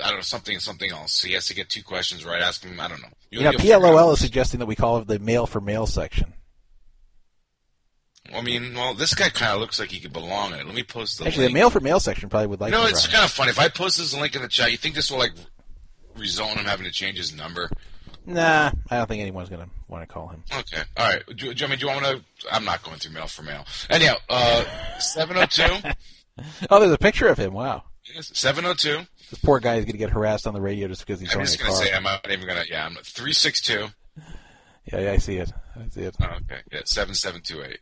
I 0.00 0.08
don't 0.08 0.16
know 0.16 0.20
something 0.22 0.58
something 0.60 0.90
else. 0.90 1.12
So 1.12 1.28
he 1.28 1.34
has 1.34 1.46
to 1.46 1.54
get 1.54 1.68
two 1.68 1.82
questions 1.82 2.24
right. 2.24 2.40
Ask 2.40 2.64
him. 2.64 2.78
I 2.78 2.88
don't 2.88 3.02
know. 3.02 3.08
You 3.30 3.42
know, 3.42 3.52
PLOL 3.52 4.12
is 4.12 4.20
suggesting 4.20 4.60
that 4.60 4.66
we 4.66 4.76
call 4.76 4.98
it 4.98 5.06
the 5.08 5.18
mail 5.18 5.46
for 5.46 5.60
mail 5.60 5.86
section. 5.86 6.34
I 8.34 8.42
mean, 8.42 8.74
well, 8.74 8.92
this 8.94 9.14
guy 9.14 9.30
kind 9.30 9.54
of 9.54 9.60
looks 9.60 9.80
like 9.80 9.90
he 9.90 10.00
could 10.00 10.12
belong 10.12 10.52
in 10.52 10.60
it. 10.60 10.66
Let 10.66 10.74
me 10.74 10.82
post 10.82 11.18
the 11.18 11.26
Actually, 11.26 11.44
link. 11.44 11.54
the 11.54 11.60
mail 11.60 11.70
for 11.70 11.80
mail 11.80 11.98
section 11.98 12.28
probably 12.28 12.48
would 12.48 12.60
like. 12.60 12.72
you 12.72 12.78
know, 12.78 12.86
it's 12.86 13.06
kind 13.06 13.24
of 13.24 13.30
funny. 13.30 13.50
If 13.50 13.58
I 13.58 13.68
post 13.68 13.96
this 13.98 14.14
link 14.14 14.36
in 14.36 14.42
the 14.42 14.48
chat, 14.48 14.70
you 14.70 14.76
think 14.76 14.94
this 14.94 15.10
will 15.10 15.18
like 15.18 15.32
result 16.16 16.52
in 16.52 16.58
him 16.58 16.64
having 16.66 16.84
to 16.84 16.92
change 16.92 17.16
his 17.16 17.34
number? 17.34 17.70
Nah, 18.28 18.70
I 18.90 18.96
don't 18.98 19.06
think 19.08 19.22
anyone's 19.22 19.48
gonna 19.48 19.68
want 19.88 20.06
to 20.06 20.12
call 20.12 20.28
him. 20.28 20.42
Okay. 20.52 20.82
All 20.96 21.08
right. 21.08 21.22
Do, 21.34 21.54
do, 21.54 21.64
I 21.64 21.68
mean, 21.68 21.78
do 21.78 21.86
you 21.86 21.92
want 21.92 22.04
to? 22.04 22.20
I'm 22.52 22.64
not 22.64 22.82
going 22.82 22.98
through 22.98 23.12
mail 23.14 23.26
for 23.26 23.42
mail. 23.42 23.64
Anyhow, 23.88 24.14
uh, 24.28 24.64
702. 24.98 25.88
Oh, 26.70 26.78
there's 26.78 26.92
a 26.92 26.98
picture 26.98 27.26
of 27.26 27.36
him. 27.36 27.52
Wow, 27.52 27.82
702. 28.20 29.04
this 29.30 29.40
poor 29.40 29.58
guy 29.58 29.74
is 29.76 29.84
gonna 29.86 29.98
get 29.98 30.10
harassed 30.10 30.46
on 30.46 30.54
the 30.54 30.60
radio 30.60 30.86
just 30.86 31.04
because 31.04 31.20
he's 31.20 31.34
I'm 31.34 31.40
just 31.40 31.58
going 31.58 31.72
to 31.72 31.76
car. 31.76 31.84
say, 31.86 31.92
I'm 31.92 32.04
not 32.04 32.30
even 32.30 32.46
going 32.46 32.62
to, 32.62 32.68
yeah, 32.70 32.86
I'm 32.86 32.94
362. 32.94 33.88
Yeah, 34.92 35.00
yeah, 35.00 35.10
I 35.10 35.16
see 35.16 35.38
it. 35.38 35.50
I 35.74 35.88
see 35.88 36.02
it. 36.02 36.14
Oh, 36.22 36.26
okay. 36.26 36.60
Yeah, 36.70 36.82
7728. 36.84 37.80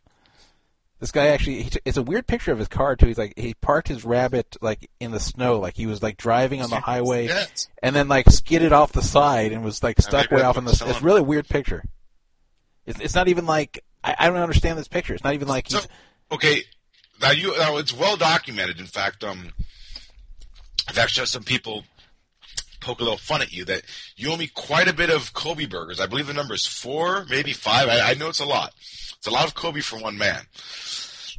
This 0.99 1.11
guy 1.11 1.27
actually, 1.27 1.61
he 1.63 1.69
t- 1.69 1.79
it's 1.85 1.97
a 1.97 2.01
weird 2.03 2.25
picture 2.25 2.51
of 2.51 2.57
his 2.57 2.67
car 2.67 2.95
too. 2.95 3.05
He's 3.05 3.17
like, 3.19 3.33
he 3.37 3.53
parked 3.53 3.87
his 3.87 4.03
rabbit 4.03 4.57
like 4.61 4.89
in 4.99 5.11
the 5.11 5.19
snow, 5.19 5.59
like 5.59 5.75
he 5.75 5.85
was 5.85 6.01
like 6.01 6.17
driving 6.17 6.61
on 6.61 6.69
the 6.71 6.79
highway, 6.79 7.27
Yes. 7.27 7.67
and 7.83 7.95
then 7.95 8.07
like 8.07 8.29
skidded 8.31 8.73
off 8.73 8.91
the 8.93 9.03
side 9.03 9.51
and 9.51 9.63
was 9.63 9.83
like 9.83 10.01
stuck 10.01 10.31
way 10.31 10.41
off 10.41 10.57
in 10.57 10.65
the. 10.65 10.71
It's 10.71 11.01
really 11.03 11.19
a 11.19 11.23
weird 11.23 11.47
picture. 11.47 11.83
It's 12.87 12.99
it's 12.99 13.13
not 13.13 13.27
even 13.27 13.45
like 13.45 13.83
I, 14.03 14.15
I 14.17 14.27
don't 14.27 14.37
understand 14.37 14.79
this 14.79 14.87
picture. 14.87 15.13
It's 15.13 15.23
not 15.23 15.35
even 15.35 15.47
like 15.47 15.69
So, 15.69 15.77
he's, 15.77 15.87
okay. 16.31 16.63
Now, 17.21 17.31
you, 17.31 17.55
now, 17.57 17.77
it's 17.77 17.93
well 17.93 18.15
documented. 18.15 18.79
In 18.79 18.85
fact, 18.85 19.23
um, 19.23 19.51
I've 20.87 20.97
actually 20.97 21.21
had 21.21 21.29
some 21.29 21.43
people 21.43 21.83
poke 22.79 22.99
a 22.99 23.03
little 23.03 23.17
fun 23.17 23.41
at 23.41 23.51
you 23.53 23.65
that 23.65 23.83
you 24.15 24.31
owe 24.31 24.37
me 24.37 24.47
quite 24.47 24.87
a 24.87 24.93
bit 24.93 25.09
of 25.09 25.33
Kobe 25.33 25.65
burgers. 25.65 25.99
I 25.99 26.05
believe 26.07 26.27
the 26.27 26.33
number 26.33 26.53
is 26.53 26.65
four, 26.65 27.25
maybe 27.29 27.53
five. 27.53 27.87
I, 27.89 28.11
I 28.11 28.13
know 28.13 28.29
it's 28.29 28.39
a 28.39 28.45
lot. 28.45 28.73
It's 28.79 29.27
a 29.27 29.31
lot 29.31 29.47
of 29.47 29.55
Kobe 29.55 29.81
for 29.81 29.97
one 29.99 30.17
man. 30.17 30.43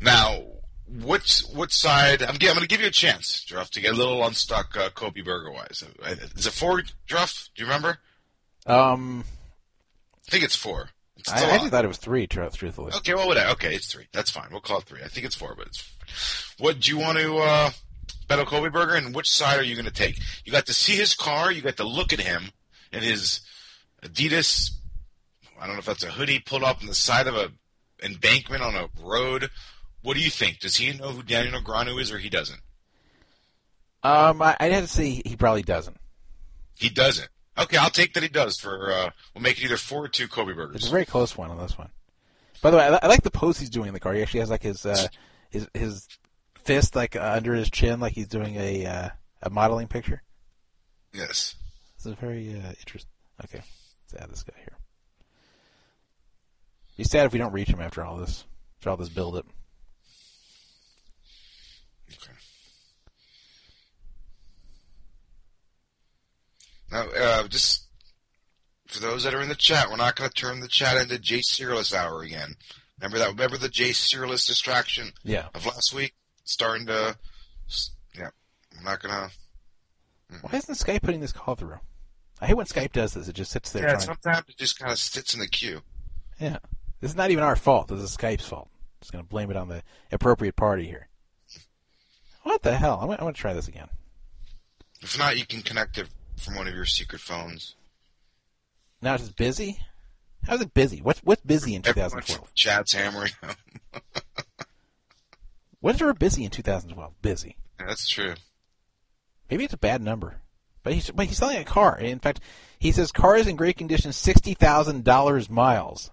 Now, 0.00 0.42
which 0.88 1.40
what 1.52 1.70
side? 1.72 2.22
I'm, 2.22 2.30
I'm 2.30 2.38
going 2.38 2.56
to 2.60 2.66
give 2.66 2.80
you 2.80 2.86
a 2.86 2.90
chance, 2.90 3.44
Druff, 3.44 3.70
to 3.72 3.80
get 3.80 3.92
a 3.94 3.96
little 3.96 4.24
unstuck 4.24 4.76
uh, 4.76 4.90
Kobe 4.90 5.20
burger 5.22 5.50
wise. 5.50 5.84
Is 6.36 6.46
it 6.46 6.52
four, 6.52 6.82
Druff? 7.06 7.48
Do 7.54 7.62
you 7.62 7.66
remember? 7.66 7.98
um. 8.66 9.24
I 10.26 10.30
think 10.30 10.44
it's 10.44 10.56
four. 10.56 10.90
It's, 11.16 11.32
it's 11.32 11.40
I, 11.42 11.44
a 11.44 11.46
I 11.46 11.46
lot. 11.46 11.54
actually 11.54 11.70
thought 11.70 11.84
it 11.86 11.88
was 11.88 11.96
three. 11.96 12.26
tru- 12.26 12.50
Truthfully, 12.50 12.92
Okay, 12.96 13.14
well, 13.14 13.26
whatever. 13.28 13.50
Okay, 13.52 13.74
it's 13.74 13.86
three. 13.90 14.04
That's 14.12 14.30
fine. 14.30 14.48
We'll 14.50 14.60
call 14.60 14.78
it 14.78 14.84
three. 14.84 15.00
I 15.02 15.08
think 15.08 15.24
it's 15.24 15.34
four, 15.34 15.54
but 15.56 15.68
it's. 15.68 16.54
What 16.58 16.80
do 16.80 16.90
you 16.90 16.98
want 16.98 17.16
to 17.18 17.38
uh, 17.38 17.70
bet 18.28 18.38
on 18.38 18.46
Kobe 18.46 18.68
Burger, 18.68 18.94
and 18.94 19.14
which 19.14 19.30
side 19.30 19.58
are 19.58 19.64
you 19.64 19.74
going 19.74 19.86
to 19.86 19.92
take? 19.92 20.18
You 20.44 20.52
got 20.52 20.66
to 20.66 20.74
see 20.74 20.94
his 20.94 21.14
car. 21.14 21.50
You 21.50 21.62
got 21.62 21.78
to 21.78 21.84
look 21.84 22.12
at 22.12 22.20
him 22.20 22.50
and 22.92 23.02
his 23.02 23.40
Adidas. 24.02 24.70
I 25.60 25.66
don't 25.66 25.74
know 25.74 25.80
if 25.80 25.86
that's 25.86 26.04
a 26.04 26.10
hoodie 26.10 26.38
pulled 26.38 26.62
up 26.62 26.80
on 26.80 26.86
the 26.86 26.94
side 26.94 27.26
of 27.26 27.34
a 27.34 27.50
embankment 28.02 28.62
on 28.62 28.74
a 28.74 28.88
road. 29.02 29.50
What 30.02 30.16
do 30.16 30.22
you 30.22 30.30
think? 30.30 30.60
Does 30.60 30.76
he 30.76 30.92
know 30.96 31.10
who 31.10 31.22
Daniel 31.22 31.60
Negreanu 31.60 32.00
is, 32.00 32.12
or 32.12 32.18
he 32.18 32.28
doesn't? 32.28 32.60
um, 34.04 34.40
I, 34.40 34.56
I'd 34.60 34.72
have 34.72 34.84
to 34.84 34.88
say 34.88 35.22
he 35.24 35.36
probably 35.36 35.62
doesn't. 35.62 35.96
He 36.78 36.88
doesn't. 36.88 37.28
Okay, 37.58 37.76
I'll 37.76 37.90
take 37.90 38.14
that 38.14 38.22
he 38.22 38.28
does. 38.28 38.56
For 38.56 38.92
uh, 38.92 39.10
we'll 39.34 39.42
make 39.42 39.58
it 39.58 39.64
either 39.64 39.76
four 39.76 40.04
or 40.04 40.08
two 40.08 40.28
Kobe 40.28 40.52
burgers. 40.52 40.76
It's 40.76 40.86
a 40.86 40.90
very 40.90 41.04
close 41.04 41.36
one 41.36 41.50
on 41.50 41.58
this 41.58 41.76
one. 41.76 41.88
By 42.62 42.70
the 42.70 42.76
way, 42.76 42.84
I, 42.84 42.98
I 43.02 43.06
like 43.08 43.22
the 43.22 43.30
pose 43.30 43.58
he's 43.58 43.70
doing 43.70 43.88
in 43.88 43.94
the 43.94 44.00
car. 44.00 44.14
He 44.14 44.22
actually 44.22 44.40
has 44.40 44.50
like 44.50 44.62
his 44.62 44.86
uh, 44.86 45.08
his 45.50 45.68
his 45.74 46.06
fist 46.68 46.94
like 46.94 47.16
uh, 47.16 47.32
under 47.34 47.54
his 47.54 47.70
chin, 47.70 47.98
like 47.98 48.12
he's 48.12 48.28
doing 48.28 48.56
a 48.56 48.84
uh, 48.84 49.08
a 49.42 49.48
modeling 49.50 49.88
picture. 49.88 50.22
Yes. 51.14 51.54
This 51.96 52.12
is 52.12 52.18
very 52.20 52.52
uh, 52.52 52.72
interesting. 52.80 53.10
Okay, 53.42 53.62
let's 54.12 54.22
add 54.22 54.30
this 54.30 54.42
guy 54.42 54.54
here. 54.58 54.76
Be 56.98 57.04
sad 57.04 57.24
if 57.24 57.32
we 57.32 57.38
don't 57.38 57.52
reach 57.54 57.68
him 57.68 57.80
after 57.80 58.04
all 58.04 58.16
this, 58.18 58.44
after 58.78 58.90
all 58.90 58.96
this 58.98 59.08
build 59.08 59.36
up. 59.36 59.46
Okay. 62.10 62.32
Now, 66.92 67.06
uh, 67.18 67.48
just 67.48 67.86
for 68.88 69.00
those 69.00 69.24
that 69.24 69.32
are 69.34 69.40
in 69.40 69.48
the 69.48 69.54
chat, 69.54 69.88
we're 69.90 69.96
not 69.96 70.16
going 70.16 70.28
to 70.28 70.34
turn 70.34 70.60
the 70.60 70.68
chat 70.68 71.00
into 71.00 71.18
Jay 71.18 71.40
Serialist 71.40 71.94
hour 71.94 72.22
again. 72.22 72.56
Remember 73.00 73.18
that? 73.18 73.28
Remember 73.28 73.56
the 73.56 73.68
Jay 73.68 73.90
Serialist 73.90 74.46
distraction 74.46 75.12
Yeah. 75.22 75.48
of 75.54 75.64
last 75.64 75.94
week? 75.94 76.14
Starting 76.48 76.86
to, 76.86 77.14
Yeah, 78.16 78.30
I'm 78.78 78.82
not 78.82 79.02
gonna. 79.02 79.28
Mm. 80.32 80.42
Why 80.50 80.58
isn't 80.58 80.74
Skype 80.76 81.02
putting 81.02 81.20
this 81.20 81.30
call 81.30 81.54
through? 81.56 81.78
I 82.40 82.46
hate 82.46 82.56
when 82.56 82.64
Skype 82.64 82.92
does 82.92 83.12
this. 83.12 83.28
It 83.28 83.34
just 83.34 83.50
sits 83.50 83.70
there 83.70 83.82
Yeah, 83.82 83.88
trying. 83.90 84.00
sometimes 84.00 84.44
it 84.48 84.56
just 84.56 84.78
kind 84.78 84.90
of 84.90 84.98
sits 84.98 85.34
in 85.34 85.40
the 85.40 85.46
queue. 85.46 85.82
Yeah. 86.40 86.56
This 87.02 87.10
is 87.10 87.16
not 87.18 87.30
even 87.30 87.44
our 87.44 87.54
fault. 87.54 87.88
This 87.88 88.00
is 88.00 88.16
Skype's 88.16 88.46
fault. 88.46 88.70
Just 89.00 89.12
going 89.12 89.22
to 89.22 89.28
blame 89.28 89.50
it 89.50 89.58
on 89.58 89.68
the 89.68 89.82
appropriate 90.10 90.56
party 90.56 90.86
here. 90.86 91.08
What 92.44 92.62
the 92.62 92.76
hell? 92.78 92.98
I'm 93.00 93.08
going 93.14 93.34
to 93.34 93.38
try 93.38 93.52
this 93.52 93.68
again. 93.68 93.88
If 95.02 95.18
not, 95.18 95.36
you 95.36 95.44
can 95.44 95.60
connect 95.60 95.98
it 95.98 96.08
from 96.38 96.54
one 96.56 96.66
of 96.66 96.74
your 96.74 96.86
secret 96.86 97.20
phones. 97.20 97.74
Now 99.02 99.14
it's 99.16 99.28
busy? 99.28 99.80
How's 100.46 100.62
it 100.62 100.72
busy? 100.72 101.02
What's 101.02 101.20
what's 101.20 101.42
busy 101.42 101.74
in 101.74 101.82
2012? 101.82 102.38
from 102.40 102.48
Chat's 102.54 102.94
hammering. 102.94 103.32
What's 105.80 106.00
ever 106.00 106.14
busy 106.14 106.44
in 106.44 106.50
2012? 106.50 107.22
Busy. 107.22 107.56
That's 107.78 108.08
true. 108.08 108.34
Maybe 109.50 109.64
it's 109.64 109.74
a 109.74 109.78
bad 109.78 110.02
number. 110.02 110.42
But 110.82 110.94
he's 110.94 111.10
but 111.10 111.26
he's 111.26 111.38
selling 111.38 111.58
a 111.58 111.64
car. 111.64 111.98
In 111.98 112.18
fact, 112.18 112.40
he 112.78 112.92
says 112.92 113.12
car 113.12 113.36
is 113.36 113.46
in 113.46 113.56
great 113.56 113.76
condition, 113.76 114.12
sixty 114.12 114.54
thousand 114.54 115.04
dollars 115.04 115.50
miles. 115.50 116.10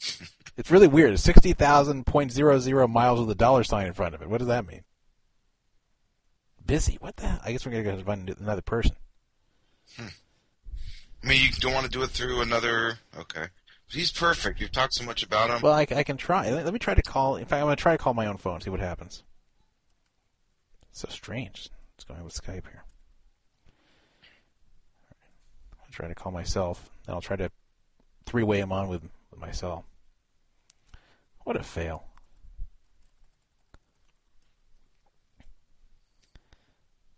it's 0.56 0.70
really 0.70 0.88
weird. 0.88 1.18
Sixty 1.18 1.52
thousand 1.52 2.06
point 2.06 2.32
zero 2.32 2.58
zero 2.58 2.86
miles 2.86 3.20
with 3.20 3.30
a 3.30 3.34
dollar 3.34 3.64
sign 3.64 3.86
in 3.86 3.92
front 3.92 4.14
of 4.14 4.22
it. 4.22 4.30
What 4.30 4.38
does 4.38 4.48
that 4.48 4.66
mean? 4.66 4.84
Busy. 6.64 6.96
What 7.00 7.16
the? 7.16 7.26
hell? 7.26 7.40
I 7.44 7.52
guess 7.52 7.66
we're 7.66 7.72
gonna 7.72 7.96
go 7.96 8.02
find 8.04 8.34
another 8.40 8.62
person. 8.62 8.96
Hmm. 9.96 10.06
I 11.22 11.26
mean, 11.26 11.42
you 11.42 11.50
don't 11.58 11.74
want 11.74 11.84
to 11.84 11.90
do 11.92 12.02
it 12.02 12.10
through 12.10 12.40
another. 12.40 12.98
Okay, 13.18 13.46
he's 13.90 14.12
perfect. 14.12 14.60
You've 14.60 14.72
talked 14.72 14.94
so 14.94 15.04
much 15.04 15.22
about 15.22 15.50
him. 15.50 15.60
Well, 15.62 15.72
I, 15.72 15.86
I 15.90 16.02
can 16.02 16.16
try. 16.16 16.50
Let, 16.50 16.72
me 16.72 16.78
try 16.78 16.94
to 16.94 17.02
call. 17.02 17.36
In 17.36 17.44
fact, 17.44 17.60
I'm 17.60 17.66
gonna 17.66 17.76
try 17.76 17.92
to 17.92 18.02
call 18.02 18.14
my 18.14 18.26
own 18.26 18.36
phone. 18.36 18.60
See 18.60 18.70
what 18.70 18.80
happens. 18.80 19.22
so 20.92 21.08
strange. 21.10 21.68
What's 21.94 22.04
going 22.04 22.18
on 22.18 22.24
with 22.24 22.34
Skype 22.34 22.66
here? 22.66 22.84
I'll 25.80 25.90
try 25.90 26.08
to 26.08 26.14
call 26.14 26.32
myself. 26.32 26.90
Then 27.06 27.14
I'll 27.14 27.20
try 27.20 27.36
to 27.36 27.50
three-way 28.26 28.60
him 28.60 28.72
on 28.72 28.88
with, 28.88 29.02
with 29.30 29.40
myself. 29.40 29.84
What 31.44 31.56
a 31.56 31.62
fail. 31.62 32.04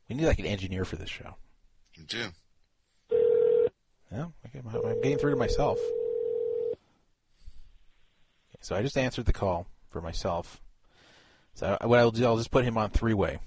We 0.09 0.17
need 0.17 0.27
like 0.27 0.39
an 0.39 0.47
engineer 0.47 0.85
for 0.85 0.97
this 0.97 1.09
show. 1.09 1.37
You 1.95 2.05
do. 2.05 2.27
Yeah, 4.11 4.27
I'm 4.55 5.01
getting 5.01 5.19
through 5.19 5.31
to 5.31 5.37
myself. 5.37 5.79
So 8.63 8.75
I 8.75 8.83
just 8.83 8.97
answered 8.97 9.27
the 9.27 9.33
call 9.33 9.67
for 9.91 10.01
myself. 10.01 10.61
So 11.55 11.77
what 11.83 11.99
I'll 11.99 12.11
do, 12.11 12.25
I'll 12.25 12.37
just 12.39 12.51
put 12.51 12.65
him 12.65 12.79
on 12.79 12.91
three-way. 12.91 13.39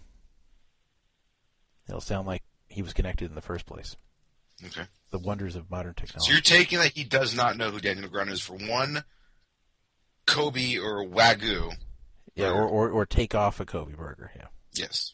It'll 1.87 2.01
sound 2.01 2.27
like 2.27 2.43
he 2.67 2.81
was 2.81 2.93
connected 2.93 3.29
in 3.29 3.35
the 3.35 3.41
first 3.41 3.65
place. 3.65 3.95
Okay. 4.63 4.83
The 5.11 5.19
wonders 5.19 5.55
of 5.55 5.69
modern 5.71 5.93
technology. 5.93 6.27
So 6.27 6.31
you're 6.33 6.41
taking 6.41 6.79
that 6.79 6.93
he 6.93 7.03
does 7.03 7.35
not 7.35 7.57
know 7.57 7.71
who 7.71 7.79
Daniel 7.79 8.09
Negreanu 8.09 8.31
is 8.31 8.41
for 8.41 8.53
one 8.53 9.03
Kobe 10.27 10.77
or 10.77 11.05
Wagyu. 11.05 11.71
yeah, 12.35 12.51
or, 12.51 12.63
or 12.67 12.89
or 12.89 13.05
take 13.05 13.35
off 13.35 13.59
a 13.59 13.65
Kobe 13.65 13.93
burger. 13.93 14.31
Yeah, 14.35 14.47
Yes. 14.73 15.13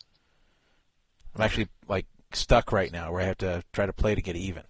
I'm 1.35 1.41
actually 1.41 1.67
like 1.87 2.07
stuck 2.33 2.71
right 2.71 2.91
now 2.91 3.11
where 3.11 3.21
I 3.21 3.25
have 3.25 3.37
to 3.39 3.63
try 3.73 3.85
to 3.85 3.93
play 3.93 4.15
to 4.15 4.21
get 4.21 4.35
even. 4.35 4.63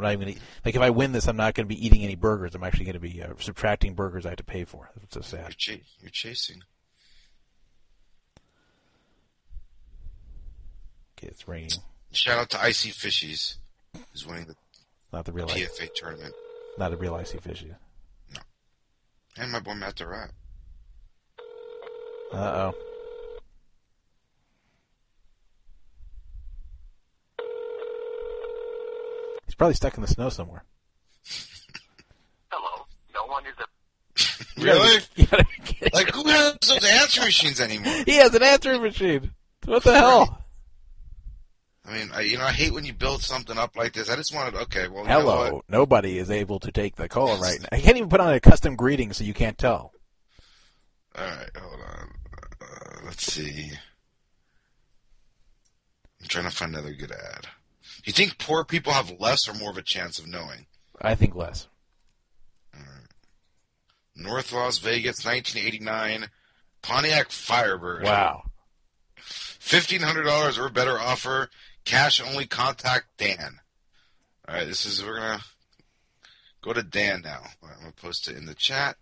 I'm 0.00 0.04
not 0.04 0.12
even 0.22 0.28
gonna, 0.34 0.46
like 0.64 0.74
if 0.74 0.80
I 0.82 0.90
win 0.90 1.12
this, 1.12 1.26
I'm 1.28 1.36
not 1.36 1.54
going 1.54 1.68
to 1.68 1.74
be 1.74 1.84
eating 1.84 2.02
any 2.02 2.14
burgers. 2.16 2.54
I'm 2.54 2.64
actually 2.64 2.86
going 2.86 2.94
to 2.94 3.00
be 3.00 3.22
uh, 3.22 3.28
subtracting 3.38 3.94
burgers 3.94 4.26
I 4.26 4.30
have 4.30 4.38
to 4.38 4.44
pay 4.44 4.64
for. 4.64 4.90
That's 4.98 5.14
so 5.14 5.20
sad. 5.20 5.40
You're, 5.66 5.76
ch- 5.78 5.82
you're 6.00 6.10
chasing. 6.10 6.62
Okay, 11.18 11.28
it's 11.28 11.46
raining. 11.46 11.70
Shout 12.12 12.38
out 12.38 12.50
to 12.50 12.60
Icy 12.62 12.90
Fishies, 12.90 13.56
who's 14.12 14.26
winning 14.26 14.46
the 14.46 14.54
Not 15.12 15.24
the 15.26 15.32
real, 15.32 15.46
PFA 15.48 15.88
tournament, 15.94 16.34
not 16.78 16.92
a 16.92 16.96
real 16.96 17.14
icy 17.14 17.38
fishy. 17.38 17.72
and 19.36 19.52
my 19.52 19.60
boy 19.60 19.74
Matt 19.74 19.96
Durant. 19.96 20.32
Uh 22.32 22.72
oh. 22.72 22.74
Probably 29.60 29.74
stuck 29.74 29.94
in 29.94 30.00
the 30.00 30.08
snow 30.08 30.30
somewhere. 30.30 30.64
Hello. 32.48 32.86
No 33.14 33.26
one 33.26 33.44
is 33.44 33.52
a. 33.58 34.60
Really? 34.64 35.02
you 35.16 35.26
gotta 35.26 35.44
be 35.44 35.62
kidding. 35.64 35.90
Like 35.92 36.10
who 36.12 36.26
has 36.28 36.56
those 36.66 36.82
answer 36.82 37.20
machines 37.20 37.60
anymore? 37.60 37.92
He 38.06 38.16
has 38.16 38.34
an 38.34 38.42
answering 38.42 38.80
machine. 38.80 39.32
What 39.66 39.84
the 39.84 39.92
hell? 39.92 40.44
I 41.84 41.92
mean, 41.92 42.10
I, 42.10 42.22
you 42.22 42.38
know, 42.38 42.44
I 42.44 42.52
hate 42.52 42.72
when 42.72 42.86
you 42.86 42.94
build 42.94 43.20
something 43.20 43.58
up 43.58 43.76
like 43.76 43.92
this. 43.92 44.08
I 44.08 44.16
just 44.16 44.34
wanted, 44.34 44.54
okay, 44.62 44.88
well, 44.88 45.02
you 45.02 45.10
know 45.10 45.20
Hello. 45.20 45.54
what? 45.56 45.64
Nobody 45.68 46.16
is 46.16 46.30
able 46.30 46.58
to 46.60 46.72
take 46.72 46.96
the 46.96 47.08
call 47.08 47.36
right 47.38 47.60
now. 47.60 47.68
I 47.70 47.80
can't 47.80 47.98
even 47.98 48.08
put 48.08 48.20
on 48.20 48.32
a 48.32 48.40
custom 48.40 48.76
greeting 48.76 49.12
so 49.12 49.24
you 49.24 49.34
can't 49.34 49.58
tell. 49.58 49.92
All 51.18 51.24
right, 51.24 51.50
hold 51.58 51.80
on. 51.82 52.14
Uh, 52.62 53.00
let's 53.04 53.30
see. 53.30 53.72
I'm 56.22 56.28
trying 56.28 56.44
to 56.44 56.50
find 56.50 56.74
another 56.74 56.94
good 56.94 57.12
ad. 57.12 57.46
Do 57.96 58.02
you 58.06 58.12
think 58.12 58.38
poor 58.38 58.64
people 58.64 58.92
have 58.92 59.20
less 59.20 59.48
or 59.48 59.54
more 59.54 59.70
of 59.70 59.78
a 59.78 59.82
chance 59.82 60.18
of 60.18 60.26
knowing? 60.26 60.66
I 61.00 61.14
think 61.14 61.34
less. 61.34 61.68
North 64.20 64.52
Las 64.52 64.78
Vegas, 64.78 65.24
1989, 65.24 66.28
Pontiac 66.82 67.30
Firebird. 67.30 68.04
Wow. 68.04 68.42
Fifteen 69.16 70.00
hundred 70.02 70.24
dollars 70.24 70.58
or 70.58 70.68
better 70.68 70.98
offer. 70.98 71.48
Cash 71.84 72.20
only. 72.20 72.46
Contact 72.46 73.06
Dan. 73.16 73.60
All 74.48 74.54
right, 74.54 74.66
this 74.66 74.84
is 74.84 75.04
we're 75.04 75.16
gonna 75.16 75.42
go 76.62 76.72
to 76.72 76.82
Dan 76.82 77.22
now. 77.22 77.42
Right, 77.62 77.72
I'm 77.76 77.80
gonna 77.80 77.92
post 77.92 78.28
it 78.28 78.36
in 78.36 78.46
the 78.46 78.54
chat. 78.54 78.96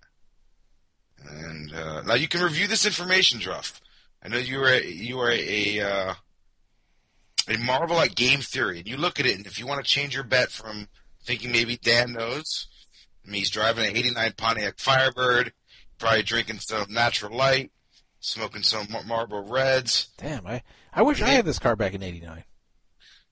And 1.24 1.72
uh, 1.72 2.02
now 2.02 2.14
you 2.14 2.28
can 2.28 2.42
review 2.42 2.66
this 2.66 2.86
information, 2.86 3.40
Druff. 3.40 3.80
I 4.22 4.28
know 4.28 4.38
you 4.38 4.60
are 4.60 4.68
a, 4.68 4.84
you 4.84 5.18
are 5.20 5.32
a 5.32 5.80
uh, 5.80 6.14
a 7.50 7.58
marvel 7.58 8.00
at 8.00 8.14
game 8.14 8.40
theory, 8.40 8.78
and 8.78 8.88
you 8.88 8.96
look 8.96 9.18
at 9.20 9.26
it, 9.26 9.36
and 9.36 9.46
if 9.46 9.58
you 9.58 9.66
want 9.66 9.84
to 9.84 9.90
change 9.90 10.14
your 10.14 10.24
bet 10.24 10.50
from 10.50 10.88
thinking 11.22 11.52
maybe 11.52 11.76
Dan 11.76 12.12
knows, 12.12 12.68
I 13.26 13.30
mean, 13.30 13.40
he's 13.40 13.50
driving 13.50 13.86
an 13.86 13.96
'89 13.96 14.32
Pontiac 14.36 14.78
Firebird, 14.78 15.52
probably 15.98 16.22
drinking 16.22 16.58
some 16.60 16.92
natural 16.92 17.36
light, 17.36 17.70
smoking 18.20 18.62
some 18.62 18.86
Mar- 18.90 19.04
Marlboro 19.04 19.42
Reds. 19.42 20.08
Damn, 20.16 20.46
I, 20.46 20.62
I 20.92 21.02
wish 21.02 21.20
I 21.22 21.28
had 21.28 21.44
this 21.44 21.58
car 21.58 21.76
back 21.76 21.94
in 21.94 22.02
89. 22.02 22.44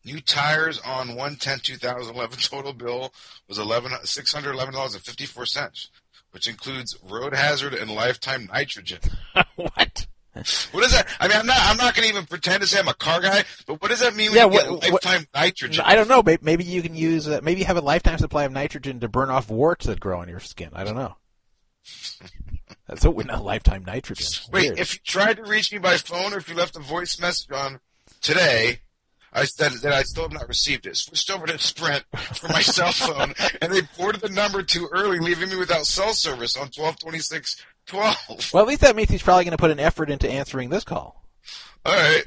New 0.05 0.21
tires 0.21 0.79
on 0.79 1.09
110 1.09 1.59
2011 1.61 2.39
total 2.43 2.73
bill 2.73 3.13
was 3.49 3.59
eleven 3.59 3.91
six 4.05 4.33
hundred 4.33 4.53
eleven 4.53 4.73
dollars 4.75 4.95
and 4.95 5.03
fifty 5.03 5.27
four 5.27 5.47
cents, 5.47 5.91
which 6.31 6.47
includes 6.47 6.97
road 7.03 7.35
hazard 7.35 7.75
and 7.75 7.91
lifetime 7.91 8.49
nitrogen. 8.53 9.01
what? 9.57 10.06
What 10.73 10.85
is 10.85 10.93
that? 10.93 11.07
I 11.21 11.29
mean, 11.29 11.37
I'm 11.39 11.47
not 11.47 11.57
I'm 11.61 11.77
not 11.77 11.95
going 11.95 12.09
to 12.09 12.15
even 12.15 12.27
pretend 12.27 12.61
to 12.63 12.67
say 12.67 12.79
I'm 12.79 12.89
a 12.89 12.95
car 12.95 13.21
guy, 13.21 13.45
but 13.67 13.81
what 13.83 13.91
does 13.91 14.01
that 14.01 14.15
mean 14.15 14.31
when 14.31 14.37
Yeah, 14.37 14.45
you 14.45 14.51
what- 14.51 14.63
get 14.83 14.93
what- 14.93 15.05
lifetime 15.05 15.27
nitrogen? 15.35 15.85
I 15.87 15.95
don't 15.95 16.09
know. 16.09 16.23
Maybe, 16.23 16.43
maybe 16.43 16.65
you 16.65 16.83
can 16.83 16.95
use, 16.95 17.29
uh, 17.29 17.41
maybe 17.43 17.61
you 17.61 17.67
have 17.67 17.77
a 17.77 17.81
lifetime 17.83 18.19
supply 18.19 18.45
of 18.45 18.53
nitrogen 18.53 19.01
to 19.01 19.09
burn 19.09 19.31
off 19.31 19.49
warts 19.51 19.87
that 19.87 20.01
grow 20.01 20.21
on 20.21 20.29
your 20.29 20.41
skin. 20.41 20.71
I 20.73 20.85
don't 20.85 20.97
know. 20.97 21.17
That's 22.89 23.05
what 23.05 23.15
we 23.17 23.25
know, 23.25 23.43
lifetime 23.43 23.85
nitrogen. 23.85 24.27
Wait, 24.53 24.67
Weird. 24.69 24.79
if 24.79 24.95
you 24.95 25.01
tried 25.05 25.37
to 25.39 25.43
reach 25.45 25.73
me 25.73 25.79
by 25.79 25.97
phone 25.97 26.33
or 26.33 26.39
if 26.39 26.49
you 26.49 26.55
left 26.55 26.77
a 26.77 26.81
voice 26.81 27.19
message 27.21 27.51
on 27.53 27.81
today, 28.21 28.81
I 29.33 29.45
said 29.45 29.73
that 29.83 29.93
I 29.93 30.03
still 30.03 30.23
have 30.25 30.33
not 30.33 30.49
received 30.49 30.87
it. 30.87 30.97
Switched 30.97 31.31
over 31.31 31.47
to 31.47 31.59
Sprint 31.59 32.05
for 32.35 32.49
my 32.49 32.61
cell 32.63 32.93
phone, 32.93 33.35
and 33.61 33.73
they 33.73 33.83
ported 33.83 34.21
the 34.23 34.29
number 34.31 34.63
too 34.63 34.89
early, 34.93 35.19
leaving 35.19 35.49
me 35.51 35.57
without 35.57 35.87
cell 35.87 36.15
service 36.15 36.57
on 36.57 36.69
twelve 36.71 36.99
twenty 36.99 37.19
six 37.19 37.63
twelve. 37.87 38.51
Well, 38.53 38.63
at 38.63 38.69
least 38.69 38.81
that 38.83 38.97
means 38.97 39.11
he's 39.11 39.23
probably 39.23 39.45
going 39.45 39.53
to 39.57 39.61
put 39.61 39.71
an 39.71 39.81
effort 39.81 40.11
into 40.11 40.29
answering 40.31 40.71
this 40.71 40.85
call. 40.85 41.23
All 41.85 41.93
right. 41.95 42.25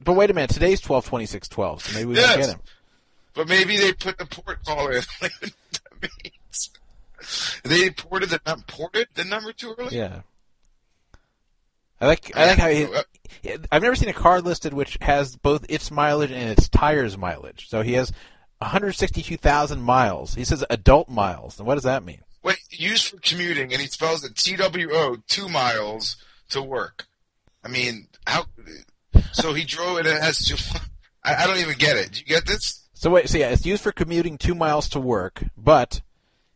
But 0.00 0.12
wait 0.14 0.30
a 0.30 0.34
minute, 0.34 0.50
today's 0.50 0.80
twelve 0.80 1.06
twenty 1.06 1.26
six 1.26 1.48
twelve, 1.48 1.82
so 1.82 1.94
maybe 1.94 2.06
we 2.06 2.16
Yes. 2.16 2.36
get 2.36 2.48
him. 2.50 2.60
But 3.34 3.48
maybe 3.48 3.76
they 3.76 3.92
put 3.92 4.18
the 4.18 4.26
port 4.26 4.64
caller 4.64 4.92
in. 4.92 5.02
that 5.20 5.52
means. 6.02 6.70
They 7.64 7.90
ported 7.90 8.30
the 8.30 8.40
num- 8.46 8.64
ported 8.66 9.08
the 9.14 9.24
number 9.24 9.52
too 9.52 9.74
early. 9.78 9.96
Yeah. 9.96 10.20
I 12.00 12.06
like 12.06 12.36
I 12.36 12.46
like 12.48 12.58
how 12.58 12.68
he, 12.68 12.86
I've 13.72 13.82
never 13.82 13.96
seen 13.96 14.08
a 14.10 14.14
car 14.14 14.40
listed 14.42 14.74
which 14.74 14.98
has 15.00 15.36
both 15.36 15.64
its 15.68 15.90
mileage 15.90 16.30
and 16.30 16.50
its 16.50 16.68
tires 16.68 17.16
mileage. 17.16 17.68
So 17.68 17.82
he 17.82 17.94
has 17.94 18.12
162,000 18.58 19.80
miles. 19.80 20.34
He 20.34 20.44
says 20.44 20.64
adult 20.70 21.08
miles. 21.08 21.58
And 21.58 21.66
what 21.66 21.74
does 21.74 21.84
that 21.84 22.04
mean? 22.04 22.20
Wait, 22.46 22.58
used 22.70 23.08
for 23.08 23.18
commuting, 23.18 23.72
and 23.72 23.82
he 23.82 23.88
spells 23.88 24.22
it 24.24 24.36
T 24.36 24.54
W 24.54 24.90
O 24.92 25.16
two 25.26 25.48
miles 25.48 26.16
to 26.50 26.62
work. 26.62 27.06
I 27.64 27.68
mean, 27.68 28.06
how? 28.24 28.44
So 29.32 29.52
he 29.52 29.64
drove 29.64 29.98
and 29.98 30.06
it 30.06 30.22
has 30.22 30.38
two. 30.46 30.54
I, 31.24 31.42
I 31.42 31.46
don't 31.48 31.58
even 31.58 31.76
get 31.76 31.96
it. 31.96 32.12
Do 32.12 32.20
you 32.20 32.24
get 32.26 32.46
this? 32.46 32.84
So 32.94 33.10
wait, 33.10 33.28
so 33.28 33.36
yeah, 33.38 33.48
it's 33.48 33.66
used 33.66 33.82
for 33.82 33.90
commuting 33.90 34.38
2 34.38 34.54
miles 34.54 34.88
to 34.90 35.00
work, 35.00 35.42
but 35.56 36.00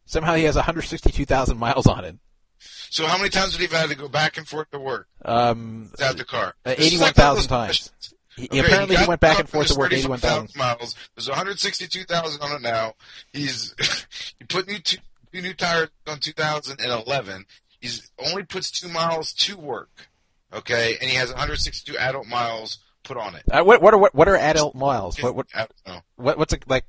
somehow 0.06 0.34
he 0.36 0.44
has 0.44 0.54
162,000 0.56 1.58
miles 1.58 1.86
on 1.86 2.04
it. 2.04 2.16
So 2.58 3.06
how 3.06 3.18
many 3.18 3.28
times 3.30 3.52
would 3.52 3.60
he 3.60 3.66
have 3.66 3.78
had 3.88 3.90
to 3.90 3.96
go 3.96 4.08
back 4.08 4.38
and 4.38 4.46
forth 4.48 4.70
to 4.70 4.78
work 4.78 5.08
Um, 5.24 5.88
without 5.90 6.16
the 6.16 6.24
car? 6.24 6.54
uh, 6.64 6.74
eighty-one 6.78 7.08
like 7.08 7.16
one 7.18 7.24
thousand 7.24 7.36
those 7.42 7.46
times. 7.48 7.90
He, 8.36 8.44
Okay, 8.46 8.60
apparently, 8.60 8.96
he 8.96 9.00
got 9.02 9.08
went 9.08 9.20
back 9.20 9.38
and 9.40 9.48
forth 9.48 9.66
to 9.68 9.78
work 9.78 9.92
eighty-one 9.92 10.18
thousand. 10.20 10.56
miles. 10.56 10.94
There's 11.16 11.28
162,000 11.28 12.40
on 12.40 12.52
it 12.52 12.62
now. 12.62 12.94
He's 13.32 13.74
he 14.38 14.44
put 14.46 14.66
new 14.68 14.78
two, 14.78 14.96
two 15.32 15.42
new 15.42 15.54
tires 15.54 15.88
on 16.06 16.18
2011. 16.18 17.46
He's 17.80 18.10
only 18.18 18.42
puts 18.44 18.70
two 18.70 18.88
miles 18.88 19.32
to 19.34 19.56
work. 19.56 20.08
Okay, 20.52 20.96
and 21.00 21.08
he 21.08 21.16
has 21.16 21.28
162 21.28 21.96
adult 21.96 22.26
miles 22.26 22.78
put 23.04 23.16
on 23.16 23.34
it. 23.34 23.42
Uh, 23.50 23.62
what 23.62 23.80
what 23.80 23.94
are 23.94 23.98
what, 23.98 24.14
what 24.14 24.28
are 24.28 24.36
adult 24.36 24.74
miles? 24.74 25.22
What 25.22 25.34
what 25.34 25.46
I 25.54 25.60
don't 25.60 25.72
know. 25.86 26.00
what 26.16 26.38
what's 26.38 26.52
it 26.52 26.64
like? 26.68 26.84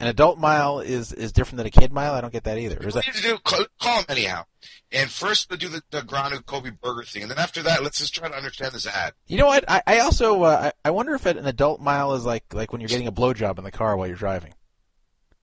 An 0.00 0.08
adult 0.08 0.38
mile 0.38 0.80
is 0.80 1.12
is 1.12 1.30
different 1.32 1.58
than 1.58 1.66
a 1.66 1.70
kid 1.70 1.92
mile. 1.92 2.14
I 2.14 2.20
don't 2.20 2.32
get 2.32 2.44
that 2.44 2.58
either. 2.58 2.76
Is 2.86 2.94
that, 2.94 3.06
need 3.06 3.14
to 3.14 3.22
do, 3.22 3.38
call, 3.38 3.64
call 3.80 3.98
him 4.00 4.06
anyhow. 4.08 4.44
And 4.90 5.10
first 5.10 5.48
we'll 5.48 5.58
do 5.58 5.68
the, 5.68 5.82
the 5.90 6.00
Granu 6.00 6.44
Kobe 6.44 6.70
Burger 6.70 7.04
thing, 7.04 7.22
and 7.22 7.30
then 7.30 7.38
after 7.38 7.62
that, 7.62 7.82
let's 7.82 7.98
just 7.98 8.14
try 8.14 8.28
to 8.28 8.34
understand 8.34 8.72
this 8.72 8.86
ad. 8.86 9.12
you 9.26 9.38
know 9.38 9.46
what? 9.46 9.64
I, 9.68 9.82
I 9.86 9.98
also 10.00 10.42
uh, 10.42 10.70
I, 10.84 10.88
I 10.88 10.90
wonder 10.90 11.14
if 11.14 11.26
an 11.26 11.46
adult 11.46 11.80
mile 11.80 12.14
is 12.14 12.24
like 12.24 12.44
like 12.52 12.72
when 12.72 12.80
you're 12.80 12.88
getting 12.88 13.06
a 13.06 13.12
blowjob 13.12 13.58
in 13.58 13.64
the 13.64 13.70
car 13.70 13.96
while 13.96 14.06
you're 14.06 14.16
driving. 14.16 14.54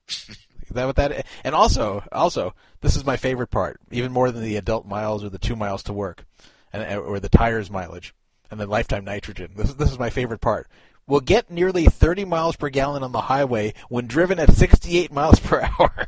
Is 0.71 0.75
that 0.75 0.85
what 0.85 0.95
that? 0.95 1.25
And 1.43 1.53
also 1.53 2.01
also 2.13 2.55
this 2.79 2.95
is 2.95 3.05
my 3.05 3.17
favorite 3.17 3.47
part, 3.51 3.81
even 3.91 4.13
more 4.13 4.31
than 4.31 4.41
the 4.41 4.55
adult 4.55 4.85
miles 4.85 5.21
or 5.21 5.27
the 5.27 5.37
two 5.37 5.57
miles 5.57 5.83
to 5.83 5.91
work, 5.93 6.23
and 6.71 6.81
uh, 6.81 6.95
or 6.97 7.19
the 7.19 7.27
tires 7.27 7.69
mileage 7.69 8.15
and 8.49 8.57
the 8.57 8.65
lifetime 8.65 9.03
nitrogen. 9.03 9.51
This 9.57 9.67
is 9.67 9.75
this 9.75 9.91
is 9.91 9.99
my 9.99 10.09
favorite 10.09 10.39
part. 10.39 10.69
We'll 11.07 11.19
get 11.19 11.51
nearly 11.51 11.87
30 11.87 12.23
miles 12.23 12.55
per 12.55 12.69
gallon 12.69 13.03
on 13.03 13.11
the 13.11 13.19
highway 13.19 13.73
when 13.89 14.07
driven 14.07 14.39
at 14.39 14.53
68 14.53 15.11
miles 15.11 15.41
per 15.41 15.59
hour. 15.61 16.07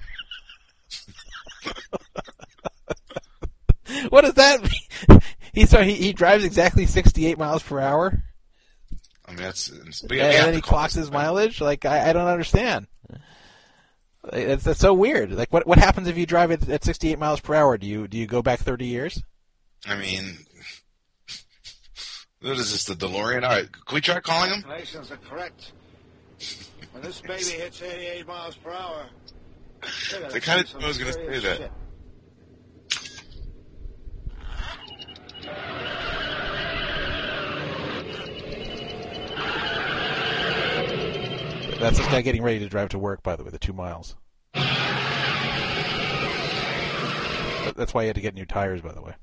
what 4.09 4.21
does 4.21 4.35
that 4.35 4.61
mean? 4.61 5.19
He 5.53 5.67
so 5.67 5.83
he, 5.83 5.93
he 5.93 6.13
drives 6.13 6.43
exactly 6.43 6.87
68 6.87 7.37
miles 7.37 7.61
per 7.61 7.79
hour, 7.79 8.23
I 9.27 9.31
mean, 9.33 9.41
that's. 9.41 9.69
and 9.69 9.93
we- 10.09 10.15
we 10.15 10.19
have 10.19 10.45
then 10.45 10.53
he 10.55 10.61
clocks 10.61 10.95
his 10.95 11.11
mileage. 11.11 11.61
Like 11.61 11.85
I, 11.85 12.09
I 12.09 12.13
don't 12.13 12.25
understand. 12.27 12.87
It's, 14.31 14.63
that's 14.63 14.79
so 14.79 14.93
weird. 14.93 15.31
Like 15.33 15.51
what 15.51 15.67
what 15.67 15.77
happens 15.77 16.07
if 16.07 16.17
you 16.17 16.25
drive 16.25 16.51
it 16.51 16.69
at 16.69 16.83
68 16.83 17.19
miles 17.19 17.41
per 17.41 17.55
hour? 17.55 17.77
Do 17.77 17.85
you 17.85 18.07
do 18.07 18.17
you 18.17 18.25
go 18.25 18.41
back 18.41 18.59
30 18.59 18.85
years? 18.85 19.21
I 19.85 19.95
mean, 19.97 20.37
what 22.41 22.53
is 22.53 22.71
this? 22.71 22.85
The 22.85 22.93
DeLorean? 22.93 23.43
All 23.43 23.49
right, 23.49 23.69
can 23.85 23.95
we 23.95 23.99
try 24.01 24.19
calling 24.21 24.49
him? 24.51 24.61
Calculations 24.61 25.11
are 25.11 25.17
correct. 25.17 25.73
When 26.91 27.03
this 27.03 27.19
baby 27.21 27.43
hits 27.61 27.81
88 27.81 28.27
miles 28.27 28.55
per 28.55 28.71
hour, 28.71 29.07
they're 30.09 30.21
gonna 30.21 30.33
They 30.33 30.39
kinda 30.39 30.63
knew 30.77 30.85
I 30.85 30.87
was 30.87 30.97
gonna 30.97 31.13
say 31.13 31.39
that. 31.39 31.57
shit. 31.57 31.71
That's 41.83 41.97
this 41.97 42.07
guy 42.07 42.21
getting 42.21 42.41
ready 42.41 42.59
to 42.59 42.69
drive 42.69 42.87
to 42.89 42.97
work. 42.97 43.23
By 43.23 43.35
the 43.35 43.43
way, 43.43 43.49
the 43.49 43.59
two 43.59 43.73
miles. 43.73 44.15
That's 47.75 47.93
why 47.93 48.03
he 48.03 48.07
had 48.07 48.15
to 48.15 48.21
get 48.21 48.35
new 48.35 48.45
tires. 48.45 48.79
By 48.79 48.93
the 48.93 49.01
way. 49.01 49.15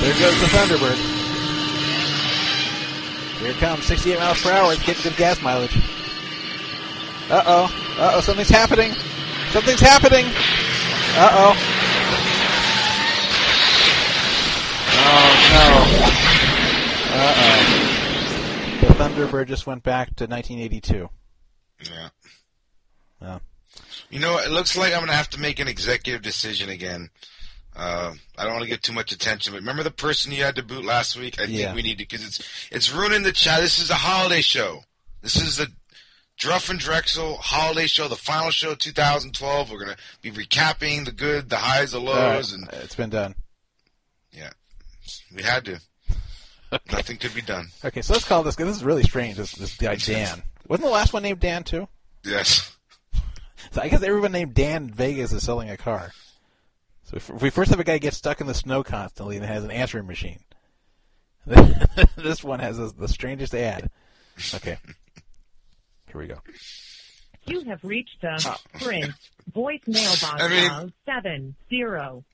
There 0.00 0.14
goes 0.20 0.40
the 0.40 0.46
Thunderbird. 0.46 1.13
Here 3.44 3.52
it 3.52 3.58
comes, 3.58 3.84
68 3.84 4.18
miles 4.18 4.40
per 4.40 4.52
hour. 4.52 4.72
It's 4.72 4.82
getting 4.86 5.02
good 5.02 5.18
gas 5.18 5.42
mileage. 5.42 5.76
Uh 7.28 7.42
oh. 7.44 7.94
Uh 7.98 8.12
oh. 8.14 8.20
Something's 8.22 8.48
happening. 8.48 8.92
Something's 9.50 9.80
happening. 9.80 10.24
Uh 11.14 11.30
oh. 11.30 11.54
Oh 14.96 15.28
no. 15.52 15.68
Uh 17.12 17.34
oh. 17.36 18.80
The 18.80 18.94
Thunderbird 18.94 19.48
just 19.48 19.66
went 19.66 19.82
back 19.82 20.16
to 20.16 20.24
1982. 20.24 21.10
Yeah. 21.82 22.08
Yeah. 23.20 23.38
You 24.08 24.20
know, 24.20 24.38
it 24.38 24.52
looks 24.52 24.74
like 24.74 24.94
I'm 24.94 25.00
going 25.00 25.10
to 25.10 25.16
have 25.16 25.28
to 25.30 25.40
make 25.40 25.58
an 25.58 25.68
executive 25.68 26.22
decision 26.22 26.70
again. 26.70 27.10
Uh, 27.76 28.14
I 28.38 28.44
don't 28.44 28.52
want 28.52 28.62
to 28.62 28.68
get 28.70 28.82
too 28.82 28.92
much 28.92 29.10
attention, 29.12 29.52
but 29.52 29.58
remember 29.60 29.82
the 29.82 29.90
person 29.90 30.30
you 30.32 30.44
had 30.44 30.54
to 30.56 30.62
boot 30.62 30.84
last 30.84 31.16
week? 31.18 31.40
I 31.40 31.44
Yeah. 31.44 31.66
think 31.66 31.76
we 31.76 31.82
need 31.82 31.98
to 31.98 32.04
because 32.06 32.24
it's 32.24 32.40
it's 32.70 32.92
ruining 32.92 33.22
the 33.22 33.32
chat. 33.32 33.60
This 33.60 33.78
is 33.80 33.90
a 33.90 33.94
holiday 33.94 34.40
show. 34.42 34.84
This 35.22 35.36
is 35.36 35.56
the 35.56 35.72
Druff 36.36 36.68
and 36.68 36.78
Drexel 36.78 37.36
holiday 37.38 37.86
show, 37.86 38.06
the 38.08 38.16
final 38.16 38.50
show 38.50 38.72
of 38.72 38.78
2012. 38.78 39.70
We're 39.70 39.84
going 39.84 39.96
to 39.96 40.02
be 40.22 40.30
recapping 40.30 41.04
the 41.04 41.12
good, 41.12 41.48
the 41.48 41.56
highs, 41.56 41.92
the 41.92 42.00
lows, 42.00 42.52
right. 42.52 42.60
and 42.72 42.82
It's 42.82 42.94
been 42.96 43.10
done. 43.10 43.34
yeah, 44.32 44.50
we 45.34 45.42
had 45.42 45.64
to. 45.66 45.80
Nothing 46.90 47.18
could 47.18 47.34
be 47.34 47.42
done. 47.42 47.68
Okay, 47.84 48.02
so 48.02 48.12
let's 48.14 48.24
call 48.24 48.42
this. 48.42 48.56
This 48.56 48.76
is 48.76 48.82
really 48.84 49.04
strange. 49.04 49.36
This 49.36 49.52
this 49.52 49.76
guy 49.76 49.94
Dan 49.96 50.42
wasn't 50.66 50.86
the 50.86 50.92
last 50.92 51.12
one 51.12 51.22
named 51.22 51.40
Dan 51.40 51.64
too. 51.64 51.88
Yes. 52.24 52.70
So 53.72 53.80
I 53.80 53.88
guess 53.88 54.02
everyone 54.02 54.30
named 54.32 54.54
Dan 54.54 54.84
in 54.84 54.90
Vegas 54.90 55.32
is 55.32 55.42
selling 55.42 55.70
a 55.70 55.76
car. 55.78 56.12
So 57.04 57.16
if, 57.16 57.30
if 57.30 57.42
we 57.42 57.50
first 57.50 57.70
have 57.70 57.80
a 57.80 57.84
guy 57.84 57.98
get 57.98 58.14
stuck 58.14 58.40
in 58.40 58.46
the 58.46 58.54
snow 58.54 58.82
constantly 58.82 59.36
and 59.36 59.44
has 59.44 59.64
an 59.64 59.70
answering 59.70 60.06
machine, 60.06 60.40
this 62.16 62.42
one 62.42 62.60
has 62.60 62.78
the 62.78 62.92
the 62.96 63.08
strangest 63.08 63.54
ad. 63.54 63.90
Okay, 64.54 64.78
here 66.06 66.20
we 66.20 66.26
go. 66.26 66.38
You 67.46 67.60
have 67.64 67.84
reached 67.84 68.22
the 68.22 68.42
ah. 68.46 68.58
Sprint 68.76 69.12
voicemail 69.52 70.22
box 70.22 70.42
I 70.42 70.48
mean- 70.48 70.70
of 70.70 70.92
seven 71.04 71.54
zero. 71.68 72.24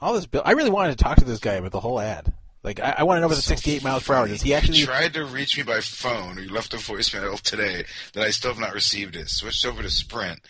All 0.00 0.14
this 0.14 0.26
bill. 0.26 0.42
I 0.44 0.52
really 0.52 0.70
wanted 0.70 0.96
to 0.96 1.04
talk 1.04 1.18
to 1.18 1.24
this 1.24 1.40
guy 1.40 1.54
about 1.54 1.72
the 1.72 1.80
whole 1.80 2.00
ad. 2.00 2.32
Like 2.62 2.80
I, 2.80 2.96
I 2.98 3.02
want 3.04 3.18
to 3.18 3.20
know 3.20 3.26
about 3.26 3.36
the 3.36 3.42
68 3.42 3.82
miles 3.84 4.02
per 4.02 4.14
hour. 4.14 4.26
Does 4.28 4.42
he 4.42 4.54
actually? 4.54 4.78
He 4.78 4.84
tried 4.84 5.14
to 5.14 5.24
reach 5.24 5.56
me 5.56 5.62
by 5.62 5.80
phone. 5.80 6.36
He 6.36 6.48
left 6.48 6.74
a 6.74 6.78
voicemail 6.78 7.40
today 7.40 7.84
that 8.14 8.24
I 8.24 8.30
still 8.30 8.50
have 8.50 8.60
not 8.60 8.74
received 8.74 9.16
it. 9.16 9.28
Switched 9.30 9.64
over 9.64 9.82
to 9.82 9.90
Sprint. 9.90 10.40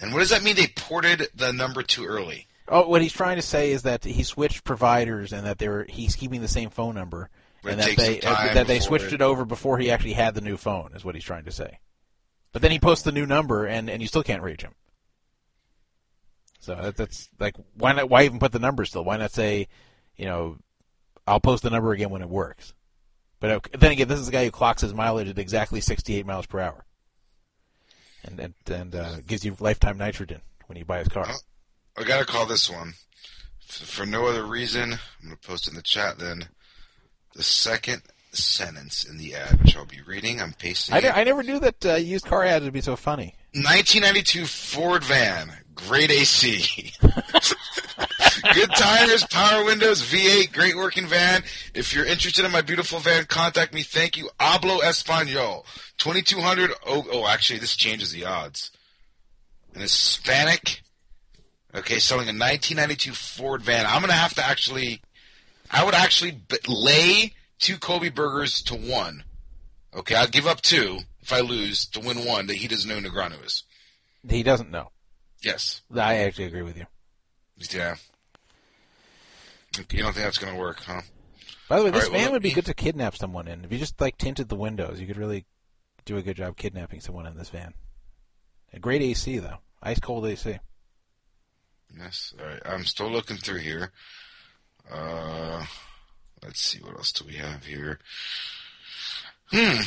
And 0.00 0.12
what 0.12 0.18
does 0.20 0.30
that 0.30 0.42
mean? 0.42 0.56
They 0.56 0.66
ported 0.66 1.28
the 1.34 1.52
number 1.52 1.82
too 1.82 2.04
early. 2.04 2.46
Oh, 2.68 2.88
what 2.88 3.00
he's 3.00 3.12
trying 3.12 3.36
to 3.36 3.42
say 3.42 3.70
is 3.70 3.82
that 3.82 4.04
he 4.04 4.22
switched 4.22 4.64
providers 4.64 5.32
and 5.32 5.46
that 5.46 5.58
they're 5.58 5.86
he's 5.88 6.16
keeping 6.16 6.40
the 6.40 6.48
same 6.48 6.68
phone 6.70 6.94
number 6.96 7.30
But 7.62 7.72
and 7.72 7.80
it 7.80 7.84
that 7.84 7.88
takes 7.90 8.02
they 8.02 8.20
some 8.20 8.34
time 8.36 8.50
uh, 8.50 8.54
that 8.54 8.66
they 8.66 8.78
before 8.78 8.88
switched 8.88 9.06
it- 9.06 9.14
it 9.14 9.22
over 9.22 9.44
before 9.44 9.78
he 9.78 9.90
actually 9.90 10.14
had 10.14 10.34
the 10.34 10.40
new 10.40 10.56
phone. 10.56 10.92
Is 10.94 11.04
what 11.04 11.14
he's 11.14 11.24
trying 11.24 11.44
to 11.44 11.52
say. 11.52 11.78
But 12.52 12.62
then 12.62 12.70
he 12.72 12.78
posts 12.78 13.04
the 13.04 13.12
new 13.12 13.26
number 13.26 13.66
and 13.66 13.88
and 13.88 14.02
you 14.02 14.08
still 14.08 14.22
can't 14.22 14.42
reach 14.42 14.62
him. 14.62 14.74
So 16.60 16.74
that, 16.74 16.96
that's 16.96 17.28
like 17.38 17.54
why 17.74 17.92
not? 17.92 18.08
Why 18.10 18.24
even 18.24 18.38
put 18.38 18.52
the 18.52 18.58
number 18.58 18.84
still? 18.84 19.04
Why 19.04 19.16
not 19.16 19.30
say, 19.32 19.68
you 20.16 20.24
know, 20.24 20.56
I'll 21.26 21.40
post 21.40 21.62
the 21.62 21.70
number 21.70 21.92
again 21.92 22.10
when 22.10 22.22
it 22.22 22.28
works. 22.28 22.74
But 23.38 23.50
uh, 23.50 23.60
then 23.78 23.92
again, 23.92 24.08
this 24.08 24.18
is 24.18 24.26
the 24.26 24.32
guy 24.32 24.44
who 24.44 24.50
clocks 24.50 24.80
his 24.82 24.94
mileage 24.94 25.28
at 25.28 25.38
exactly 25.38 25.80
68 25.82 26.24
miles 26.26 26.46
per 26.46 26.58
hour, 26.58 26.85
and 28.24 28.40
and, 28.40 28.54
and 28.70 28.94
uh, 28.94 29.16
gives 29.26 29.44
you 29.44 29.56
lifetime 29.60 29.98
nitrogen 29.98 30.40
when 30.66 30.78
you 30.78 30.84
buy 30.84 30.98
his 30.98 31.08
car. 31.08 31.26
I 31.98 32.04
gotta 32.04 32.24
call 32.24 32.46
this 32.46 32.70
one. 32.70 32.94
For 33.66 34.06
no 34.06 34.26
other 34.26 34.44
reason, 34.44 34.92
I'm 34.92 35.24
gonna 35.24 35.36
post 35.36 35.68
in 35.68 35.74
the 35.74 35.82
chat 35.82 36.18
then 36.18 36.48
the 37.34 37.42
second 37.42 38.02
sentence 38.32 39.04
in 39.04 39.18
the 39.18 39.34
ad, 39.34 39.62
which 39.62 39.76
I'll 39.76 39.86
be 39.86 40.00
reading. 40.06 40.40
I'm 40.40 40.52
pasting 40.52 40.94
I, 40.94 41.00
ne- 41.00 41.10
I 41.10 41.24
never 41.24 41.42
knew 41.42 41.58
that 41.60 41.84
uh, 41.86 41.94
used 41.94 42.26
car 42.26 42.44
ads 42.44 42.64
would 42.64 42.72
be 42.72 42.80
so 42.80 42.96
funny. 42.96 43.34
1992 43.54 44.46
Ford 44.46 45.04
van, 45.04 45.52
great 45.74 46.10
AC. 46.10 46.92
Good 48.54 48.70
tires, 48.70 49.24
power 49.24 49.64
windows, 49.64 50.02
V8, 50.02 50.52
great 50.52 50.76
working 50.76 51.06
van. 51.06 51.42
If 51.74 51.94
you're 51.94 52.04
interested 52.04 52.44
in 52.44 52.52
my 52.52 52.62
beautiful 52.62 52.98
van, 52.98 53.24
contact 53.24 53.74
me. 53.74 53.82
Thank 53.82 54.16
you. 54.16 54.30
Hablo 54.40 54.82
Espanol. 54.82 55.64
2200. 55.98 56.72
Oh, 56.86 57.06
oh, 57.10 57.26
actually, 57.26 57.58
this 57.58 57.76
changes 57.76 58.12
the 58.12 58.24
odds. 58.24 58.70
An 59.74 59.80
Hispanic. 59.80 60.82
Okay, 61.74 61.98
selling 61.98 62.28
a 62.28 62.32
1992 62.32 63.12
Ford 63.12 63.62
van. 63.62 63.84
I'm 63.86 64.00
going 64.00 64.08
to 64.08 64.14
have 64.14 64.34
to 64.34 64.44
actually, 64.44 65.02
I 65.70 65.84
would 65.84 65.94
actually 65.94 66.40
lay 66.66 67.34
two 67.58 67.76
Kobe 67.76 68.08
burgers 68.08 68.62
to 68.62 68.74
one. 68.74 69.24
Okay, 69.94 70.14
I'll 70.14 70.28
give 70.28 70.46
up 70.46 70.62
two 70.62 71.00
if 71.20 71.32
I 71.32 71.40
lose 71.40 71.86
to 71.88 72.00
win 72.00 72.24
one 72.24 72.46
that 72.46 72.56
he 72.56 72.68
doesn't 72.68 72.88
know 72.88 72.98
Negreanu 73.08 73.44
is. 73.44 73.64
He 74.28 74.42
doesn't 74.42 74.70
know. 74.70 74.90
Yes. 75.42 75.82
I 75.94 76.18
actually 76.18 76.46
agree 76.46 76.62
with 76.62 76.76
you. 76.76 76.86
Yeah. 77.70 77.96
You 79.78 80.02
don't 80.02 80.12
think 80.12 80.24
that's 80.24 80.38
going 80.38 80.54
to 80.54 80.58
work, 80.58 80.80
huh? 80.80 81.02
By 81.68 81.78
the 81.78 81.84
way, 81.84 81.90
this 81.90 82.04
right, 82.04 82.12
van 82.12 82.22
let 82.24 82.32
would 82.32 82.42
be 82.42 82.52
good 82.52 82.66
to 82.66 82.74
kidnap 82.74 83.16
someone 83.16 83.48
in. 83.48 83.64
If 83.64 83.72
you 83.72 83.78
just 83.78 84.00
like 84.00 84.18
tinted 84.18 84.48
the 84.48 84.56
windows, 84.56 85.00
you 85.00 85.06
could 85.06 85.16
really 85.16 85.44
do 86.04 86.16
a 86.16 86.22
good 86.22 86.36
job 86.36 86.56
kidnapping 86.56 87.00
someone 87.00 87.26
in 87.26 87.36
this 87.36 87.48
van. 87.48 87.74
A 88.72 88.78
great 88.78 89.02
AC 89.02 89.38
though. 89.38 89.58
Ice 89.82 89.98
cold 90.00 90.26
AC. 90.26 90.58
Yes. 91.98 92.34
All 92.38 92.46
right. 92.46 92.62
I'm 92.64 92.84
still 92.84 93.10
looking 93.10 93.36
through 93.36 93.58
here. 93.58 93.92
Uh, 94.90 95.64
let's 96.42 96.60
see. 96.60 96.78
What 96.80 96.96
else 96.96 97.12
do 97.12 97.24
we 97.26 97.34
have 97.34 97.64
here? 97.64 97.98
Hmm. 99.50 99.80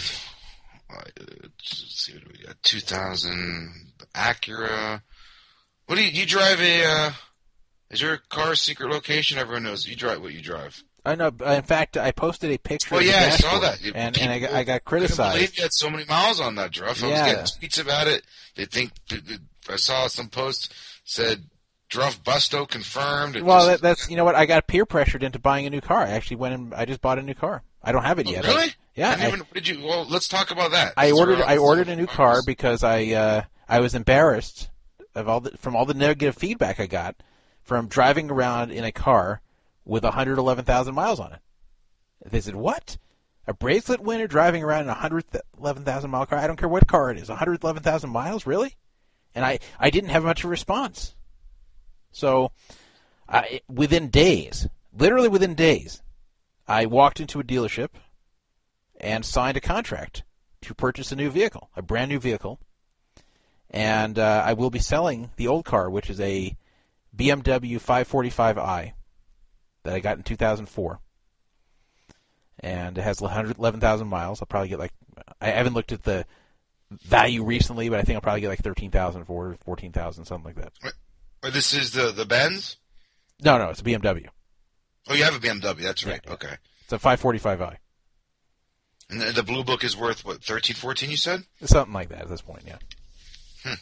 Uh, 0.89 1.01
Let's 1.43 2.03
see. 2.03 2.13
What 2.13 2.23
do 2.25 2.31
we 2.37 2.45
got? 2.45 2.61
2000 2.63 3.93
Acura. 4.15 5.01
What 5.85 5.95
do 5.95 6.03
you, 6.03 6.11
you 6.11 6.25
drive 6.25 6.59
a, 6.61 6.85
uh, 6.85 7.11
is 7.89 8.01
your 8.01 8.17
car 8.29 8.51
a 8.51 8.55
secret 8.55 8.89
location? 8.89 9.37
Everyone 9.37 9.63
knows 9.63 9.87
you 9.87 9.95
drive 9.95 10.21
what 10.21 10.33
you 10.33 10.41
drive. 10.41 10.83
I 11.05 11.15
know. 11.15 11.31
In 11.45 11.63
fact, 11.63 11.95
I 11.97 12.11
posted 12.11 12.51
a 12.51 12.57
picture. 12.57 12.95
Oh 12.95 12.99
yeah, 12.99 13.29
I 13.33 13.35
saw 13.37 13.59
that. 13.59 13.79
and 13.95 14.17
and 14.17 14.31
I 14.31 14.39
got, 14.39 14.51
I 14.53 14.63
got 14.63 14.85
couldn't 14.85 15.07
believe 15.07 15.17
criticized. 15.17 15.57
you 15.57 15.63
had 15.63 15.73
so 15.73 15.89
many 15.89 16.05
miles 16.05 16.39
on 16.41 16.55
that, 16.55 16.71
Druff. 16.71 17.03
I 17.03 17.07
Yeah. 17.07 17.41
was 17.43 17.51
getting 17.57 17.69
tweets 17.69 17.81
about 17.81 18.07
it. 18.07 18.23
They 18.55 18.65
think 18.65 18.91
I 19.69 19.75
saw 19.77 20.07
some 20.07 20.27
posts 20.27 20.69
said 21.05 21.45
Druff 21.87 22.21
Busto 22.23 22.67
confirmed. 22.67 23.35
It 23.37 23.43
Well, 23.45 23.65
just- 23.67 23.81
that, 23.81 23.87
that's 23.87 24.09
you 24.09 24.17
know 24.17 24.25
what 24.25 24.35
I 24.35 24.45
got 24.45 24.67
peer 24.67 24.85
pressured 24.85 25.23
into 25.23 25.39
buying 25.39 25.65
a 25.65 25.69
new 25.69 25.81
car. 25.81 25.99
I 26.03 26.09
actually 26.11 26.37
went 26.37 26.53
and 26.53 26.73
I 26.73 26.85
just 26.85 27.01
bought 27.01 27.17
a 27.17 27.23
new 27.23 27.33
car. 27.33 27.63
I 27.81 27.91
don't 27.93 28.03
have 28.03 28.19
it 28.19 28.27
Oh, 28.27 28.31
yet. 28.31 28.43
really? 28.45 28.63
I- 28.63 28.73
yeah, 28.95 29.15
I 29.17 29.27
even, 29.29 29.41
did 29.53 29.67
you? 29.69 29.81
Well, 29.85 30.05
let's 30.09 30.27
talk 30.27 30.51
about 30.51 30.71
that. 30.71 30.93
I 30.97 31.11
ordered 31.11 31.39
I 31.41 31.55
ordered 31.57 31.87
a 31.87 31.95
new 31.95 32.01
subject. 32.03 32.17
car 32.17 32.41
because 32.45 32.83
I 32.83 33.05
uh, 33.13 33.41
I 33.69 33.79
was 33.79 33.95
embarrassed 33.95 34.69
of 35.15 35.29
all 35.29 35.39
the 35.39 35.51
from 35.57 35.77
all 35.77 35.85
the 35.85 35.93
negative 35.93 36.35
feedback 36.35 36.81
I 36.81 36.85
got 36.87 37.15
from 37.69 37.87
driving 37.87 38.31
around 38.31 38.71
in 38.71 38.83
a 38.83 38.91
car 38.91 39.41
with 39.85 40.03
111,000 40.03 40.95
miles 40.95 41.19
on 41.19 41.33
it. 41.33 41.39
They 42.25 42.41
said, 42.41 42.55
"What? 42.55 42.97
A 43.45 43.53
bracelet 43.53 43.99
winner 43.99 44.25
driving 44.25 44.63
around 44.63 44.85
in 44.85 44.89
a 44.89 44.93
111,000 44.93 46.09
mile 46.09 46.25
car? 46.25 46.39
I 46.39 46.47
don't 46.47 46.57
care 46.57 46.67
what 46.67 46.87
car 46.87 47.11
it 47.11 47.19
is. 47.19 47.29
111,000 47.29 48.09
miles, 48.09 48.47
really?" 48.47 48.75
And 49.35 49.45
I 49.45 49.59
I 49.79 49.91
didn't 49.91 50.09
have 50.09 50.23
much 50.23 50.39
of 50.39 50.45
a 50.45 50.49
response. 50.49 51.13
So, 52.11 52.51
within 53.67 54.09
days, 54.09 54.67
literally 54.91 55.29
within 55.29 55.53
days, 55.53 56.01
I 56.67 56.87
walked 56.87 57.19
into 57.19 57.39
a 57.39 57.43
dealership 57.43 57.89
and 58.99 59.23
signed 59.23 59.57
a 59.57 59.61
contract 59.61 60.23
to 60.61 60.73
purchase 60.73 61.11
a 61.11 61.15
new 61.15 61.29
vehicle, 61.29 61.69
a 61.75 61.83
brand 61.83 62.09
new 62.09 62.19
vehicle. 62.19 62.59
And 63.69 64.17
uh, 64.17 64.41
I 64.43 64.53
will 64.53 64.71
be 64.71 64.79
selling 64.79 65.29
the 65.35 65.47
old 65.47 65.65
car, 65.65 65.87
which 65.87 66.09
is 66.09 66.19
a 66.19 66.57
BMW 67.19 67.79
545i 67.79 68.93
that 69.83 69.93
I 69.93 69.99
got 69.99 70.17
in 70.17 70.23
2004. 70.23 70.99
And 72.61 72.97
it 72.97 73.01
has 73.01 73.21
111,000 73.21 74.07
miles. 74.07 74.41
I'll 74.41 74.45
probably 74.47 74.69
get 74.69 74.79
like, 74.79 74.93
I 75.39 75.47
haven't 75.47 75.73
looked 75.73 75.91
at 75.91 76.03
the 76.03 76.25
value 76.91 77.43
recently, 77.43 77.89
but 77.89 77.99
I 77.99 78.03
think 78.03 78.15
I'll 78.15 78.21
probably 78.21 78.41
get 78.41 78.49
like 78.49 78.63
13,000 78.63 79.25
for 79.25 79.55
14,000, 79.63 80.25
something 80.25 80.45
like 80.45 80.55
that. 80.55 80.93
Or 81.43 81.49
this 81.49 81.73
is 81.73 81.91
the 81.91 82.11
the 82.11 82.25
Benz. 82.25 82.77
No, 83.41 83.57
no, 83.57 83.69
it's 83.69 83.79
a 83.79 83.83
BMW. 83.83 84.27
Oh, 85.07 85.13
you 85.13 85.23
have 85.23 85.35
a 85.35 85.39
BMW. 85.39 85.83
That's 85.83 86.05
right. 86.05 86.21
Okay. 86.27 86.55
It's 86.83 86.93
a 86.93 86.99
545i. 86.99 87.77
And 89.09 89.21
the, 89.21 89.31
the 89.31 89.43
blue 89.43 89.63
book 89.63 89.83
is 89.83 89.95
worth 89.95 90.25
what 90.25 90.43
13, 90.43 90.75
14 90.75 91.09
You 91.09 91.17
said. 91.17 91.43
Something 91.63 91.93
like 91.93 92.09
that 92.09 92.23
at 92.23 92.29
this 92.29 92.41
point, 92.41 92.63
yeah. 92.67 92.77
Hmm. 93.63 93.73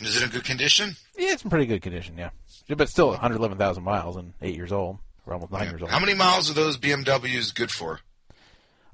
Is 0.00 0.16
it 0.16 0.22
in 0.22 0.30
good 0.30 0.44
condition? 0.44 0.96
Yeah, 1.16 1.32
it's 1.32 1.42
in 1.42 1.50
pretty 1.50 1.66
good 1.66 1.82
condition, 1.82 2.18
yeah. 2.18 2.30
But 2.68 2.88
still 2.88 3.08
111,000 3.08 3.82
miles 3.82 4.16
and 4.16 4.34
eight 4.42 4.54
years 4.54 4.72
old, 4.72 4.98
or 5.24 5.34
almost 5.34 5.52
nine 5.52 5.68
years 5.68 5.82
old. 5.82 5.90
How 5.90 6.00
many 6.00 6.14
miles 6.14 6.50
are 6.50 6.54
those 6.54 6.76
BMWs 6.76 7.54
good 7.54 7.70
for? 7.70 8.00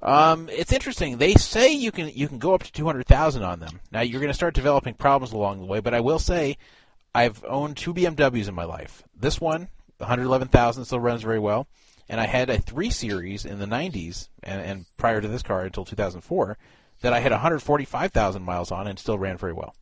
Um, 0.02 0.48
it's 0.50 0.72
interesting. 0.72 1.18
They 1.18 1.34
say 1.34 1.72
you 1.72 1.92
can 1.92 2.08
you 2.08 2.26
can 2.26 2.38
go 2.38 2.54
up 2.54 2.64
to 2.64 2.72
two 2.72 2.84
hundred 2.84 3.06
thousand 3.06 3.44
on 3.44 3.60
them. 3.60 3.80
Now 3.92 4.00
you're 4.00 4.20
going 4.20 4.30
to 4.30 4.34
start 4.34 4.54
developing 4.54 4.94
problems 4.94 5.32
along 5.32 5.60
the 5.60 5.66
way, 5.66 5.78
but 5.80 5.94
I 5.94 6.00
will 6.00 6.18
say, 6.18 6.58
I've 7.14 7.44
owned 7.44 7.76
two 7.76 7.94
BMWs 7.94 8.48
in 8.48 8.54
my 8.54 8.64
life. 8.64 9.04
This 9.16 9.40
one, 9.40 9.68
one 9.98 10.08
hundred 10.08 10.24
eleven 10.24 10.48
thousand, 10.48 10.86
still 10.86 10.98
runs 10.98 11.22
very 11.22 11.38
well, 11.38 11.68
and 12.08 12.20
I 12.20 12.26
had 12.26 12.50
a 12.50 12.58
three 12.58 12.90
series 12.90 13.44
in 13.44 13.60
the 13.60 13.66
'90s, 13.66 14.28
and, 14.42 14.60
and 14.60 14.86
prior 14.96 15.20
to 15.20 15.28
this 15.28 15.42
car 15.42 15.62
until 15.62 15.84
2004, 15.84 16.58
that 17.02 17.12
I 17.12 17.20
had 17.20 17.30
one 17.30 17.40
hundred 17.40 17.60
forty-five 17.60 18.10
thousand 18.10 18.42
miles 18.42 18.72
on 18.72 18.88
and 18.88 18.98
still 18.98 19.18
ran 19.18 19.38
very 19.38 19.52
well. 19.52 19.72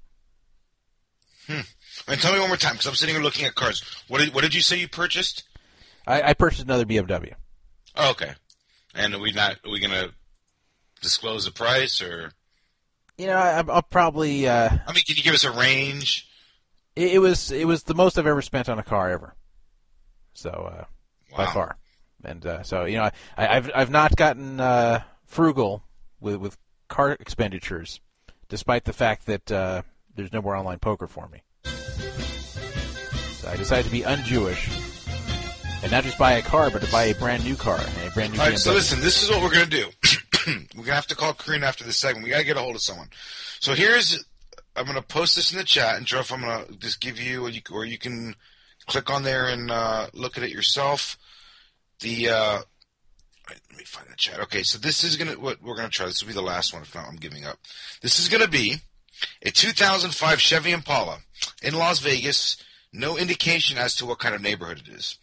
Hmm. 1.51 1.60
And 2.06 2.20
tell 2.20 2.32
me 2.32 2.39
one 2.39 2.48
more 2.48 2.56
time, 2.56 2.74
because 2.74 2.86
I'm 2.86 2.94
sitting 2.94 3.14
here 3.14 3.24
looking 3.24 3.44
at 3.44 3.56
cars. 3.56 3.82
What 4.06 4.20
did 4.20 4.32
what 4.32 4.43
did 4.43 4.55
you 4.55 4.60
say 4.60 4.78
you 4.78 4.89
purchased? 4.89 5.43
I, 6.06 6.22
I 6.22 6.35
purchased 6.35 6.62
another 6.62 6.85
BMW. 6.85 7.35
Oh, 7.97 8.10
okay. 8.12 8.35
And 8.94 9.14
are 9.14 9.18
we 9.18 9.32
not? 9.32 9.56
Are 9.64 9.70
we 9.70 9.81
gonna 9.81 10.10
disclose 11.02 11.47
the 11.47 11.51
price, 11.51 12.01
or 12.01 12.32
You 13.18 13.27
know, 13.27 13.36
I, 13.36 13.64
I'll 13.68 13.82
probably. 13.82 14.48
Uh, 14.48 14.68
I 14.86 14.93
mean, 14.93 15.02
can 15.05 15.16
you 15.16 15.24
give 15.24 15.35
us 15.35 15.44
a 15.44 15.51
range? 15.51 16.28
It, 16.94 17.14
it 17.14 17.18
was 17.18 17.51
it 17.51 17.66
was 17.66 17.82
the 17.82 17.94
most 17.94 18.16
I've 18.16 18.27
ever 18.27 18.43
spent 18.43 18.68
on 18.68 18.78
a 18.78 18.85
car 18.85 19.10
ever. 19.10 19.35
So 20.35 20.51
uh, 20.51 20.85
by 21.36 21.47
far, 21.47 21.78
and 22.24 22.47
uh, 22.47 22.62
so 22.62 22.85
you 22.85 22.98
know 22.98 23.10
I, 23.36 23.56
I've 23.56 23.70
I've 23.74 23.90
not 23.90 24.14
gotten 24.14 24.60
uh, 24.60 25.02
frugal 25.27 25.82
with 26.20 26.36
with 26.36 26.56
car 26.89 27.10
expenditures, 27.12 28.01
despite 28.48 28.85
the 28.85 28.93
fact 28.93 29.27
that 29.27 29.51
uh, 29.51 29.82
there's 30.20 30.32
no 30.32 30.42
more 30.42 30.56
online 30.56 30.78
poker 30.78 31.06
for 31.06 31.28
me. 31.28 31.42
So 31.64 33.48
I 33.48 33.56
decided 33.56 33.86
to 33.86 33.90
be 33.90 34.05
un-Jewish 34.05 34.68
and 35.82 35.90
not 35.90 36.05
just 36.05 36.18
buy 36.18 36.32
a 36.32 36.42
car, 36.42 36.70
but 36.70 36.82
to 36.82 36.92
buy 36.92 37.05
a 37.05 37.14
brand 37.14 37.42
new 37.44 37.56
car 37.56 37.78
and 37.78 38.09
a 38.09 38.10
brand 38.12 38.34
new 38.34 38.40
All 38.40 38.47
right. 38.47 38.59
So 38.59 38.72
listen, 38.72 39.01
this 39.01 39.22
is 39.22 39.30
what 39.30 39.42
we're 39.42 39.52
gonna 39.52 39.66
do. 39.66 39.88
we're 40.76 40.84
gonna 40.84 40.94
have 40.94 41.06
to 41.06 41.16
call 41.16 41.32
Karina 41.32 41.66
after 41.66 41.84
this 41.84 41.97
segment. 41.97 42.24
We 42.24 42.30
gotta 42.30 42.44
get 42.44 42.59
a 42.59 42.60
hold 42.60 42.74
of 42.76 42.82
someone. 42.82 43.09
So 43.60 43.74
here's. 43.74 44.24
I'm 44.76 44.86
gonna 44.86 45.02
post 45.02 45.36
this 45.36 45.52
in 45.52 45.59
the 45.59 45.64
chat, 45.64 45.97
and 45.97 46.06
Jeff, 46.06 46.32
I'm 46.32 46.40
gonna 46.42 46.64
just 46.78 47.01
give 47.01 47.18
you, 47.18 47.44
or 47.44 47.48
you, 47.48 47.60
or 47.72 47.84
you 47.84 47.98
can 47.98 48.36
click 48.86 49.10
on 49.10 49.24
there 49.24 49.48
and 49.48 49.70
uh, 49.70 50.06
look 50.12 50.36
at 50.36 50.44
it 50.44 50.51
yourself. 50.51 51.18
The 52.01 52.28
uh, 52.28 52.59
Wait, 53.51 53.60
let 53.70 53.78
me 53.78 53.84
find 53.84 54.06
the 54.09 54.16
chat. 54.16 54.38
Okay, 54.40 54.62
so 54.62 54.78
this 54.78 55.02
is 55.02 55.16
gonna 55.16 55.32
what 55.32 55.60
we're 55.60 55.74
gonna 55.74 55.88
try. 55.88 56.06
This 56.06 56.22
will 56.22 56.28
be 56.28 56.34
the 56.34 56.42
last 56.42 56.72
one. 56.72 56.82
If 56.82 56.94
not, 56.94 57.09
I'm 57.09 57.16
giving 57.16 57.44
up. 57.44 57.59
This 58.01 58.20
is 58.20 58.28
gonna 58.28 58.47
be 58.47 58.76
a 59.42 59.51
2005 59.51 60.40
Chevy 60.40 60.72
Impala 60.72 61.18
in 61.62 61.74
Las 61.74 61.98
Vegas. 62.01 62.56
No 62.92 63.16
indication 63.16 63.78
as 63.78 63.94
to 63.97 64.06
what 64.06 64.18
kind 64.18 64.34
of 64.34 64.42
neighborhood 64.42 64.82
it 64.86 64.88
is. 64.88 65.16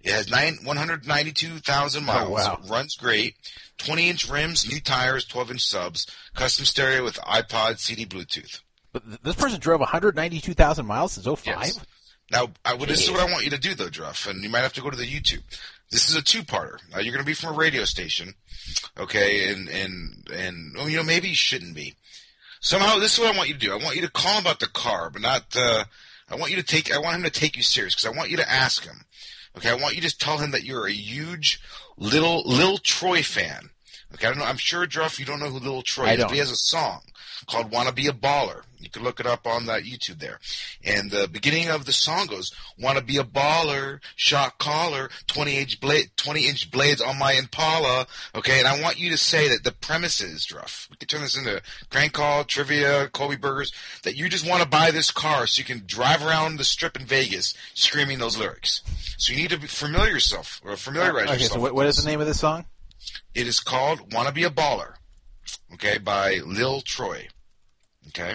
It 0.00 0.12
has 0.12 0.30
nine, 0.30 0.58
192,000 0.64 2.04
miles. 2.04 2.28
Oh, 2.28 2.32
wow. 2.32 2.58
Runs 2.66 2.96
great. 2.96 3.34
20 3.76 4.08
inch 4.08 4.28
rims, 4.28 4.68
new 4.68 4.80
tires, 4.80 5.24
12 5.26 5.52
inch 5.52 5.66
subs, 5.66 6.06
custom 6.34 6.64
stereo 6.64 7.04
with 7.04 7.16
iPod, 7.16 7.78
CD, 7.78 8.06
Bluetooth. 8.06 8.60
But 8.92 9.22
this 9.22 9.36
person 9.36 9.60
drove 9.60 9.80
192,000 9.80 10.86
miles 10.86 11.12
since 11.12 11.26
05? 11.26 11.44
Yes. 11.46 11.80
Now, 12.30 12.48
I, 12.64 12.74
well, 12.74 12.86
this 12.86 13.02
is 13.02 13.10
what 13.10 13.20
I 13.20 13.30
want 13.30 13.44
you 13.44 13.50
to 13.50 13.58
do, 13.58 13.74
though, 13.74 13.88
Druff, 13.88 14.26
and 14.26 14.42
you 14.42 14.48
might 14.48 14.60
have 14.60 14.72
to 14.74 14.80
go 14.80 14.90
to 14.90 14.96
the 14.96 15.06
YouTube. 15.06 15.42
This 15.90 16.08
is 16.08 16.16
a 16.16 16.22
two-parter. 16.22 16.78
Now, 16.90 17.00
you're 17.00 17.12
going 17.12 17.24
to 17.24 17.26
be 17.26 17.34
from 17.34 17.54
a 17.54 17.58
radio 17.58 17.84
station, 17.84 18.34
okay, 18.96 19.52
and 19.52 19.68
and 19.68 20.30
and 20.32 20.74
well, 20.76 20.88
you 20.88 20.98
know 20.98 21.02
maybe 21.02 21.30
you 21.30 21.34
shouldn't 21.34 21.74
be. 21.74 21.96
Somehow, 22.60 22.98
this 22.98 23.14
is 23.14 23.18
what 23.18 23.34
I 23.34 23.36
want 23.36 23.48
you 23.48 23.54
to 23.54 23.60
do. 23.60 23.72
I 23.72 23.82
want 23.82 23.96
you 23.96 24.02
to 24.02 24.10
call 24.10 24.34
him 24.34 24.42
about 24.42 24.60
the 24.60 24.66
car, 24.68 25.10
but 25.10 25.22
not. 25.22 25.44
Uh, 25.56 25.84
I 26.28 26.36
want 26.36 26.50
you 26.50 26.56
to 26.58 26.62
take. 26.62 26.94
I 26.94 26.98
want 26.98 27.16
him 27.16 27.22
to 27.24 27.30
take 27.30 27.56
you 27.56 27.62
serious 27.62 27.94
because 27.94 28.06
I 28.06 28.16
want 28.16 28.30
you 28.30 28.36
to 28.36 28.50
ask 28.50 28.84
him. 28.84 29.04
Okay, 29.56 29.70
I 29.70 29.74
want 29.74 29.96
you 29.96 30.02
to 30.02 30.16
tell 30.16 30.38
him 30.38 30.52
that 30.52 30.64
you're 30.64 30.86
a 30.86 30.92
huge 30.92 31.60
little 31.96 32.42
Lil 32.44 32.78
Troy 32.78 33.22
fan. 33.22 33.70
Okay, 34.14 34.26
I 34.26 34.30
don't 34.30 34.38
know. 34.38 34.44
I'm 34.44 34.56
sure, 34.56 34.86
Druff, 34.86 35.18
you 35.18 35.26
don't 35.26 35.40
know 35.40 35.50
who 35.50 35.58
Lil 35.58 35.82
Troy 35.82 36.04
I 36.06 36.12
is, 36.12 36.18
don't. 36.18 36.28
but 36.28 36.34
he 36.34 36.38
has 36.38 36.50
a 36.50 36.56
song 36.56 37.00
called 37.46 37.70
"Wanna 37.70 37.92
Be 37.92 38.06
a 38.06 38.12
Baller." 38.12 38.62
You 38.78 38.88
can 38.88 39.02
look 39.02 39.20
it 39.20 39.26
up 39.26 39.46
on 39.46 39.66
that 39.66 39.82
YouTube 39.82 40.20
there. 40.20 40.40
And 40.82 41.10
the 41.10 41.28
beginning 41.28 41.68
of 41.68 41.84
the 41.84 41.92
song 41.92 42.26
goes, 42.28 42.50
"Wanna 42.78 43.02
be 43.02 43.18
a 43.18 43.24
baller, 43.24 44.00
shot 44.16 44.56
caller, 44.56 45.10
20 45.26 45.58
inch 45.58 45.80
blade, 45.80 46.12
20 46.16 46.46
inch 46.48 46.70
blades 46.70 47.02
on 47.02 47.18
my 47.18 47.32
Impala." 47.32 48.06
Okay, 48.34 48.58
and 48.58 48.66
I 48.66 48.80
want 48.80 48.98
you 48.98 49.10
to 49.10 49.18
say 49.18 49.48
that 49.48 49.64
the 49.64 49.72
premise 49.72 50.22
is, 50.22 50.46
Druff. 50.46 50.88
We 50.90 50.96
could 50.96 51.10
turn 51.10 51.20
this 51.20 51.36
into 51.36 51.60
crank 51.90 52.14
call, 52.14 52.44
trivia, 52.44 53.08
Kobe 53.08 53.36
Burgers. 53.36 53.70
That 54.02 54.16
you 54.16 54.30
just 54.30 54.46
want 54.46 54.62
to 54.62 54.68
buy 54.68 54.90
this 54.90 55.10
car 55.10 55.46
so 55.46 55.58
you 55.58 55.64
can 55.64 55.82
drive 55.86 56.24
around 56.24 56.56
the 56.56 56.64
strip 56.64 56.96
in 56.96 57.04
Vegas 57.04 57.52
screaming 57.74 58.18
those 58.18 58.38
lyrics. 58.38 58.80
So 59.18 59.34
you 59.34 59.40
need 59.40 59.50
to 59.50 59.68
familiar 59.68 60.12
yourself 60.12 60.58
or 60.64 60.74
familiarize 60.78 61.24
Okay, 61.28 61.34
yourself. 61.34 61.52
so 61.52 61.60
what, 61.60 61.74
what 61.74 61.86
is 61.86 61.96
the 61.98 62.08
name 62.08 62.20
of 62.22 62.26
this 62.26 62.40
song? 62.40 62.64
It 63.34 63.46
is 63.46 63.60
called 63.60 64.12
"Wanna 64.14 64.32
Be 64.32 64.44
a 64.44 64.50
Baller," 64.50 64.94
okay, 65.74 65.98
by 65.98 66.36
Lil 66.44 66.80
Troy. 66.82 67.28
Okay, 68.08 68.34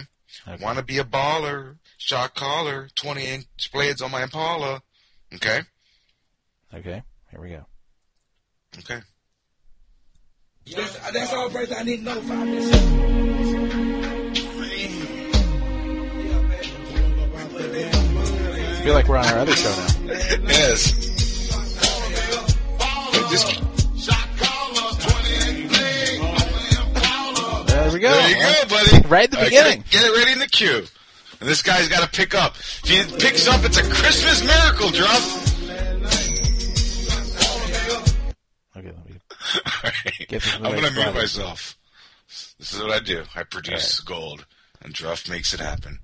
wanna 0.62 0.84
be 0.84 0.98
a 1.00 1.04
baller, 1.04 1.78
shot 1.98 2.36
caller, 2.36 2.90
twenty 2.96 3.26
inch 3.28 3.72
blades 3.74 4.02
on 4.02 4.12
my 4.12 4.24
Impala. 4.24 4.82
Okay, 5.34 5.62
Okay, 6.74 7.02
here 7.32 7.42
we 7.42 7.50
go. 7.50 7.66
okay. 8.80 9.00
That's, 10.76 11.12
that's 11.12 11.32
all 11.34 11.50
first 11.52 11.72
I 11.76 11.84
need 11.84 11.98
to 11.98 12.04
know 12.04 12.18
about 12.20 12.46
this. 12.46 13.86
I 17.58 18.82
feel 18.84 18.94
like 18.94 19.08
we're 19.08 19.18
on 19.18 19.26
our 19.26 19.40
other 19.40 19.52
show 19.56 19.70
now. 19.70 20.06
yes. 20.48 20.94
Wait, 23.14 23.65
we 27.96 28.02
go. 28.02 28.12
there 28.12 28.30
you 28.30 28.36
go, 28.36 28.70
buddy. 28.70 29.08
Right 29.08 29.24
at 29.26 29.32
the 29.32 29.38
All 29.40 29.44
beginning. 29.46 29.80
get, 29.82 29.88
it, 29.88 29.92
get 29.92 30.04
it 30.06 30.18
ready 30.18 30.32
in 30.34 30.40
the 30.40 30.48
queue. 30.48 30.84
and 31.40 31.50
this 31.50 31.62
guy's 31.62 31.88
got 31.88 32.04
to 32.04 32.10
pick 32.10 32.36
up. 32.36 32.56
If 32.58 32.90
he 32.90 33.18
picks 33.18 33.48
up, 33.48 33.64
it's 33.64 33.78
a 33.78 33.84
Christmas 33.84 34.44
miracle, 34.44 34.90
Druff. 34.90 35.42
Okay, 38.78 38.92
let 38.92 39.10
me. 39.10 39.20
Get 40.28 40.42
this 40.42 40.56
I'm 40.56 40.64
going 40.64 40.84
to 40.84 40.92
mute 40.92 41.14
myself. 41.16 41.78
This 42.60 42.74
is 42.74 42.82
what 42.82 42.92
I 42.92 43.00
do. 43.00 43.24
I 43.36 43.44
produce 43.44 44.00
gold, 44.02 44.46
and 44.82 44.94
Druff 44.94 45.30
makes 45.30 45.54
it 45.54 45.60
happen. 45.60 46.00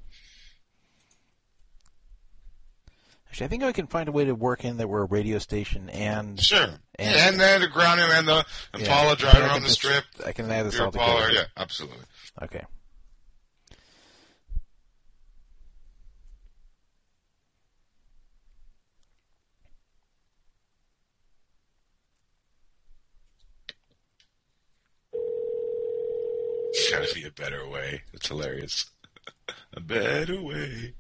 Actually, 3.32 3.46
I 3.46 3.48
think 3.48 3.64
I 3.64 3.72
can 3.72 3.88
find 3.88 4.10
a 4.10 4.12
way 4.12 4.26
to 4.26 4.36
work 4.36 4.66
in 4.66 4.76
that 4.76 4.90
we're 4.90 5.04
a 5.04 5.06
radio 5.06 5.40
station 5.40 5.90
and 5.90 6.38
Sure. 6.38 6.68
And, 7.00 7.40
And, 7.40 7.62
the 7.64 7.70
ground 7.70 8.02
and 8.02 8.28
the 8.28 8.46
Impala 8.74 9.16
Yeah. 9.18 9.32
Can 9.32 9.44
on 9.44 9.62
the 9.62 9.68
just- 9.70 9.80
strip. 9.80 10.04
I 10.26 10.34
can 10.34 10.52
add 10.52 10.66
this 10.66 10.78
all 10.78 10.88
Impala, 10.88 11.28
together. 11.28 11.34
Yeah, 11.34 11.46
absolutely. 11.56 12.04
Okay. 12.42 12.66
Gotta 26.92 27.14
be 27.14 27.24
a 27.26 27.32
better 27.32 27.68
way. 27.68 28.04
It's 28.14 28.28
hilarious. 28.28 28.90
a 29.74 29.80
better 29.80 30.42
way. 30.42 30.94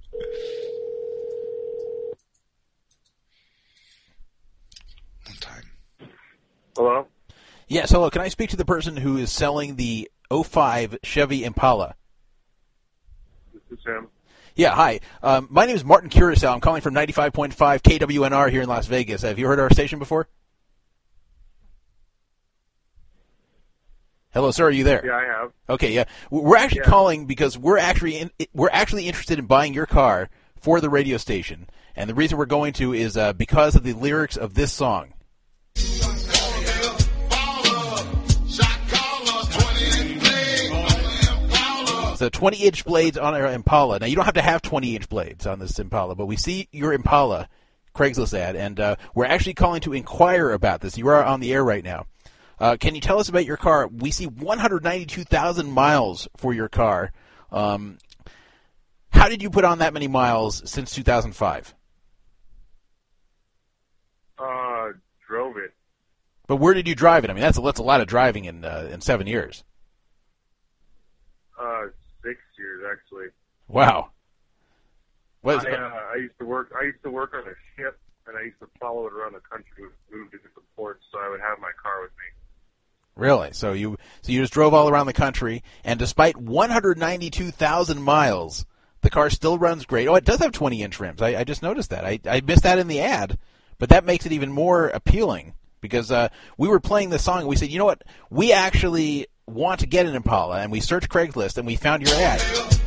One 5.26 5.38
time. 5.40 5.64
Hello? 6.76 7.08
Yes, 7.68 7.92
hello. 7.92 8.10
Can 8.10 8.22
I 8.22 8.28
speak 8.28 8.50
to 8.52 8.58
the 8.58 8.66
person 8.66 8.98
who 8.98 9.18
is 9.18 9.32
selling 9.32 9.76
the 9.76 10.10
05 10.32 10.98
Chevy 11.04 11.44
Impala? 11.44 11.96
This 13.54 13.80
is 13.80 13.86
him. 13.86 14.08
Yeah, 14.56 14.72
hi. 14.76 15.00
Um, 15.24 15.48
my 15.50 15.66
name 15.66 15.76
is 15.76 15.86
Martin 15.86 16.10
Curacao. 16.10 16.54
I'm 16.54 16.60
calling 16.60 16.82
from 16.82 16.94
95.5 16.94 17.54
KWNR 17.56 18.50
here 18.52 18.62
in 18.62 18.70
Las 18.70 18.86
Vegas. 18.88 19.22
Have 19.22 19.40
you 19.40 19.48
heard 19.48 19.60
our 19.60 19.70
station 19.70 20.00
before? 20.00 20.28
Hello, 24.34 24.52
sir. 24.52 24.66
Are 24.68 24.72
you 24.72 24.84
there? 24.84 25.06
Yeah, 25.06 25.16
I 25.16 25.24
have. 25.26 25.52
Okay, 25.70 25.92
yeah. 25.92 26.06
We're 26.30 26.58
actually 26.58 26.82
Yeah. 26.86 26.90
calling 26.90 27.26
because 27.26 27.58
we're 27.58 27.78
actually 27.78 28.18
in, 28.18 28.32
we're 28.54 28.70
actually 28.72 29.08
interested 29.08 29.40
in 29.40 29.46
buying 29.46 29.74
your 29.74 29.86
car 29.86 30.30
for 30.56 30.80
the 30.80 30.90
radio 30.90 31.18
station, 31.18 31.68
and 31.96 32.10
the 32.10 32.14
reason 32.14 32.38
we're 32.38 32.46
going 32.46 32.72
to 32.74 32.94
is 32.94 33.18
uh, 33.18 33.34
because 33.34 33.76
of 33.76 33.84
the 33.84 33.94
lyrics 33.94 34.38
of 34.38 34.54
this 34.54 34.72
song. 34.72 35.14
So 42.22 42.30
20 42.30 42.58
inch 42.58 42.86
blades 42.86 43.18
on 43.18 43.34
our 43.34 43.52
Impala. 43.52 43.98
Now 43.98 44.06
you 44.06 44.16
don't 44.16 44.26
have 44.26 44.36
to 44.36 44.44
have 44.44 44.62
20 44.62 44.96
inch 44.96 45.10
blades 45.10 45.48
on 45.48 45.58
this 45.58 45.80
Impala, 45.80 46.14
but 46.14 46.28
we 46.28 46.36
see 46.36 46.68
your 46.72 46.94
Impala 46.94 47.50
Craigslist 47.96 48.38
ad, 48.38 48.56
and 48.56 48.80
uh, 48.80 48.96
we're 49.16 49.26
actually 49.26 49.56
calling 49.56 49.82
to 49.82 49.94
inquire 49.94 50.52
about 50.52 50.82
this. 50.82 51.00
You 51.00 51.08
are 51.08 51.24
on 51.24 51.40
the 51.40 51.52
air 51.52 51.64
right 51.64 51.84
now. 51.84 52.06
Uh, 52.60 52.78
can 52.80 52.94
you 52.94 53.02
tell 53.02 53.18
us 53.18 53.28
about 53.28 53.46
your 53.46 53.58
car? 53.58 53.88
We 53.88 54.12
see 54.12 54.28
192,000 54.28 55.72
miles 55.72 56.28
for 56.38 56.54
your 56.54 56.70
car. 56.70 57.12
Um, 57.52 57.98
how 59.10 59.28
did 59.28 59.42
you 59.42 59.50
put 59.50 59.66
on 59.66 59.80
that 59.80 59.92
many 59.92 60.08
miles 60.08 60.62
since 60.70 60.94
2005? 60.94 61.74
Uh, 64.38 64.90
drove 65.28 65.58
it. 65.58 65.74
But 66.46 66.58
where 66.58 66.76
did 66.76 66.88
you 66.88 66.94
drive 66.94 67.24
it? 67.24 67.32
I 67.32 67.34
mean, 67.34 67.42
that's 67.42 67.58
a, 67.58 67.62
that's 67.62 67.80
a 67.80 67.84
lot 67.84 68.00
of 68.00 68.06
driving 68.06 68.46
in 68.46 68.64
uh, 68.64 68.90
in 68.92 69.02
seven 69.02 69.26
years. 69.26 69.64
Uh, 71.60 71.88
six 71.88 71.90
years 71.90 71.92
actually. 71.92 72.01
Wow. 73.72 74.10
What 75.42 75.60
is, 75.60 75.66
I, 75.66 75.72
uh, 75.72 76.02
I 76.14 76.16
used 76.18 76.38
to 76.40 76.46
work. 76.46 76.72
I 76.80 76.86
used 76.86 77.02
to 77.04 77.10
work 77.10 77.34
on 77.34 77.42
a 77.42 77.56
ship, 77.76 77.98
and 78.28 78.38
I 78.38 78.44
used 78.44 78.60
to 78.60 78.68
follow 78.80 79.08
it 79.08 79.14
around 79.14 79.34
the 79.34 79.40
country. 79.40 79.86
Moved 80.12 80.32
to 80.32 80.38
different 80.38 80.68
ports, 80.76 81.04
so 81.12 81.20
I 81.20 81.30
would 81.30 81.40
have 81.40 81.58
my 81.60 81.72
car 81.82 82.02
with 82.02 82.12
me. 82.12 82.26
Really? 83.16 83.54
So 83.54 83.74
you 83.74 83.98
so 84.22 84.32
you 84.32 84.42
just 84.42 84.54
drove 84.54 84.74
all 84.74 84.90
around 84.90 85.08
the 85.08 85.14
country, 85.14 85.64
and 85.84 85.98
despite 85.98 86.38
192,000 86.38 88.02
miles, 88.02 88.66
the 89.02 89.10
car 89.10 89.30
still 89.30 89.58
runs 89.58 89.86
great. 89.86 90.08
Oh, 90.08 90.16
it 90.16 90.26
does 90.26 90.40
have 90.40 90.52
20 90.52 90.84
inch 90.84 91.00
rims. 91.00 91.22
I, 91.22 91.40
I 91.40 91.44
just 91.44 91.64
noticed 91.64 91.90
that. 91.90 92.06
I, 92.06 92.20
I 92.26 92.42
missed 92.42 92.64
that 92.64 92.78
in 92.78 92.88
the 92.88 93.02
ad, 93.02 93.40
but 93.80 93.90
that 93.90 94.06
makes 94.06 94.26
it 94.26 94.34
even 94.34 94.52
more 94.52 94.90
appealing 94.90 95.54
because 95.80 96.12
uh, 96.12 96.28
we 96.58 96.68
were 96.68 96.80
playing 96.80 97.10
the 97.10 97.20
song 97.20 97.40
and 97.40 97.48
we 97.48 97.56
said, 97.56 97.70
you 97.70 97.80
know 97.80 97.86
what? 97.86 98.04
We 98.30 98.54
actually 98.54 99.28
want 99.48 99.80
to 99.80 99.88
get 99.88 100.06
an 100.06 100.16
Impala, 100.16 100.60
and 100.60 100.72
we 100.72 100.82
searched 100.82 101.10
Craigslist 101.10 101.58
and 101.58 101.66
we 101.66 101.78
found 101.78 102.04
your 102.04 102.16
ad. 102.16 102.80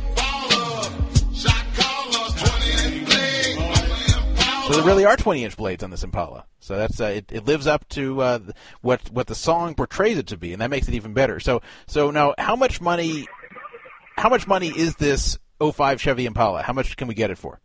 So 4.67 4.73
there 4.73 4.83
really 4.83 5.05
are 5.05 5.15
20 5.15 5.43
inch 5.43 5.55
blades 5.57 5.83
on 5.83 5.91
this 5.91 6.03
Impala. 6.03 6.45
So 6.59 6.75
that's 6.75 6.99
uh, 6.99 7.05
it, 7.05 7.31
it 7.31 7.45
lives 7.45 7.67
up 7.67 7.87
to 7.89 8.19
uh, 8.21 8.39
what 8.81 9.11
what 9.11 9.27
the 9.27 9.35
song 9.35 9.75
portrays 9.75 10.17
it 10.17 10.25
to 10.27 10.37
be, 10.37 10.53
and 10.53 10.61
that 10.61 10.71
makes 10.71 10.87
it 10.87 10.95
even 10.95 11.13
better. 11.13 11.39
So 11.39 11.61
so 11.85 12.09
now, 12.09 12.33
how 12.39 12.55
much 12.55 12.81
money? 12.81 13.27
How 14.17 14.27
much 14.27 14.47
money 14.47 14.69
is 14.69 14.95
this 14.95 15.37
05 15.61 16.01
Chevy 16.01 16.25
Impala? 16.25 16.63
How 16.63 16.73
much 16.73 16.97
can 16.97 17.07
we 17.07 17.13
get 17.13 17.29
it 17.29 17.37
for? 17.37 17.59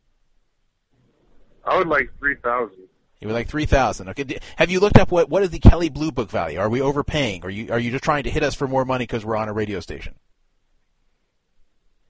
I 1.65 1.79
would 1.79 1.89
like 1.89 2.11
three 2.19 2.37
thousand. 2.37 2.89
You 3.21 3.29
would 3.29 3.35
like 3.35 3.49
three 3.49 3.67
thousand. 3.67 4.11
Okay. 4.11 4.39
Have 4.57 4.71
you 4.71 4.81
looked 4.81 4.99
up 4.99 5.11
what 5.11 5.31
what 5.31 5.43
is 5.43 5.49
the 5.51 5.59
Kelley 5.59 5.89
Blue 5.89 6.13
Book 6.13 6.29
value? 6.31 6.59
Are 6.59 6.69
we 6.69 6.83
overpaying? 6.83 7.45
Are 7.45 7.51
you 7.51 7.73
are 7.73 7.79
you 7.79 7.91
just 7.91 8.05
trying 8.05 8.25
to 8.25 8.31
hit 8.31 8.43
us 8.43 8.55
for 8.55 8.69
more 8.69 8.85
money 8.85 9.05
because 9.05 9.25
we're 9.25 9.37
on 9.37 9.49
a 9.49 9.55
radio 9.55 9.81
station? 9.81 10.17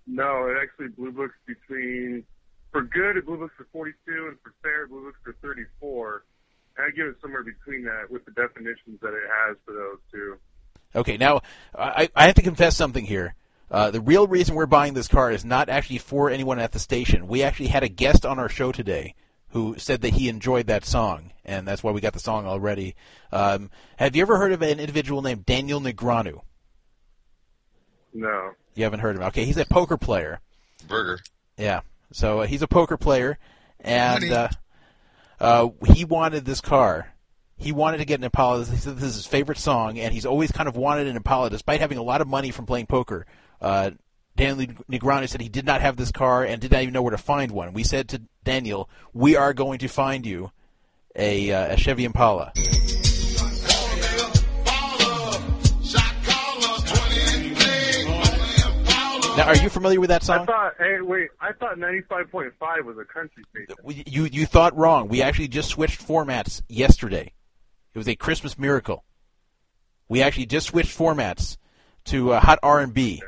No, 0.09 0.49
it 0.49 0.57
actually 0.61 0.89
blue 0.89 1.13
books 1.13 1.37
between 1.47 2.25
for 2.73 2.83
good 2.83 3.17
it 3.17 3.27
blue 3.27 3.39
books 3.39 3.55
for 3.57 3.67
forty 3.73 3.93
two, 4.07 4.27
and 4.29 4.39
for 4.43 4.53
fair 4.63 4.85
it 4.85 4.91
blue 4.91 5.05
books 5.05 5.19
for 5.25 5.35
thirty 5.43 5.65
four. 5.79 6.25
And 6.77 6.87
I 6.87 6.91
give 6.91 7.07
it 7.07 7.17
somewhere 7.21 7.43
between 7.43 7.85
that 7.85 8.11
with 8.11 8.25
the 8.25 8.31
definitions 8.33 9.01
that 9.03 9.13
it 9.13 9.25
has 9.47 9.57
for 9.65 9.73
those 9.73 9.99
two. 10.13 10.39
Okay, 10.95 11.17
now 11.17 11.43
I, 11.77 12.09
I 12.15 12.27
have 12.27 12.35
to 12.37 12.43
confess 12.43 12.77
something 12.77 13.05
here. 13.05 13.35
Uh, 13.71 13.91
the 13.91 14.01
real 14.01 14.27
reason 14.27 14.55
we're 14.55 14.67
buying 14.67 14.95
this 14.95 15.07
car 15.07 15.31
is 15.31 15.45
not 15.45 15.69
actually 15.69 15.99
for 15.99 16.29
anyone 16.29 16.59
at 16.59 16.73
the 16.73 16.79
station. 16.79 17.29
We 17.29 17.43
actually 17.43 17.69
had 17.69 17.85
a 17.85 17.89
guest 17.89 18.27
on 18.27 18.39
our 18.39 18.49
show 18.49 18.73
today 18.73 19.15
who 19.51 19.77
said 19.79 20.01
that 20.01 20.15
he 20.15 20.29
enjoyed 20.29 20.67
that 20.67 20.85
song, 20.85 21.33
and 21.45 21.67
that's 21.67 21.83
why 21.83 21.93
we 21.93 22.01
got 22.01 22.13
the 22.13 22.21
song 22.21 22.47
already. 22.47 22.97
Um, 23.31 23.71
have 23.97 24.17
you 24.17 24.23
ever 24.23 24.39
heard 24.39 24.53
of 24.53 24.63
an 24.63 24.81
individual 24.81 25.23
named 25.23 25.47
Daniel 25.47 25.81
Negreanu? 25.81 26.41
No. 28.13 28.53
You 28.75 28.85
haven't 28.85 29.01
heard 29.01 29.17
of 29.17 29.23
him. 29.23 29.29
Okay, 29.29 29.45
he's 29.45 29.57
a 29.57 29.65
poker 29.65 29.97
player. 29.97 30.41
Burger. 30.89 31.21
Yeah. 31.57 31.81
So 32.13 32.41
uh, 32.41 32.47
he's 32.47 32.63
a 32.63 32.69
poker 32.69 32.97
player, 32.97 33.39
and 33.79 34.33
uh, 34.33 34.49
uh, 35.39 35.69
he 35.93 36.05
wanted 36.05 36.45
this 36.45 36.61
car. 36.61 37.15
He 37.57 37.73
wanted 37.73 37.99
to 37.99 38.05
get 38.05 38.21
an 38.21 38.25
Impala. 38.25 38.65
He 38.65 38.77
said 38.77 38.97
this 38.97 39.05
is 39.05 39.17
his 39.17 39.27
favorite 39.27 39.59
song, 39.59 39.99
and 39.99 40.13
he's 40.13 40.27
always 40.27 40.51
kind 40.51 40.69
of 40.69 40.77
wanted 40.77 41.07
an 41.07 41.17
Impala, 41.17 41.51
despite 41.51 41.81
having 41.81 41.99
a 41.99 42.03
lot 42.03 42.21
of 42.21 42.29
money 42.29 42.51
from 42.51 42.67
playing 42.67 42.87
poker. 42.87 43.27
Uh, 43.61 43.91
Daniel 44.37 44.75
Negreanu 44.91 45.29
said 45.29 45.41
he 45.41 45.49
did 45.49 45.67
not 45.67 45.81
have 45.83 45.97
this 45.97 46.11
car 46.11 46.45
and 46.45 46.61
did 46.61 46.73
not 46.73 46.83
even 46.83 46.95
know 46.95 47.03
where 47.03 47.11
to 47.11 47.19
find 47.19 47.53
one. 47.53 47.73
We 47.73 47.85
said 47.85 48.09
to 48.11 48.23
Daniel, 48.45 48.89
"We 49.13 49.37
are 49.37 49.53
going 49.53 49.81
to 49.81 49.89
find 49.89 50.25
you 50.25 50.51
a, 51.15 51.53
uh, 51.53 51.75
a 51.75 51.77
Chevy 51.77 52.05
Impala." 52.05 52.53
Now, 59.41 59.49
are 59.49 59.57
you 59.57 59.69
familiar 59.71 60.01
with 60.01 60.11
that 60.11 60.23
song? 60.23 60.41
I 60.41 60.45
thought. 60.47 60.73
Hey, 60.79 61.01
wait. 61.01 61.31
I 61.41 61.53
thought 61.53 61.79
ninety 61.79 62.03
five 62.03 62.31
point 62.31 62.53
five 62.59 62.85
was 62.85 62.97
a 62.99 63.05
country 63.05 63.43
station. 63.51 64.05
You 64.07 64.25
you 64.25 64.47
thought 64.47 64.77
wrong. 64.77 65.09
We 65.09 65.23
actually 65.23 65.49
just 65.49 65.71
switched 65.71 66.07
formats 66.07 66.63
yesterday. 66.69 67.33
It 67.95 67.99
was 67.99 68.09
a 68.09 68.17
Christmas 68.17 68.59
miracle. 68.59 69.05
We 70.09 70.23
actually 70.23 70.47
just 70.47 70.67
switched 70.69 70.97
formats 70.97 71.57
to 72.07 72.33
uh, 72.33 72.41
hot 72.41 72.59
R 72.63 72.81
and 72.81 72.93
B 72.93 73.23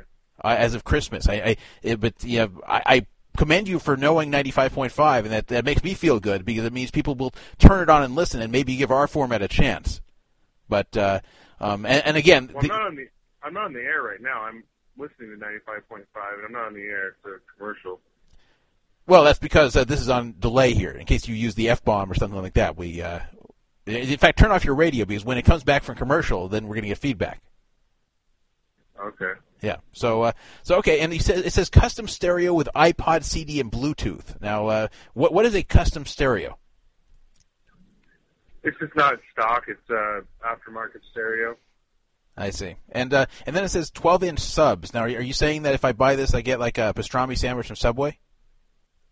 uh, 0.45 0.55
as 0.59 0.75
of 0.75 0.85
Christmas. 0.85 1.29
I, 1.29 1.35
I 1.35 1.57
it, 1.83 2.01
but 2.01 2.23
yeah, 2.23 2.49
I, 2.67 2.83
I 2.87 3.07
commend 3.37 3.69
you 3.69 3.79
for 3.79 3.97
knowing 3.97 4.31
ninety 4.31 4.51
five 4.51 4.73
point 4.75 4.93
five, 4.93 5.25
and 5.25 5.33
that 5.33 5.47
that 5.47 5.65
makes 5.65 5.83
me 5.83 5.95
feel 5.95 6.21
good 6.21 6.45
because 6.45 6.65
it 6.65 6.73
means 6.73 6.91
people 6.91 7.15
will 7.15 7.33
turn 7.59 7.83
it 7.83 7.89
on 7.89 8.03
and 8.03 8.15
listen, 8.15 8.43
and 8.43 8.53
maybe 8.53 8.77
give 8.77 8.91
our 8.91 9.07
format 9.07 9.41
a 9.41 9.49
chance. 9.49 10.01
But 10.69 10.95
uh, 10.97 11.21
um, 11.61 11.87
and, 11.87 12.05
and 12.05 12.17
again, 12.17 12.51
Well, 12.53 12.63
the- 12.63 12.73
I'm 12.73 12.79
not 12.79 12.87
on 12.89 12.97
the. 12.97 13.07
I'm 13.45 13.55
not 13.55 13.65
on 13.65 13.73
the 13.73 13.81
air 13.81 14.03
right 14.03 14.21
now. 14.21 14.43
I'm 14.43 14.63
listening 14.97 15.31
to 15.31 15.37
ninety 15.37 15.59
five 15.65 15.89
point 15.89 16.05
five, 16.15 16.35
and 16.39 16.47
I'm 16.47 16.53
not 16.53 16.67
on 16.67 16.75
the 16.75 16.83
air. 16.83 17.09
It's 17.09 17.25
a 17.25 17.59
commercial. 17.59 18.01
Well, 19.07 19.25
that's 19.25 19.39
because 19.39 19.75
uh, 19.75 19.85
this 19.85 20.01
is 20.01 20.09
on 20.09 20.37
delay 20.39 20.75
here. 20.75 20.93
In 20.93 21.07
case 21.07 21.27
you 21.27 21.35
use 21.35 21.55
the 21.55 21.71
f 21.71 21.85
bomb 21.85 22.11
or 22.11 22.15
something 22.15 22.41
like 22.41 22.55
that, 22.55 22.77
we, 22.77 23.03
uh, 23.03 23.21
in 23.87 24.17
fact, 24.19 24.39
turn 24.39 24.53
off 24.53 24.65
your 24.65 24.77
radio 24.77 25.05
because 25.05 25.25
when 25.25 25.39
it 25.39 25.43
comes 25.43 25.65
back 25.65 25.83
from 25.83 25.97
commercial, 25.97 26.49
then 26.49 26.65
we're 26.65 26.75
going 26.75 26.85
to 26.85 26.89
get 26.89 26.99
feedback. 26.99 27.43
Okay. 29.03 29.33
Yeah. 29.61 29.77
So, 29.93 30.23
uh, 30.23 30.33
so 30.63 30.77
okay, 30.77 31.01
and 31.01 31.13
he 31.13 31.19
says 31.19 31.45
it 31.45 31.53
says 31.53 31.69
custom 31.69 32.07
stereo 32.07 32.53
with 32.53 32.69
iPod, 32.75 33.25
CD, 33.25 33.61
and 33.61 33.71
Bluetooth. 33.71 34.41
Now, 34.41 34.69
uh, 34.69 34.89
what 35.15 35.33
what 35.33 35.47
is 35.47 35.55
a 35.55 35.63
custom 35.63 36.07
stereo? 36.07 36.59
It's 38.63 38.79
just 38.79 38.95
not 38.95 39.15
stock. 39.33 39.65
It's 39.67 39.91
uh, 39.91 40.21
aftermarket 40.47 41.01
stereo. 41.11 41.57
I 42.37 42.51
see. 42.51 42.77
And 42.91 43.13
uh, 43.13 43.27
and 43.47 43.55
then 43.55 43.65
it 43.65 43.69
says 43.69 43.91
12 43.91 44.23
inch 44.25 44.39
subs. 44.41 44.95
Now, 44.95 45.01
are 45.01 45.09
you 45.09 45.19
are 45.19 45.23
you 45.23 45.33
saying 45.35 45.63
that 45.63 45.75
if 45.75 45.85
I 45.85 45.93
buy 45.93 46.17
this, 46.17 46.35
I 46.35 46.41
get 46.41 46.59
like 46.61 46.79
a 46.79 46.93
pastrami 46.95 47.37
sandwich 47.37 47.67
from 47.67 47.77
Subway? 47.77 48.19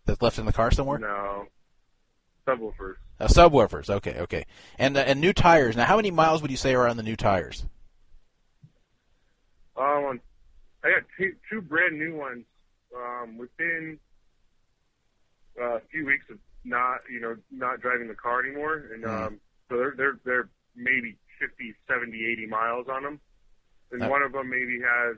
that's 0.05 0.21
left 0.21 0.39
in 0.39 0.45
the 0.45 0.51
car 0.53 0.71
somewhere? 0.71 0.97
No, 0.97 1.45
subwoofers. 2.47 2.95
Uh, 3.19 3.27
subwoofers. 3.27 3.87
Okay, 3.89 4.15
okay. 4.21 4.45
And 4.79 4.97
uh, 4.97 5.01
and 5.01 5.21
new 5.21 5.31
tires. 5.33 5.75
Now, 5.77 5.85
how 5.85 5.95
many 5.95 6.09
miles 6.09 6.41
would 6.41 6.49
you 6.51 6.57
say 6.57 6.73
are 6.73 6.87
on 6.87 6.97
the 6.97 7.03
new 7.03 7.15
tires? 7.15 7.65
Um, 9.77 10.19
I 10.83 10.89
got 10.89 11.03
two, 11.17 11.33
two 11.49 11.61
brand 11.61 11.97
new 11.97 12.17
ones 12.17 12.45
um, 12.95 13.37
within 13.37 13.99
uh, 15.59 15.75
a 15.77 15.81
few 15.91 16.05
weeks 16.05 16.25
of 16.29 16.37
not, 16.63 16.99
you 17.11 17.19
know, 17.19 17.35
not 17.51 17.79
driving 17.81 18.07
the 18.07 18.15
car 18.15 18.43
anymore, 18.43 18.85
and 18.93 19.03
Mhm. 19.03 19.27
um, 19.27 19.39
so 19.69 19.77
they're 19.77 19.93
they're 19.95 20.19
they're 20.25 20.49
maybe 20.75 21.17
50, 21.41 21.73
70, 21.89 22.25
80 22.25 22.45
miles 22.45 22.87
on 22.87 23.01
them, 23.03 23.19
and 23.91 24.03
Uh. 24.03 24.07
one 24.07 24.21
of 24.21 24.31
them 24.31 24.47
maybe 24.49 24.79
has 24.79 25.17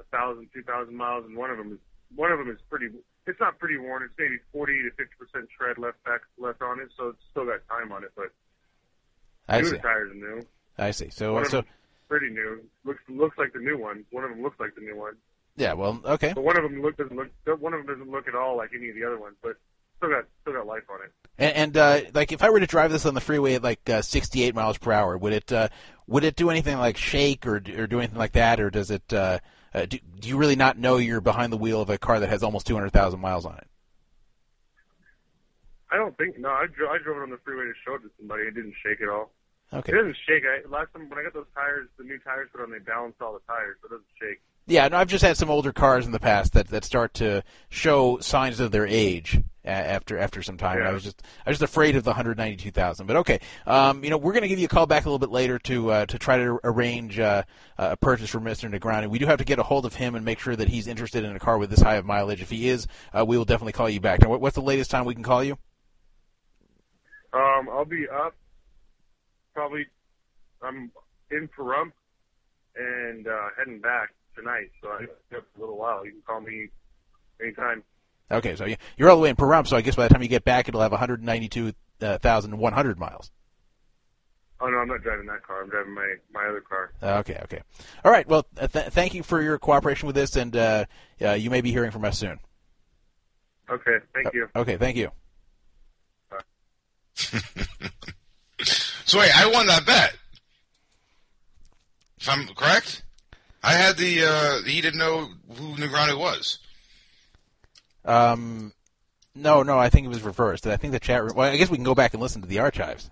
a 0.00 0.04
thousand, 0.10 0.48
two 0.52 0.62
thousand 0.64 0.96
miles, 0.96 1.24
and 1.24 1.36
one 1.36 1.50
of 1.50 1.56
them 1.58 1.72
is 1.72 1.78
one 2.16 2.32
of 2.32 2.38
them 2.38 2.50
is 2.50 2.58
pretty. 2.68 2.88
It's 3.26 3.38
not 3.40 3.58
pretty 3.58 3.78
worn. 3.78 4.02
It's 4.02 4.12
maybe 4.18 4.38
forty 4.52 4.82
to 4.82 4.90
fifty 4.90 5.14
percent 5.18 5.48
tread 5.56 5.78
left 5.78 6.02
back 6.04 6.22
left 6.38 6.60
on 6.60 6.80
it, 6.80 6.88
so 6.96 7.08
it's 7.10 7.22
still 7.30 7.46
got 7.46 7.60
time 7.68 7.92
on 7.92 8.02
it. 8.04 8.10
But 8.16 8.32
I 9.48 9.60
newer 9.60 9.70
see. 9.70 9.78
tires 9.78 10.10
are 10.10 10.14
new. 10.14 10.42
I 10.78 10.90
see. 10.90 11.10
So 11.10 11.34
one 11.34 11.44
so 11.48 11.62
pretty 12.08 12.30
new. 12.30 12.62
Looks 12.84 13.02
looks 13.08 13.38
like 13.38 13.52
the 13.52 13.60
new 13.60 13.78
one. 13.78 14.04
One 14.10 14.24
of 14.24 14.30
them 14.30 14.42
looks 14.42 14.58
like 14.58 14.74
the 14.74 14.80
new 14.80 14.96
one. 14.96 15.14
yeah. 15.56 15.72
Well, 15.74 16.00
okay. 16.04 16.32
But 16.34 16.42
one 16.44 16.56
of 16.58 16.64
them 16.64 16.82
look 16.82 16.96
doesn't 16.96 17.16
look. 17.16 17.28
One 17.60 17.72
of 17.74 17.86
them 17.86 17.94
doesn't 17.96 18.10
look 18.10 18.26
at 18.28 18.34
all 18.34 18.56
like 18.56 18.70
any 18.76 18.88
of 18.88 18.96
the 18.96 19.04
other 19.04 19.18
ones, 19.18 19.36
but 19.42 19.56
still 20.02 20.10
got 20.10 20.24
still 20.42 20.54
got 20.54 20.66
life 20.66 20.82
on 20.90 20.98
it. 21.04 21.12
And, 21.38 21.56
and 21.56 21.76
uh, 21.76 22.00
like, 22.14 22.32
if 22.32 22.42
I 22.42 22.50
were 22.50 22.60
to 22.60 22.66
drive 22.66 22.90
this 22.90 23.06
on 23.06 23.14
the 23.14 23.20
freeway 23.20 23.54
at 23.54 23.62
like 23.62 23.88
uh, 23.88 24.02
68 24.02 24.54
miles 24.54 24.78
per 24.78 24.92
hour, 24.92 25.16
would 25.16 25.32
it 25.32 25.52
uh, 25.52 25.68
would 26.06 26.24
it 26.24 26.36
do 26.36 26.50
anything 26.50 26.78
like 26.78 26.96
shake 26.96 27.46
or 27.46 27.56
or 27.56 27.86
do 27.86 27.98
anything 27.98 28.18
like 28.18 28.32
that, 28.32 28.60
or 28.60 28.70
does 28.70 28.90
it? 28.90 29.12
Uh, 29.12 29.38
uh, 29.74 29.86
do, 29.86 29.98
do 30.20 30.28
you 30.28 30.36
really 30.36 30.56
not 30.56 30.76
know 30.76 30.98
you're 30.98 31.22
behind 31.22 31.52
the 31.52 31.56
wheel 31.56 31.80
of 31.80 31.88
a 31.88 31.96
car 31.96 32.20
that 32.20 32.28
has 32.28 32.42
almost 32.42 32.66
200,000 32.66 33.18
miles 33.18 33.46
on 33.46 33.56
it? 33.56 33.66
I 35.90 35.96
don't 35.96 36.14
think 36.18 36.38
no. 36.38 36.50
I 36.50 36.66
drove 36.66 36.90
I 36.90 36.98
drove 36.98 37.18
it 37.18 37.22
on 37.22 37.30
the 37.30 37.38
freeway 37.44 37.64
to 37.64 37.72
show 37.84 37.94
it 37.94 38.00
to 38.00 38.10
somebody. 38.18 38.44
It 38.44 38.54
didn't 38.54 38.74
shake 38.82 39.00
at 39.00 39.08
all. 39.08 39.30
Okay. 39.72 39.92
It 39.92 39.96
doesn't 39.96 40.16
shake. 40.26 40.42
I, 40.44 40.68
last 40.68 40.92
time 40.92 41.08
when 41.08 41.18
I 41.18 41.22
got 41.22 41.32
those 41.32 41.46
tires, 41.54 41.88
the 41.96 42.04
new 42.04 42.18
tires 42.18 42.48
put 42.52 42.60
on, 42.60 42.70
they 42.70 42.78
balanced 42.78 43.22
all 43.22 43.32
the 43.32 43.40
tires, 43.46 43.76
so 43.80 43.86
it 43.86 43.90
doesn't 43.90 44.06
shake. 44.20 44.40
Yeah, 44.66 44.86
no, 44.88 44.98
I've 44.98 45.08
just 45.08 45.24
had 45.24 45.38
some 45.38 45.50
older 45.50 45.72
cars 45.72 46.04
in 46.04 46.12
the 46.12 46.20
past 46.20 46.52
that, 46.52 46.68
that 46.68 46.84
start 46.84 47.14
to 47.14 47.42
show 47.70 48.18
signs 48.18 48.60
of 48.60 48.70
their 48.70 48.86
age 48.86 49.40
after 49.64 50.18
after 50.18 50.42
some 50.42 50.56
time. 50.56 50.78
And 50.78 50.88
I 50.88 50.92
was 50.92 51.04
just 51.04 51.22
I 51.46 51.50
was 51.50 51.58
just 51.58 51.70
afraid 51.70 51.96
of 51.96 52.04
the 52.04 52.10
192,000. 52.10 53.06
But 53.06 53.16
okay, 53.16 53.40
um, 53.66 54.02
you 54.04 54.10
know, 54.10 54.18
we're 54.18 54.32
going 54.32 54.42
to 54.42 54.48
give 54.48 54.58
you 54.58 54.66
a 54.66 54.68
call 54.68 54.86
back 54.86 55.04
a 55.04 55.08
little 55.08 55.18
bit 55.18 55.30
later 55.30 55.58
to 55.60 55.90
uh, 55.90 56.06
to 56.06 56.18
try 56.18 56.36
to 56.38 56.58
arrange 56.64 57.18
uh, 57.18 57.42
a 57.78 57.96
purchase 57.96 58.30
for 58.30 58.40
Mr. 58.40 58.72
Negreanu. 58.72 59.08
We 59.08 59.18
do 59.18 59.26
have 59.26 59.38
to 59.38 59.44
get 59.44 59.58
a 59.58 59.62
hold 59.62 59.86
of 59.86 59.94
him 59.94 60.14
and 60.14 60.24
make 60.24 60.38
sure 60.38 60.56
that 60.56 60.68
he's 60.68 60.86
interested 60.86 61.24
in 61.24 61.34
a 61.34 61.40
car 61.40 61.58
with 61.58 61.70
this 61.70 61.80
high 61.80 61.96
of 61.96 62.04
mileage. 62.04 62.42
If 62.42 62.50
he 62.50 62.68
is, 62.68 62.86
uh, 63.12 63.24
we 63.24 63.36
will 63.38 63.44
definitely 63.44 63.72
call 63.72 63.88
you 63.88 64.00
back. 64.00 64.22
Now, 64.22 64.36
what's 64.36 64.54
the 64.54 64.62
latest 64.62 64.90
time 64.90 65.04
we 65.04 65.14
can 65.14 65.24
call 65.24 65.44
you? 65.44 65.58
Um, 67.32 67.68
I'll 67.70 67.84
be 67.84 68.06
up. 68.08 68.34
Probably, 69.54 69.86
I'm 70.62 70.90
in 71.30 71.48
Pahrump 71.48 71.92
and 72.76 73.26
uh, 73.26 73.48
heading 73.58 73.80
back 73.80 74.14
tonight, 74.36 74.70
so 74.82 74.88
I 74.88 75.00
have 75.32 75.44
a 75.56 75.60
little 75.60 75.76
while. 75.76 76.04
You 76.04 76.12
can 76.12 76.22
call 76.26 76.40
me 76.40 76.68
anytime. 77.40 77.82
Okay, 78.32 78.56
so 78.56 78.64
you- 78.64 78.76
you're 78.96 79.10
all 79.10 79.16
the 79.16 79.22
way 79.22 79.28
in 79.28 79.36
Pahrump, 79.36 79.66
so 79.68 79.76
I 79.76 79.82
guess 79.82 79.94
by 79.94 80.08
the 80.08 80.14
time 80.14 80.22
you 80.22 80.28
get 80.28 80.44
back, 80.44 80.66
it'll 80.68 80.80
have 80.80 80.92
192,100 80.92 82.98
miles. 82.98 83.30
Oh 84.60 84.68
no, 84.68 84.78
I'm 84.78 84.88
not 84.88 85.02
driving 85.02 85.26
that 85.26 85.42
car. 85.42 85.62
I'm 85.62 85.68
driving 85.70 85.92
my 85.92 86.14
my 86.32 86.46
other 86.46 86.60
car. 86.60 86.92
Okay, 87.02 87.36
okay. 87.44 87.60
All 88.04 88.12
right. 88.12 88.26
Well, 88.28 88.46
uh, 88.60 88.68
th- 88.68 88.92
thank 88.92 89.12
you 89.12 89.24
for 89.24 89.42
your 89.42 89.58
cooperation 89.58 90.06
with 90.06 90.14
this, 90.14 90.36
and 90.36 90.56
uh, 90.56 90.84
uh, 91.20 91.32
you 91.32 91.50
may 91.50 91.60
be 91.62 91.72
hearing 91.72 91.90
from 91.90 92.04
us 92.04 92.16
soon. 92.18 92.38
Okay, 93.68 93.98
thank 94.14 94.32
you. 94.32 94.48
Okay, 94.54 94.76
thank 94.76 94.96
you. 94.96 95.10
So 99.04 99.18
wait, 99.18 99.36
I 99.36 99.46
won 99.50 99.66
that 99.66 99.84
bet. 99.84 100.14
If 102.18 102.28
I'm 102.30 102.46
correct, 102.54 103.02
I 103.62 103.72
had 103.74 103.98
the 103.98 104.24
uh, 104.24 104.62
he 104.64 104.80
didn't 104.80 104.98
know 105.00 105.28
who 105.54 105.74
Negreanu 105.74 106.16
was. 106.18 106.60
Um, 108.04 108.72
no, 109.34 109.62
no, 109.62 109.78
I 109.78 109.88
think 109.88 110.04
it 110.04 110.08
was 110.10 110.22
reversed. 110.22 110.66
I 110.66 110.76
think 110.76 110.92
the 110.92 111.00
chat 111.00 111.22
room. 111.22 111.34
Well, 111.36 111.50
I 111.50 111.56
guess 111.56 111.70
we 111.70 111.76
can 111.76 111.84
go 111.84 111.94
back 111.94 112.12
and 112.14 112.22
listen 112.22 112.42
to 112.42 112.48
the 112.48 112.58
archives. 112.58 113.10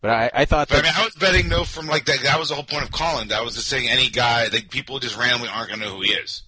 But 0.00 0.10
I, 0.10 0.30
I 0.34 0.44
thought 0.44 0.68
But 0.68 0.80
I 0.80 0.82
mean, 0.82 0.92
I 0.96 1.04
was 1.04 1.14
betting 1.14 1.48
no 1.48 1.64
from 1.64 1.86
like 1.86 2.04
that. 2.06 2.20
That 2.24 2.38
was 2.38 2.50
the 2.50 2.54
whole 2.56 2.64
point 2.64 2.82
of 2.84 2.90
calling. 2.92 3.28
That 3.28 3.42
was 3.42 3.54
just 3.54 3.68
saying 3.68 3.88
any 3.88 4.08
guy 4.10 4.48
that 4.48 4.70
people 4.70 4.98
just 4.98 5.16
randomly 5.16 5.48
aren't 5.48 5.68
going 5.68 5.80
to 5.80 5.86
know 5.86 5.94
who 5.96 6.02
he 6.02 6.10
is. 6.12 6.42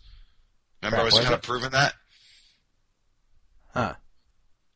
Remember, 0.82 0.96
Right, 0.96 1.02
I 1.02 1.04
was 1.06 1.14
was 1.14 1.22
kind 1.24 1.32
it? 1.32 1.36
of 1.38 1.42
proving 1.42 1.70
that. 1.70 1.94
Huh. 3.72 3.94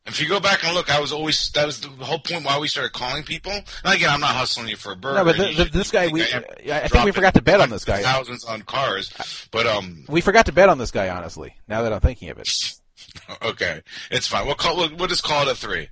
If 0.07 0.19
you 0.19 0.27
go 0.27 0.39
back 0.39 0.63
and 0.63 0.73
look, 0.73 0.89
I 0.89 0.99
was 0.99 1.11
always 1.13 1.51
that 1.51 1.65
was 1.65 1.79
the 1.81 1.89
whole 1.89 2.17
point 2.17 2.43
why 2.43 2.57
we 2.57 2.67
started 2.67 2.91
calling 2.91 3.21
people. 3.23 3.51
And 3.51 3.93
again, 3.93 4.09
I'm 4.09 4.19
not 4.19 4.31
hustling 4.35 4.67
you 4.67 4.75
for 4.75 4.93
a 4.93 4.95
burger. 4.95 5.19
No, 5.19 5.25
but 5.25 5.35
and 5.35 5.43
th 5.45 5.57
you 5.57 5.63
th 5.65 5.73
this 5.73 5.91
guy, 5.91 6.07
we, 6.07 6.23
I 6.23 6.43
I, 6.71 6.81
I 6.81 6.87
think 6.87 7.05
we 7.05 7.11
forgot 7.11 7.35
to 7.35 7.41
bet 7.43 7.61
on 7.61 7.69
this 7.69 7.85
guy. 7.85 8.01
thousands 8.01 8.43
on 8.45 8.63
cars, 8.63 9.13
but 9.51 9.67
um, 9.67 10.05
We 10.09 10.21
forgot 10.21 10.47
to 10.47 10.51
bet 10.51 10.69
on 10.69 10.79
this 10.79 10.89
guy, 10.89 11.09
honestly. 11.09 11.55
Now 11.67 11.83
that 11.83 11.93
I'm 11.93 11.99
thinking 11.99 12.29
of 12.29 12.39
it. 12.39 12.49
okay, 13.41 13.81
it's 14.09 14.27
fine. 14.27 14.45
We'll 14.45 14.55
call. 14.55 14.77
We'll, 14.77 14.95
we'll 14.95 15.07
just 15.07 15.23
call 15.23 15.47
it 15.47 15.51
a 15.51 15.55
three. 15.55 15.89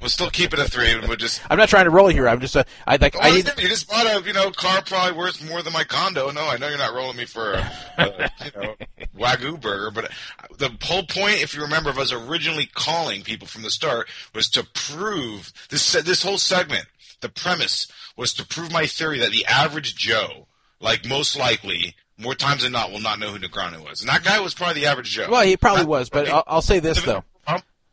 We'll 0.00 0.10
still 0.10 0.28
keep 0.28 0.52
it 0.52 0.58
a 0.58 0.64
three, 0.64 0.90
and 0.90 1.06
we'll 1.08 1.16
just. 1.16 1.40
I'm 1.48 1.56
not 1.56 1.70
trying 1.70 1.84
to 1.84 1.90
roll 1.90 2.08
here. 2.08 2.28
I'm 2.28 2.40
just. 2.40 2.56
Uh, 2.56 2.64
I 2.86 2.96
like. 2.96 3.16
I 3.16 3.30
Well, 3.30 3.34
didn't. 3.42 3.62
you 3.62 3.68
just 3.68 3.88
bought 3.88 4.06
a 4.06 4.26
you 4.26 4.34
know 4.34 4.50
car 4.50 4.82
probably 4.82 5.16
worth 5.16 5.42
more 5.48 5.62
than 5.62 5.72
my 5.72 5.84
condo. 5.84 6.30
No, 6.30 6.42
I 6.46 6.58
know 6.58 6.68
you're 6.68 6.76
not 6.78 6.92
rolling 6.94 7.16
me 7.16 7.24
for 7.24 7.52
a, 7.54 7.72
a 7.96 8.30
you 8.44 8.50
know 8.60 8.74
wagyu 9.18 9.58
burger, 9.58 9.90
but 9.90 10.10
the 10.58 10.76
whole 10.82 11.04
point, 11.04 11.42
if 11.42 11.54
you 11.54 11.62
remember, 11.62 11.88
of 11.90 11.98
us 11.98 12.12
originally 12.12 12.66
calling 12.74 13.22
people 13.22 13.46
from 13.48 13.62
the 13.62 13.70
start 13.70 14.08
was 14.34 14.50
to 14.50 14.64
prove 14.74 15.52
this 15.70 15.92
this 15.92 16.22
whole 16.22 16.38
segment. 16.38 16.84
The 17.20 17.28
premise 17.30 17.86
was 18.16 18.34
to 18.34 18.44
prove 18.46 18.70
my 18.70 18.84
theory 18.86 19.18
that 19.20 19.30
the 19.30 19.46
average 19.46 19.96
Joe, 19.96 20.48
like 20.80 21.06
most 21.08 21.38
likely, 21.38 21.94
more 22.18 22.34
times 22.34 22.62
than 22.62 22.72
not, 22.72 22.92
will 22.92 23.00
not 23.00 23.18
know 23.18 23.30
who 23.30 23.38
Negreanu 23.38 23.88
was, 23.88 24.00
and 24.00 24.08
that 24.08 24.22
guy 24.24 24.40
was 24.40 24.54
probably 24.54 24.82
the 24.82 24.86
average 24.86 25.10
Joe. 25.10 25.28
Well, 25.30 25.44
he 25.44 25.56
probably 25.56 25.82
Not- 25.82 25.90
was, 25.90 26.10
but 26.10 26.28
I'll, 26.28 26.44
I'll 26.46 26.62
say 26.62 26.78
this 26.78 27.02
though. 27.02 27.24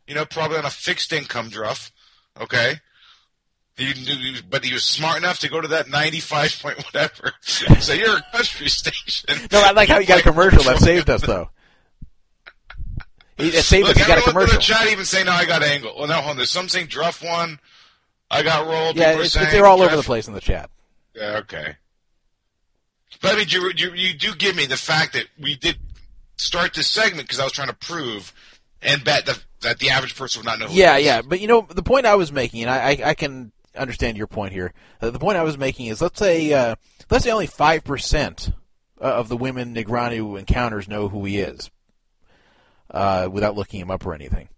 you 0.06 0.14
know, 0.14 0.24
probably 0.24 0.58
on 0.58 0.64
a 0.64 0.70
fixed 0.70 1.12
income 1.12 1.48
druff. 1.48 1.92
Okay. 2.40 2.76
He 3.76 3.94
knew, 3.94 4.42
but 4.48 4.64
he 4.64 4.72
was 4.72 4.84
smart 4.84 5.16
enough 5.16 5.38
to 5.40 5.48
go 5.48 5.60
to 5.60 5.68
that 5.68 5.88
95 5.88 6.58
point 6.60 6.76
whatever. 6.84 7.32
so 7.40 7.92
you're 7.94 8.18
a 8.18 8.22
country 8.30 8.68
station. 8.68 9.38
No, 9.50 9.62
I 9.62 9.72
like 9.72 9.88
how 9.88 9.98
you 9.98 10.06
got 10.06 10.20
a 10.20 10.22
commercial 10.22 10.62
that 10.64 10.78
saved 10.78 11.08
us 11.08 11.22
though. 11.22 11.48
He, 13.38 13.48
it 13.48 13.64
saved 13.64 13.88
Look, 13.88 13.96
us. 13.96 14.02
He 14.02 14.08
got 14.08 14.18
a 14.18 14.20
everyone 14.20 14.42
in 14.42 14.48
commercial. 14.50 14.56
the 14.58 14.62
chat 14.62 14.92
even 14.92 15.04
say, 15.06 15.24
no, 15.24 15.32
I 15.32 15.46
got 15.46 15.62
angle. 15.62 15.94
Well, 15.96 16.06
no, 16.06 16.14
hold 16.14 16.32
on. 16.32 16.36
There's 16.36 16.50
some 16.50 16.68
saying 16.68 16.88
druff 16.88 17.24
one. 17.24 17.58
I 18.30 18.42
got 18.42 18.66
rolled. 18.66 18.96
Yeah, 18.96 19.18
it's, 19.18 19.32
saying 19.32 19.48
they're 19.50 19.66
all 19.66 19.82
over 19.82 19.96
the 19.96 20.02
place 20.02 20.28
in 20.28 20.34
the 20.34 20.40
chat. 20.40 20.70
Yeah, 21.14 21.38
okay. 21.38 21.76
But 23.22 23.34
I 23.34 23.38
mean, 23.38 23.46
you, 23.48 23.70
you, 23.76 23.92
you 23.94 24.14
do 24.14 24.34
give 24.34 24.56
me 24.56 24.66
the 24.66 24.76
fact 24.76 25.14
that 25.14 25.26
we 25.40 25.54
did 25.54 25.76
start 26.36 26.74
this 26.74 26.90
segment 26.90 27.28
because 27.28 27.40
I 27.40 27.44
was 27.44 27.52
trying 27.52 27.68
to 27.68 27.74
prove 27.74 28.32
and 28.82 29.04
bet 29.04 29.26
the, 29.26 29.40
that 29.60 29.78
the 29.78 29.90
average 29.90 30.16
person 30.16 30.40
would 30.40 30.46
not 30.46 30.58
know 30.58 30.66
who 30.66 30.74
Yeah, 30.74 30.96
yeah, 30.96 31.22
but 31.22 31.40
you 31.40 31.46
know 31.46 31.66
the 31.70 31.82
point 31.82 32.04
I 32.04 32.16
was 32.16 32.32
making, 32.32 32.62
and 32.62 32.70
I, 32.70 32.90
I, 32.90 33.10
I 33.10 33.14
can 33.14 33.52
understand 33.76 34.16
your 34.16 34.26
point 34.26 34.52
here. 34.52 34.74
Uh, 35.00 35.10
the 35.10 35.18
point 35.18 35.38
I 35.38 35.44
was 35.44 35.56
making 35.56 35.86
is, 35.86 36.02
let's 36.02 36.18
say, 36.18 36.52
uh, 36.52 36.74
let's 37.10 37.24
say 37.24 37.30
only 37.30 37.46
five 37.46 37.84
percent 37.84 38.50
of 38.98 39.28
the 39.28 39.36
women 39.36 39.74
Negreanu 39.74 40.38
encounters 40.38 40.88
know 40.88 41.08
who 41.08 41.24
he 41.24 41.38
is, 41.38 41.70
uh, 42.90 43.28
without 43.30 43.54
looking 43.54 43.80
him 43.80 43.90
up 43.90 44.04
or 44.04 44.14
anything. 44.14 44.48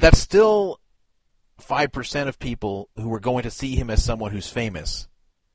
That's 0.00 0.18
still 0.18 0.80
five 1.60 1.92
percent 1.92 2.28
of 2.28 2.38
people 2.38 2.88
who 2.96 3.12
are 3.14 3.20
going 3.20 3.44
to 3.44 3.50
see 3.50 3.76
him 3.76 3.90
as 3.90 4.04
someone 4.04 4.32
who's 4.32 4.48
famous, 4.48 5.06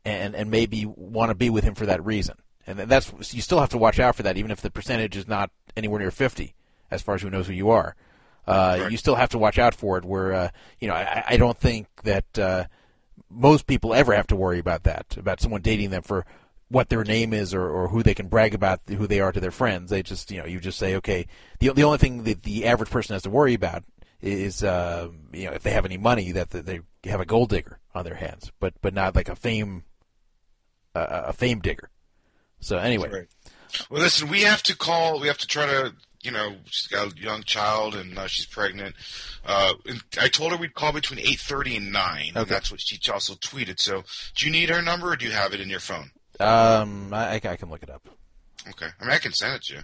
and 0.07 0.35
and 0.35 0.49
maybe 0.49 0.85
want 0.85 1.29
to 1.29 1.35
be 1.35 1.49
with 1.49 1.63
him 1.63 1.75
for 1.75 1.85
that 1.85 2.03
reason. 2.05 2.35
And 2.65 2.79
that's 2.79 3.11
you 3.33 3.41
still 3.41 3.59
have 3.59 3.69
to 3.69 3.77
watch 3.77 3.99
out 3.99 4.15
for 4.15 4.23
that, 4.23 4.37
even 4.37 4.51
if 4.51 4.61
the 4.61 4.71
percentage 4.71 5.15
is 5.15 5.27
not 5.27 5.51
anywhere 5.75 5.99
near 5.99 6.11
fifty, 6.11 6.55
as 6.91 7.01
far 7.01 7.15
as 7.15 7.21
who 7.21 7.29
knows 7.29 7.47
who 7.47 7.53
you 7.53 7.69
are. 7.69 7.95
Uh, 8.45 8.87
You 8.89 8.97
still 8.97 9.15
have 9.15 9.29
to 9.29 9.37
watch 9.37 9.59
out 9.59 9.75
for 9.75 9.97
it. 9.97 10.05
Where 10.05 10.33
uh, 10.33 10.49
you 10.79 10.87
know, 10.87 10.93
I, 10.93 11.23
I 11.29 11.37
don't 11.37 11.57
think 11.57 11.87
that 12.03 12.39
uh, 12.39 12.65
most 13.29 13.67
people 13.67 13.93
ever 13.93 14.13
have 14.13 14.27
to 14.27 14.35
worry 14.35 14.59
about 14.59 14.83
that, 14.83 15.17
about 15.17 15.41
someone 15.41 15.61
dating 15.61 15.89
them 15.89 16.01
for 16.01 16.25
what 16.69 16.89
their 16.89 17.03
name 17.03 17.33
is 17.33 17.53
or, 17.53 17.69
or 17.69 17.87
who 17.87 18.03
they 18.03 18.13
can 18.13 18.27
brag 18.27 18.53
about 18.53 18.81
who 18.87 19.07
they 19.07 19.21
are 19.21 19.31
to 19.31 19.39
their 19.39 19.51
friends. 19.51 19.89
They 19.89 20.03
just 20.03 20.31
you 20.31 20.39
know 20.39 20.45
you 20.45 20.59
just 20.59 20.79
say 20.79 20.95
okay. 20.95 21.27
The 21.59 21.71
the 21.73 21.83
only 21.83 21.97
thing 21.97 22.23
that 22.23 22.43
the 22.43 22.65
average 22.65 22.89
person 22.89 23.13
has 23.13 23.23
to 23.23 23.29
worry 23.29 23.53
about 23.53 23.83
is 24.21 24.63
uh, 24.63 25.09
you 25.31 25.45
know 25.45 25.53
if 25.53 25.63
they 25.63 25.71
have 25.71 25.85
any 25.85 25.97
money 25.97 26.31
that 26.31 26.49
that 26.51 26.65
they 26.65 26.81
have 27.05 27.21
a 27.21 27.25
gold 27.25 27.49
digger 27.49 27.79
on 27.93 28.03
their 28.03 28.15
hands, 28.15 28.51
but 28.59 28.73
but 28.81 28.93
not 28.93 29.15
like 29.15 29.29
a 29.29 29.35
fame 29.35 29.83
uh, 30.95 31.23
a 31.27 31.33
fame 31.33 31.59
digger. 31.59 31.89
So 32.59 32.77
anyway, 32.77 33.09
Right. 33.09 33.27
Well, 33.89 34.01
listen, 34.01 34.29
we 34.29 34.41
have 34.41 34.63
to 34.63 34.75
call. 34.75 35.19
We 35.19 35.27
have 35.27 35.37
to 35.39 35.47
try 35.47 35.65
to. 35.65 35.93
You 36.23 36.31
know, 36.31 36.55
she's 36.65 36.87
got 36.87 37.13
a 37.13 37.17
young 37.17 37.43
child 37.43 37.95
and 37.95 38.17
uh, 38.17 38.27
she's 38.27 38.47
pregnant. 38.47 38.95
Uh, 39.45 39.73
and 39.85 40.03
I 40.19 40.27
told 40.27 40.51
her 40.51 40.57
we'd 40.57 40.73
call 40.73 40.91
between 40.91 41.19
eight 41.19 41.39
thirty 41.39 41.77
and 41.77 41.91
nine, 41.93 42.31
and 42.35 42.47
that's 42.47 42.71
what 42.71 42.81
she 42.81 42.99
also 43.11 43.35
tweeted. 43.35 43.79
So, 43.79 44.03
do 44.35 44.45
you 44.45 44.51
need 44.51 44.69
her 44.69 44.81
number, 44.81 45.11
or 45.11 45.15
do 45.15 45.25
you 45.25 45.31
have 45.31 45.53
it 45.53 45.61
in 45.61 45.69
your 45.69 45.79
phone? 45.79 46.11
um, 46.39 47.13
I, 47.13 47.35
I 47.35 47.39
can 47.55 47.69
look 47.69 47.83
it 47.83 47.89
up. 47.89 48.09
Okay, 48.67 48.87
I 48.99 49.03
mean, 49.03 49.13
I 49.13 49.19
can 49.19 49.31
send 49.31 49.55
it 49.55 49.63
to 49.65 49.75
you. 49.75 49.79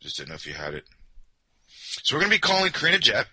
Just 0.00 0.18
didn't 0.18 0.28
know 0.28 0.34
if 0.36 0.46
you 0.46 0.52
had 0.54 0.74
it. 0.74 0.84
So 2.02 2.14
we're 2.14 2.20
going 2.20 2.30
to 2.30 2.36
be 2.36 2.40
calling 2.40 2.70
Karina 2.72 2.98
Jett, 2.98 3.26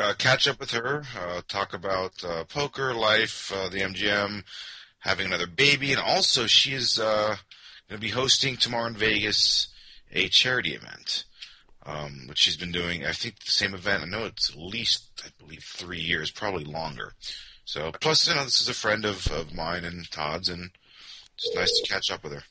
uh, 0.00 0.14
catch 0.16 0.48
up 0.48 0.58
with 0.58 0.70
her, 0.70 1.02
uh, 1.18 1.42
talk 1.48 1.74
about 1.74 2.24
uh, 2.24 2.44
poker, 2.44 2.94
life, 2.94 3.52
uh, 3.54 3.68
the 3.68 3.80
MGM, 3.80 4.42
having 5.02 5.26
another 5.26 5.46
baby, 5.46 5.92
and 5.92 6.00
also 6.00 6.46
she 6.46 6.72
is 6.72 6.98
uh, 6.98 7.36
going 7.88 8.00
to 8.00 8.06
be 8.06 8.10
hosting 8.10 8.56
tomorrow 8.56 8.86
in 8.86 8.94
Vegas 8.94 9.68
a 10.12 10.28
charity 10.28 10.74
event, 10.74 11.24
um, 11.84 12.24
which 12.28 12.38
she's 12.38 12.56
been 12.56 12.72
doing. 12.72 13.04
I 13.04 13.12
think 13.12 13.38
the 13.40 13.50
same 13.50 13.74
event. 13.74 14.02
I 14.02 14.06
know 14.06 14.24
it's 14.26 14.50
at 14.50 14.58
least, 14.58 15.22
I 15.24 15.28
believe, 15.38 15.64
three 15.64 16.00
years, 16.00 16.30
probably 16.30 16.64
longer. 16.64 17.12
So 17.64 17.92
plus, 18.00 18.28
you 18.28 18.34
know, 18.34 18.44
this 18.44 18.60
is 18.60 18.68
a 18.68 18.74
friend 18.74 19.04
of, 19.04 19.26
of 19.28 19.54
mine 19.54 19.84
and 19.84 20.10
Todd's, 20.10 20.48
and 20.48 20.70
it's 21.36 21.54
nice 21.54 21.80
to 21.80 21.92
catch 21.92 22.10
up 22.10 22.24
with 22.24 22.34
her. 22.34 22.42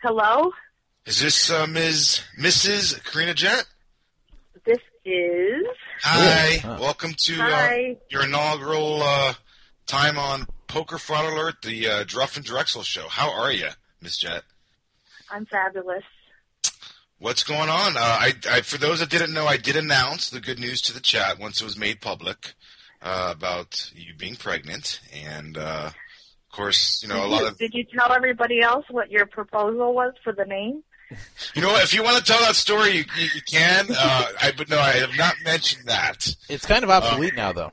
Hello, 0.00 0.52
Is 1.06 1.20
this 1.20 1.50
uh, 1.50 1.66
Ms. 1.66 2.20
Mrs. 2.38 3.02
Karina 3.04 3.34
Jett? 3.34 3.64
this 4.64 4.78
is. 5.04 5.66
Hi, 6.02 6.60
welcome 6.78 7.14
to 7.24 7.40
uh, 7.40 7.70
your 8.08 8.24
inaugural 8.24 9.02
uh, 9.02 9.34
time 9.86 10.16
on 10.16 10.46
Poker 10.68 10.98
Fraud 10.98 11.32
Alert, 11.32 11.62
the 11.62 11.88
uh, 11.88 12.04
Druff 12.06 12.36
and 12.36 12.44
Drexel 12.44 12.84
show. 12.84 13.08
How 13.08 13.28
are 13.32 13.50
you, 13.50 13.70
Miss 14.00 14.16
Jett? 14.18 14.44
I'm 15.32 15.46
fabulous. 15.46 16.04
What's 17.18 17.42
going 17.42 17.68
on? 17.68 17.96
Uh, 17.96 18.00
I, 18.00 18.34
I, 18.48 18.60
for 18.60 18.78
those 18.78 19.00
that 19.00 19.10
didn't 19.10 19.34
know, 19.34 19.46
I 19.46 19.56
did 19.56 19.74
announce 19.74 20.30
the 20.30 20.40
good 20.40 20.60
news 20.60 20.80
to 20.82 20.94
the 20.94 21.00
chat 21.00 21.40
once 21.40 21.60
it 21.60 21.64
was 21.64 21.76
made 21.76 22.00
public 22.00 22.54
uh, 23.02 23.32
about 23.34 23.90
you 23.96 24.14
being 24.14 24.36
pregnant, 24.36 25.00
and 25.12 25.58
uh, 25.58 25.90
of 26.50 26.56
course, 26.56 27.02
you 27.02 27.08
know 27.08 27.24
a 27.24 27.28
lot 27.28 27.40
you, 27.42 27.46
of 27.48 27.58
did 27.58 27.74
you 27.74 27.84
tell 27.84 28.12
everybody 28.12 28.60
else 28.60 28.84
what 28.90 29.10
your 29.10 29.26
proposal 29.26 29.94
was 29.94 30.14
for 30.24 30.32
the 30.32 30.44
name? 30.44 30.82
you 31.54 31.62
know. 31.62 31.74
If 31.76 31.94
you 31.94 32.02
want 32.02 32.18
to 32.18 32.22
tell 32.24 32.40
that 32.40 32.54
story, 32.56 32.90
you, 32.90 33.04
you, 33.16 33.28
you 33.36 33.42
can. 33.42 33.86
Uh, 33.90 34.26
I, 34.42 34.52
but 34.56 34.68
no, 34.68 34.78
I 34.78 34.92
have 34.92 35.16
not 35.16 35.34
mentioned 35.44 35.86
that. 35.88 36.34
It's 36.48 36.66
kind 36.66 36.84
of 36.84 36.90
obsolete 36.90 37.34
now, 37.34 37.52
though. 37.52 37.72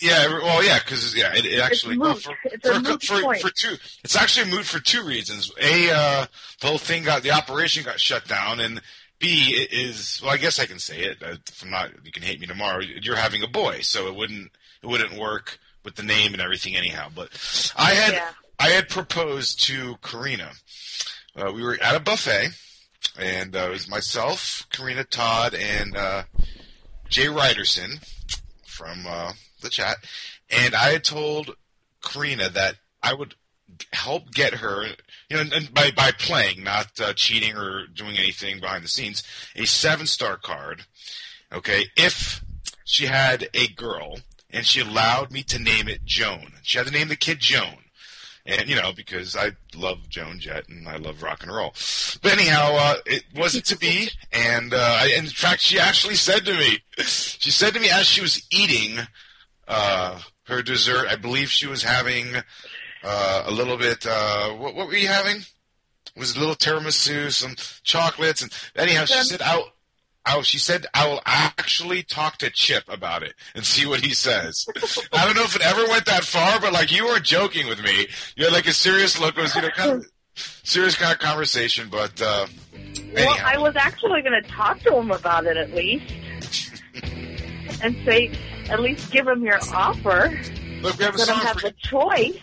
Yeah, 0.00 0.26
well, 0.42 0.64
yeah, 0.64 0.78
because 0.80 1.14
yeah, 1.16 1.32
it, 1.34 1.46
it 1.46 1.60
actually 1.60 1.96
moot. 1.96 2.04
well, 2.06 2.14
for, 2.16 2.34
It's 2.44 2.68
a 2.68 2.74
for, 2.74 2.80
moot 2.80 3.02
for, 3.02 3.22
point. 3.22 3.40
for 3.40 3.50
two. 3.50 3.76
It's 4.02 4.16
actually 4.16 4.50
moot 4.50 4.64
for 4.64 4.80
two 4.80 5.04
reasons. 5.04 5.52
A, 5.60 5.90
uh, 5.92 6.26
the 6.60 6.66
whole 6.66 6.78
thing 6.78 7.04
got 7.04 7.22
the 7.22 7.30
operation 7.30 7.84
got 7.84 8.00
shut 8.00 8.26
down, 8.26 8.58
and 8.58 8.80
B 9.20 9.54
it 9.54 9.72
is 9.72 10.20
well, 10.22 10.32
I 10.32 10.38
guess 10.38 10.58
I 10.58 10.66
can 10.66 10.80
say 10.80 11.02
it. 11.02 11.22
uh, 11.22 11.36
If 11.48 11.62
I'm 11.62 11.70
not, 11.70 11.90
you 12.04 12.10
can 12.10 12.24
hate 12.24 12.40
me 12.40 12.46
tomorrow. 12.48 12.80
You're 12.80 13.14
having 13.16 13.42
a 13.44 13.48
boy, 13.48 13.80
so 13.82 14.08
it 14.08 14.16
wouldn't 14.16 14.50
it 14.82 14.86
wouldn't 14.88 15.16
work 15.16 15.58
with 15.84 15.96
the 15.96 16.02
name 16.02 16.32
and 16.32 16.42
everything 16.42 16.76
anyhow. 16.76 17.08
But 17.14 17.28
I 17.76 17.94
had 17.94 18.12
Yeah. 18.14 18.28
I 18.58 18.68
had 18.68 18.88
proposed 18.88 19.62
to 19.64 19.96
Karina. 20.02 20.52
Uh, 21.34 21.50
we 21.52 21.62
were 21.62 21.78
at 21.82 21.96
a 21.96 22.00
buffet, 22.00 22.50
and 23.18 23.56
uh, 23.56 23.66
it 23.66 23.70
was 23.70 23.88
myself, 23.88 24.66
Karina, 24.70 25.02
Todd, 25.04 25.54
and 25.54 25.96
uh, 25.96 26.24
Jay 27.08 27.26
Ryderson 27.26 28.00
from 28.64 29.04
uh, 29.08 29.32
the 29.62 29.70
chat, 29.70 29.96
and 30.50 30.74
I 30.74 30.92
had 30.92 31.04
told 31.04 31.56
Karina 32.02 32.48
that 32.50 32.76
I 33.02 33.14
would 33.14 33.34
help 33.92 34.30
get 34.32 34.54
her, 34.54 34.84
you 35.28 35.36
know, 35.36 35.44
and, 35.52 35.72
by 35.72 35.90
by 35.90 36.12
playing, 36.12 36.62
not 36.62 37.00
uh, 37.00 37.14
cheating 37.14 37.56
or 37.56 37.86
doing 37.86 38.16
anything 38.16 38.60
behind 38.60 38.84
the 38.84 38.88
scenes, 38.88 39.22
a 39.56 39.64
seven 39.64 40.06
star 40.06 40.36
card. 40.36 40.84
Okay, 41.52 41.86
if 41.96 42.44
she 42.84 43.06
had 43.06 43.48
a 43.54 43.66
girl 43.68 44.18
and 44.52 44.66
she 44.66 44.80
allowed 44.80 45.30
me 45.30 45.42
to 45.44 45.58
name 45.58 45.88
it 45.88 46.04
Joan, 46.04 46.52
she 46.62 46.78
had 46.78 46.86
to 46.86 46.92
name 46.92 47.08
the 47.08 47.16
kid 47.16 47.40
Joan. 47.40 47.76
And 48.44 48.68
you 48.68 48.74
know, 48.74 48.92
because 48.92 49.36
I 49.36 49.52
love 49.76 50.08
Joan 50.08 50.40
Jett 50.40 50.68
and 50.68 50.88
I 50.88 50.96
love 50.96 51.22
rock 51.22 51.44
and 51.44 51.54
roll. 51.54 51.74
But 52.22 52.32
anyhow, 52.32 52.74
uh, 52.76 52.96
it 53.06 53.22
wasn't 53.36 53.66
to 53.66 53.78
be, 53.78 54.10
and 54.32 54.74
uh, 54.74 54.96
I, 55.00 55.14
in 55.16 55.26
fact, 55.26 55.60
she 55.60 55.78
actually 55.78 56.16
said 56.16 56.44
to 56.46 56.52
me, 56.52 56.78
she 57.04 57.52
said 57.52 57.74
to 57.74 57.80
me 57.80 57.88
as 57.88 58.06
she 58.06 58.20
was 58.20 58.44
eating 58.50 58.98
uh, 59.68 60.18
her 60.44 60.60
dessert, 60.62 61.06
I 61.08 61.14
believe 61.14 61.50
she 61.50 61.68
was 61.68 61.84
having 61.84 62.26
uh, 63.04 63.44
a 63.46 63.50
little 63.50 63.76
bit. 63.76 64.06
Uh, 64.06 64.50
what, 64.50 64.74
what 64.74 64.88
were 64.88 64.96
you 64.96 65.08
having? 65.08 65.36
It 65.36 66.18
was 66.18 66.36
a 66.36 66.40
little 66.40 66.54
tiramisu, 66.56 67.30
some 67.30 67.54
chocolates, 67.84 68.42
and 68.42 68.52
anyhow, 68.76 69.04
she 69.04 69.22
said, 69.22 69.40
"I'll." 69.42 69.72
I, 70.24 70.40
she 70.42 70.58
said, 70.58 70.86
"I 70.94 71.08
will 71.08 71.20
actually 71.26 72.02
talk 72.02 72.38
to 72.38 72.50
Chip 72.50 72.84
about 72.88 73.22
it 73.22 73.34
and 73.54 73.64
see 73.64 73.86
what 73.86 74.00
he 74.00 74.14
says." 74.14 74.66
I 75.12 75.24
don't 75.24 75.36
know 75.36 75.42
if 75.42 75.56
it 75.56 75.62
ever 75.62 75.86
went 75.88 76.06
that 76.06 76.24
far, 76.24 76.60
but 76.60 76.72
like 76.72 76.92
you 76.92 77.04
weren't 77.06 77.24
joking 77.24 77.66
with 77.66 77.82
me. 77.82 78.06
You 78.36 78.44
had 78.44 78.52
like 78.52 78.66
a 78.66 78.72
serious 78.72 79.20
look. 79.20 79.36
It 79.36 79.42
was 79.42 79.54
you 79.54 79.62
know 79.62 79.70
kind 79.70 79.90
of 79.92 80.06
serious 80.34 80.96
kind 80.96 81.12
of 81.12 81.18
conversation, 81.18 81.88
but 81.90 82.20
uh, 82.22 82.46
Well, 83.14 83.36
I 83.44 83.58
was 83.58 83.74
actually 83.76 84.22
going 84.22 84.40
to 84.40 84.48
talk 84.48 84.80
to 84.80 84.96
him 84.96 85.10
about 85.10 85.46
it 85.46 85.56
at 85.56 85.74
least, 85.74 86.12
and 87.82 87.96
say, 88.04 88.30
at 88.68 88.80
least 88.80 89.10
give 89.10 89.26
him 89.26 89.42
your 89.42 89.58
offer. 89.72 90.40
Look, 90.82 90.98
we 90.98 91.04
have 91.04 91.14
a 91.14 91.18
Let 91.18 91.28
him 91.28 91.34
song 91.34 91.38
have 91.38 91.60
for 91.60 91.68
the 91.68 91.74
choice. 91.82 92.38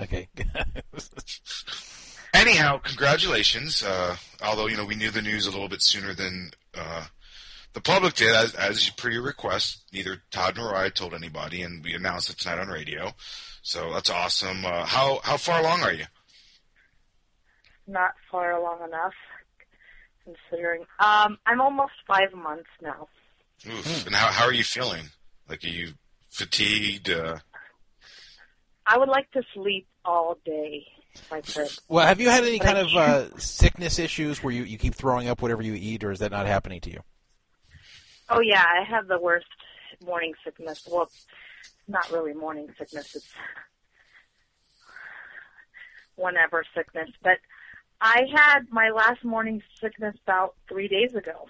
Okay. 0.00 0.28
Anyhow, 2.34 2.78
congratulations. 2.78 3.82
Uh, 3.82 4.16
although 4.42 4.66
you 4.66 4.76
know 4.76 4.84
we 4.84 4.94
knew 4.94 5.10
the 5.10 5.22
news 5.22 5.46
a 5.46 5.50
little 5.50 5.68
bit 5.68 5.82
sooner 5.82 6.14
than 6.14 6.50
uh, 6.76 7.06
the 7.72 7.80
public 7.80 8.14
did, 8.14 8.34
as, 8.34 8.54
as 8.54 8.90
per 8.90 9.10
your 9.10 9.22
request. 9.22 9.84
Neither 9.92 10.22
Todd 10.30 10.56
nor 10.56 10.74
I 10.74 10.88
told 10.88 11.14
anybody, 11.14 11.62
and 11.62 11.82
we 11.82 11.94
announced 11.94 12.30
it 12.30 12.38
tonight 12.38 12.58
on 12.58 12.68
radio. 12.68 13.12
So 13.62 13.92
that's 13.92 14.10
awesome. 14.10 14.64
Uh, 14.64 14.84
how 14.84 15.20
how 15.22 15.36
far 15.36 15.60
along 15.60 15.82
are 15.82 15.92
you? 15.92 16.06
Not 17.86 18.12
far 18.30 18.52
along 18.52 18.86
enough, 18.86 19.14
considering. 20.24 20.82
Um, 20.98 21.38
I'm 21.46 21.60
almost 21.60 21.92
five 22.06 22.32
months 22.34 22.68
now. 22.82 23.08
Oof. 23.66 24.06
And 24.06 24.14
how 24.14 24.28
how 24.28 24.44
are 24.44 24.52
you 24.52 24.64
feeling? 24.64 25.06
Like 25.48 25.64
are 25.64 25.68
you 25.68 25.94
fatigued? 26.30 27.10
Uh, 27.10 27.38
I 28.86 28.98
would 28.98 29.08
like 29.08 29.30
to 29.32 29.42
sleep 29.54 29.86
all 30.04 30.38
day 30.44 30.86
if 30.86 30.86
I 30.86 30.86
could. 30.86 30.97
Well, 31.88 32.06
have 32.06 32.20
you 32.20 32.30
had 32.30 32.44
any 32.44 32.58
kind 32.58 32.78
of 32.78 32.88
uh, 32.94 33.38
sickness 33.38 33.98
issues 33.98 34.42
where 34.42 34.52
you, 34.52 34.64
you 34.64 34.78
keep 34.78 34.94
throwing 34.94 35.28
up 35.28 35.42
whatever 35.42 35.62
you 35.62 35.74
eat, 35.74 36.04
or 36.04 36.10
is 36.10 36.18
that 36.20 36.30
not 36.30 36.46
happening 36.46 36.80
to 36.82 36.90
you? 36.90 37.00
Oh 38.30 38.40
yeah, 38.40 38.64
I 38.64 38.84
have 38.84 39.08
the 39.08 39.18
worst 39.18 39.46
morning 40.04 40.34
sickness. 40.44 40.86
Well, 40.90 41.04
it's 41.04 41.26
not 41.86 42.10
really 42.12 42.34
morning 42.34 42.68
sickness. 42.78 43.14
It's 43.14 43.28
whenever 46.16 46.64
sickness. 46.74 47.10
But 47.22 47.38
I 48.00 48.24
had 48.34 48.70
my 48.70 48.90
last 48.90 49.24
morning 49.24 49.62
sickness 49.80 50.16
about 50.26 50.54
three 50.68 50.88
days 50.88 51.14
ago. 51.14 51.48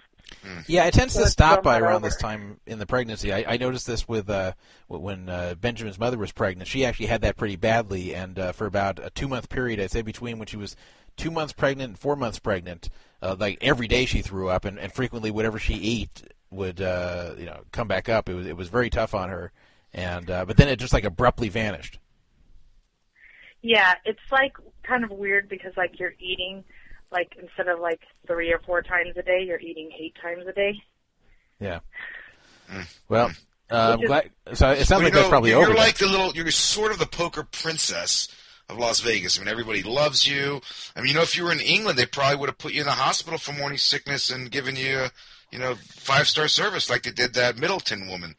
Yeah, 0.67 0.85
it 0.85 0.93
tends 0.93 1.13
So 1.13 1.23
to 1.23 1.27
stop 1.29 1.63
by 1.63 1.79
around 1.79 1.97
over. 1.97 2.07
this 2.07 2.15
time 2.17 2.59
in 2.65 2.79
the 2.79 2.85
pregnancy. 2.85 3.33
I, 3.33 3.53
I 3.53 3.57
noticed 3.57 3.87
this 3.87 4.07
with 4.07 4.29
uh, 4.29 4.53
when 4.87 5.29
uh, 5.29 5.55
Benjamin's 5.59 5.99
mother 5.99 6.17
was 6.17 6.31
pregnant. 6.31 6.67
She 6.67 6.85
actually 6.85 7.07
had 7.07 7.21
that 7.21 7.37
pretty 7.37 7.55
badly, 7.55 8.13
and 8.15 8.37
uh, 8.37 8.51
for 8.51 8.65
about 8.65 8.99
a 9.03 9.09
two 9.09 9.27
month 9.27 9.49
period, 9.49 9.79
I'd 9.79 9.91
say 9.91 10.01
between 10.01 10.37
when 10.39 10.47
she 10.47 10.57
was 10.57 10.75
two 11.17 11.31
months 11.31 11.53
pregnant 11.53 11.89
and 11.89 11.99
four 11.99 12.15
months 12.15 12.39
pregnant, 12.39 12.89
uh, 13.21 13.35
like 13.39 13.57
every 13.61 13.87
day 13.87 14.05
she 14.05 14.21
threw 14.21 14.49
up, 14.49 14.65
and, 14.65 14.79
and 14.79 14.93
frequently 14.93 15.31
whatever 15.31 15.59
she 15.59 16.01
ate 16.01 16.23
would 16.51 16.81
uh, 16.81 17.33
you 17.37 17.45
know 17.45 17.61
come 17.71 17.87
back 17.87 18.09
up. 18.09 18.29
It 18.29 18.33
was 18.33 18.47
it 18.47 18.55
was 18.57 18.69
very 18.69 18.89
tough 18.89 19.13
on 19.13 19.29
her, 19.29 19.51
and 19.93 20.29
uh, 20.29 20.45
but 20.45 20.57
then 20.57 20.67
it 20.69 20.77
just 20.79 20.93
like 20.93 21.03
abruptly 21.03 21.49
vanished. 21.49 21.99
Yeah, 23.61 23.95
it's 24.05 24.19
like 24.31 24.53
kind 24.83 25.03
of 25.03 25.11
weird 25.11 25.49
because 25.49 25.73
like 25.75 25.99
you're 25.99 26.13
eating 26.19 26.63
like 27.11 27.35
instead 27.41 27.67
of 27.67 27.79
like 27.79 28.01
three 28.27 28.51
or 28.51 28.59
four 28.59 28.81
times 28.81 29.15
a 29.17 29.23
day, 29.23 29.43
you're 29.45 29.59
eating 29.59 29.91
eight 29.99 30.15
times 30.21 30.45
a 30.47 30.53
day. 30.53 30.73
Yeah. 31.59 31.79
Well, 33.07 33.31
uh, 33.71 33.95
I'm 33.97 34.01
is- 34.03 34.07
glad. 34.07 34.29
So 34.53 34.71
it 34.71 34.85
sounds 34.85 34.89
well, 34.89 34.99
like 34.99 35.05
you 35.07 35.11
that's 35.11 35.23
know, 35.25 35.29
probably 35.29 35.49
you're 35.51 35.59
over. 35.59 35.67
then. 35.69 35.77
like 35.77 35.97
the 35.97 36.07
little. 36.07 36.33
You're 36.33 36.49
sort 36.51 36.91
of 36.91 36.99
the 36.99 37.05
poker 37.07 37.43
princess 37.43 38.27
of 38.69 38.77
Las 38.77 38.99
Vegas. 38.99 39.37
I 39.37 39.41
mean, 39.41 39.47
everybody 39.49 39.81
loves 39.83 40.27
you. 40.27 40.61
I 40.95 40.99
mean, 40.99 41.09
you 41.09 41.13
know, 41.15 41.23
if 41.23 41.35
you 41.35 41.43
were 41.43 41.51
in 41.51 41.59
England, 41.59 41.97
they 41.97 42.05
probably 42.05 42.37
would 42.37 42.49
have 42.49 42.57
put 42.59 42.73
you 42.73 42.81
in 42.81 42.87
the 42.87 42.93
hospital 42.93 43.39
for 43.39 43.53
morning 43.53 43.79
sickness 43.79 44.29
and 44.29 44.51
given 44.51 44.75
you, 44.75 45.05
you 45.51 45.57
know, 45.57 45.75
five 45.75 46.27
star 46.27 46.47
service 46.47 46.89
like 46.89 47.03
they 47.03 47.11
did 47.11 47.33
that 47.33 47.57
Middleton 47.57 48.07
woman. 48.07 48.35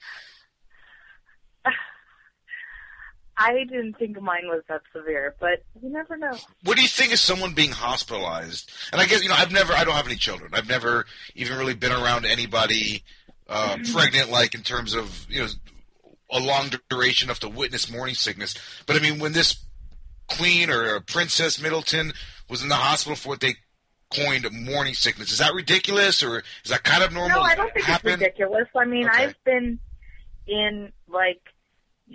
I 3.40 3.64
didn't 3.64 3.94
think 3.98 4.20
mine 4.20 4.44
was 4.44 4.62
that 4.68 4.82
severe, 4.94 5.34
but 5.40 5.64
you 5.82 5.90
never 5.90 6.16
know. 6.16 6.36
What 6.64 6.76
do 6.76 6.82
you 6.82 6.88
think 6.88 7.12
of 7.12 7.18
someone 7.18 7.54
being 7.54 7.70
hospitalized? 7.72 8.70
And 8.92 9.00
I 9.00 9.06
guess 9.06 9.22
you 9.22 9.28
know, 9.30 9.34
I've 9.36 9.50
never, 9.50 9.72
I 9.72 9.84
don't 9.84 9.94
have 9.94 10.06
any 10.06 10.16
children. 10.16 10.50
I've 10.54 10.68
never 10.68 11.06
even 11.34 11.56
really 11.56 11.74
been 11.74 11.92
around 11.92 12.26
anybody 12.26 13.02
uh, 13.48 13.78
pregnant, 13.92 14.30
like 14.30 14.54
in 14.54 14.60
terms 14.62 14.94
of 14.94 15.26
you 15.28 15.40
know 15.40 15.48
a 16.30 16.38
long 16.38 16.70
duration 16.88 17.26
enough 17.28 17.40
to 17.40 17.48
witness 17.48 17.90
morning 17.90 18.14
sickness. 18.14 18.54
But 18.86 18.96
I 18.96 18.98
mean, 19.00 19.18
when 19.18 19.32
this 19.32 19.64
Queen 20.28 20.70
or 20.70 21.00
Princess 21.00 21.60
Middleton 21.60 22.12
was 22.48 22.62
in 22.62 22.68
the 22.68 22.74
hospital 22.76 23.16
for 23.16 23.30
what 23.30 23.40
they 23.40 23.54
coined 24.14 24.46
morning 24.52 24.94
sickness. 24.94 25.32
Is 25.32 25.38
that 25.38 25.54
ridiculous, 25.54 26.22
or 26.22 26.42
is 26.64 26.70
that 26.70 26.82
kind 26.82 27.02
of 27.02 27.12
normal? 27.12 27.38
No, 27.38 27.42
I 27.42 27.54
don't 27.54 27.72
think 27.72 27.86
happen? 27.86 28.12
it's 28.12 28.22
ridiculous. 28.22 28.68
I 28.76 28.84
mean, 28.84 29.06
Okay. 29.06 29.24
I've 29.24 29.44
been 29.44 29.78
in 30.46 30.92
like 31.08 31.40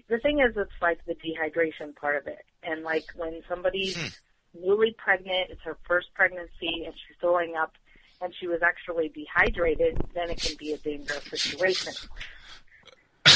the 0.09 0.19
thing 0.19 0.39
is, 0.39 0.55
it's 0.57 0.71
like 0.81 0.99
the 1.05 1.15
dehydration 1.15 1.95
part 1.95 2.15
of 2.17 2.27
it, 2.27 2.45
and 2.63 2.83
like 2.83 3.05
when 3.15 3.41
somebody's 3.47 3.95
Hmm. 3.97 4.61
newly 4.61 4.95
pregnant, 4.97 5.51
it's 5.51 5.61
her 5.63 5.77
first 5.87 6.13
pregnancy, 6.13 6.83
and 6.85 6.93
she's 6.93 7.17
throwing 7.19 7.55
up, 7.55 7.73
and 8.21 8.33
she 8.39 8.47
was 8.47 8.61
actually 8.61 9.09
dehydrated, 9.09 9.97
then 10.13 10.29
it 10.29 10.41
can 10.41 10.55
be 10.57 10.73
a 10.73 10.77
dangerous 10.77 11.23
situation. 11.25 11.93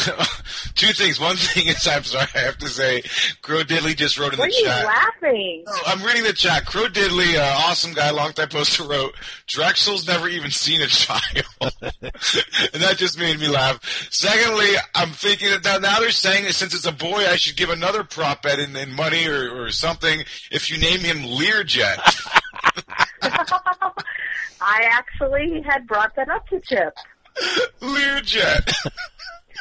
Two 0.76 0.94
things. 0.94 1.20
One 1.20 1.36
thing 1.36 1.68
is, 1.68 1.88
I'm 1.88 2.04
sorry, 2.04 2.28
I 2.36 2.40
have 2.40 2.58
to 2.60 2.68
say, 2.70 3.02
Crow 3.42 3.64
Diddley 3.64 3.96
just 3.96 4.18
wrote 4.20 4.34
in 4.34 4.40
What 4.40 4.50
the 4.52 4.56
are 4.56 4.60
you 4.60 4.66
chat. 4.66 4.86
laughing? 4.86 5.64
No, 5.66 5.74
I'm 5.88 6.02
reading 6.04 6.24
the 6.24 6.34
chat. 6.34 6.66
Crow 6.66 6.86
Diddley, 6.88 7.36
uh, 7.38 7.58
awesome 7.68 7.94
guy, 7.94 8.10
long 8.12 8.32
time 8.34 8.50
poster 8.50 8.84
wrote, 8.84 9.14
Drexel's 9.48 10.08
never 10.08 10.28
even 10.30 10.52
seen 10.52 10.82
a 10.82 10.88
child. 10.88 11.46
and 11.62 12.82
that 12.82 12.96
just 12.98 13.18
made 13.20 13.40
me 13.40 13.48
laugh. 13.48 13.80
Secondly, 14.12 14.70
I'm 14.96 15.10
thinking 15.10 15.50
that 15.50 15.64
now- 15.64 15.78
now 15.80 16.00
they're 16.00 16.12
saying 16.12 16.46
that 16.46 16.54
since 16.54 16.74
it's 16.74 16.86
a 16.86 16.92
boy, 16.92 17.26
I 17.28 17.36
should 17.36 17.56
give 17.58 17.70
another 17.70 18.04
prop 18.04 18.44
bet 18.44 18.60
in, 18.60 18.76
in 18.76 18.94
money 18.96 19.28
or, 19.28 19.64
or 19.64 19.72
something 19.72 20.24
if 20.52 20.70
you 20.72 20.78
name 20.78 21.00
him 21.00 21.18
Learjet. 21.24 22.00
I 24.62 24.84
actually 24.92 25.62
had 25.68 25.88
brought 25.88 26.16
that 26.16 26.30
up 26.30 26.48
to 26.50 26.60
Chip. 26.60 26.94
Learjet. 27.82 28.72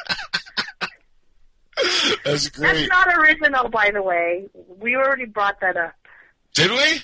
That's 2.25 2.49
great. 2.49 2.73
That's 2.73 2.89
not 2.89 3.17
original, 3.17 3.69
by 3.69 3.91
the 3.93 4.01
way. 4.01 4.47
We 4.79 4.95
already 4.95 5.25
brought 5.25 5.59
that 5.61 5.77
up. 5.77 5.93
Did 6.53 6.71
we? 6.71 7.01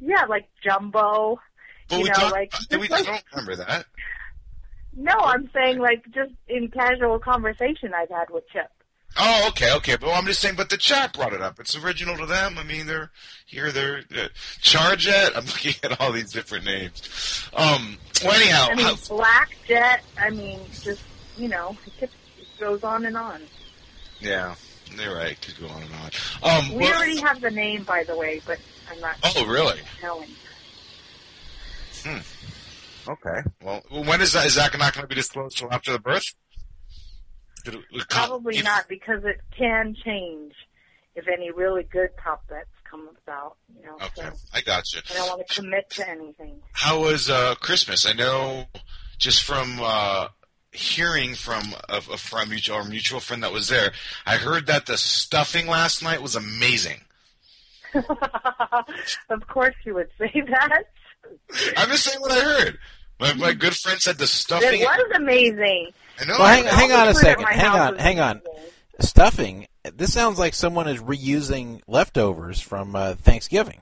Yeah, 0.00 0.24
like 0.28 0.48
Jumbo. 0.62 1.40
But 1.88 1.96
you 1.96 2.02
we 2.04 2.08
know, 2.08 2.14
talked, 2.14 2.32
like 2.32 2.52
we, 2.70 2.88
just 2.88 2.92
I 2.92 3.02
don't 3.02 3.24
remember 3.32 3.56
that. 3.56 3.86
No, 4.94 5.12
I'm 5.12 5.50
saying 5.52 5.78
like 5.78 6.04
just 6.12 6.32
in 6.48 6.68
casual 6.68 7.18
conversation 7.18 7.92
I've 7.94 8.08
had 8.08 8.30
with 8.30 8.48
Chip. 8.48 8.70
Oh, 9.18 9.46
okay, 9.48 9.72
okay. 9.74 9.96
But 9.96 10.12
I'm 10.12 10.26
just 10.26 10.40
saying, 10.40 10.56
but 10.56 10.68
the 10.68 10.76
chat 10.76 11.14
brought 11.14 11.32
it 11.32 11.40
up. 11.40 11.58
It's 11.58 11.76
original 11.76 12.16
to 12.18 12.26
them. 12.26 12.58
I 12.58 12.64
mean, 12.64 12.86
they're 12.86 13.10
here. 13.46 13.72
They're 13.72 14.02
uh, 14.14 14.28
charge 14.60 15.06
it. 15.06 15.32
I'm 15.34 15.44
looking 15.46 15.74
at 15.84 16.00
all 16.00 16.12
these 16.12 16.32
different 16.32 16.64
names. 16.64 17.48
Um. 17.54 17.98
Well, 18.24 18.34
anyhow, 18.34 18.68
I 18.70 18.74
mean, 18.74 18.96
Black 19.08 19.56
Jet. 19.66 20.02
I 20.18 20.30
mean, 20.30 20.60
just 20.82 21.02
you 21.36 21.48
know, 21.48 21.76
it, 21.86 21.92
keeps, 21.98 22.12
it 22.40 22.60
goes 22.60 22.82
on 22.84 23.04
and 23.06 23.16
on. 23.16 23.42
yeah, 24.20 24.54
you're 24.98 25.14
right. 25.14 25.40
Could 25.40 25.58
go 25.60 25.68
on 25.68 25.82
and 25.82 25.92
on. 25.94 26.10
Um. 26.42 26.70
we 26.74 26.84
well- 26.84 26.94
already 26.96 27.20
have 27.20 27.40
the 27.40 27.50
name, 27.50 27.84
by 27.84 28.04
the 28.04 28.16
way, 28.16 28.40
but 28.46 28.58
I'm 28.90 29.00
not. 29.00 29.16
Oh, 29.36 29.46
really? 29.46 29.80
telling. 30.00 30.28
Hmm. 32.04 33.10
Okay. 33.10 33.48
Well, 33.62 33.82
when 33.90 34.20
is 34.20 34.32
that? 34.32 34.46
Is 34.46 34.54
that 34.56 34.76
not 34.78 34.94
going 34.94 35.02
to 35.02 35.08
be 35.08 35.14
disclosed 35.14 35.58
till 35.58 35.72
after 35.72 35.92
the 35.92 35.98
birth? 35.98 36.24
Did 37.64 37.74
it- 37.74 37.84
it 37.92 38.08
come- 38.08 38.28
Probably 38.28 38.62
not 38.62 38.88
because 38.88 39.24
it 39.24 39.40
can 39.56 39.94
change 40.04 40.54
if 41.14 41.26
any 41.28 41.50
really 41.50 41.82
good 41.84 42.10
top 42.22 42.46
bets 42.48 42.68
come 42.88 43.08
about. 43.24 43.56
You 43.76 43.86
know, 43.86 43.94
Okay, 43.96 44.22
so 44.22 44.32
I 44.54 44.60
got 44.60 44.84
you. 44.92 45.00
I 45.10 45.14
don't 45.14 45.28
want 45.38 45.48
to 45.48 45.54
commit 45.60 45.90
to 45.90 46.08
anything. 46.08 46.60
How 46.72 47.00
was 47.00 47.28
uh, 47.30 47.54
Christmas? 47.56 48.06
I 48.06 48.12
know 48.12 48.66
just 49.18 49.42
from 49.42 49.80
uh, 49.82 50.28
hearing 50.76 51.34
from 51.34 51.74
a, 51.88 51.96
a 51.96 52.16
friend, 52.16 52.50
mutual, 52.50 52.76
our 52.76 52.84
mutual 52.84 53.20
friend 53.20 53.42
that 53.42 53.52
was 53.52 53.68
there, 53.68 53.92
I 54.26 54.36
heard 54.36 54.66
that 54.66 54.86
the 54.86 54.96
stuffing 54.96 55.66
last 55.66 56.02
night 56.02 56.22
was 56.22 56.36
amazing. 56.36 57.00
of 57.94 59.46
course, 59.48 59.74
you 59.84 59.94
would 59.94 60.10
say 60.18 60.32
that. 60.48 60.84
I'm 61.76 61.88
just 61.88 62.04
saying 62.04 62.20
what 62.20 62.32
I 62.32 62.40
heard. 62.40 62.78
My, 63.18 63.32
my 63.34 63.52
good 63.54 63.74
friend 63.74 64.00
said 64.00 64.18
the 64.18 64.26
stuffing. 64.26 64.80
It 64.80 64.84
was 64.84 65.16
amazing. 65.16 65.90
I 66.20 66.24
know. 66.26 66.36
Well, 66.38 66.46
hang, 66.46 66.64
hang 66.64 66.92
on 66.92 67.08
a 67.08 67.14
second. 67.14 67.46
Hang 67.46 67.80
on, 67.80 67.94
is 67.94 68.02
hang 68.02 68.20
on. 68.20 68.42
Stuffing. 69.00 69.66
This 69.94 70.12
sounds 70.12 70.38
like 70.38 70.54
someone 70.54 70.88
is 70.88 71.00
reusing 71.00 71.80
leftovers 71.86 72.60
from 72.60 72.94
uh, 72.94 73.14
Thanksgiving. 73.14 73.80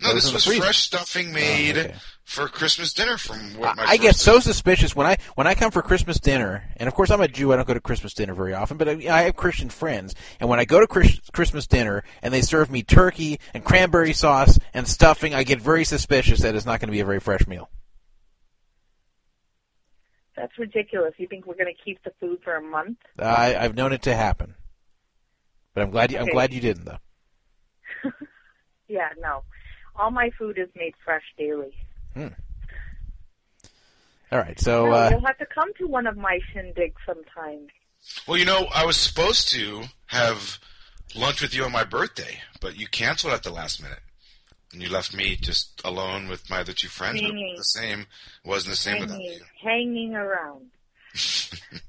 No, 0.00 0.12
Those 0.12 0.32
this 0.32 0.46
was 0.46 0.56
fresh 0.56 0.78
stuffing 0.78 1.32
made 1.32 1.76
Oh, 1.76 1.80
okay. 1.80 1.94
For 2.24 2.48
Christmas 2.48 2.92
dinner 2.92 3.16
from 3.18 3.38
what 3.58 3.76
my 3.76 3.84
I 3.84 3.96
get 3.96 4.08
first- 4.14 4.20
so 4.22 4.40
suspicious 4.40 4.96
when 4.96 5.06
I 5.06 5.16
when 5.34 5.46
I 5.46 5.54
come 5.54 5.70
for 5.70 5.82
Christmas 5.82 6.18
dinner, 6.18 6.64
and 6.76 6.88
of 6.88 6.94
course 6.94 7.10
I'm 7.10 7.20
a 7.20 7.28
Jew. 7.28 7.52
I 7.52 7.56
don't 7.56 7.66
go 7.68 7.74
to 7.74 7.80
Christmas 7.80 8.14
dinner 8.14 8.34
very 8.34 8.54
often, 8.54 8.76
but 8.76 8.88
I, 8.88 8.92
I 9.10 9.22
have 9.22 9.36
Christian 9.36 9.68
friends, 9.68 10.14
and 10.40 10.48
when 10.48 10.58
I 10.58 10.64
go 10.64 10.80
to 10.80 10.86
Chris, 10.86 11.20
Christmas 11.32 11.66
dinner 11.66 12.02
and 12.22 12.32
they 12.32 12.40
serve 12.40 12.70
me 12.70 12.82
turkey 12.82 13.38
and 13.52 13.64
cranberry 13.64 14.12
sauce 14.14 14.58
and 14.72 14.88
stuffing, 14.88 15.34
I 15.34 15.44
get 15.44 15.60
very 15.60 15.84
suspicious 15.84 16.40
that 16.40 16.54
it's 16.54 16.66
not 16.66 16.80
going 16.80 16.88
to 16.88 16.92
be 16.92 17.00
a 17.00 17.04
very 17.04 17.20
fresh 17.20 17.46
meal. 17.46 17.68
That's 20.36 20.58
ridiculous. 20.58 21.14
You 21.18 21.28
think 21.28 21.46
we're 21.46 21.54
going 21.54 21.72
to 21.72 21.84
keep 21.84 22.02
the 22.02 22.10
food 22.20 22.40
for 22.42 22.56
a 22.56 22.62
month? 22.62 22.98
I, 23.18 23.54
I've 23.56 23.76
known 23.76 23.92
it 23.92 24.02
to 24.02 24.14
happen, 24.16 24.54
but 25.74 25.82
I'm 25.82 25.90
glad 25.90 26.10
you, 26.10 26.18
I'm 26.18 26.26
glad 26.26 26.52
you 26.52 26.60
didn't 26.60 26.84
though. 26.86 26.98
Yeah, 28.86 29.08
no. 29.18 29.44
All 29.96 30.10
my 30.10 30.30
food 30.38 30.58
is 30.58 30.68
made 30.76 30.92
fresh 31.04 31.22
daily. 31.38 31.74
Hmm. 32.14 32.28
All 34.32 34.38
right, 34.38 34.58
so 34.58 34.86
no, 34.86 34.92
uh, 34.92 35.08
you'll 35.10 35.26
have 35.26 35.38
to 35.38 35.46
come 35.46 35.72
to 35.78 35.86
one 35.86 36.06
of 36.06 36.16
my 36.16 36.40
shindigs 36.52 36.94
sometime. 37.06 37.68
Well, 38.26 38.36
you 38.36 38.44
know, 38.44 38.66
I 38.74 38.84
was 38.84 38.96
supposed 38.96 39.50
to 39.50 39.82
have 40.06 40.58
lunch 41.14 41.40
with 41.40 41.54
you 41.54 41.64
on 41.64 41.72
my 41.72 41.84
birthday, 41.84 42.40
but 42.60 42.76
you 42.78 42.88
canceled 42.88 43.32
at 43.32 43.42
the 43.42 43.50
last 43.52 43.82
minute. 43.82 44.00
And 44.72 44.82
you 44.82 44.88
left 44.88 45.14
me 45.14 45.36
just 45.36 45.80
alone 45.84 46.26
with 46.26 46.50
my 46.50 46.60
other 46.60 46.72
two 46.72 46.88
friends. 46.88 47.20
Hanging. 47.20 47.36
wasn't 47.36 47.58
the 47.58 47.64
same. 47.64 48.06
Wasn't 48.44 48.70
the 48.72 48.76
same 48.76 49.00
without 49.00 49.20
hanging, 49.20 49.32
you. 49.32 49.40
hanging 49.62 50.14
around. 50.16 50.70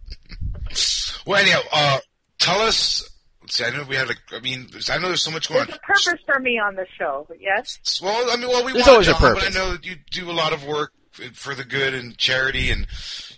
Well, 1.26 1.42
anyhow, 1.42 1.62
uh, 1.74 2.00
tell 2.40 2.62
us. 2.62 3.10
Let's 3.46 3.56
See, 3.56 3.64
I 3.64 3.70
know 3.72 3.84
we 3.88 3.96
had. 3.96 4.10
A, 4.10 4.16
I 4.36 4.40
mean, 4.40 4.68
I 4.90 4.98
know 4.98 5.08
there's 5.08 5.22
so 5.24 5.32
much 5.32 5.48
going 5.50 5.66
There's 5.68 5.70
on. 5.70 5.76
a 5.76 5.80
purpose 6.14 6.24
for 6.26 6.40
me 6.40 6.60
on 6.60 6.76
the 6.76 6.86
show, 6.98 7.28
yes? 7.40 8.00
Well, 8.04 8.30
I 8.32 8.36
mean, 8.38 8.48
well, 8.50 8.66
we 8.66 8.74
There's 8.74 8.84
want 8.88 8.94
always 8.94 9.08
a 9.08 9.12
John, 9.14 9.34
but 9.36 9.46
I 9.46 9.50
know 9.50 9.72
that 9.74 9.86
you 9.86 9.96
do 10.12 10.30
a 10.30 10.34
lot 10.34 10.52
of 10.54 10.66
work 10.66 10.92
for 11.34 11.56
the 11.56 11.64
good 11.64 11.94
and 11.94 12.18
charity, 12.18 12.70
and 12.72 12.88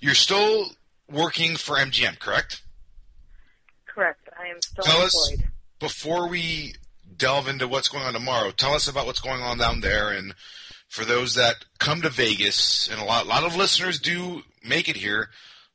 you're 0.01 0.15
still 0.15 0.71
working 1.09 1.55
for 1.55 1.75
MGM, 1.77 2.19
correct? 2.19 2.63
Correct. 3.87 4.27
I 4.39 4.47
am 4.47 4.61
still 4.61 4.83
Tell 4.83 5.01
us 5.01 5.31
employed. 5.31 5.49
before 5.79 6.27
we 6.27 6.75
delve 7.15 7.47
into 7.47 7.67
what's 7.67 7.87
going 7.87 8.03
on 8.05 8.13
tomorrow. 8.13 8.51
Tell 8.51 8.73
us 8.73 8.87
about 8.87 9.05
what's 9.05 9.19
going 9.21 9.41
on 9.41 9.57
down 9.57 9.81
there, 9.81 10.09
and 10.09 10.33
for 10.87 11.03
those 11.05 11.35
that 11.35 11.55
come 11.79 12.01
to 12.01 12.09
Vegas, 12.09 12.87
and 12.87 13.01
a 13.01 13.03
lot, 13.05 13.25
a 13.25 13.27
lot 13.29 13.43
of 13.43 13.55
listeners 13.55 13.99
do 13.99 14.43
make 14.63 14.87
it 14.89 14.95
here. 14.97 15.29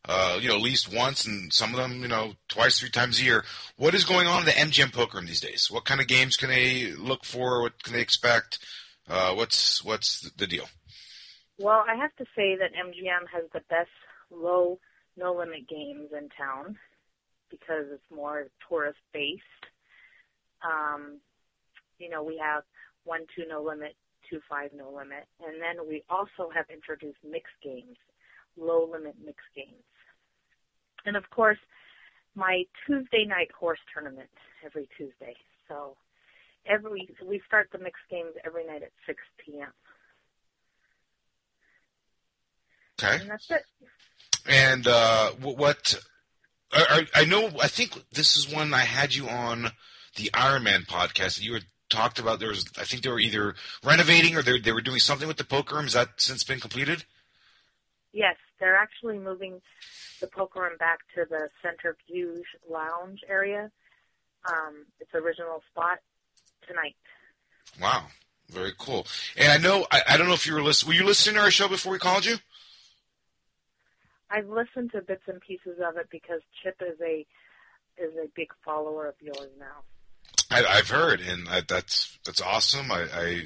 Uh, 0.04 0.36
you 0.40 0.48
know, 0.48 0.56
at 0.56 0.62
least 0.62 0.92
once, 0.92 1.24
and 1.26 1.52
some 1.52 1.70
of 1.70 1.76
them, 1.76 2.02
you 2.02 2.08
know, 2.08 2.32
twice, 2.48 2.80
three 2.80 2.90
times 2.90 3.20
a 3.20 3.24
year. 3.24 3.44
What 3.76 3.94
is 3.94 4.04
going 4.04 4.26
on 4.26 4.40
in 4.40 4.46
the 4.46 4.50
MGM 4.50 4.92
poker 4.92 5.18
room 5.18 5.26
these 5.26 5.40
days? 5.40 5.68
What 5.70 5.84
kind 5.84 6.00
of 6.00 6.08
games 6.08 6.36
can 6.36 6.48
they 6.48 6.90
look 6.90 7.24
for? 7.24 7.62
What 7.62 7.80
can 7.84 7.92
they 7.92 8.00
expect? 8.00 8.58
Uh, 9.08 9.32
what's 9.34 9.84
what's 9.84 10.28
the 10.32 10.46
deal? 10.46 10.68
Well, 11.58 11.84
I 11.88 11.94
have 11.94 12.14
to 12.16 12.24
say 12.34 12.56
that 12.56 12.72
MGM 12.72 13.28
has 13.32 13.44
the 13.52 13.62
best 13.70 13.90
low, 14.30 14.80
no 15.16 15.34
limit 15.34 15.68
games 15.68 16.08
in 16.16 16.28
town 16.30 16.78
because 17.50 17.84
it's 17.92 18.10
more 18.10 18.48
tourist 18.68 18.98
based. 19.12 19.42
Um, 20.64 21.20
you 21.98 22.08
know, 22.08 22.22
we 22.22 22.38
have 22.38 22.62
one, 23.04 23.26
two, 23.36 23.44
no 23.48 23.62
limit, 23.62 23.94
two, 24.28 24.40
five, 24.48 24.70
no 24.74 24.90
limit, 24.90 25.26
and 25.44 25.60
then 25.60 25.86
we 25.86 26.02
also 26.08 26.50
have 26.54 26.66
introduced 26.72 27.18
mixed 27.22 27.54
games, 27.62 27.96
low 28.56 28.88
limit 28.90 29.16
mixed 29.24 29.46
games, 29.54 29.84
and 31.04 31.16
of 31.16 31.28
course, 31.30 31.58
my 32.34 32.64
Tuesday 32.86 33.24
night 33.24 33.50
horse 33.58 33.80
tournament 33.92 34.30
every 34.64 34.88
Tuesday. 34.96 35.34
So 35.68 35.96
every 36.66 37.08
we 37.26 37.40
start 37.46 37.68
the 37.72 37.78
mixed 37.78 38.02
games 38.10 38.32
every 38.44 38.66
night 38.66 38.82
at 38.82 38.92
6 39.06 39.18
p.m. 39.44 39.68
Okay. 43.02 43.20
And 43.20 43.30
that's 43.30 43.50
it. 43.50 43.64
And 44.46 44.86
uh, 44.86 45.30
what 45.40 45.96
I, 46.72 47.06
I 47.14 47.24
know, 47.24 47.50
I 47.60 47.68
think 47.68 47.92
this 48.12 48.36
is 48.36 48.52
when 48.52 48.72
I 48.74 48.80
had 48.80 49.14
you 49.14 49.28
on 49.28 49.70
the 50.16 50.30
Iron 50.34 50.64
Man 50.64 50.82
podcast. 50.82 51.40
You 51.40 51.54
had 51.54 51.64
talked 51.90 52.18
about 52.18 52.40
there 52.40 52.48
was, 52.48 52.64
I 52.78 52.84
think 52.84 53.02
they 53.02 53.10
were 53.10 53.20
either 53.20 53.54
renovating 53.84 54.36
or 54.36 54.42
they 54.42 54.58
they 54.58 54.72
were 54.72 54.80
doing 54.80 54.98
something 54.98 55.28
with 55.28 55.36
the 55.36 55.44
poker 55.44 55.74
room. 55.76 55.84
Has 55.84 55.92
that 55.92 56.08
since 56.16 56.44
been 56.44 56.60
completed? 56.60 57.04
Yes, 58.12 58.36
they're 58.60 58.76
actually 58.76 59.18
moving 59.18 59.60
the 60.20 60.26
poker 60.26 60.60
room 60.60 60.76
back 60.78 60.98
to 61.14 61.24
the 61.28 61.48
centrifuge 61.62 62.44
lounge 62.70 63.20
area. 63.28 63.70
Um, 64.48 64.86
its 65.00 65.14
original 65.14 65.62
spot 65.70 65.98
tonight. 66.66 66.96
Wow, 67.80 68.06
very 68.50 68.72
cool. 68.76 69.06
And 69.36 69.52
I 69.52 69.56
know, 69.56 69.86
I, 69.90 70.02
I 70.10 70.16
don't 70.16 70.26
know 70.26 70.34
if 70.34 70.46
you 70.46 70.54
were 70.54 70.62
listening. 70.62 70.88
Were 70.88 71.00
you 71.00 71.06
listening 71.06 71.36
to 71.36 71.42
our 71.42 71.50
show 71.50 71.68
before 71.68 71.92
we 71.92 71.98
called 71.98 72.24
you? 72.24 72.36
I've 74.30 74.48
listened 74.48 74.92
to 74.92 75.02
bits 75.02 75.22
and 75.26 75.40
pieces 75.40 75.78
of 75.86 75.96
it 75.96 76.08
because 76.10 76.40
Chip 76.62 76.80
is 76.80 76.98
a 77.00 77.26
is 77.98 78.14
a 78.16 78.28
big 78.34 78.48
follower 78.64 79.06
of 79.06 79.14
yours 79.20 79.50
now. 79.58 79.84
I, 80.50 80.64
I've 80.64 80.88
heard, 80.88 81.20
and 81.20 81.48
I, 81.48 81.60
that's 81.66 82.18
that's 82.24 82.40
awesome. 82.40 82.90
I, 82.90 83.06
I 83.14 83.42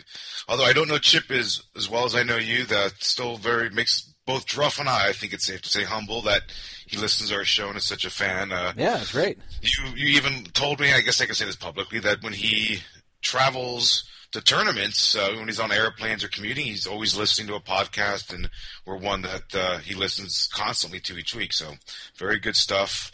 although 0.48 0.64
I 0.64 0.72
don't 0.72 0.88
know 0.88 0.98
Chip 0.98 1.30
as 1.30 1.62
as 1.76 1.90
well 1.90 2.04
as 2.04 2.14
I 2.14 2.22
know 2.22 2.36
you, 2.36 2.64
that 2.64 2.94
still 3.00 3.36
very 3.36 3.68
makes 3.70 4.14
both 4.26 4.44
Druff 4.46 4.78
and 4.80 4.88
I. 4.88 5.08
I 5.08 5.12
think 5.12 5.32
it's 5.32 5.46
safe 5.46 5.62
to 5.62 5.68
say 5.68 5.84
humble 5.84 6.20
that 6.22 6.42
he 6.86 6.96
listens 6.96 7.30
to 7.30 7.36
our 7.36 7.44
show 7.44 7.68
and 7.68 7.76
is 7.76 7.84
such 7.84 8.04
a 8.04 8.10
fan. 8.10 8.52
Uh, 8.52 8.72
Yeah, 8.76 9.00
it's 9.00 9.12
great. 9.12 9.38
you 9.62 9.70
you 9.94 10.16
even 10.16 10.44
told 10.52 10.80
me, 10.80 10.92
I 10.92 11.00
guess 11.00 11.20
I 11.20 11.26
can 11.26 11.34
say 11.34 11.44
this 11.46 11.56
publicly, 11.56 12.00
that 12.00 12.22
when 12.22 12.32
he 12.32 12.80
travels 13.22 14.04
to 14.32 14.40
tournaments, 14.40 15.14
uh, 15.16 15.32
when 15.36 15.46
he's 15.46 15.60
on 15.60 15.70
airplanes 15.72 16.24
or 16.24 16.28
commuting, 16.28 16.66
he's 16.66 16.86
always 16.86 17.16
listening 17.16 17.46
to 17.48 17.54
a 17.54 17.60
podcast, 17.60 18.34
and 18.34 18.50
we're 18.84 18.96
one 18.96 19.22
that 19.22 19.54
uh, 19.54 19.78
he 19.78 19.94
listens 19.94 20.48
constantly 20.52 21.00
to 21.00 21.16
each 21.16 21.34
week. 21.34 21.52
So 21.52 21.74
very 22.18 22.38
good 22.40 22.56
stuff. 22.56 23.12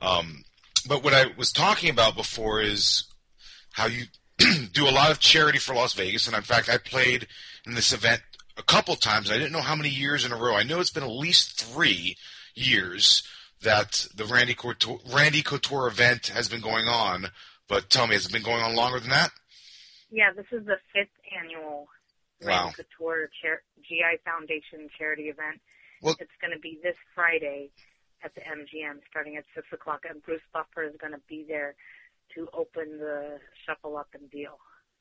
Um, 0.00 0.42
but 0.88 1.04
what 1.04 1.14
I 1.14 1.26
was 1.36 1.52
talking 1.52 1.90
about 1.90 2.16
before 2.16 2.60
is 2.60 3.04
how 3.72 3.86
you 3.86 4.04
do 4.72 4.88
a 4.88 4.90
lot 4.90 5.10
of 5.10 5.20
charity 5.20 5.58
for 5.58 5.74
Las 5.74 5.92
Vegas, 5.94 6.26
and 6.26 6.34
in 6.36 6.42
fact, 6.42 6.68
I 6.68 6.78
played 6.78 7.28
in 7.66 7.74
this 7.74 7.92
event 7.92 8.22
a 8.56 8.62
couple 8.62 8.94
times. 8.96 9.30
I 9.30 9.34
didn't 9.34 9.52
know 9.52 9.60
how 9.60 9.76
many 9.76 9.88
years 9.88 10.24
in 10.24 10.32
a 10.32 10.36
row. 10.36 10.54
I 10.56 10.62
know 10.62 10.80
it's 10.80 10.90
been 10.90 11.02
at 11.02 11.10
least 11.10 11.60
three 11.60 12.16
years 12.54 13.22
that 13.62 14.06
the 14.14 14.24
Randy 14.24 14.54
Couture, 14.54 14.98
Randy 15.12 15.42
Couture 15.42 15.86
event 15.86 16.28
has 16.28 16.48
been 16.48 16.60
going 16.60 16.86
on. 16.86 17.26
But 17.68 17.88
tell 17.90 18.06
me, 18.06 18.14
has 18.14 18.26
it 18.26 18.32
been 18.32 18.42
going 18.42 18.62
on 18.62 18.74
longer 18.74 18.98
than 18.98 19.10
that? 19.10 19.30
Yeah, 20.10 20.32
this 20.34 20.46
is 20.50 20.66
the 20.66 20.78
fifth 20.92 21.08
annual 21.38 21.88
Wow. 22.42 22.72
Randy 22.72 22.74
Couture 22.82 23.30
Char- 23.42 23.62
GI 23.82 24.18
Foundation 24.24 24.88
charity 24.96 25.24
event. 25.28 25.60
Well- 26.02 26.16
it's 26.18 26.30
going 26.40 26.52
to 26.52 26.58
be 26.58 26.78
this 26.82 26.96
Friday 27.14 27.70
at 28.22 28.34
the 28.34 28.40
MGM 28.40 29.00
starting 29.10 29.36
at 29.36 29.44
6 29.54 29.66
o'clock, 29.72 30.04
and 30.08 30.22
Bruce 30.22 30.42
Buffer 30.52 30.82
is 30.84 30.96
going 31.00 31.12
to 31.12 31.20
be 31.28 31.44
there 31.46 31.74
to 32.34 32.48
open 32.52 32.98
the 32.98 33.38
Shuffle 33.66 33.96
Up 33.96 34.08
and 34.14 34.30
Deal. 34.30 34.58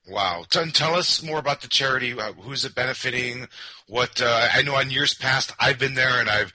Wow. 0.08 0.46
Tell, 0.50 0.66
tell 0.68 0.96
us 0.96 1.22
more 1.22 1.40
about 1.40 1.62
the 1.62 1.68
charity. 1.68 2.14
Uh, 2.14 2.34
who's 2.34 2.66
it 2.66 2.74
benefiting? 2.76 3.48
What 3.88 4.22
uh, 4.22 4.48
I 4.54 4.62
know 4.64 4.76
on 4.76 4.90
years 4.92 5.14
past, 5.14 5.54
I've 5.60 5.78
been 5.80 5.94
there 5.94 6.20
and 6.20 6.30
I've 6.30 6.54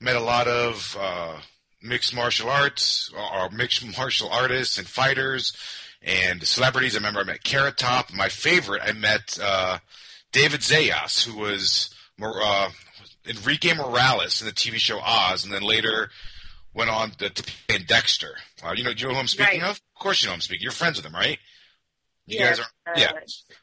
met 0.00 0.16
a 0.16 0.20
lot 0.20 0.48
of 0.48 0.96
uh, 1.00 1.36
mixed 1.82 2.14
martial 2.14 2.50
arts 2.50 3.12
or 3.16 3.50
mixed 3.50 3.84
martial 3.98 4.28
artists 4.28 4.78
and 4.78 4.86
fighters 4.86 5.56
and 6.02 6.42
celebrities. 6.46 6.94
I 6.94 6.98
remember 6.98 7.20
I 7.20 7.24
met 7.24 7.44
Carrot 7.44 7.76
Top. 7.76 8.12
My 8.12 8.28
favorite, 8.28 8.82
I 8.84 8.92
met 8.92 9.38
uh, 9.42 9.78
David 10.32 10.60
Zayas, 10.60 11.24
who 11.24 11.38
was 11.38 11.90
uh, 12.20 12.70
Enrique 13.28 13.72
Morales 13.74 14.40
in 14.40 14.46
the 14.46 14.52
TV 14.52 14.76
show 14.76 14.98
Oz, 15.00 15.44
and 15.44 15.52
then 15.52 15.62
later 15.62 16.10
went 16.74 16.90
on 16.90 17.10
to, 17.12 17.30
to 17.30 17.84
Dexter. 17.86 18.34
Uh, 18.64 18.72
you 18.76 18.84
know, 18.84 18.92
do 18.92 19.00
you 19.02 19.08
know 19.08 19.14
who 19.14 19.20
I'm 19.20 19.26
speaking 19.28 19.60
Right. 19.62 19.70
of? 19.70 19.76
Of 19.96 20.00
course, 20.00 20.22
you 20.22 20.26
know 20.26 20.32
who 20.32 20.36
I'm 20.36 20.40
speaking. 20.42 20.62
You're 20.62 20.72
friends 20.72 20.96
with 20.98 21.06
him, 21.06 21.14
right? 21.14 21.38
You 22.26 22.38
Yes, 22.40 22.58
guys 22.58 22.66
are. 22.86 22.92
uh, 22.92 22.98
yeah. 22.98 23.12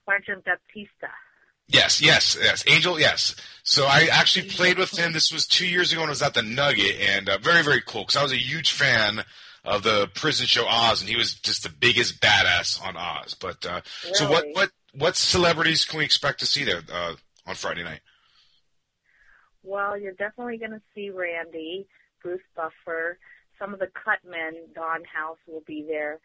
Sergeant 0.05 0.45
Batista. 0.45 1.07
Yes, 1.67 2.01
yes, 2.01 2.37
yes. 2.39 2.63
Angel, 2.67 2.99
yes. 2.99 3.35
So 3.63 3.85
I 3.85 4.07
actually 4.11 4.49
played 4.49 4.77
with 4.77 4.97
him. 4.97 5.13
This 5.13 5.31
was 5.31 5.47
two 5.47 5.65
years 5.67 5.91
ago 5.91 6.01
when 6.01 6.09
I 6.09 6.11
was 6.11 6.21
at 6.21 6.33
the 6.33 6.41
Nugget, 6.41 6.99
and 6.99 7.29
uh, 7.29 7.37
very, 7.37 7.63
very 7.63 7.81
cool 7.81 8.01
because 8.03 8.17
I 8.17 8.23
was 8.23 8.33
a 8.33 8.37
huge 8.37 8.71
fan 8.73 9.23
of 9.63 9.83
the 9.83 10.09
prison 10.13 10.45
show 10.45 10.65
Oz, 10.67 11.01
and 11.01 11.09
he 11.09 11.15
was 11.15 11.33
just 11.35 11.63
the 11.63 11.69
biggest 11.69 12.19
badass 12.21 12.85
on 12.85 12.97
Oz. 12.97 13.33
But 13.33 13.65
uh, 13.65 13.81
so 14.13 14.29
what, 14.29 14.45
what, 14.51 14.71
what 14.93 15.15
celebrities 15.15 15.85
can 15.85 15.99
we 15.99 16.05
expect 16.05 16.39
to 16.41 16.45
see 16.45 16.63
there 16.65 16.81
uh, 16.93 17.15
on 17.47 17.55
Friday 17.55 17.83
night? 17.83 18.01
Well, 19.63 19.97
you're 19.97 20.11
definitely 20.13 20.57
going 20.57 20.71
to 20.71 20.81
see 20.93 21.09
Randy, 21.09 21.87
Bruce 22.21 22.41
Buffer, 22.55 23.17
some 23.57 23.73
of 23.73 23.79
the 23.79 23.87
cut 23.87 24.19
men. 24.29 24.53
Don 24.75 25.03
House 25.05 25.37
will 25.47 25.63
be 25.65 25.85
there. 25.87 26.19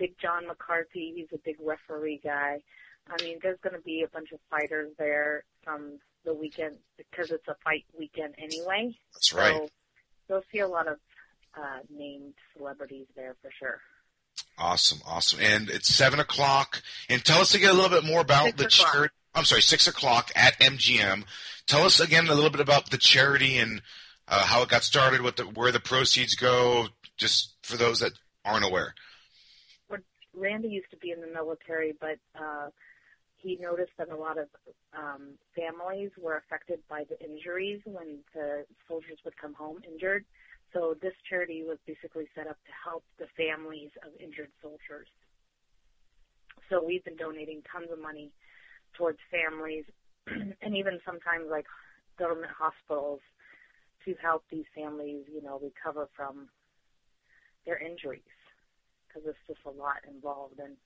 Big 0.00 0.14
John 0.20 0.46
McCarthy, 0.48 1.12
he's 1.14 1.28
a 1.32 1.38
big 1.44 1.56
referee 1.62 2.20
guy. 2.24 2.62
I 3.08 3.22
mean, 3.22 3.38
there's 3.42 3.58
going 3.62 3.74
to 3.76 3.82
be 3.82 4.02
a 4.02 4.08
bunch 4.08 4.32
of 4.32 4.40
fighters 4.50 4.88
there 4.98 5.44
from 5.62 5.98
the 6.24 6.32
weekend 6.34 6.76
because 6.96 7.30
it's 7.30 7.46
a 7.48 7.56
fight 7.62 7.84
weekend 7.98 8.34
anyway. 8.38 8.96
That's 9.14 9.32
right. 9.34 9.54
So 9.56 9.68
you'll 10.28 10.42
see 10.50 10.60
a 10.60 10.68
lot 10.68 10.88
of 10.88 10.96
uh, 11.56 11.80
named 11.94 12.32
celebrities 12.56 13.06
there 13.14 13.36
for 13.42 13.50
sure. 13.58 13.80
Awesome, 14.58 15.00
awesome. 15.06 15.40
And 15.40 15.68
it's 15.68 15.94
seven 15.94 16.18
o'clock. 16.18 16.82
And 17.08 17.22
tell 17.24 17.40
us 17.40 17.54
again 17.54 17.70
a 17.70 17.74
little 17.74 17.90
bit 17.90 18.04
more 18.04 18.20
about 18.22 18.46
Six 18.46 18.56
the 18.56 18.66
o'clock. 18.66 18.92
charity. 18.94 19.14
I'm 19.34 19.44
sorry, 19.44 19.62
six 19.62 19.86
o'clock 19.86 20.32
at 20.34 20.58
MGM. 20.60 21.24
Tell 21.66 21.84
us 21.84 22.00
again 22.00 22.26
a 22.28 22.34
little 22.34 22.50
bit 22.50 22.60
about 22.60 22.90
the 22.90 22.98
charity 22.98 23.58
and 23.58 23.82
uh, 24.28 24.44
how 24.44 24.62
it 24.62 24.68
got 24.68 24.82
started, 24.82 25.22
what 25.22 25.36
the, 25.36 25.44
where 25.44 25.72
the 25.72 25.78
proceeds 25.80 26.34
go, 26.34 26.88
just 27.16 27.54
for 27.62 27.76
those 27.76 28.00
that 28.00 28.12
aren't 28.44 28.64
aware. 28.64 28.94
Randy 30.40 30.68
used 30.68 30.90
to 30.90 30.96
be 30.96 31.10
in 31.10 31.20
the 31.20 31.26
military, 31.26 31.94
but 32.00 32.16
uh, 32.34 32.70
he 33.36 33.58
noticed 33.60 33.92
that 33.98 34.08
a 34.08 34.16
lot 34.16 34.38
of 34.38 34.48
um, 34.96 35.36
families 35.54 36.10
were 36.20 36.36
affected 36.38 36.80
by 36.88 37.04
the 37.08 37.20
injuries 37.22 37.80
when 37.84 38.18
the 38.34 38.64
soldiers 38.88 39.18
would 39.24 39.36
come 39.36 39.54
home 39.54 39.78
injured. 39.86 40.24
So 40.72 40.94
this 41.02 41.14
charity 41.28 41.62
was 41.66 41.78
basically 41.86 42.26
set 42.34 42.46
up 42.46 42.56
to 42.64 42.72
help 42.84 43.04
the 43.18 43.26
families 43.36 43.90
of 44.06 44.12
injured 44.20 44.50
soldiers. 44.62 45.08
So 46.68 46.82
we've 46.84 47.04
been 47.04 47.16
donating 47.16 47.62
tons 47.70 47.88
of 47.92 47.98
money 48.00 48.30
towards 48.96 49.18
families 49.30 49.84
and 50.26 50.76
even 50.76 51.00
sometimes 51.04 51.46
like 51.50 51.66
government 52.18 52.52
hospitals 52.56 53.20
to 54.04 54.14
help 54.22 54.44
these 54.50 54.64
families, 54.74 55.24
you 55.32 55.42
know, 55.42 55.60
recover 55.60 56.08
from 56.16 56.48
their 57.66 57.78
injuries 57.78 58.22
because 59.12 59.28
it's 59.28 59.38
just 59.46 59.60
a 59.66 59.70
lot 59.70 59.96
involved 60.08 60.58
and 60.58 60.76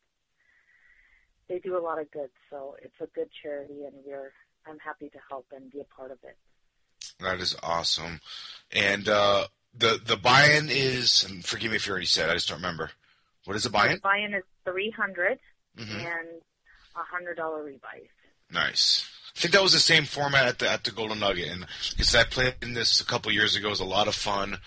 they 1.49 1.59
do 1.59 1.77
a 1.77 1.81
lot 1.81 2.01
of 2.01 2.11
good. 2.11 2.31
So 2.51 2.77
it's 2.83 2.95
a 3.01 3.07
good 3.15 3.29
charity, 3.43 3.85
and 3.85 3.95
we're 4.05 4.33
I'm 4.67 4.79
happy 4.79 5.11
to 5.11 5.19
help 5.29 5.47
and 5.55 5.71
be 5.71 5.81
a 5.81 5.85
part 5.85 6.11
of 6.11 6.19
it. 6.23 6.37
That 7.21 7.39
is 7.39 7.55
awesome. 7.63 8.21
And 8.73 9.09
uh, 9.09 9.47
the 9.77 10.01
the 10.05 10.17
buy-in 10.17 10.69
is, 10.71 11.23
and 11.23 11.45
forgive 11.45 11.71
me 11.71 11.77
if 11.77 11.87
you 11.87 11.91
already 11.93 12.07
said, 12.07 12.31
I 12.31 12.35
just 12.35 12.49
don't 12.49 12.59
remember. 12.59 12.91
What 13.45 13.57
is 13.57 13.65
the 13.65 13.71
buy-in? 13.71 13.97
The 13.97 14.01
buy-in 14.01 14.33
is 14.35 14.43
three 14.65 14.91
hundred 14.91 15.39
Mhm. 15.79 15.91
and 15.97 16.29
a 16.97 17.03
hundred 17.13 17.37
dollar 17.37 17.63
rebate. 17.63 18.11
Nice. 18.51 19.07
I 19.37 19.41
think 19.41 19.53
that 19.53 19.63
was 19.63 19.73
the 19.73 19.81
same 19.81 20.05
format 20.05 20.47
at 20.47 20.59
the 20.61 20.71
at 20.71 20.85
the 20.85 20.93
Golden 20.93 21.19
Nugget, 21.19 21.51
and 21.51 21.67
because 21.91 22.15
I 22.15 22.25
played 22.25 22.55
in 22.63 22.73
this 22.75 23.01
a 23.01 23.05
couple 23.05 23.31
years 23.33 23.55
ago, 23.57 23.67
it 23.67 23.71
was 23.71 23.81
a 23.81 23.85
lot 23.85 24.09
of 24.09 24.15
fun, 24.15 24.59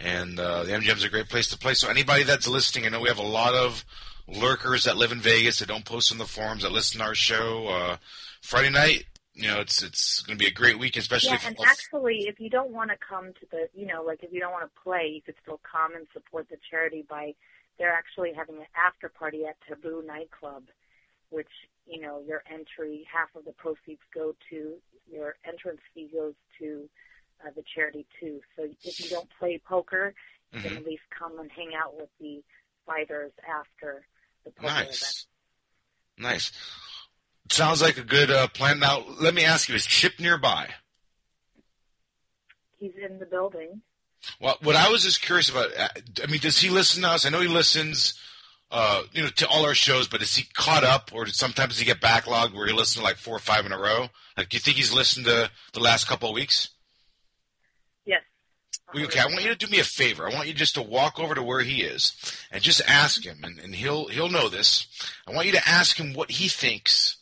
and 0.00 0.40
uh, 0.40 0.64
the 0.64 0.72
MGM 0.72 0.96
is 0.96 1.04
a 1.04 1.08
great 1.08 1.28
place 1.28 1.48
to 1.48 1.58
play. 1.58 1.74
So 1.74 1.88
anybody 1.88 2.22
that's 2.22 2.48
listening, 2.48 2.86
I 2.86 2.88
know 2.88 3.00
we 3.00 3.08
have 3.08 3.18
a 3.18 3.22
lot 3.22 3.54
of 3.54 3.84
lurkers 4.26 4.84
that 4.84 4.96
live 4.96 5.12
in 5.12 5.20
Vegas 5.20 5.58
that 5.58 5.68
don't 5.68 5.84
post 5.84 6.10
on 6.10 6.18
the 6.18 6.26
forums 6.26 6.62
that 6.62 6.72
listen 6.72 7.00
to 7.00 7.06
our 7.06 7.14
show. 7.14 7.68
Uh, 7.68 7.96
Friday 8.40 8.70
night, 8.70 9.04
you 9.34 9.48
know, 9.48 9.60
it's 9.60 9.82
it's 9.82 10.22
going 10.22 10.38
to 10.38 10.42
be 10.42 10.50
a 10.50 10.54
great 10.54 10.78
week, 10.78 10.96
especially 10.96 11.30
Yeah, 11.30 11.36
if 11.36 11.46
and 11.46 11.56
actually, 11.64 12.26
if 12.28 12.40
you 12.40 12.50
don't 12.50 12.70
want 12.70 12.90
to 12.90 12.96
come 12.96 13.32
to 13.34 13.46
the, 13.50 13.68
you 13.74 13.86
know, 13.86 14.02
like 14.02 14.22
if 14.22 14.32
you 14.32 14.40
don't 14.40 14.52
want 14.52 14.64
to 14.64 14.80
play, 14.80 15.10
you 15.14 15.22
could 15.22 15.36
still 15.42 15.60
come 15.70 15.94
and 15.94 16.06
support 16.12 16.48
the 16.48 16.56
charity 16.70 17.04
by. 17.08 17.34
They're 17.78 17.92
actually 17.92 18.32
having 18.34 18.56
an 18.56 18.66
after 18.76 19.08
party 19.08 19.46
at 19.46 19.56
Taboo 19.66 20.04
nightclub, 20.06 20.64
which 21.30 21.48
you 21.86 22.00
know 22.00 22.22
your 22.26 22.42
entry 22.50 23.06
half 23.10 23.34
of 23.34 23.44
the 23.44 23.52
proceeds 23.52 24.02
go 24.14 24.34
to 24.50 24.74
your 25.10 25.36
entrance 25.46 25.80
fee 25.94 26.10
goes 26.12 26.34
to 26.58 26.88
uh, 27.44 27.50
the 27.54 27.62
charity 27.74 28.06
too. 28.18 28.40
So 28.56 28.64
if 28.84 29.00
you 29.00 29.10
don't 29.10 29.28
play 29.38 29.58
poker, 29.58 30.14
you 30.52 30.60
can 30.60 30.72
Mhm. 30.72 30.76
at 30.78 30.84
least 30.86 31.02
come 31.16 31.38
and 31.38 31.50
hang 31.52 31.74
out 31.74 31.96
with 31.96 32.08
the 32.20 32.42
fighters 32.86 33.32
after 33.48 34.06
the 34.44 34.50
poker 34.50 34.66
event. 34.68 34.88
nice, 34.88 35.26
nice. 36.16 36.52
Sounds 37.50 37.82
like 37.82 37.98
a 37.98 38.02
good 38.04 38.30
uh, 38.30 38.48
plan. 38.48 38.78
Now, 38.78 39.00
let 39.20 39.34
me 39.34 39.44
ask 39.44 39.68
you: 39.68 39.74
Is 39.74 39.86
Chip 39.86 40.18
nearby? 40.20 40.74
He's 42.78 42.92
in 42.96 43.18
the 43.18 43.26
building. 43.26 43.82
Well, 44.38 44.56
what 44.62 44.76
I 44.76 44.88
was 44.90 45.02
just 45.02 45.22
curious 45.22 45.48
about, 45.48 45.76
uh, 45.76 45.88
I 46.22 46.26
mean, 46.26 46.40
does 46.40 46.58
he 46.60 46.68
listen 46.70 47.02
to 47.02 47.08
us? 47.08 47.24
I 47.26 47.30
know 47.30 47.40
he 47.40 47.48
listens, 47.48 48.14
uh, 48.70 49.02
you 49.12 49.22
know, 49.22 49.28
to 49.30 49.48
all 49.48 49.64
our 49.64 49.74
shows, 49.74 50.08
but 50.08 50.22
is 50.22 50.36
he 50.36 50.44
caught 50.54 50.84
up, 50.84 51.10
or 51.12 51.24
does 51.24 51.36
sometimes 51.36 51.78
he 51.78 51.84
get 51.84 52.00
backlogged 52.00 52.54
where 52.54 52.66
he 52.66 52.72
listens 52.72 52.96
to 52.96 53.02
like 53.02 53.16
four 53.16 53.34
or 53.36 53.40
five 53.40 53.64
in 53.66 53.72
a 53.72 53.78
row? 53.78 54.08
Like, 54.36 54.48
do 54.50 54.56
you 54.56 54.60
think 54.60 54.76
he's 54.76 54.92
listened 54.92 55.26
to 55.26 55.50
the 55.72 55.80
last 55.80 56.06
couple 56.06 56.28
of 56.28 56.34
weeks? 56.34 56.68
Yes. 58.92 58.94
Well, 58.94 59.04
okay, 59.04 59.20
I 59.20 59.26
want 59.26 59.42
you 59.44 59.50
to 59.50 59.56
do 59.56 59.66
me 59.68 59.78
a 59.80 59.84
favor. 59.84 60.28
I 60.28 60.34
want 60.34 60.48
you 60.48 60.54
just 60.54 60.74
to 60.74 60.82
walk 60.82 61.18
over 61.18 61.34
to 61.34 61.42
where 61.42 61.60
he 61.60 61.82
is 61.82 62.12
and 62.50 62.62
just 62.62 62.80
ask 62.88 63.24
him, 63.24 63.40
and, 63.42 63.58
and 63.58 63.74
he'll 63.74 64.08
he'll 64.08 64.28
know 64.28 64.48
this. 64.48 64.86
I 65.26 65.32
want 65.32 65.46
you 65.46 65.52
to 65.52 65.68
ask 65.68 65.96
him 65.98 66.12
what 66.14 66.30
he 66.32 66.48
thinks 66.48 67.16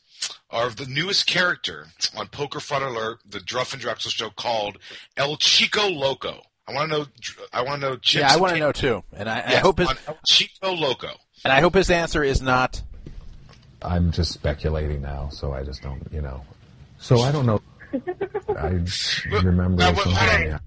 of 0.51 0.77
the 0.77 0.87
newest 0.87 1.27
character 1.27 1.89
on 2.17 2.27
Poker 2.29 2.61
Fraud 2.61 2.83
Alert, 2.83 3.19
the 3.29 3.41
Druff 3.41 3.73
and 3.73 3.83
Drexel 3.83 4.11
show 4.11 4.31
called 4.31 4.79
El 5.17 5.37
Chico 5.37 5.89
Loco. 5.89 6.43
I 6.67 6.73
want 6.75 6.91
to 6.91 6.99
know. 6.99 7.07
I 7.53 7.63
want 7.63 7.81
to 7.81 7.89
know. 7.89 7.97
Chip's 7.97 8.23
yeah, 8.23 8.33
I 8.33 8.37
want 8.37 8.55
to 8.55 8.59
know 8.61 8.73
too, 8.73 9.03
and 9.15 9.29
I, 9.29 9.39
I 9.39 9.55
hope 9.57 9.79
his 9.79 9.89
on 9.89 9.97
El 10.07 10.19
Chico 10.27 10.73
Loco. 10.75 11.11
and 11.45 11.53
I 11.53 11.61
hope 11.61 11.75
his 11.75 11.91
answer 11.91 12.23
is 12.25 12.41
not. 12.43 12.83
I'm 13.81 14.11
just 14.11 14.33
speculating 14.33 15.01
now, 15.03 15.29
so 15.29 15.53
I 15.53 15.63
just 15.63 15.83
don't, 15.83 16.03
you 16.13 16.21
know. 16.21 16.43
So 16.99 17.21
I 17.21 17.31
don't 17.31 17.47
know. 17.47 17.61
I 18.57 18.81
remember 19.31 19.77
Now, 19.83 19.93
what- 19.93 20.03
something. 20.05 20.13
hold 20.15 20.31
on. 20.31 20.45
yeah. 20.47 20.59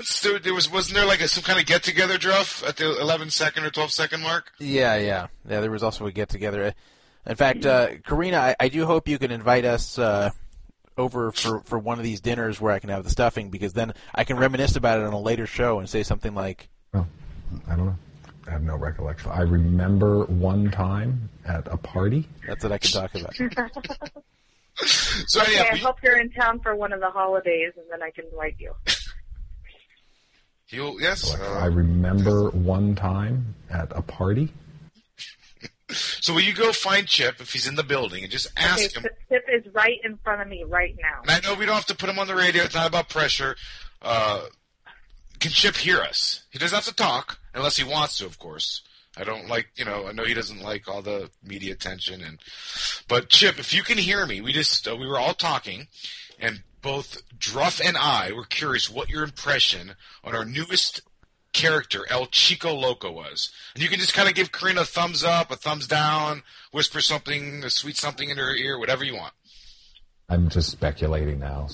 Once 0.00 0.22
there, 0.22 0.38
there 0.38 0.54
was 0.54 0.72
wasn't 0.72 0.96
there 0.96 1.04
like 1.04 1.20
a, 1.20 1.28
some 1.28 1.44
kind 1.44 1.60
of 1.60 1.66
get 1.66 1.82
together, 1.82 2.16
Druff, 2.16 2.66
at 2.66 2.78
the 2.78 2.98
11 2.98 3.28
second 3.28 3.64
or 3.64 3.70
12 3.70 3.92
second 3.92 4.22
mark? 4.22 4.50
Yeah, 4.58 4.96
yeah, 4.96 5.26
yeah. 5.46 5.60
There 5.60 5.70
was 5.70 5.82
also 5.82 6.06
a 6.06 6.12
get 6.12 6.30
together. 6.30 6.72
In 7.26 7.36
fact, 7.36 7.66
uh, 7.66 7.98
Karina, 8.06 8.38
I, 8.38 8.56
I 8.58 8.68
do 8.68 8.86
hope 8.86 9.08
you 9.08 9.18
can 9.18 9.30
invite 9.30 9.66
us 9.66 9.98
uh, 9.98 10.30
over 10.96 11.32
for, 11.32 11.60
for 11.64 11.78
one 11.78 11.98
of 11.98 12.04
these 12.04 12.22
dinners 12.22 12.58
where 12.62 12.72
I 12.72 12.78
can 12.78 12.88
have 12.88 13.04
the 13.04 13.10
stuffing 13.10 13.50
because 13.50 13.74
then 13.74 13.92
I 14.14 14.24
can 14.24 14.38
reminisce 14.38 14.74
about 14.74 15.00
it 15.00 15.04
on 15.04 15.12
a 15.12 15.20
later 15.20 15.46
show 15.46 15.80
and 15.80 15.88
say 15.88 16.02
something 16.02 16.34
like, 16.34 16.70
"Well, 16.94 17.06
I 17.68 17.76
don't 17.76 17.84
know. 17.84 17.96
I 18.46 18.52
have 18.52 18.62
no 18.62 18.76
recollection. 18.76 19.30
I 19.30 19.42
remember 19.42 20.24
one 20.24 20.70
time 20.70 21.28
at 21.44 21.68
a 21.70 21.76
party. 21.76 22.26
That's 22.46 22.64
what 22.64 22.72
I 22.72 22.78
can 22.78 22.90
talk 22.90 23.14
about. 23.14 23.36
so 25.26 25.42
okay, 25.42 25.68
I 25.70 25.76
hope 25.76 25.96
you're 26.02 26.18
in 26.18 26.30
town 26.30 26.60
for 26.60 26.74
one 26.74 26.94
of 26.94 27.00
the 27.00 27.10
holidays, 27.10 27.74
and 27.76 27.84
then 27.90 28.02
I 28.02 28.10
can 28.10 28.24
invite 28.32 28.56
you. 28.58 28.72
You 30.70 30.98
yes. 31.00 31.34
uh, 31.34 31.58
I 31.60 31.66
remember 31.66 32.50
one 32.50 32.94
time 32.94 33.54
at 33.70 33.92
a 33.94 34.02
party. 34.02 34.52
So 35.92 36.34
will 36.34 36.42
you 36.42 36.54
go 36.54 36.70
find 36.70 37.04
Chip 37.08 37.40
if 37.40 37.52
he's 37.52 37.66
in 37.66 37.74
the 37.74 37.82
building 37.82 38.22
and 38.22 38.30
just 38.30 38.46
ask 38.56 38.78
okay, 38.78 38.94
him? 38.94 39.02
Tip- 39.02 39.18
Tip 39.28 39.44
is 39.52 39.74
right 39.74 39.98
in 40.04 40.18
front 40.18 40.40
of 40.40 40.46
me 40.46 40.62
right 40.62 40.94
now. 41.02 41.22
And 41.22 41.30
I 41.32 41.40
know 41.40 41.58
we 41.58 41.66
don't 41.66 41.74
have 41.74 41.86
to 41.86 41.96
put 41.96 42.08
him 42.08 42.16
on 42.16 42.28
the 42.28 42.36
radio. 42.36 42.62
It's 42.62 42.76
not 42.76 42.86
about 42.86 43.08
pressure. 43.08 43.56
Uh, 44.00 44.42
can 45.40 45.50
Chip 45.50 45.76
hear 45.76 45.98
us? 45.98 46.44
He 46.50 46.60
doesn't 46.60 46.76
have 46.76 46.84
to 46.84 46.94
talk 46.94 47.40
unless 47.54 47.76
he 47.76 47.82
wants 47.82 48.18
to, 48.18 48.26
of 48.26 48.38
course. 48.38 48.82
I 49.16 49.24
don't 49.24 49.48
like, 49.48 49.70
you 49.74 49.84
know, 49.84 50.06
I 50.06 50.12
know 50.12 50.22
he 50.22 50.34
doesn't 50.34 50.62
like 50.62 50.86
all 50.86 51.02
the 51.02 51.30
media 51.42 51.72
attention, 51.72 52.22
and 52.22 52.38
but 53.08 53.28
Chip, 53.28 53.58
if 53.58 53.74
you 53.74 53.82
can 53.82 53.98
hear 53.98 54.24
me, 54.24 54.40
we 54.40 54.52
just 54.52 54.86
uh, 54.86 54.94
we 54.94 55.08
were 55.08 55.18
all 55.18 55.34
talking, 55.34 55.88
and 56.38 56.62
both 56.82 57.22
Druff 57.38 57.80
and 57.84 57.96
I 57.96 58.32
were 58.32 58.44
curious 58.44 58.90
what 58.90 59.08
your 59.10 59.22
impression 59.22 59.94
on 60.24 60.34
our 60.34 60.44
newest 60.44 61.02
character 61.52 62.06
El 62.08 62.26
Chico 62.26 62.72
Loco 62.74 63.10
was, 63.10 63.50
and 63.74 63.82
you 63.82 63.88
can 63.88 63.98
just 63.98 64.14
kind 64.14 64.28
of 64.28 64.34
give 64.34 64.52
Karina 64.52 64.82
a 64.82 64.84
thumbs 64.84 65.24
up, 65.24 65.50
a 65.50 65.56
thumbs 65.56 65.86
down, 65.86 66.42
whisper 66.72 67.00
something, 67.00 67.64
a 67.64 67.70
sweet 67.70 67.96
something 67.96 68.30
in 68.30 68.38
her 68.38 68.54
ear, 68.54 68.78
whatever 68.78 69.04
you 69.04 69.16
want. 69.16 69.32
I'm 70.28 70.48
just 70.48 70.70
speculating 70.70 71.40
now. 71.40 71.68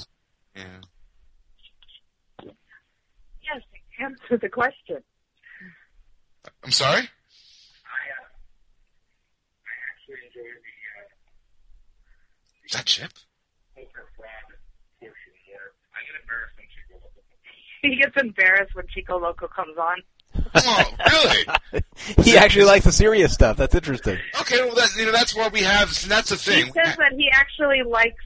Yeah. 0.54 0.64
Yes, 2.42 3.62
answer 4.00 4.38
the 4.40 4.48
question. 4.48 5.02
I'm 6.64 6.70
sorry. 6.72 7.00
I 7.00 7.02
uh 7.02 7.08
I 9.62 9.74
actually 9.92 10.26
enjoyed 10.26 10.62
the 10.62 10.70
uh 11.00 11.04
Is 12.64 12.72
that 12.72 12.86
Chip? 12.86 13.12
He 17.82 17.96
gets 17.96 18.16
embarrassed 18.20 18.74
when 18.74 18.86
Chico 18.88 19.18
Loco 19.18 19.46
comes 19.48 19.76
on. 19.78 19.96
Oh, 20.54 20.94
really? 21.12 21.82
he 22.24 22.36
actually 22.36 22.64
likes 22.64 22.84
the 22.84 22.92
serious 22.92 23.32
stuff. 23.32 23.56
That's 23.56 23.74
interesting. 23.74 24.18
Okay, 24.40 24.60
well, 24.60 24.74
that, 24.74 24.88
you 24.98 25.06
know, 25.06 25.12
that's 25.12 25.34
why 25.36 25.48
we 25.48 25.62
have. 25.62 25.88
That's 26.08 26.30
the 26.30 26.36
thing. 26.36 26.66
He 26.66 26.72
says 26.72 26.96
that 26.96 27.12
he 27.16 27.28
actually 27.32 27.82
likes 27.82 28.22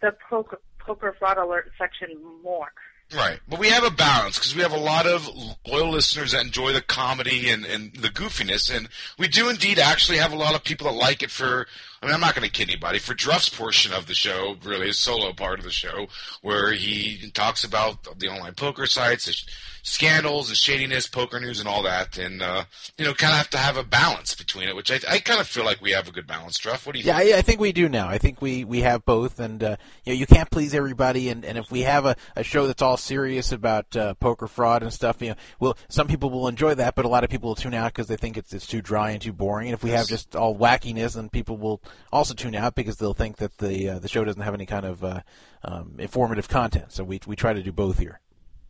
the 0.00 0.14
poker, 0.28 0.60
poker 0.78 1.14
fraud 1.18 1.38
alert 1.38 1.70
section 1.78 2.08
more. 2.42 2.70
Right, 3.14 3.40
but 3.48 3.58
we 3.58 3.70
have 3.70 3.84
a 3.84 3.90
balance 3.90 4.36
because 4.36 4.54
we 4.54 4.60
have 4.60 4.72
a 4.72 4.78
lot 4.78 5.06
of 5.06 5.30
loyal 5.66 5.90
listeners 5.90 6.32
that 6.32 6.44
enjoy 6.44 6.74
the 6.74 6.82
comedy 6.82 7.48
and, 7.48 7.64
and 7.64 7.94
the 7.94 8.08
goofiness, 8.08 8.74
and 8.74 8.90
we 9.18 9.28
do 9.28 9.48
indeed 9.48 9.78
actually 9.78 10.18
have 10.18 10.30
a 10.30 10.36
lot 10.36 10.54
of 10.54 10.62
people 10.62 10.92
that 10.92 10.98
like 10.98 11.22
it 11.22 11.30
for. 11.30 11.66
I 12.02 12.06
mean, 12.06 12.14
I'm 12.14 12.20
not 12.20 12.34
going 12.34 12.46
to 12.46 12.52
kid 12.52 12.68
anybody. 12.70 12.98
For 12.98 13.14
Druff's 13.14 13.48
portion 13.48 13.92
of 13.92 14.06
the 14.06 14.14
show, 14.14 14.56
really 14.64 14.86
his 14.86 14.98
solo 14.98 15.32
part 15.32 15.58
of 15.58 15.64
the 15.64 15.70
show, 15.70 16.06
where 16.42 16.72
he 16.72 17.30
talks 17.32 17.64
about 17.64 18.18
the 18.18 18.28
online 18.28 18.54
poker 18.54 18.86
sites, 18.86 19.26
the 19.26 19.32
sh- 19.32 19.46
scandals, 19.82 20.48
the 20.48 20.54
shadiness, 20.54 21.06
poker 21.08 21.40
news, 21.40 21.58
and 21.58 21.68
all 21.68 21.82
that, 21.82 22.16
and 22.18 22.40
uh, 22.42 22.64
you 22.98 23.04
know, 23.04 23.14
kind 23.14 23.32
of 23.32 23.38
have 23.38 23.50
to 23.50 23.58
have 23.58 23.76
a 23.76 23.82
balance 23.82 24.34
between 24.34 24.68
it, 24.68 24.76
which 24.76 24.90
I, 24.92 25.00
I 25.10 25.18
kind 25.18 25.40
of 25.40 25.46
feel 25.48 25.64
like 25.64 25.80
we 25.80 25.90
have 25.92 26.06
a 26.08 26.12
good 26.12 26.26
balance. 26.26 26.58
Druff, 26.58 26.86
what 26.86 26.92
do 26.94 27.00
you 27.00 27.06
Yeah, 27.06 27.18
think? 27.18 27.34
I, 27.34 27.38
I 27.38 27.42
think 27.42 27.60
we 27.60 27.72
do 27.72 27.88
now. 27.88 28.08
I 28.08 28.18
think 28.18 28.40
we, 28.40 28.64
we 28.64 28.80
have 28.82 29.04
both, 29.04 29.40
and 29.40 29.62
uh, 29.64 29.76
you 30.04 30.12
know, 30.12 30.18
you 30.18 30.26
can't 30.26 30.50
please 30.50 30.74
everybody. 30.74 31.30
And, 31.30 31.44
and 31.44 31.58
if 31.58 31.70
we 31.70 31.80
have 31.82 32.06
a, 32.06 32.14
a 32.36 32.44
show 32.44 32.66
that's 32.68 32.82
all 32.82 32.96
serious 32.96 33.50
about 33.50 33.96
uh, 33.96 34.14
poker 34.14 34.46
fraud 34.46 34.82
and 34.82 34.92
stuff, 34.92 35.20
you 35.20 35.30
know, 35.30 35.36
well, 35.58 35.76
some 35.88 36.06
people 36.06 36.30
will 36.30 36.46
enjoy 36.48 36.74
that, 36.74 36.94
but 36.94 37.04
a 37.04 37.08
lot 37.08 37.24
of 37.24 37.30
people 37.30 37.48
will 37.50 37.56
tune 37.56 37.74
out 37.74 37.92
because 37.92 38.06
they 38.06 38.16
think 38.16 38.36
it's 38.36 38.52
it's 38.54 38.66
too 38.66 38.82
dry 38.82 39.10
and 39.10 39.20
too 39.22 39.32
boring. 39.32 39.68
And 39.68 39.74
if 39.74 39.82
we 39.82 39.90
have 39.90 40.06
just 40.06 40.36
all 40.36 40.54
wackiness, 40.56 41.14
then 41.14 41.28
people 41.28 41.56
will 41.56 41.80
also 42.12 42.34
tune 42.34 42.54
out 42.54 42.74
because 42.74 42.96
they'll 42.96 43.14
think 43.14 43.36
that 43.36 43.58
the 43.58 43.88
uh, 43.90 43.98
the 43.98 44.08
show 44.08 44.24
doesn't 44.24 44.42
have 44.42 44.54
any 44.54 44.66
kind 44.66 44.86
of 44.86 45.04
uh, 45.04 45.20
um, 45.64 45.94
informative 45.98 46.48
content. 46.48 46.92
So 46.92 47.04
we 47.04 47.20
we 47.26 47.36
try 47.36 47.52
to 47.52 47.62
do 47.62 47.72
both 47.72 47.98
here. 47.98 48.20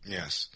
Yes. 0.05 0.49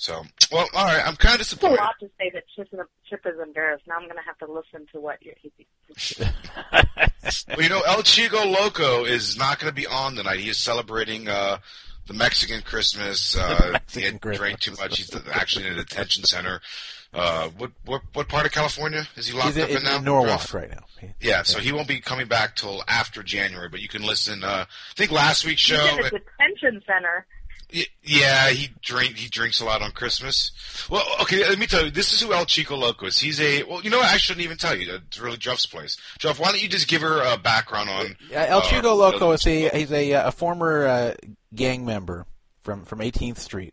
So, 0.00 0.22
well, 0.50 0.66
all 0.74 0.86
right. 0.86 1.06
I'm 1.06 1.16
kind 1.16 1.34
of 1.34 1.40
It's 1.42 1.52
a 1.62 1.66
lot 1.66 1.94
to 2.00 2.08
say 2.18 2.30
that 2.32 2.44
Chip 2.56 2.68
is, 2.72 2.80
Chip 3.04 3.20
is 3.26 3.38
embarrassed. 3.38 3.84
Now 3.86 3.96
I'm 3.96 4.04
going 4.04 4.16
to 4.16 4.22
have 4.24 4.38
to 4.38 4.50
listen 4.50 4.86
to 4.92 4.98
what 4.98 5.18
you're, 5.20 5.34
he, 5.42 5.52
well, 7.48 7.60
you 7.60 7.68
know, 7.68 7.82
El 7.86 8.02
Chico 8.02 8.46
Loco 8.46 9.04
is 9.04 9.36
not 9.36 9.58
going 9.58 9.70
to 9.70 9.74
be 9.74 9.86
on 9.86 10.14
tonight. 10.14 10.40
He 10.40 10.48
is 10.48 10.56
celebrating 10.56 11.28
uh, 11.28 11.58
the 12.06 12.14
Mexican 12.14 12.62
Christmas. 12.62 13.36
Uh, 13.36 13.78
he 13.92 14.00
had 14.00 14.20
drank 14.20 14.60
too 14.60 14.72
much. 14.72 14.96
He's 14.96 15.14
actually 15.32 15.66
in 15.66 15.74
a 15.74 15.76
detention 15.76 16.24
center. 16.24 16.62
Uh, 17.12 17.48
what 17.58 17.72
what 17.84 18.02
what 18.12 18.28
part 18.28 18.46
of 18.46 18.52
California 18.52 19.06
is 19.16 19.26
he 19.26 19.36
locked 19.36 19.48
He's 19.48 19.56
in, 19.56 19.62
up 19.64 19.70
in, 19.70 19.76
in, 19.78 19.82
now? 19.82 19.96
in 19.96 20.04
Norwalk 20.04 20.40
Jeff? 20.42 20.54
right 20.54 20.70
now. 20.70 20.84
Yeah, 21.20 21.42
so 21.42 21.58
he 21.58 21.72
won't 21.72 21.88
be 21.88 21.98
coming 22.00 22.28
back 22.28 22.54
till 22.56 22.84
after 22.86 23.22
January. 23.22 23.68
But 23.68 23.80
you 23.80 23.88
can 23.88 24.02
listen. 24.02 24.44
Uh, 24.44 24.66
I 24.68 24.94
think 24.96 25.10
last 25.10 25.44
week's 25.44 25.66
he's 25.66 25.76
show. 25.76 25.84
in 25.98 25.98
a 25.98 26.10
detention 26.10 26.82
center. 26.86 27.26
Yeah, 28.02 28.50
he 28.50 28.68
drink 28.82 29.16
he 29.16 29.28
drinks 29.28 29.60
a 29.60 29.64
lot 29.64 29.80
on 29.82 29.92
Christmas. 29.92 30.50
Well, 30.90 31.04
okay, 31.22 31.48
let 31.48 31.58
me 31.58 31.66
tell 31.66 31.84
you, 31.84 31.90
this 31.90 32.12
is 32.12 32.20
who 32.20 32.32
El 32.32 32.44
Chico 32.44 32.76
Loco 32.76 33.06
is. 33.06 33.18
He's 33.18 33.40
a 33.40 33.62
well, 33.64 33.80
you 33.82 33.90
know, 33.90 33.98
what? 33.98 34.12
I 34.12 34.16
shouldn't 34.16 34.44
even 34.44 34.56
tell 34.56 34.76
you. 34.76 34.94
It's 35.06 35.20
really 35.20 35.36
Jeff's 35.36 35.66
place. 35.66 35.96
Jeff, 36.18 36.38
why 36.40 36.50
don't 36.50 36.60
you 36.62 36.68
just 36.68 36.88
give 36.88 37.02
her 37.02 37.22
a 37.22 37.38
background 37.38 37.88
on 37.88 38.16
Uh, 38.32 38.34
El 38.34 38.58
uh, 38.58 38.62
Chico 38.62 38.94
Loco 38.94 39.30
is 39.32 39.46
a 39.46 39.68
he's 39.70 39.92
a, 39.92 40.14
uh, 40.14 40.28
a 40.28 40.32
former 40.32 40.86
uh, 40.86 41.14
gang 41.54 41.84
member 41.84 42.26
from 42.62 42.84
from 42.84 42.98
18th 42.98 43.38
Street 43.38 43.72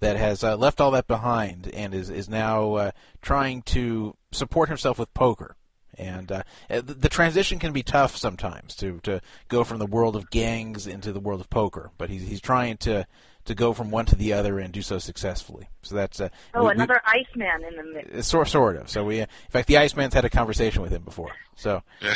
that 0.00 0.16
has 0.16 0.44
uh, 0.44 0.56
left 0.56 0.80
all 0.80 0.90
that 0.92 1.06
behind 1.06 1.68
and 1.72 1.94
is 1.94 2.10
is 2.10 2.28
now 2.28 2.74
uh, 2.74 2.90
trying 3.22 3.62
to 3.62 4.16
support 4.32 4.68
himself 4.68 4.98
with 4.98 5.12
poker. 5.14 5.56
And 5.98 6.30
uh, 6.30 6.42
the, 6.68 6.82
the 6.82 7.08
transition 7.08 7.58
can 7.58 7.72
be 7.72 7.82
tough 7.82 8.18
sometimes 8.18 8.74
to, 8.76 9.00
to 9.04 9.22
go 9.48 9.64
from 9.64 9.78
the 9.78 9.86
world 9.86 10.14
of 10.14 10.28
gangs 10.28 10.86
into 10.86 11.10
the 11.10 11.20
world 11.20 11.40
of 11.40 11.48
poker. 11.48 11.90
But 11.96 12.10
he's 12.10 12.20
he's 12.28 12.42
trying 12.42 12.76
to, 12.78 13.06
to 13.46 13.54
go 13.54 13.72
from 13.72 13.90
one 13.90 14.04
to 14.06 14.14
the 14.16 14.34
other 14.34 14.58
and 14.58 14.74
do 14.74 14.82
so 14.82 14.98
successfully. 14.98 15.70
So 15.80 15.94
that's 15.94 16.20
uh, 16.20 16.28
Oh, 16.52 16.60
we- 16.60 16.66
we- 16.66 16.72
another 16.72 17.00
Iceman 17.06 17.64
in 17.64 17.76
the 17.76 17.82
mix. 17.94 18.14
uh, 18.14 18.20
sort 18.20 18.48
sort 18.48 18.76
of. 18.76 18.90
So 18.90 19.04
we, 19.04 19.20
uh, 19.22 19.24
in 19.24 19.50
fact, 19.50 19.68
the 19.68 19.78
Iceman's 19.78 20.12
had 20.12 20.26
a 20.26 20.28
conversation 20.30 20.82
with 20.82 20.92
him 20.92 21.02
before. 21.02 21.30
So 21.54 21.82
Yeah. 22.02 22.14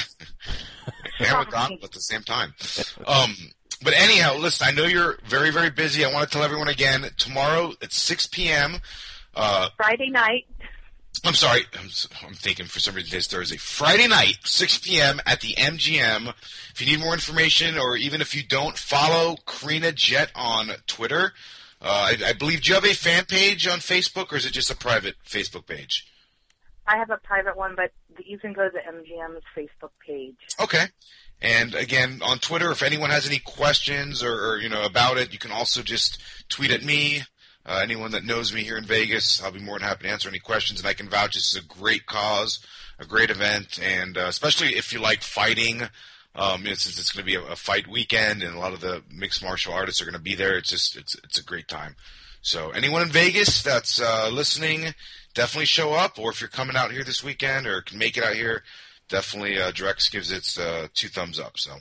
and 1.21 1.39
with 1.39 1.49
Donald 1.51 1.83
at 1.83 1.93
the 1.93 2.01
same 2.01 2.23
time. 2.23 2.53
Um, 3.07 3.35
but 3.83 3.95
anyhow, 3.95 4.37
listen, 4.37 4.67
I 4.69 4.73
know 4.73 4.85
you're 4.85 5.19
very, 5.27 5.51
very 5.51 5.71
busy. 5.71 6.05
I 6.05 6.13
want 6.13 6.31
to 6.31 6.33
tell 6.33 6.45
everyone 6.45 6.69
again, 6.69 7.07
tomorrow 7.17 7.73
at 7.83 7.93
6 7.93 8.27
p.m., 8.29 8.79
uh, 9.35 9.69
Friday 9.77 10.11
night. 10.11 10.47
I'm 11.25 11.35
sorry, 11.35 11.63
I'm, 11.79 11.89
I'm 12.27 12.35
thinking 12.35 12.67
for 12.67 12.81
some 12.81 12.95
reason 12.95 13.11
today's 13.11 13.27
Thursday. 13.27 13.57
Friday 13.57 14.09
night, 14.09 14.39
6 14.45 14.79
p.m. 14.79 15.21
at 15.27 15.41
the 15.41 15.55
MGM. 15.55 16.33
If 16.73 16.81
you 16.81 16.87
need 16.87 17.05
more 17.05 17.13
information, 17.13 17.77
or 17.77 17.97
even 17.97 18.21
if 18.21 18.35
you 18.35 18.43
don't, 18.43 18.79
follow 18.79 19.37
Karina 19.47 19.93
Jett 19.93 20.31
on 20.35 20.71
Twitter. 20.87 21.33
Uh, 21.83 22.13
I, 22.13 22.29
I 22.29 22.33
believe, 22.33 22.63
do 22.63 22.69
you 22.69 22.75
have 22.75 22.85
a 22.85 22.95
fan 22.95 23.25
page 23.25 23.67
on 23.67 23.79
Facebook, 23.79 24.33
or 24.33 24.37
is 24.37 24.47
it 24.47 24.53
just 24.53 24.71
a 24.71 24.77
private 24.77 25.17
Facebook 25.27 25.67
page? 25.67 26.07
I 26.87 26.97
have 26.97 27.11
a 27.11 27.19
private 27.19 27.57
one, 27.57 27.75
but 27.77 27.93
you 28.25 28.39
can 28.39 28.53
go 28.53 28.69
to 28.69 28.71
the 28.71 28.81
MGM's 28.81 29.43
Facebook 29.57 29.91
page. 30.07 30.37
Okay. 30.59 30.87
And 31.43 31.75
again, 31.75 32.21
on 32.23 32.39
Twitter, 32.39 32.71
if 32.71 32.83
anyone 32.83 33.11
has 33.11 33.27
any 33.27 33.39
questions 33.39 34.23
or, 34.23 34.33
or 34.33 34.59
you 34.59 34.69
know 34.69 34.85
about 34.85 35.17
it, 35.17 35.33
you 35.33 35.39
can 35.39 35.53
also 35.53 35.83
just 35.83 36.19
tweet 36.49 36.71
at 36.71 36.85
me. 36.85 37.23
Uh, 37.65 37.81
anyone 37.83 38.11
that 38.13 38.25
knows 38.25 38.53
me 38.55 38.63
here 38.63 38.77
in 38.77 38.85
Vegas, 38.85 39.43
I'll 39.43 39.53
be 39.53 39.61
more 39.61 39.79
than 39.79 39.89
happy 39.89 40.05
to 40.05 40.11
answer 40.11 40.29
any 40.29 40.39
questions. 40.39 40.81
And 40.81 40.89
I 40.89 40.95
can 40.95 41.09
vouch 41.09 41.35
this 41.35 41.55
is 41.55 41.63
a 41.63 41.67
great 41.67 42.07
cause, 42.07 42.65
a 42.99 43.05
great 43.05 43.31
event, 43.31 43.79
and 43.83 44.17
uh, 44.17 44.27
especially 44.29 44.77
if 44.77 44.93
you 44.93 44.99
like 44.99 45.23
fighting. 45.23 45.83
Um, 46.35 46.63
you 46.63 46.69
know, 46.69 46.75
since 46.75 46.99
it's 46.99 47.11
going 47.11 47.27
to 47.27 47.31
be 47.31 47.35
a, 47.35 47.53
a 47.53 47.57
fight 47.57 47.89
weekend, 47.89 48.43
and 48.43 48.55
a 48.55 48.59
lot 48.59 48.73
of 48.73 48.81
the 48.81 49.03
mixed 49.11 49.43
martial 49.43 49.73
artists 49.73 50.01
are 50.01 50.05
going 50.05 50.15
to 50.15 50.21
be 50.21 50.37
there, 50.37 50.57
it's 50.57 50.71
just 50.71 50.97
it's 50.97 51.17
it's 51.25 51.39
a 51.39 51.45
great 51.45 51.69
time. 51.69 51.97
So 52.43 52.71
anyone 52.71 53.03
in 53.03 53.09
Vegas 53.09 53.63
that's 53.63 54.01
uh, 54.01 54.31
listening, 54.33 54.95
definitely 55.35 55.67
show 55.67 55.93
up. 55.93 56.19
Or 56.19 56.31
if 56.31 56.41
you're 56.41 56.49
coming 56.49 56.77
out 56.77 56.93
here 56.93 57.05
this 57.05 57.25
weekend 57.25 57.67
or 57.67 57.83
can 57.83 57.99
make 57.99 58.17
it 58.17 58.25
out 58.25 58.35
here, 58.35 58.63
definitely 59.11 59.61
uh, 59.61 59.71
Drex 59.73 60.11
gives 60.11 60.33
its 60.33 60.59
uh, 60.59 60.89
two 60.95 61.09
thumbs 61.09 61.39
up. 61.39 61.59
So 61.59 61.73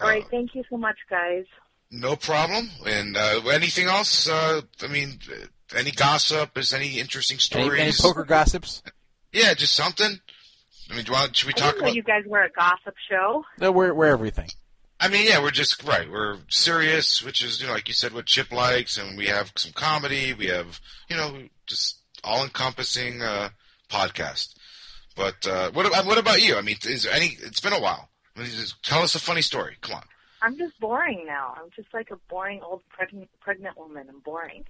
All 0.00 0.08
right, 0.08 0.24
thank 0.30 0.54
you 0.54 0.64
so 0.70 0.76
much, 0.76 0.96
guys. 1.10 1.44
no 1.90 2.16
problem. 2.16 2.70
And 2.86 3.16
uh, 3.16 3.40
anything 3.52 3.86
else? 3.86 4.28
Uh, 4.28 4.62
I 4.82 4.86
mean, 4.88 5.18
uh, 5.30 5.46
any 5.76 5.90
gossip? 5.90 6.56
Is 6.58 6.72
any 6.72 6.98
interesting 6.98 7.38
stories? 7.38 7.80
any 7.80 7.92
poker 7.98 8.24
gossips? 8.24 8.82
Yeah, 9.32 9.54
just 9.54 9.74
something. 9.74 10.20
I 10.90 10.94
mean, 10.94 11.04
do 11.04 11.12
you 11.12 11.18
want, 11.18 11.34
should 11.36 11.46
we 11.46 11.54
I 11.54 11.56
talk 11.56 11.70
didn't 11.72 11.80
know 11.82 11.86
about? 11.86 11.96
you 11.96 12.02
guys 12.02 12.22
were 12.26 12.42
a 12.42 12.50
gossip 12.50 12.94
show. 13.10 13.44
No, 13.58 13.72
we're 13.72 13.94
we're 13.94 14.06
everything. 14.06 14.48
I 15.00 15.08
mean, 15.08 15.26
yeah, 15.28 15.42
we're 15.42 15.50
just 15.50 15.82
right. 15.84 16.08
We're 16.10 16.38
serious, 16.48 17.22
which 17.22 17.42
is 17.44 17.60
you 17.60 17.66
know, 17.66 17.72
like 17.72 17.88
you 17.88 17.94
said, 17.94 18.12
what 18.12 18.26
Chip 18.26 18.52
likes, 18.52 18.96
and 18.96 19.16
we 19.18 19.26
have 19.26 19.52
some 19.56 19.72
comedy. 19.72 20.32
We 20.34 20.46
have 20.46 20.80
you 21.08 21.16
know, 21.16 21.38
just 21.66 21.98
all 22.22 22.42
encompassing 22.44 23.22
uh, 23.22 23.50
podcast. 23.90 24.53
But 25.16 25.46
uh, 25.46 25.70
what 25.72 25.86
about 25.86 26.06
what 26.06 26.18
about 26.18 26.42
you? 26.42 26.56
I 26.56 26.60
mean, 26.62 26.76
is 26.84 27.04
there 27.04 27.12
any? 27.12 27.36
It's 27.40 27.60
been 27.60 27.72
a 27.72 27.80
while. 27.80 28.08
I 28.36 28.40
mean, 28.40 28.50
just 28.50 28.82
tell 28.82 29.02
us 29.02 29.14
a 29.14 29.20
funny 29.20 29.42
story. 29.42 29.76
Come 29.80 29.96
on. 29.96 30.02
I'm 30.42 30.58
just 30.58 30.78
boring 30.80 31.24
now. 31.26 31.54
I'm 31.56 31.70
just 31.74 31.88
like 31.94 32.10
a 32.10 32.16
boring 32.28 32.60
old 32.62 32.82
pregnant 32.88 33.28
pregnant 33.40 33.78
woman. 33.78 34.06
I'm 34.08 34.20
boring. 34.20 34.64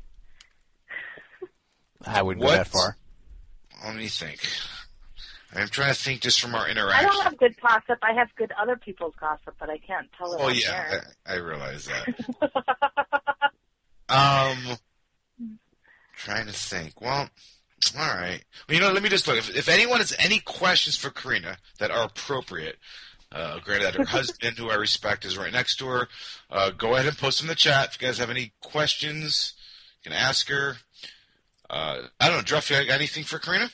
I 2.06 2.22
wouldn't 2.22 2.44
What? 2.44 2.50
go 2.52 2.56
that 2.58 2.66
far. 2.68 2.96
Let 3.84 3.96
me 3.96 4.08
think. 4.08 4.40
I'm 5.56 5.68
trying 5.68 5.94
to 5.94 5.98
think 6.00 6.20
just 6.20 6.40
from 6.40 6.54
our 6.54 6.68
interaction. 6.68 7.06
I 7.08 7.10
don't 7.12 7.22
have 7.22 7.36
good 7.38 7.54
gossip. 7.60 7.98
I 8.02 8.12
have 8.14 8.28
good 8.36 8.50
other 8.60 8.76
people's 8.76 9.14
gossip, 9.20 9.54
but 9.58 9.70
I 9.70 9.78
can't 9.78 10.08
tell 10.18 10.32
it 10.34 10.40
Oh 10.40 10.46
on 10.48 10.54
yeah, 10.56 10.72
air. 10.90 11.14
I, 11.26 11.32
I 11.34 11.36
realize 11.36 11.86
that. 11.86 13.52
um, 14.08 14.76
trying 16.16 16.46
to 16.46 16.52
think. 16.52 17.00
Well, 17.00 17.28
all 17.96 18.06
right. 18.06 18.42
Well, 18.68 18.76
you 18.76 18.80
know, 18.80 18.92
let 18.92 19.02
me 19.02 19.08
just 19.08 19.26
look. 19.26 19.38
If, 19.38 19.54
if 19.56 19.68
anyone 19.68 19.98
has 19.98 20.14
any 20.18 20.38
questions 20.38 20.96
for 20.96 21.10
Karina 21.10 21.58
that 21.78 21.90
are 21.90 22.04
appropriate, 22.04 22.76
uh, 23.32 23.58
granted 23.60 23.86
that 23.86 23.94
her 23.94 24.04
husband, 24.18 24.58
who 24.58 24.70
I 24.70 24.76
respect, 24.76 25.24
is 25.24 25.36
right 25.36 25.52
next 25.52 25.76
to 25.76 25.86
her, 25.86 26.08
uh, 26.50 26.70
go 26.70 26.94
ahead 26.94 27.06
and 27.06 27.18
post 27.18 27.40
them 27.40 27.46
in 27.46 27.50
the 27.50 27.56
chat. 27.56 27.88
If 27.88 28.00
you 28.00 28.08
guys 28.08 28.18
have 28.18 28.30
any 28.30 28.52
questions, 28.62 29.54
you 30.02 30.10
can 30.10 30.18
ask 30.18 30.48
her. 30.48 30.76
Uh, 31.68 32.02
I 32.20 32.28
don't 32.28 32.38
know, 32.38 32.42
Druff, 32.42 32.70
you 32.70 32.84
got 32.84 32.94
anything 32.94 33.24
for 33.24 33.38
Karina? 33.38 33.70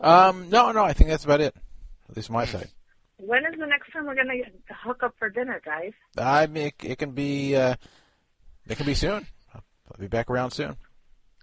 Um, 0.00 0.50
no, 0.50 0.72
no, 0.72 0.84
I 0.84 0.92
think 0.92 1.10
that's 1.10 1.24
about 1.24 1.40
it. 1.40 1.54
At 2.08 2.16
least 2.16 2.30
my 2.30 2.44
side. 2.44 2.68
When 3.18 3.44
is 3.46 3.58
the 3.58 3.66
next 3.66 3.92
time 3.92 4.06
we're 4.06 4.14
gonna 4.14 4.34
hook 4.84 5.02
up 5.02 5.14
for 5.18 5.30
dinner, 5.30 5.60
guys? 5.64 5.92
I 6.18 6.46
mean, 6.46 6.66
it, 6.66 6.74
it 6.82 6.98
can 6.98 7.12
be. 7.12 7.56
Uh, 7.56 7.76
it 8.68 8.76
can 8.76 8.84
be 8.86 8.94
soon. 8.94 9.26
I'll 9.54 9.62
be 9.98 10.08
back 10.08 10.30
around 10.30 10.50
soon. 10.50 10.76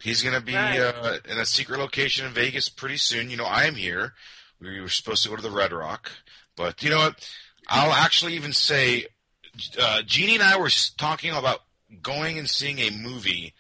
He's 0.04 0.22
going 0.22 0.36
to 0.36 0.42
be 0.42 0.54
Right. 0.54 0.78
uh, 0.80 1.18
in 1.30 1.38
a 1.40 1.46
secret 1.46 1.80
location 1.80 2.26
in 2.26 2.34
Vegas 2.34 2.68
pretty 2.70 2.98
soon. 2.98 3.30
You 3.30 3.38
know, 3.38 3.46
I 3.46 3.64
am 3.64 3.76
here. 3.76 4.14
We 4.60 4.80
were 4.82 4.90
supposed 4.90 5.24
to 5.24 5.30
go 5.30 5.36
to 5.38 5.42
the 5.42 5.50
Red 5.50 5.72
Rock, 5.74 6.12
but 6.56 6.84
you 6.84 6.90
know 6.90 6.98
what? 7.00 7.30
I'll 7.68 7.92
actually 7.94 8.34
even 8.34 8.52
say, 8.54 9.08
uh, 9.80 10.02
Jeannie 10.06 10.36
and 10.36 10.44
I 10.44 10.58
were 10.58 10.70
talking 10.98 11.32
about 11.32 11.60
going 12.02 12.38
and 12.38 12.50
seeing 12.50 12.80
a 12.80 12.90
movie 12.92 13.54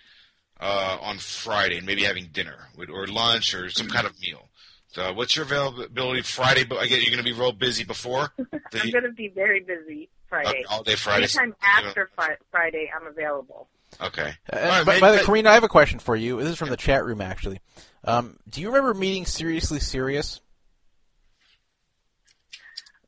uh, 0.60 0.98
on 1.02 1.18
Friday 1.18 1.78
and 1.78 1.86
maybe 1.86 2.04
having 2.04 2.28
dinner 2.32 2.68
or 2.78 3.08
lunch 3.08 3.54
or 3.54 3.70
some 3.70 3.88
kind 3.88 4.06
of 4.06 4.20
meal. 4.22 4.50
So, 4.88 5.12
what's 5.14 5.36
your 5.36 5.44
availability 5.46 6.22
Friday? 6.22 6.64
But 6.66 6.78
I 6.80 6.88
get 6.88 7.02
you're 7.02 7.12
going 7.14 7.24
to 7.26 7.30
be 7.34 7.38
real 7.38 7.52
busy 7.52 7.84
before. 7.84 8.30
I'm 8.74 8.92
gonna 8.92 9.12
be 9.12 9.28
very 9.30 9.60
busy 9.62 10.10
Friday. 10.30 10.50
Okay, 10.50 10.64
all 10.70 10.84
day 10.84 10.96
Friday. 10.96 11.24
Anytime 11.24 11.56
after 11.64 12.10
fri- 12.16 12.36
Friday, 12.52 12.92
I'm 12.96 13.08
available. 13.08 13.70
Okay. 14.02 14.34
Uh, 14.52 14.56
All 14.58 14.62
right, 14.62 14.86
by, 14.86 14.92
maybe- 14.94 15.02
by 15.02 15.12
the 15.14 15.24
Karina, 15.24 15.50
I 15.50 15.54
have 15.54 15.64
a 15.64 15.70
question 15.70 16.00
for 16.00 16.16
you. 16.16 16.40
This 16.40 16.50
is 16.50 16.58
from 16.58 16.70
the 16.70 16.78
chat 16.78 17.06
room, 17.06 17.22
actually. 17.22 17.60
Um, 18.04 18.38
do 18.50 18.62
you 18.62 18.68
remember 18.68 18.94
meeting 18.94 19.26
Seriously 19.26 19.80
Serious? 19.80 20.42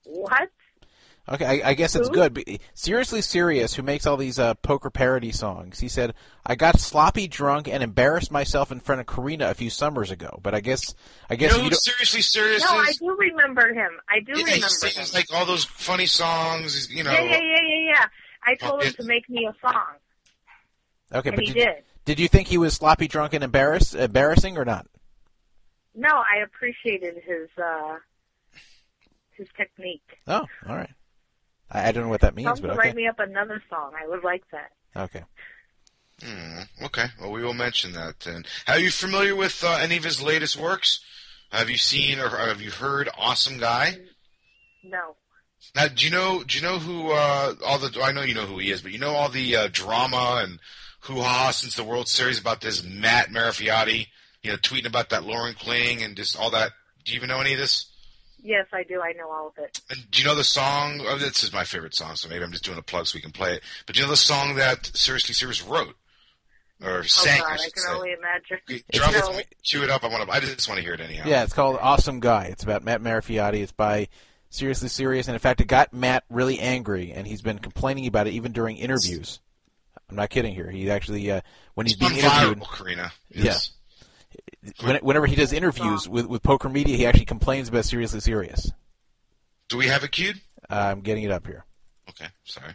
What? 0.03 0.49
Okay, 1.27 1.63
I, 1.63 1.69
I 1.69 1.73
guess 1.73 1.95
it's 1.95 2.07
good. 2.09 2.35
But 2.35 2.43
Seriously 2.75 3.21
Serious, 3.21 3.73
who 3.73 3.81
makes 3.81 4.05
all 4.05 4.15
these 4.15 4.37
uh, 4.37 4.53
poker 4.53 4.91
parody 4.91 5.31
songs, 5.31 5.79
he 5.79 5.87
said, 5.87 6.13
"I 6.45 6.53
got 6.53 6.79
sloppy 6.79 7.27
drunk 7.27 7.67
and 7.67 7.81
embarrassed 7.81 8.31
myself 8.31 8.71
in 8.71 8.79
front 8.79 9.01
of 9.01 9.07
Karina 9.07 9.49
a 9.49 9.55
few 9.55 9.71
summers 9.71 10.11
ago." 10.11 10.39
But 10.43 10.53
I 10.53 10.59
guess, 10.59 10.93
I 11.27 11.33
You 11.33 11.37
guess 11.39 11.51
know 11.53 11.57
you 11.57 11.63
who 11.63 11.69
don't. 11.71 11.81
seriously 11.81 12.21
serious 12.21 12.63
No, 12.63 12.77
I 12.77 12.91
do 12.99 13.15
remember 13.17 13.73
him. 13.73 13.89
I 14.07 14.19
do 14.19 14.33
Yeah, 14.33 14.37
he 14.37 14.43
remember 14.43 14.67
sings 14.69 15.09
him. 15.11 15.15
like 15.15 15.25
all 15.33 15.47
those 15.47 15.65
funny 15.65 16.05
songs. 16.05 16.91
You 16.93 17.03
know. 17.03 17.11
yeah, 17.11 17.21
yeah, 17.23 17.39
yeah, 17.41 17.61
yeah, 17.63 17.85
yeah. 17.89 18.05
I 18.45 18.53
told 18.53 18.83
him 18.83 18.89
it- 18.89 18.97
to 18.97 19.03
make 19.07 19.27
me 19.27 19.47
a 19.49 19.55
song. 19.67 19.95
Okay, 21.15 21.29
and 21.29 21.35
but 21.35 21.45
he 21.45 21.53
did, 21.53 21.65
did. 21.65 21.83
did 22.03 22.19
you 22.19 22.27
think 22.27 22.47
he 22.47 22.57
was 22.57 22.73
sloppy 22.73 23.07
drunk 23.07 23.33
and 23.33 23.43
embarrassed, 23.43 23.95
embarrassing, 23.95 24.57
or 24.57 24.65
not? 24.65 24.85
No, 25.95 26.09
I 26.09 26.43
appreciated 26.43 27.15
his 27.25 27.47
uh 27.57 27.97
his 29.31 29.47
technique. 29.55 30.19
Oh, 30.27 30.45
all 30.67 30.75
right. 30.75 30.91
I, 31.71 31.87
I 31.87 31.91
don't 31.91 32.03
know 32.03 32.09
what 32.09 32.21
that 32.21 32.35
means, 32.35 32.59
him 32.59 32.61
but 32.61 32.71
okay. 32.71 32.79
write 32.79 32.95
me 32.95 33.07
up 33.07 33.19
another 33.19 33.63
song. 33.69 33.93
I 33.97 34.07
would 34.07 34.23
like 34.23 34.43
that. 34.51 34.71
Okay. 34.95 35.23
Hmm, 36.23 36.85
okay. 36.85 37.05
Well, 37.19 37.31
we 37.31 37.43
will 37.43 37.53
mention 37.53 37.93
that 37.93 38.19
then. 38.21 38.45
Are 38.67 38.79
you 38.79 38.91
familiar 38.91 39.35
with 39.35 39.63
uh, 39.63 39.79
any 39.81 39.97
of 39.97 40.03
his 40.03 40.21
latest 40.21 40.57
works? 40.57 40.99
Have 41.51 41.69
you 41.69 41.77
seen 41.77 42.19
or 42.19 42.29
have 42.29 42.61
you 42.61 42.71
heard 42.71 43.09
"Awesome 43.17 43.57
Guy"? 43.57 43.99
No. 44.83 45.15
Now, 45.75 45.87
do 45.87 46.05
you 46.05 46.11
know? 46.11 46.43
Do 46.43 46.57
you 46.57 46.63
know 46.63 46.79
who 46.79 47.11
uh, 47.11 47.55
all 47.65 47.79
the? 47.79 48.01
I 48.01 48.11
know 48.11 48.21
you 48.21 48.33
know 48.33 48.45
who 48.45 48.59
he 48.59 48.71
is, 48.71 48.81
but 48.81 48.91
you 48.91 48.99
know 48.99 49.13
all 49.13 49.29
the 49.29 49.55
uh, 49.55 49.69
drama 49.71 50.41
and 50.43 50.59
hoo 51.05 51.21
ha 51.21 51.51
since 51.51 51.75
the 51.75 51.83
World 51.83 52.07
Series 52.07 52.39
about 52.39 52.61
this 52.61 52.83
Matt 52.83 53.29
Marafioti, 53.29 54.07
you 54.43 54.51
know, 54.51 54.57
tweeting 54.57 54.87
about 54.87 55.09
that 55.09 55.23
Lauren 55.23 55.53
Kling 55.53 56.01
and 56.01 56.15
just 56.15 56.37
all 56.37 56.49
that. 56.51 56.71
Do 57.03 57.11
you 57.11 57.17
even 57.17 57.29
know 57.29 57.39
any 57.41 57.53
of 57.53 57.59
this? 57.59 57.91
Yes, 58.41 58.67
I 58.73 58.83
do. 58.83 59.01
I 59.01 59.13
know 59.13 59.29
all 59.31 59.47
of 59.47 59.53
it. 59.63 59.81
And 59.89 60.09
do 60.11 60.21
you 60.21 60.27
know 60.27 60.35
the 60.35 60.43
song? 60.43 61.01
Oh, 61.07 61.17
this 61.17 61.43
is 61.43 61.51
my 61.51 61.63
favorite 61.63 61.95
song, 61.95 62.15
so 62.15 62.29
maybe 62.29 62.43
I'm 62.43 62.51
just 62.51 62.63
doing 62.63 62.77
a 62.77 62.83
plug 62.83 63.07
so 63.07 63.15
we 63.17 63.21
can 63.21 63.31
play 63.31 63.55
it. 63.55 63.63
But 63.87 63.95
do 63.95 64.01
you 64.01 64.05
know 64.05 64.11
the 64.11 64.17
song 64.17 64.55
that 64.55 64.85
Seriously 64.95 65.33
Serious 65.33 65.63
wrote 65.63 65.95
or 66.83 66.99
oh, 66.99 67.01
sang? 67.03 67.41
oh 67.41 67.47
God, 67.47 67.51
I 67.51 67.53
I 67.53 67.57
can 67.57 67.71
say. 67.83 67.91
only 67.91 68.11
imagine. 68.11 68.83
Drop 68.93 69.13
No. 69.13 69.37
it, 69.39 69.47
chew 69.63 69.83
it 69.83 69.89
up. 69.89 70.03
I 70.03 70.07
want 70.09 70.27
to. 70.27 70.31
I 70.35 70.39
just 70.41 70.67
want 70.69 70.77
to 70.77 70.83
hear 70.83 70.93
it 70.93 70.99
anyhow. 71.01 71.23
Yeah, 71.27 71.43
it's 71.43 71.53
called 71.53 71.77
Awesome 71.81 72.19
Guy. 72.19 72.45
It's 72.45 72.63
about 72.63 72.83
Matt 72.83 73.01
Marafioti. 73.01 73.61
It's 73.63 73.71
by 73.71 74.09
Seriously 74.51 74.89
Serious, 74.89 75.27
and 75.27 75.33
in 75.33 75.39
fact, 75.39 75.59
it 75.61 75.65
got 75.67 75.91
Matt 75.91 76.23
really 76.29 76.59
angry, 76.59 77.11
and 77.13 77.25
he's 77.25 77.41
been 77.41 77.57
complaining 77.59 78.05
about 78.05 78.27
it 78.27 78.33
even 78.33 78.51
during 78.51 78.77
interviews. 78.77 79.39
I'm 80.09 80.15
not 80.15 80.29
kidding 80.29 80.53
here. 80.53 80.69
He 80.69 80.89
actually, 80.91 81.29
uh, 81.31 81.41
when 81.73 81.87
he's 81.87 81.93
It's 81.93 81.99
being 82.07 82.19
interviewed, 82.19 82.59
viral, 82.59 82.77
Karina. 82.77 83.11
yeah. 83.29 83.55
When, 84.81 84.97
whenever 84.97 85.25
he 85.25 85.35
does 85.35 85.53
interviews 85.53 86.07
with, 86.09 86.25
with 86.27 86.43
Poker 86.43 86.69
Media, 86.69 86.97
he 86.97 87.05
actually 87.05 87.25
complains 87.25 87.69
about 87.69 87.85
Seriously 87.85 88.19
Serious. 88.19 88.71
Do 89.69 89.77
we 89.77 89.87
have 89.87 90.03
it 90.03 90.11
queued? 90.11 90.41
Uh, 90.69 90.75
I'm 90.75 91.01
getting 91.01 91.23
it 91.23 91.31
up 91.31 91.45
here. 91.47 91.65
Okay, 92.09 92.27
sorry. 92.43 92.73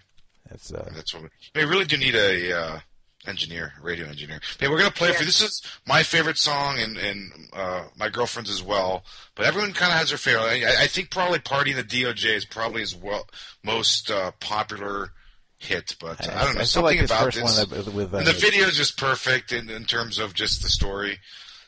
That's 0.49 0.73
uh, 0.73 0.91
That's 0.95 1.15
what 1.15 1.25
we, 1.25 1.29
we 1.55 1.65
really 1.65 1.85
do 1.85 1.97
need 1.97 2.15
a 2.17 2.59
uh, 2.59 2.81
engineer, 3.27 3.75
radio 3.83 4.07
engineer. 4.07 4.41
Hey, 4.59 4.69
we're 4.69 4.79
gonna 4.79 4.91
play 4.91 5.13
for 5.13 5.25
this 5.25 5.41
is 5.41 5.63
my 5.87 6.03
favorite 6.03 6.39
song 6.39 6.79
and 6.81 6.97
and 6.97 7.31
uh, 7.53 7.85
my 7.97 8.09
girlfriend's 8.09 8.51
as 8.51 8.63
well. 8.63 9.05
But 9.37 9.47
everyone 9.47 9.73
kind 9.73 9.93
of 9.93 9.99
has 9.99 10.09
their 10.09 10.19
favorite. 10.19 10.43
I, 10.67 10.85
I 10.85 10.87
think 10.89 11.11
probably 11.11 11.39
"Party 11.39 11.71
in 11.71 11.77
the 11.77 11.85
DOJ" 11.85 12.35
is 12.37 12.45
probably 12.45 12.81
his 12.81 12.97
well 12.97 13.29
most 13.63 14.11
uh, 14.11 14.33
popular 14.41 15.13
hit. 15.61 15.95
But 16.01 16.27
uh, 16.29 16.33
I, 16.35 16.45
don't 16.45 16.55
know 16.57 16.61
I 16.63 16.65
something 16.65 16.99
like 16.99 17.07
about 17.07 17.33
this. 17.33 17.67
one 17.67 17.95
with, 17.95 18.13
uh, 18.13 18.19
and 18.19 18.27
the 18.27 18.33
video 18.33 18.67
is 18.67 18.77
just 18.77 18.99
perfect 18.99 19.53
in, 19.53 19.71
in 19.71 19.85
terms 19.85 20.19
of 20.19 20.35
just 20.35 20.63
the 20.63 20.69
story. 20.69 21.21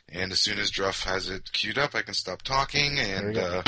And 0.09 0.33
as 0.33 0.41
soon 0.41 0.59
as 0.59 0.71
Druff 0.71 1.05
has 1.05 1.31
it 1.31 1.53
queued 1.53 1.79
up, 1.79 1.95
I 1.95 2.03
can 2.03 2.15
stop 2.15 2.43
talking 2.43 2.99
and. 2.99 3.39
Uh, 3.39 3.63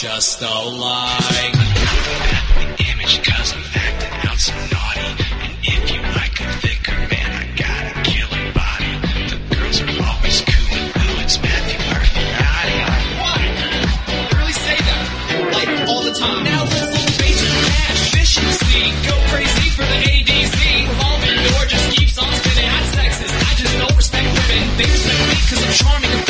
just 0.00 0.40
cause 3.20 3.52
I'm 3.52 3.64
acting 3.84 4.30
out 4.30 4.38
so 4.40 4.54
naughty. 4.72 5.08
And 5.44 5.52
if 5.60 5.92
you 5.92 6.00
like 6.00 6.40
a 6.40 6.48
thicker 6.64 6.96
man, 7.12 7.30
I 7.36 7.44
got 7.52 7.84
a 7.84 7.94
killer 8.08 8.44
body. 8.56 8.92
The 9.28 9.36
girls 9.52 9.76
are 9.84 9.92
always 10.08 10.40
ooh, 10.96 11.20
it's 11.20 11.36
Matthew 11.36 11.80
Murphy. 11.84 12.24
Really 14.40 14.56
say 14.64 14.78
that? 14.88 15.04
Like, 15.52 15.68
all 15.90 16.02
the 16.02 16.14
time. 16.16 16.44
Now. 16.44 16.64
Go 19.04 19.14
crazy 19.28 19.68
for 19.76 19.84
the 19.84 20.00
door 21.44 21.62
just 21.68 21.86
keeps 21.92 22.16
on 22.16 22.32
spinning. 22.32 22.68
Hot 22.72 22.86
I 23.36 23.52
just 23.52 23.76
don't 23.76 23.96
respect 23.96 24.24
women. 24.24 24.64
They 24.78 24.88
respect 24.88 25.20
I'm 25.60 25.72
charming 25.76 26.29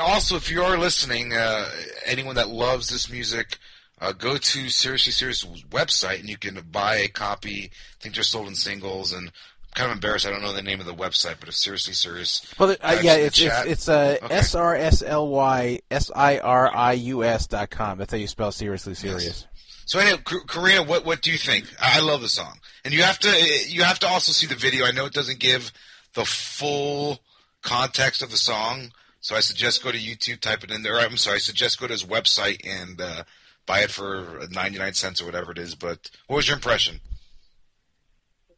also 0.00 0.36
if 0.36 0.50
you 0.50 0.62
are 0.62 0.78
listening, 0.78 1.32
uh, 1.32 1.68
anyone 2.06 2.36
that 2.36 2.48
loves 2.48 2.88
this 2.88 3.10
music, 3.10 3.58
uh, 4.00 4.12
go 4.12 4.36
to 4.36 4.68
Seriously 4.68 5.12
Serious 5.12 5.44
website 5.70 6.20
and 6.20 6.28
you 6.28 6.36
can 6.36 6.60
buy 6.70 6.96
a 6.96 7.08
copy. 7.08 7.70
I 7.72 8.02
think 8.02 8.14
they're 8.14 8.24
sold 8.24 8.48
in 8.48 8.54
singles, 8.54 9.12
and 9.12 9.28
I'm 9.28 9.32
kind 9.74 9.90
of 9.90 9.96
embarrassed. 9.96 10.26
I 10.26 10.30
don't 10.30 10.42
know 10.42 10.52
the 10.52 10.62
name 10.62 10.80
of 10.80 10.86
the 10.86 10.94
website, 10.94 11.36
but 11.40 11.48
if 11.48 11.54
Seriously 11.54 11.94
Serious, 11.94 12.54
Well, 12.58 12.76
uh, 12.80 13.00
yeah, 13.02 13.14
it's 13.14 13.40
it's, 13.40 13.64
it's 13.66 13.88
uh, 13.88 14.18
Okay. 14.22 14.34
S 14.34 14.54
R 14.54 14.76
S 14.76 15.02
L 15.02 15.28
Y 15.28 15.80
S 15.90 16.10
I 16.14 16.38
R 16.38 16.74
I 16.74 16.92
U 16.92 17.24
S 17.24 17.46
dot 17.46 17.70
com. 17.70 17.98
That's 17.98 18.12
how 18.12 18.18
you 18.18 18.26
spell 18.26 18.52
seriously 18.52 18.94
serious. 18.94 19.46
So 19.86 19.98
anyway, 19.98 20.22
Karina, 20.48 20.82
what 20.82 21.04
what 21.04 21.22
do 21.22 21.30
you 21.30 21.38
think? 21.38 21.66
I 21.80 21.98
I 21.98 22.00
love 22.00 22.22
the 22.22 22.28
song, 22.28 22.58
and 22.84 22.94
you 22.94 23.02
have 23.02 23.18
to 23.20 23.28
you 23.68 23.82
have 23.82 23.98
to 24.00 24.08
also 24.08 24.32
see 24.32 24.46
the 24.46 24.54
video. 24.54 24.86
I 24.86 24.92
know 24.92 25.06
it 25.06 25.12
doesn't 25.12 25.38
give 25.38 25.72
the 26.14 26.24
full 26.24 27.20
context 27.62 28.22
of 28.22 28.30
the 28.30 28.36
song, 28.36 28.92
so 29.24 29.34
I 29.34 29.40
suggest 29.40 29.82
go 29.82 29.90
to 29.90 29.96
YouTube, 29.96 30.40
type 30.40 30.64
it 30.64 30.70
in 30.70 30.82
there. 30.82 30.98
I'm 31.00 31.16
sorry, 31.16 31.36
I 31.36 31.38
suggest 31.38 31.80
go 31.80 31.86
to 31.86 31.94
his 31.94 32.04
website 32.04 32.60
and 32.62 33.00
uh, 33.00 33.24
buy 33.64 33.80
it 33.80 33.90
for 33.90 34.46
99 34.50 34.92
cents 34.92 35.22
or 35.22 35.24
whatever 35.24 35.50
it 35.50 35.56
is. 35.56 35.74
But 35.74 36.10
what 36.26 36.36
was 36.36 36.46
your 36.46 36.56
impression? 36.56 37.00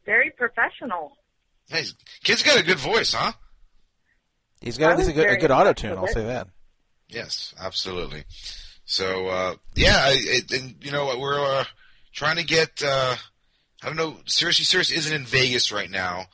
Very 0.05 0.29
professional. 0.31 1.15
Hey, 1.69 1.85
kid's 2.21 2.43
got 2.43 2.59
a 2.59 2.63
good 2.63 2.79
voice, 2.79 3.13
huh? 3.13 3.31
He's 4.59 4.77
got 4.77 4.89
I 4.89 4.91
at 4.91 4.97
least 4.97 5.11
a 5.11 5.13
good, 5.13 5.29
a 5.29 5.37
good 5.37 5.51
auto 5.51 5.71
tune. 5.71 5.97
I'll 5.97 6.07
say 6.07 6.25
that. 6.25 6.49
Yes, 7.07 7.55
absolutely. 7.57 8.25
So 8.83 9.27
uh, 9.27 9.55
yeah, 9.73 10.01
I, 10.03 10.17
it, 10.19 10.51
and 10.51 10.75
you 10.83 10.91
know 10.91 11.05
what, 11.05 11.17
we're 11.17 11.39
uh, 11.39 11.63
trying 12.11 12.35
to 12.35 12.43
get. 12.43 12.83
Uh, 12.83 13.15
I 13.81 13.87
don't 13.87 13.95
know. 13.95 14.17
Seriously, 14.25 14.65
serious 14.65 14.91
isn't 14.91 15.15
in 15.15 15.23
Vegas 15.23 15.71
right 15.71 15.89
now. 15.89 16.25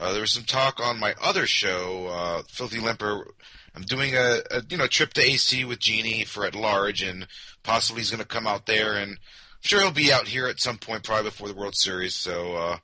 Uh, 0.00 0.10
there 0.10 0.22
was 0.22 0.32
some 0.32 0.42
talk 0.42 0.80
on 0.80 0.98
my 0.98 1.14
other 1.22 1.46
show, 1.46 2.08
uh, 2.08 2.42
Filthy 2.48 2.80
Limper. 2.80 3.28
I'm 3.76 3.82
doing 3.82 4.14
a, 4.16 4.40
a 4.50 4.62
you 4.68 4.78
know 4.78 4.86
trip 4.86 5.12
to 5.14 5.22
AC 5.22 5.64
with 5.66 5.78
Genie 5.78 6.24
for 6.24 6.46
at 6.46 6.54
large, 6.54 7.02
and 7.02 7.26
possibly 7.62 8.00
he's 8.00 8.10
going 8.10 8.22
to 8.22 8.26
come 8.26 8.46
out 8.46 8.64
there, 8.64 8.94
and 8.94 9.12
I'm 9.12 9.18
sure 9.60 9.80
he'll 9.80 9.90
be 9.90 10.12
out 10.12 10.28
here 10.28 10.46
at 10.46 10.60
some 10.60 10.78
point, 10.78 11.04
probably 11.04 11.24
before 11.24 11.48
the 11.48 11.54
World 11.54 11.76
Series. 11.76 12.14
So 12.14 12.56
uh, 12.56 12.76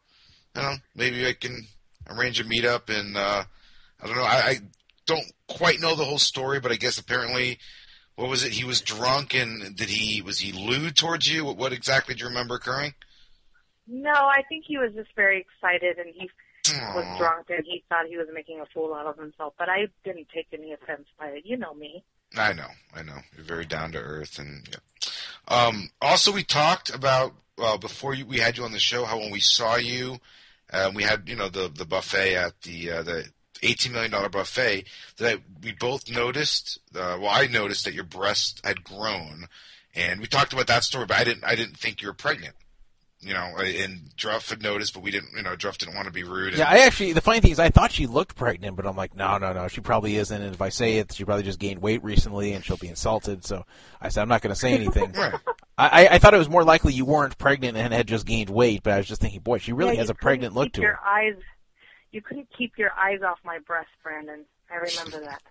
know. 0.55 0.75
Maybe 0.95 1.27
I 1.27 1.33
can 1.33 1.67
arrange 2.09 2.41
a 2.41 2.45
meetup, 2.45 2.91
and 2.95 3.17
uh, 3.17 3.45
I 4.03 4.07
don't 4.07 4.17
know. 4.17 4.23
I, 4.23 4.37
I 4.37 4.59
don't 5.07 5.33
quite 5.49 5.81
know 5.81 5.97
the 5.97 6.05
whole 6.05 6.19
story, 6.19 6.61
but 6.61 6.73
I 6.73 6.77
guess 6.77 6.99
apparently, 6.99 7.59
what 8.17 8.29
was 8.29 8.45
it? 8.45 8.53
He 8.53 8.65
was 8.65 8.83
drunk, 8.83 9.35
and 9.35 9.75
did 9.75 9.89
he 9.89 10.21
was 10.21 10.41
he 10.41 10.53
lewd 10.53 10.95
towards 10.95 11.33
you? 11.33 11.47
What, 11.47 11.57
what 11.57 11.73
exactly 11.73 12.15
do 12.15 12.21
you 12.21 12.29
remember 12.29 12.57
occurring? 12.57 12.95
No, 13.89 14.13
I 14.13 14.43
think 14.49 14.65
he 14.67 14.79
was 14.79 14.93
just 14.95 15.11
very 15.17 15.41
excited 15.41 15.99
and 15.99 16.15
he 16.15 16.31
was 16.71 17.19
drunk 17.19 17.47
and 17.51 17.65
he 17.65 17.83
thought 17.89 18.07
he 18.07 18.17
was 18.17 18.29
making 18.33 18.61
a 18.61 18.67
fool 18.67 18.95
out 18.95 19.07
of 19.07 19.17
himself. 19.17 19.55
But 19.59 19.69
I 19.69 19.87
didn't 20.05 20.29
take 20.35 20.47
any 20.53 20.73
offense 20.73 21.07
by 21.19 21.29
it. 21.29 21.43
You 21.45 21.57
know 21.57 21.75
me. 21.75 22.05
I 22.37 22.53
know, 22.53 22.69
I 22.95 23.03
know. 23.03 23.19
You're 23.37 23.45
very 23.45 23.67
down 23.67 23.93
to 23.93 23.99
earth, 23.99 24.39
and 24.39 24.67
yeah. 24.71 24.79
Um, 25.49 25.91
also, 26.01 26.33
we 26.33 26.45
talked 26.45 26.95
about 26.95 27.35
well 27.59 27.79
before 27.79 28.15
you, 28.15 28.25
we 28.25 28.39
had 28.39 28.57
you 28.57 28.65
on 28.65 28.73
the 28.73 28.79
show 28.79 29.05
how 29.05 29.19
when 29.19 29.31
we 29.31 29.41
saw 29.41 29.77
you, 29.77 30.19
uh, 30.73 30.91
we 30.95 31.03
had 31.03 31.29
you 31.29 31.37
know 31.37 31.49
the 31.49 31.69
the 31.69 31.85
buffet 31.85 32.35
at 32.37 32.63
the 32.63 32.91
uh, 32.91 33.03
the 33.03 33.27
eighteen 33.63 33.93
million 33.93 34.11
dollar 34.11 34.31
buffet 34.31 34.85
that 35.19 35.41
we 35.63 35.73
both 35.73 36.11
noticed. 36.11 36.79
Uh, 36.95 37.19
well, 37.21 37.31
I 37.31 37.47
noticed 37.47 37.85
that 37.85 37.95
your 37.95 38.05
breast 38.05 38.61
had 38.65 38.83
grown, 38.83 39.47
and 39.95 40.21
we 40.21 40.27
talked 40.27 40.55
about 40.55 40.69
that 40.69 40.85
story. 40.85 41.05
But 41.07 41.19
I 41.19 41.25
didn't 41.25 41.45
I 41.45 41.55
didn't 41.55 41.77
think 41.77 42.01
you 42.01 42.09
were 42.09 42.15
pregnant. 42.15 42.55
You 43.25 43.35
know, 43.35 43.53
uh, 43.57 43.63
and 43.63 44.15
Druff 44.17 44.51
had 44.51 44.63
noticed, 44.63 44.95
but 44.95 45.03
we 45.05 45.13
didn't. 45.13 45.31
You 45.37 45.43
know, 45.43 45.55
Druff 45.55 45.79
didn't 45.79 45.95
want 45.95 46.07
to 46.07 46.13
be 46.13 46.25
rude. 46.25 46.49
And, 46.49 46.59
Yeah, 46.59 46.69
I 46.69 46.79
actually 46.81 47.13
the 47.13 47.21
funny 47.21 47.39
thing 47.41 47.53
is 47.53 47.61
I 47.61 47.71
thought 47.71 47.93
she 47.93 48.07
looked 48.09 48.35
pregnant, 48.35 48.75
but 48.77 48.85
I'm 48.87 48.97
like, 48.97 49.15
no, 49.15 49.39
no, 49.39 49.53
no, 49.53 49.69
she 49.69 49.81
probably 49.81 50.17
isn't. 50.17 50.43
And 50.43 50.53
if 50.55 50.61
I 50.61 50.71
say 50.71 50.99
it, 50.99 51.13
she 51.15 51.25
probably 51.25 51.45
just 51.45 51.61
gained 51.61 51.81
weight 51.81 52.03
recently, 52.03 52.53
and 52.53 52.65
she'll 52.65 52.77
be 52.79 52.89
insulted. 52.89 53.45
So 53.45 53.65
I 54.01 54.09
said 54.09 54.23
I'm 54.23 54.29
not 54.29 54.43
going 54.43 54.53
to 54.55 54.59
say 54.61 54.73
anything. 54.75 55.13
Right. 55.17 55.35
I, 55.79 56.05
I- 56.07 56.15
I 56.15 56.19
thought 56.19 56.35
it 56.35 56.39
was 56.39 56.49
more 56.51 56.65
likely 56.65 56.93
you 56.93 57.05
weren't 57.05 57.39
pregnant 57.39 57.77
and 57.77 57.95
had 57.95 58.07
just 58.09 58.27
gained 58.27 58.51
weight, 58.51 58.83
but 58.83 58.93
I 58.93 58.97
was 58.99 59.07
just 59.07 59.21
thinking, 59.21 59.41
boy, 59.41 59.59
she 59.59 59.73
really 59.73 59.93
Yeah, 59.95 60.01
has 60.01 60.11
a 60.11 60.15
pregnant 60.15 60.55
look 60.55 60.67
keep 60.67 60.75
to 60.75 60.81
your 60.83 60.95
her. 60.97 61.07
Eyes, 61.09 61.35
you 62.11 62.21
couldn't 62.23 62.49
keep 62.57 62.77
your 62.77 62.91
eyes 62.99 63.21
off 63.23 63.39
my 63.45 63.59
breast, 63.61 63.89
Brandon. 64.03 64.45
I 64.71 64.77
remember 64.77 65.21
that. 65.27 65.43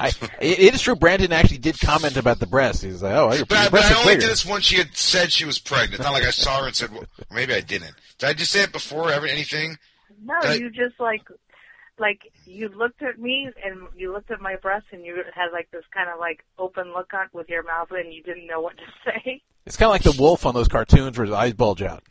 I, 0.00 0.08
it, 0.40 0.58
it 0.58 0.74
is 0.74 0.82
true. 0.82 0.96
Brandon 0.96 1.32
actually 1.32 1.58
did 1.58 1.80
comment 1.80 2.16
about 2.16 2.38
the 2.40 2.46
breast. 2.46 2.82
He's 2.82 3.02
like, 3.02 3.14
oh, 3.14 3.32
your, 3.32 3.46
But, 3.46 3.58
I- 3.58 3.62
your 3.62 3.70
but 3.70 3.84
I 3.84 3.90
only 3.94 4.02
clear. 4.04 4.20
did 4.20 4.30
this 4.30 4.44
when 4.46 4.60
she 4.60 4.76
had 4.76 4.96
said 4.96 5.32
she 5.32 5.44
was 5.44 5.58
pregnant. 5.58 6.02
Not 6.02 6.12
like 6.12 6.24
I 6.24 6.30
saw 6.30 6.60
her 6.60 6.66
and 6.66 6.76
said, 6.76 6.92
well, 6.92 7.04
maybe 7.30 7.54
I 7.54 7.60
didn't. 7.60 7.94
Did 8.18 8.28
I 8.28 8.32
just 8.34 8.52
say 8.52 8.62
it 8.62 8.72
before 8.72 9.10
ever 9.10 9.26
anything? 9.26 9.78
No, 10.22 10.34
That- 10.42 10.58
you 10.60 10.70
just 10.70 10.98
like, 11.00 11.22
like 11.98 12.20
you 12.46 12.68
looked 12.68 13.02
at 13.02 13.18
me 13.18 13.48
and 13.64 13.86
you 13.96 14.12
looked 14.12 14.30
at 14.30 14.40
my 14.40 14.56
breast 14.56 14.86
and 14.92 15.04
you 15.04 15.16
had 15.34 15.50
like 15.52 15.70
this 15.70 15.84
kind 15.94 16.08
of 16.10 16.18
like 16.18 16.44
open 16.58 16.92
look 16.92 17.12
on 17.14 17.28
with 17.32 17.48
your 17.48 17.62
mouth 17.62 17.88
and 17.92 18.12
you 18.12 18.22
didn't 18.22 18.46
know 18.46 18.60
what 18.60 18.76
to 18.76 18.84
say. 19.24 19.42
It's 19.66 19.76
kind 19.76 19.86
of 19.86 19.92
like 19.92 20.02
the 20.02 20.20
wolf 20.20 20.44
on 20.46 20.54
those 20.54 20.68
cartoons 20.68 21.16
where 21.16 21.26
his 21.26 21.34
eyes 21.34 21.52
bulge 21.54 21.82
out. 21.82 22.02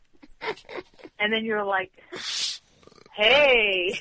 And 1.19 1.31
then 1.31 1.45
you're 1.45 1.63
like, 1.63 1.91
hey. 3.15 3.99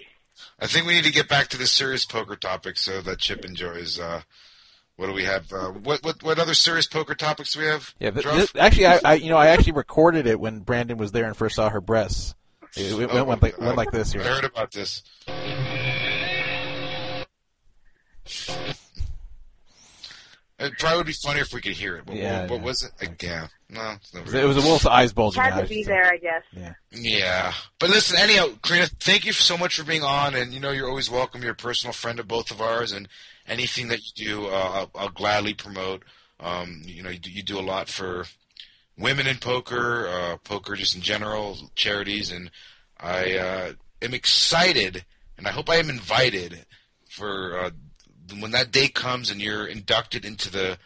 I 0.59 0.67
think 0.67 0.87
we 0.87 0.95
need 0.95 1.05
to 1.05 1.13
get 1.13 1.29
back 1.29 1.49
to 1.49 1.57
the 1.59 1.67
serious 1.67 2.05
poker 2.05 2.37
topic 2.37 2.77
so 2.79 3.01
that 3.01 3.19
Chip 3.19 3.45
enjoys. 3.45 3.99
Uh, 3.99 4.23
what 4.97 5.07
do 5.07 5.13
we 5.13 5.25
have? 5.25 5.51
Uh, 5.53 5.69
what 5.71 6.03
what 6.05 6.23
what 6.23 6.39
other 6.39 6.55
serious 6.55 6.87
poker 6.87 7.15
topics 7.15 7.55
do 7.55 7.61
we 7.61 7.67
have? 7.67 7.95
Yeah, 7.99 8.11
th- 8.11 8.23
Druff? 8.23 8.37
th- 8.37 8.57
actually, 8.57 8.87
I, 8.87 9.01
I 9.05 9.15
you 9.15 9.31
know 9.31 9.39
I 9.39 9.49
actually 9.49 9.73
recorded 9.73 10.27
it 10.27 10.39
when 10.39 10.61
Brandon 10.61 10.99
was 10.99 11.13
there 11.13 11.25
and 11.25 11.37
first 11.37 11.57
saw 11.57 11.71
her 11.71 11.81
breasts. 11.81 12.35
It, 12.77 12.93
it 13.01 13.11
Oh, 13.11 13.15
went, 13.25 13.27
went 13.27 13.43
like 13.43 13.59
went 13.59 13.77
like 13.77 13.91
this 13.91 14.13
here. 14.13 14.23
I 14.23 14.25
heard 14.27 14.45
about 14.45 14.73
this. 14.73 15.03
It 20.59 20.79
probably 20.79 20.99
would 20.99 21.07
be 21.07 21.13
funnier 21.15 21.43
if 21.43 21.55
we 21.55 21.61
could 21.61 21.73
hear 21.73 21.97
it. 21.97 22.07
What, 22.07 22.17
Yeah, 22.17 22.43
what, 22.43 22.51
what 22.51 22.59
yeah. 22.61 22.65
was 22.65 22.83
it? 22.85 22.93
Like, 23.01 23.23
yeah, 23.23 23.47
no, 23.71 23.95
it's 24.01 24.33
It 24.35 24.45
was 24.45 24.57
a 24.57 24.61
wolf's 24.63 24.87
eyes 24.87 25.13
bulging 25.13 25.43
Had 25.43 25.53
out. 25.55 25.63
to 25.63 25.69
be 25.69 25.85
there, 25.85 26.07
I 26.07 26.17
guess. 26.17 26.43
Yeah. 26.53 26.73
Yeah, 26.93 27.53
but 27.79 27.91
listen. 27.91 28.17
Anyhow, 28.19 28.49
Karina, 28.63 28.87
thank 28.99 29.25
you 29.25 29.33
so 29.33 29.57
much 29.57 29.77
for 29.77 29.85
being 29.85 30.03
on, 30.03 30.35
and 30.35 30.53
you 30.53 30.61
know 30.61 30.71
you're 30.73 30.89
always 30.89 31.11
welcome. 31.11 31.43
You're 31.43 31.53
a 31.53 31.57
personal 31.57 31.93
friend 31.93 32.19
of 32.19 32.27
both 32.27 32.51
of 32.51 32.61
ours, 32.61 32.93
and 32.93 33.09
anything 33.47 33.89
that 33.89 34.01
you 34.17 34.27
do, 34.27 34.47
uh, 34.47 34.51
I'll, 34.95 35.03
I'll 35.03 35.09
gladly 35.11 35.55
promote. 35.55 36.05
Um, 36.41 36.83
you 36.85 37.03
know, 37.03 37.11
you 37.11 37.19
do, 37.19 37.31
you 37.31 37.43
do 37.43 37.59
a 37.59 37.63
lot 37.63 37.89
for 37.89 38.25
women 38.99 39.27
in 39.27 39.37
poker, 39.39 40.09
uh, 40.09 40.37
poker 40.39 40.75
just 40.75 40.95
in 40.95 41.01
general, 41.03 41.57
charities, 41.75 42.33
and 42.33 42.51
I 42.99 43.37
uh, 43.37 43.73
am 44.03 44.15
excited, 44.15 45.05
and 45.39 45.47
I 45.47 45.53
hope 45.53 45.71
I 45.71 45.77
am 45.77 45.91
invited 45.91 46.67
for 47.09 47.59
uh, 47.59 47.71
when 48.39 48.53
that 48.53 48.71
day 48.71 48.89
comes 48.89 49.31
and 49.31 49.41
you're 49.41 49.67
inducted 49.67 50.25
into 50.25 50.51
the 50.51 50.79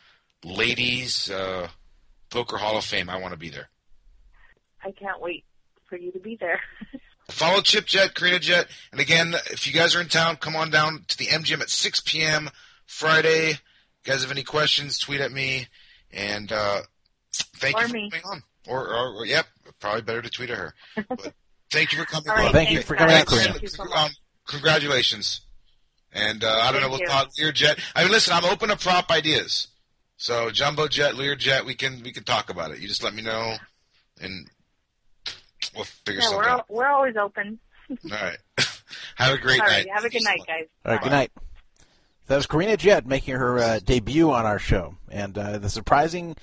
ladies 0.42 1.30
uh, 1.30 1.68
poker 2.34 2.56
hall 2.58 2.76
of 2.76 2.84
fame. 2.84 3.08
I 3.08 3.16
want 3.16 3.32
to 3.32 3.38
be 3.38 3.48
there. 3.48 3.68
I 4.84 4.90
can't 4.90 5.20
wait 5.20 5.44
for 5.88 5.96
you 5.96 6.10
to 6.12 6.18
be 6.18 6.36
there. 6.38 6.60
Follow 7.30 7.60
Chip 7.62 7.86
Jett, 7.86 8.14
Karina 8.14 8.38
Jett, 8.40 8.66
and 8.92 9.00
again, 9.00 9.34
if 9.50 9.66
you 9.66 9.72
guys 9.72 9.94
are 9.96 10.00
in 10.00 10.08
town, 10.08 10.36
come 10.36 10.54
on 10.56 10.68
down 10.70 11.04
to 11.08 11.16
the 11.16 11.26
MGM 11.26 11.60
at 11.62 11.70
6 11.70 12.02
p.m. 12.04 12.50
Friday. 12.86 13.50
You 13.50 13.56
guys 14.04 14.20
have 14.22 14.30
any 14.30 14.42
questions? 14.42 14.98
Tweet 14.98 15.20
at 15.22 15.32
me, 15.32 15.68
and 16.12 16.52
uh, 16.52 16.80
thank 17.56 17.76
Or 17.78 17.82
you 17.82 17.88
for 17.88 17.94
me. 17.94 18.10
coming 18.10 18.24
on. 18.30 18.42
Or, 18.68 18.88
or, 18.88 19.14
or, 19.20 19.26
yep, 19.26 19.46
probably 19.80 20.02
better 20.02 20.20
to 20.22 20.28
tweet 20.28 20.50
at 20.50 20.58
her. 20.58 20.74
But 21.08 21.32
thank 21.70 21.92
you 21.92 21.98
for 21.98 22.04
coming 22.04 22.28
All 22.30 22.36
right, 22.36 22.46
on. 22.48 22.52
Thank 22.52 22.70
you 22.72 22.82
for 22.82 22.94
coming 22.96 23.14
guys. 23.14 23.22
out, 23.22 23.28
Karina. 23.28 23.50
Thank 23.52 23.62
you 23.62 23.68
so 23.68 23.84
Um, 23.94 24.10
congratulations. 24.46 25.40
And 26.12 26.44
uh, 26.44 26.48
I 26.62 26.72
don't 26.72 26.80
know, 26.82 26.88
Thank 26.88 26.90
we'll 26.90 27.00
you. 27.00 27.06
talk 27.06 27.30
Learjet. 27.40 27.80
I 27.96 28.02
mean, 28.04 28.12
listen, 28.12 28.34
I'm 28.34 28.44
open 28.44 28.68
to 28.68 28.76
prop 28.76 29.10
ideas. 29.10 29.68
So 30.16 30.50
Jumbo 30.50 30.88
Jet, 30.88 31.14
Learjet, 31.14 31.64
we 31.64 31.74
can 31.74 32.02
we 32.02 32.12
can 32.12 32.24
talk 32.24 32.50
about 32.50 32.70
it. 32.70 32.78
You 32.78 32.88
just 32.88 33.02
let 33.02 33.14
me 33.14 33.22
know, 33.22 33.54
and 34.20 34.48
we'll 35.74 35.84
figure 35.84 36.20
Yeah, 36.20 36.28
something 36.28 36.38
we're 36.38 36.48
out. 36.48 36.66
we're 36.68 36.86
always 36.88 37.16
open. 37.16 37.58
All 37.90 38.10
right. 38.10 38.38
Have 39.16 39.34
a 39.34 39.38
great 39.38 39.60
All 39.60 39.66
night. 39.66 39.86
right, 39.86 39.94
have 39.94 40.04
a 40.04 40.08
good 40.10 40.22
night, 40.24 40.40
guys. 40.46 40.64
All 40.84 40.92
right, 40.92 41.02
good 41.02 41.10
night. 41.12 41.32
That 42.28 42.36
was 42.36 42.46
Karina 42.46 42.76
Jett 42.76 43.06
making 43.06 43.34
her 43.34 43.58
uh, 43.58 43.80
debut 43.84 44.30
on 44.30 44.46
our 44.46 44.58
show, 44.58 44.94
and 45.10 45.36
uh, 45.36 45.58
the 45.58 45.68
surprising, 45.68 46.36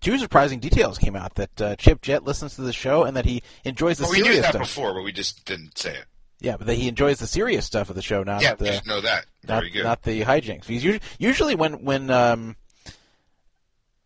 two 0.00 0.18
surprising 0.18 0.58
details 0.58 0.96
came 0.98 1.14
out 1.16 1.34
that 1.34 1.60
uh, 1.60 1.76
Chip 1.76 2.00
Jett 2.02 2.24
listens 2.24 2.54
to 2.56 2.62
the 2.62 2.72
show 2.72 3.04
and 3.04 3.16
that 3.16 3.24
he 3.26 3.42
enjoys 3.64 3.98
the 3.98 4.04
Well, 4.04 4.12
we 4.12 4.18
knew 4.18 4.24
serious 4.26 4.42
that 4.42 4.50
stuff. 4.54 4.62
before, 4.62 4.94
but 4.94 5.02
we 5.02 5.12
just 5.12 5.44
didn't 5.44 5.76
say 5.78 5.90
it. 5.96 6.04
Yeah, 6.40 6.56
but 6.56 6.66
that 6.66 6.74
he 6.76 6.88
enjoys 6.88 7.18
the 7.18 7.26
serious 7.26 7.66
stuff 7.66 7.88
of 7.90 7.96
the 7.96 8.02
show, 8.02 8.22
not 8.22 8.42
yeah, 8.42 8.54
the 8.54 8.66
just 8.66 8.86
know 8.86 9.00
that. 9.00 9.26
not, 9.46 9.64
good. 9.72 9.84
not 9.84 10.02
the 10.02 10.22
hijinks. 10.22 10.66
Because 10.66 10.82
usually, 10.84 11.00
usually 11.18 11.54
when 11.56 11.84
when 11.84 12.10
um, 12.10 12.56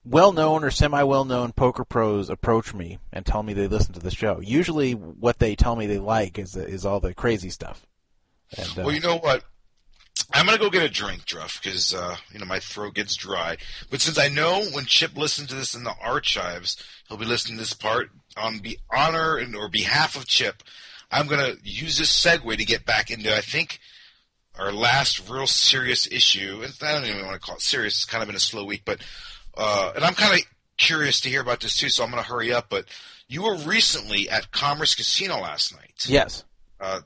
well-known 0.04 0.64
or 0.64 0.70
semi-well-known 0.70 1.52
poker 1.52 1.84
pros 1.84 2.28
approach 2.28 2.74
me 2.74 2.98
and 3.12 3.24
tell 3.24 3.42
me 3.42 3.52
they 3.52 3.68
listen 3.68 3.94
to 3.94 4.00
the 4.00 4.10
show, 4.10 4.40
usually 4.40 4.92
what 4.92 5.38
they 5.38 5.54
tell 5.54 5.76
me 5.76 5.86
they 5.86 5.98
like 5.98 6.38
is 6.38 6.56
is 6.56 6.84
all 6.84 7.00
the 7.00 7.14
crazy 7.14 7.50
stuff. 7.50 7.86
And, 8.56 8.68
uh, 8.78 8.82
Well, 8.82 8.94
you 8.94 9.00
know 9.00 9.18
what? 9.18 9.44
I'm 10.32 10.46
gonna 10.46 10.58
go 10.58 10.70
get 10.70 10.82
a 10.82 10.88
drink, 10.88 11.24
Druff, 11.24 11.60
because 11.62 11.94
uh, 11.94 12.16
you 12.32 12.38
know 12.38 12.44
my 12.44 12.58
throat 12.60 12.94
gets 12.94 13.16
dry. 13.16 13.56
But 13.90 14.00
since 14.00 14.18
I 14.18 14.28
know 14.28 14.64
when 14.72 14.84
Chip 14.84 15.16
listens 15.16 15.48
to 15.48 15.54
this 15.54 15.74
in 15.74 15.84
the 15.84 15.94
archives, 16.02 16.82
he'll 17.08 17.16
be 17.16 17.24
listening 17.24 17.56
to 17.56 17.62
this 17.62 17.72
part 17.72 18.10
on 18.36 18.58
the 18.58 18.78
honor 18.90 19.36
and 19.36 19.54
or 19.56 19.68
behalf 19.68 20.16
of 20.16 20.26
Chip. 20.26 20.62
I'm 21.10 21.26
gonna 21.26 21.54
use 21.62 21.98
this 21.98 22.10
segue 22.10 22.56
to 22.56 22.64
get 22.64 22.84
back 22.84 23.10
into. 23.10 23.34
I 23.34 23.40
think 23.40 23.80
our 24.58 24.72
last 24.72 25.28
real 25.30 25.46
serious 25.46 26.06
issue, 26.10 26.62
and 26.62 26.74
I 26.82 26.92
don't 26.92 27.08
even 27.08 27.26
want 27.26 27.40
to 27.40 27.46
call 27.46 27.56
it 27.56 27.62
serious. 27.62 27.94
It's 27.94 28.04
kind 28.04 28.22
of 28.22 28.28
been 28.28 28.36
a 28.36 28.40
slow 28.40 28.64
week, 28.64 28.82
but 28.84 29.00
uh, 29.56 29.92
and 29.94 30.04
I'm 30.04 30.14
kind 30.14 30.34
of 30.34 30.46
curious 30.76 31.20
to 31.20 31.28
hear 31.28 31.40
about 31.40 31.60
this 31.60 31.76
too, 31.76 31.88
so 31.88 32.04
I'm 32.04 32.10
going 32.10 32.22
to 32.22 32.28
hurry 32.28 32.52
up. 32.52 32.66
But 32.68 32.86
you 33.28 33.42
were 33.42 33.56
recently 33.56 34.28
at 34.28 34.50
Commerce 34.50 34.94
Casino 34.94 35.40
last 35.40 35.74
night. 35.74 36.04
Yes. 36.06 36.44
Uh, 36.80 37.00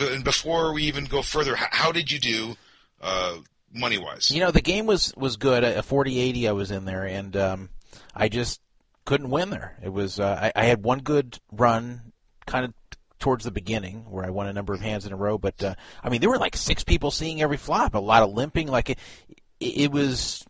and 0.00 0.24
before 0.24 0.72
we 0.72 0.84
even 0.84 1.04
go 1.04 1.20
further, 1.20 1.56
how, 1.56 1.66
how 1.70 1.92
did 1.92 2.10
you 2.10 2.18
do 2.18 2.56
uh, 3.02 3.36
money 3.72 3.98
wise? 3.98 4.30
You 4.30 4.40
know, 4.40 4.50
the 4.50 4.62
game 4.62 4.86
was 4.86 5.12
was 5.16 5.36
good. 5.36 5.62
A 5.62 5.82
40-80 5.82 6.48
I 6.48 6.52
was 6.52 6.70
in 6.70 6.86
there, 6.86 7.04
and 7.04 7.36
um, 7.36 7.68
I 8.14 8.28
just 8.28 8.60
couldn't 9.04 9.30
win 9.30 9.50
there. 9.50 9.76
It 9.82 9.92
was 9.92 10.18
uh, 10.18 10.50
I, 10.54 10.62
I 10.62 10.64
had 10.64 10.82
one 10.82 11.00
good 11.00 11.38
run, 11.52 12.12
kind 12.46 12.64
of 12.64 12.72
towards 13.18 13.44
the 13.44 13.50
beginning 13.50 14.04
where 14.10 14.24
I 14.24 14.30
won 14.30 14.46
a 14.46 14.52
number 14.52 14.72
of 14.74 14.80
hands 14.80 15.06
in 15.06 15.12
a 15.12 15.16
row. 15.16 15.38
But 15.38 15.62
uh, 15.62 15.74
I 16.02 16.08
mean, 16.08 16.20
there 16.20 16.30
were 16.30 16.38
like 16.38 16.56
six 16.56 16.82
people 16.82 17.10
seeing 17.10 17.42
every 17.42 17.58
flop, 17.58 17.94
a 17.94 17.98
lot 17.98 18.22
of 18.22 18.32
limping. 18.32 18.68
Like 18.68 18.90
it, 18.90 18.98
it 19.60 19.92
was 19.92 20.44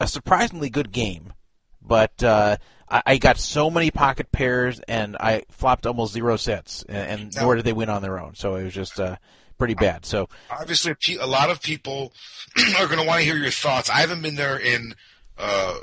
a 0.00 0.08
surprisingly 0.08 0.70
good 0.70 0.90
game, 0.90 1.32
but 1.80 2.22
uh, 2.24 2.56
I, 2.88 3.02
I 3.06 3.18
got 3.18 3.38
so 3.38 3.70
many 3.70 3.90
pocket 3.90 4.32
pairs 4.32 4.80
and 4.88 5.16
I 5.16 5.44
flopped 5.50 5.86
almost 5.86 6.14
zero 6.14 6.36
sets, 6.36 6.82
and, 6.88 7.20
and 7.22 7.36
nor 7.36 7.54
did 7.54 7.64
they 7.64 7.72
win 7.72 7.90
on 7.90 8.02
their 8.02 8.18
own. 8.18 8.34
So 8.34 8.56
it 8.56 8.64
was 8.64 8.74
just 8.74 8.98
uh, 8.98 9.16
pretty 9.58 9.74
bad. 9.74 10.04
So 10.06 10.28
obviously, 10.50 10.94
a 11.20 11.26
lot 11.26 11.50
of 11.50 11.62
people 11.62 12.12
are 12.78 12.86
going 12.86 12.98
to 12.98 13.06
want 13.06 13.20
to 13.20 13.24
hear 13.24 13.36
your 13.36 13.52
thoughts. 13.52 13.90
I 13.90 13.98
haven't 13.98 14.22
been 14.22 14.36
there 14.36 14.58
in 14.58 14.94
uh, 15.38 15.76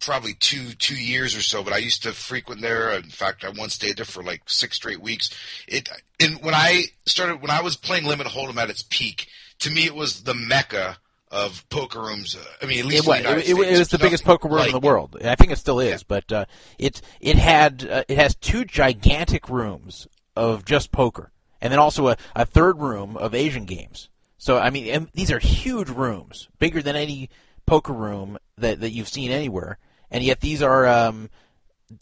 probably 0.00 0.34
two 0.34 0.70
two 0.74 0.96
years 0.96 1.36
or 1.36 1.42
so, 1.42 1.62
but 1.62 1.72
I 1.72 1.78
used 1.78 2.04
to 2.04 2.12
frequent 2.12 2.60
there. 2.60 2.92
In 2.92 3.02
fact, 3.02 3.44
I 3.44 3.50
once 3.50 3.74
stayed 3.74 3.96
there 3.96 4.04
for 4.04 4.22
like 4.22 4.42
six 4.46 4.76
straight 4.76 5.02
weeks. 5.02 5.30
It 5.66 5.88
and 6.20 6.42
when 6.42 6.54
I 6.54 6.84
started 7.04 7.42
when 7.42 7.50
I 7.50 7.60
was 7.62 7.76
playing 7.76 8.06
Limit 8.06 8.28
Hold'em 8.28 8.56
at 8.56 8.70
its 8.70 8.84
peak, 8.88 9.26
to 9.58 9.70
me 9.70 9.84
it 9.84 9.94
was 9.94 10.22
the 10.22 10.34
mecca 10.34 10.98
of 11.30 11.68
poker 11.68 12.00
rooms. 12.00 12.36
Uh, 12.36 12.44
I 12.62 12.66
mean, 12.66 12.80
at 12.80 12.86
least 12.86 13.04
it 13.04 13.08
was, 13.08 13.18
it, 13.18 13.44
States. 13.44 13.48
it 13.48 13.78
was 13.78 13.88
the 13.88 13.98
biggest 13.98 14.24
poker 14.24 14.48
room 14.48 14.58
like 14.58 14.68
in 14.68 14.80
the 14.80 14.86
world. 14.86 15.16
I 15.22 15.34
think 15.34 15.52
it 15.52 15.58
still 15.58 15.80
is, 15.80 16.02
but 16.02 16.30
uh, 16.32 16.44
it 16.78 17.00
it 17.20 17.36
had 17.36 17.86
uh, 17.88 18.04
it 18.08 18.18
has 18.18 18.34
two 18.34 18.64
gigantic 18.64 19.48
rooms 19.48 20.06
of 20.36 20.64
just 20.64 20.92
poker, 20.92 21.32
and 21.60 21.72
then 21.72 21.78
also 21.78 22.08
a, 22.08 22.16
a 22.34 22.46
third 22.46 22.78
room 22.78 23.16
of 23.16 23.34
Asian 23.34 23.64
games. 23.64 24.08
So 24.38 24.58
I 24.58 24.70
mean, 24.70 24.86
and 24.88 25.08
these 25.14 25.30
are 25.30 25.38
huge 25.38 25.88
rooms, 25.88 26.48
bigger 26.58 26.80
than 26.80 26.96
any 26.96 27.28
poker 27.66 27.92
room 27.92 28.38
that 28.56 28.80
that 28.80 28.90
you've 28.90 29.08
seen 29.08 29.30
anywhere, 29.30 29.78
and 30.10 30.24
yet 30.24 30.40
these 30.40 30.62
are 30.62 30.86
um, 30.86 31.28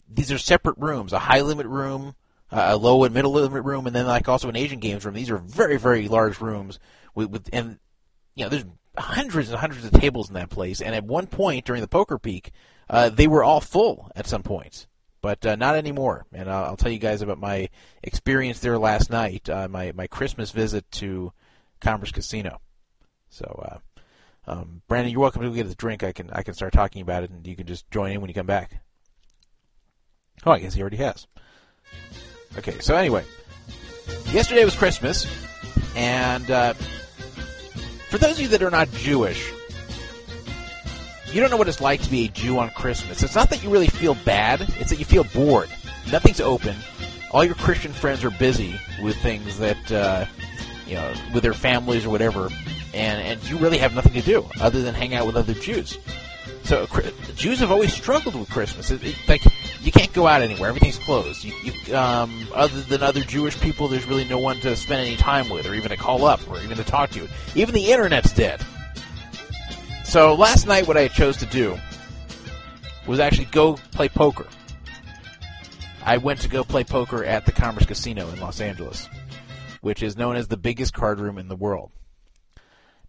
these 0.07 0.31
are 0.31 0.37
separate 0.37 0.77
rooms: 0.77 1.13
a 1.13 1.19
high 1.19 1.41
limit 1.41 1.65
room, 1.65 2.15
uh, 2.51 2.67
a 2.69 2.77
low 2.77 3.03
and 3.03 3.13
middle 3.13 3.31
limit 3.31 3.63
room, 3.63 3.87
and 3.87 3.95
then 3.95 4.05
like 4.05 4.29
also 4.29 4.49
an 4.49 4.55
Asian 4.55 4.79
games 4.79 5.05
room. 5.05 5.15
These 5.15 5.29
are 5.29 5.37
very 5.37 5.77
very 5.77 6.07
large 6.07 6.39
rooms 6.39 6.79
with, 7.13 7.29
with 7.29 7.49
and 7.51 7.79
you 8.35 8.45
know 8.45 8.49
there's 8.49 8.65
hundreds 8.97 9.49
and 9.49 9.59
hundreds 9.59 9.85
of 9.85 9.91
tables 9.91 10.29
in 10.29 10.35
that 10.35 10.49
place. 10.49 10.81
And 10.81 10.95
at 10.95 11.03
one 11.03 11.27
point 11.27 11.65
during 11.65 11.81
the 11.81 11.87
poker 11.87 12.17
peak, 12.17 12.51
uh, 12.89 13.09
they 13.09 13.27
were 13.27 13.43
all 13.43 13.61
full 13.61 14.11
at 14.15 14.27
some 14.27 14.43
points, 14.43 14.87
but 15.21 15.45
uh, 15.45 15.55
not 15.55 15.75
anymore. 15.75 16.25
And 16.33 16.49
I'll, 16.49 16.65
I'll 16.65 16.77
tell 16.77 16.91
you 16.91 16.99
guys 16.99 17.21
about 17.21 17.39
my 17.39 17.69
experience 18.03 18.59
there 18.59 18.77
last 18.77 19.09
night, 19.09 19.49
uh, 19.49 19.67
my 19.67 19.91
my 19.93 20.07
Christmas 20.07 20.51
visit 20.51 20.89
to 20.93 21.31
Commerce 21.79 22.11
Casino. 22.11 22.61
So. 23.29 23.45
Uh, 23.63 23.79
um, 24.49 24.81
Brandon, 24.87 25.11
you're 25.11 25.19
welcome 25.19 25.41
to 25.41 25.49
get 25.49 25.67
a 25.67 25.75
drink. 25.75 26.03
I 26.03 26.13
can 26.13 26.29
I 26.31 26.41
can 26.41 26.53
start 26.53 26.71
talking 26.71 27.01
about 27.01 27.23
it, 27.23 27.31
and 27.31 27.45
you 27.45 27.55
can 27.55 27.67
just 27.67 27.89
join 27.91 28.13
in 28.13 28.21
when 28.21 28.29
you 28.29 28.33
come 28.33 28.45
back. 28.45 28.81
Oh, 30.45 30.51
I 30.51 30.59
guess 30.59 30.73
he 30.73 30.81
already 30.81 30.97
has. 30.97 31.27
Okay, 32.57 32.79
so 32.79 32.95
anyway, 32.95 33.25
yesterday 34.31 34.63
was 34.63 34.75
Christmas, 34.75 35.27
and 35.95 36.49
uh, 36.49 36.73
for 38.09 38.17
those 38.17 38.33
of 38.33 38.39
you 38.39 38.47
that 38.49 38.63
are 38.63 38.71
not 38.71 38.91
Jewish, 38.91 39.51
you 41.31 41.41
don't 41.41 41.49
know 41.51 41.57
what 41.57 41.67
it's 41.67 41.81
like 41.81 42.01
to 42.01 42.09
be 42.09 42.25
a 42.25 42.29
Jew 42.29 42.57
on 42.59 42.69
Christmas. 42.71 43.21
It's 43.21 43.35
not 43.35 43.49
that 43.49 43.63
you 43.63 43.69
really 43.69 43.87
feel 43.87 44.15
bad; 44.25 44.61
it's 44.79 44.89
that 44.89 44.99
you 44.99 45.05
feel 45.05 45.25
bored. 45.25 45.69
Nothing's 46.11 46.39
open. 46.39 46.75
All 47.31 47.43
your 47.43 47.55
Christian 47.55 47.91
friends 47.91 48.23
are 48.23 48.31
busy 48.31 48.79
with 49.01 49.17
things 49.17 49.57
that 49.59 49.91
uh, 49.91 50.25
you 50.87 50.95
know, 50.95 51.13
with 51.33 51.43
their 51.43 51.53
families 51.53 52.05
or 52.05 52.09
whatever, 52.09 52.49
and 52.93 53.21
and 53.21 53.49
you 53.49 53.57
really 53.57 53.77
have 53.77 53.93
nothing 53.93 54.13
to 54.13 54.21
do 54.21 54.45
other 54.61 54.81
than 54.81 54.95
hang 54.95 55.13
out 55.13 55.25
with 55.25 55.35
other 55.35 55.53
Jews. 55.53 55.97
So 56.63 56.87
Jews 57.35 57.59
have 57.59 57.71
always 57.71 57.93
struggled 57.93 58.35
with 58.35 58.49
Christmas. 58.49 58.91
It, 58.91 59.03
it, 59.03 59.15
like 59.27 59.41
you 59.81 59.91
can't 59.91 60.11
go 60.13 60.27
out 60.27 60.41
anywhere; 60.41 60.69
everything's 60.69 60.97
closed. 60.99 61.43
You, 61.43 61.53
you, 61.63 61.95
um, 61.95 62.47
other 62.53 62.81
than 62.81 63.03
other 63.03 63.21
Jewish 63.21 63.59
people, 63.59 63.87
there's 63.87 64.05
really 64.05 64.25
no 64.25 64.39
one 64.39 64.59
to 64.61 64.75
spend 64.75 65.07
any 65.07 65.17
time 65.17 65.49
with, 65.49 65.65
or 65.65 65.73
even 65.73 65.89
to 65.89 65.97
call 65.97 66.25
up, 66.25 66.39
or 66.49 66.59
even 66.61 66.77
to 66.77 66.83
talk 66.83 67.09
to. 67.11 67.27
Even 67.55 67.73
the 67.73 67.91
internet's 67.91 68.33
dead. 68.33 68.65
So 70.03 70.35
last 70.35 70.67
night, 70.67 70.87
what 70.87 70.97
I 70.97 71.07
chose 71.09 71.37
to 71.37 71.45
do 71.45 71.77
was 73.07 73.19
actually 73.19 73.45
go 73.45 73.75
play 73.91 74.09
poker. 74.09 74.47
I 76.03 76.17
went 76.17 76.39
to 76.41 76.49
go 76.49 76.63
play 76.63 76.83
poker 76.83 77.23
at 77.23 77.45
the 77.45 77.51
Commerce 77.51 77.85
Casino 77.85 78.29
in 78.29 78.39
Los 78.39 78.61
Angeles, 78.61 79.09
which 79.81 80.01
is 80.01 80.15
known 80.15 80.37
as 80.37 80.47
the 80.47 80.57
biggest 80.57 80.93
card 80.93 81.19
room 81.19 81.37
in 81.37 81.49
the 81.49 81.55
world. 81.55 81.91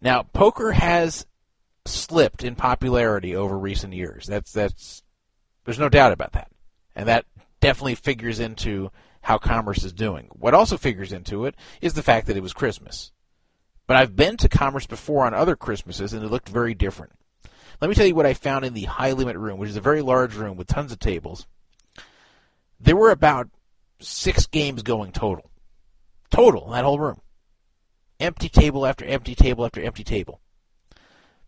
Now, 0.01 0.25
poker 0.25 0.73
has 0.73 1.27
slipped 1.85 2.45
in 2.45 2.55
popularity 2.55 3.35
over 3.35 3.59
recent 3.59 3.93
years. 3.93 4.27
That's 4.27 4.53
that's 4.53 5.03
there's 5.65 5.79
no 5.79 5.89
doubt 5.89 6.13
about 6.13 6.33
that. 6.33 6.51
And 6.95 7.09
that 7.09 7.25
definitely 7.61 7.95
figures 7.95 8.41
into 8.41 8.91
how 9.21 9.39
commerce 9.39 9.85
is 9.85 9.93
doing. 9.93 10.29
What 10.33 10.55
also 10.55 10.77
figures 10.77 11.13
into 11.13 11.45
it 11.45 11.55
is 11.81 11.95
the 11.95 12.03
fact 12.03 12.27
that 12.27 12.37
it 12.37 12.43
was 12.43 12.53
Christmas. 12.53 13.13
But 13.87 13.97
I've 13.97 14.17
been 14.17 14.37
to 14.39 14.49
commerce 14.49 14.87
before 14.87 15.27
on 15.27 15.35
other 15.35 15.57
Christmases 15.57 16.13
and 16.13 16.23
it 16.23 16.31
looked 16.31 16.49
very 16.49 16.75
different. 16.75 17.13
Let 17.81 17.89
me 17.89 17.95
tell 17.95 18.07
you 18.07 18.15
what 18.15 18.27
I 18.27 18.35
found 18.35 18.65
in 18.65 18.75
the 18.75 18.85
high 18.85 19.13
limit 19.13 19.37
room, 19.37 19.59
which 19.59 19.71
is 19.71 19.77
a 19.77 19.81
very 19.81 20.03
large 20.03 20.35
room 20.35 20.57
with 20.57 20.67
tons 20.67 20.93
of 20.93 20.99
tables. 20.99 21.47
There 22.81 22.97
were 22.97 23.11
about 23.11 23.49
six 24.01 24.47
games 24.47 24.83
going 24.83 25.13
total. 25.13 25.51
Total 26.31 26.67
in 26.67 26.73
that 26.73 26.85
whole 26.85 26.99
room. 26.99 27.21
Empty 28.21 28.49
table 28.49 28.85
after 28.85 29.05
empty 29.05 29.35
table 29.35 29.65
after 29.65 29.81
empty 29.81 30.05
table. 30.05 30.41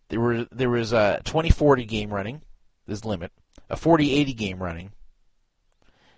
There 0.09 0.21
were 0.21 0.47
there 0.51 0.71
was 0.71 0.93
a 0.93 1.21
2040 1.25 1.85
game 1.85 2.13
running, 2.13 2.43
this 2.87 3.05
limit, 3.05 3.33
a 3.69 3.77
4080 3.77 4.35
game 4.35 4.63
running. 4.63 4.93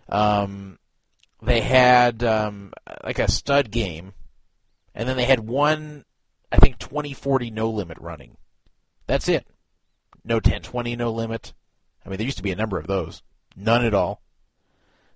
Um, 0.09 0.79
they 1.41 1.61
had 1.61 2.23
um, 2.23 2.73
like 3.03 3.19
a 3.19 3.31
stud 3.31 3.71
game, 3.71 4.13
and 4.95 5.09
then 5.09 5.17
they 5.17 5.25
had 5.25 5.41
one, 5.41 6.05
I 6.51 6.57
think 6.57 6.79
2040 6.79 7.51
no 7.51 7.71
limit 7.71 7.99
running. 7.99 8.37
That's 9.07 9.29
it. 9.29 9.47
No 10.25 10.37
1020 10.37 10.97
no 10.97 11.11
limit. 11.11 11.53
I 12.05 12.09
mean, 12.09 12.19
there 12.19 12.25
used 12.25 12.37
to 12.37 12.43
be 12.43 12.53
a 12.53 12.57
number 12.57 12.79
of 12.79 12.87
those. 12.87 13.23
None 13.57 13.85
at 13.85 13.95
all. 13.95 14.23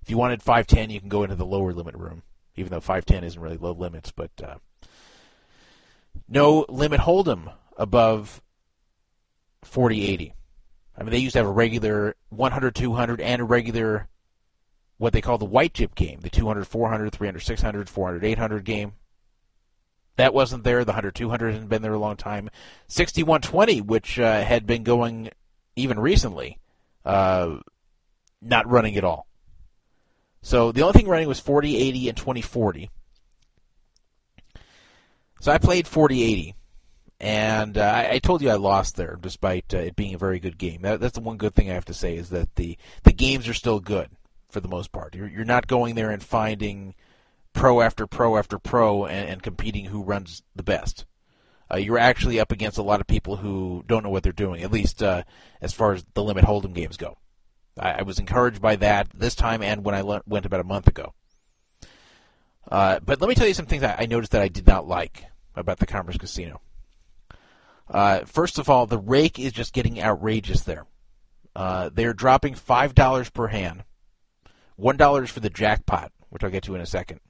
If 0.02 0.10
you 0.10 0.16
wanted 0.16 0.42
510, 0.42 0.90
you 0.90 1.00
can 1.00 1.08
go 1.08 1.22
into 1.22 1.34
the 1.34 1.46
lower 1.46 1.72
limit 1.72 1.94
room, 1.96 2.22
even 2.56 2.70
though 2.70 2.80
510 2.80 3.24
isn't 3.24 3.40
really 3.40 3.56
low 3.56 3.72
limits, 3.72 4.12
but 4.12 4.30
uh, 4.42 4.56
no 6.28 6.64
limit 6.68 7.00
hold'em 7.00 7.52
above 7.76 8.40
4080. 9.62 10.32
I 10.96 11.02
mean, 11.02 11.10
they 11.10 11.18
used 11.18 11.34
to 11.34 11.40
have 11.40 11.46
a 11.46 11.52
regular 11.52 12.16
100, 12.30 12.74
200, 12.74 13.20
and 13.20 13.42
a 13.42 13.44
regular 13.44 14.08
what 14.98 15.12
they 15.12 15.20
call 15.20 15.38
the 15.38 15.44
white 15.44 15.74
chip 15.74 15.94
game, 15.94 16.20
the 16.20 16.30
200, 16.30 16.66
400, 16.66 17.12
300, 17.12 17.40
600, 17.40 17.88
400, 17.88 18.24
800 18.24 18.64
game. 18.64 18.92
That 20.16 20.32
wasn't 20.32 20.64
there. 20.64 20.84
The 20.84 20.92
100, 20.92 21.14
200 21.14 21.52
hadn't 21.52 21.68
been 21.68 21.82
there 21.82 21.92
a 21.92 21.98
long 21.98 22.16
time. 22.16 22.48
6120, 22.88 23.82
which 23.82 24.18
uh, 24.18 24.42
had 24.42 24.66
been 24.66 24.82
going 24.82 25.30
even 25.76 25.98
recently, 25.98 26.58
uh, 27.04 27.58
not 28.40 28.68
running 28.68 28.96
at 28.96 29.04
all. 29.04 29.26
So 30.40 30.72
the 30.72 30.82
only 30.82 30.94
thing 30.94 31.08
running 31.08 31.28
was 31.28 31.40
40, 31.40 31.76
80, 31.76 32.08
and 32.08 32.16
2040. 32.16 32.90
So 35.40 35.52
I 35.52 35.58
played 35.58 35.86
4080, 35.86 36.54
and 37.20 37.76
uh, 37.76 37.82
I, 37.82 38.12
I, 38.12 38.18
told 38.20 38.40
you 38.40 38.48
I 38.48 38.54
lost 38.54 38.96
there, 38.96 39.18
despite 39.20 39.74
uh, 39.74 39.78
it 39.78 39.96
being 39.96 40.14
a 40.14 40.18
very 40.18 40.38
good 40.38 40.56
game. 40.56 40.80
That, 40.82 41.00
that's 41.00 41.14
the 41.14 41.20
one 41.20 41.36
good 41.36 41.54
thing 41.54 41.70
I 41.70 41.74
have 41.74 41.84
to 41.86 41.94
say 41.94 42.16
is 42.16 42.30
that 42.30 42.54
the 42.56 42.78
the 43.02 43.12
games 43.12 43.46
are 43.48 43.54
still 43.54 43.80
good 43.80 44.08
for 44.56 44.60
the 44.60 44.68
most 44.68 44.90
part. 44.90 45.14
You're, 45.14 45.28
you're 45.28 45.44
not 45.44 45.66
going 45.66 45.96
there 45.96 46.10
and 46.10 46.22
finding 46.22 46.94
pro 47.52 47.82
after 47.82 48.06
pro 48.06 48.38
after 48.38 48.58
pro 48.58 49.04
and, 49.04 49.28
and 49.28 49.42
competing 49.42 49.84
who 49.84 50.02
runs 50.02 50.42
the 50.54 50.62
best. 50.62 51.04
Uh, 51.70 51.76
you're 51.76 51.98
actually 51.98 52.40
up 52.40 52.50
against 52.50 52.78
a 52.78 52.82
lot 52.82 53.02
of 53.02 53.06
people 53.06 53.36
who 53.36 53.84
don't 53.86 54.02
know 54.02 54.08
what 54.08 54.22
they're 54.22 54.32
doing, 54.32 54.62
at 54.62 54.72
least 54.72 55.02
uh, 55.02 55.24
as 55.60 55.74
far 55.74 55.92
as 55.92 56.06
the 56.14 56.24
limit 56.24 56.46
hold'em 56.46 56.72
games 56.72 56.96
go. 56.96 57.18
I, 57.78 57.96
I, 57.98 58.02
was 58.02 58.18
encouraged 58.18 58.62
by 58.62 58.76
that 58.76 59.08
this 59.12 59.34
time 59.34 59.60
and 59.60 59.84
when 59.84 59.94
I 59.94 60.00
le- 60.00 60.22
went 60.26 60.46
about 60.46 60.60
a 60.60 60.64
month 60.64 60.88
ago. 60.88 61.12
Uh, 62.70 63.00
but 63.00 63.20
let 63.20 63.28
me 63.28 63.34
tell 63.34 63.46
you 63.46 63.52
some 63.52 63.66
things 63.66 63.82
I, 63.82 63.94
I 63.98 64.06
noticed 64.06 64.32
that 64.32 64.40
I 64.40 64.48
did 64.48 64.66
not 64.66 64.88
like 64.88 65.26
about 65.54 65.80
the 65.80 65.86
Commerce 65.86 66.16
Casino. 66.16 66.62
Uh, 67.90 68.20
first 68.20 68.58
of 68.58 68.70
all, 68.70 68.86
the 68.86 68.96
rake 68.96 69.38
is 69.38 69.52
just 69.52 69.74
getting 69.74 70.00
outrageous 70.00 70.62
there. 70.62 70.86
Uh, 71.54 71.90
they're 71.92 72.14
dropping 72.14 72.54
five 72.54 72.94
dollars 72.94 73.28
per 73.28 73.48
hand. 73.48 73.84
One 74.76 74.96
dollar 74.96 75.24
is 75.24 75.30
for 75.30 75.40
the 75.40 75.50
jackpot, 75.50 76.12
which 76.30 76.44
I'll 76.44 76.50
get 76.50 76.64
to 76.64 76.74
in 76.74 76.80
a 76.80 76.86
second. 76.86 77.20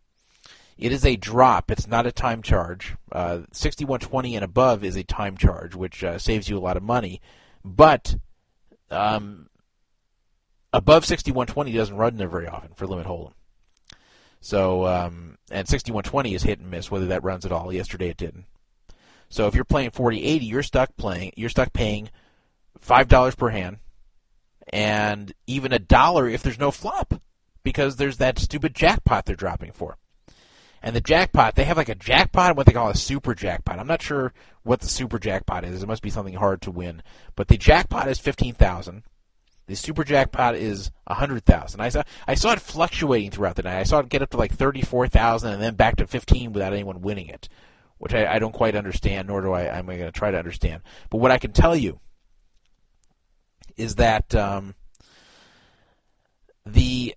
It 0.76 0.92
is 0.92 1.06
a 1.06 1.16
drop. 1.16 1.70
It's 1.70 1.86
not 1.86 2.06
a 2.06 2.12
time 2.12 2.42
charge. 2.42 2.96
Uh, 3.10 3.42
6120 3.52 4.36
and 4.36 4.44
above 4.44 4.84
is 4.84 4.96
a 4.96 5.04
time 5.04 5.36
charge, 5.36 5.74
which 5.74 6.04
uh, 6.04 6.18
saves 6.18 6.48
you 6.48 6.58
a 6.58 6.60
lot 6.60 6.76
of 6.76 6.82
money. 6.82 7.22
But 7.64 8.16
um, 8.90 9.48
above 10.72 11.06
6120 11.06 11.72
doesn't 11.72 11.96
run 11.96 12.16
there 12.16 12.28
very 12.28 12.46
often 12.46 12.72
for 12.74 12.86
limit 12.86 13.06
hold'em. 13.06 13.32
So 14.40 14.86
um, 14.86 15.38
and 15.50 15.66
6120 15.66 16.34
is 16.34 16.42
hit 16.42 16.60
and 16.60 16.70
miss 16.70 16.90
whether 16.90 17.06
that 17.06 17.24
runs 17.24 17.46
at 17.46 17.52
all. 17.52 17.72
Yesterday 17.72 18.10
it 18.10 18.16
didn't. 18.18 18.44
So 19.28 19.46
if 19.46 19.54
you're 19.54 19.64
playing 19.64 19.90
4080, 19.90 20.44
you're 20.44 20.62
stuck 20.62 20.96
playing. 20.96 21.32
You're 21.36 21.48
stuck 21.50 21.72
paying 21.72 22.10
five 22.78 23.08
dollars 23.08 23.34
per 23.34 23.48
hand, 23.48 23.78
and 24.72 25.32
even 25.46 25.72
a 25.72 25.78
dollar 25.78 26.28
if 26.28 26.42
there's 26.42 26.58
no 26.58 26.70
flop, 26.70 27.20
because 27.66 27.96
there's 27.96 28.18
that 28.18 28.38
stupid 28.38 28.76
jackpot 28.76 29.26
they're 29.26 29.34
dropping 29.34 29.72
for. 29.72 29.98
And 30.80 30.94
the 30.94 31.00
jackpot, 31.00 31.56
they 31.56 31.64
have 31.64 31.76
like 31.76 31.88
a 31.88 31.96
jackpot 31.96 32.50
and 32.50 32.56
what 32.56 32.64
they 32.64 32.72
call 32.72 32.88
a 32.88 32.94
super 32.94 33.34
jackpot. 33.34 33.80
I'm 33.80 33.88
not 33.88 34.00
sure 34.00 34.32
what 34.62 34.78
the 34.78 34.86
super 34.86 35.18
jackpot 35.18 35.64
is. 35.64 35.82
It 35.82 35.88
must 35.88 36.00
be 36.00 36.10
something 36.10 36.34
hard 36.34 36.62
to 36.62 36.70
win. 36.70 37.02
But 37.34 37.48
the 37.48 37.56
jackpot 37.56 38.06
is 38.06 38.20
fifteen 38.20 38.54
thousand. 38.54 39.02
The 39.66 39.74
super 39.74 40.04
jackpot 40.04 40.54
is 40.54 40.92
a 41.08 41.14
hundred 41.14 41.44
thousand. 41.44 41.80
I 41.80 41.88
saw 41.88 42.04
I 42.28 42.36
saw 42.36 42.52
it 42.52 42.60
fluctuating 42.60 43.32
throughout 43.32 43.56
the 43.56 43.64
night. 43.64 43.80
I 43.80 43.82
saw 43.82 43.98
it 43.98 44.08
get 44.08 44.22
up 44.22 44.30
to 44.30 44.36
like 44.36 44.54
thirty 44.54 44.82
four 44.82 45.08
thousand 45.08 45.54
and 45.54 45.60
then 45.60 45.74
back 45.74 45.96
to 45.96 46.06
fifteen 46.06 46.52
without 46.52 46.72
anyone 46.72 47.00
winning 47.00 47.26
it, 47.26 47.48
which 47.98 48.14
I, 48.14 48.34
I 48.34 48.38
don't 48.38 48.54
quite 48.54 48.76
understand, 48.76 49.26
nor 49.26 49.40
do 49.40 49.50
I. 49.50 49.76
I'm 49.76 49.86
going 49.86 49.98
to 49.98 50.12
try 50.12 50.30
to 50.30 50.38
understand. 50.38 50.82
But 51.10 51.18
what 51.18 51.32
I 51.32 51.38
can 51.38 51.50
tell 51.50 51.74
you 51.74 51.98
is 53.76 53.96
that 53.96 54.36
um, 54.36 54.76
the 56.64 57.16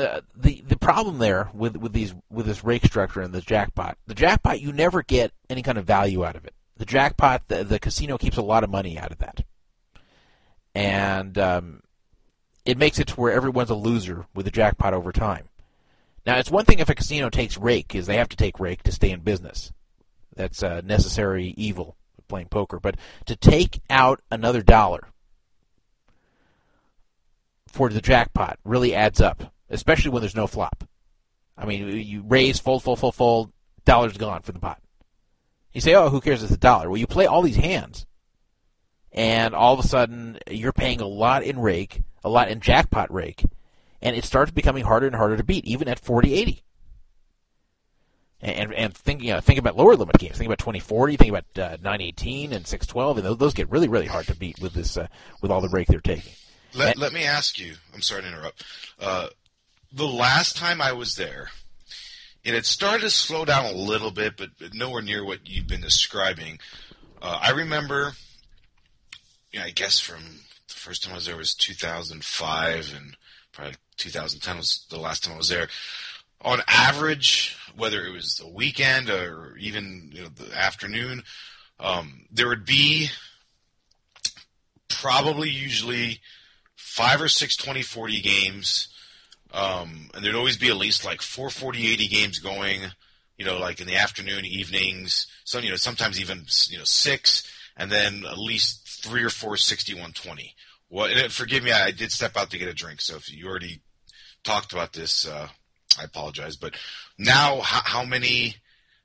uh, 0.00 0.20
the 0.36 0.62
the 0.66 0.76
problem 0.76 1.18
there 1.18 1.50
with 1.54 1.76
with 1.76 1.92
these 1.92 2.14
with 2.30 2.46
this 2.46 2.64
rake 2.64 2.84
structure 2.84 3.20
and 3.20 3.32
the 3.32 3.40
jackpot, 3.40 3.98
the 4.06 4.14
jackpot 4.14 4.60
you 4.60 4.72
never 4.72 5.02
get 5.02 5.32
any 5.48 5.62
kind 5.62 5.78
of 5.78 5.84
value 5.84 6.24
out 6.24 6.36
of 6.36 6.44
it. 6.44 6.54
The 6.76 6.86
jackpot, 6.86 7.48
the, 7.48 7.62
the 7.62 7.78
casino 7.78 8.16
keeps 8.16 8.38
a 8.38 8.42
lot 8.42 8.64
of 8.64 8.70
money 8.70 8.98
out 8.98 9.12
of 9.12 9.18
that, 9.18 9.44
and 10.74 11.36
um, 11.36 11.82
it 12.64 12.78
makes 12.78 12.98
it 12.98 13.08
to 13.08 13.14
where 13.14 13.32
everyone's 13.32 13.70
a 13.70 13.74
loser 13.74 14.26
with 14.34 14.46
the 14.46 14.50
jackpot 14.50 14.94
over 14.94 15.12
time. 15.12 15.48
Now, 16.26 16.38
it's 16.38 16.50
one 16.50 16.64
thing 16.64 16.78
if 16.78 16.88
a 16.88 16.94
casino 16.94 17.30
takes 17.30 17.56
rake, 17.56 17.94
is 17.94 18.06
they 18.06 18.16
have 18.16 18.28
to 18.28 18.36
take 18.36 18.60
rake 18.60 18.82
to 18.84 18.92
stay 18.92 19.10
in 19.10 19.20
business. 19.20 19.72
That's 20.36 20.62
a 20.62 20.82
necessary 20.82 21.54
evil 21.56 21.96
playing 22.28 22.48
poker. 22.48 22.78
But 22.78 22.96
to 23.26 23.36
take 23.36 23.80
out 23.90 24.20
another 24.30 24.62
dollar 24.62 25.08
for 27.66 27.88
the 27.88 28.00
jackpot 28.00 28.58
really 28.64 28.94
adds 28.94 29.20
up, 29.20 29.52
especially 29.70 30.10
when 30.10 30.20
there's 30.20 30.36
no 30.36 30.46
flop. 30.46 30.84
I 31.56 31.64
mean, 31.66 31.88
you 31.88 32.22
raise, 32.26 32.58
fold, 32.58 32.82
fold, 32.82 32.98
fold, 32.98 33.14
fold, 33.14 33.52
dollar's 33.84 34.16
gone 34.16 34.42
for 34.42 34.52
the 34.52 34.58
pot. 34.58 34.80
You 35.72 35.80
say, 35.80 35.94
oh, 35.94 36.08
who 36.08 36.20
cares? 36.20 36.42
It's 36.42 36.52
a 36.52 36.58
dollar. 36.58 36.88
Well, 36.88 36.98
you 36.98 37.06
play 37.06 37.26
all 37.26 37.42
these 37.42 37.56
hands, 37.56 38.06
and 39.12 39.54
all 39.54 39.74
of 39.74 39.84
a 39.84 39.86
sudden 39.86 40.38
you're 40.50 40.72
paying 40.72 41.00
a 41.00 41.06
lot 41.06 41.44
in 41.44 41.60
rake, 41.60 42.02
a 42.24 42.28
lot 42.28 42.50
in 42.50 42.60
jackpot 42.60 43.12
rake, 43.12 43.44
and 44.02 44.16
it 44.16 44.24
starts 44.24 44.50
becoming 44.50 44.84
harder 44.84 45.06
and 45.06 45.14
harder 45.14 45.36
to 45.36 45.44
beat, 45.44 45.64
even 45.64 45.88
at 45.88 46.02
40-80. 46.02 46.62
And 48.42 48.72
and 48.72 48.94
think 48.94 49.22
you 49.22 49.34
know 49.34 49.40
think 49.40 49.58
about 49.58 49.76
lower 49.76 49.96
limit 49.96 50.16
games. 50.16 50.38
Think 50.38 50.48
about 50.48 50.60
2040. 50.60 51.18
Think 51.18 51.28
about 51.28 51.44
uh, 51.58 51.76
918 51.82 52.54
and 52.54 52.66
612, 52.66 53.18
and 53.18 53.26
those, 53.26 53.36
those 53.36 53.52
get 53.52 53.70
really 53.70 53.86
really 53.86 54.06
hard 54.06 54.26
to 54.28 54.34
beat 54.34 54.58
with 54.62 54.72
this 54.72 54.96
uh, 54.96 55.08
with 55.42 55.50
all 55.50 55.60
the 55.60 55.68
rake 55.68 55.88
they're 55.88 56.00
taking. 56.00 56.32
Let, 56.74 56.96
let 56.96 57.12
me 57.12 57.24
ask 57.24 57.58
you. 57.58 57.74
I'm 57.94 58.00
sorry 58.00 58.22
to 58.22 58.28
interrupt. 58.28 58.64
Uh, 58.98 59.26
the 59.92 60.06
last 60.06 60.56
time 60.56 60.80
I 60.80 60.92
was 60.92 61.16
there, 61.16 61.50
it 62.44 62.54
had 62.54 62.66
started 62.66 63.02
to 63.02 63.10
slow 63.10 63.44
down 63.44 63.66
a 63.66 63.72
little 63.76 64.10
bit, 64.10 64.36
but, 64.36 64.50
but 64.58 64.74
nowhere 64.74 65.02
near 65.02 65.24
what 65.24 65.48
you've 65.48 65.66
been 65.66 65.80
describing. 65.80 66.58
Uh, 67.20 67.38
I 67.42 67.50
remember, 67.50 68.12
you 69.52 69.60
know, 69.60 69.66
I 69.66 69.70
guess 69.70 70.00
from 70.00 70.22
the 70.68 70.74
first 70.74 71.02
time 71.02 71.12
I 71.12 71.16
was 71.16 71.26
there 71.26 71.36
was 71.36 71.54
2005, 71.54 72.94
and 72.96 73.16
probably 73.52 73.74
2010 73.96 74.56
was 74.56 74.86
the 74.88 74.98
last 74.98 75.24
time 75.24 75.34
I 75.34 75.38
was 75.38 75.48
there. 75.48 75.68
On 76.42 76.60
average, 76.66 77.56
whether 77.76 78.06
it 78.06 78.12
was 78.12 78.36
the 78.36 78.48
weekend 78.48 79.10
or 79.10 79.56
even 79.58 80.10
you 80.12 80.22
know, 80.22 80.28
the 80.28 80.56
afternoon, 80.56 81.22
um, 81.78 82.26
there 82.30 82.48
would 82.48 82.64
be 82.64 83.10
probably 84.88 85.50
usually 85.50 86.20
five 86.76 87.20
or 87.20 87.28
six 87.28 87.56
20 87.56 87.82
40 87.82 88.20
games. 88.20 88.88
Um, 89.52 90.10
and 90.14 90.24
there'd 90.24 90.36
always 90.36 90.56
be 90.56 90.68
at 90.68 90.76
least 90.76 91.04
like 91.04 91.22
four 91.22 91.50
40 91.50 91.92
80 91.92 92.08
games 92.08 92.38
going, 92.38 92.82
you 93.36 93.44
know, 93.44 93.58
like 93.58 93.80
in 93.80 93.86
the 93.86 93.96
afternoon, 93.96 94.44
evenings. 94.44 95.26
Some, 95.44 95.64
you 95.64 95.70
know, 95.70 95.76
sometimes 95.76 96.20
even, 96.20 96.44
you 96.68 96.78
know, 96.78 96.84
six, 96.84 97.42
and 97.76 97.90
then 97.90 98.24
at 98.24 98.38
least 98.38 98.88
three 99.02 99.24
or 99.24 99.30
four 99.30 99.56
61 99.56 100.12
20. 100.12 100.54
What, 100.88 101.10
and 101.10 101.32
forgive 101.32 101.62
me, 101.64 101.72
I 101.72 101.90
did 101.90 102.12
step 102.12 102.36
out 102.36 102.50
to 102.50 102.58
get 102.58 102.68
a 102.68 102.74
drink, 102.74 103.00
so 103.00 103.16
if 103.16 103.32
you 103.32 103.46
already 103.46 103.80
talked 104.42 104.72
about 104.72 104.92
this, 104.92 105.26
uh, 105.26 105.48
I 105.98 106.04
apologize. 106.04 106.56
But 106.56 106.74
now, 107.18 107.60
how, 107.60 107.82
how 107.84 108.04
many? 108.04 108.56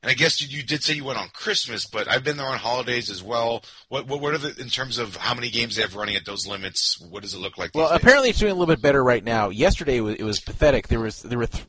And 0.05 0.11
I 0.11 0.13
guess 0.13 0.39
you, 0.39 0.55
you, 0.55 0.61
did 0.61 0.83
say 0.83 0.93
you 0.93 1.03
went 1.03 1.17
on 1.17 1.29
Christmas, 1.29 1.87
but 1.87 2.07
I've 2.07 2.23
been 2.23 2.37
there 2.37 2.45
on 2.45 2.59
holidays 2.59 3.09
as 3.09 3.23
well. 3.23 3.63
What 3.89 4.05
what, 4.05 4.21
what 4.21 4.35
are 4.35 4.37
the 4.37 4.55
in 4.61 4.69
terms 4.69 4.99
of 4.99 5.15
how 5.15 5.33
many 5.33 5.49
games 5.49 5.77
they 5.77 5.81
have 5.81 5.95
running 5.95 6.15
at 6.15 6.25
those 6.25 6.45
limits? 6.45 7.01
What 7.09 7.23
does 7.23 7.33
it 7.33 7.39
look 7.39 7.57
like? 7.57 7.71
Well, 7.73 7.89
apparently 7.89 8.29
it's 8.29 8.37
doing 8.37 8.51
a 8.51 8.55
little 8.55 8.71
bit 8.71 8.83
better 8.83 9.03
right 9.03 9.23
now. 9.23 9.49
Yesterday 9.49 9.97
it 9.97 10.01
was, 10.01 10.15
it 10.17 10.23
was 10.23 10.39
pathetic. 10.39 10.89
There 10.89 10.99
was 10.99 11.23
there 11.23 11.39
were 11.39 11.47
th- 11.47 11.65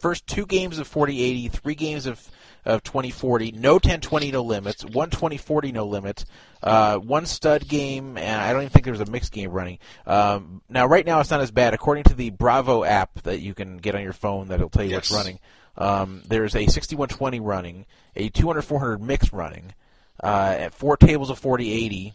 first 0.00 0.26
two 0.26 0.46
games 0.46 0.78
of 0.78 0.90
40-80, 0.90 1.50
three 1.52 1.74
games 1.74 2.06
of 2.06 2.26
of 2.64 2.82
2040, 2.82 3.52
no 3.52 3.78
10-20 3.78 4.32
no 4.32 4.42
limits, 4.42 4.82
one 4.86 5.10
20-40 5.10 5.74
no 5.74 5.86
limits, 5.86 6.24
uh, 6.62 6.96
one 6.96 7.26
stud 7.26 7.68
game, 7.68 8.16
and 8.16 8.40
I 8.40 8.54
don't 8.54 8.62
even 8.62 8.70
think 8.70 8.84
there 8.86 8.94
was 8.94 9.06
a 9.06 9.10
mixed 9.10 9.32
game 9.32 9.50
running. 9.50 9.78
Um, 10.06 10.62
now, 10.70 10.86
right 10.86 11.04
now 11.04 11.20
it's 11.20 11.30
not 11.30 11.42
as 11.42 11.50
bad. 11.50 11.74
According 11.74 12.04
to 12.04 12.14
the 12.14 12.30
Bravo 12.30 12.82
app 12.82 13.22
that 13.24 13.40
you 13.40 13.52
can 13.52 13.76
get 13.76 13.94
on 13.94 14.00
your 14.00 14.14
phone 14.14 14.48
that'll 14.48 14.70
tell 14.70 14.82
you 14.82 14.92
Yes. 14.92 15.10
what's 15.10 15.12
running, 15.12 15.40
um, 15.76 16.22
there's 16.26 16.54
a 16.54 16.66
6120 16.66 17.40
running, 17.40 17.86
a 18.16 18.30
200-400 18.30 19.00
mix 19.00 19.32
running, 19.32 19.74
uh, 20.22 20.68
four 20.70 20.96
tables 20.96 21.30
of 21.30 21.40
40-80, 21.40 22.12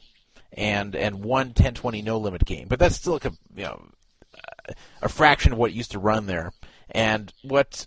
and 0.53 0.95
and 0.95 1.23
one 1.23 1.53
10-20 1.53 2.03
no 2.03 2.18
limit 2.18 2.44
game. 2.45 2.68
But 2.68 2.80
that's 2.80 2.95
still 2.95 3.14
like 3.14 3.26
a 3.26 3.31
you 3.56 3.64
know 3.64 3.86
a 5.02 5.10
fraction 5.10 5.53
of 5.53 5.57
what 5.60 5.73
used 5.73 5.91
to 5.91 5.99
run 5.99 6.26
there. 6.26 6.52
And 6.91 7.31
what 7.44 7.86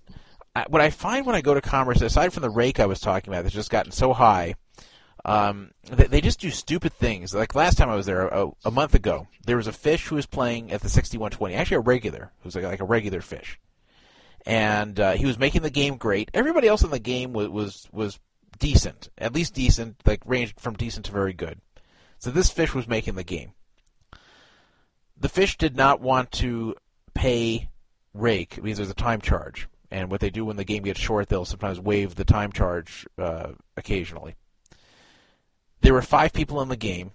I- 0.54 0.66
what 0.68 0.82
I 0.82 0.90
find 0.90 1.24
when 1.26 1.34
I 1.34 1.40
go 1.40 1.54
to 1.54 1.60
Commerce, 1.60 2.02
aside 2.02 2.32
from 2.32 2.42
the 2.42 2.50
rake 2.50 2.78
I 2.78 2.86
was 2.86 3.00
talking 3.00 3.32
about, 3.32 3.42
that's 3.42 3.54
just 3.54 3.70
gotten 3.70 3.90
so 3.92 4.12
high, 4.12 4.54
um, 5.24 5.70
they, 5.90 6.06
they 6.06 6.20
just 6.20 6.40
do 6.40 6.50
stupid 6.50 6.92
things. 6.92 7.34
Like 7.34 7.54
last 7.54 7.78
time 7.78 7.88
I 7.88 7.94
was 7.94 8.06
there, 8.06 8.26
a, 8.28 8.50
a 8.64 8.70
month 8.70 8.94
ago, 8.94 9.28
there 9.46 9.56
was 9.56 9.66
a 9.66 9.72
fish 9.72 10.06
who 10.08 10.16
was 10.16 10.26
playing 10.26 10.70
at 10.72 10.80
the 10.82 10.88
6120, 10.88 11.54
actually 11.54 11.76
a 11.76 11.80
regular, 11.80 12.32
who's 12.42 12.54
like, 12.54 12.64
like 12.64 12.80
a 12.80 12.84
regular 12.84 13.20
fish, 13.20 13.58
and 14.46 14.98
uh, 14.98 15.12
he 15.12 15.26
was 15.26 15.38
making 15.38 15.62
the 15.62 15.70
game 15.70 15.96
great. 15.96 16.30
Everybody 16.34 16.68
else 16.68 16.82
in 16.82 16.90
the 16.90 16.98
game 16.98 17.32
was 17.32 17.48
was 17.48 17.88
was 17.92 18.18
decent, 18.58 19.08
at 19.18 19.34
least 19.34 19.54
decent, 19.54 19.96
like 20.06 20.22
ranged 20.24 20.60
from 20.60 20.74
decent 20.74 21.06
to 21.06 21.12
very 21.12 21.32
good. 21.32 21.60
So 22.18 22.30
this 22.30 22.50
fish 22.50 22.74
was 22.74 22.88
making 22.88 23.14
the 23.14 23.24
game. 23.24 23.52
The 25.18 25.28
fish 25.28 25.56
did 25.56 25.76
not 25.76 26.00
want 26.00 26.32
to 26.32 26.76
pay 27.14 27.70
rake 28.14 28.58
because 28.62 28.78
there's 28.78 28.90
a 28.90 28.94
time 28.94 29.20
charge, 29.20 29.68
and 29.90 30.10
what 30.10 30.20
they 30.20 30.30
do 30.30 30.44
when 30.44 30.56
the 30.56 30.64
game 30.64 30.82
gets 30.82 31.00
short, 31.00 31.28
they'll 31.28 31.44
sometimes 31.44 31.80
waive 31.80 32.14
the 32.14 32.24
time 32.24 32.52
charge 32.52 33.06
uh, 33.18 33.52
occasionally. 33.76 34.34
There 35.80 35.94
were 35.94 36.02
five 36.02 36.32
people 36.32 36.60
in 36.62 36.68
the 36.68 36.76
game. 36.76 37.12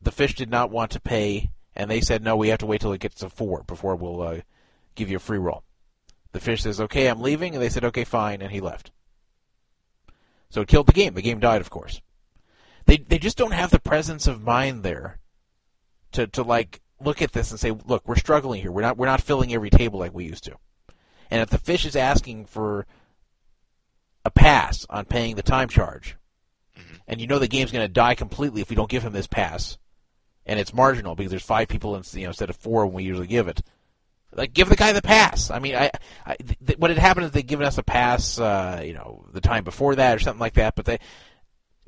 The 0.00 0.12
fish 0.12 0.34
did 0.34 0.50
not 0.50 0.70
want 0.70 0.92
to 0.92 1.00
pay, 1.00 1.50
and 1.74 1.90
they 1.90 2.00
said, 2.00 2.22
"No, 2.22 2.36
we 2.36 2.48
have 2.48 2.58
to 2.60 2.66
wait 2.66 2.80
till 2.80 2.92
it 2.92 3.00
gets 3.00 3.16
to 3.16 3.28
four 3.28 3.62
before 3.64 3.96
we'll 3.96 4.22
uh, 4.22 4.40
give 4.94 5.10
you 5.10 5.16
a 5.16 5.20
free 5.20 5.38
roll." 5.38 5.64
The 6.36 6.40
fish 6.40 6.64
says, 6.64 6.82
"Okay, 6.82 7.06
I'm 7.06 7.22
leaving," 7.22 7.54
and 7.54 7.62
they 7.62 7.70
said, 7.70 7.82
"Okay, 7.82 8.04
fine," 8.04 8.42
and 8.42 8.52
he 8.52 8.60
left. 8.60 8.90
So 10.50 10.60
it 10.60 10.68
killed 10.68 10.86
the 10.86 10.92
game. 10.92 11.14
The 11.14 11.22
game 11.22 11.40
died, 11.40 11.62
of 11.62 11.70
course. 11.70 12.02
They 12.84 12.98
they 12.98 13.18
just 13.18 13.38
don't 13.38 13.54
have 13.54 13.70
the 13.70 13.80
presence 13.80 14.26
of 14.26 14.42
mind 14.42 14.82
there 14.82 15.18
to 16.12 16.26
to 16.26 16.42
like 16.42 16.82
look 17.00 17.22
at 17.22 17.32
this 17.32 17.50
and 17.50 17.58
say, 17.58 17.70
"Look, 17.70 18.06
we're 18.06 18.16
struggling 18.16 18.60
here. 18.60 18.70
We're 18.70 18.82
not 18.82 18.98
we're 18.98 19.06
not 19.06 19.22
filling 19.22 19.54
every 19.54 19.70
table 19.70 19.98
like 19.98 20.12
we 20.12 20.26
used 20.26 20.44
to." 20.44 20.58
And 21.30 21.40
if 21.40 21.48
the 21.48 21.56
fish 21.56 21.86
is 21.86 21.96
asking 21.96 22.44
for 22.44 22.86
a 24.22 24.30
pass 24.30 24.84
on 24.90 25.06
paying 25.06 25.36
the 25.36 25.42
time 25.42 25.70
charge, 25.70 26.18
mm-hmm. 26.78 26.96
and 27.08 27.18
you 27.18 27.26
know 27.26 27.38
the 27.38 27.48
game's 27.48 27.72
going 27.72 27.88
to 27.88 27.90
die 27.90 28.14
completely 28.14 28.60
if 28.60 28.68
we 28.68 28.76
don't 28.76 28.90
give 28.90 29.04
him 29.04 29.14
this 29.14 29.26
pass, 29.26 29.78
and 30.44 30.60
it's 30.60 30.74
marginal 30.74 31.14
because 31.14 31.30
there's 31.30 31.42
five 31.42 31.68
people 31.68 31.96
in, 31.96 32.02
you 32.12 32.24
know, 32.24 32.28
instead 32.28 32.50
of 32.50 32.56
four 32.56 32.84
when 32.84 32.96
we 32.96 33.04
usually 33.04 33.26
give 33.26 33.48
it. 33.48 33.62
Like, 34.36 34.52
give 34.52 34.68
the 34.68 34.76
guy 34.76 34.92
the 34.92 35.02
pass. 35.02 35.50
I 35.50 35.58
mean, 35.58 35.74
I, 35.74 35.90
I 36.24 36.36
th- 36.36 36.78
what 36.78 36.90
had 36.90 36.98
happened 36.98 37.26
is 37.26 37.32
they'd 37.32 37.46
given 37.46 37.66
us 37.66 37.78
a 37.78 37.82
pass, 37.82 38.38
uh, 38.38 38.82
you 38.84 38.92
know, 38.92 39.24
the 39.32 39.40
time 39.40 39.64
before 39.64 39.94
that 39.96 40.16
or 40.16 40.18
something 40.18 40.40
like 40.40 40.54
that. 40.54 40.74
But 40.74 40.84
they, 40.84 40.98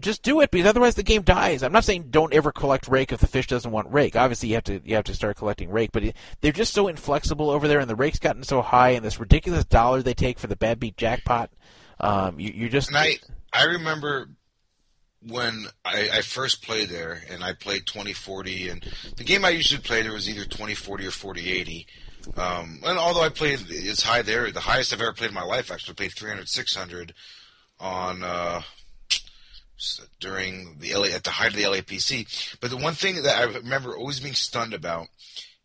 just 0.01 0.23
do 0.23 0.41
it 0.41 0.51
because 0.51 0.68
otherwise 0.68 0.94
the 0.94 1.02
game 1.02 1.23
dies. 1.23 1.62
I'm 1.62 1.73
not 1.73 1.85
saying 1.85 2.09
don't 2.10 2.33
ever 2.33 2.52
collect 2.52 2.89
rake 2.89 3.12
if 3.12 3.20
the 3.20 3.27
fish 3.27 3.49
doesn't 3.49 3.70
want 3.70 3.93
rake. 3.93 4.15
Obviously, 4.15 4.51
you 4.51 4.55
have 4.55 4.65
to 4.65 4.81
you 4.85 4.94
have 4.94 5.05
to 5.05 5.15
start 5.15 5.36
collecting 5.36 5.70
rake, 5.70 5.91
but 5.93 6.05
they're 6.41 6.52
just 6.52 6.73
so 6.73 6.89
inflexible 6.89 7.51
over 7.51 7.67
there, 7.67 7.81
and 7.81 7.91
the 7.91 7.97
rake's 7.97 8.18
gotten 8.18 8.44
so 8.44 8.62
high, 8.62 8.91
and 8.91 9.05
this 9.05 9.18
ridiculous 9.18 9.65
dollar 9.65 10.02
they 10.02 10.15
take 10.15 10.39
for 10.39 10.47
the 10.47 10.57
bad 10.57 10.78
beat 10.78 10.97
jackpot. 10.97 11.51
Um, 12.01 12.39
you, 12.39 12.52
you're 12.55 12.68
just 12.68 12.89
And 12.89 12.99
I 12.99 13.17
I 13.52 13.65
remember 13.65 14.28
when 15.20 15.67
I, 15.85 16.10
I 16.15 16.20
first 16.23 16.62
played 16.62 16.91
there, 16.91 17.20
and 17.28 17.43
I 17.43 17.52
played 17.52 17.86
2040, 17.86 18.68
and 18.68 18.85
the 19.17 19.25
game 19.25 19.44
I 19.44 19.51
usually 19.51 19.81
played 19.81 20.05
there 20.05 20.12
was 20.12 20.31
either 20.31 20.44
2040 20.44 21.07
or 21.07 21.10
4080. 21.10 21.86
Um, 22.37 22.81
and 22.85 22.99
although 22.99 23.23
I 23.23 23.29
played 23.29 23.65
it's 23.69 24.03
high 24.03 24.23
there, 24.23 24.51
the 24.51 24.61
highest 24.61 24.93
I've 24.93 25.01
ever 25.01 25.13
played 25.13 25.31
in 25.31 25.35
my 25.35 25.43
life, 25.43 25.71
I 25.71 25.75
actually 25.75 25.95
played 25.95 26.13
300 26.13 26.49
600 26.49 27.15
on 27.81 28.23
uh, 28.23 28.63
during 30.21 30.79
the 30.79 30.95
LA 30.95 31.09
at 31.15 31.25
the 31.25 31.31
height 31.31 31.51
of 31.51 31.57
the 31.57 31.63
LAPC. 31.63 32.59
But 32.61 32.71
the 32.71 32.77
one 32.77 32.95
thing 32.95 33.23
that 33.23 33.37
I 33.37 33.45
remember 33.45 33.97
always 33.97 34.21
being 34.21 34.35
stunned 34.35 34.75
about 34.75 35.09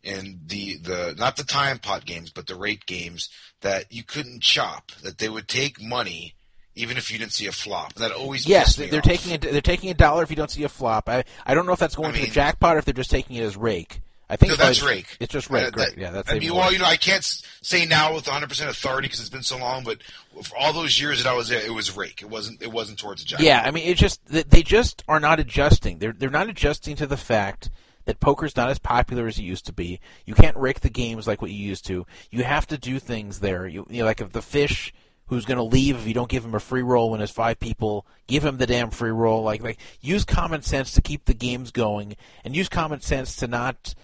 in 0.04 0.42
the 0.46 0.78
the 0.78 1.16
not 1.18 1.38
the 1.38 1.44
time 1.44 1.80
pot 1.80 2.06
games, 2.06 2.30
but 2.30 2.48
the 2.48 2.56
rate 2.56 2.86
games 2.86 3.30
that 3.62 3.92
you 3.92 4.04
couldn't 4.04 4.42
chop. 4.42 4.92
That 5.04 5.18
they 5.18 5.30
would 5.30 5.48
take 5.48 5.82
money 5.82 6.36
even 6.76 6.98
if 6.98 7.12
you 7.12 7.20
didn't 7.20 7.34
see 7.34 7.48
a 7.48 7.52
flop. 7.52 7.94
That 7.94 8.12
always 8.12 8.48
yes, 8.48 8.78
me 8.78 8.88
they're 8.88 9.00
off. 9.00 9.06
taking 9.06 9.34
a, 9.34 9.38
they're 9.38 9.62
taking 9.62 9.90
a 9.90 9.94
dollar 9.94 10.24
if 10.24 10.30
you 10.30 10.36
don't 10.36 10.52
see 10.52 10.64
a 10.64 10.70
flop. 10.70 11.10
I 11.10 11.24
I 11.46 11.54
don't 11.54 11.66
know 11.66 11.74
if 11.74 11.80
that's 11.80 11.96
going 11.96 12.14
to 12.14 12.22
the 12.22 12.28
jackpot 12.28 12.76
or 12.76 12.80
if 12.80 12.86
they're 12.86 12.94
just 12.94 13.12
taking 13.12 13.36
it 13.36 13.44
as 13.44 13.58
rake. 13.58 14.02
I 14.34 14.36
think 14.36 14.50
No, 14.50 14.54
it's 14.54 14.64
that's 14.64 14.82
rake. 14.84 15.18
It's 15.20 15.32
just 15.32 15.52
Uh, 15.52 15.56
rake. 15.56 15.76
that- 15.76 15.98
Yeah, 15.98 16.10
that's 16.10 16.30
I 16.32 16.40
mean, 16.40 16.54
well, 16.56 16.72
you 16.74 16.80
know, 16.80 16.86
I 16.86 16.98
can't 16.98 17.24
say 17.62 17.86
now 17.86 18.14
with 18.16 18.26
100 18.28 18.50
percent 18.50 18.70
authority 18.70 19.08
because 19.08 19.20
it's 19.20 19.30
been 19.30 19.44
so 19.44 19.58
long, 19.58 19.84
but 19.84 20.00
for 20.44 20.58
all 20.58 20.74
those 20.74 21.00
years 21.00 21.22
that 21.24 21.30
I 21.30 21.34
was 21.34 21.50
there, 21.50 21.62
it 21.64 21.74
was 21.74 21.96
rake. 21.96 22.22
It 22.22 22.30
wasn't. 22.30 22.62
It 22.62 22.72
wasn't 22.72 22.98
towards 23.00 23.22
the 23.22 23.28
jackpot. 23.30 23.46
Yeah, 23.46 23.62
I 23.64 23.72
mean, 23.72 23.88
it 23.88 23.96
just 23.98 24.20
they 24.26 24.64
just 24.64 25.04
are 25.08 25.20
not 25.20 25.40
adjusting. 25.40 26.00
They're 26.00 26.14
they're 26.14 26.30
not 26.30 26.50
adjusting 26.50 26.96
to 26.96 27.06
the 27.08 27.18
fact 27.18 27.70
that 28.06 28.20
poker's 28.20 28.58
not 28.58 28.70
as 28.70 28.80
popular 28.80 29.28
as 29.28 29.38
it 29.38 29.44
used 29.44 29.66
to 29.68 29.74
be. 29.74 30.00
You 30.26 30.34
can't 30.34 30.58
rake 30.58 30.82
the 30.82 30.90
games 30.90 31.28
like 31.28 31.42
what 31.42 31.52
you 31.52 31.64
used 31.64 31.86
to. 31.86 32.06
You 32.32 32.44
have 32.44 32.68
to 32.68 32.78
do 32.78 33.00
things 33.00 33.40
there. 33.40 33.68
You, 33.68 33.86
you 33.90 34.00
know, 34.00 34.06
like 34.06 34.20
if 34.20 34.32
the 34.32 34.42
fish 34.42 34.94
who's 35.28 35.46
going 35.46 35.58
to 35.58 35.64
leave 35.64 35.96
if 35.96 36.06
you 36.06 36.14
don't 36.14 36.30
give 36.30 36.44
him 36.44 36.54
a 36.54 36.60
free 36.60 36.82
roll 36.82 37.10
when 37.10 37.20
there's 37.20 37.32
five 37.32 37.60
people, 37.60 38.06
give 38.28 38.44
him 38.44 38.58
the 38.58 38.68
damn 38.68 38.92
free 38.92 39.10
roll. 39.12 39.42
Like 39.44 39.64
like 39.64 39.80
use 40.02 40.26
common 40.26 40.62
sense 40.64 40.92
to 40.94 41.02
keep 41.02 41.26
the 41.26 41.34
games 41.34 41.72
going, 41.72 42.18
and 42.44 42.56
use 42.56 42.68
common 42.68 43.00
sense 43.00 43.38
to 43.38 43.48
not 43.48 43.96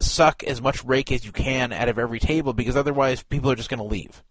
suck 0.00 0.42
as 0.44 0.62
much 0.62 0.84
rake 0.84 1.12
as 1.12 1.24
you 1.24 1.32
can 1.32 1.72
out 1.72 1.88
of 1.88 1.98
every 1.98 2.18
table 2.18 2.52
because 2.52 2.76
otherwise 2.76 3.22
people 3.22 3.50
are 3.50 3.56
just 3.56 3.68
going 3.68 3.78
to 3.78 3.84
leave 3.84 4.22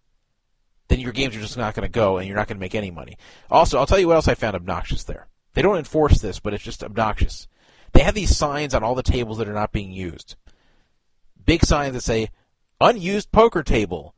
then 0.90 1.00
your 1.00 1.12
games 1.12 1.36
are 1.36 1.40
just 1.40 1.56
not 1.56 1.74
going 1.74 1.86
to 1.86 1.92
go 1.92 2.18
and 2.18 2.26
you're 2.26 2.36
not 2.36 2.48
going 2.48 2.56
to 2.56 2.60
make 2.60 2.74
any 2.74 2.90
money. 2.90 3.16
Also, 3.48 3.78
I'll 3.78 3.86
tell 3.86 3.98
you 3.98 4.08
what 4.08 4.16
else 4.16 4.28
I 4.28 4.34
found 4.34 4.56
obnoxious 4.56 5.04
there. 5.04 5.28
They 5.54 5.62
don't 5.62 5.78
enforce 5.78 6.20
this, 6.20 6.40
but 6.40 6.52
it's 6.52 6.64
just 6.64 6.84
obnoxious. 6.84 7.46
They 7.92 8.00
have 8.00 8.14
these 8.14 8.36
signs 8.36 8.74
on 8.74 8.82
all 8.82 8.96
the 8.96 9.02
tables 9.02 9.38
that 9.38 9.48
are 9.48 9.54
not 9.54 9.72
being 9.72 9.92
used. 9.92 10.34
Big 11.44 11.64
signs 11.64 11.94
that 11.94 12.02
say, 12.02 12.28
unused 12.80 13.30
poker 13.30 13.62
table. 13.62 14.14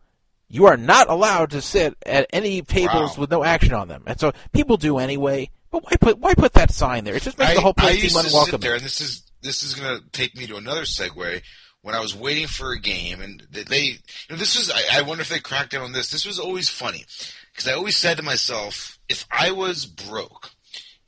You 0.48 0.66
are 0.66 0.76
not 0.76 1.08
allowed 1.08 1.50
to 1.50 1.60
sit 1.60 1.96
at 2.04 2.26
any 2.32 2.62
tables 2.62 3.16
with 3.18 3.30
no 3.30 3.44
action 3.44 3.74
on 3.74 3.88
them. 3.88 4.02
And 4.06 4.18
so 4.18 4.32
people 4.52 4.76
do 4.78 4.98
anyway. 4.98 5.50
But 5.70 5.84
why 5.84 5.96
put 5.98 6.18
why 6.18 6.34
put 6.34 6.52
that 6.54 6.70
sign 6.70 7.04
there? 7.04 7.14
It 7.14 7.22
just 7.22 7.38
makes 7.38 7.52
I, 7.52 7.54
the 7.54 7.60
whole 7.62 7.74
I 7.78 7.80
place 7.80 8.02
used 8.02 8.14
seem 8.14 8.22
to 8.22 8.28
unwelcome. 8.28 8.50
sit 8.52 8.60
there, 8.60 8.74
and 8.74 8.84
this 8.84 9.00
is 9.00 9.22
this 9.42 9.62
is 9.62 9.74
going 9.74 9.98
to 9.98 10.04
take 10.10 10.36
me 10.36 10.46
to 10.46 10.56
another 10.56 10.82
segue. 10.82 11.42
When 11.82 11.96
I 11.96 12.00
was 12.00 12.14
waiting 12.14 12.46
for 12.46 12.70
a 12.70 12.78
game, 12.78 13.20
and 13.20 13.40
they, 13.50 13.80
you 13.82 13.98
know, 14.30 14.36
this 14.36 14.56
was 14.56 14.70
I, 14.70 14.98
I 14.98 15.02
wonder 15.02 15.22
if 15.22 15.28
they 15.28 15.40
cracked 15.40 15.72
down 15.72 15.82
on 15.82 15.90
this. 15.90 16.10
This 16.10 16.24
was 16.24 16.38
always 16.38 16.68
funny 16.68 17.04
because 17.52 17.66
I 17.66 17.72
always 17.72 17.96
said 17.96 18.18
to 18.18 18.22
myself, 18.22 19.00
if 19.08 19.26
I 19.32 19.50
was 19.50 19.84
broke 19.84 20.52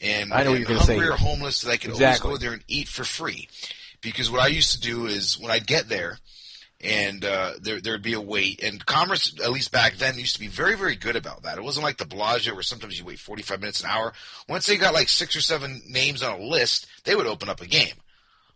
and, 0.01 0.33
I 0.33 0.43
know 0.43 0.51
and 0.51 0.59
you're 0.59 0.67
gonna 0.67 0.81
say 0.81 0.95
hungry 0.97 1.09
or 1.11 1.17
homeless, 1.17 1.61
that 1.61 1.71
I 1.71 1.77
could 1.77 1.91
Exactly. 1.91 2.27
always 2.27 2.41
go 2.41 2.45
there 2.45 2.53
and 2.55 2.65
eat 2.67 2.89
for 2.89 3.05
free. 3.05 3.49
Because 4.01 4.33
what 4.33 4.41
I 4.41 4.49
used 4.49 4.73
to 4.73 4.81
do 4.81 5.07
is 5.07 5.39
when 5.39 5.53
I'd 5.53 5.69
get 5.69 5.89
there, 5.89 6.19
and 6.81 7.25
uh, 7.25 7.53
there 7.63 7.81
there'd 7.81 8.03
be 8.03 8.15
a 8.15 8.21
wait. 8.21 8.61
And 8.61 8.85
Commerce, 8.85 9.33
at 9.45 9.53
least 9.53 9.71
back 9.71 9.95
then, 9.95 10.19
used 10.19 10.35
to 10.35 10.41
be 10.41 10.49
very 10.49 10.77
very 10.77 10.97
good 10.97 11.15
about 11.15 11.45
that. 11.45 11.57
It 11.57 11.63
wasn't 11.63 11.85
like 11.85 11.99
the 11.99 12.05
Bellagio 12.05 12.53
where 12.53 12.65
sometimes 12.65 12.99
you 12.99 13.05
wait 13.05 13.21
45 13.21 13.61
minutes 13.61 13.81
an 13.81 13.91
hour. 13.91 14.13
Once 14.49 14.67
they 14.67 14.77
got 14.77 14.93
like 14.93 15.09
six 15.09 15.37
or 15.37 15.41
seven 15.41 15.83
names 15.89 16.21
on 16.21 16.41
a 16.41 16.45
list, 16.45 16.89
they 17.05 17.15
would 17.15 17.27
open 17.29 17.49
up 17.49 17.61
a 17.61 17.67
game. 17.69 17.95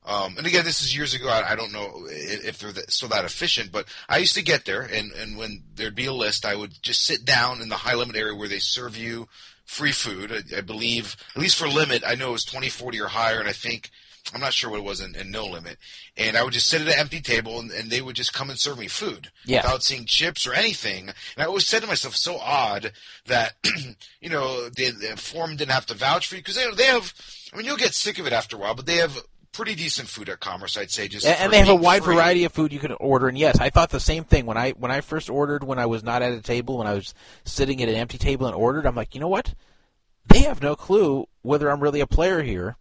Um, 0.08 0.36
and 0.38 0.46
again, 0.46 0.64
this 0.64 0.80
is 0.82 0.96
years 0.96 1.12
ago. 1.12 1.28
I, 1.28 1.52
I 1.52 1.54
don't 1.54 1.72
know 1.72 2.06
if 2.08 2.58
they're 2.58 2.72
that, 2.72 2.90
still 2.90 3.10
that 3.10 3.26
efficient, 3.26 3.70
but 3.70 3.86
I 4.08 4.16
used 4.18 4.34
to 4.36 4.42
get 4.42 4.64
there, 4.64 4.80
and, 4.82 5.12
and 5.12 5.36
when 5.36 5.62
there'd 5.74 5.94
be 5.94 6.06
a 6.06 6.12
list, 6.12 6.46
I 6.46 6.56
would 6.56 6.82
just 6.82 7.02
sit 7.04 7.24
down 7.26 7.60
in 7.60 7.68
the 7.68 7.76
high 7.76 7.94
limit 7.94 8.16
area 8.16 8.34
where 8.34 8.48
they 8.48 8.58
serve 8.58 8.96
you 8.96 9.28
free 9.66 9.92
food. 9.92 10.32
I, 10.32 10.58
I 10.58 10.60
believe, 10.62 11.14
at 11.36 11.40
least 11.42 11.56
for 11.56 11.68
limit, 11.68 12.02
I 12.06 12.14
know 12.14 12.30
it 12.30 12.32
was 12.32 12.44
20, 12.46 12.70
40 12.70 13.00
or 13.02 13.08
higher, 13.08 13.38
and 13.38 13.48
I 13.48 13.52
think 13.52 13.90
I'm 14.34 14.40
not 14.40 14.54
sure 14.54 14.70
what 14.70 14.78
it 14.78 14.84
was 14.84 15.00
in, 15.02 15.14
in 15.14 15.30
no 15.30 15.44
limit. 15.46 15.76
And 16.16 16.36
I 16.38 16.42
would 16.42 16.52
just 16.54 16.68
sit 16.68 16.80
at 16.80 16.86
an 16.88 16.98
empty 16.98 17.20
table, 17.20 17.60
and, 17.60 17.70
and 17.70 17.90
they 17.90 18.00
would 18.00 18.16
just 18.16 18.32
come 18.32 18.48
and 18.50 18.58
serve 18.58 18.78
me 18.78 18.88
food 18.88 19.30
Yeah. 19.44 19.58
without 19.62 19.82
seeing 19.82 20.06
chips 20.06 20.46
or 20.46 20.54
anything. 20.54 21.08
And 21.08 21.14
I 21.38 21.44
always 21.44 21.66
said 21.66 21.82
to 21.82 21.86
myself, 21.86 22.16
so 22.16 22.38
odd 22.38 22.92
that 23.26 23.54
you 24.20 24.30
know 24.30 24.70
the, 24.70 24.90
the 24.90 25.16
forum 25.18 25.56
didn't 25.56 25.72
have 25.72 25.86
to 25.86 25.94
vouch 25.94 26.26
for 26.28 26.36
you 26.36 26.40
because 26.40 26.56
they 26.56 26.70
they 26.72 26.84
have. 26.86 27.12
I 27.52 27.56
mean, 27.58 27.66
you'll 27.66 27.76
get 27.76 27.94
sick 27.94 28.18
of 28.18 28.26
it 28.26 28.32
after 28.32 28.56
a 28.56 28.58
while, 28.58 28.74
but 28.74 28.86
they 28.86 28.96
have 28.96 29.18
pretty 29.58 29.74
decent 29.74 30.08
food 30.08 30.28
at 30.28 30.38
Commerce. 30.38 30.78
I'd 30.78 30.92
say 30.92 31.08
just 31.08 31.26
and, 31.26 31.36
and 31.40 31.52
they 31.52 31.58
have 31.58 31.68
a 31.68 31.74
wide 31.74 32.04
free. 32.04 32.14
variety 32.14 32.44
of 32.44 32.52
food 32.52 32.72
you 32.72 32.78
can 32.78 32.92
order. 32.92 33.26
And 33.26 33.36
yes, 33.36 33.58
I 33.58 33.70
thought 33.70 33.90
the 33.90 33.98
same 33.98 34.22
thing 34.22 34.46
when 34.46 34.56
I 34.56 34.70
when 34.70 34.92
I 34.92 35.00
first 35.00 35.28
ordered 35.28 35.64
when 35.64 35.80
I 35.80 35.86
was 35.86 36.04
not 36.04 36.22
at 36.22 36.32
a 36.32 36.40
table 36.40 36.78
when 36.78 36.86
I 36.86 36.94
was 36.94 37.12
sitting 37.44 37.82
at 37.82 37.88
an 37.88 37.96
empty 37.96 38.18
table 38.18 38.46
and 38.46 38.54
ordered. 38.54 38.86
I'm 38.86 38.94
like, 38.94 39.16
you 39.16 39.20
know 39.20 39.28
what? 39.28 39.54
They 40.28 40.42
have 40.42 40.62
no 40.62 40.76
clue 40.76 41.26
whether 41.42 41.68
I'm 41.70 41.80
really 41.80 42.00
a 42.00 42.06
player 42.06 42.42
here. 42.42 42.76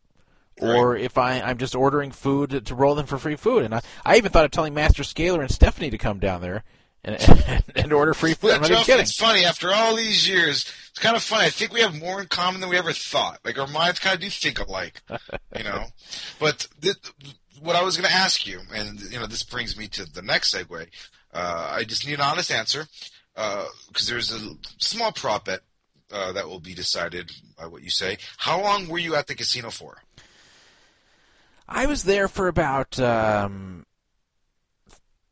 Or 0.59 0.95
if 0.95 1.19
I, 1.19 1.39
I'm 1.39 1.59
just 1.59 1.75
ordering 1.75 2.09
food 2.09 2.49
to, 2.49 2.61
to 2.61 2.73
roll 2.73 2.95
them 2.95 3.05
for 3.05 3.19
free 3.19 3.35
food, 3.35 3.63
and 3.63 3.75
I, 3.75 3.81
I 4.03 4.17
even 4.17 4.31
thought 4.31 4.45
of 4.45 4.49
telling 4.49 4.73
Master 4.73 5.03
Scaler 5.03 5.41
and 5.41 5.51
Stephanie 5.51 5.91
to 5.91 5.99
come 5.99 6.17
down 6.17 6.41
there 6.41 6.63
and, 7.07 7.29
and, 7.47 7.63
and 7.75 7.93
order 7.93 8.13
free 8.13 8.33
food. 8.33 8.55
Even 8.55 8.67
Jeff, 8.67 8.85
kidding. 8.85 9.01
It's 9.01 9.17
funny 9.17 9.45
after 9.45 9.73
all 9.73 9.95
these 9.95 10.27
years. 10.27 10.71
It's 10.89 10.99
kind 10.99 11.15
of 11.15 11.23
funny. 11.23 11.45
I 11.45 11.49
think 11.49 11.71
we 11.71 11.81
have 11.81 11.97
more 11.97 12.21
in 12.21 12.27
common 12.27 12.59
than 12.59 12.69
we 12.69 12.77
ever 12.77 12.91
thought. 12.91 13.39
Like 13.45 13.57
our 13.57 13.67
minds 13.67 13.99
kind 13.99 14.15
of 14.15 14.21
do 14.21 14.29
think 14.29 14.59
alike, 14.59 15.01
you 15.57 15.63
know. 15.63 15.85
But 16.39 16.67
th- 16.81 16.95
what 17.61 17.75
I 17.75 17.83
was 17.83 17.97
going 17.97 18.07
to 18.07 18.15
ask 18.15 18.45
you, 18.45 18.59
and 18.73 18.99
you 19.01 19.19
know, 19.19 19.25
this 19.25 19.43
brings 19.43 19.77
me 19.77 19.87
to 19.89 20.05
the 20.05 20.21
next 20.21 20.53
segue. 20.53 20.87
Uh, 21.33 21.67
I 21.71 21.83
just 21.83 22.05
need 22.05 22.15
an 22.15 22.21
honest 22.21 22.51
answer 22.51 22.85
because 23.33 24.07
there's 24.07 24.31
a 24.33 24.55
small 24.77 25.11
prop 25.11 25.45
bet 25.45 25.61
uh, 26.11 26.31
that 26.33 26.47
will 26.47 26.59
be 26.59 26.73
decided 26.73 27.31
by 27.57 27.65
what 27.67 27.83
you 27.83 27.89
say. 27.89 28.17
How 28.37 28.61
long 28.61 28.87
were 28.87 28.99
you 28.99 29.15
at 29.15 29.27
the 29.27 29.35
casino 29.35 29.69
for? 29.69 29.97
I 31.67 31.85
was 31.85 32.03
there 32.03 32.27
for 32.27 32.47
about 32.47 32.99
um, 32.99 33.85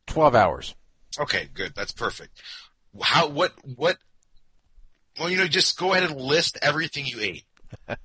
twelve 0.06 0.34
hours. 0.34 0.74
Okay, 1.18 1.48
good. 1.54 1.72
That's 1.74 1.92
perfect. 1.92 2.40
How? 3.00 3.28
What? 3.28 3.52
What? 3.76 3.98
Well, 5.18 5.30
you 5.30 5.38
know, 5.38 5.46
just 5.46 5.78
go 5.78 5.92
ahead 5.94 6.10
and 6.10 6.20
list 6.20 6.58
everything 6.62 7.06
you 7.06 7.20
ate. 7.20 7.44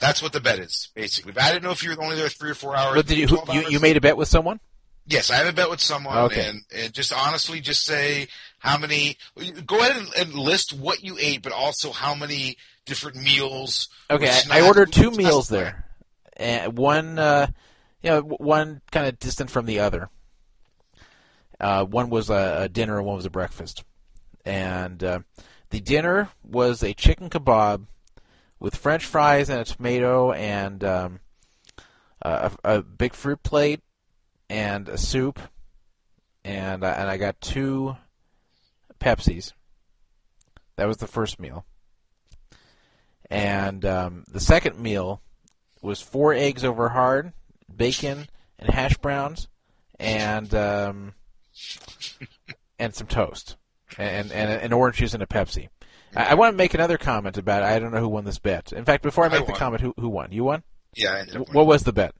That's 0.00 0.22
what 0.22 0.32
the 0.32 0.40
bet 0.40 0.58
is, 0.58 0.90
basically. 0.94 1.32
But 1.32 1.44
I 1.44 1.52
didn't 1.52 1.64
know 1.64 1.70
if 1.70 1.82
you 1.82 1.90
were 1.90 2.02
only 2.02 2.16
there 2.16 2.28
three 2.28 2.50
or 2.50 2.54
four 2.54 2.76
hours. 2.76 2.94
But 2.96 3.06
did 3.06 3.18
you, 3.18 3.26
who, 3.26 3.36
12 3.36 3.54
you 3.54 3.62
hours. 3.62 3.72
you 3.72 3.80
made 3.80 3.96
a 3.96 4.00
bet 4.00 4.16
with 4.16 4.28
someone? 4.28 4.60
Yes, 5.06 5.30
I 5.30 5.36
have 5.36 5.46
a 5.46 5.52
bet 5.52 5.68
with 5.68 5.80
someone, 5.80 6.16
Okay. 6.16 6.48
and, 6.48 6.62
and 6.74 6.92
just 6.92 7.12
honestly, 7.12 7.60
just 7.60 7.84
say 7.84 8.28
how 8.58 8.78
many. 8.78 9.18
Go 9.66 9.78
ahead 9.80 9.96
and, 9.96 10.08
and 10.16 10.34
list 10.34 10.72
what 10.72 11.04
you 11.04 11.16
ate, 11.20 11.42
but 11.42 11.52
also 11.52 11.92
how 11.92 12.14
many 12.14 12.56
different 12.86 13.18
meals. 13.18 13.88
Okay, 14.10 14.30
I, 14.50 14.60
I 14.60 14.66
ordered 14.66 14.92
two 14.92 15.10
meals 15.10 15.48
there, 15.48 15.84
and 16.38 16.78
one, 16.78 17.18
uh, 17.18 17.48
you 18.02 18.10
know, 18.10 18.20
one 18.22 18.80
kind 18.90 19.06
of 19.06 19.18
distant 19.18 19.50
from 19.50 19.66
the 19.66 19.80
other. 19.80 20.08
Uh, 21.60 21.84
one 21.84 22.10
was 22.10 22.30
a, 22.30 22.62
a 22.62 22.68
dinner, 22.68 22.98
and 22.98 23.06
one 23.06 23.16
was 23.16 23.26
a 23.26 23.30
breakfast. 23.30 23.84
And 24.44 25.02
uh, 25.02 25.20
the 25.70 25.80
dinner 25.80 26.30
was 26.42 26.82
a 26.82 26.94
chicken 26.94 27.30
kebab 27.30 27.86
with 28.58 28.76
French 28.76 29.04
fries 29.04 29.48
and 29.48 29.60
a 29.60 29.64
tomato, 29.64 30.32
and 30.32 30.82
um, 30.84 31.20
a, 32.22 32.52
a 32.64 32.82
big 32.82 33.14
fruit 33.14 33.42
plate, 33.42 33.80
and 34.48 34.88
a 34.88 34.98
soup, 34.98 35.38
and 36.44 36.84
uh, 36.84 36.94
and 36.96 37.08
I 37.08 37.16
got 37.16 37.40
two 37.40 37.96
Pepsis. 39.00 39.52
That 40.76 40.86
was 40.86 40.98
the 40.98 41.06
first 41.06 41.38
meal. 41.38 41.64
And 43.30 43.84
um, 43.84 44.24
the 44.28 44.40
second 44.40 44.78
meal 44.78 45.22
was 45.82 46.00
four 46.00 46.34
eggs 46.34 46.64
over 46.64 46.90
hard, 46.90 47.32
bacon 47.74 48.28
and 48.58 48.70
hash 48.70 48.96
browns, 48.98 49.48
and 49.98 50.54
um, 50.54 51.14
and 52.78 52.94
some 52.94 53.06
toast, 53.06 53.56
and 53.98 54.30
and 54.32 54.50
an 54.50 54.72
orange 54.72 54.96
juice 54.96 55.14
and 55.14 55.22
a 55.22 55.26
Pepsi. 55.26 55.68
I, 56.16 56.26
I 56.26 56.34
want 56.34 56.52
to 56.52 56.56
make 56.56 56.74
another 56.74 56.98
comment 56.98 57.36
about 57.38 57.62
it. 57.62 57.66
I 57.66 57.78
don't 57.78 57.92
know 57.92 58.00
who 58.00 58.08
won 58.08 58.24
this 58.24 58.38
bet. 58.38 58.72
In 58.72 58.84
fact, 58.84 59.02
before 59.02 59.24
I 59.24 59.28
I 59.28 59.38
make 59.38 59.46
the 59.46 59.52
comment, 59.52 59.82
who 59.82 59.94
who 59.98 60.08
won? 60.08 60.32
You 60.32 60.44
won. 60.44 60.62
Yeah, 60.94 61.24
I 61.32 61.38
What 61.52 61.66
was 61.66 61.82
the 61.84 61.92
bet? 61.92 62.14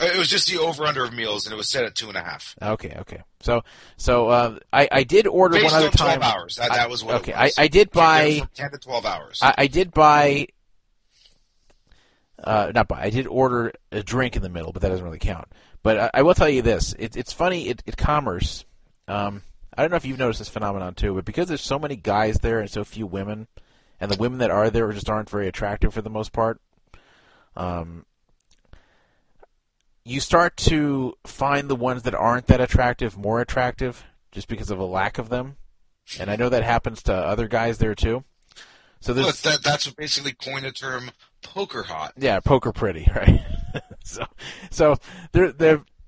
Uh, 0.00 0.04
It 0.04 0.16
was 0.18 0.28
just 0.28 0.46
the 0.48 0.58
over 0.58 0.84
under 0.84 1.04
of 1.04 1.12
meals, 1.12 1.46
and 1.46 1.52
it 1.52 1.56
was 1.56 1.68
set 1.68 1.84
at 1.84 1.94
two 1.94 2.08
and 2.08 2.16
a 2.16 2.22
half. 2.22 2.54
Okay, 2.62 2.94
okay. 3.00 3.22
So, 3.40 3.62
so 3.96 4.28
uh, 4.28 4.58
I 4.72 4.88
I 4.92 5.02
did 5.04 5.26
order 5.26 5.54
Based 5.54 5.64
one 5.66 5.74
other 5.74 5.86
on 5.86 5.92
12 5.92 6.12
time. 6.12 6.22
hours. 6.22 6.56
That- 6.56 6.72
that 6.72 6.88
was 6.90 7.02
what 7.02 7.16
okay, 7.16 7.32
was. 7.32 7.54
I 7.58 7.64
I 7.64 7.68
did 7.68 7.90
buy 7.90 8.42
ten 8.54 8.70
to 8.70 8.78
twelve 8.78 9.04
hours. 9.06 9.40
I, 9.42 9.54
I 9.58 9.66
did 9.66 9.92
buy 9.92 10.46
Uh, 12.42 12.70
not 12.74 12.86
buy. 12.88 13.02
I 13.02 13.10
did 13.10 13.26
order 13.26 13.72
a 13.90 14.02
drink 14.02 14.36
in 14.36 14.42
the 14.42 14.48
middle, 14.48 14.72
but 14.72 14.82
that 14.82 14.90
doesn't 14.90 15.04
really 15.04 15.18
count. 15.18 15.48
But 15.82 15.98
I, 15.98 16.10
I 16.14 16.22
will 16.22 16.34
tell 16.34 16.48
you 16.48 16.62
this: 16.62 16.94
it, 16.98 17.16
it's 17.16 17.32
funny 17.32 17.70
at, 17.70 17.82
at 17.86 17.96
commerce. 17.96 18.64
Um, 19.06 19.42
I 19.76 19.82
don't 19.82 19.90
know 19.90 19.96
if 19.96 20.04
you've 20.04 20.18
noticed 20.18 20.40
this 20.40 20.48
phenomenon 20.48 20.94
too, 20.94 21.14
but 21.14 21.24
because 21.24 21.48
there's 21.48 21.60
so 21.60 21.78
many 21.78 21.96
guys 21.96 22.38
there 22.38 22.60
and 22.60 22.70
so 22.70 22.84
few 22.84 23.06
women, 23.06 23.46
and 24.00 24.10
the 24.10 24.18
women 24.18 24.38
that 24.38 24.50
are 24.50 24.70
there 24.70 24.90
just 24.92 25.08
aren't 25.08 25.30
very 25.30 25.48
attractive 25.48 25.94
for 25.94 26.02
the 26.02 26.10
most 26.10 26.32
part. 26.32 26.60
Um, 27.56 28.04
you 30.04 30.20
start 30.20 30.56
to 30.56 31.14
find 31.26 31.68
the 31.68 31.76
ones 31.76 32.02
that 32.04 32.14
aren't 32.14 32.46
that 32.46 32.60
attractive 32.60 33.16
more 33.18 33.40
attractive 33.40 34.04
just 34.32 34.48
because 34.48 34.70
of 34.70 34.78
a 34.78 34.84
lack 34.84 35.18
of 35.18 35.28
them. 35.28 35.56
And 36.18 36.30
I 36.30 36.36
know 36.36 36.48
that 36.48 36.62
happens 36.62 37.02
to 37.04 37.12
other 37.14 37.46
guys 37.46 37.78
there 37.78 37.94
too. 37.94 38.24
So 39.00 39.12
there's 39.12 39.26
Look, 39.26 39.36
that, 39.36 39.62
that's 39.62 39.90
basically 39.90 40.32
coined 40.32 40.64
the 40.64 40.72
term 40.72 41.10
poker 41.42 41.82
hot. 41.82 42.12
yeah, 42.16 42.40
poker 42.40 42.72
pretty, 42.72 43.06
right? 43.14 43.44
so, 44.04 44.24
so 44.70 44.96
there, 45.32 45.52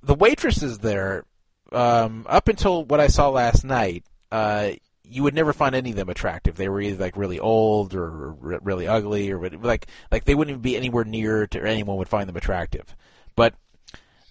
the 0.03 0.15
waitresses 0.15 0.79
there, 0.79 1.25
um, 1.73 2.27
up 2.29 2.49
until 2.49 2.85
what 2.85 3.01
I 3.01 3.09
saw 3.09 3.29
last 3.29 3.65
night, 3.65 4.05
uh, 4.33 4.71
you 5.05 5.25
would 5.25 5.35
never 5.35 5.53
find 5.53 5.75
any 5.75 5.91
of 5.91 5.97
them 5.97 6.09
attractive. 6.09 6.57
They 6.57 6.69
were 6.69 6.81
either 6.81 7.03
like 7.03 7.17
really 7.17 7.41
old 7.41 7.95
or 7.95 8.31
re- 8.33 8.59
really 8.63 8.87
ugly, 8.87 9.31
or 9.33 9.49
like 9.51 9.87
like 10.11 10.25
they 10.25 10.35
wouldn't 10.35 10.53
even 10.53 10.63
be 10.63 10.77
anywhere 10.77 11.05
near 11.05 11.47
to 11.49 11.63
anyone 11.63 11.97
would 11.97 12.09
find 12.09 12.29
them 12.29 12.37
attractive. 12.37 12.95
But 13.35 13.55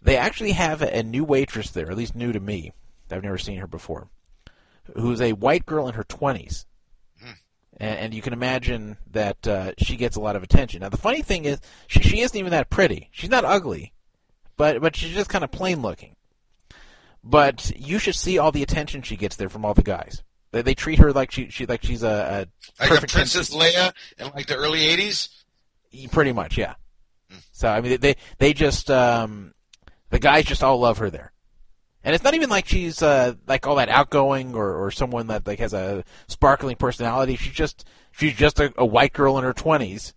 they 0.01 0.15
actually 0.15 0.53
have 0.53 0.81
a 0.81 1.03
new 1.03 1.25
waitress 1.25 1.71
there, 1.71 1.91
at 1.91 1.97
least 1.97 2.15
new 2.15 2.31
to 2.31 2.39
me. 2.39 2.71
I've 3.11 3.23
never 3.23 3.37
seen 3.37 3.59
her 3.59 3.67
before. 3.67 4.07
Who's 4.95 5.21
a 5.21 5.33
white 5.33 5.65
girl 5.65 5.87
in 5.87 5.95
her 5.95 6.05
twenties 6.05 6.65
and, 7.79 7.99
and 7.99 8.13
you 8.13 8.21
can 8.21 8.33
imagine 8.33 8.97
that 9.11 9.47
uh, 9.47 9.71
she 9.77 9.95
gets 9.95 10.15
a 10.15 10.21
lot 10.21 10.35
of 10.35 10.43
attention. 10.43 10.81
Now, 10.81 10.89
the 10.89 10.97
funny 10.97 11.21
thing 11.21 11.45
is, 11.45 11.59
she, 11.87 12.01
she 12.01 12.19
isn't 12.21 12.37
even 12.37 12.51
that 12.51 12.69
pretty. 12.69 13.09
She's 13.11 13.29
not 13.29 13.45
ugly, 13.45 13.93
but 14.57 14.81
but 14.81 14.95
she's 14.95 15.13
just 15.13 15.29
kind 15.29 15.43
of 15.43 15.51
plain 15.51 15.81
looking. 15.81 16.15
But 17.23 17.71
you 17.75 17.99
should 17.99 18.15
see 18.15 18.37
all 18.37 18.51
the 18.51 18.63
attention 18.63 19.01
she 19.01 19.17
gets 19.17 19.35
there 19.35 19.49
from 19.49 19.65
all 19.65 19.73
the 19.73 19.83
guys. 19.83 20.23
They, 20.51 20.61
they 20.61 20.73
treat 20.73 20.99
her 20.99 21.11
like 21.11 21.31
she, 21.31 21.49
she 21.49 21.65
like 21.65 21.83
she's 21.83 22.03
a, 22.03 22.47
a 22.79 22.89
Like 22.89 23.03
a 23.03 23.07
Princess 23.07 23.53
Leia 23.53 23.93
in 24.17 24.27
like 24.35 24.47
the 24.47 24.55
early 24.55 24.79
'80s. 24.79 25.29
Pretty 26.11 26.33
much, 26.33 26.57
yeah. 26.57 26.75
So 27.51 27.67
I 27.67 27.81
mean, 27.81 27.99
they 27.99 28.15
they 28.37 28.53
just 28.53 28.89
um, 28.89 29.53
the 30.09 30.19
guys 30.19 30.45
just 30.45 30.63
all 30.63 30.79
love 30.79 30.97
her 30.99 31.09
there, 31.09 31.31
and 32.09 32.15
it's 32.15 32.23
not 32.23 32.33
even 32.33 32.49
like 32.49 32.67
she's 32.67 33.03
uh, 33.03 33.35
like 33.45 33.67
all 33.67 33.75
that 33.75 33.87
outgoing 33.87 34.55
or, 34.55 34.83
or 34.83 34.89
someone 34.89 35.27
that 35.27 35.45
like 35.45 35.59
has 35.59 35.73
a 35.73 36.03
sparkling 36.27 36.75
personality. 36.75 37.35
She's 37.35 37.53
just 37.53 37.85
she's 38.11 38.33
just 38.33 38.59
a, 38.59 38.73
a 38.79 38.85
white 38.85 39.13
girl 39.13 39.37
in 39.37 39.43
her 39.43 39.53
twenties 39.53 40.15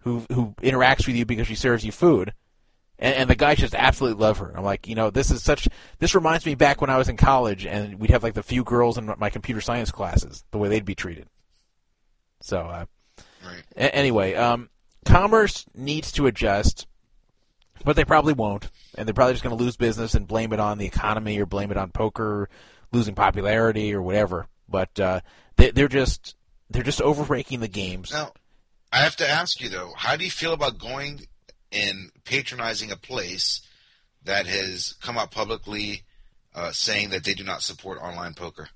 who 0.00 0.26
who 0.30 0.54
interacts 0.60 1.06
with 1.06 1.16
you 1.16 1.24
because 1.24 1.46
she 1.46 1.54
serves 1.54 1.86
you 1.86 1.90
food, 1.90 2.34
and, 2.98 3.14
and 3.14 3.30
the 3.30 3.34
guys 3.34 3.56
just 3.56 3.74
absolutely 3.74 4.22
love 4.22 4.36
her. 4.40 4.52
I'm 4.54 4.62
like, 4.62 4.86
you 4.86 4.94
know, 4.94 5.08
this 5.08 5.30
is 5.30 5.42
such. 5.42 5.68
This 6.00 6.14
reminds 6.14 6.44
me 6.44 6.54
back 6.54 6.82
when 6.82 6.90
I 6.90 6.98
was 6.98 7.08
in 7.08 7.16
college, 7.16 7.64
and 7.64 7.98
we'd 7.98 8.10
have 8.10 8.22
like 8.22 8.34
the 8.34 8.42
few 8.42 8.62
girls 8.62 8.98
in 8.98 9.10
my 9.16 9.30
computer 9.30 9.62
science 9.62 9.90
classes, 9.90 10.44
the 10.50 10.58
way 10.58 10.68
they'd 10.68 10.84
be 10.84 10.94
treated. 10.94 11.28
So, 12.42 12.58
uh, 12.58 12.84
a- 13.74 13.94
anyway, 13.94 14.34
um, 14.34 14.68
commerce 15.06 15.64
needs 15.74 16.12
to 16.12 16.26
adjust, 16.26 16.86
but 17.84 17.96
they 17.96 18.04
probably 18.04 18.32
won't, 18.32 18.70
and 18.96 19.06
they're 19.06 19.14
probably 19.14 19.34
just 19.34 19.44
going 19.44 19.56
to 19.56 19.62
lose 19.62 19.76
business 19.76 20.14
and 20.14 20.26
blame 20.26 20.52
it 20.52 20.60
on 20.60 20.78
the 20.78 20.86
economy 20.86 21.38
or 21.38 21.46
blame 21.46 21.70
it 21.70 21.76
on 21.76 21.90
poker 21.90 22.48
losing 22.92 23.14
popularity 23.14 23.94
or 23.94 24.02
whatever. 24.02 24.46
But 24.68 24.98
uh, 25.00 25.20
they, 25.56 25.70
they're 25.70 25.88
just 25.88 26.36
they're 26.70 26.82
just 26.82 27.02
overraking 27.02 27.60
the 27.60 27.68
games. 27.68 28.12
Now, 28.12 28.32
I 28.92 28.98
have 28.98 29.16
to 29.16 29.28
ask 29.28 29.60
you 29.60 29.68
though, 29.68 29.92
how 29.96 30.16
do 30.16 30.24
you 30.24 30.30
feel 30.30 30.52
about 30.52 30.78
going 30.78 31.26
and 31.70 32.10
patronizing 32.24 32.90
a 32.90 32.96
place 32.96 33.60
that 34.24 34.46
has 34.46 34.94
come 35.00 35.18
out 35.18 35.30
publicly 35.30 36.02
uh, 36.54 36.70
saying 36.70 37.10
that 37.10 37.24
they 37.24 37.34
do 37.34 37.44
not 37.44 37.62
support 37.62 37.98
online 38.00 38.34
poker 38.34 38.68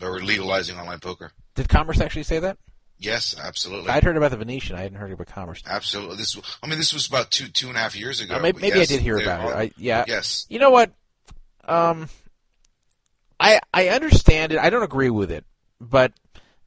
or 0.00 0.20
legalizing 0.20 0.78
online 0.78 1.00
poker? 1.00 1.32
Did 1.54 1.68
Commerce 1.68 2.00
actually 2.00 2.22
say 2.22 2.38
that? 2.38 2.56
Yes, 3.00 3.34
absolutely. 3.42 3.90
I'd 3.90 4.04
heard 4.04 4.18
about 4.18 4.30
the 4.30 4.36
Venetian. 4.36 4.76
I 4.76 4.82
hadn't 4.82 4.98
heard 4.98 5.10
about 5.10 5.26
Commerce. 5.26 5.62
Absolutely. 5.66 6.16
This, 6.16 6.38
I 6.62 6.66
mean, 6.66 6.78
this 6.78 6.92
was 6.92 7.08
about 7.08 7.30
two 7.30 7.48
two 7.48 7.68
and 7.68 7.76
a 7.76 7.80
half 7.80 7.96
years 7.96 8.20
ago. 8.20 8.34
Uh, 8.34 8.40
maybe 8.40 8.60
maybe 8.60 8.78
yes, 8.78 8.90
I 8.90 8.94
did 8.94 9.02
hear 9.02 9.18
about 9.18 9.40
are- 9.40 9.52
it. 9.52 9.56
I, 9.56 9.70
yeah. 9.78 10.04
Yes. 10.06 10.44
You 10.50 10.58
know 10.58 10.70
what? 10.70 10.92
Um, 11.64 12.10
I 13.40 13.58
I 13.72 13.88
understand 13.88 14.52
it. 14.52 14.58
I 14.58 14.68
don't 14.68 14.82
agree 14.82 15.08
with 15.08 15.30
it, 15.30 15.46
but 15.80 16.12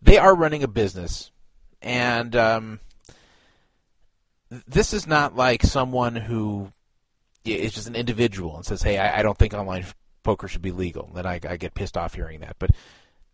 they 0.01 0.17
are 0.17 0.35
running 0.35 0.63
a 0.63 0.67
business, 0.67 1.29
and 1.83 2.35
um, 2.35 2.79
this 4.67 4.93
is 4.93 5.05
not 5.05 5.35
like 5.35 5.61
someone 5.61 6.15
who 6.15 6.71
is 7.45 7.73
just 7.73 7.87
an 7.87 7.95
individual 7.95 8.55
and 8.55 8.65
says, 8.65 8.81
"Hey, 8.81 8.97
I, 8.97 9.19
I 9.19 9.21
don't 9.21 9.37
think 9.37 9.53
online 9.53 9.85
poker 10.23 10.47
should 10.47 10.63
be 10.63 10.71
legal." 10.71 11.11
Then 11.13 11.27
I, 11.27 11.39
I 11.47 11.57
get 11.57 11.75
pissed 11.75 11.95
off 11.95 12.15
hearing 12.15 12.39
that. 12.39 12.55
But 12.57 12.71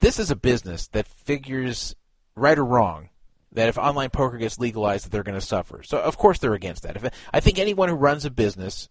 this 0.01 0.19
is 0.19 0.31
a 0.31 0.35
business 0.35 0.87
that 0.87 1.07
figures, 1.07 1.95
right 2.39 2.57
or 2.57 2.65
wrong, 2.65 3.09
that 3.51 3.69
if 3.69 3.77
online 3.77 4.09
poker 4.09 4.37
gets 4.37 4.59
legalized, 4.59 5.05
that 5.05 5.11
they're 5.11 5.23
going 5.23 5.39
to 5.39 5.45
suffer. 5.45 5.81
So 5.83 5.99
of 5.99 6.17
course 6.17 6.39
they're 6.39 6.53
against 6.53 6.83
that. 6.83 6.95
If 6.95 7.11
I 7.33 7.39
think 7.39 7.59
anyone 7.59 7.89
who 7.89 7.95
runs 7.95 8.25
a 8.25 8.31
business 8.31 8.89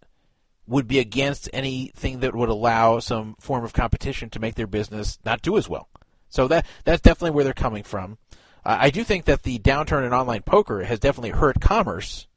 would 0.67 0.87
be 0.87 0.99
against 0.99 1.49
anything 1.51 2.19
that 2.19 2.35
would 2.35 2.49
allow 2.49 2.99
some 2.99 3.35
form 3.39 3.63
of 3.63 3.73
competition 3.73 4.29
to 4.29 4.39
make 4.39 4.55
their 4.55 4.67
business 4.67 5.17
not 5.25 5.41
do 5.41 5.57
as 5.57 5.67
well. 5.67 5.89
So 6.29 6.47
that 6.47 6.65
that's 6.83 7.01
definitely 7.01 7.31
where 7.31 7.43
they're 7.43 7.53
coming 7.53 7.83
from. 7.83 8.17
Uh, 8.63 8.77
I 8.79 8.89
do 8.89 9.03
think 9.03 9.25
that 9.25 9.43
the 9.43 9.57
downturn 9.59 10.05
in 10.05 10.13
online 10.13 10.43
poker 10.43 10.83
has 10.83 10.99
definitely 10.99 11.31
hurt 11.31 11.59
commerce 11.59 12.27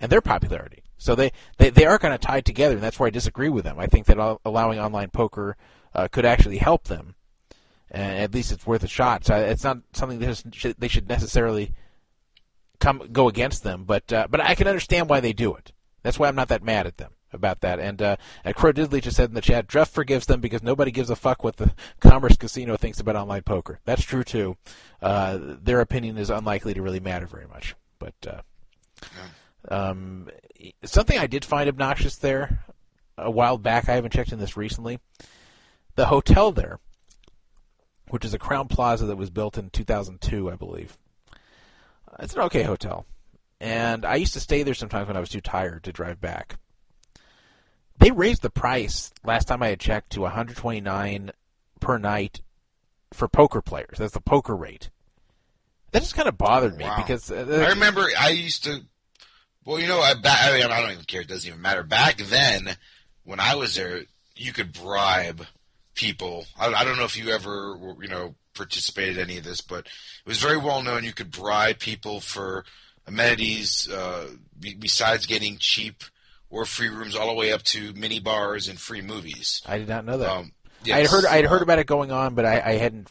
and 0.00 0.10
their 0.10 0.22
popularity. 0.22 0.82
So 0.96 1.14
they, 1.14 1.32
they, 1.58 1.70
they 1.70 1.84
are 1.84 1.98
kind 1.98 2.14
of 2.14 2.20
tied 2.20 2.46
together, 2.46 2.74
and 2.74 2.82
that's 2.82 2.98
where 2.98 3.08
I 3.08 3.10
disagree 3.10 3.50
with 3.50 3.64
them. 3.64 3.78
I 3.78 3.86
think 3.86 4.06
that 4.06 4.38
allowing 4.44 4.78
online 4.78 5.10
poker 5.10 5.56
uh, 5.94 6.08
could 6.08 6.24
actually 6.24 6.58
help 6.58 6.84
them, 6.84 7.16
and 7.94 8.18
at 8.18 8.34
least 8.34 8.52
it's 8.52 8.66
worth 8.66 8.82
a 8.82 8.88
shot. 8.88 9.24
So 9.24 9.36
it's 9.36 9.64
not 9.64 9.78
something 9.92 10.18
that 10.18 10.74
they 10.78 10.88
should 10.88 11.08
necessarily 11.08 11.72
come 12.80 13.08
go 13.12 13.28
against 13.28 13.62
them, 13.62 13.84
but 13.84 14.12
uh, 14.12 14.26
but 14.28 14.40
I 14.40 14.54
can 14.54 14.66
understand 14.66 15.08
why 15.08 15.20
they 15.20 15.32
do 15.32 15.54
it. 15.54 15.72
That's 16.02 16.18
why 16.18 16.28
I'm 16.28 16.34
not 16.34 16.48
that 16.48 16.62
mad 16.62 16.86
at 16.86 16.98
them 16.98 17.12
about 17.32 17.60
that. 17.60 17.78
And 17.78 18.02
uh, 18.02 18.16
Crow 18.54 18.72
Diddley 18.72 19.00
just 19.00 19.16
said 19.16 19.28
in 19.28 19.34
the 19.34 19.40
chat, 19.40 19.68
Jeff 19.68 19.90
forgives 19.90 20.26
them 20.26 20.40
because 20.40 20.62
nobody 20.62 20.90
gives 20.90 21.08
a 21.08 21.16
fuck 21.16 21.42
what 21.44 21.56
the 21.56 21.72
Commerce 22.00 22.36
Casino 22.36 22.76
thinks 22.76 23.00
about 23.00 23.16
online 23.16 23.42
poker. 23.42 23.80
That's 23.84 24.04
true 24.04 24.24
too. 24.24 24.56
Uh, 25.00 25.38
their 25.40 25.80
opinion 25.80 26.18
is 26.18 26.30
unlikely 26.30 26.74
to 26.74 26.82
really 26.82 27.00
matter 27.00 27.26
very 27.26 27.46
much. 27.46 27.74
But 27.98 28.14
uh, 28.26 28.40
um, 29.68 30.28
something 30.84 31.18
I 31.18 31.26
did 31.26 31.44
find 31.44 31.68
obnoxious 31.68 32.16
there 32.16 32.64
a 33.16 33.30
while 33.30 33.58
back. 33.58 33.88
I 33.88 33.94
haven't 33.94 34.12
checked 34.12 34.32
in 34.32 34.40
this 34.40 34.56
recently. 34.56 34.98
The 35.96 36.06
hotel 36.06 36.50
there, 36.50 36.80
which 38.08 38.24
is 38.24 38.34
a 38.34 38.38
Crowne 38.38 38.68
Plaza 38.68 39.06
that 39.06 39.16
was 39.16 39.30
built 39.30 39.58
in 39.58 39.70
2002, 39.70 40.50
I 40.50 40.56
believe. 40.56 40.96
It's 42.20 42.34
an 42.34 42.42
okay 42.42 42.62
hotel, 42.62 43.06
and 43.60 44.04
I 44.04 44.16
used 44.16 44.34
to 44.34 44.40
stay 44.40 44.62
there 44.62 44.74
sometimes 44.74 45.08
when 45.08 45.16
I 45.16 45.20
was 45.20 45.30
too 45.30 45.40
tired 45.40 45.84
to 45.84 45.92
drive 45.92 46.20
back. 46.20 46.58
They 47.98 48.10
raised 48.10 48.42
the 48.42 48.50
price 48.50 49.12
last 49.24 49.46
time 49.48 49.62
I 49.62 49.68
had 49.68 49.80
checked 49.80 50.10
to 50.10 50.20
129 50.20 51.30
per 51.80 51.98
night 51.98 52.40
for 53.12 53.28
poker 53.28 53.62
players. 53.62 53.98
That's 53.98 54.12
the 54.14 54.20
poker 54.20 54.56
rate. 54.56 54.90
That 55.92 56.02
just 56.02 56.16
kind 56.16 56.28
of 56.28 56.36
bothered 56.36 56.76
me 56.76 56.84
Wow. 56.84 56.96
because 56.96 57.30
uh, 57.30 57.64
I 57.66 57.70
remember 57.70 58.06
I 58.18 58.30
used 58.30 58.64
to. 58.64 58.80
Well, 59.64 59.78
you 59.78 59.86
know, 59.86 60.00
I, 60.00 60.10
I, 60.24 60.52
mean, 60.52 60.70
I 60.70 60.80
don't 60.80 60.90
even 60.90 61.04
care. 61.04 61.20
It 61.22 61.28
doesn't 61.28 61.48
even 61.48 61.62
matter. 61.62 61.82
Back 61.84 62.16
then, 62.18 62.76
when 63.22 63.40
I 63.40 63.54
was 63.54 63.76
there, 63.76 64.02
you 64.36 64.52
could 64.52 64.72
bribe 64.72 65.46
people. 65.94 66.46
I, 66.58 66.72
I 66.72 66.84
don't 66.84 66.96
know 66.96 67.04
if 67.04 67.16
you 67.16 67.30
ever, 67.30 67.78
you 68.00 68.08
know, 68.08 68.34
participated 68.54 69.16
in 69.16 69.24
any 69.24 69.38
of 69.38 69.44
this, 69.44 69.60
but 69.60 69.86
it 69.86 70.28
was 70.28 70.38
very 70.40 70.56
well 70.56 70.82
known. 70.82 71.04
You 71.04 71.12
could 71.12 71.30
bribe 71.30 71.78
people 71.78 72.20
for 72.20 72.64
amenities 73.06 73.88
uh, 73.90 74.30
be, 74.58 74.74
besides 74.74 75.26
getting 75.26 75.56
cheap 75.58 76.04
or 76.50 76.64
free 76.64 76.88
rooms, 76.88 77.16
all 77.16 77.28
the 77.28 77.34
way 77.34 77.52
up 77.52 77.62
to 77.62 77.92
mini 77.94 78.20
bars 78.20 78.68
and 78.68 78.78
free 78.78 79.02
movies. 79.02 79.60
I 79.66 79.78
did 79.78 79.88
not 79.88 80.04
know 80.04 80.18
that. 80.18 80.30
Um, 80.30 80.52
I 80.92 80.98
had 80.98 81.06
heard 81.06 81.24
I 81.24 81.36
had 81.36 81.44
heard 81.46 81.62
about 81.62 81.78
it 81.78 81.86
going 81.86 82.10
on, 82.10 82.34
but 82.34 82.44
I, 82.44 82.60
I 82.60 82.72
hadn't. 82.72 83.10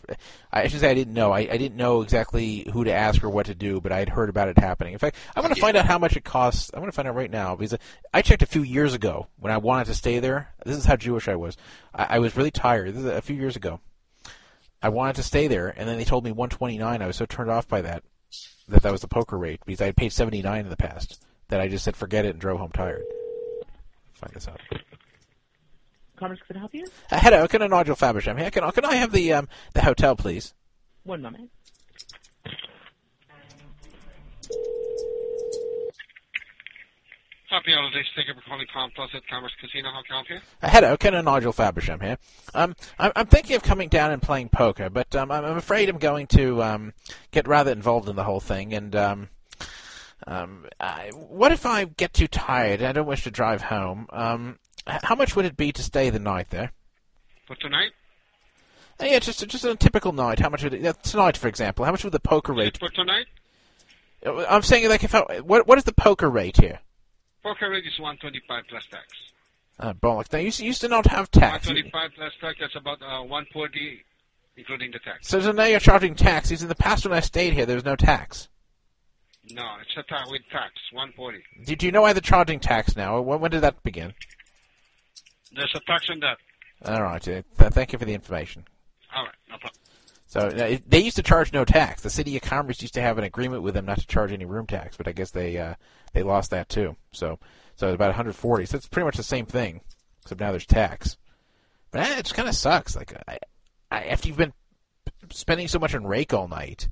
I 0.52 0.68
should 0.68 0.80
say 0.80 0.90
I 0.90 0.94
didn't 0.94 1.14
know. 1.14 1.32
I, 1.32 1.40
I 1.40 1.58
didn't 1.58 1.76
know 1.76 2.02
exactly 2.02 2.68
who 2.72 2.84
to 2.84 2.94
ask 2.94 3.24
or 3.24 3.30
what 3.30 3.48
to 3.48 3.56
do, 3.56 3.82
but 3.82 3.92
I 3.92 4.00
had 4.00 4.10
heard 4.10 4.30
about 4.30 4.48
it 4.48 4.58
happening. 4.58 4.94
In 4.94 5.00
fact, 5.00 5.16
I'm 5.36 5.44
going 5.44 5.54
to 5.54 5.62
find 5.62 5.78
out 5.78 5.86
how 5.86 5.98
much 5.98 6.16
it 6.16 6.24
costs. 6.24 6.72
I'm 6.74 6.80
going 6.80 6.92
to 6.92 6.96
find 6.96 7.08
out 7.08 7.16
right 7.16 7.32
now 7.32 7.56
because 7.56 7.78
I 8.14 8.22
checked 8.22 8.42
a 8.42 8.48
few 8.48 8.64
years 8.64 8.94
ago 8.94 9.28
when 9.40 9.52
I 9.52 9.58
wanted 9.58 9.86
to 9.86 9.96
stay 9.96 10.20
there. 10.20 10.54
This 10.66 10.78
is 10.78 10.86
how 10.86 10.96
Jewish 10.96 11.28
I 11.28 11.36
was. 11.36 11.58
I, 11.94 12.16
I 12.16 12.20
was 12.20 12.36
really 12.38 12.52
tired. 12.52 12.94
This 12.94 13.04
is 13.04 13.06
a 13.06 13.22
few 13.22 13.36
years 13.36 13.56
ago. 13.56 13.80
I 14.82 14.90
wanted 14.90 15.16
to 15.16 15.24
stay 15.24 15.48
there, 15.48 15.70
and 15.70 15.88
then 15.88 15.98
they 15.98 16.04
told 16.04 16.26
me 16.26 16.32
129. 16.32 17.02
I 17.02 17.08
was 17.08 17.16
so 17.16 17.26
turned 17.26 17.50
off 17.50 17.68
by 17.68 17.82
that 17.82 18.04
that 18.68 18.82
that 18.84 18.92
was 18.92 19.02
the 19.02 19.08
poker 19.08 19.38
rate 19.38 19.60
because 19.66 19.82
I 19.82 19.86
had 19.86 19.98
paid 19.98 20.14
79 20.14 20.62
in 20.62 20.70
the 20.70 20.78
past 20.78 21.22
that 21.50 21.60
I 21.60 21.68
just 21.68 21.84
said 21.84 21.96
forget 21.96 22.26
it 22.26 22.30
and 22.30 22.40
drove 22.40 22.60
home 22.60 22.72
tired. 22.72 23.04
Find 24.14 24.34
this 24.34 24.48
out. 24.48 24.60
Commerce, 26.24 26.40
can 26.48 26.56
I 26.56 26.60
help 26.60 26.74
you? 26.74 26.86
Uh, 27.12 27.20
hello, 27.20 27.48
can 27.50 27.62
I 27.62 27.68
Nigel 27.68 27.98
Fabersham 27.98 28.40
here? 28.40 28.50
Can, 28.50 28.64
I- 28.64 28.72
can 28.72 28.86
I 28.86 28.96
have 28.96 29.12
the 29.12 29.34
um, 29.34 29.50
the 29.74 29.82
hotel, 29.82 30.16
please? 30.16 30.54
One 31.04 31.22
moment. 31.22 31.52
Happy 37.50 37.74
holidays. 37.74 38.06
Thank 38.16 38.30
you 38.30 38.34
for 38.36 38.42
calling 38.50 38.66
Palm 38.74 38.90
Plus 38.96 39.10
at 39.14 39.28
Commerce 39.28 39.52
Casino. 39.60 39.90
How 39.92 40.02
can 40.02 40.14
I 40.14 40.16
help 40.16 40.30
you? 40.30 40.38
Uh, 40.62 40.70
Hello, 40.70 40.98
Ken 40.98 41.14
and 41.14 41.26
Nigel 41.26 41.52
Fabersham 41.52 42.02
here. 42.02 42.18
Um, 42.56 42.74
I'm, 42.98 43.12
I'm 43.18 43.28
thinking 43.28 43.58
of 43.58 43.64
coming 43.64 43.90
down 43.90 44.12
and 44.12 44.22
playing 44.22 44.48
poker, 44.50 44.90
but 44.90 45.14
um, 45.16 45.30
I'm, 45.30 45.44
I'm 45.44 45.58
afraid 45.58 45.90
I'm 45.90 45.98
going 45.98 46.28
to 46.28 46.64
um, 46.64 46.94
get 47.32 47.48
rather 47.48 47.72
involved 47.72 48.08
in 48.08 48.16
the 48.16 48.24
whole 48.24 48.40
thing. 48.40 48.74
And 48.74 48.96
um, 48.96 49.28
um, 50.26 50.68
I, 50.80 51.10
what 51.14 51.52
if 51.52 51.66
I 51.66 51.84
get 51.84 52.14
too 52.14 52.28
tired? 52.28 52.82
I 52.82 52.94
don't 52.94 53.06
wish 53.06 53.26
to 53.26 53.32
drive 53.32 53.62
home. 53.64 54.08
Um, 54.12 54.58
h- 54.58 54.63
how 54.88 55.16
much 55.16 55.36
would 55.36 55.46
it 55.46 55.58
be 55.58 55.72
to 55.72 55.82
stay 55.84 56.10
the 56.10 56.20
night 56.20 56.50
there? 56.50 56.72
For 57.48 57.56
tonight? 57.56 57.92
Uh, 59.02 59.06
yeah, 59.06 59.20
just 59.20 59.48
just 59.48 59.66
a 59.66 59.76
typical 59.76 60.12
night. 60.12 60.40
How 60.40 60.50
much 60.50 60.64
would 60.64 60.74
it, 60.74 60.86
uh, 60.86 60.94
tonight, 61.04 61.36
for 61.38 61.48
example? 61.48 61.84
How 61.86 61.92
much 61.92 62.04
would 62.04 62.14
the 62.14 62.20
poker 62.20 62.54
rate? 62.54 62.78
For 62.78 62.90
tonight? 62.90 63.26
Uh, 64.26 64.46
I'm 64.46 64.62
saying 64.62 64.88
like 64.88 65.04
if 65.04 65.16
I, 65.16 65.40
what 65.42 65.68
what 65.68 65.78
is 65.78 65.84
the 65.84 65.94
poker 65.94 66.30
rate 66.30 66.58
here? 66.58 66.80
Poker 67.44 67.70
rate 67.70 67.86
is 67.86 68.00
125 68.00 68.64
plus 68.70 68.86
tax. 68.90 69.06
Uh, 69.80 69.94
bollocks! 69.94 70.32
Now 70.32 70.40
you 70.40 70.46
used- 70.46 70.60
used 70.60 70.82
to 70.82 70.88
not 70.88 71.08
have 71.08 71.32
tax. 71.32 71.68
125 71.68 72.12
plus 72.16 72.32
tax, 72.40 72.58
that's 72.60 72.76
about 72.76 73.02
uh, 73.02 73.22
140, 73.24 74.04
including 74.56 74.92
the 74.92 75.00
tax. 75.00 75.28
So, 75.28 75.42
so 75.42 75.52
now 75.52 75.66
you're 75.66 75.80
charging 75.80 76.16
tax. 76.16 76.50
Because 76.50 76.62
in 76.62 76.70
the 76.70 76.76
past 76.76 77.06
when 77.06 77.14
I 77.18 77.20
stayed 77.20 77.54
here, 77.54 77.66
there 77.66 77.76
was 77.76 77.84
no 77.84 77.96
tax. 77.96 78.48
No, 79.50 79.66
it's 79.82 79.98
a 79.98 80.04
tax 80.04 80.30
with 80.32 80.44
tax, 80.52 80.74
140. 80.94 81.40
Do, 81.66 81.76
do 81.76 81.86
you 81.88 81.92
know 81.92 82.04
why 82.04 82.14
they're 82.14 82.22
charging 82.22 82.60
tax 82.60 82.96
now? 82.96 83.20
When, 83.20 83.42
when 83.42 83.52
did 83.52 83.62
that 83.62 83.82
begin? 83.84 84.14
There's 85.56 85.74
a 85.76 85.80
tax 85.82 86.10
on 86.10 86.20
that. 86.22 86.38
All 86.86 87.04
right. 87.04 87.28
Uh, 87.28 87.42
th- 87.58 87.72
thank 87.72 87.94
you 87.94 88.00
for 88.00 88.06
the 88.06 88.14
information. 88.14 88.66
All 89.16 89.24
right, 89.24 89.36
no 89.50 89.58
problem. 89.58 89.80
So 90.28 90.48
it, 90.48 90.90
they 90.90 91.00
used 91.00 91.18
to 91.18 91.24
charge 91.24 91.54
no 91.54 91.64
tax. 91.64 92.02
The 92.02 92.10
city 92.10 92.36
of 92.36 92.42
Commerce 92.42 92.82
used 92.82 92.96
to 92.96 93.02
have 93.02 93.20
an 93.20 93.24
agreement 93.24 93.62
with 93.62 93.76
them 93.76 93.86
not 93.86 94.00
to 94.00 94.08
charge 94.08 94.32
any 94.32 94.46
room 94.46 94.66
tax, 94.66 94.98
but 94.98 95.08
I 95.08 95.12
guess 95.12 95.30
they 95.30 95.58
uh, 95.58 95.76
they 96.14 96.24
lost 96.24 96.50
that 96.50 96.70
too. 96.70 96.96
So 97.12 97.38
so 97.76 97.94
about 97.94 98.08
140. 98.08 98.66
So 98.66 98.78
it's 98.78 98.88
pretty 98.88 99.06
much 99.06 99.18
the 99.18 99.24
same 99.24 99.46
thing, 99.46 99.82
except 100.24 100.42
now 100.42 100.50
there's 100.50 100.66
tax. 100.66 101.18
But 101.92 102.02
eh, 102.02 102.20
it 102.20 102.24
just 102.24 102.36
kind 102.36 102.50
of 102.50 102.56
sucks. 102.56 102.96
Like 102.96 103.14
I, 103.28 103.38
I, 103.92 104.04
after 104.06 104.28
you've 104.28 104.38
been 104.38 104.54
spending 105.30 105.68
so 105.68 105.78
much 105.78 105.94
on 105.94 106.08
rake 106.08 106.34
all 106.34 106.48
night, 106.48 106.90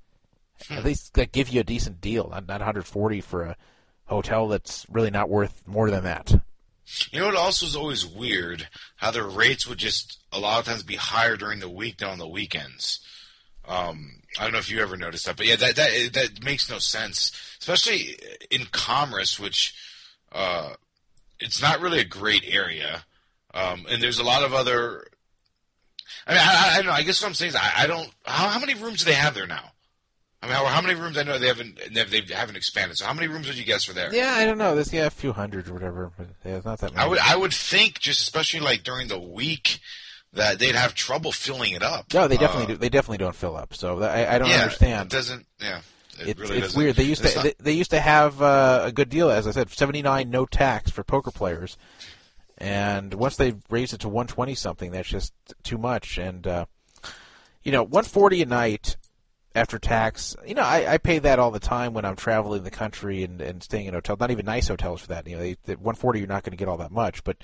at 0.69 0.85
least 0.85 1.17
like, 1.17 1.31
give 1.31 1.49
you 1.49 1.61
a 1.61 1.63
decent 1.63 1.99
deal, 1.99 2.29
not 2.29 2.47
not 2.47 2.59
140 2.59 3.21
for 3.21 3.43
a 3.43 3.57
hotel 4.05 4.49
that's 4.49 4.85
really 4.87 5.09
not 5.09 5.29
worth 5.29 5.63
more 5.65 5.89
than 5.89 6.03
that. 6.03 6.31
You 7.11 7.19
know 7.19 7.27
what 7.27 7.35
also 7.35 7.65
is 7.65 7.75
always 7.75 8.05
weird? 8.05 8.67
How 8.97 9.11
their 9.11 9.27
rates 9.27 9.67
would 9.67 9.77
just 9.77 10.19
a 10.31 10.39
lot 10.39 10.59
of 10.59 10.65
times 10.65 10.83
be 10.83 10.95
higher 10.95 11.35
during 11.37 11.59
the 11.59 11.69
week 11.69 11.97
than 11.97 12.09
on 12.09 12.19
the 12.19 12.27
weekends. 12.27 12.99
Um, 13.67 14.21
I 14.39 14.43
don't 14.43 14.53
know 14.53 14.59
if 14.59 14.71
you 14.71 14.81
ever 14.81 14.97
noticed 14.97 15.25
that, 15.25 15.37
but 15.37 15.45
yeah, 15.45 15.55
that 15.57 15.75
that 15.75 16.13
that 16.13 16.43
makes 16.43 16.69
no 16.69 16.79
sense, 16.79 17.31
especially 17.59 18.17
in 18.49 18.65
Commerce, 18.71 19.39
which 19.39 19.73
uh, 20.31 20.73
it's 21.39 21.61
not 21.61 21.81
really 21.81 21.99
a 21.99 22.05
great 22.05 22.43
area, 22.47 23.05
um, 23.53 23.85
and 23.89 24.01
there's 24.01 24.19
a 24.19 24.23
lot 24.23 24.43
of 24.43 24.53
other. 24.53 25.07
I 26.25 26.31
mean, 26.31 26.41
I, 26.41 26.43
I, 26.43 26.73
I 26.73 26.77
don't 26.77 26.87
know. 26.87 26.91
I 26.91 27.03
guess 27.03 27.21
what 27.21 27.29
I'm 27.29 27.33
saying 27.33 27.49
is, 27.49 27.55
I, 27.55 27.71
I 27.77 27.87
don't. 27.87 28.09
How, 28.25 28.49
how 28.49 28.59
many 28.59 28.73
rooms 28.73 28.99
do 28.99 29.05
they 29.05 29.13
have 29.13 29.33
there 29.33 29.47
now? 29.47 29.71
I 30.43 30.47
mean, 30.47 30.55
how, 30.55 30.65
how 30.65 30.81
many 30.81 30.95
rooms? 30.99 31.17
I 31.17 31.23
know 31.23 31.37
they 31.37 31.47
haven't 31.47 31.79
they 31.93 32.21
haven't 32.33 32.55
expanded. 32.55 32.97
So 32.97 33.05
how 33.05 33.13
many 33.13 33.27
rooms 33.27 33.47
would 33.47 33.57
you 33.57 33.63
guess 33.63 33.87
are 33.89 33.93
there? 33.93 34.13
Yeah, 34.13 34.33
I 34.35 34.45
don't 34.45 34.57
know. 34.57 34.73
There's 34.73 34.91
yeah 34.91 35.05
a 35.05 35.11
few 35.11 35.33
hundred 35.33 35.67
or 35.67 35.73
whatever, 35.73 36.11
but 36.17 36.27
yeah, 36.43 36.55
it's 36.55 36.65
not 36.65 36.79
that 36.79 36.93
many. 36.93 37.05
I 37.05 37.07
would 37.07 37.19
I 37.19 37.35
would 37.35 37.53
think 37.53 37.99
just 37.99 38.21
especially 38.21 38.59
like 38.61 38.83
during 38.83 39.07
the 39.07 39.19
week 39.19 39.79
that 40.33 40.57
they'd 40.59 40.75
have 40.75 40.95
trouble 40.95 41.31
filling 41.31 41.73
it 41.73 41.83
up. 41.83 42.11
No, 42.13 42.27
they 42.27 42.37
definitely 42.37 42.63
Uh, 42.63 42.67
do. 42.69 42.77
They 42.77 42.89
definitely 42.89 43.19
don't 43.19 43.35
fill 43.35 43.55
up. 43.55 43.73
So 43.75 44.01
I, 44.01 44.35
I 44.35 44.39
don't 44.39 44.49
yeah, 44.49 44.61
understand. 44.63 45.11
It 45.13 45.15
doesn't 45.15 45.45
yeah. 45.59 45.81
It 46.19 46.29
it's 46.29 46.39
really 46.39 46.57
it's 46.57 46.75
weird. 46.75 46.95
They 46.95 47.03
used 47.03 47.23
to 47.23 47.35
not- 47.35 47.43
they, 47.43 47.53
they 47.59 47.73
used 47.73 47.91
to 47.91 47.99
have 47.99 48.41
uh, 48.41 48.81
a 48.85 48.91
good 48.91 49.09
deal, 49.09 49.29
as 49.29 49.45
I 49.45 49.51
said, 49.51 49.69
seventy 49.69 50.01
nine 50.01 50.29
no 50.31 50.45
tax 50.47 50.89
for 50.89 51.03
poker 51.03 51.31
players, 51.31 51.77
and 52.57 53.13
once 53.13 53.35
they 53.35 53.53
raised 53.69 53.93
it 53.93 53.99
to 54.01 54.09
one 54.09 54.25
twenty 54.27 54.55
something, 54.55 54.91
that's 54.91 55.09
just 55.09 55.33
too 55.63 55.77
much. 55.77 56.17
And 56.17 56.47
uh, 56.47 56.65
you 57.63 57.71
know, 57.71 57.83
one 57.83 58.03
forty 58.03 58.41
a 58.41 58.45
night 58.45 58.97
after 59.53 59.79
tax. 59.79 60.35
You 60.45 60.55
know, 60.55 60.63
I, 60.63 60.93
I 60.93 60.97
pay 60.97 61.19
that 61.19 61.39
all 61.39 61.51
the 61.51 61.59
time 61.59 61.93
when 61.93 62.05
I'm 62.05 62.15
traveling 62.15 62.63
the 62.63 62.71
country 62.71 63.23
and, 63.23 63.41
and 63.41 63.61
staying 63.61 63.87
in 63.87 63.93
hotels. 63.93 64.19
Not 64.19 64.31
even 64.31 64.45
nice 64.45 64.67
hotels 64.67 65.01
for 65.01 65.07
that. 65.07 65.27
You 65.27 65.37
know, 65.37 65.41
they, 65.41 65.57
at 65.67 65.81
one 65.81 65.95
forty 65.95 66.19
you're 66.19 66.27
not 66.27 66.43
going 66.43 66.51
to 66.51 66.57
get 66.57 66.67
all 66.67 66.77
that 66.77 66.91
much. 66.91 67.23
But 67.23 67.37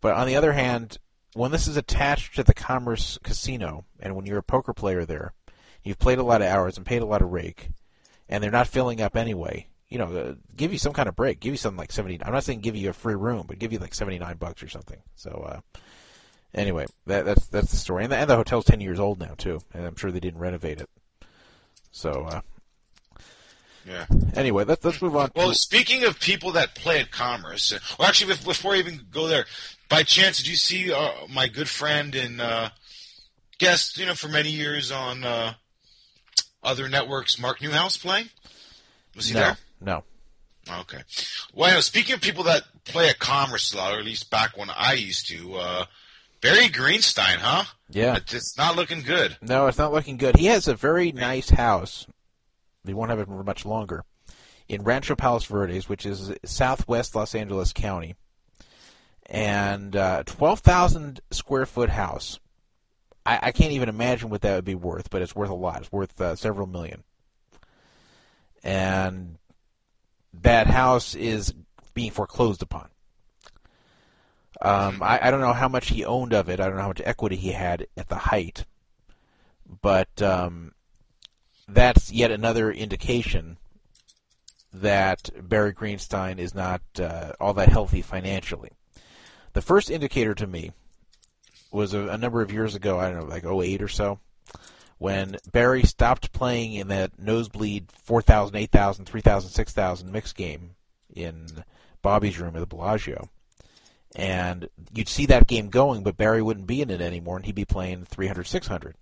but 0.00 0.14
on 0.14 0.26
the 0.26 0.36
other 0.36 0.52
hand, 0.52 0.98
when 1.34 1.50
this 1.50 1.66
is 1.66 1.76
attached 1.76 2.34
to 2.36 2.44
the 2.44 2.54
Commerce 2.54 3.18
Casino, 3.22 3.84
and 4.00 4.14
when 4.14 4.26
you're 4.26 4.38
a 4.38 4.42
poker 4.42 4.72
player 4.72 5.04
there, 5.04 5.32
you've 5.82 5.98
played 5.98 6.18
a 6.18 6.24
lot 6.24 6.42
of 6.42 6.48
hours 6.48 6.76
and 6.76 6.86
paid 6.86 7.02
a 7.02 7.06
lot 7.06 7.22
of 7.22 7.32
rake, 7.32 7.70
and 8.28 8.42
they're 8.42 8.50
not 8.50 8.68
filling 8.68 9.00
up 9.00 9.16
anyway. 9.16 9.68
You 9.88 9.98
know, 9.98 10.16
uh, 10.16 10.34
give 10.56 10.72
you 10.72 10.78
some 10.78 10.92
kind 10.92 11.08
of 11.08 11.14
break. 11.14 11.40
Give 11.40 11.52
you 11.52 11.58
something 11.58 11.78
like 11.78 11.92
seventy. 11.92 12.18
I'm 12.24 12.32
not 12.32 12.44
saying 12.44 12.60
give 12.60 12.76
you 12.76 12.90
a 12.90 12.94
free 12.94 13.14
room, 13.14 13.46
but 13.46 13.58
give 13.58 13.72
you 13.72 13.78
like 13.78 13.94
seventy 13.94 14.18
nine 14.18 14.36
bucks 14.36 14.62
or 14.62 14.68
something. 14.68 15.00
So 15.14 15.30
uh, 15.30 15.78
anyway, 16.54 16.86
that, 17.06 17.24
that's 17.24 17.46
that's 17.46 17.70
the 17.70 17.76
story. 17.76 18.04
And 18.04 18.12
the, 18.12 18.16
and 18.16 18.28
the 18.28 18.36
hotel's 18.36 18.64
ten 18.64 18.80
years 18.80 18.98
old 19.00 19.20
now 19.20 19.34
too, 19.36 19.60
and 19.72 19.86
I'm 19.86 19.96
sure 19.96 20.10
they 20.10 20.20
didn't 20.20 20.40
renovate 20.40 20.80
it. 20.80 20.90
So 21.94 22.10
uh, 22.24 22.40
Yeah. 23.86 24.06
anyway, 24.34 24.64
let's 24.64 24.84
let's 24.84 25.00
move 25.00 25.14
on. 25.14 25.30
Well, 25.36 25.50
to, 25.50 25.54
speaking 25.54 26.02
of 26.04 26.18
people 26.18 26.50
that 26.52 26.74
play 26.74 27.00
at 27.00 27.12
Commerce, 27.12 27.72
uh, 27.72 27.78
well, 27.98 28.08
actually, 28.08 28.34
before 28.44 28.74
I 28.74 28.78
even 28.78 29.02
go 29.12 29.28
there, 29.28 29.46
by 29.88 30.02
chance, 30.02 30.38
did 30.38 30.48
you 30.48 30.56
see 30.56 30.92
uh, 30.92 31.12
my 31.32 31.46
good 31.46 31.68
friend 31.68 32.14
and 32.16 32.40
uh, 32.40 32.70
guest, 33.58 33.96
you 33.96 34.06
know, 34.06 34.14
for 34.14 34.26
many 34.26 34.50
years 34.50 34.90
on 34.90 35.22
uh, 35.22 35.54
other 36.64 36.88
networks, 36.88 37.38
Mark 37.38 37.62
Newhouse 37.62 37.96
playing? 37.96 38.28
Was 39.14 39.28
he 39.28 39.34
no, 39.34 39.40
there? 39.40 39.56
no. 39.80 40.04
Okay. 40.80 41.02
Well, 41.52 41.68
you 41.68 41.74
know, 41.76 41.80
speaking 41.80 42.16
of 42.16 42.20
people 42.20 42.42
that 42.44 42.64
play 42.84 43.08
at 43.08 43.20
Commerce 43.20 43.72
a 43.72 43.76
lot, 43.76 43.94
or 43.94 43.98
at 44.00 44.04
least 44.04 44.30
back 44.30 44.56
when 44.56 44.68
I 44.68 44.94
used 44.94 45.28
to, 45.28 45.54
uh, 45.54 45.84
Barry 46.44 46.68
Greenstein, 46.68 47.36
huh? 47.36 47.64
Yeah. 47.88 48.16
It's, 48.16 48.58
not 48.58 48.76
looking 48.76 49.00
good. 49.00 49.38
No, 49.40 49.66
it's 49.66 49.78
not 49.78 49.94
looking 49.94 50.18
good. 50.18 50.36
He 50.36 50.44
has 50.46 50.68
a 50.68 50.74
very 50.74 51.10
nice 51.10 51.48
house. 51.48 52.06
He 52.84 52.92
won't 52.92 53.08
have 53.08 53.18
it 53.18 53.28
for 53.28 53.42
much 53.42 53.64
longer. 53.64 54.04
In 54.68 54.82
Rancho 54.82 55.16
Palos 55.16 55.46
Verdes, 55.46 55.88
which 55.88 56.04
is 56.04 56.34
southwest 56.44 57.14
Los 57.14 57.34
Angeles 57.34 57.72
County. 57.72 58.14
And 59.24 59.96
uh, 59.96 60.24
12,000 60.26 61.22
square 61.30 61.64
foot 61.64 61.88
house. 61.88 62.38
I, 63.24 63.38
I 63.44 63.52
can't 63.52 63.72
even 63.72 63.88
imagine 63.88 64.28
what 64.28 64.42
that 64.42 64.54
would 64.54 64.66
be 64.66 64.74
worth, 64.74 65.08
but 65.08 65.22
it's 65.22 65.34
worth 65.34 65.48
a 65.48 65.54
lot. 65.54 65.80
It's 65.80 65.92
worth 65.92 66.20
uh, 66.20 66.36
several 66.36 66.66
million. 66.66 67.04
And 68.62 69.38
that 70.42 70.66
house 70.66 71.14
is 71.14 71.54
being 71.94 72.10
foreclosed 72.10 72.60
upon. 72.60 72.90
Um, 74.60 75.02
I, 75.02 75.20
I 75.22 75.30
don't 75.30 75.40
know 75.40 75.52
how 75.52 75.68
much 75.68 75.88
he 75.88 76.04
owned 76.04 76.32
of 76.32 76.48
it. 76.48 76.60
I 76.60 76.66
don't 76.66 76.76
know 76.76 76.82
how 76.82 76.88
much 76.88 77.02
equity 77.04 77.36
he 77.36 77.52
had 77.52 77.86
at 77.96 78.08
the 78.08 78.16
height, 78.16 78.64
but 79.82 80.22
um, 80.22 80.72
that's 81.68 82.12
yet 82.12 82.30
another 82.30 82.70
indication 82.70 83.58
that 84.72 85.30
Barry 85.40 85.72
Greenstein 85.72 86.38
is 86.38 86.54
not 86.54 86.82
uh, 86.98 87.32
all 87.40 87.54
that 87.54 87.68
healthy 87.68 88.02
financially. 88.02 88.70
The 89.52 89.62
first 89.62 89.90
indicator 89.90 90.34
to 90.34 90.46
me 90.46 90.72
was 91.70 91.94
a, 91.94 92.08
a 92.08 92.18
number 92.18 92.42
of 92.42 92.52
years 92.52 92.74
ago. 92.74 92.98
I 92.98 93.10
don't 93.10 93.20
know, 93.20 93.26
like 93.26 93.44
08 93.44 93.82
or 93.82 93.88
so, 93.88 94.18
when 94.98 95.36
Barry 95.52 95.84
stopped 95.84 96.32
playing 96.32 96.74
in 96.74 96.88
that 96.88 97.18
nosebleed 97.18 97.90
4,000, 97.92 98.56
8,000, 98.56 99.04
3,000, 99.04 99.50
6,000 99.50 100.12
mixed 100.12 100.36
game 100.36 100.70
in 101.14 101.46
Bobby's 102.02 102.38
room 102.38 102.56
at 102.56 102.60
the 102.60 102.66
Bellagio 102.66 103.30
and 104.14 104.68
you'd 104.92 105.08
see 105.08 105.26
that 105.26 105.46
game 105.46 105.68
going, 105.68 106.02
but 106.02 106.16
Barry 106.16 106.42
wouldn't 106.42 106.66
be 106.66 106.80
in 106.80 106.90
it 106.90 107.00
anymore, 107.00 107.36
and 107.36 107.44
he'd 107.44 107.54
be 107.54 107.64
playing 107.64 108.04
300, 108.04 108.44
600. 108.44 108.94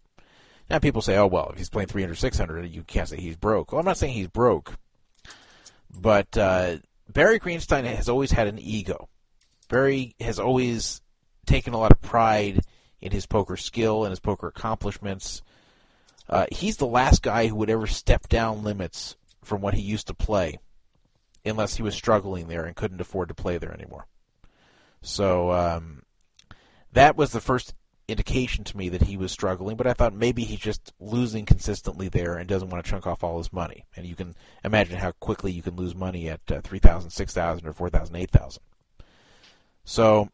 Now 0.71 0.79
people 0.79 1.03
say, 1.03 1.17
oh 1.17 1.27
well, 1.27 1.51
if 1.51 1.59
he's 1.59 1.71
playing 1.71 1.89
300, 1.89 2.15
600, 2.15 2.67
you 2.71 2.83
can't 2.83 3.09
say 3.09 3.19
he's 3.19 3.37
broke. 3.37 3.73
Well, 3.73 3.81
I'm 3.81 3.85
not 3.85 3.99
saying 3.99 4.15
he's 4.15 4.29
broke, 4.29 4.75
but 5.91 6.37
uh, 6.39 6.77
Barry 7.13 7.39
Greenstein 7.39 7.85
has 7.85 8.09
always 8.09 8.31
had 8.31 8.47
an 8.47 8.59
ego. 8.59 9.09
Barry 9.69 10.15
has 10.21 10.39
always 10.39 11.03
taken 11.47 11.75
a 11.75 11.79
lot 11.79 11.93
of 11.93 12.01
pride 12.01 12.61
in 13.01 13.13
his 13.13 13.27
poker 13.27 13.57
skill 13.57 14.05
and 14.05 14.11
his 14.11 14.21
poker 14.21 14.47
accomplishments. 14.47 15.43
Uh, 16.29 16.47
he's 16.51 16.77
the 16.77 16.87
last 16.87 17.23
guy 17.23 17.49
who 17.49 17.57
would 17.57 17.71
ever 17.71 17.87
step 17.87 18.29
down 18.29 18.63
limits 18.63 19.17
from 19.43 19.61
what 19.61 19.75
he 19.75 19.83
used 19.83 20.07
to 20.07 20.15
play, 20.15 20.59
unless 21.45 21.77
he 21.77 21.83
was 21.83 21.95
struggling 21.95 22.49
there 22.49 22.65
and 22.65 22.77
couldn't 22.77 23.01
afford 23.01 23.29
to 23.29 23.35
play 23.35 23.59
there 23.59 23.75
anymore. 23.75 24.07
So 25.03 25.51
um, 25.51 26.03
that 26.93 27.17
was 27.17 27.33
the 27.33 27.41
first 27.41 27.75
indication 28.09 28.65
to 28.65 28.77
me 28.77 28.89
that 28.89 29.03
he 29.03 29.17
was 29.17 29.33
struggling. 29.33 29.77
But 29.77 29.87
I 29.87 29.93
thought 29.93 30.15
maybe 30.15 30.45
he's 30.45 30.59
just 30.61 30.93
losing 30.99 31.45
consistently 31.45 32.09
there 32.09 32.37
and 32.37 32.49
doesn't 32.49 32.71
want 32.71 32.85
to 32.85 32.91
chunk 32.91 33.07
off 33.07 33.23
all 33.23 33.39
his 33.39 33.53
money. 33.53 33.85
And 33.97 34.07
you 34.07 34.15
can 34.15 34.35
imagine 34.65 34.99
how 34.99 35.13
quickly 35.13 35.53
you 35.53 35.63
can 35.63 35.77
lose 35.77 35.95
money 35.95 36.29
at 36.29 36.41
uh, 36.51 36.61
three 36.63 36.79
thousand, 36.79 37.11
six 37.11 37.33
thousand, 37.33 37.67
or 37.67 37.73
four 37.73 37.91
thousand, 37.91 38.17
eight 38.17 38.31
thousand. 38.31 38.63
So 39.85 40.31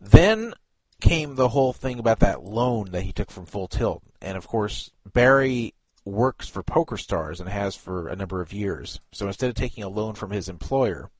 then 0.00 0.54
came 1.00 1.34
the 1.34 1.48
whole 1.48 1.72
thing 1.72 1.98
about 1.98 2.20
that 2.20 2.42
loan 2.42 2.90
that 2.92 3.02
he 3.02 3.12
took 3.12 3.30
from 3.30 3.46
Full 3.46 3.68
Tilt, 3.68 4.02
and 4.22 4.38
of 4.38 4.46
course 4.46 4.90
Barry 5.12 5.74
works 6.06 6.48
for 6.48 6.62
PokerStars 6.62 7.40
and 7.40 7.48
has 7.48 7.76
for 7.76 8.08
a 8.08 8.16
number 8.16 8.40
of 8.40 8.52
years. 8.52 9.00
So 9.12 9.26
instead 9.26 9.48
of 9.50 9.54
taking 9.54 9.84
a 9.84 9.88
loan 9.88 10.14
from 10.14 10.30
his 10.30 10.48
employer, 10.48 11.10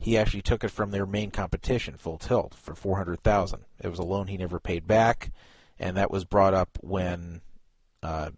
he 0.00 0.16
actually 0.16 0.42
took 0.42 0.64
it 0.64 0.70
from 0.70 0.90
their 0.90 1.06
main 1.06 1.30
competition, 1.30 1.96
Full 1.98 2.18
Tilt, 2.18 2.54
for 2.54 2.74
four 2.74 2.96
hundred 2.96 3.22
thousand. 3.22 3.64
It 3.80 3.88
was 3.88 3.98
a 3.98 4.04
loan 4.04 4.26
he 4.26 4.38
never 4.38 4.58
paid 4.58 4.86
back, 4.86 5.30
and 5.78 5.96
that 5.96 6.10
was 6.10 6.24
brought 6.24 6.54
up 6.54 6.78
when 6.80 7.42
uh, 8.02 8.30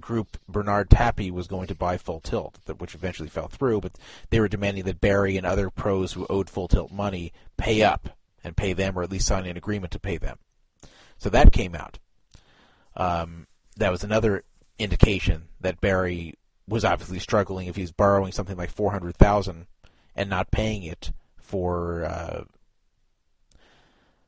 Groupe 0.00 0.38
Bernard 0.48 0.88
Tapie 0.88 1.30
was 1.30 1.46
going 1.46 1.66
to 1.66 1.74
buy 1.74 1.98
Full 1.98 2.20
Tilt, 2.20 2.58
which 2.78 2.94
eventually 2.94 3.28
fell 3.28 3.48
through. 3.48 3.82
But 3.82 3.98
they 4.30 4.40
were 4.40 4.48
demanding 4.48 4.84
that 4.84 5.00
Barry 5.00 5.36
and 5.36 5.46
other 5.46 5.68
pros 5.68 6.14
who 6.14 6.26
owed 6.30 6.48
Full 6.48 6.68
Tilt 6.68 6.90
money 6.90 7.32
pay 7.58 7.82
up 7.82 8.16
and 8.42 8.56
pay 8.56 8.72
them, 8.72 8.98
or 8.98 9.02
at 9.02 9.10
least 9.10 9.26
sign 9.26 9.44
an 9.44 9.58
agreement 9.58 9.92
to 9.92 10.00
pay 10.00 10.16
them. 10.16 10.38
So 11.18 11.28
that 11.30 11.52
came 11.52 11.74
out. 11.74 11.98
Um, 12.96 13.46
that 13.76 13.92
was 13.92 14.04
another 14.04 14.44
indication 14.78 15.48
that 15.60 15.80
Barry 15.80 16.34
was 16.66 16.84
obviously 16.84 17.18
struggling 17.18 17.66
if 17.66 17.76
he's 17.76 17.92
borrowing 17.92 18.32
something 18.32 18.56
like 18.56 18.70
four 18.70 18.90
hundred 18.90 19.16
thousand 19.16 19.66
and 20.14 20.30
not 20.30 20.50
paying 20.50 20.82
it 20.82 21.12
for 21.36 22.04
uh, 22.04 22.44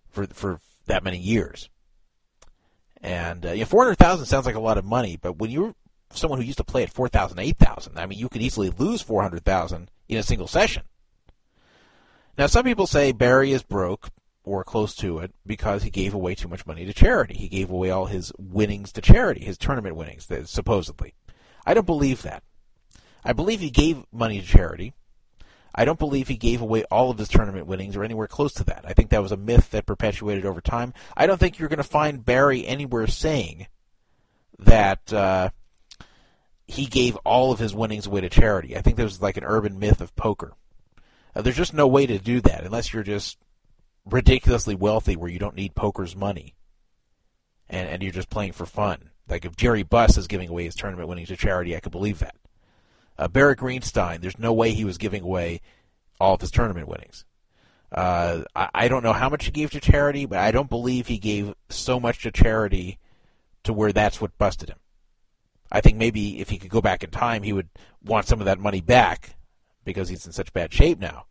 for 0.09 0.27
for 0.27 0.61
that 0.87 1.05
many 1.05 1.19
years. 1.19 1.69
And 3.03 3.47
uh, 3.47 3.53
you 3.53 3.61
know, 3.61 3.67
four 3.67 3.85
hundred 3.85 3.99
thousand 3.99 4.27
sounds 4.27 4.47
like 4.47 4.55
a 4.55 4.61
lot 4.61 4.79
of 4.79 4.85
money, 4.85 5.19
but 5.21 5.39
when 5.39 5.51
you're 5.51 5.75
someone 6.11 6.41
who 6.41 6.47
used 6.47 6.59
to 6.59 6.65
play 6.65 6.83
at 6.83 6.93
four 6.93 7.09
thousand, 7.09 7.39
eight 7.39 7.59
thousand, 7.59 7.99
I 7.99 8.07
mean, 8.07 8.19
you 8.19 8.29
could 8.29 8.43
easily 8.43 8.71
lose 8.71 9.03
four 9.03 9.23
hundred 9.23 9.45
thousand 9.45 9.91
in 10.09 10.19
a 10.19 10.23
single 10.23 10.49
session. 10.49 10.83
Now, 12.39 12.47
some 12.47 12.65
people 12.65 12.87
say 12.87 13.13
Barry 13.13 13.53
is 13.53 13.63
broke 13.63 14.11
or 14.45 14.63
close 14.63 14.95
to 14.97 15.19
it 15.19 15.33
because 15.47 15.83
he 15.83 15.91
gave 15.91 16.15
away 16.15 16.35
too 16.35 16.49
much 16.49 16.67
money 16.67 16.85
to 16.85 16.93
charity. 16.93 17.35
He 17.35 17.49
gave 17.49 17.71
away 17.71 17.91
all 17.91 18.07
his 18.07 18.33
winnings 18.39 18.93
to 18.93 19.01
charity, 19.01 19.45
his 19.45 19.59
tournament 19.59 19.97
winnings, 19.97 20.29
supposedly. 20.45 21.15
I 21.67 21.75
don't 21.75 21.87
believe 21.87 22.23
that. 22.23 22.43
I 23.25 23.33
believe 23.33 23.61
he 23.61 23.71
gave 23.71 24.05
money 24.13 24.41
to 24.41 24.47
charity. 24.47 24.95
I 25.77 25.85
don't 25.85 25.99
believe 25.99 26.29
he 26.29 26.37
gave 26.37 26.63
away 26.63 26.85
all 26.85 27.11
of 27.11 27.19
his 27.19 27.29
tournament 27.29 27.67
winnings 27.67 27.97
or 27.97 28.05
anywhere 28.05 28.27
close 28.27 28.55
to 28.55 28.65
that. 28.65 28.85
I 28.87 28.95
think 28.95 29.11
that 29.11 29.23
was 29.23 29.33
a 29.33 29.37
myth 29.37 29.71
that 29.73 29.87
perpetuated 29.87 30.47
over 30.47 30.61
time. 30.61 30.95
I 31.17 31.27
don't 31.27 31.39
think 31.39 31.59
you're 31.59 31.69
going 31.69 31.77
to 31.77 31.83
find 31.85 32.25
Barry 32.25 32.67
anywhere 32.67 33.07
saying 33.07 33.67
that 34.59 35.13
uh, 35.13 35.51
he 36.67 36.87
gave 36.87 37.17
all 37.17 37.53
of 37.53 37.59
his 37.59 37.75
winnings 37.75 38.07
away 38.07 38.23
to 38.23 38.31
charity. 38.31 38.77
I 38.77 38.81
think 38.81 38.97
was 38.99 39.21
like 39.21 39.37
an 39.37 39.45
urban 39.45 39.79
myth 39.79 40.01
of 40.01 40.17
poker. 40.17 40.55
Uh, 41.35 41.43
there's 41.43 41.57
just 41.57 41.75
no 41.75 41.87
way 41.87 42.07
to 42.07 42.19
do 42.19 42.41
that 42.41 42.65
unless 42.65 42.95
you're 42.95 43.03
just 43.03 43.39
ridiculously 44.07 44.75
wealthy 44.75 45.17
where 45.17 45.31
you 45.31 45.39
don't 45.39 45.57
need 45.57 45.75
poker's 45.75 46.17
money 46.17 46.55
and, 47.69 47.89
and 47.89 48.03
you're 48.03 48.13
just 48.13 48.31
playing 48.31 48.53
for 48.53 48.65
fun. 48.65 49.11
Like 49.29 49.45
if 49.45 49.57
Jerry 49.57 49.83
Buss 49.83 50.17
is 50.17 50.27
giving 50.27 50.49
away 50.49 50.65
his 50.65 50.75
tournament 50.75 51.09
winnings 51.09 51.29
to 51.29 51.37
charity, 51.37 51.77
I 51.77 51.81
could 51.81 51.93
believe 51.93 52.21
that. 52.21 52.37
Uh, 53.19 53.29
Barry 53.29 53.57
Greenstein, 53.57 54.21
there's 54.21 54.39
no 54.39 54.53
way 54.53 54.73
he 54.73 54.85
was 54.85 54.99
giving 54.99 55.23
away 55.23 55.61
all 56.21 56.35
of 56.35 56.41
his 56.41 56.51
tournament 56.51 56.89
winnings. 56.89 57.25
Uh, 57.93 58.43
I, 58.55 58.69
I 58.75 58.89
don't 58.89 59.03
know 59.03 59.13
how 59.13 59.29
much 59.29 59.45
he 59.47 59.51
gave 59.51 59.71
to 59.71 59.81
charity, 59.81 60.27
but 60.27 60.39
I 60.39 60.51
don't 60.51 60.69
believe 60.71 61.07
he 61.07 61.19
gave 61.19 61.55
so 61.69 61.99
much 62.01 62.23
to 62.23 62.31
charity 62.31 62.99
to 63.65 63.73
where 63.73 63.93
that's 63.93 64.21
what 64.21 64.37
busted 64.39 64.69
him. 64.69 64.79
I 65.71 65.81
think 65.81 65.97
maybe 65.97 66.41
if 66.41 66.51
he 66.51 66.59
could 66.59 66.71
go 66.71 66.81
back 66.81 67.03
in 67.03 67.11
time, 67.11 67.43
he 67.43 67.53
would 67.53 67.69
want 68.05 68.27
some 68.27 68.41
of 68.41 68.47
that 68.47 68.59
money 68.59 68.81
back 68.81 69.37
because 69.85 70.09
he's 70.09 70.27
in 70.27 70.33
such 70.33 70.53
bad 70.53 70.73
shape 70.73 70.99
now. 70.99 71.27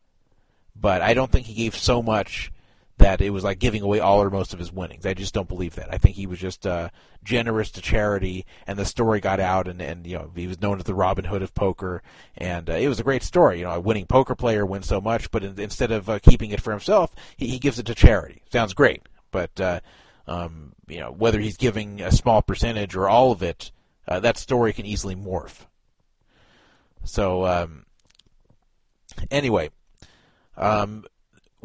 But 0.76 1.02
I 1.02 1.14
don't 1.14 1.32
think 1.32 1.46
he 1.46 1.54
gave 1.54 1.76
so 1.76 2.02
much 2.02 2.52
that 2.98 3.20
it 3.20 3.32
was 3.32 3.44
like 3.44 3.60
giving 3.60 3.82
away 3.82 4.00
all 4.00 4.22
or 4.22 4.30
most 4.30 4.54
of 4.54 4.60
his 4.60 4.72
winnings. 4.72 5.06
I 5.06 5.14
just 5.14 5.34
don't 5.34 5.50
believe 5.50 5.76
that. 5.76 5.94
I 5.94 5.98
think 5.98 6.16
he 6.16 6.28
was 6.28 6.40
just 6.40 6.66
uh, 6.66 6.90
generous 7.24 7.70
to 7.72 7.82
charity, 7.82 8.46
and 8.66 8.80
the 8.80 8.86
story 8.86 9.20
got 9.20 9.40
out, 9.40 9.68
and, 9.68 9.82
and 9.82 10.08
you 10.08 10.18
know 10.18 10.32
he 10.36 10.48
was 10.48 10.62
known 10.62 10.80
as 10.80 10.86
the 10.86 10.94
Robin 10.94 11.26
Hood 11.26 11.42
of 11.42 11.54
poker, 11.54 12.02
and 12.38 12.70
uh, 12.70 12.74
it 12.74 12.88
was 12.88 13.00
a 13.00 13.04
great 13.04 13.24
story. 13.24 13.60
You 13.60 13.66
know, 13.66 13.72
a 13.72 13.80
winning 13.80 14.06
poker 14.06 14.36
player 14.36 14.66
wins 14.66 14.88
so 14.88 15.02
much, 15.02 15.30
but 15.30 15.44
in, 15.44 15.60
instead 15.60 15.92
of 15.92 16.10
uh, 16.10 16.20
keeping 16.20 16.52
it 16.52 16.62
for 16.62 16.72
himself, 16.72 17.14
he, 17.36 17.48
he 17.48 17.60
gives 17.60 17.80
it 17.80 17.86
to 17.88 17.96
charity. 17.96 18.42
Sounds 18.52 18.74
great, 18.74 19.04
but 19.32 19.60
uh, 19.60 19.82
um, 20.28 20.74
you 20.88 21.00
know 21.00 21.12
whether 21.12 21.40
he's 21.40 21.58
giving 21.58 22.02
a 22.02 22.12
small 22.12 22.42
percentage 22.42 22.96
or 22.96 23.10
all 23.10 23.32
of 23.34 23.44
it, 23.44 23.72
uh, 24.08 24.22
that 24.22 24.38
story 24.38 24.72
can 24.72 24.86
easily 24.86 25.16
morph. 25.16 25.66
So 27.04 27.46
um, 27.46 27.86
anyway, 29.30 29.70
um, 30.56 31.06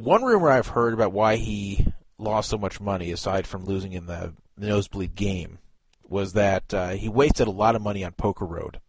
one 0.03 0.23
rumor 0.23 0.51
I've 0.51 0.69
heard 0.69 0.95
about 0.95 1.13
why 1.13 1.37
he 1.37 1.87
lost 2.19 2.51
so 2.51 2.59
much 2.59 2.81
money, 2.81 3.13
aside 3.13 3.47
from 3.47 3.65
losing 3.65 3.93
in 3.93 4.07
the 4.07 4.35
nosebleed 4.57 5.15
game, 5.15 5.59
was 6.09 6.33
that 6.35 6.75
uh, 6.75 6.91
he 6.91 7.09
wasted 7.09 7.49
a 7.49 7.53
lot 7.53 7.77
of 7.77 7.83
money 7.83 8.05
on 8.05 8.13
Poker 8.13 8.45
Road. 8.45 8.81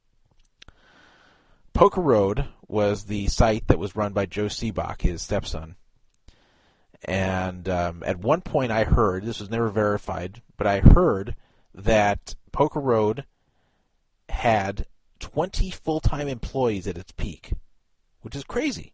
Poker 1.74 2.02
Road 2.02 2.48
was 2.68 3.06
the 3.06 3.28
site 3.28 3.68
that 3.68 3.80
was 3.80 3.96
run 3.96 4.14
by 4.14 4.26
Joe 4.26 4.46
Sebok, 4.46 5.02
his 5.02 5.22
stepson. 5.22 5.76
And 7.06 7.68
um, 7.68 8.04
at 8.06 8.20
one 8.20 8.42
point, 8.42 8.72
I 8.72 8.84
heard 8.84 9.24
this 9.24 9.40
was 9.40 9.50
never 9.50 9.70
verified, 9.70 10.42
but 10.58 10.68
I 10.68 10.80
heard 10.80 11.36
that 11.74 12.36
Poker 12.52 12.80
Road 12.80 13.26
had 14.30 14.86
20 15.20 15.72
full-time 15.72 16.28
employees 16.28 16.88
at 16.88 16.98
its 16.98 17.12
peak, 17.12 17.54
which 18.22 18.36
is 18.36 18.44
crazy. 18.44 18.94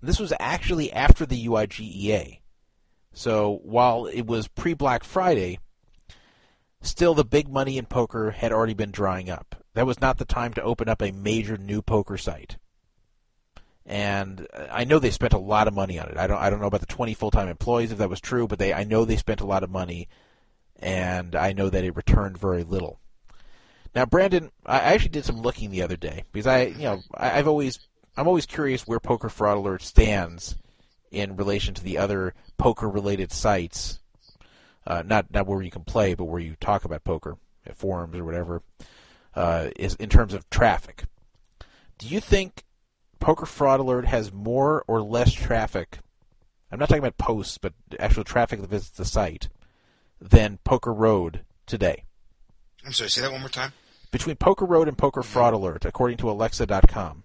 This 0.00 0.20
was 0.20 0.32
actually 0.38 0.92
after 0.92 1.26
the 1.26 1.46
UIGEA. 1.46 2.40
So 3.12 3.60
while 3.64 4.06
it 4.06 4.26
was 4.26 4.48
pre 4.48 4.74
Black 4.74 5.02
Friday, 5.02 5.58
still 6.80 7.14
the 7.14 7.24
big 7.24 7.48
money 7.48 7.78
in 7.78 7.86
poker 7.86 8.30
had 8.30 8.52
already 8.52 8.74
been 8.74 8.90
drying 8.90 9.28
up. 9.28 9.56
That 9.74 9.86
was 9.86 10.00
not 10.00 10.18
the 10.18 10.24
time 10.24 10.54
to 10.54 10.62
open 10.62 10.88
up 10.88 11.02
a 11.02 11.10
major 11.10 11.56
new 11.56 11.82
poker 11.82 12.16
site. 12.16 12.56
And 13.84 14.46
uh, 14.52 14.66
I 14.70 14.84
know 14.84 14.98
they 14.98 15.10
spent 15.10 15.32
a 15.32 15.38
lot 15.38 15.66
of 15.66 15.74
money 15.74 15.98
on 15.98 16.08
it. 16.08 16.16
I 16.16 16.26
don't 16.26 16.38
I 16.38 16.50
don't 16.50 16.60
know 16.60 16.66
about 16.66 16.80
the 16.80 16.86
20 16.86 17.14
full-time 17.14 17.48
employees 17.48 17.90
if 17.90 17.98
that 17.98 18.10
was 18.10 18.20
true, 18.20 18.46
but 18.46 18.58
they 18.58 18.72
I 18.72 18.84
know 18.84 19.04
they 19.04 19.16
spent 19.16 19.40
a 19.40 19.46
lot 19.46 19.64
of 19.64 19.70
money 19.70 20.08
and 20.78 21.34
I 21.34 21.52
know 21.52 21.70
that 21.70 21.84
it 21.84 21.96
returned 21.96 22.38
very 22.38 22.62
little. 22.62 23.00
Now, 23.94 24.06
Brandon, 24.06 24.50
I 24.64 24.78
actually 24.78 25.08
did 25.08 25.24
some 25.24 25.40
looking 25.40 25.70
the 25.70 25.82
other 25.82 25.96
day 25.96 26.24
because 26.30 26.46
I, 26.46 26.66
you 26.66 26.84
know, 26.84 27.02
I've 27.14 27.48
always 27.48 27.80
I'm 28.18 28.26
always 28.26 28.46
curious 28.46 28.82
where 28.82 28.98
Poker 28.98 29.28
Fraud 29.28 29.58
Alert 29.58 29.80
stands 29.80 30.56
in 31.12 31.36
relation 31.36 31.72
to 31.74 31.84
the 31.84 31.98
other 31.98 32.34
poker-related 32.56 33.30
sites. 33.30 34.00
Uh, 34.84 35.04
not 35.06 35.30
not 35.30 35.46
where 35.46 35.62
you 35.62 35.70
can 35.70 35.84
play, 35.84 36.14
but 36.14 36.24
where 36.24 36.40
you 36.40 36.56
talk 36.60 36.84
about 36.84 37.04
poker 37.04 37.36
at 37.64 37.76
forums 37.76 38.16
or 38.16 38.24
whatever. 38.24 38.62
Uh, 39.36 39.68
is 39.76 39.94
in 39.94 40.08
terms 40.08 40.34
of 40.34 40.50
traffic. 40.50 41.04
Do 41.96 42.08
you 42.08 42.18
think 42.18 42.64
Poker 43.20 43.46
Fraud 43.46 43.78
Alert 43.78 44.06
has 44.06 44.32
more 44.32 44.84
or 44.88 45.00
less 45.00 45.32
traffic? 45.32 46.00
I'm 46.72 46.80
not 46.80 46.88
talking 46.88 47.04
about 47.04 47.18
posts, 47.18 47.56
but 47.56 47.72
actual 48.00 48.24
traffic 48.24 48.60
that 48.60 48.70
visits 48.70 48.96
the 48.96 49.04
site 49.04 49.48
than 50.20 50.58
Poker 50.64 50.92
Road 50.92 51.44
today. 51.66 52.02
I'm 52.84 52.92
sorry, 52.92 53.10
say 53.10 53.20
that 53.20 53.30
one 53.30 53.40
more 53.42 53.48
time. 53.48 53.74
Between 54.10 54.34
Poker 54.34 54.64
Road 54.64 54.88
and 54.88 54.98
Poker 54.98 55.22
Fraud 55.22 55.54
Alert, 55.54 55.84
according 55.84 56.16
to 56.16 56.30
Alexa.com, 56.30 57.24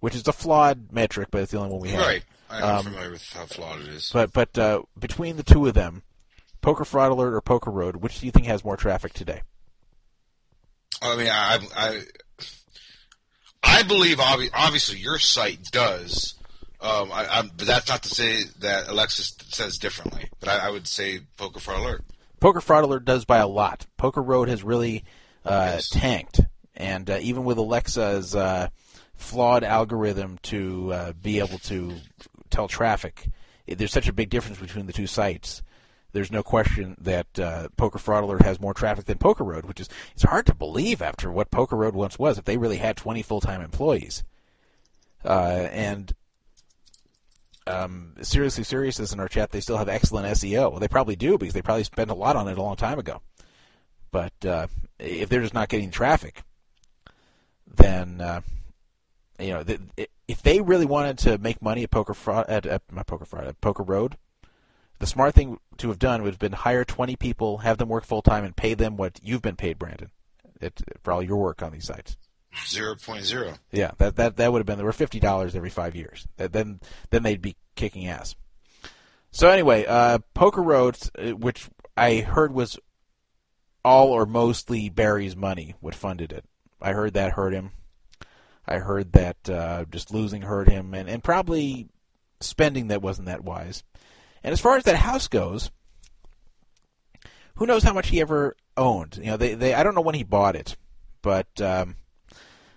which 0.00 0.14
is 0.14 0.26
a 0.26 0.32
flawed 0.32 0.92
metric, 0.92 1.28
but 1.30 1.42
it's 1.42 1.52
the 1.52 1.58
only 1.58 1.70
one 1.70 1.80
we 1.80 1.90
have. 1.90 2.00
Right. 2.06 2.24
I'm 2.50 2.64
Um, 2.78 2.84
familiar 2.84 3.10
with 3.12 3.32
how 3.32 3.46
flawed 3.46 3.80
it 3.80 3.88
is. 3.88 4.10
But 4.12 4.32
but 4.32 4.58
uh, 4.58 4.82
between 4.98 5.36
the 5.36 5.42
two 5.44 5.66
of 5.66 5.74
them, 5.74 6.02
Poker 6.62 6.84
Fraud 6.84 7.12
Alert 7.12 7.34
or 7.34 7.40
Poker 7.40 7.70
Road, 7.70 7.96
which 7.96 8.18
do 8.20 8.26
you 8.26 8.32
think 8.32 8.46
has 8.46 8.64
more 8.64 8.76
traffic 8.76 9.12
today? 9.12 9.42
I 11.02 11.16
mean, 11.16 11.28
I, 11.28 11.58
I, 11.76 12.00
I 13.62 13.82
believe 13.84 14.18
obvi- 14.18 14.50
obviously 14.52 14.98
your 14.98 15.18
site 15.18 15.62
does. 15.70 16.34
Um, 16.80 17.10
I, 17.12 17.26
I'm, 17.30 17.50
but 17.56 17.66
that's 17.66 17.88
not 17.88 18.02
to 18.04 18.08
say 18.08 18.42
that 18.60 18.88
Alexis 18.88 19.34
says 19.48 19.78
differently. 19.78 20.28
But 20.40 20.48
I, 20.48 20.68
I 20.68 20.70
would 20.70 20.86
say 20.86 21.20
Poker 21.36 21.60
Fraud 21.60 21.80
Alert. 21.80 22.04
Poker 22.40 22.60
Fraud 22.60 22.84
Alert 22.84 23.04
does 23.04 23.24
by 23.24 23.38
a 23.38 23.46
lot. 23.46 23.86
Poker 23.96 24.22
Road 24.22 24.48
has 24.48 24.62
really 24.62 25.04
uh, 25.44 25.78
tanked, 25.90 26.40
and 26.74 27.08
uh, 27.08 27.18
even 27.20 27.44
with 27.44 27.58
Alexa's 27.58 28.34
uh, 28.34 28.68
flawed 29.20 29.62
algorithm 29.62 30.38
to 30.42 30.92
uh, 30.92 31.12
be 31.12 31.38
able 31.38 31.58
to 31.58 31.94
tell 32.50 32.68
traffic, 32.68 33.28
there's 33.66 33.92
such 33.92 34.08
a 34.08 34.12
big 34.12 34.30
difference 34.30 34.58
between 34.58 34.86
the 34.86 34.92
two 34.92 35.06
sites. 35.06 35.62
There's 36.12 36.32
no 36.32 36.42
question 36.42 36.96
that 37.00 37.38
uh, 37.38 37.68
Poker 37.76 37.98
Fraud 37.98 38.24
Alert 38.24 38.42
has 38.42 38.60
more 38.60 38.74
traffic 38.74 39.04
than 39.04 39.18
Poker 39.18 39.44
Road, 39.44 39.64
which 39.66 39.78
is 39.78 39.88
it's 40.12 40.24
hard 40.24 40.46
to 40.46 40.54
believe 40.54 41.00
after 41.00 41.30
what 41.30 41.52
Poker 41.52 41.76
Road 41.76 41.94
once 41.94 42.18
was. 42.18 42.36
If 42.38 42.44
they 42.44 42.56
really 42.56 42.78
had 42.78 42.96
20 42.96 43.22
full-time 43.22 43.60
employees, 43.60 44.24
uh, 45.24 45.68
and 45.70 46.12
um, 47.66 48.14
seriously 48.22 48.64
serious 48.64 48.98
is 48.98 49.12
in 49.12 49.20
our 49.20 49.28
chat. 49.28 49.50
They 49.50 49.60
still 49.60 49.76
have 49.76 49.88
excellent 49.88 50.26
SEO. 50.26 50.70
Well, 50.70 50.80
they 50.80 50.88
probably 50.88 51.14
do 51.14 51.38
because 51.38 51.54
they 51.54 51.62
probably 51.62 51.84
spent 51.84 52.10
a 52.10 52.14
lot 52.14 52.34
on 52.34 52.48
it 52.48 52.58
a 52.58 52.62
long 52.62 52.76
time 52.76 52.98
ago. 52.98 53.22
But 54.10 54.32
uh, 54.44 54.66
if 54.98 55.28
they're 55.28 55.42
just 55.42 55.54
not 55.54 55.68
getting 55.68 55.92
traffic, 55.92 56.42
then 57.66 58.20
uh, 58.20 58.40
you 59.40 59.52
know 59.52 59.64
if 60.28 60.42
they 60.42 60.60
really 60.60 60.86
wanted 60.86 61.18
to 61.18 61.38
make 61.38 61.60
money 61.60 61.82
at 61.82 61.90
poker 61.90 62.14
fraud 62.14 62.46
at, 62.48 62.66
at 62.66 62.82
not 62.92 63.06
poker 63.06 63.24
fraud 63.24 63.46
at 63.46 63.60
poker 63.60 63.82
road, 63.82 64.16
the 64.98 65.06
smart 65.06 65.34
thing 65.34 65.58
to 65.78 65.88
have 65.88 65.98
done 65.98 66.22
would 66.22 66.32
have 66.32 66.38
been 66.38 66.52
hire 66.52 66.84
twenty 66.84 67.16
people, 67.16 67.58
have 67.58 67.78
them 67.78 67.88
work 67.88 68.04
full 68.04 68.22
time, 68.22 68.44
and 68.44 68.56
pay 68.56 68.74
them 68.74 68.96
what 68.96 69.18
you've 69.22 69.42
been 69.42 69.56
paid, 69.56 69.78
Brandon, 69.78 70.10
it, 70.60 70.80
for 71.02 71.12
all 71.12 71.22
your 71.22 71.38
work 71.38 71.62
on 71.62 71.72
these 71.72 71.86
sites. 71.86 72.16
Zero 72.66 72.96
point 72.96 73.24
zero. 73.24 73.54
Yeah, 73.72 73.92
that 73.98 74.16
that 74.16 74.36
that 74.36 74.52
would 74.52 74.58
have 74.58 74.66
been 74.66 74.76
there 74.76 74.86
were 74.86 74.92
fifty 74.92 75.20
dollars 75.20 75.54
every 75.54 75.70
five 75.70 75.94
years. 75.94 76.26
Then 76.36 76.80
then 77.10 77.22
they'd 77.22 77.40
be 77.40 77.56
kicking 77.76 78.06
ass. 78.06 78.34
So 79.30 79.48
anyway, 79.48 79.86
uh, 79.86 80.18
Poker 80.34 80.62
Roads, 80.62 81.10
uh, 81.16 81.30
which 81.30 81.68
I 81.96 82.16
heard 82.16 82.52
was 82.52 82.78
all 83.84 84.08
or 84.08 84.26
mostly 84.26 84.88
Barry's 84.88 85.36
money, 85.36 85.74
what 85.80 85.94
funded 85.94 86.32
it. 86.32 86.44
I 86.82 86.92
heard 86.92 87.14
that 87.14 87.32
hurt 87.32 87.52
him. 87.52 87.70
I 88.70 88.78
heard 88.78 89.12
that 89.12 89.50
uh, 89.50 89.84
just 89.90 90.12
losing 90.12 90.42
hurt 90.42 90.68
him, 90.68 90.94
and, 90.94 91.08
and 91.08 91.24
probably 91.24 91.88
spending 92.40 92.88
that 92.88 93.02
wasn't 93.02 93.26
that 93.26 93.44
wise. 93.44 93.82
And 94.42 94.52
as 94.52 94.60
far 94.60 94.76
as 94.76 94.84
that 94.84 94.96
house 94.96 95.28
goes, 95.28 95.70
who 97.56 97.66
knows 97.66 97.82
how 97.82 97.92
much 97.92 98.08
he 98.08 98.20
ever 98.20 98.56
owned? 98.76 99.18
You 99.18 99.32
know, 99.32 99.36
they, 99.36 99.54
they 99.54 99.74
I 99.74 99.82
don't 99.82 99.94
know 99.94 100.00
when 100.00 100.14
he 100.14 100.22
bought 100.22 100.56
it, 100.56 100.76
but 101.20 101.60
um, 101.60 101.96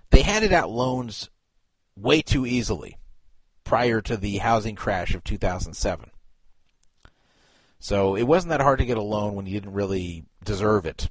they 0.10 0.22
handed 0.22 0.52
out 0.52 0.70
loans 0.70 1.30
way 1.96 2.22
too 2.22 2.46
easily 2.46 2.98
prior 3.64 4.02
to 4.02 4.18
the 4.18 4.38
housing 4.40 4.76
crash 4.76 5.14
of 5.14 5.24
2007. 5.24 6.10
So 7.80 8.16
it 8.16 8.24
wasn't 8.24 8.50
that 8.50 8.62
hard 8.62 8.80
to 8.80 8.86
get 8.86 8.98
a 8.98 9.02
loan 9.02 9.36
when 9.36 9.46
you 9.46 9.54
didn't 9.54 9.74
really 9.74 10.26
deserve 10.44 10.86
it. 10.86 11.10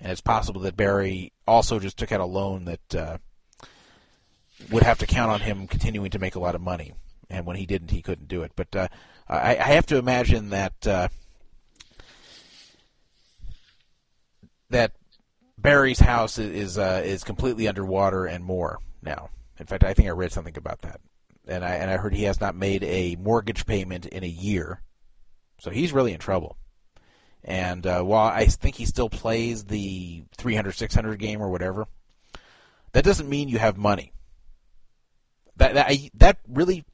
And 0.00 0.12
it's 0.12 0.20
possible 0.20 0.60
that 0.62 0.76
Barry 0.76 1.32
also 1.46 1.78
just 1.78 1.96
took 1.96 2.12
out 2.12 2.20
a 2.20 2.24
loan 2.24 2.66
that 2.66 2.94
uh, 2.94 3.18
would 4.70 4.82
have 4.82 4.98
to 4.98 5.06
count 5.06 5.30
on 5.30 5.40
him 5.40 5.66
continuing 5.66 6.10
to 6.10 6.18
make 6.18 6.34
a 6.34 6.40
lot 6.40 6.54
of 6.54 6.60
money. 6.60 6.94
And 7.30 7.46
when 7.46 7.56
he 7.56 7.66
didn't, 7.66 7.90
he 7.90 8.02
couldn't 8.02 8.28
do 8.28 8.42
it. 8.42 8.52
But 8.56 8.74
uh, 8.74 8.88
I, 9.28 9.56
I 9.56 9.68
have 9.74 9.86
to 9.86 9.96
imagine 9.96 10.50
that 10.50 10.86
uh, 10.86 11.08
that 14.70 14.92
Barry's 15.56 16.00
house 16.00 16.38
is 16.38 16.78
uh, 16.78 17.02
is 17.04 17.24
completely 17.24 17.68
underwater 17.68 18.26
and 18.26 18.44
more 18.44 18.78
now. 19.02 19.30
In 19.58 19.66
fact, 19.66 19.84
I 19.84 19.92
think 19.92 20.08
I 20.08 20.12
read 20.12 20.32
something 20.32 20.56
about 20.56 20.82
that, 20.82 21.00
and 21.46 21.64
I 21.64 21.74
and 21.74 21.90
I 21.90 21.96
heard 21.96 22.14
he 22.14 22.24
has 22.24 22.40
not 22.40 22.54
made 22.54 22.84
a 22.84 23.16
mortgage 23.16 23.66
payment 23.66 24.06
in 24.06 24.24
a 24.24 24.28
year, 24.28 24.82
so 25.58 25.70
he's 25.70 25.92
really 25.92 26.12
in 26.12 26.20
trouble. 26.20 26.56
And 27.44 27.86
uh, 27.86 28.02
while 28.02 28.28
I 28.28 28.46
think 28.46 28.76
he 28.76 28.84
still 28.84 29.08
plays 29.08 29.64
the 29.64 30.24
300 30.36 30.72
600 30.72 31.18
game 31.18 31.40
or 31.40 31.50
whatever, 31.50 31.86
that 32.92 33.04
doesn't 33.04 33.28
mean 33.28 33.48
you 33.48 33.58
have 33.58 33.76
money. 33.76 34.12
That 35.58 35.74
that 35.74 35.86
I, 35.88 36.10
that 36.14 36.38
really 36.48 36.84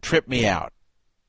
tripped 0.00 0.28
me 0.28 0.46
out 0.46 0.72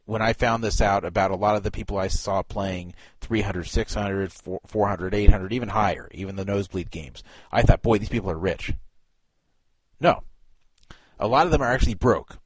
when 0.05 0.21
I 0.21 0.33
found 0.33 0.63
this 0.63 0.81
out 0.81 1.03
about 1.03 1.31
a 1.31 1.35
lot 1.35 1.55
of 1.55 1.63
the 1.63 1.71
people 1.71 1.97
I 1.97 2.07
saw 2.07 2.43
playing 2.43 2.93
300, 3.21 3.63
600, 3.65 4.31
400, 4.67 5.13
800, 5.13 5.53
even 5.53 5.69
higher, 5.69 6.09
even 6.13 6.35
the 6.35 6.45
nosebleed 6.45 6.91
games. 6.91 7.23
I 7.51 7.63
thought, 7.63 7.81
boy, 7.81 7.97
these 7.97 8.09
people 8.09 8.29
are 8.29 8.37
rich. 8.37 8.73
No. 9.99 10.23
A 11.19 11.27
lot 11.27 11.45
of 11.45 11.51
them 11.51 11.61
are 11.61 11.71
actually 11.71 11.95
broke. 11.95 12.37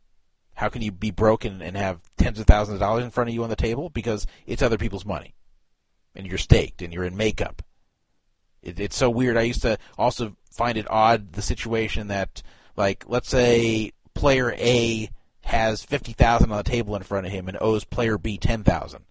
How 0.55 0.69
can 0.69 0.81
you 0.81 0.91
be 0.91 1.11
broke 1.11 1.45
and, 1.45 1.61
and 1.61 1.75
have 1.75 1.99
tens 2.17 2.39
of 2.39 2.45
thousands 2.45 2.75
of 2.75 2.79
dollars 2.79 3.03
in 3.03 3.11
front 3.11 3.29
of 3.29 3.33
you 3.33 3.43
on 3.43 3.49
the 3.49 3.55
table? 3.55 3.89
Because 3.89 4.25
it's 4.45 4.61
other 4.61 4.77
people's 4.77 5.05
money. 5.05 5.33
And 6.15 6.27
you're 6.27 6.37
staked 6.37 6.81
and 6.81 6.93
you're 6.93 7.05
in 7.05 7.17
makeup. 7.17 7.61
It, 8.61 8.79
it's 8.79 8.97
so 8.97 9.09
weird. 9.09 9.37
I 9.37 9.41
used 9.41 9.61
to 9.63 9.77
also 9.97 10.35
find 10.51 10.77
it 10.77 10.89
odd 10.89 11.33
the 11.33 11.41
situation 11.41 12.07
that, 12.07 12.41
like, 12.79 13.03
let's 13.07 13.27
say 13.27 13.91
player 14.13 14.55
A 14.57 15.09
has 15.41 15.83
fifty 15.83 16.13
thousand 16.13 16.51
on 16.51 16.57
the 16.57 16.63
table 16.63 16.95
in 16.95 17.03
front 17.03 17.27
of 17.27 17.33
him 17.33 17.49
and 17.49 17.57
owes 17.59 17.83
player 17.83 18.17
B 18.17 18.37
ten 18.37 18.63
thousand. 18.63 19.03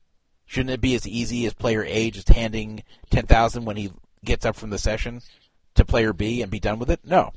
Shouldn't 0.47 0.70
it 0.70 0.80
be 0.80 0.94
as 0.94 1.06
easy 1.06 1.44
as 1.44 1.52
player 1.52 1.84
A 1.84 2.10
just 2.10 2.30
handing 2.30 2.82
ten 3.10 3.26
thousand 3.26 3.66
when 3.66 3.76
he 3.76 3.92
gets 4.24 4.47
up 4.47 4.56
from 4.56 4.70
the 4.70 4.78
session 4.78 5.20
to 5.74 5.84
player 5.84 6.14
B 6.14 6.40
and 6.40 6.50
be 6.50 6.58
done 6.58 6.78
with 6.78 6.90
it? 6.90 7.00
No, 7.05 7.32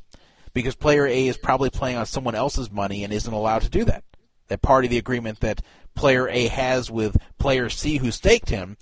because 0.53 0.73
player 0.73 1.05
A 1.05 1.27
is 1.27 1.37
probably 1.37 1.69
playing 1.69 1.97
on 1.97 2.05
someone 2.05 2.35
else's 2.35 2.71
money 2.71 3.03
and 3.03 3.11
isn't 3.11 3.33
allowed 3.33 3.63
to 3.63 3.69
do 3.69 3.83
that. 3.83 4.05
That 4.47 4.61
part 4.61 4.85
of 4.85 4.89
the 4.89 4.97
agreement 4.97 5.41
that 5.41 5.61
player 5.95 6.29
A 6.29 6.47
has 6.47 6.89
with 6.89 7.17
player 7.39 7.67
C 7.67 7.97
who 7.97 8.09
staked 8.09 8.49
him 8.49 8.77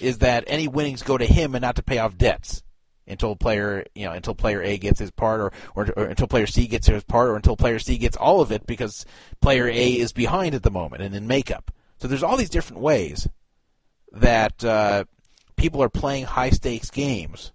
is 0.00 0.18
that 0.18 0.44
any 0.46 0.68
winnings 0.68 1.02
go 1.02 1.18
to 1.18 1.26
him 1.26 1.54
and 1.54 1.60
not 1.60 1.76
to 1.76 1.82
pay 1.82 1.98
off 1.98 2.16
debts 2.16 2.62
until 3.06 3.36
player 3.36 3.84
you 3.94 4.06
know 4.06 4.12
until 4.12 4.34
player 4.34 4.62
A 4.62 4.78
gets 4.78 4.98
his 4.98 5.10
part 5.10 5.40
or, 5.40 5.52
or, 5.74 5.92
or 5.96 6.04
until 6.06 6.26
player 6.26 6.46
C 6.46 6.66
gets 6.66 6.86
his 6.86 7.04
part 7.04 7.28
or 7.28 7.36
until 7.36 7.56
player 7.56 7.78
C 7.78 7.98
gets 7.98 8.16
all 8.16 8.40
of 8.40 8.50
it 8.52 8.66
because 8.66 9.04
player 9.40 9.68
A 9.68 9.92
is 9.92 10.12
behind 10.12 10.54
at 10.54 10.62
the 10.62 10.70
moment 10.70 11.02
and 11.02 11.14
in 11.14 11.26
makeup. 11.26 11.70
So 11.98 12.08
there's 12.08 12.22
all 12.22 12.36
these 12.36 12.50
different 12.50 12.82
ways 12.82 13.28
that 14.12 14.64
uh, 14.64 15.04
people 15.56 15.82
are 15.82 15.88
playing 15.88 16.24
high 16.24 16.50
stakes 16.50 16.90
games 16.90 17.52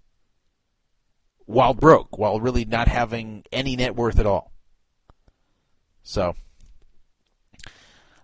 while 1.46 1.74
broke, 1.74 2.16
while 2.16 2.40
really 2.40 2.64
not 2.64 2.88
having 2.88 3.44
any 3.50 3.76
net 3.76 3.96
worth 3.96 4.18
at 4.18 4.26
all. 4.26 4.52
So 6.02 6.34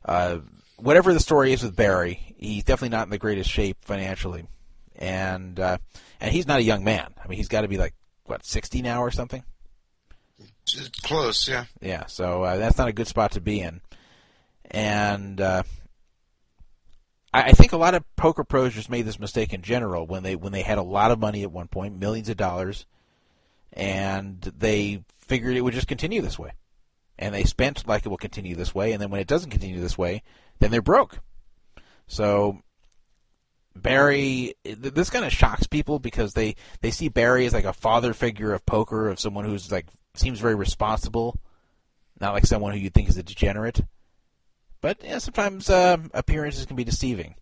uh, 0.05 0.39
whatever 0.77 1.13
the 1.13 1.21
story 1.21 1.53
is 1.53 1.63
with 1.63 1.77
Barry, 1.77 2.35
he's 2.37 2.65
definitely 2.65 2.97
not 2.97 3.07
in 3.07 3.11
the 3.11 3.19
greatest 3.19 3.51
shape 3.51 3.79
financially, 3.85 4.47
and 4.95 5.59
uh, 5.59 5.79
and 6.21 6.33
he's 6.33 6.47
not 6.47 6.61
a 6.61 6.63
young 6.63 6.85
man. 6.85 7.15
I 7.23 7.29
mean, 7.29 7.37
he's 7.37 7.49
got 7.49 7.63
to 7.63 7.69
be 7.69 7.79
like 7.79 7.95
what 8.25 8.45
sixty 8.45 8.83
now 8.83 9.03
or 9.03 9.11
something. 9.11 9.45
Close, 11.03 11.49
yeah. 11.49 11.67
Yeah, 11.81 12.07
so 12.07 12.43
uh, 12.43 12.57
that's 12.57 12.79
not 12.79 12.89
a 12.89 12.93
good 12.93 13.07
spot 13.07 13.33
to 13.33 13.41
be 13.41 13.61
in, 13.61 13.81
and 14.71 15.41
uh, 15.41 15.63
I, 17.33 17.43
I 17.43 17.53
think 17.53 17.73
a 17.73 17.77
lot 17.77 17.95
of 17.95 18.05
poker 18.17 18.43
pros 18.43 18.75
just 18.75 18.91
made 18.91 19.07
this 19.07 19.21
mistake 19.21 19.55
in 19.55 19.63
general 19.63 20.07
when 20.07 20.25
they 20.25 20.35
when 20.35 20.53
they 20.53 20.63
had 20.63 20.79
a 20.79 20.83
lot 20.83 21.13
of 21.13 21.21
money 21.21 21.45
at 21.45 21.53
one 21.53 21.69
point, 21.69 22.01
millions 22.01 22.29
of 22.29 22.37
dollars, 22.37 22.85
and 23.73 24.41
they 24.41 25.05
figured 25.19 25.57
it 25.57 25.61
would 25.61 25.75
just 25.75 25.87
continue 25.87 26.21
this 26.21 26.39
way, 26.39 26.53
and 27.17 27.33
they 27.33 27.45
spent 27.45 27.87
like 27.87 28.05
it 28.05 28.09
will 28.09 28.17
continue 28.17 28.57
this 28.57 28.75
way, 28.75 28.93
and 28.93 29.01
then 29.01 29.11
when 29.11 29.21
it 29.21 29.29
doesn't 29.29 29.51
continue 29.51 29.81
this 29.81 29.97
way, 29.97 30.23
then 30.59 30.73
they're 30.73 30.83
broke. 30.83 31.21
So 32.09 32.61
Barry, 33.83 34.55
this 34.65 35.11
kind 35.11 35.25
of 35.25 35.33
shocks 35.33 35.67
people 35.67 35.99
because 35.99 36.35
they 36.35 36.57
they 36.81 36.91
see 36.91 37.09
Barry 37.09 37.47
as 37.47 37.53
like 37.53 37.65
a 37.65 37.73
father 37.73 38.13
figure 38.13 38.53
of 38.53 38.67
poker, 38.67 39.09
of 39.09 39.21
someone 39.21 39.45
who's 39.45 39.71
like 39.71 39.87
seems 40.15 40.41
very 40.41 40.55
responsible, 40.55 41.39
not 42.21 42.33
like 42.33 42.47
someone 42.47 42.73
who 42.73 42.79
you 42.79 42.91
think 42.91 43.09
is 43.09 43.17
a 43.17 43.23
degenerate. 43.23 43.83
But 44.81 45.03
yeah, 45.03 45.19
sometimes 45.19 45.71
uh, 45.71 45.99
appearances 46.13 46.67
can 46.67 46.77
be 46.77 46.85
deceiving. 46.85 47.35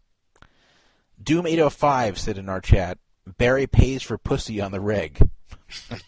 Doom 1.22 1.46
eight 1.46 1.58
hundred 1.58 1.70
five 1.70 2.18
said 2.18 2.38
in 2.38 2.48
our 2.48 2.60
chat, 2.60 2.98
Barry 3.26 3.66
pays 3.66 4.02
for 4.02 4.18
pussy 4.18 4.60
on 4.60 4.72
the 4.72 4.80
reg. 4.80 5.18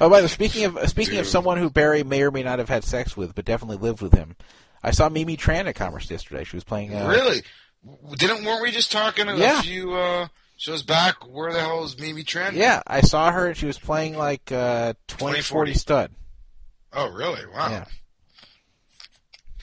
oh, 0.00 0.08
by 0.10 0.20
the 0.20 0.24
way, 0.24 0.26
speaking 0.26 0.64
of 0.64 0.88
speaking 0.88 1.18
of 1.18 1.26
someone 1.26 1.58
who 1.58 1.70
Barry 1.70 2.02
may 2.02 2.22
or 2.22 2.30
may 2.30 2.42
not 2.42 2.58
have 2.58 2.68
had 2.68 2.84
sex 2.84 3.16
with, 3.16 3.34
but 3.34 3.44
definitely 3.44 3.76
lived 3.76 4.02
with 4.02 4.12
him, 4.12 4.36
I 4.82 4.90
saw 4.90 5.08
Mimi 5.08 5.36
Tran 5.36 5.66
at 5.66 5.74
Commerce 5.74 6.10
yesterday. 6.10 6.44
She 6.44 6.56
was 6.56 6.64
playing. 6.64 6.94
Uh, 6.94 7.08
really? 7.08 7.42
Didn't 8.16 8.44
weren't 8.44 8.62
we 8.62 8.70
just 8.70 8.90
talking 8.92 9.28
a 9.28 9.36
Yeah. 9.36 9.60
few 9.62 9.94
uh, 9.94 10.28
shows 10.56 10.82
back? 10.82 11.16
Where 11.28 11.52
the 11.52 11.60
hell 11.60 11.84
is 11.84 11.98
Mimi 11.98 12.22
Tran? 12.24 12.52
Yeah, 12.54 12.82
I 12.86 13.00
saw 13.02 13.30
her. 13.30 13.48
and 13.48 13.56
She 13.56 13.66
was 13.66 13.78
playing 13.78 14.16
like 14.16 14.50
uh, 14.52 14.94
2040 15.08 15.72
2040. 15.72 15.74
stud. 15.74 16.10
Oh, 16.92 17.10
really? 17.10 17.44
Wow. 17.46 17.70
Yeah. 17.70 17.84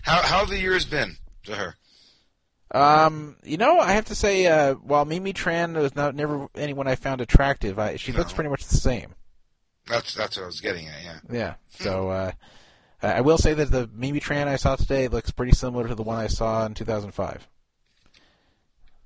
How 0.04 0.22
how 0.22 0.40
have 0.40 0.50
the 0.50 0.60
years 0.60 0.86
been 0.86 1.16
to 1.46 1.56
her? 1.56 1.76
Um, 2.74 3.36
you 3.44 3.58
know, 3.58 3.80
I 3.80 3.92
have 3.94 4.06
to 4.06 4.16
say, 4.16 4.48
uh, 4.48 4.76
while 4.76 5.04
Mimi 5.06 5.34
Tran 5.34 5.76
was 5.76 5.94
not 5.96 6.16
never 6.16 6.48
anyone 6.56 6.88
I 6.88 6.96
found 6.96 7.20
attractive, 7.22 7.78
I, 7.78 7.98
she 7.98 8.14
looks 8.14 8.32
pretty 8.32 8.50
much 8.50 8.66
the 8.66 8.78
same. 8.78 9.14
That's 9.88 10.14
that's 10.14 10.38
what 10.38 10.44
I 10.44 10.46
was 10.48 10.62
getting 10.62 10.88
at. 10.88 11.04
Yeah. 11.04 11.20
Yeah. 11.30 11.54
So 11.80 12.10
uh, 12.10 12.32
I 13.04 13.14
I 13.14 13.22
will 13.22 13.38
say 13.38 13.54
that 13.54 13.72
the 13.72 13.90
Mimi 13.94 14.20
Tran 14.20 14.48
I 14.48 14.56
saw 14.56 14.76
today 14.76 15.08
looks 15.08 15.32
pretty 15.32 15.52
similar 15.54 15.88
to 15.88 15.96
the 15.96 16.04
one 16.04 16.18
I 16.18 16.28
saw 16.28 16.66
in 16.66 16.74
2005. 16.74 17.48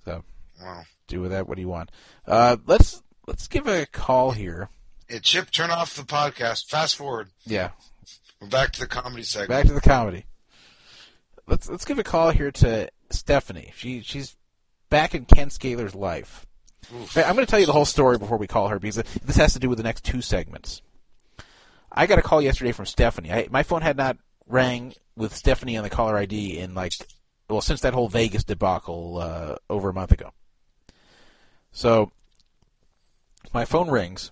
So 0.05 0.23
Wow. 0.61 0.83
do 1.07 1.21
with 1.21 1.31
that 1.31 1.47
what 1.47 1.55
do 1.55 1.61
you 1.61 1.67
want. 1.67 1.91
Uh, 2.25 2.57
let's 2.65 3.03
let's 3.27 3.47
give 3.47 3.67
a 3.67 3.85
call 3.85 4.31
here. 4.31 4.69
Hey, 5.07 5.19
Chip, 5.19 5.51
turn 5.51 5.69
off 5.71 5.95
the 5.95 6.03
podcast. 6.03 6.67
Fast 6.69 6.95
forward. 6.95 7.29
Yeah. 7.45 7.71
We're 8.39 8.47
back 8.47 8.71
to 8.73 8.79
the 8.79 8.87
comedy 8.87 9.23
segment. 9.23 9.49
Back 9.49 9.67
to 9.67 9.73
the 9.73 9.81
comedy. 9.81 10.25
Let's 11.47 11.69
let's 11.69 11.85
give 11.85 11.99
a 11.99 12.03
call 12.03 12.31
here 12.31 12.51
to 12.51 12.89
Stephanie. 13.09 13.71
She 13.75 14.01
she's 14.01 14.35
back 14.89 15.13
in 15.13 15.25
Ken 15.25 15.49
Scaler's 15.49 15.95
life. 15.95 16.45
Oof. 16.95 17.17
I'm 17.17 17.33
going 17.33 17.45
to 17.45 17.49
tell 17.49 17.59
you 17.59 17.65
the 17.65 17.71
whole 17.73 17.85
story 17.85 18.17
before 18.19 18.37
we 18.37 18.45
call 18.47 18.67
her 18.67 18.77
because 18.79 18.97
this 19.23 19.37
has 19.37 19.53
to 19.53 19.59
do 19.59 19.69
with 19.69 19.77
the 19.79 19.83
next 19.83 20.03
two 20.03 20.21
segments. 20.21 20.81
I 21.91 22.05
got 22.05 22.19
a 22.19 22.21
call 22.21 22.41
yesterday 22.41 22.71
from 22.73 22.85
Stephanie. 22.85 23.31
I, 23.31 23.47
my 23.49 23.63
phone 23.63 23.81
had 23.81 23.97
not 23.97 24.17
rang 24.47 24.93
with 25.15 25.35
Stephanie 25.35 25.77
on 25.77 25.83
the 25.83 25.89
caller 25.89 26.15
ID 26.17 26.59
in 26.59 26.75
like 26.75 26.93
well 27.49 27.61
since 27.61 27.81
that 27.81 27.93
whole 27.93 28.09
Vegas 28.09 28.43
debacle 28.43 29.17
uh, 29.19 29.55
over 29.69 29.89
a 29.89 29.93
month 29.93 30.11
ago. 30.11 30.31
So 31.71 32.11
my 33.53 33.65
phone 33.65 33.89
rings. 33.89 34.31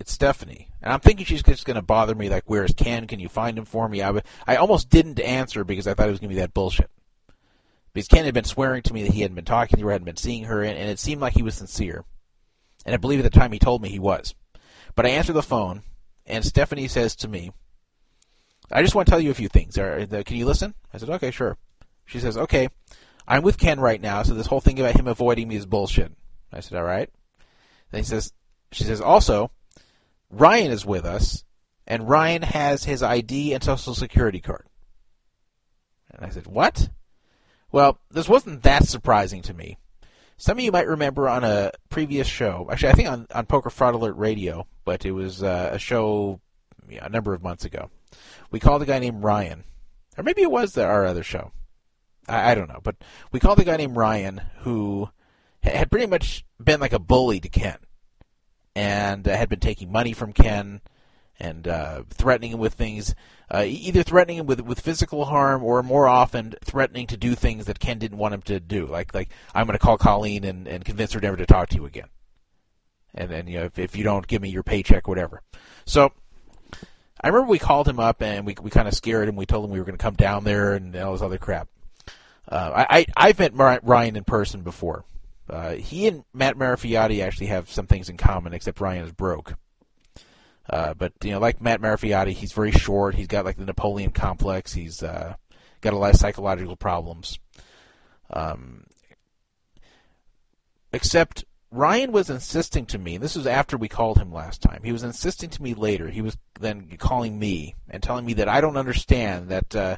It's 0.00 0.12
Stephanie, 0.12 0.68
and 0.82 0.92
I'm 0.92 0.98
thinking 0.98 1.24
she's 1.24 1.42
just 1.42 1.64
going 1.64 1.76
to 1.76 1.82
bother 1.82 2.16
me. 2.16 2.28
Like, 2.28 2.42
where's 2.46 2.74
Ken? 2.74 3.06
Can 3.06 3.20
you 3.20 3.28
find 3.28 3.56
him 3.56 3.64
for 3.64 3.88
me? 3.88 4.02
I, 4.02 4.20
I 4.44 4.56
almost 4.56 4.90
didn't 4.90 5.20
answer 5.20 5.62
because 5.62 5.86
I 5.86 5.94
thought 5.94 6.08
it 6.08 6.10
was 6.10 6.18
going 6.18 6.30
to 6.30 6.34
be 6.34 6.40
that 6.40 6.52
bullshit. 6.52 6.90
Because 7.92 8.08
Ken 8.08 8.24
had 8.24 8.34
been 8.34 8.42
swearing 8.42 8.82
to 8.82 8.92
me 8.92 9.04
that 9.04 9.12
he 9.12 9.20
hadn't 9.20 9.36
been 9.36 9.44
talking 9.44 9.78
to 9.78 9.86
her, 9.86 9.92
hadn't 9.92 10.04
been 10.04 10.16
seeing 10.16 10.44
her, 10.44 10.62
and, 10.62 10.76
and 10.76 10.90
it 10.90 10.98
seemed 10.98 11.20
like 11.20 11.34
he 11.34 11.44
was 11.44 11.54
sincere. 11.54 12.04
And 12.84 12.92
I 12.92 12.98
believe 12.98 13.20
at 13.20 13.32
the 13.32 13.38
time 13.38 13.52
he 13.52 13.60
told 13.60 13.82
me 13.82 13.88
he 13.88 14.00
was. 14.00 14.34
But 14.96 15.06
I 15.06 15.10
answer 15.10 15.32
the 15.32 15.42
phone, 15.42 15.82
and 16.26 16.44
Stephanie 16.44 16.88
says 16.88 17.14
to 17.16 17.28
me, 17.28 17.52
I 18.72 18.82
just 18.82 18.96
want 18.96 19.06
to 19.06 19.10
tell 19.10 19.20
you 19.20 19.30
a 19.30 19.34
few 19.34 19.48
things. 19.48 19.78
Are- 19.78 20.04
Can 20.06 20.36
you 20.36 20.44
listen? 20.44 20.74
I 20.92 20.98
said, 20.98 21.08
okay, 21.08 21.30
sure. 21.30 21.56
She 22.06 22.20
says, 22.20 22.36
okay, 22.36 22.68
I'm 23.26 23.42
with 23.42 23.58
Ken 23.58 23.80
right 23.80 24.00
now, 24.00 24.22
so 24.22 24.34
this 24.34 24.46
whole 24.46 24.60
thing 24.60 24.78
about 24.78 24.98
him 24.98 25.06
avoiding 25.06 25.48
me 25.48 25.56
is 25.56 25.66
bullshit. 25.66 26.12
I 26.52 26.60
said, 26.60 26.78
all 26.78 26.84
right. 26.84 27.10
Then 27.90 28.00
he 28.00 28.04
says, 28.04 28.32
she 28.72 28.84
says, 28.84 29.00
also, 29.00 29.50
Ryan 30.30 30.70
is 30.70 30.84
with 30.84 31.04
us, 31.04 31.44
and 31.86 32.08
Ryan 32.08 32.42
has 32.42 32.84
his 32.84 33.02
ID 33.02 33.54
and 33.54 33.62
social 33.62 33.94
security 33.94 34.40
card. 34.40 34.66
And 36.10 36.24
I 36.24 36.30
said, 36.30 36.46
what? 36.46 36.90
Well, 37.72 37.98
this 38.10 38.28
wasn't 38.28 38.62
that 38.62 38.86
surprising 38.86 39.42
to 39.42 39.54
me. 39.54 39.78
Some 40.36 40.58
of 40.58 40.64
you 40.64 40.72
might 40.72 40.88
remember 40.88 41.28
on 41.28 41.44
a 41.44 41.70
previous 41.88 42.26
show, 42.26 42.68
actually, 42.70 42.90
I 42.90 42.94
think 42.94 43.08
on, 43.08 43.26
on 43.34 43.46
Poker 43.46 43.70
Fraud 43.70 43.94
Alert 43.94 44.16
Radio, 44.16 44.66
but 44.84 45.04
it 45.06 45.12
was 45.12 45.42
uh, 45.42 45.70
a 45.72 45.78
show 45.78 46.40
yeah, 46.88 47.06
a 47.06 47.08
number 47.08 47.32
of 47.32 47.42
months 47.42 47.64
ago. 47.64 47.90
We 48.50 48.60
called 48.60 48.82
a 48.82 48.86
guy 48.86 48.98
named 48.98 49.22
Ryan, 49.22 49.64
or 50.16 50.24
maybe 50.24 50.42
it 50.42 50.50
was 50.50 50.72
the, 50.72 50.84
our 50.84 51.04
other 51.04 51.22
show. 51.22 51.52
I, 52.28 52.52
I 52.52 52.54
don't 52.54 52.68
know, 52.68 52.80
but 52.82 52.96
we 53.32 53.40
called 53.40 53.58
a 53.60 53.64
guy 53.64 53.76
named 53.76 53.96
Ryan 53.96 54.40
who 54.60 55.08
had 55.62 55.90
pretty 55.90 56.06
much 56.06 56.44
been 56.62 56.80
like 56.80 56.92
a 56.92 56.98
bully 56.98 57.40
to 57.40 57.48
Ken, 57.48 57.78
and 58.74 59.26
uh, 59.26 59.36
had 59.36 59.48
been 59.48 59.60
taking 59.60 59.90
money 59.90 60.12
from 60.12 60.32
Ken 60.32 60.80
and 61.38 61.66
uh, 61.66 62.02
threatening 62.10 62.52
him 62.52 62.58
with 62.60 62.74
things, 62.74 63.14
uh, 63.50 63.64
either 63.66 64.02
threatening 64.02 64.38
him 64.38 64.46
with 64.46 64.60
with 64.60 64.80
physical 64.80 65.26
harm 65.26 65.62
or 65.62 65.82
more 65.82 66.06
often 66.06 66.54
threatening 66.64 67.06
to 67.08 67.16
do 67.16 67.34
things 67.34 67.66
that 67.66 67.80
Ken 67.80 67.98
didn't 67.98 68.18
want 68.18 68.34
him 68.34 68.42
to 68.42 68.60
do, 68.60 68.86
like 68.86 69.14
like 69.14 69.30
I'm 69.54 69.66
going 69.66 69.78
to 69.78 69.84
call 69.84 69.98
Colleen 69.98 70.44
and, 70.44 70.68
and 70.68 70.84
convince 70.84 71.12
her 71.12 71.20
never 71.20 71.36
to 71.36 71.46
talk 71.46 71.68
to 71.70 71.76
you 71.76 71.86
again, 71.86 72.08
and 73.14 73.30
then 73.30 73.46
you 73.46 73.58
know 73.58 73.64
if, 73.64 73.78
if 73.78 73.96
you 73.96 74.04
don't 74.04 74.26
give 74.26 74.42
me 74.42 74.50
your 74.50 74.62
paycheck, 74.62 75.08
whatever. 75.08 75.42
So 75.86 76.12
I 77.20 77.28
remember 77.28 77.48
we 77.48 77.58
called 77.58 77.88
him 77.88 77.98
up 77.98 78.22
and 78.22 78.46
we 78.46 78.54
we 78.60 78.70
kind 78.70 78.86
of 78.86 78.94
scared 78.94 79.28
him. 79.28 79.36
We 79.36 79.46
told 79.46 79.64
him 79.64 79.70
we 79.70 79.78
were 79.78 79.86
going 79.86 79.96
to 79.96 80.02
come 80.02 80.14
down 80.14 80.44
there 80.44 80.74
and 80.74 80.94
all 80.96 81.12
this 81.12 81.22
other 81.22 81.38
crap. 81.38 81.68
Uh, 82.48 82.84
I, 82.88 82.98
I 82.98 83.06
I've 83.16 83.38
met 83.38 83.84
Ryan 83.84 84.16
in 84.16 84.24
person 84.24 84.62
before. 84.62 85.04
Uh, 85.48 85.72
he 85.72 86.06
and 86.06 86.24
Matt 86.32 86.56
Marafioti 86.56 87.22
actually 87.22 87.48
have 87.48 87.70
some 87.70 87.86
things 87.86 88.08
in 88.08 88.16
common, 88.16 88.52
except 88.52 88.80
Ryan 88.80 89.04
is 89.04 89.12
broke. 89.12 89.54
Uh, 90.68 90.94
but 90.94 91.12
you 91.22 91.30
know, 91.30 91.38
like 91.38 91.60
Matt 91.60 91.80
Marafioti, 91.80 92.32
he's 92.32 92.52
very 92.52 92.72
short. 92.72 93.14
He's 93.14 93.26
got 93.26 93.44
like 93.44 93.56
the 93.56 93.66
Napoleon 93.66 94.10
complex. 94.10 94.72
He's 94.72 95.02
uh, 95.02 95.34
got 95.82 95.92
a 95.92 95.98
lot 95.98 96.14
of 96.14 96.20
psychological 96.20 96.76
problems. 96.76 97.38
Um, 98.30 98.84
except 100.92 101.44
Ryan 101.70 102.12
was 102.12 102.30
insisting 102.30 102.86
to 102.86 102.98
me. 102.98 103.16
and 103.16 103.24
This 103.24 103.36
was 103.36 103.46
after 103.46 103.76
we 103.76 103.88
called 103.88 104.18
him 104.18 104.32
last 104.32 104.62
time. 104.62 104.80
He 104.82 104.92
was 104.92 105.02
insisting 105.02 105.50
to 105.50 105.62
me 105.62 105.74
later. 105.74 106.08
He 106.08 106.22
was 106.22 106.38
then 106.58 106.88
calling 106.98 107.38
me 107.38 107.74
and 107.90 108.02
telling 108.02 108.24
me 108.24 108.34
that 108.34 108.48
I 108.48 108.60
don't 108.62 108.76
understand 108.78 109.48
that 109.50 109.76
uh, 109.76 109.96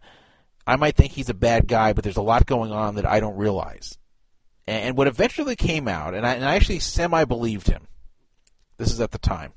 I 0.66 0.76
might 0.76 0.96
think 0.96 1.12
he's 1.12 1.28
a 1.28 1.34
bad 1.34 1.68
guy, 1.68 1.92
but 1.92 2.02
there's 2.02 2.16
a 2.16 2.22
lot 2.22 2.46
going 2.46 2.72
on 2.72 2.96
that 2.96 3.06
I 3.06 3.20
don't 3.20 3.36
realize. 3.36 3.98
And, 4.66 4.96
what 4.96 5.06
eventually 5.06 5.54
came 5.54 5.86
out, 5.86 6.14
and 6.14 6.26
I, 6.26 6.34
and 6.34 6.44
I 6.44 6.56
actually 6.56 6.80
semi 6.80 7.24
believed 7.24 7.68
him. 7.68 7.86
This 8.78 8.92
is 8.92 9.00
at 9.00 9.12
the 9.12 9.18
time 9.18 9.52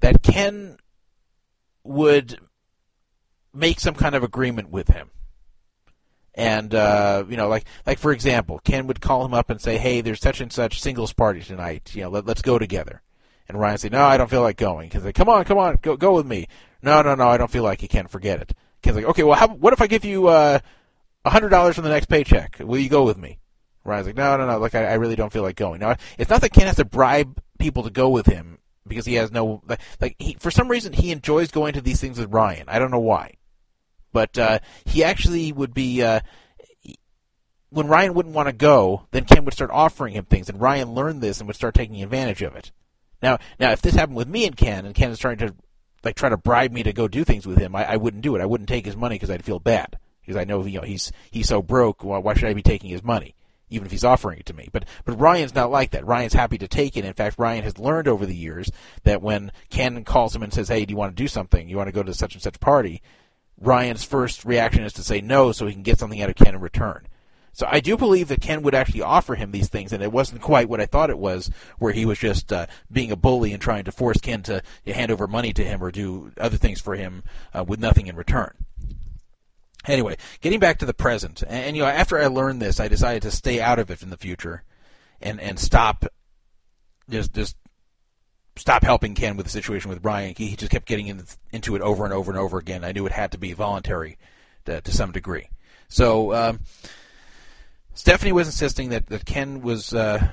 that 0.00 0.22
Ken 0.22 0.76
would 1.84 2.38
make 3.54 3.80
some 3.80 3.94
kind 3.94 4.14
of 4.14 4.22
agreement 4.22 4.70
with 4.70 4.88
him. 4.88 5.10
And 6.34 6.74
uh, 6.74 7.24
you 7.28 7.36
know, 7.36 7.48
like 7.48 7.64
like 7.86 7.98
for 7.98 8.12
example, 8.12 8.60
Ken 8.62 8.86
would 8.86 9.00
call 9.00 9.24
him 9.24 9.34
up 9.34 9.50
and 9.50 9.60
say, 9.60 9.76
"Hey, 9.76 10.02
there's 10.02 10.20
such 10.20 10.40
and 10.40 10.52
such 10.52 10.80
singles 10.80 11.12
party 11.12 11.40
tonight. 11.40 11.94
You 11.94 12.02
know, 12.02 12.10
let, 12.10 12.26
let's 12.26 12.42
go 12.42 12.58
together." 12.58 13.02
And 13.48 13.58
Ryan 13.58 13.78
say, 13.78 13.88
"No, 13.88 14.04
I 14.04 14.16
don't 14.16 14.30
feel 14.30 14.42
like 14.42 14.56
going." 14.56 14.88
Ken's 14.90 15.04
like, 15.04 15.16
"Come 15.16 15.28
on, 15.28 15.44
come 15.44 15.58
on, 15.58 15.78
go 15.82 15.96
go 15.96 16.14
with 16.14 16.26
me." 16.26 16.46
No, 16.80 17.02
no, 17.02 17.16
no, 17.16 17.28
I 17.28 17.38
don't 17.38 17.50
feel 17.50 17.64
like 17.64 17.82
you. 17.82 17.88
Can't 17.88 18.10
forget 18.10 18.40
it. 18.40 18.54
Ken's 18.82 18.96
like, 18.96 19.06
"Okay, 19.06 19.22
well, 19.22 19.38
how, 19.38 19.48
what 19.48 19.72
if 19.72 19.82
I 19.82 19.86
give 19.86 20.04
you 20.04 20.28
uh, 20.28 20.58
a 21.24 21.30
hundred 21.30 21.50
dollars 21.50 21.76
for 21.76 21.82
the 21.82 21.88
next 21.88 22.06
paycheck? 22.06 22.58
Will 22.60 22.78
you 22.78 22.88
go 22.88 23.04
with 23.04 23.18
me?" 23.18 23.38
Ryan's 23.84 24.06
like, 24.06 24.16
"No, 24.16 24.36
no, 24.36 24.46
no. 24.46 24.58
Like, 24.58 24.74
I, 24.74 24.84
I 24.84 24.94
really 24.94 25.16
don't 25.16 25.32
feel 25.32 25.42
like 25.42 25.56
going." 25.56 25.80
Now, 25.80 25.96
it's 26.18 26.30
not 26.30 26.40
that 26.42 26.52
Ken 26.52 26.66
has 26.66 26.76
to 26.76 26.84
bribe 26.84 27.40
people 27.58 27.82
to 27.84 27.90
go 27.90 28.08
with 28.08 28.26
him 28.26 28.58
because 28.86 29.06
he 29.06 29.14
has 29.14 29.30
no 29.30 29.62
like, 29.66 29.80
like 30.00 30.16
he, 30.18 30.34
for 30.34 30.50
some 30.50 30.68
reason 30.68 30.92
he 30.92 31.10
enjoys 31.10 31.50
going 31.50 31.74
to 31.74 31.80
these 31.80 32.00
things 32.00 32.18
with 32.18 32.32
Ryan. 32.32 32.64
I 32.68 32.78
don't 32.78 32.90
know 32.90 32.98
why, 32.98 33.34
but 34.12 34.38
uh, 34.38 34.58
he 34.84 35.04
actually 35.04 35.52
would 35.52 35.74
be 35.74 36.02
uh, 36.02 36.20
when 37.70 37.88
Ryan 37.88 38.14
wouldn't 38.14 38.34
want 38.34 38.48
to 38.48 38.54
go, 38.54 39.06
then 39.10 39.24
Ken 39.24 39.44
would 39.44 39.54
start 39.54 39.70
offering 39.70 40.14
him 40.14 40.24
things, 40.24 40.48
and 40.48 40.60
Ryan 40.60 40.92
learned 40.94 41.20
this 41.20 41.38
and 41.38 41.46
would 41.46 41.56
start 41.56 41.74
taking 41.74 42.02
advantage 42.02 42.42
of 42.42 42.56
it. 42.56 42.72
Now, 43.22 43.38
now 43.58 43.72
if 43.72 43.82
this 43.82 43.94
happened 43.94 44.16
with 44.16 44.28
me 44.28 44.46
and 44.46 44.56
Ken, 44.56 44.86
and 44.86 44.94
Ken 44.94 45.10
is 45.10 45.18
trying 45.18 45.38
to 45.38 45.54
like 46.08 46.16
try 46.16 46.28
to 46.28 46.36
bribe 46.36 46.72
me 46.72 46.82
to 46.82 46.92
go 46.92 47.06
do 47.06 47.24
things 47.24 47.46
with 47.46 47.58
him, 47.58 47.76
I, 47.76 47.92
I 47.92 47.96
wouldn't 47.96 48.22
do 48.22 48.34
it. 48.34 48.40
I 48.40 48.46
wouldn't 48.46 48.68
take 48.68 48.86
his 48.86 48.96
money 48.96 49.16
because 49.16 49.30
I'd 49.30 49.44
feel 49.44 49.58
bad 49.58 49.98
because 50.22 50.36
I 50.36 50.44
know 50.44 50.64
you 50.64 50.78
know 50.80 50.86
he's 50.86 51.12
he's 51.30 51.48
so 51.48 51.62
broke. 51.62 52.02
Well, 52.02 52.22
why 52.22 52.34
should 52.34 52.48
I 52.48 52.54
be 52.54 52.62
taking 52.62 52.90
his 52.90 53.04
money? 53.04 53.34
even 53.70 53.84
if 53.84 53.92
he's 53.92 54.04
offering 54.04 54.38
it 54.38 54.46
to 54.46 54.54
me. 54.54 54.66
But 54.72 54.86
but 55.04 55.20
Ryan's 55.20 55.54
not 55.54 55.70
like 55.70 55.90
that. 55.90 56.06
Ryan's 56.06 56.32
happy 56.32 56.56
to 56.56 56.66
take 56.66 56.96
it. 56.96 57.04
In 57.04 57.12
fact, 57.12 57.38
Ryan 57.38 57.64
has 57.64 57.78
learned 57.78 58.08
over 58.08 58.24
the 58.24 58.34
years 58.34 58.70
that 59.04 59.20
when 59.20 59.52
Ken 59.68 60.04
calls 60.04 60.34
him 60.34 60.42
and 60.42 60.52
says, 60.52 60.68
"Hey, 60.68 60.86
do 60.86 60.92
you 60.92 60.96
want 60.96 61.14
to 61.14 61.22
do 61.22 61.28
something? 61.28 61.68
You 61.68 61.76
want 61.76 61.88
to 61.88 61.92
go 61.92 62.02
to 62.02 62.14
such 62.14 62.32
and 62.34 62.42
such 62.42 62.60
party?" 62.60 63.02
Ryan's 63.60 64.04
first 64.04 64.44
reaction 64.44 64.84
is 64.84 64.92
to 64.94 65.02
say 65.02 65.20
no, 65.20 65.52
so 65.52 65.66
he 65.66 65.72
can 65.72 65.82
get 65.82 65.98
something 65.98 66.22
out 66.22 66.30
of 66.30 66.36
Ken 66.36 66.54
in 66.54 66.60
return. 66.60 67.08
So 67.58 67.66
I 67.68 67.80
do 67.80 67.96
believe 67.96 68.28
that 68.28 68.40
Ken 68.40 68.62
would 68.62 68.76
actually 68.76 69.02
offer 69.02 69.34
him 69.34 69.50
these 69.50 69.68
things, 69.68 69.92
and 69.92 70.00
it 70.00 70.12
wasn't 70.12 70.42
quite 70.42 70.68
what 70.68 70.80
I 70.80 70.86
thought 70.86 71.10
it 71.10 71.18
was, 71.18 71.50
where 71.80 71.92
he 71.92 72.04
was 72.04 72.16
just 72.16 72.52
uh, 72.52 72.66
being 72.88 73.10
a 73.10 73.16
bully 73.16 73.52
and 73.52 73.60
trying 73.60 73.82
to 73.82 73.90
force 73.90 74.20
Ken 74.20 74.44
to 74.44 74.62
hand 74.86 75.10
over 75.10 75.26
money 75.26 75.52
to 75.52 75.64
him 75.64 75.82
or 75.82 75.90
do 75.90 76.30
other 76.38 76.56
things 76.56 76.80
for 76.80 76.94
him 76.94 77.24
uh, 77.52 77.64
with 77.66 77.80
nothing 77.80 78.06
in 78.06 78.14
return. 78.14 78.52
Anyway, 79.88 80.16
getting 80.40 80.60
back 80.60 80.78
to 80.78 80.86
the 80.86 80.94
present, 80.94 81.42
and, 81.42 81.64
and, 81.64 81.76
you 81.76 81.82
know, 81.82 81.88
after 81.88 82.16
I 82.16 82.28
learned 82.28 82.62
this, 82.62 82.78
I 82.78 82.86
decided 82.86 83.22
to 83.22 83.32
stay 83.32 83.60
out 83.60 83.80
of 83.80 83.90
it 83.90 84.04
in 84.04 84.10
the 84.10 84.16
future, 84.16 84.62
and 85.20 85.40
and 85.40 85.58
stop, 85.58 86.04
just 87.10 87.34
just 87.34 87.56
stop 88.54 88.84
helping 88.84 89.16
Ken 89.16 89.36
with 89.36 89.46
the 89.46 89.50
situation 89.50 89.88
with 89.88 90.00
Brian. 90.00 90.32
He, 90.36 90.46
he 90.46 90.54
just 90.54 90.70
kept 90.70 90.86
getting 90.86 91.08
in, 91.08 91.24
into 91.50 91.74
it 91.74 91.82
over 91.82 92.04
and 92.04 92.14
over 92.14 92.30
and 92.30 92.38
over 92.38 92.56
again. 92.56 92.84
I 92.84 92.92
knew 92.92 93.04
it 93.04 93.10
had 93.10 93.32
to 93.32 93.38
be 93.38 93.52
voluntary 93.52 94.16
to, 94.66 94.80
to 94.80 94.92
some 94.92 95.10
degree. 95.10 95.48
So 95.88 96.34
um, 96.34 96.60
Stephanie 97.98 98.30
was 98.30 98.46
insisting 98.46 98.90
that 98.90 99.08
that 99.08 99.24
Ken 99.24 99.60
was 99.60 99.92
uh, 99.92 100.24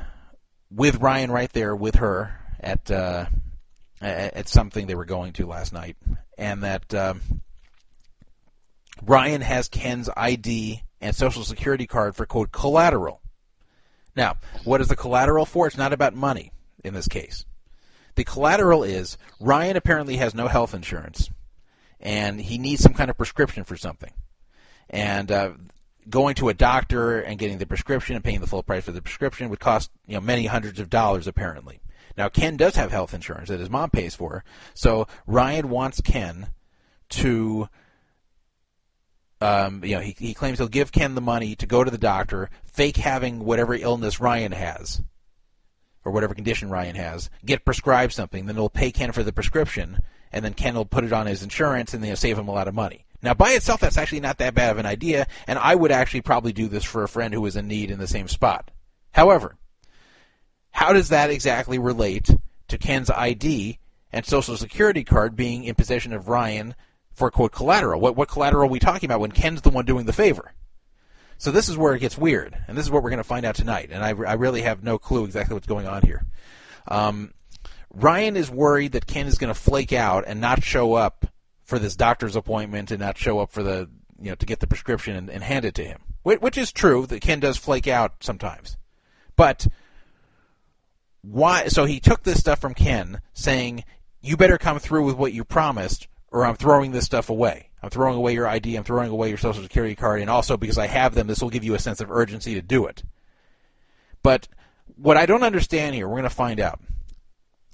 with 0.70 1.02
Ryan 1.02 1.32
right 1.32 1.52
there 1.52 1.76
with 1.76 1.96
her 1.96 2.40
at, 2.60 2.92
uh, 2.92 3.26
at 4.00 4.48
something 4.48 4.86
they 4.86 4.94
were 4.94 5.04
going 5.04 5.34
to 5.34 5.48
last 5.48 5.74
night, 5.74 5.98
and 6.38 6.64
that. 6.64 6.94
Um, 6.94 7.42
Ryan 9.02 9.42
has 9.42 9.68
Ken's 9.68 10.10
ID 10.16 10.82
and 11.02 11.14
social 11.14 11.44
security 11.44 11.86
card 11.86 12.16
for 12.16 12.26
quote 12.26 12.52
collateral. 12.52 13.20
Now, 14.16 14.38
what 14.64 14.80
is 14.80 14.88
the 14.88 14.96
collateral 14.96 15.46
for? 15.46 15.68
It's 15.68 15.76
not 15.76 15.92
about 15.92 16.16
money 16.16 16.54
in 16.84 16.94
this 16.94 17.10
case. 17.10 17.46
The 18.14 18.24
collateral 18.24 18.84
is 18.84 19.18
Ryan 19.40 19.76
apparently 19.76 20.16
has 20.18 20.34
no 20.34 20.48
health 20.48 20.74
insurance, 20.74 21.30
and 22.00 22.40
he 22.40 22.58
needs 22.60 22.84
some 22.84 22.94
kind 22.94 23.10
of 23.10 23.18
prescription 23.18 23.64
for 23.64 23.76
something. 23.76 24.14
And 24.90 25.32
uh, 25.32 25.52
going 26.10 26.36
to 26.36 26.50
a 26.50 26.54
doctor 26.54 27.20
and 27.20 27.40
getting 27.40 27.58
the 27.58 27.66
prescription 27.66 28.16
and 28.16 28.24
paying 28.24 28.42
the 28.42 28.48
full 28.48 28.64
price 28.64 28.84
for 28.86 28.92
the 28.92 29.02
prescription 29.02 29.50
would 29.50 29.60
cost 29.60 29.92
you 30.06 30.16
know 30.16 30.22
many 30.22 30.46
hundreds 30.46 30.80
of 30.80 30.90
dollars 30.90 31.28
apparently. 31.28 31.82
Now 32.18 32.30
Ken 32.30 32.58
does 32.58 32.76
have 32.76 32.92
health 32.92 33.14
insurance 33.14 33.50
that 33.50 33.60
his 33.60 33.70
mom 33.70 33.90
pays 33.90 34.16
for, 34.16 34.44
so 34.74 35.08
Ryan 35.28 35.70
wants 35.70 36.02
Ken 36.02 36.48
to 37.10 37.70
um, 39.42 39.84
you 39.84 39.96
know, 39.96 40.02
he, 40.02 40.16
he 40.18 40.34
claims 40.34 40.58
he'll 40.58 40.68
give 40.68 40.92
Ken 40.92 41.16
the 41.16 41.22
money 41.22 41.56
to 41.56 41.66
go 41.66 41.84
to 41.84 41.92
the 41.92 41.98
doctor, 41.98 42.50
fake 42.64 42.98
having 42.98 43.44
whatever 43.44 43.76
illness 43.76 44.20
Ryan 44.20 44.54
has, 44.54 45.02
or 46.04 46.12
whatever 46.12 46.34
condition 46.34 46.70
Ryan 46.70 46.96
has, 46.96 47.30
get 47.44 47.66
prescribed 47.66 48.14
something, 48.14 48.46
then 48.46 48.56
he'll 48.56 48.70
pay 48.70 48.92
Ken 48.92 49.12
for 49.12 49.24
the 49.24 49.34
prescription, 49.34 50.00
and 50.32 50.46
then 50.46 50.54
Ken 50.54 50.76
will 50.76 50.86
put 50.86 51.04
it 51.04 51.14
on 51.14 51.28
his 51.28 51.44
insurance, 51.44 51.94
and 51.94 52.04
they'll 52.04 52.16
save 52.16 52.38
him 52.38 52.48
a 52.48 52.54
lot 52.54 52.68
of 52.68 52.74
money. 52.74 53.05
Now, 53.26 53.34
by 53.34 53.52
itself, 53.52 53.82
that's 53.82 53.98
actually 53.98 54.22
not 54.22 54.38
that 54.38 54.54
bad 54.54 54.72
of 54.72 54.78
an 54.78 54.86
idea, 54.86 55.28
and 55.48 55.60
I 55.60 55.76
would 55.76 55.92
actually 55.92 56.22
probably 56.22 56.54
do 56.54 56.68
this 56.68 56.84
for 56.84 57.04
a 57.04 57.10
friend 57.10 57.34
who 57.34 57.42
was 57.42 57.56
in 57.56 57.68
need 57.68 57.92
in 57.92 58.00
the 58.00 58.08
same 58.08 58.28
spot. 58.28 58.72
However, 59.12 59.58
how 60.72 60.94
does 60.94 61.10
that 61.10 61.30
exactly 61.30 61.78
relate 61.78 62.30
to 62.68 62.78
Ken's 62.78 63.10
ID 63.10 63.80
and 64.12 64.26
Social 64.26 64.56
Security 64.56 65.04
card 65.04 65.36
being 65.36 65.66
in 65.66 65.76
possession 65.76 66.14
of 66.14 66.30
Ryan 66.30 66.74
for 67.14 67.32
quote 67.32 67.52
collateral. 67.52 68.00
What 68.00 68.16
what 68.16 68.30
collateral 68.30 68.64
are 68.64 68.72
we 68.72 68.80
talking 68.80 69.08
about 69.08 69.20
when 69.20 69.32
Ken's 69.32 69.62
the 69.62 69.70
one 69.70 69.86
doing 69.86 70.06
the 70.06 70.14
favor? 70.14 70.54
So 71.38 71.52
this 71.52 71.68
is 71.68 71.78
where 71.78 71.94
it 71.94 72.00
gets 72.00 72.18
weird, 72.18 72.56
and 72.68 72.78
this 72.78 72.86
is 72.86 72.92
what 72.92 73.04
we're 73.04 73.10
going 73.10 73.18
to 73.18 73.24
find 73.24 73.46
out 73.46 73.56
tonight. 73.56 73.90
And 73.92 74.04
I, 74.04 74.10
I 74.10 74.34
really 74.34 74.62
have 74.62 74.84
no 74.84 74.98
clue 74.98 75.26
exactly 75.26 75.54
what's 75.54 75.68
going 75.68 75.86
on 75.86 76.02
here. 76.02 76.26
Um, 76.88 77.34
Ryan 77.94 78.38
is 78.38 78.50
worried 78.50 78.94
that 78.94 79.06
Ken 79.06 79.28
is 79.28 79.38
going 79.38 79.54
to 79.54 79.60
flake 79.60 79.92
out 79.92 80.24
and 80.28 80.40
not 80.40 80.64
show 80.64 80.94
up 80.94 81.26
for 81.66 81.80
this 81.80 81.96
doctor's 81.96 82.36
appointment 82.36 82.92
and 82.92 83.02
not 83.02 83.18
show 83.18 83.40
up 83.40 83.52
for 83.52 83.64
the 83.64 83.90
you 84.20 84.30
know 84.30 84.36
to 84.36 84.46
get 84.46 84.62
the 84.62 84.68
prescription 84.68 85.16
and, 85.16 85.30
and 85.30 85.44
hand 85.44 85.66
it 85.66 85.76
to 85.76 85.84
him, 85.84 86.00
which 86.24 86.58
is 86.58 86.72
true 86.72 87.06
that 87.08 87.22
Ken 87.22 87.42
does 87.42 87.58
flake 87.58 87.88
out 87.88 88.24
sometimes, 88.24 88.78
but 89.36 89.68
why? 91.22 91.68
So 91.68 91.86
he 91.86 92.00
took 92.00 92.24
this 92.24 92.40
stuff 92.40 92.62
from 92.62 92.74
Ken, 92.74 93.22
saying 93.34 93.84
you 94.22 94.38
better 94.38 94.58
come 94.58 94.80
through 94.80 95.06
with 95.06 95.16
what 95.16 95.34
you 95.34 95.44
promised, 95.44 96.08
or 96.32 96.46
I'm 96.46 96.56
throwing 96.56 96.92
this 96.92 97.06
stuff 97.06 97.30
away. 97.30 97.70
I'm 97.82 97.90
throwing 97.90 98.18
away 98.18 98.34
your 98.34 98.48
ID. 98.48 98.76
I'm 98.76 98.84
throwing 98.84 99.12
away 99.12 99.30
your 99.30 99.38
social 99.38 99.64
security 99.64 99.96
card, 99.96 100.22
and 100.22 100.30
also 100.30 100.58
because 100.58 100.78
I 100.78 100.88
have 100.88 101.14
them, 101.16 101.28
this 101.28 101.42
will 101.42 101.50
give 101.50 101.64
you 101.64 101.76
a 101.76 101.80
sense 101.80 102.00
of 102.00 102.12
urgency 102.12 102.56
to 102.56 102.62
do 102.62 102.86
it. 102.86 103.04
But 104.24 104.48
what 104.96 105.18
I 105.18 105.26
don't 105.26 105.44
understand 105.44 105.96
here, 105.96 106.08
we're 106.08 106.16
going 106.16 106.24
to 106.24 106.30
find 106.30 106.60
out. 106.60 106.80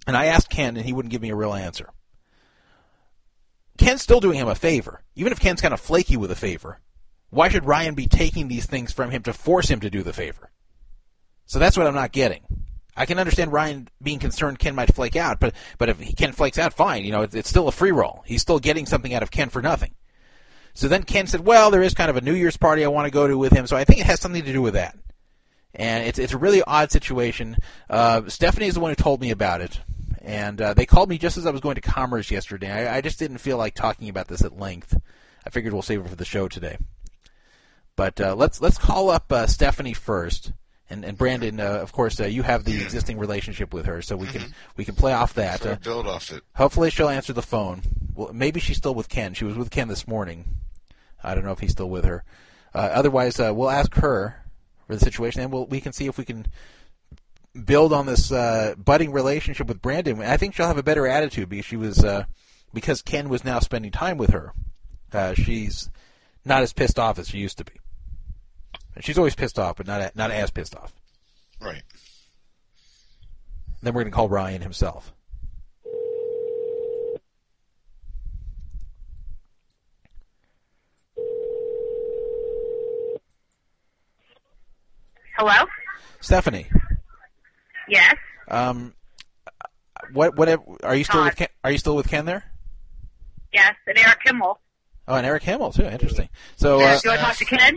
And 0.08 0.18
I 0.18 0.26
asked 0.26 0.50
Ken, 0.50 0.76
and 0.76 0.86
he 0.86 0.94
wouldn't 0.94 1.12
give 1.12 1.22
me 1.22 1.30
a 1.30 1.36
real 1.36 1.54
answer. 1.54 1.90
Ken's 3.82 4.02
still 4.04 4.20
doing 4.20 4.38
him 4.38 4.48
a 4.48 4.56
favor. 4.56 5.02
Even 5.16 5.32
if 5.32 5.40
Ken's 5.40 5.60
kind 5.60 5.74
of 5.74 5.80
flaky 5.80 6.16
with 6.16 6.30
a 6.30 6.36
favor, 6.36 6.80
why 7.32 7.50
should 7.50 7.66
Ryan 7.66 7.96
be 7.96 8.06
taking 8.06 8.48
these 8.48 8.68
things 8.68 8.92
from 8.92 9.10
him 9.10 9.24
to 9.24 9.34
force 9.34 9.70
him 9.70 9.80
to 9.80 9.90
do 9.90 10.04
the 10.04 10.14
favor? 10.14 10.52
So 11.48 11.58
that's 11.58 11.76
what 11.76 11.88
I'm 11.88 11.96
not 11.96 12.12
getting. 12.12 12.42
I 12.96 13.08
can 13.08 13.18
understand 13.18 13.52
Ryan 13.52 13.88
being 14.02 14.20
concerned 14.20 14.60
Ken 14.60 14.76
might 14.76 14.94
flake 14.94 15.16
out, 15.16 15.40
but 15.40 15.56
but 15.80 15.90
if 15.90 16.16
Ken 16.16 16.32
flakes 16.32 16.60
out, 16.60 16.74
fine. 16.74 17.06
You 17.06 17.12
know, 17.12 17.24
it's, 17.24 17.34
it's 17.34 17.50
still 17.50 17.68
a 17.68 17.72
free 17.72 17.92
roll. 17.92 18.24
He's 18.26 18.42
still 18.42 18.60
getting 18.60 18.86
something 18.86 19.14
out 19.14 19.24
of 19.24 19.32
Ken 19.32 19.50
for 19.50 19.62
nothing. 19.62 19.96
So 20.74 20.88
then 20.88 21.04
Ken 21.04 21.26
said, 21.26 21.46
"Well, 21.46 21.72
there 21.72 21.82
is 21.82 21.96
kind 21.96 22.10
of 22.10 22.18
a 22.18 22.22
New 22.22 22.36
Year's 22.36 22.58
party 22.58 22.86
I 22.86 22.90
want 22.90 23.08
to 23.08 23.12
go 23.12 23.28
to 23.28 23.38
with 23.38 23.52
him, 23.52 23.66
so 23.66 23.76
I 23.76 23.86
think 23.86 24.00
it 24.00 24.06
has 24.06 24.20
something 24.20 24.44
to 24.44 24.54
do 24.54 24.62
with 24.62 24.76
that." 24.76 24.96
And 25.74 26.06
it's 26.06 26.20
it's 26.20 26.34
a 26.34 26.38
really 26.38 26.62
odd 26.62 26.92
situation. 26.92 27.58
Uh, 27.90 28.24
Stephanie 28.28 28.68
is 28.68 28.76
the 28.76 28.80
one 28.80 28.92
who 28.92 28.96
told 28.96 29.22
me 29.22 29.32
about 29.32 29.62
it, 29.62 29.80
and 30.22 30.62
uh, 30.62 30.74
they 30.74 30.86
called 30.86 31.10
me 31.10 31.18
just 31.18 31.38
as 31.38 31.46
I 31.46 31.52
was 31.52 31.62
going 31.62 31.76
to 31.76 31.82
Commerce 31.82 32.30
yesterday. 32.30 32.70
I, 32.70 32.98
I 32.98 33.02
just 33.02 33.20
didn't 33.20 33.40
feel 33.40 33.58
like 33.58 33.74
talking 33.74 34.08
about 34.10 34.28
this 34.28 34.44
at 34.44 34.58
length. 34.58 34.96
I 35.46 35.50
figured 35.50 35.74
we'll 35.74 35.82
save 35.82 36.02
it 36.02 36.10
for 36.10 36.16
the 36.16 36.26
show 36.26 36.48
today. 36.48 36.78
But 37.96 38.22
uh, 38.22 38.36
let's 38.36 38.62
let's 38.62 38.78
call 38.78 39.10
up 39.10 39.32
uh, 39.32 39.48
Stephanie 39.48 39.94
first, 39.94 40.54
and 40.90 41.04
and 41.04 41.18
Brandon. 41.18 41.60
Uh, 41.60 41.80
of 41.80 41.92
course, 41.92 42.20
uh, 42.20 42.26
you 42.26 42.44
have 42.44 42.64
the 42.64 42.82
existing 42.82 43.18
relationship 43.18 43.74
with 43.74 43.86
her, 43.86 44.02
so 44.02 44.16
we 44.16 44.28
can 44.28 44.54
we 44.78 44.86
can 44.86 44.96
play 44.96 45.14
off 45.14 45.34
that. 45.34 45.82
Build 45.84 46.08
off 46.08 46.32
it. 46.32 46.44
hopefully, 46.56 46.90
she'll 46.90 47.10
answer 47.10 47.34
the 47.34 47.42
phone. 47.42 47.82
Well, 48.14 48.32
maybe 48.34 48.60
she's 48.60 48.78
still 48.78 48.96
with 48.96 49.10
Ken. 49.10 49.34
She 49.34 49.46
was 49.46 49.58
with 49.58 49.72
Ken 49.72 49.88
this 49.88 50.08
morning. 50.08 50.46
I 51.24 51.36
don't 51.36 51.44
know 51.44 51.52
if 51.52 51.60
he's 51.60 51.72
still 51.72 51.90
with 51.90 52.06
her. 52.06 52.24
Uh, 52.74 52.90
otherwise, 52.94 53.40
uh, 53.40 53.52
we'll 53.54 53.70
ask 53.70 53.94
her 53.96 54.44
for 54.88 54.96
the 54.96 55.00
situation, 55.00 55.42
and 55.42 55.52
we'll 55.52 55.66
we 55.66 55.82
can 55.82 55.94
see 55.94 56.08
if 56.08 56.18
we 56.18 56.26
can 56.26 56.46
build 57.66 57.94
on 57.94 58.06
this 58.06 58.32
uh, 58.32 58.76
budding 58.78 59.12
relationship 59.12 59.68
with 59.68 59.82
Brandon. 59.82 60.22
I 60.22 60.38
think 60.38 60.56
she'll 60.56 60.68
have 60.68 60.78
a 60.78 60.84
better 60.84 61.08
attitude 61.08 61.50
because 61.50 61.66
she 61.66 61.76
was 61.76 62.04
uh, 62.04 62.26
because 62.74 63.02
Ken 63.02 63.30
was 63.30 63.44
now 63.44 63.60
spending 63.60 63.92
time 63.92 64.18
with 64.18 64.32
her. 64.32 64.54
Uh, 65.12 65.34
she's 65.34 65.90
not 66.46 66.64
as 66.64 66.74
pissed 66.74 66.98
off 66.98 67.20
as 67.20 67.30
she 67.30 67.38
used 67.38 67.58
to 67.58 67.66
be. 67.66 67.74
She's 69.00 69.18
always 69.18 69.36
pissed 69.36 69.60
off, 69.60 69.78
but 69.78 69.88
not 69.88 70.16
not 70.16 70.32
as 70.32 70.52
pissed 70.52 70.76
off. 70.76 70.94
Right. 71.60 71.84
Then 73.82 73.94
we're 73.94 74.02
going 74.04 74.12
to 74.12 74.16
call 74.16 74.30
Ryan 74.30 74.62
himself. 74.62 75.14
Hello? 85.38 85.66
Stephanie, 86.20 86.68
Yes. 87.88 88.16
um, 88.48 88.94
what 90.14 90.36
what 90.38 90.50
are 90.84 90.96
you 90.96 91.04
still 91.04 91.24
with 91.24 91.36
Ken, 91.36 91.48
are 91.64 91.72
you 91.72 91.78
still 91.78 91.96
with 91.96 92.08
Ken 92.08 92.26
there? 92.26 92.44
Yes. 93.54 93.74
And 93.88 93.98
Eric 93.98 94.24
Kimmel. 94.26 94.60
Oh, 95.08 95.16
and 95.16 95.26
Eric 95.26 95.44
Hamill 95.44 95.72
too. 95.72 95.84
Interesting. 95.86 96.30
So, 96.56 96.80
Uh, 96.82 96.98
do 97.00 97.10
you 97.10 97.10
want 97.10 97.20
to 97.20 97.26
talk 97.26 97.36
to 97.38 97.46
Ken? 97.46 97.76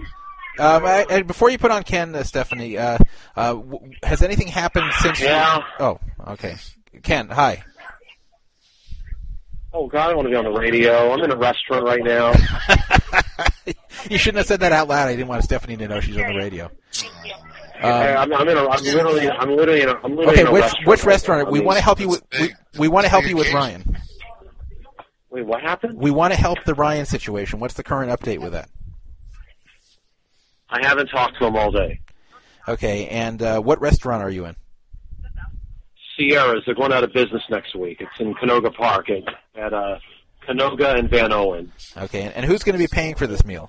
um, 0.61 0.85
I, 0.85 1.07
I, 1.11 1.23
before 1.23 1.51
you 1.51 1.59
put 1.59 1.71
on 1.73 1.83
Ken, 1.83 2.15
uh, 2.15 2.23
Stephanie, 2.23 2.79
uh, 2.79 2.99
uh, 3.35 3.55
w- 3.55 3.91
has 4.05 4.23
anything 4.23 4.47
happened 4.47 4.93
since? 5.01 5.19
you- 5.21 5.27
Yeah. 5.27 5.61
oh, 5.81 5.99
okay. 6.29 6.55
Ken, 7.03 7.29
hi. 7.29 7.65
Oh 9.73 9.89
God, 9.89 10.11
I 10.11 10.15
want 10.15 10.27
to 10.27 10.31
be 10.31 10.37
on 10.37 10.45
the 10.45 10.53
radio. 10.53 11.13
I'm 11.13 11.21
in 11.25 11.33
a 11.33 11.37
restaurant 11.37 11.85
right 11.85 12.03
now. 12.05 12.33
You 14.11 14.19
shouldn't 14.19 14.37
have 14.39 14.47
said 14.47 14.61
that 14.61 14.71
out 14.73 14.87
loud. 14.87 15.09
I 15.09 15.13
didn't 15.17 15.29
want 15.29 15.45
Stephanie 15.45 15.79
to 15.79 15.89
know 15.89 15.99
she's 15.99 16.17
on 16.19 16.29
the 16.31 16.39
radio. 16.39 16.71
Yeah, 17.85 18.21
I'm, 18.23 18.33
I'm 18.33 18.49
in 18.49 18.57
a. 18.57 18.69
I'm 18.69 18.83
literally. 18.83 19.31
I'm 19.31 19.51
literally 19.51 19.83
in 19.83 19.89
a. 19.89 19.95
I'm 20.03 20.17
literally 20.17 20.33
okay, 20.33 20.41
in 20.43 20.47
a 20.47 20.53
which 20.53 20.63
restaurant. 20.63 20.87
which 20.87 21.05
restaurant? 21.05 21.45
now. 21.45 21.51
We 21.51 21.59
I 21.59 21.61
mean- 21.61 21.67
want 21.67 21.79
to 21.79 21.85
help 21.85 22.01
you 22.01 22.09
with. 22.09 22.23
We, 22.41 22.55
we 22.79 22.89
want 22.89 23.05
to 23.05 23.11
help 23.11 23.27
you 23.27 23.37
with 23.37 23.53
Ryan. 23.53 23.97
Wait, 25.31 25.47
what 25.47 25.61
happened? 25.63 25.99
We 25.99 26.11
want 26.13 26.33
to 26.33 26.39
help 26.39 26.63
the 26.65 26.75
Ryan 26.75 27.07
situation. 27.07 27.59
What's 27.59 27.75
the 27.75 27.83
current 27.83 28.11
update 28.11 28.39
with 28.39 28.53
that? 28.53 28.69
I 30.71 30.87
haven't 30.87 31.09
talked 31.09 31.39
to 31.39 31.47
him 31.47 31.57
all 31.57 31.71
day. 31.73 32.01
Okay, 32.69 33.09
and 33.09 33.43
uh, 33.43 33.61
what 33.61 33.81
restaurant 33.81 34.23
are 34.23 34.31
you 34.31 34.47
in? 34.47 34.57
Sierras. 36.17 36.63
They're 36.65 36.75
going 36.75 36.93
out 36.93 37.05
of 37.05 37.13
business 37.13 37.43
next 37.51 37.75
week. 37.75 38.01
It's 38.01 38.21
in 38.21 38.35
Canoga 38.35 38.73
Park 38.75 39.09
at 39.11 39.25
at 39.57 39.73
uh, 39.73 39.99
Canoga 40.49 40.99
and 40.99 41.11
Vanowen. 41.11 41.69
Okay, 41.97 42.23
and, 42.23 42.35
and 42.35 42.45
who's 42.47 42.63
going 42.63 42.75
to 42.75 42.79
be 42.79 42.87
paying 42.89 43.15
for 43.17 43.27
this 43.27 43.45
meal? 43.45 43.69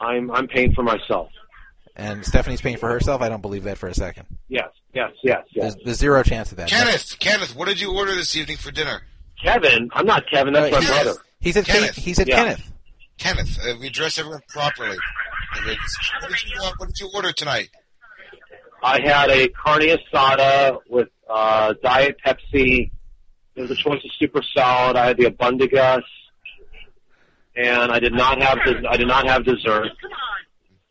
I'm 0.00 0.30
I'm 0.32 0.48
paying 0.48 0.74
for 0.74 0.82
myself. 0.82 1.30
And 1.96 2.24
Stephanie's 2.26 2.60
paying 2.60 2.76
for 2.78 2.88
herself. 2.88 3.22
I 3.22 3.28
don't 3.28 3.40
believe 3.42 3.64
that 3.64 3.78
for 3.78 3.86
a 3.86 3.94
second. 3.94 4.26
Yes, 4.48 4.68
yes, 4.92 5.10
yes, 5.22 5.42
yes. 5.52 5.74
There's, 5.74 5.84
there's 5.84 5.98
zero 5.98 6.22
chance 6.24 6.50
of 6.50 6.56
that. 6.58 6.68
Kenneth, 6.68 7.16
Kenneth, 7.20 7.54
what 7.54 7.68
did 7.68 7.80
you 7.80 7.94
order 7.94 8.14
this 8.14 8.34
evening 8.36 8.56
for 8.56 8.72
dinner? 8.72 9.02
Kevin, 9.42 9.90
I'm 9.92 10.04
not 10.06 10.24
Kevin. 10.28 10.54
That's 10.54 10.72
No, 10.72 10.78
my 10.78 10.84
Kenneth. 10.84 11.02
brother. 11.04 11.20
He 11.40 11.52
said 11.52 11.64
Kenneth. 11.66 11.94
He 11.96 12.14
said 12.14 12.26
Yeah. 12.28 12.36
Kenneth. 12.36 12.72
Kenneth, 13.18 13.58
uh, 13.64 13.74
we 13.80 13.86
address 13.86 14.18
everyone 14.18 14.40
properly. 14.48 14.96
What 14.96 15.64
did, 15.66 16.42
you, 16.50 16.60
uh, 16.62 16.72
what 16.78 16.86
did 16.88 16.98
you 16.98 17.10
order 17.14 17.30
tonight? 17.30 17.68
I 18.82 19.00
had 19.00 19.30
a 19.30 19.48
carne 19.48 19.82
asada 19.82 20.78
with 20.90 21.08
uh, 21.30 21.74
Diet 21.82 22.16
Pepsi. 22.26 22.90
There 23.54 23.62
was 23.62 23.70
a 23.70 23.76
choice 23.76 24.04
of 24.04 24.10
super 24.18 24.42
salad. 24.54 24.96
I 24.96 25.06
had 25.06 25.16
the 25.16 25.26
Albondigas, 25.26 26.02
and 27.56 27.92
I 27.92 28.00
did 28.00 28.12
not 28.12 28.42
have 28.42 28.58
des- 28.64 28.86
I 28.88 28.96
did 28.96 29.06
not 29.06 29.28
have 29.28 29.44
dessert. 29.44 29.88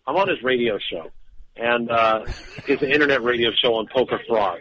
I'm 0.06 0.16
on 0.16 0.28
his 0.28 0.42
radio 0.44 0.78
show, 0.92 1.10
and 1.56 1.90
uh, 1.90 2.26
it's 2.68 2.82
an 2.82 2.92
internet 2.92 3.24
radio 3.24 3.52
show 3.62 3.76
on 3.76 3.88
poker 3.94 4.20
fraud. 4.28 4.60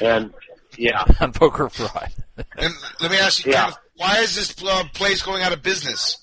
And 0.00 0.32
yeah, 0.76 1.04
on 1.20 1.32
poker 1.32 1.68
fraud. 1.68 2.08
And 2.56 2.72
let 3.00 3.10
me 3.10 3.18
ask 3.18 3.44
you, 3.44 3.52
Yeah. 3.52 3.62
Kenneth, 3.62 3.78
why 3.96 4.18
is 4.18 4.36
this 4.36 4.54
uh, 4.64 4.84
place 4.94 5.22
going 5.22 5.42
out 5.42 5.52
of 5.52 5.62
business? 5.62 6.18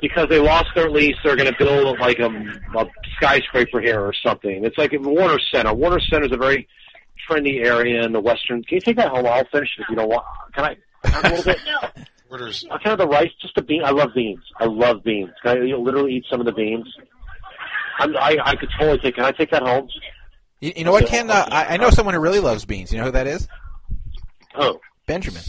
because 0.00 0.28
they 0.28 0.38
lost 0.38 0.68
their 0.76 0.88
lease, 0.88 1.16
they're 1.24 1.34
going 1.34 1.50
to 1.52 1.58
build 1.58 1.98
like 1.98 2.20
a, 2.20 2.28
a 2.28 2.86
skyscraper 3.16 3.80
here 3.80 4.00
or 4.00 4.12
something. 4.24 4.64
It's 4.64 4.78
like 4.78 4.92
in 4.92 5.02
Warner 5.02 5.40
Center. 5.52 5.74
Warner 5.74 5.98
Center 5.98 6.26
is 6.26 6.30
a 6.32 6.36
very 6.36 6.68
trendy 7.28 7.66
area 7.66 8.04
in 8.04 8.12
the 8.12 8.20
western. 8.20 8.62
Can 8.62 8.76
you 8.76 8.80
take 8.80 8.94
that 8.94 9.08
home? 9.08 9.26
I'll 9.26 9.44
finish 9.50 9.70
it 9.76 9.82
if 9.82 9.88
you 9.90 9.96
don't 9.96 10.08
want. 10.08 10.24
Can 10.54 10.64
I? 10.66 10.76
Have 11.08 11.24
a 11.24 11.28
little 11.34 11.44
bit? 11.52 12.06
Orders. 12.30 12.64
I'll 12.70 12.78
have 12.80 12.98
the 12.98 13.08
rice, 13.08 13.30
just 13.40 13.54
the 13.54 13.62
bean. 13.62 13.82
I 13.84 13.90
love 13.90 14.10
beans. 14.14 14.42
I 14.58 14.66
love 14.66 15.02
beans. 15.02 15.30
Can 15.42 15.58
I 15.58 15.64
you 15.64 15.78
literally 15.78 16.16
eat 16.16 16.24
some 16.30 16.40
of 16.40 16.46
the 16.46 16.52
beans? 16.52 16.86
I'm, 17.98 18.16
I 18.16 18.36
I 18.44 18.56
could 18.56 18.68
totally 18.78 18.98
take. 18.98 19.14
Can 19.14 19.24
I 19.24 19.32
take 19.32 19.50
that 19.50 19.62
home? 19.62 19.88
You, 20.60 20.72
you 20.76 20.84
know 20.84 20.92
what, 20.92 21.06
Ken? 21.06 21.30
Uh, 21.30 21.46
I, 21.50 21.74
I 21.74 21.76
know 21.76 21.90
someone 21.90 22.14
who 22.14 22.20
really 22.20 22.40
loves 22.40 22.64
beans. 22.64 22.92
You 22.92 22.98
know 22.98 23.04
who 23.04 23.12
that 23.12 23.26
is? 23.26 23.48
Oh, 24.54 24.80
Benjamin. 25.06 25.42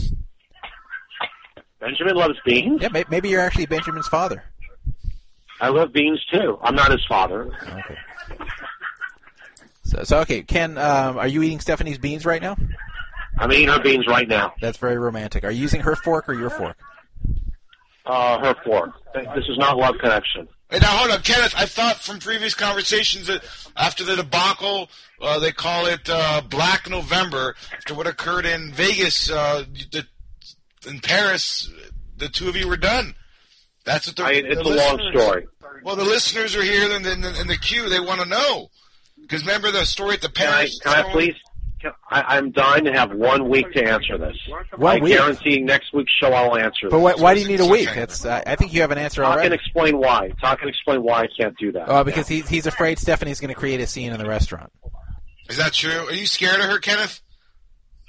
Benjamin 1.79 2.15
loves 2.15 2.35
beans. 2.45 2.81
Yeah, 2.81 2.89
may, 2.89 3.05
maybe 3.09 3.29
you're 3.29 3.41
actually 3.41 3.65
Benjamin's 3.65 4.07
father. 4.07 4.43
I 5.61 5.69
love 5.69 5.91
beans 5.91 6.23
too. 6.31 6.57
I'm 6.61 6.75
not 6.75 6.91
his 6.91 7.05
father. 7.07 7.51
Okay. 7.63 7.97
So, 9.83 10.03
so 10.03 10.19
okay, 10.19 10.43
Ken, 10.43 10.77
um, 10.77 11.17
are 11.17 11.27
you 11.27 11.41
eating 11.41 11.59
Stephanie's 11.59 11.97
beans 11.97 12.25
right 12.25 12.41
now? 12.41 12.55
I'm 13.39 13.51
eating 13.53 13.69
her 13.69 13.79
beans 13.81 14.05
right 14.07 14.27
now. 14.27 14.53
That's 14.61 14.77
very 14.77 14.97
romantic. 14.97 15.43
Are 15.43 15.51
you 15.51 15.61
using 15.61 15.81
her 15.81 15.95
fork 15.95 16.27
or 16.27 16.33
your 16.33 16.49
fork? 16.49 16.77
Uh, 18.05 18.39
her 18.39 18.55
fork. 18.65 18.91
This 19.13 19.45
is 19.47 19.57
not 19.57 19.77
love 19.77 19.95
connection. 19.99 20.47
Hey, 20.69 20.79
now 20.79 20.87
hold 20.89 21.11
on, 21.11 21.21
Kenneth. 21.21 21.53
I 21.57 21.65
thought 21.65 21.95
from 21.95 22.19
previous 22.19 22.53
conversations 22.53 23.27
that 23.27 23.43
after 23.75 24.03
the 24.03 24.15
debacle, 24.15 24.89
uh, 25.21 25.39
they 25.39 25.51
call 25.51 25.85
it 25.87 26.07
uh, 26.09 26.41
Black 26.47 26.89
November 26.89 27.55
after 27.73 27.95
what 27.95 28.07
occurred 28.07 28.45
in 28.45 28.71
Vegas, 28.73 29.31
uh, 29.31 29.63
the, 29.91 30.05
in 30.87 30.99
Paris. 30.99 31.71
The 32.17 32.29
two 32.29 32.49
of 32.49 32.55
you 32.55 32.67
were 32.67 32.77
done. 32.77 33.15
That's 33.85 34.07
what 34.07 34.17
the, 34.17 34.23
I, 34.25 34.31
it's 34.31 34.61
the 34.61 34.69
a 34.69 34.75
long 34.75 35.11
story. 35.11 35.47
Well, 35.83 35.95
the 35.95 36.03
listeners 36.03 36.55
are 36.55 36.61
here 36.61 36.83
in 36.91 37.01
the, 37.01 37.11
in 37.13 37.21
the, 37.21 37.41
in 37.41 37.47
the 37.47 37.57
queue. 37.57 37.87
They 37.89 37.99
want 38.01 38.19
to 38.21 38.27
know 38.27 38.69
because 39.21 39.41
remember 39.45 39.71
the 39.71 39.85
story 39.85 40.15
at 40.15 40.21
the 40.21 40.29
Can 40.29 40.47
I, 40.47 40.51
Paris. 40.51 40.79
can 40.83 40.93
I 41.05 41.11
please? 41.11 41.35
Can, 41.81 41.91
I, 42.09 42.37
I'm 42.37 42.51
dying 42.51 42.83
to 42.85 42.91
have 42.93 43.11
one 43.13 43.47
week 43.49 43.71
to 43.73 43.83
answer 43.83 44.17
this. 44.17 44.35
One 44.75 44.97
I 44.97 44.99
week? 44.99 45.13
guarantee 45.13 45.61
next 45.61 45.93
week's 45.93 46.11
show 46.19 46.27
I'll 46.33 46.57
answer. 46.57 46.89
But 46.89 46.97
this. 46.97 47.03
why, 47.17 47.23
why 47.23 47.33
do 47.35 47.41
you 47.41 47.47
need 47.47 47.59
a 47.61 47.65
week? 47.65 47.89
That's 47.95 48.25
uh, 48.25 48.41
I 48.45 48.55
think 48.55 48.73
you 48.73 48.81
have 48.81 48.91
an 48.91 48.97
answer 48.97 49.21
Talk 49.21 49.31
and 49.33 49.39
already. 49.39 49.55
explain 49.55 49.97
why. 49.97 50.31
Talk 50.41 50.59
and 50.61 50.69
explain 50.69 51.03
why 51.03 51.21
I 51.23 51.27
can't 51.39 51.55
do 51.57 51.71
that. 51.71 51.85
Oh, 51.87 52.03
because 52.03 52.27
he's 52.27 52.47
he's 52.49 52.65
afraid 52.67 52.99
Stephanie's 52.99 53.39
going 53.39 53.53
to 53.53 53.59
create 53.59 53.79
a 53.79 53.87
scene 53.87 54.11
in 54.11 54.19
the 54.19 54.27
restaurant. 54.27 54.71
Is 55.49 55.57
that 55.57 55.73
true? 55.73 56.05
Are 56.07 56.13
you 56.13 56.25
scared 56.27 56.59
of 56.59 56.65
her, 56.69 56.79
Kenneth? 56.79 57.21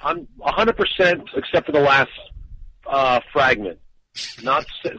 I'm 0.03 0.27
100 0.37 0.77
percent 0.77 1.23
except 1.37 1.67
for 1.67 1.73
the 1.73 1.81
last 1.81 2.11
uh, 2.89 3.21
fragment. 3.33 3.79
Not 4.43 4.67
s- 4.85 4.93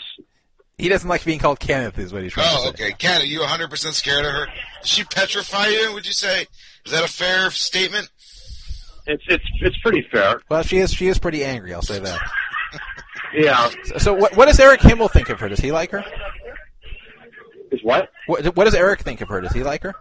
He 0.77 0.87
doesn't 0.89 1.09
like 1.09 1.25
being 1.25 1.39
called 1.39 1.59
Kenneth, 1.59 1.99
is 1.99 2.13
what 2.13 2.23
he's 2.23 2.33
trying 2.33 2.47
Oh, 2.49 2.71
to 2.71 2.77
say. 2.77 2.85
okay. 2.85 2.93
Ken, 2.97 3.21
are 3.21 3.25
you 3.25 3.41
100% 3.41 3.75
scared 3.93 4.25
of 4.25 4.31
her? 4.31 4.45
Did 4.45 4.87
she 4.87 5.03
petrify 5.03 5.67
you, 5.67 5.93
would 5.93 6.05
you 6.07 6.13
say? 6.13 6.45
Is 6.85 6.91
that 6.93 7.03
a 7.03 7.07
fair 7.11 7.51
statement? 7.51 8.09
It's 9.07 9.23
it's 9.27 9.43
it's 9.61 9.77
pretty 9.79 10.07
fair. 10.11 10.41
Well, 10.49 10.63
she 10.63 10.77
is 10.77 10.93
she 10.93 11.07
is 11.07 11.19
pretty 11.19 11.43
angry. 11.43 11.73
I'll 11.73 11.81
say 11.81 11.99
that. 11.99 12.19
Yeah. 13.33 13.69
So, 13.85 13.97
so 13.97 14.13
what, 14.13 14.35
what 14.35 14.47
does 14.47 14.59
Eric 14.59 14.81
Himmel 14.81 15.07
think 15.07 15.29
of 15.29 15.39
her? 15.39 15.47
Does 15.47 15.59
he 15.59 15.71
like 15.71 15.91
her? 15.91 16.03
Is 17.71 17.81
what? 17.81 18.09
What, 18.27 18.55
what 18.57 18.65
does 18.65 18.75
Eric 18.75 19.01
think 19.01 19.21
of 19.21 19.29
her? 19.29 19.39
Does 19.39 19.53
he 19.53 19.63
like 19.63 19.83
her? 19.83 19.95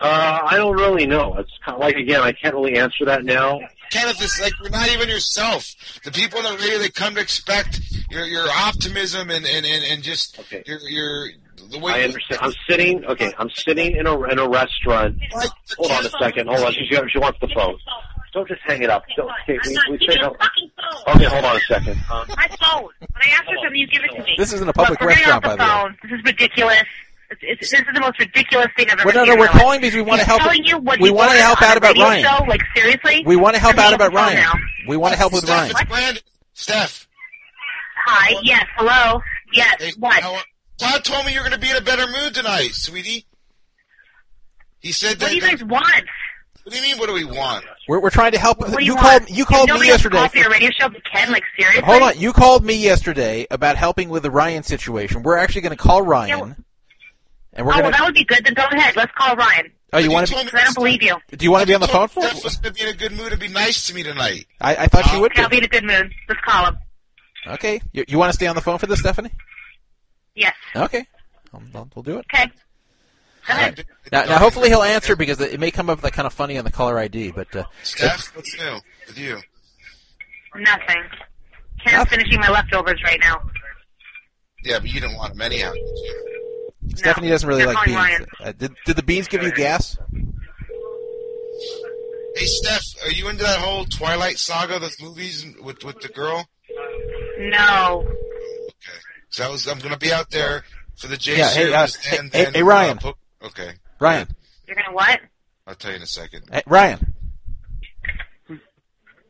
Uh, 0.00 0.38
I 0.44 0.56
don't 0.56 0.76
really 0.76 1.06
know. 1.06 1.36
It's 1.36 1.50
kind 1.64 1.74
of 1.74 1.80
like 1.80 1.96
again, 1.96 2.22
I 2.22 2.32
can't 2.32 2.54
really 2.54 2.78
answer 2.78 3.04
that 3.04 3.24
now. 3.24 3.60
Kenneth, 3.90 4.22
it's 4.22 4.40
like 4.40 4.52
you're 4.60 4.70
not 4.70 4.88
even 4.90 5.08
yourself. 5.08 5.74
The 6.04 6.12
people 6.12 6.38
on 6.38 6.56
the 6.56 6.58
radio, 6.58 6.78
they 6.78 6.88
come 6.88 7.16
to 7.16 7.20
expect 7.20 7.80
your 8.10 8.24
your 8.24 8.48
optimism 8.48 9.30
and 9.30 9.44
and 9.44 9.66
and, 9.66 9.84
and 9.84 10.02
just 10.02 10.40
your 10.66 10.78
your 10.88 11.28
the 11.70 11.78
way 11.78 11.92
I 11.92 12.02
understand. 12.02 12.40
I'm 12.42 12.52
sitting. 12.68 13.04
Okay, 13.04 13.32
I'm 13.38 13.50
sitting 13.50 13.96
in 13.96 14.06
a 14.06 14.22
in 14.24 14.38
a 14.38 14.48
restaurant. 14.48 15.16
Hold 15.78 15.90
on 15.92 16.06
a 16.06 16.10
second. 16.10 16.48
Hold 16.48 16.60
on. 16.64 16.72
She 16.72 16.84
she 16.86 17.18
wants 17.18 17.38
the 17.40 17.48
phone. 17.54 17.76
Don't 18.32 18.46
just 18.46 18.60
hang 18.64 18.80
it 18.82 18.90
up. 18.90 19.02
Don't, 19.16 19.28
okay, 19.42 19.58
we, 19.66 19.98
we 19.98 20.06
say 20.06 20.16
no. 20.20 20.36
Okay, 21.08 21.24
hold 21.24 21.44
on 21.44 21.56
a 21.56 21.60
second. 21.60 21.96
Um, 22.12 22.24
My 22.36 22.48
phone. 22.62 22.84
When 23.00 23.22
I 23.22 23.28
ask 23.34 23.44
for 23.44 23.56
something, 23.60 23.74
you 23.74 23.88
give 23.88 24.04
it 24.04 24.14
to 24.16 24.22
me. 24.22 24.34
This 24.38 24.52
isn't 24.52 24.68
a 24.68 24.72
public 24.72 25.00
Look, 25.00 25.08
we're 25.08 25.14
getting 25.16 25.24
restaurant, 25.32 25.44
off 25.46 25.58
by 25.58 25.64
the 25.64 25.64
way. 25.64 25.80
phone. 25.82 25.96
This 26.04 26.12
is 26.18 26.24
ridiculous. 26.24 26.84
It's, 27.32 27.40
it's, 27.42 27.70
this 27.72 27.80
is 27.80 27.86
the 27.92 28.00
most 28.00 28.18
ridiculous 28.20 28.68
thing 28.76 28.86
I've 28.88 29.00
ever 29.00 29.06
Well, 29.06 29.14
no, 29.14 29.20
seen. 29.24 29.26
no, 29.26 29.32
in 29.34 29.38
we're 29.40 29.46
life. 29.46 29.60
calling 29.60 29.80
because 29.80 29.94
we 29.96 30.02
want 30.02 30.20
to 30.20 30.24
He's 30.26 30.28
help. 30.28 30.42
Telling 30.42 30.64
you 30.64 30.78
what 30.78 31.00
we 31.00 31.08
you 31.08 31.14
want 31.14 31.32
to 31.32 31.38
wanted 31.38 31.42
help 31.42 31.62
on 31.62 31.68
out 31.70 31.74
a 31.74 31.78
about 31.78 31.88
radio 31.88 32.04
Ryan. 32.04 32.22
Show? 32.24 32.44
Like 32.46 32.60
seriously? 32.76 33.22
We 33.26 33.34
want 33.36 33.54
to 33.56 33.60
help 33.60 33.74
Turn 33.74 33.82
me 33.82 33.86
out 33.88 33.92
off 33.94 33.98
the 33.98 34.06
about 34.06 34.16
phone 34.28 34.34
Ryan. 34.36 34.42
now. 34.42 34.52
We 34.86 34.96
want 34.96 35.12
to 35.12 35.18
help 35.18 35.32
with 35.32 35.48
Ryan. 35.48 35.70
It's 35.72 35.84
Brandon. 35.84 36.22
Steph. 36.54 37.08
Hi. 38.06 38.34
Yes. 38.44 38.64
Hello. 38.76 39.20
Yes. 39.52 39.96
what? 39.96 40.22
Todd 40.80 41.04
told 41.04 41.26
me 41.26 41.34
you're 41.34 41.42
going 41.42 41.52
to 41.52 41.58
be 41.58 41.68
in 41.68 41.76
a 41.76 41.82
better 41.82 42.06
mood 42.06 42.34
tonight, 42.34 42.70
sweetie. 42.72 43.26
He 44.78 44.92
said 44.92 45.18
that. 45.18 45.26
What 45.26 45.28
do 45.28 45.34
you 45.36 45.42
guys 45.42 45.62
want? 45.62 46.04
What 46.62 46.72
do 46.72 46.76
you 46.76 46.82
mean? 46.82 46.98
What 46.98 47.08
do 47.08 47.12
we 47.12 47.24
want? 47.24 47.66
We're, 47.86 48.00
we're 48.00 48.08
trying 48.08 48.32
to 48.32 48.38
help. 48.38 48.60
What 48.60 48.70
do 48.70 48.84
you 48.84 48.92
you 48.92 48.96
called 48.96 49.22
want? 49.22 49.30
you 49.30 49.44
called 49.44 49.68
me 49.70 49.86
yesterday. 49.86 50.16
called 50.16 50.30
for 50.30 50.38
your 50.38 50.50
radio 50.50 50.70
show, 50.70 50.88
but 50.88 51.02
Ken, 51.04 51.30
like 51.32 51.42
seriously? 51.58 51.82
Hold 51.82 52.02
on, 52.02 52.18
you 52.18 52.32
called 52.32 52.64
me 52.64 52.74
yesterday 52.74 53.46
about 53.50 53.76
helping 53.76 54.08
with 54.08 54.22
the 54.22 54.30
Ryan 54.30 54.62
situation. 54.62 55.22
We're 55.22 55.36
actually 55.36 55.62
going 55.62 55.76
to 55.76 55.82
call 55.82 56.00
Ryan, 56.00 56.56
and 57.52 57.66
we're 57.66 57.72
oh, 57.72 57.76
going 57.76 57.82
well, 57.82 57.92
that 57.92 58.04
would 58.04 58.14
be 58.14 58.24
good. 58.24 58.42
Then 58.44 58.54
go 58.54 58.64
ahead. 58.72 58.96
Let's 58.96 59.12
call 59.18 59.36
Ryan. 59.36 59.70
Oh, 59.92 59.98
you 59.98 60.10
want 60.10 60.28
to? 60.28 60.34
Because 60.34 60.54
I 60.54 60.64
don't 60.64 60.74
believe 60.74 61.02
you. 61.02 61.16
Do 61.28 61.44
you 61.44 61.50
want 61.50 61.62
to 61.62 61.66
be 61.66 61.74
on 61.74 61.80
the 61.82 61.88
phone 61.88 62.08
for? 62.08 62.22
Steph 62.22 62.44
was 62.44 62.56
going 62.56 62.72
to 62.74 62.78
be 62.78 62.88
in 62.88 62.94
a 62.94 62.96
good 62.96 63.12
mood 63.12 63.32
and 63.32 63.40
be 63.40 63.48
nice 63.48 63.86
to 63.88 63.94
me 63.94 64.02
tonight. 64.02 64.46
I, 64.60 64.76
I 64.76 64.86
thought 64.86 65.12
you 65.12 65.20
would 65.20 65.32
Okay, 65.32 65.42
I'll 65.42 65.48
be. 65.48 65.56
be 65.56 65.58
in 65.58 65.64
a 65.64 65.68
good 65.68 65.84
mood. 65.84 66.14
Let's 66.28 66.40
call 66.42 66.66
him. 66.66 66.78
Okay, 67.46 67.80
you, 67.92 68.04
you 68.06 68.18
want 68.18 68.30
to 68.30 68.34
stay 68.34 68.46
on 68.46 68.54
the 68.54 68.62
phone 68.62 68.78
for 68.78 68.86
this, 68.86 69.00
Stephanie? 69.00 69.30
Yes. 70.34 70.54
Okay, 70.76 71.06
Um, 71.52 71.70
I'll- 71.74 71.90
we'll 71.94 72.02
do 72.02 72.18
it. 72.18 72.26
Okay. 72.32 72.50
Go. 73.48 73.82
Now, 74.12 74.24
now, 74.26 74.38
hopefully 74.38 74.68
he'll 74.68 74.82
answer 74.82 75.16
because 75.16 75.40
it 75.40 75.58
may 75.58 75.70
come 75.70 75.90
up 75.90 76.02
like 76.04 76.12
kind 76.12 76.26
of 76.26 76.32
funny 76.32 76.56
on 76.58 76.64
the 76.64 76.70
caller 76.70 76.98
ID. 76.98 77.32
But 77.32 77.54
uh, 77.56 77.64
Steph, 77.82 78.34
what's 78.36 78.56
new 78.56 78.78
with 79.08 79.18
you? 79.18 79.38
Nothing. 80.54 81.02
Ken's 81.84 82.08
finishing 82.08 82.38
my 82.40 82.50
leftovers 82.50 83.00
right 83.02 83.18
now. 83.20 83.40
Yeah, 84.62 84.78
but 84.78 84.88
you 84.92 85.00
didn't 85.00 85.16
want 85.16 85.34
him 85.34 85.40
anyhow. 85.40 85.72
did 85.72 85.80
you? 85.82 86.96
Stephanie 86.96 87.28
doesn't 87.28 87.48
really 87.48 87.64
They're 87.64 87.72
like 87.74 87.86
beans. 87.86 87.96
Ryan. 87.96 88.26
Uh, 88.40 88.52
did, 88.52 88.72
did 88.84 88.96
the 88.96 89.02
beans 89.02 89.26
give 89.26 89.42
you 89.42 89.52
gas? 89.52 89.96
Hey, 92.36 92.46
Steph, 92.46 92.84
are 93.04 93.10
you 93.10 93.28
into 93.28 93.42
that 93.42 93.58
whole 93.58 93.84
Twilight 93.86 94.38
saga, 94.38 94.78
those 94.78 95.00
movies 95.00 95.46
with 95.62 95.82
with 95.84 96.00
the 96.00 96.08
girl? 96.08 96.46
No. 97.38 98.06
So 99.30 99.44
I 99.44 99.48
was, 99.48 99.66
I'm 99.66 99.78
going 99.78 99.92
to 99.92 99.98
be 99.98 100.12
out 100.12 100.30
there 100.30 100.64
for 100.96 101.06
the 101.06 101.16
J 101.16 101.38
Yeah, 101.38 101.48
hey, 101.50 101.72
uh, 101.72 101.86
hey, 102.02 102.18
and 102.18 102.30
then, 102.32 102.52
hey, 102.54 102.62
Ryan. 102.62 102.98
uh, 102.98 103.00
po- 103.00 103.46
okay, 103.46 103.72
Ryan, 104.00 104.28
You're 104.66 104.76
gonna 104.76 104.92
what? 104.92 105.20
I'll 105.66 105.74
tell 105.74 105.90
you 105.92 105.96
in 105.98 106.02
a 106.02 106.06
second. 106.06 106.44
hey, 106.50 106.62
Ryan, 106.66 107.14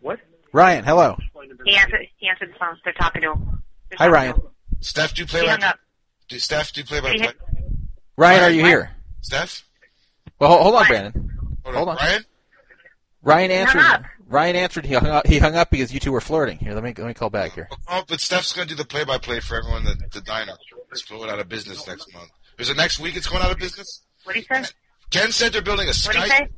What? 0.00 0.18
Ryan. 0.52 0.84
Hello. 0.84 1.16
He 1.64 1.76
answered. 1.76 2.06
He 2.16 2.28
answered 2.28 2.50
the 2.54 2.58
phone. 2.58 2.76
They're 2.84 2.92
talking 2.94 3.22
to 3.22 3.32
him. 3.32 3.62
They're 3.90 3.98
Hi, 3.98 4.08
Ryan. 4.08 4.34
to 4.34 4.40
him. 4.40 4.46
Steph, 4.80 5.14
do 5.14 5.22
you 5.22 5.26
play 5.26 5.40
He 5.40 5.46
by 5.46 5.52
hung 5.52 5.62
up. 5.64 5.78
do 6.28 6.38
Steph 6.38 6.72
do 6.72 6.82
play 6.84 7.00
by 7.00 7.16
play? 7.16 7.32
Ryan, 8.16 8.42
are 8.44 8.50
you 8.50 8.64
here? 8.64 8.90
Steph, 9.20 9.64
Well, 10.38 10.48
hold, 10.50 10.62
hold 10.62 10.74
on, 10.76 10.86
Brandon. 10.86 11.30
hold, 11.64 11.76
Hold 11.76 11.88
on. 11.90 11.98
on. 11.98 12.04
Ryan. 12.06 12.24
Ryan 13.22 13.50
Hung 13.50 13.76
answered. 13.78 14.06
Up. 14.30 14.34
Ryan 14.34 14.56
answered. 14.56 14.86
He 14.86 14.94
hung 14.94 15.06
up. 15.06 15.26
He 15.26 15.38
hung 15.38 15.56
up 15.56 15.70
because 15.70 15.92
you 15.92 16.00
two 16.00 16.12
were 16.12 16.20
flirting. 16.20 16.58
Here, 16.58 16.72
let 16.72 16.82
me 16.84 16.94
let 16.96 17.06
me 17.06 17.14
call 17.14 17.30
back 17.30 17.52
here. 17.54 17.68
Oh, 17.88 18.04
but 18.08 18.20
Steph's 18.20 18.52
going 18.52 18.68
to 18.68 18.74
do 18.74 18.78
the 18.80 18.86
play-by-play 18.88 19.40
for 19.40 19.56
everyone 19.58 19.86
at 19.86 20.10
the 20.12 20.20
diner. 20.20 20.52
It's 20.92 21.02
going 21.02 21.30
out 21.30 21.38
of 21.38 21.48
business 21.48 21.86
next 21.86 22.12
month. 22.14 22.30
Is 22.58 22.70
it 22.70 22.76
next 22.76 22.98
week? 23.00 23.16
It's 23.16 23.26
going 23.26 23.42
out 23.42 23.50
of 23.50 23.58
business. 23.58 24.02
What 24.24 24.34
do 24.34 24.40
you 24.40 24.46
say? 24.50 24.64
Ken 25.10 25.32
said 25.32 25.52
they're 25.52 25.62
building 25.62 25.86
a 25.86 25.90
What 25.90 26.12
do 26.12 26.18
you 26.18 26.24
Skype. 26.24 26.28
say? 26.28 26.48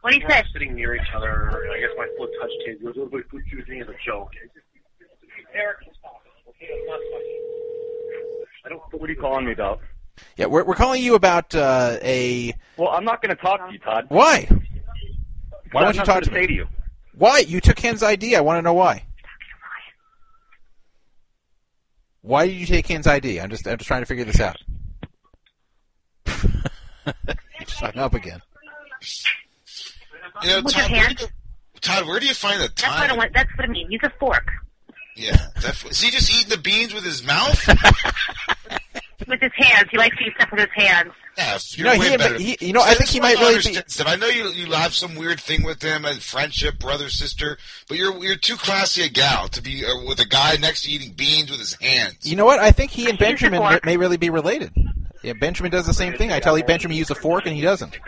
What 0.00 0.10
do 0.12 0.16
you 0.18 0.28
say? 0.28 0.42
Sitting 0.52 0.74
near 0.74 0.94
each 0.94 1.08
other, 1.14 1.50
I 1.50 1.80
guess 1.80 1.90
my 1.96 2.06
foot 2.18 2.30
touched 2.40 2.54
his. 2.66 2.76
It 2.76 2.84
was 2.84 2.96
a 2.96 3.00
little 3.00 3.18
bit 3.18 3.30
confusing 3.30 3.80
as 3.80 3.88
a 3.88 3.94
joke. 4.04 4.30
Eric, 5.54 5.78
stop. 5.98 6.22
Okay, 6.48 6.66
it's 6.68 6.88
not 6.88 7.00
funny. 7.12 7.38
I 8.66 8.68
don't. 8.70 9.00
What 9.00 9.08
are 9.08 9.12
you 9.12 9.20
calling 9.20 9.46
me 9.46 9.52
about? 9.52 9.80
Yeah, 10.36 10.46
we're 10.46 10.64
we're 10.64 10.74
calling 10.74 11.02
you 11.02 11.14
about 11.14 11.54
uh, 11.54 11.98
a. 12.02 12.52
Well, 12.76 12.88
I'm 12.88 13.04
not 13.04 13.22
going 13.22 13.34
to 13.34 13.40
talk 13.40 13.66
to 13.66 13.72
you, 13.72 13.78
Todd. 13.78 14.06
Why? 14.08 14.48
Why 15.74 15.80
I 15.80 15.84
don't 15.84 15.94
you 15.96 16.04
talk 16.04 16.14
nothing 16.16 16.24
to 16.24 16.30
me? 16.32 16.40
say 16.42 16.46
to 16.46 16.52
you? 16.52 16.66
Why? 17.16 17.38
You 17.40 17.60
took 17.60 17.76
Ken's 17.76 18.02
ID. 18.02 18.36
I 18.36 18.40
want 18.40 18.58
to 18.58 18.62
know 18.62 18.74
why. 18.74 19.04
Why 22.22 22.46
did 22.46 22.54
you 22.54 22.66
take 22.66 22.86
Ken's 22.86 23.06
ID? 23.06 23.40
I'm 23.40 23.50
just 23.50 23.66
I'm 23.66 23.76
just 23.76 23.86
trying 23.86 24.02
to 24.02 24.06
figure 24.06 24.24
this 24.24 24.40
out. 24.40 24.56
you 27.06 27.66
just 27.66 27.80
hung 27.80 27.96
up 27.98 28.14
again. 28.14 28.40
You 30.42 30.48
know, 30.48 30.62
With 30.62 30.74
your 30.76 30.86
Todd, 30.86 30.92
where 30.92 31.08
do 31.08 31.14
you, 31.22 31.28
Todd, 31.80 32.06
where 32.06 32.20
do 32.20 32.26
you 32.26 32.34
find 32.34 32.60
the 32.60 32.68
That's 32.68 32.82
what 32.82 32.90
I 32.92 33.06
time? 33.08 33.16
want. 33.18 33.32
That's 33.34 33.50
what 33.56 33.68
I 33.68 33.70
mean. 33.70 33.90
Use 33.90 34.00
a 34.04 34.10
fork 34.18 34.50
Yeah, 35.16 35.36
definitely. 35.60 35.90
Is 35.90 36.00
he 36.00 36.10
just 36.10 36.32
eating 36.34 36.48
the 36.50 36.58
beans 36.58 36.94
with 36.94 37.04
his 37.04 37.24
mouth? 37.26 37.68
with 39.28 39.40
his 39.40 39.52
hands. 39.56 39.88
He 39.90 39.98
likes 39.98 40.16
to 40.16 40.24
eat 40.24 40.32
stuff 40.36 40.50
with 40.50 40.60
his 40.60 40.70
hands. 40.74 41.12
Yeah, 41.36 41.54
You 41.54 41.84
you're 41.84 41.94
know, 41.94 42.00
way 42.00 42.10
he- 42.10 42.16
better. 42.16 42.38
he- 42.38 42.56
you 42.60 42.72
know, 42.72 42.82
I 42.82 42.94
think 42.94 43.10
he 43.10 43.20
might 43.20 43.34
really 43.38 43.48
understand, 43.56 43.84
be- 43.86 43.90
Steph. 43.90 44.06
I 44.06 44.16
know 44.16 44.28
you 44.28 44.48
you 44.50 44.70
have 44.72 44.94
some 44.94 45.14
weird 45.16 45.40
thing 45.40 45.62
with 45.64 45.82
him, 45.82 46.04
and 46.04 46.22
friendship, 46.22 46.78
brother, 46.78 47.08
sister, 47.08 47.58
but 47.88 47.96
you're 47.98 48.16
you're 48.24 48.36
too 48.36 48.56
classy 48.56 49.02
a 49.02 49.08
gal 49.08 49.48
to 49.48 49.60
be 49.62 49.84
uh, 49.84 49.88
with 50.06 50.20
a 50.20 50.26
guy 50.26 50.56
next 50.60 50.82
to 50.84 50.90
eating 50.90 51.12
beans 51.12 51.50
with 51.50 51.60
his 51.60 51.74
hands. 51.80 52.18
You 52.22 52.36
know 52.36 52.44
what? 52.44 52.60
I 52.60 52.70
think 52.70 52.90
he 52.92 53.08
and 53.10 53.18
Benjamin 53.18 53.62
may 53.84 53.96
really 53.96 54.16
be 54.16 54.30
related. 54.30 54.72
Yeah, 55.22 55.32
Benjamin 55.32 55.70
does 55.72 55.86
the 55.86 55.94
same 55.94 56.12
thing. 56.14 56.30
I 56.32 56.38
tell 56.40 56.56
you, 56.58 56.64
Benjamin 56.64 56.94
to 56.94 56.98
use 56.98 57.10
a 57.10 57.14
fork, 57.14 57.46
and 57.46 57.56
he 57.56 57.62
doesn't. 57.62 57.98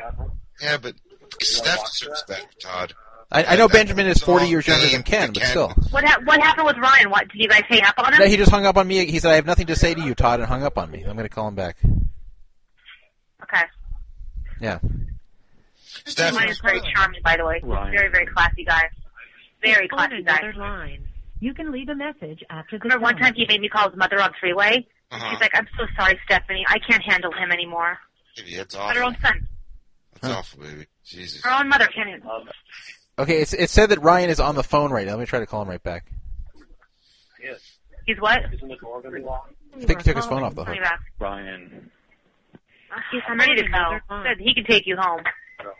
Yeah, 0.62 0.76
but 0.76 0.94
Steph 1.42 1.80
deserves 1.90 2.22
better, 2.28 2.42
Todd. 2.60 2.94
I, 3.32 3.42
I 3.44 3.56
know 3.56 3.68
Benjamin 3.68 4.06
is 4.06 4.18
40 4.22 4.46
years 4.46 4.68
younger 4.68 4.86
than 4.86 5.02
Ken, 5.02 5.32
but 5.32 5.42
still. 5.42 5.70
What 5.90 6.04
ha- 6.04 6.20
What 6.24 6.40
happened 6.40 6.66
with 6.68 6.76
Ryan? 6.78 7.10
What 7.10 7.26
did 7.28 7.40
you 7.40 7.48
guys 7.48 7.62
hang 7.68 7.82
up 7.82 7.94
on 7.98 8.12
him? 8.12 8.20
No, 8.20 8.26
he 8.26 8.36
just 8.36 8.52
hung 8.52 8.66
up 8.66 8.76
on 8.76 8.86
me. 8.86 9.04
He 9.06 9.18
said, 9.18 9.32
"I 9.32 9.34
have 9.34 9.46
nothing 9.46 9.66
to 9.66 9.74
say 9.74 9.94
to 9.94 10.00
you, 10.00 10.14
Todd," 10.14 10.38
and 10.38 10.48
hung 10.48 10.62
up 10.62 10.78
on 10.78 10.90
me. 10.92 10.98
I'm 11.02 11.16
going 11.16 11.24
to 11.28 11.28
call 11.28 11.48
him 11.48 11.56
back. 11.56 11.76
Okay. 14.56 14.64
Yeah. 14.64 14.78
Steph, 16.04 16.34
Ryan 16.36 16.48
is 16.50 16.60
very 16.60 16.80
charming, 16.94 17.20
by 17.24 17.36
the 17.36 17.44
way. 17.44 17.60
He's 17.62 17.70
a 17.70 17.90
very, 17.90 18.10
very 18.10 18.26
classy 18.26 18.64
guy. 18.64 18.88
Very 19.62 19.88
On 19.90 19.96
classy 19.96 20.22
guy. 20.22 20.52
line. 20.56 21.08
You 21.40 21.52
can 21.54 21.70
leave 21.72 21.88
a 21.88 21.94
message 21.94 22.42
after 22.50 22.78
the 22.78 22.82
Remember 22.84 23.02
one 23.02 23.16
time 23.16 23.34
he 23.34 23.46
made 23.48 23.60
me 23.60 23.68
call 23.68 23.88
his 23.90 23.98
mother 23.98 24.20
on 24.20 24.32
three 24.40 24.52
way? 24.52 24.86
Uh-huh. 25.10 25.30
She's 25.30 25.40
like, 25.40 25.52
I'm 25.54 25.68
so 25.78 25.84
sorry, 25.98 26.18
Stephanie. 26.24 26.64
I 26.68 26.78
can't 26.78 27.02
handle 27.02 27.32
him 27.32 27.50
anymore. 27.52 27.98
Baby, 28.36 28.56
that's 28.56 28.74
But 28.74 28.96
her 28.96 29.02
awful. 29.02 29.06
own 29.08 29.16
son. 29.22 29.48
That's 30.20 30.34
awful, 30.34 30.62
baby. 30.62 30.86
Jesus. 31.04 31.42
Her 31.44 31.52
own 31.60 31.68
mother 31.68 31.86
can't 31.86 32.08
handle 32.08 32.30
Um, 32.30 32.48
Okay, 33.18 33.40
it's, 33.40 33.54
it 33.54 33.70
said 33.70 33.90
that 33.90 34.02
Ryan 34.02 34.28
is 34.30 34.40
on 34.40 34.54
the 34.56 34.62
phone 34.62 34.90
right 34.90 35.06
now. 35.06 35.12
Let 35.12 35.20
me 35.20 35.26
try 35.26 35.38
to 35.40 35.46
call 35.46 35.62
him 35.62 35.68
right 35.68 35.82
back. 35.82 36.04
Yes. 37.42 37.78
He's 38.06 38.20
what? 38.20 38.40
Isn't 38.52 38.68
the 38.68 38.76
door 38.76 39.00
going 39.00 39.14
to 39.14 39.20
be 39.20 39.26
locked? 39.26 39.54
I 39.74 39.84
think 39.84 40.00
he 40.02 40.04
took 40.04 40.16
his 40.16 40.26
phone 40.26 40.42
off 40.42 40.54
the 40.54 40.64
hook. 40.64 40.74
me 40.74 40.80
back. 42.90 43.02
Brian. 43.10 43.22
I'm 43.28 43.38
ready 43.38 43.62
to 43.62 43.68
go. 43.68 43.98
Good. 44.22 44.38
He 44.40 44.54
can 44.54 44.64
take 44.64 44.86
you 44.86 44.96
home. 44.96 45.22
No, 45.62 45.70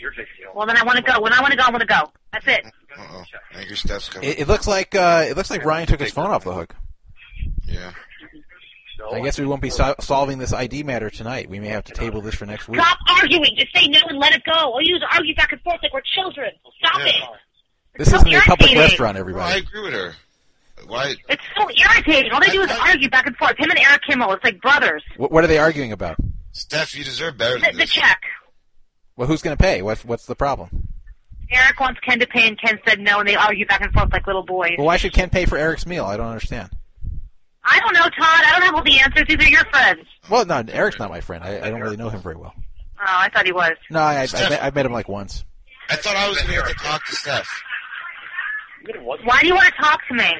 You're 0.00 0.10
taking 0.10 0.24
it. 0.42 0.54
Well, 0.54 0.66
then 0.66 0.76
I 0.76 0.84
want 0.84 0.96
to 0.98 1.02
go. 1.02 1.20
When 1.20 1.32
I 1.32 1.40
want 1.40 1.52
to 1.52 1.56
go, 1.58 1.64
I 1.64 1.70
want 1.70 1.80
to 1.80 1.86
go. 1.86 2.12
That's 2.32 2.46
it. 2.46 2.64
Uh-oh. 2.96 3.24
Angry 3.54 3.76
Steph's 3.76 4.08
coming. 4.08 4.28
It, 4.28 4.40
it 4.40 4.48
looks 4.48 4.66
like 4.66 4.94
uh, 4.94 5.24
it 5.28 5.36
looks 5.36 5.50
like 5.50 5.64
Ryan 5.64 5.86
took 5.86 6.00
his 6.00 6.12
phone 6.12 6.30
off 6.30 6.44
the 6.44 6.52
hook. 6.54 6.74
yeah. 7.66 7.92
I 9.12 9.20
guess 9.20 9.38
we 9.40 9.46
won't 9.46 9.62
be 9.62 9.70
so- 9.70 9.94
solving 10.00 10.38
this 10.38 10.52
ID 10.52 10.82
matter 10.82 11.08
tonight. 11.08 11.48
We 11.48 11.58
may 11.58 11.68
have 11.68 11.84
to 11.84 11.94
table 11.94 12.20
this 12.20 12.34
for 12.34 12.44
next 12.44 12.68
week. 12.68 12.80
Stop 12.80 12.98
arguing. 13.18 13.56
Just 13.56 13.74
say 13.74 13.86
no 13.88 13.98
and 14.08 14.18
let 14.18 14.34
it 14.34 14.42
go. 14.44 14.52
All 14.52 14.82
you 14.82 14.98
do 14.98 15.04
argue 15.12 15.34
back 15.34 15.50
and 15.52 15.60
forth 15.62 15.78
like 15.82 15.92
we're 15.94 16.02
children. 16.02 16.50
Stop 16.78 16.98
Yeah. 17.00 17.06
it. 17.06 17.14
This 17.96 18.10
so 18.10 18.16
isn't 18.16 18.28
a 18.28 18.40
public 18.40 18.70
irritating. 18.72 18.78
restaurant, 18.78 19.26
Well, 19.34 19.40
I 19.40 19.56
agree 19.56 19.80
with 19.82 19.94
her. 19.94 20.14
Why? 20.90 21.14
It's 21.28 21.42
so 21.56 21.68
irritating. 21.70 22.32
All 22.32 22.40
they 22.40 22.48
do 22.48 22.62
is 22.62 22.70
argue 22.70 23.08
back 23.08 23.26
and 23.26 23.36
forth. 23.36 23.56
Him 23.58 23.70
and 23.70 23.78
Eric 23.78 24.02
Kimmel. 24.08 24.32
It's 24.32 24.44
like 24.44 24.60
brothers. 24.60 25.02
What, 25.16 25.30
what 25.32 25.44
are 25.44 25.46
they 25.46 25.58
arguing 25.58 25.92
about? 25.92 26.16
Steph, 26.52 26.96
you 26.96 27.04
deserve 27.04 27.38
better 27.38 27.54
The, 27.54 27.60
than 27.60 27.72
the 27.72 27.78
this. 27.78 27.90
check. 27.90 28.20
Well, 29.16 29.28
who's 29.28 29.40
going 29.42 29.56
to 29.56 29.62
pay? 29.62 29.82
What's 29.82 30.04
what's 30.04 30.26
the 30.26 30.34
problem? 30.34 30.88
Eric 31.52 31.80
wants 31.80 32.00
Ken 32.00 32.18
to 32.20 32.26
pay, 32.26 32.46
and 32.48 32.60
Ken 32.60 32.78
said 32.86 33.00
no, 33.00 33.18
and 33.20 33.28
they 33.28 33.34
argue 33.36 33.66
back 33.66 33.80
and 33.82 33.92
forth 33.92 34.12
like 34.12 34.26
little 34.26 34.44
boys. 34.44 34.72
Well, 34.78 34.86
why 34.86 34.96
should 34.96 35.12
Ken 35.12 35.30
pay 35.30 35.46
for 35.46 35.56
Eric's 35.58 35.86
meal? 35.86 36.04
I 36.04 36.16
don't 36.16 36.26
understand. 36.28 36.70
I 37.64 37.78
don't 37.80 37.92
know, 37.92 38.02
Todd. 38.02 38.12
I 38.18 38.50
don't 38.52 38.62
have 38.62 38.74
all 38.74 38.82
the 38.84 38.98
answers. 39.00 39.24
These 39.28 39.46
are 39.46 39.50
your 39.50 39.64
friends. 39.66 40.06
Well, 40.30 40.44
no, 40.46 40.62
Eric's 40.72 40.98
not 40.98 41.10
my 41.10 41.20
friend. 41.20 41.44
I, 41.44 41.60
I 41.66 41.70
don't 41.70 41.80
really 41.80 41.96
know 41.96 42.08
him 42.08 42.20
very 42.22 42.36
well. 42.36 42.54
Oh, 43.00 43.04
I 43.06 43.28
thought 43.30 43.46
he 43.46 43.52
was. 43.52 43.72
No, 43.90 44.00
I, 44.00 44.14
I, 44.22 44.28
I, 44.32 44.48
met, 44.48 44.62
I 44.64 44.70
met 44.70 44.86
him 44.86 44.92
like 44.92 45.08
once. 45.08 45.44
I 45.90 45.96
thought 45.96 46.16
I 46.16 46.28
was 46.28 46.38
going 46.38 46.48
to 46.48 46.54
get 46.54 46.68
to 46.68 46.74
talk 46.74 47.04
to 47.06 47.14
Steph. 47.16 47.48
Why 49.24 49.40
do 49.40 49.46
you 49.46 49.54
want 49.54 49.66
to 49.74 49.82
talk 49.82 50.00
to 50.08 50.14
me? 50.14 50.30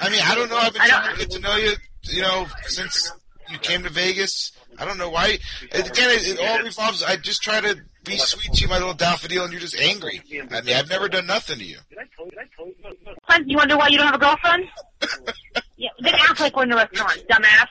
I 0.00 0.10
mean, 0.10 0.20
I 0.22 0.34
don't 0.34 0.48
know. 0.50 0.56
I've 0.56 0.72
been 0.72 0.82
trying 0.82 1.12
to 1.12 1.18
get 1.18 1.30
to 1.32 1.40
know 1.40 1.56
you, 1.56 1.72
you 2.04 2.22
know, 2.22 2.46
since 2.66 3.12
you 3.50 3.58
came 3.58 3.82
to 3.82 3.90
Vegas. 3.90 4.52
I 4.78 4.84
don't 4.84 4.98
know 4.98 5.10
why. 5.10 5.38
Again, 5.70 6.10
it, 6.10 6.38
it 6.38 6.40
all 6.40 6.62
revolves. 6.62 7.02
I 7.02 7.16
just 7.16 7.42
try 7.42 7.60
to 7.60 7.76
be 8.04 8.16
sweet 8.16 8.52
to 8.54 8.62
you, 8.62 8.68
my 8.68 8.78
little 8.78 8.94
daffodil, 8.94 9.44
and 9.44 9.52
you're 9.52 9.60
just 9.60 9.78
angry. 9.78 10.20
I 10.50 10.60
mean, 10.62 10.74
I've 10.74 10.88
never 10.88 11.08
done 11.08 11.26
nothing 11.26 11.58
to 11.58 11.64
you. 11.64 11.78
You 13.46 13.56
wonder 13.56 13.76
why 13.76 13.88
you 13.88 13.98
don't 13.98 14.06
have 14.06 14.16
a 14.16 14.18
girlfriend? 14.18 14.64
yeah, 15.76 15.90
then 16.00 16.14
act 16.14 16.40
like 16.40 16.56
we're 16.56 16.64
in 16.64 16.72
a 16.72 16.76
restaurant, 16.76 17.22
dumbass. 17.30 17.66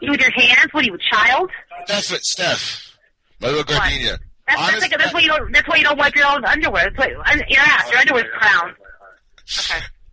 You 0.00 0.10
with 0.10 0.20
your 0.20 0.30
hands? 0.30 0.72
What 0.72 0.82
are 0.82 0.86
you, 0.86 0.94
a 0.94 1.14
child? 1.14 1.50
That's 1.86 2.10
what, 2.10 2.24
Steph, 2.24 2.96
my 3.40 3.48
little 3.48 3.64
gardenia. 3.64 4.18
That's, 4.48 4.70
that's, 4.70 4.80
like, 4.80 4.90
that's 4.98 5.14
why 5.14 5.20
you 5.20 5.28
don't. 5.28 5.52
That's 5.52 5.68
why 5.68 5.76
you 5.76 5.84
don't 5.84 5.98
wipe 5.98 6.16
your 6.16 6.26
own 6.26 6.44
underwear. 6.44 6.90
That's 6.90 6.98
why 6.98 7.08
your 7.48 7.60
ass, 7.60 7.90
your 7.90 8.00
underwear's 8.00 8.26
crown. 8.36 8.74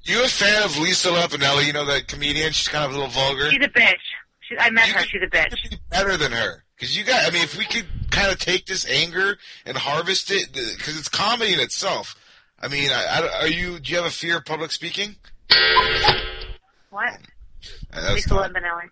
You 0.07 0.23
a 0.23 0.27
fan 0.29 0.63
of 0.63 0.77
Lisa 0.79 1.09
Lampanelli? 1.09 1.67
You 1.67 1.73
know 1.73 1.85
that 1.85 2.07
comedian? 2.07 2.53
She's 2.53 2.69
kind 2.69 2.85
of 2.85 2.91
a 2.91 2.93
little 2.93 3.09
vulgar. 3.09 3.49
She's 3.49 3.65
a 3.65 3.67
bitch. 3.67 3.93
She, 4.39 4.57
I 4.57 4.69
met 4.69 4.87
her. 4.87 5.03
She's 5.03 5.21
a 5.21 5.27
bitch. 5.27 5.77
better 5.89 6.15
than 6.15 6.31
her. 6.31 6.63
Because 6.75 6.97
you 6.97 7.03
got, 7.03 7.27
I 7.27 7.31
mean, 7.31 7.43
if 7.43 7.57
we 7.57 7.65
could 7.65 7.85
kind 8.09 8.31
of 8.31 8.39
take 8.39 8.67
this 8.67 8.89
anger 8.89 9.37
and 9.65 9.77
harvest 9.77 10.31
it, 10.31 10.53
because 10.53 10.97
it's 10.97 11.09
comedy 11.09 11.53
in 11.53 11.59
itself. 11.59 12.15
I 12.57 12.69
mean, 12.69 12.89
I, 12.89 13.03
I, 13.19 13.41
are 13.41 13.47
you? 13.47 13.79
Do 13.79 13.91
you 13.91 13.97
have 13.97 14.05
a 14.05 14.09
fear 14.11 14.37
of 14.37 14.45
public 14.45 14.71
speaking? 14.71 15.17
What? 16.89 17.17
Uh, 17.93 18.13
Lisa 18.13 18.29
Lampanelli. 18.29 18.89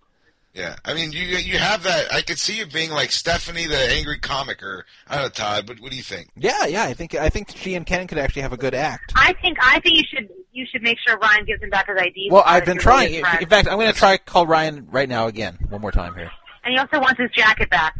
Yeah, 0.56 0.76
I 0.86 0.94
mean, 0.94 1.12
you 1.12 1.20
you 1.24 1.58
have 1.58 1.84
that. 1.84 2.12
I 2.14 2.22
could 2.22 2.40
see 2.40 2.58
you 2.58 2.66
being 2.66 2.90
like 2.90 3.12
Stephanie, 3.12 3.68
the 3.68 3.78
angry 3.78 4.18
comic, 4.18 4.64
or 4.64 4.86
I 5.08 5.16
don't 5.16 5.24
know, 5.26 5.30
Todd. 5.30 5.66
But 5.68 5.82
what 5.82 5.92
do 5.92 5.98
you 5.98 6.04
think? 6.04 6.30
Yeah, 6.38 6.66
yeah. 6.66 6.84
I 6.86 6.94
think 6.94 7.14
I 7.14 7.28
think 7.30 7.52
she 7.56 7.76
and 7.76 7.86
Ken 7.86 8.08
could 8.08 8.18
actually 8.18 8.44
have 8.44 8.54
a 8.54 8.58
good 8.58 8.74
act. 8.74 9.12
I 9.16 9.34
think. 9.42 9.58
I 9.62 9.80
think 9.82 9.98
you 9.98 10.04
should. 10.10 10.30
You 10.54 10.66
should 10.72 10.82
make 10.82 10.98
sure 11.06 11.18
Ryan 11.18 11.44
gives 11.46 11.62
him 11.62 11.70
back 11.70 11.88
his 11.90 11.98
ID. 12.00 12.30
Well, 12.32 12.44
I've 12.46 12.64
been 12.64 12.78
trying. 12.78 13.12
really 13.12 13.42
In 13.42 13.50
fact, 13.50 13.68
I'm 13.68 13.78
going 13.78 13.92
to 13.92 13.98
try 14.00 14.16
call 14.18 14.48
Ryan 14.48 14.88
right 14.90 15.10
now 15.10 15.28
again, 15.28 15.58
one 15.68 15.82
more 15.82 15.92
time 15.92 16.16
here. 16.16 16.32
And 16.64 16.72
he 16.74 16.80
also 16.80 17.02
wants 17.02 17.20
his 17.20 17.30
jacket 17.32 17.70
back. 17.70 17.94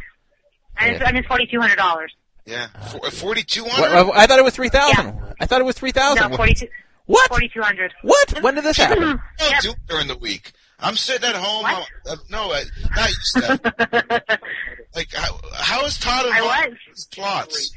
And 0.78 0.92
his, 0.92 1.00
Yeah. 1.00 1.08
and 1.08 1.16
his 1.18 1.26
forty 1.26 1.46
two 1.46 1.60
hundred 1.60 1.76
dollars. 1.76 2.14
Yeah, 2.46 2.68
uh, 2.74 3.10
forty 3.10 3.42
two 3.42 3.64
hundred. 3.64 3.94
Uh, 3.94 4.10
I 4.14 4.26
thought 4.26 4.38
it 4.38 4.44
was 4.44 4.54
three 4.54 4.70
thousand. 4.70 5.06
Yeah. 5.06 5.32
I 5.40 5.44
thought 5.46 5.60
it 5.60 5.64
was 5.64 5.76
three 5.76 5.92
thousand. 5.92 6.30
No, 6.30 6.36
forty 6.36 6.54
two. 6.54 6.68
What? 7.04 7.28
Forty 7.28 7.48
two 7.52 7.60
hundred. 7.62 7.92
What? 8.02 8.42
When 8.42 8.54
did 8.54 8.64
this 8.64 8.76
happen? 8.78 9.00
Don't 9.02 9.20
do 9.62 9.70
it 9.70 9.76
during 9.88 10.08
the 10.08 10.16
week. 10.16 10.52
I'm 10.78 10.96
sitting 10.96 11.28
at 11.28 11.36
home. 11.36 11.64
I'm, 11.64 11.82
uh, 12.08 12.16
no, 12.30 12.50
uh, 12.52 12.60
not 12.94 13.08
you, 13.08 13.14
Steph. 13.20 13.60
like, 14.94 15.12
how, 15.12 15.40
how 15.54 15.84
is 15.86 15.98
Todd 15.98 16.26
I 16.26 16.38
involved 16.38 16.56
was. 16.56 16.66
in 16.66 16.76
these 16.88 17.06
plots? 17.06 17.72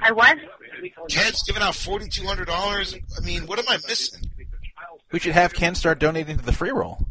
I 0.00 0.12
was. 0.12 0.36
Ken's 1.08 1.42
giving 1.44 1.62
out 1.62 1.74
forty 1.74 2.08
two 2.08 2.26
hundred 2.26 2.46
dollars. 2.46 2.94
I 3.16 3.24
mean, 3.24 3.46
what 3.46 3.58
am 3.58 3.66
I 3.68 3.76
missing? 3.76 4.28
We 5.12 5.18
should 5.18 5.32
have 5.32 5.52
Ken 5.52 5.74
start 5.74 5.98
donating 5.98 6.38
to 6.38 6.44
the 6.44 6.52
free 6.52 6.70
roll. 6.70 7.06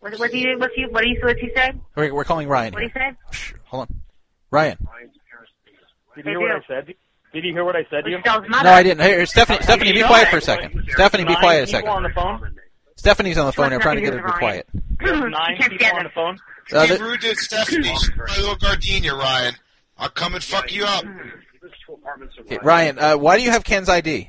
What, 0.00 0.18
what 0.18 0.30
do 0.30 0.38
you? 0.38 0.58
What's 0.58 0.74
he? 0.74 0.86
What 0.86 1.02
do 1.02 1.08
you? 1.08 1.20
What's 1.22 1.40
he 1.40 1.50
say? 1.54 1.72
We're, 1.96 2.14
we're 2.14 2.24
calling 2.24 2.48
Ryan. 2.48 2.72
What 2.72 2.80
do 2.80 2.86
you 2.86 2.92
say? 2.94 3.12
Hold 3.66 3.82
on, 3.82 4.00
Ryan. 4.50 4.78
Did 6.14 6.24
you 6.26 6.30
hear 6.32 6.40
what 6.40 6.52
I 6.52 6.60
said? 6.68 6.94
Did 7.32 7.44
you 7.44 7.52
hear 7.52 7.64
what 7.64 7.76
I 7.76 7.86
said 7.90 8.04
to 8.04 8.10
you? 8.10 8.18
No, 8.24 8.70
I 8.70 8.82
didn't. 8.82 9.04
Here, 9.04 9.24
Stephanie. 9.26 9.62
Stephanie, 9.62 9.92
be 9.92 10.02
quiet 10.02 10.28
for 10.28 10.36
a 10.36 10.40
second. 10.40 10.86
Stephanie, 10.90 11.24
be 11.24 11.34
quiet 11.36 11.68
a 11.68 11.72
people 11.72 11.90
on 11.90 12.02
second. 12.02 12.40
the 12.40 12.48
phone. 12.48 12.56
Stephanie's 13.02 13.36
on 13.36 13.46
the 13.46 13.52
phone. 13.52 13.72
I'm 13.72 13.80
trying 13.80 13.96
to 13.96 14.00
get 14.00 14.12
her 14.12 14.20
to 14.20 14.26
be 14.26 14.32
quiet. 14.38 14.68
Nine 15.00 15.56
people 15.68 15.86
on 15.92 16.04
the 16.04 16.10
phone. 16.14 16.38
Uh, 16.72 16.86
Be 16.86 16.94
the- 16.94 17.02
rude 17.02 17.20
to 17.22 17.34
Stephanie. 17.34 17.88
She's 17.96 18.12
my 18.16 18.36
little 18.36 18.54
gardenia, 18.54 19.12
Ryan. 19.12 19.54
I'll 19.98 20.08
come 20.08 20.36
and 20.36 20.44
fuck 20.44 20.72
you 20.72 20.84
up. 20.84 21.04
Okay, 22.42 22.58
Ryan, 22.62 23.00
uh, 23.00 23.16
why 23.16 23.38
do 23.38 23.42
you 23.42 23.50
have 23.50 23.64
Ken's 23.64 23.88
ID? 23.88 24.28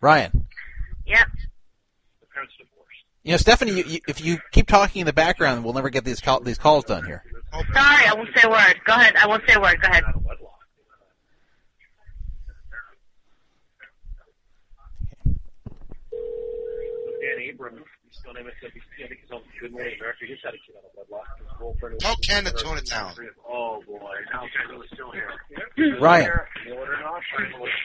Ryan. 0.00 0.46
Yep. 1.04 1.26
The 2.20 2.26
parents 2.32 2.54
divorced. 2.56 2.98
You 3.22 3.32
know, 3.32 3.36
Stephanie, 3.36 3.72
you, 3.72 3.84
you, 3.84 4.00
if 4.08 4.24
you 4.24 4.38
keep 4.52 4.66
talking 4.66 5.00
in 5.00 5.06
the 5.06 5.12
background, 5.12 5.64
we'll 5.64 5.74
never 5.74 5.90
get 5.90 6.06
these 6.06 6.20
call, 6.20 6.40
these 6.40 6.56
calls 6.56 6.84
done 6.84 7.04
here. 7.04 7.22
Sorry, 7.52 8.06
I 8.06 8.14
won't 8.14 8.30
say 8.34 8.40
a 8.44 8.50
word. 8.50 8.80
Go 8.86 8.94
ahead. 8.94 9.16
I 9.16 9.26
won't 9.26 9.42
say 9.46 9.52
a 9.52 9.60
word. 9.60 9.82
Go 9.82 9.88
ahead. 9.88 10.04
Dan 17.20 17.38
Abram, 17.56 17.82
he's 18.04 18.18
still 18.18 18.30
on 18.30 18.36
MSNBC. 18.36 19.04
I 19.04 19.08
think 19.08 19.20
he's 19.22 19.30
on 19.32 19.40
Good 19.60 19.72
Morning 19.72 19.94
America. 19.98 20.18
He 20.26 20.32
just 20.34 20.44
had 20.44 20.52
a 20.54 20.58
kid 20.58 20.76
on 20.76 20.84
a 20.84 20.88
wedlock. 20.96 21.26
His 21.38 21.46
girlfriend 21.58 22.00
Tell 22.00 22.16
Ken 22.16 22.44
to 22.44 22.50
tone 22.52 22.76
it 22.78 22.86
down. 22.86 23.14
Oh 23.48 23.82
boy, 23.86 23.98
now 24.32 24.42
you 24.44 24.50
guys 24.50 24.78
are 24.78 24.94
still 24.94 25.10
here. 25.12 25.98
Ryan. 26.00 26.30
Believe 26.64 26.78
it 26.80 26.88
or 26.88 27.00
not, 27.02 27.22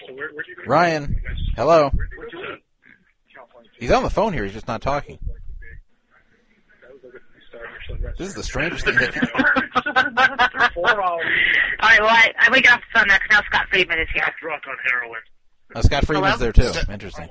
so 0.08 0.14
where, 0.14 0.30
where'd 0.34 0.46
you 0.48 0.56
go? 0.58 0.64
Ryan, 0.66 1.22
hello. 1.56 1.90
Where'd 1.94 2.32
you 2.34 2.40
live? 2.42 2.60
He's 3.80 3.92
on 3.92 4.04
the 4.04 4.10
phone 4.10 4.34
here. 4.34 4.44
He's 4.44 4.54
just 4.54 4.68
not 4.68 4.82
talking. 4.82 5.18
This 8.18 8.28
is 8.30 8.36
the 8.36 8.44
strangest 8.44 8.86
thing. 8.86 8.96
That 8.96 9.16
All 10.76 10.84
right. 11.90 12.00
Well, 12.00 12.10
I, 12.10 12.32
I 12.40 12.50
wake 12.52 12.72
up 12.72 12.80
the 12.80 13.00
phone 13.00 13.08
now 13.08 13.18
'cause 13.18 13.28
now 13.32 13.42
Scott 13.48 13.68
Friedman 13.70 14.00
is 14.00 14.08
here. 14.14 14.24
Drunk 14.42 14.64
on 14.68 14.76
heroin. 14.92 15.20
uh, 15.76 15.82
Scott 15.82 16.06
Freeman's 16.06 16.40
there 16.40 16.52
too. 16.52 16.72
Interesting. 16.90 17.28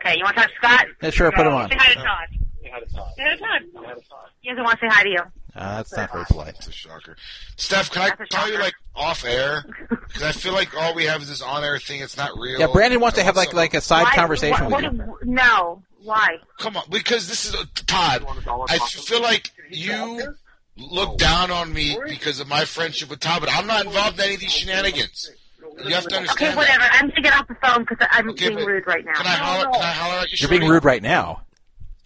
Okay, 0.00 0.16
you 0.16 0.24
want 0.24 0.36
to 0.36 0.42
talk 0.42 0.50
to 0.50 0.56
Scott? 0.56 0.86
Yeah, 1.02 1.10
sure, 1.10 1.30
put 1.32 1.46
him 1.46 1.52
on. 1.52 1.68
Say 1.70 1.76
hi 1.78 1.94
to 1.94 2.00
Todd. 2.00 2.28
They 2.62 2.68
had 2.68 2.82
a 2.82 2.86
talk. 2.86 3.08
Say 3.16 3.22
hi 3.24 3.34
to 3.36 3.38
Todd. 3.38 3.62
He 4.40 4.48
doesn't 4.50 4.64
want 4.64 4.78
to 4.80 4.86
say 4.86 4.88
hi 4.90 5.02
to 5.04 5.08
you. 5.08 5.20
Uh, 5.54 5.76
that's 5.78 5.92
not 5.96 6.12
very 6.12 6.24
polite. 6.26 6.54
It's 6.56 6.68
a 6.68 6.72
shocker. 6.72 7.16
Steph, 7.56 7.90
can 7.90 8.02
I 8.02 8.24
call 8.26 8.48
you 8.48 8.58
like 8.58 8.74
off 8.94 9.24
air? 9.24 9.64
Because 10.10 10.22
I 10.22 10.32
feel 10.32 10.52
like 10.52 10.76
all 10.76 10.92
we 10.94 11.04
have 11.04 11.22
is 11.22 11.28
this 11.28 11.40
on 11.40 11.62
air 11.62 11.78
thing. 11.78 12.00
It's 12.00 12.16
not 12.16 12.36
real. 12.36 12.58
Yeah, 12.58 12.66
Brandon 12.72 13.00
wants 13.00 13.16
to 13.18 13.22
have 13.24 13.36
like 13.36 13.52
like 13.52 13.74
a 13.74 13.80
side 13.80 14.04
Why- 14.04 14.14
conversation 14.14 14.68
what, 14.68 14.82
with 14.82 14.92
you. 14.92 14.98
what, 15.02 15.24
No. 15.26 15.82
Why? 16.02 16.38
Come 16.58 16.76
on, 16.76 16.84
because 16.90 17.28
this 17.28 17.46
is 17.46 17.54
Todd. 17.86 18.24
I 18.68 18.78
feel 18.78 19.20
like 19.22 19.50
you 19.70 20.34
look 20.76 21.18
down 21.18 21.50
on 21.50 21.72
me 21.72 21.96
because 22.08 22.40
of 22.40 22.48
my 22.48 22.64
friendship 22.64 23.10
with 23.10 23.20
Todd, 23.20 23.40
but 23.40 23.52
I'm 23.52 23.66
not 23.66 23.84
involved 23.86 24.18
in 24.18 24.24
any 24.24 24.34
of 24.34 24.40
these 24.40 24.52
shenanigans. 24.52 25.30
You 25.84 25.94
have 25.94 26.02
to 26.04 26.08
Okay, 26.08 26.16
understand. 26.18 26.56
whatever. 26.56 26.84
I'm 26.92 27.00
going 27.06 27.14
to 27.14 27.22
get 27.22 27.34
off 27.34 27.48
the 27.48 27.54
phone 27.62 27.84
because 27.88 28.06
I'm 28.10 28.30
Okay, 28.30 28.48
being 28.54 28.66
rude 28.66 28.86
right 28.86 29.04
now. 29.04 29.14
Can 29.14 29.26
I 29.26 29.30
holler? 29.36 29.64
Can 29.72 29.82
I 29.82 29.92
holler 29.92 30.18
at 30.20 30.30
you? 30.32 30.36
You're 30.40 30.58
being 30.58 30.70
rude 30.70 30.84
right 30.84 31.02
now, 31.02 31.42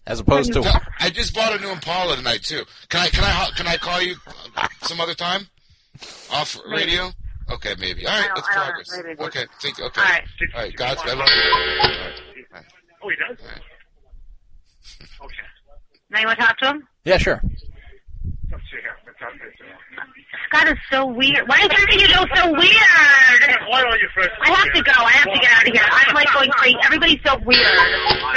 as 0.07 0.21
opposed 0.21 0.53
to. 0.55 0.61
No, 0.61 0.71
I 1.01 1.11
just 1.11 1.35
bought 1.35 1.59
a 1.59 1.63
new 1.63 1.71
Impala 1.71 2.17
tonight 2.17 2.43
too. 2.43 2.63
Can 2.89 3.01
I? 3.01 3.09
Can 3.09 3.25
I? 3.25 3.51
Can 3.57 3.67
I 3.67 3.77
call 3.77 4.01
you 4.03 4.15
uh, 4.57 4.69
some 4.83 5.01
other 5.01 5.15
time? 5.15 5.49
Off 6.33 6.57
radio? 6.71 7.11
Okay, 7.51 7.75
maybe. 7.79 8.07
All 8.07 8.13
right, 8.13 8.25
I 8.25 8.27
don't- 8.29 8.37
let's 8.37 8.49
I 8.49 8.55
don't 8.55 8.61
know. 8.61 8.65
progress. 8.73 9.03
Maybe. 9.05 9.21
Okay, 9.23 9.47
think. 9.61 9.81
Okay. 9.81 10.01
All 10.01 10.07
right. 10.09 10.25
All 10.55 10.61
right. 10.63 10.77
Godspeed. 10.77 11.11
I 11.13 11.15
love 11.15 11.29
you. 11.29 11.43
All 11.43 11.89
right. 11.89 12.13
All 12.53 12.59
right. 12.59 12.65
Oh, 13.03 13.09
he 13.11 13.17
does? 13.17 13.39
Okay. 15.21 15.37
Now 16.11 16.21
you 16.21 16.27
want 16.27 16.39
to 16.39 16.45
talk 16.47 16.59
to 16.59 16.67
him? 16.71 16.89
Yeah, 17.05 17.19
sure. 17.19 17.41
Let's 17.43 18.63
see 18.71 18.79
here. 18.81 18.97
Let's 19.07 19.19
talk 19.19 19.33
this 19.35 19.43
out. 19.43 19.54
Scott 20.47 20.69
is 20.69 20.79
so 20.91 21.07
weird. 21.07 21.49
Why 21.49 21.59
is 21.61 21.69
everything 21.71 22.01
you 22.01 22.09
do 22.09 22.25
so 22.35 22.53
weird? 22.53 22.75
Why 23.69 23.83
are 23.83 23.99
you 23.99 24.09
first? 24.15 24.31
I 24.43 24.51
have 24.51 24.73
to 24.73 24.83
go. 24.83 24.93
I 24.93 25.11
have 25.13 25.33
to 25.33 25.41
get 25.41 25.53
out 25.53 25.67
of 25.67 25.73
here. 25.73 25.83
I'm 25.91 26.15
like 26.15 26.33
going 26.33 26.51
crazy. 26.51 26.77
Everybody's 26.85 27.21
so 27.27 27.37
weird. 27.45 27.67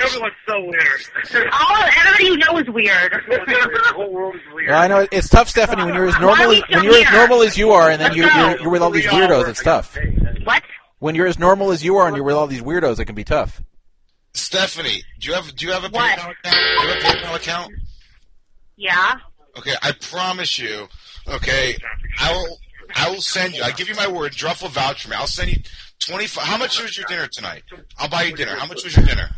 Everyone's 0.03 0.33
so 0.47 0.61
weird. 0.61 1.51
All 1.51 1.83
everybody 1.97 2.23
you 2.25 2.37
know 2.37 2.57
is 2.57 2.67
weird. 2.69 3.11
the 3.27 3.93
whole 3.95 4.11
world 4.11 4.35
is 4.35 4.41
weird. 4.53 4.69
Well, 4.69 4.81
I 4.81 4.87
know 4.87 5.07
it's 5.11 5.29
tough, 5.29 5.49
Stephanie. 5.49 5.83
When 5.83 5.93
you're 5.93 6.07
as 6.07 6.19
normal 6.19 6.51
as 6.51 6.63
still 6.63 6.77
when 6.77 6.83
you're 6.83 7.05
as 7.05 7.11
normal 7.11 7.41
as 7.41 7.57
you 7.57 7.71
are, 7.71 7.89
and 7.89 8.01
then 8.01 8.13
you're, 8.15 8.31
you're 8.31 8.61
you're 8.61 8.69
with 8.69 8.81
all 8.81 8.91
these 8.91 9.05
weirdos, 9.05 9.47
it's 9.47 9.63
tough. 9.63 9.97
What? 10.43 10.63
When 10.99 11.15
you're 11.15 11.27
as 11.27 11.37
normal 11.37 11.71
as 11.71 11.83
you 11.83 11.97
are, 11.97 12.07
and 12.07 12.15
you're 12.15 12.25
with 12.25 12.35
all 12.35 12.47
these 12.47 12.61
weirdos, 12.61 12.99
it 12.99 13.05
can 13.05 13.15
be 13.15 13.23
tough. 13.23 13.61
Stephanie, 14.33 15.03
do 15.19 15.27
you 15.29 15.33
have 15.33 15.55
do 15.55 15.65
you 15.65 15.71
have 15.71 15.83
a 15.83 15.89
What? 15.89 16.17
PayPal 16.17 16.31
account? 16.31 16.37
Do 16.43 16.49
you 16.49 16.87
have 16.89 16.97
a 16.97 17.01
PayPal 17.01 17.35
account? 17.35 17.73
Yeah. 18.75 19.13
Okay, 19.57 19.73
I 19.81 19.91
promise 19.93 20.59
you. 20.59 20.87
Okay, 21.27 21.75
I 22.19 22.31
will. 22.31 22.57
I 22.95 23.09
will 23.09 23.21
send 23.21 23.53
you. 23.53 23.63
I 23.63 23.71
give 23.71 23.89
you 23.89 23.95
my 23.95 24.07
word. 24.07 24.31
Druff 24.31 24.61
will 24.61 24.69
vouch 24.69 25.03
for 25.03 25.09
me. 25.09 25.15
I'll 25.17 25.27
send 25.27 25.51
you 25.51 25.57
twenty 25.99 26.25
five. 26.25 26.45
How 26.45 26.57
much 26.57 26.81
was 26.81 26.97
your 26.97 27.05
dinner 27.07 27.27
tonight? 27.27 27.63
I'll 27.99 28.07
buy 28.09 28.23
you 28.23 28.35
dinner. 28.35 28.55
How 28.55 28.65
much 28.65 28.83
was 28.83 28.95
your 28.95 29.05
dinner? 29.05 29.29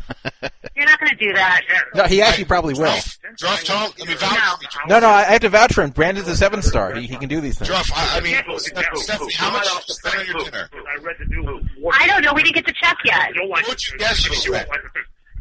You're 0.76 0.86
not 0.86 0.98
going 1.00 1.10
to 1.10 1.16
do 1.16 1.32
that. 1.34 1.60
No, 1.94 2.04
he 2.04 2.22
actually 2.22 2.44
probably 2.44 2.72
will. 2.74 2.94
Druff, 3.36 3.64
tell. 3.64 3.92
Let 3.98 4.08
me 4.08 4.14
vouch 4.14 4.30
for 4.38 4.60
me. 4.62 4.66
No, 4.88 5.00
no, 5.00 5.08
I 5.08 5.20
I 5.22 5.32
have 5.32 5.40
to 5.42 5.48
vouch 5.50 5.74
for 5.74 5.82
him. 5.82 5.90
Brandon's 5.90 6.28
a 6.28 6.36
seven 6.36 6.62
star. 6.62 6.94
He, 6.94 7.06
he 7.06 7.16
can 7.16 7.28
do 7.28 7.40
these 7.40 7.58
things. 7.58 7.68
Druff, 7.68 7.90
I, 7.94 8.18
I 8.18 8.20
mean, 8.20 8.36
Stephanie, 8.58 9.32
how 9.34 9.52
much 9.52 9.64
did 9.64 9.88
you 9.88 9.94
spend 9.94 10.16
on 10.20 10.26
your 10.26 10.44
dinner? 10.44 10.68
I 10.72 11.02
read 11.02 11.16
the 11.18 11.24
new. 11.26 11.60
I 11.92 12.06
don't 12.06 12.22
know. 12.24 12.32
We 12.32 12.42
didn't 12.44 12.54
get 12.54 12.66
the 12.66 12.74
check 12.80 12.96
yet. 13.04 13.30
What 13.48 13.66
would 13.68 13.82
you 13.84 13.98
guess 13.98 14.26
you 14.26 14.34
spent? 14.36 14.68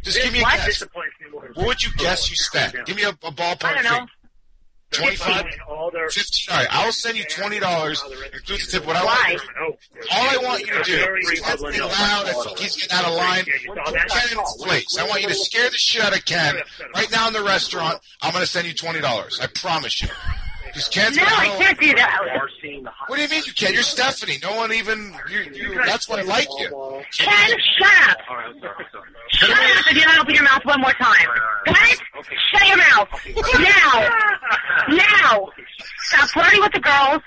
Just 0.02 0.22
give 0.22 0.34
me 0.34 0.40
a 0.40 0.44
What? 0.44 0.56
guess. 0.58 0.84
What 1.54 1.68
would 1.68 1.84
you 1.84 1.92
guess 1.98 2.30
you 2.30 2.36
spent? 2.36 2.76
Give 2.86 2.96
me 2.96 3.04
a, 3.04 3.10
a 3.10 3.14
ballpark 3.32 3.66
I 3.66 3.74
don't 3.76 3.84
know. 3.84 3.90
figure. 3.92 4.06
Twenty-five, 4.92 5.46
fifteen. 6.10 6.52
All 6.52 6.58
right, 6.58 6.68
I'll 6.72 6.92
send 6.92 7.16
you 7.16 7.24
twenty 7.26 7.60
dollars, 7.60 8.04
includes 8.34 8.66
the 8.66 8.80
tip. 8.80 8.88
What 8.88 8.96
I 8.96 9.06
want, 9.06 9.42
all 10.12 10.30
I 10.30 10.38
want 10.42 10.62
you 10.62 10.74
to 10.74 10.84
do 10.84 11.16
is 11.32 11.42
text 11.42 11.64
me 11.64 11.80
loud. 11.80 12.26
I 12.26 12.34
think 12.34 12.58
he's 12.58 12.76
getting 12.76 12.98
out 12.98 13.06
of 13.06 13.14
line. 13.14 13.46
Put 13.68 13.96
Ken 14.10 14.32
in 14.32 14.44
place. 14.58 14.98
I 15.00 15.08
want 15.08 15.22
you 15.22 15.28
to 15.28 15.36
scare 15.36 15.70
the 15.70 15.78
shit 15.78 16.04
out 16.04 16.18
of 16.18 16.26
Ken 16.26 16.56
right 16.96 17.12
now 17.12 17.28
in 17.28 17.34
the 17.34 17.44
restaurant. 17.44 18.00
I'm 18.22 18.32
going 18.32 18.44
to 18.44 18.50
send 18.50 18.68
you 18.68 18.74
twenty 18.74 19.00
dollars. 19.00 19.40
I 19.40 19.48
promise 19.48 20.02
you. 20.02 20.10
Because 20.74 20.88
Ken's 20.90 21.18
No, 21.18 21.24
I 21.26 21.48
can't 21.60 21.80
do 21.80 21.94
that. 21.96 22.20
What 23.08 23.16
do 23.18 23.22
you 23.24 23.30
mean 23.30 23.44
you 23.46 23.54
can? 23.54 23.74
You're 23.74 23.84
Stephanie. 23.84 24.38
No 24.44 24.56
one 24.56 24.72
even. 24.72 25.14
You, 25.32 25.40
you, 25.54 25.76
that's 25.86 26.08
why 26.08 26.20
I 26.20 26.22
like 26.22 26.48
you. 26.60 26.70
Ken, 27.18 27.50
shut 27.78 28.10
up. 28.10 28.18
Shut 29.32 29.50
up 29.50 29.58
if 29.88 29.96
you 29.96 30.02
don't 30.04 30.20
open 30.20 30.34
your 30.36 30.44
mouth 30.44 30.64
one 30.66 30.82
more 30.82 30.94
time. 30.94 31.28
Got 31.66 31.78
it? 31.90 32.00
Shut 32.52 32.68
your 32.68 32.78
mouth. 32.78 33.10
Now. 33.60 34.10
Now. 34.90 35.48
Stop 36.02 36.30
flirting 36.30 36.62
with 36.62 36.72
the 36.74 36.80
girls 36.80 37.22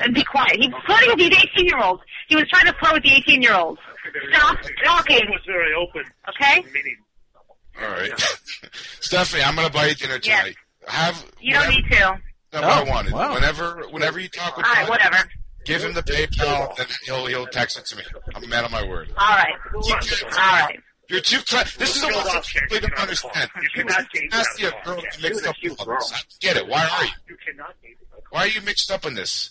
and 0.00 0.14
be 0.14 0.22
quiet. 0.24 0.56
He's 0.56 0.72
flirting 0.86 1.08
with 1.10 1.18
these 1.18 1.38
18 1.56 1.66
year 1.66 1.78
olds. 1.82 2.02
He 2.28 2.36
was 2.36 2.44
trying 2.48 2.66
to 2.66 2.74
flirt 2.78 2.94
with 2.94 3.02
the 3.04 3.12
18 3.12 3.42
year 3.42 3.54
olds. 3.54 3.80
Stop 4.30 4.58
talking. 4.84 5.20
was 5.30 5.40
very 5.46 5.74
open. 5.74 6.02
Okay? 6.28 6.64
All 7.82 7.88
right, 7.90 8.10
Stephanie. 9.00 9.42
I'm 9.42 9.54
gonna 9.54 9.68
buy 9.70 9.86
you 9.88 9.94
dinner 9.94 10.18
Yes. 10.22 10.40
tonight. 10.40 10.56
Have 10.88 11.26
You 11.40 11.52
don't 11.54 11.66
whenever- 11.66 11.82
need 11.82 11.96
to. 11.96 12.18
No, 12.60 12.62
but 12.62 12.70
I 12.70 12.80
Oh, 12.80 12.84
wanted. 12.90 13.12
wow. 13.12 13.34
Whenever, 13.34 13.86
whenever 13.90 14.18
you 14.18 14.28
talk 14.28 14.56
with 14.56 14.66
All 14.66 14.72
right, 14.72 14.88
whatever. 14.88 15.30
give 15.64 15.82
him 15.84 15.92
the 15.94 16.02
PayPal, 16.02 16.78
and 16.78 16.88
he'll 17.04 17.26
he'll 17.26 17.46
text 17.46 17.78
it 17.78 17.84
to 17.86 17.96
me. 17.96 18.02
I'm 18.34 18.42
a 18.44 18.46
man 18.46 18.64
of 18.64 18.70
my 18.70 18.86
word. 18.86 19.12
All 19.16 19.36
right. 19.36 19.52
All 19.74 19.80
right. 20.32 20.80
You're 21.08 21.20
too 21.20 21.38
cla 21.48 21.64
This 21.78 21.96
is 21.96 22.02
a 22.02 22.08
lot 22.08 22.34
of 22.36 22.44
people 22.46 22.80
don't 22.88 22.98
understand. 22.98 23.48
You 23.62 23.68
cannot 23.84 24.04
ask 24.32 24.60
a 24.62 24.72
girl 24.84 25.00
to 25.00 25.22
mix 25.22 25.46
up 25.46 25.54
with 25.62 25.80
others. 25.80 26.12
I 26.14 26.18
get 26.40 26.56
it. 26.56 26.66
Why 26.66 26.84
are 26.84 27.04
you? 27.04 27.10
You 27.28 27.36
cannot 27.46 27.74
date 27.82 27.96
Why 28.30 28.40
are 28.40 28.48
you 28.48 28.60
mixed 28.62 28.90
up 28.90 29.06
in 29.06 29.14
this? 29.14 29.50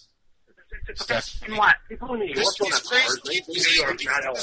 Steph, 0.96 1.42
And 1.46 1.58
what? 1.58 1.76
this, 1.90 2.58
these 2.60 2.80
crazy 2.82 3.20
people. 3.26 3.54
these 3.54 3.82
other 3.82 3.96
people- 3.96 4.36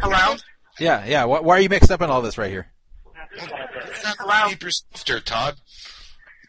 Hello? 0.00 0.36
Yeah, 0.80 1.04
yeah. 1.06 1.24
Why, 1.24 1.40
why 1.40 1.56
are 1.56 1.60
you 1.60 1.68
mixed 1.68 1.90
up 1.92 2.02
in 2.02 2.10
all 2.10 2.20
this 2.20 2.36
right 2.36 2.50
here? 2.50 2.66
Hello. 3.38 4.48
Keep 4.48 4.62
yourself 4.62 5.04
there, 5.06 5.20
Todd. 5.20 5.56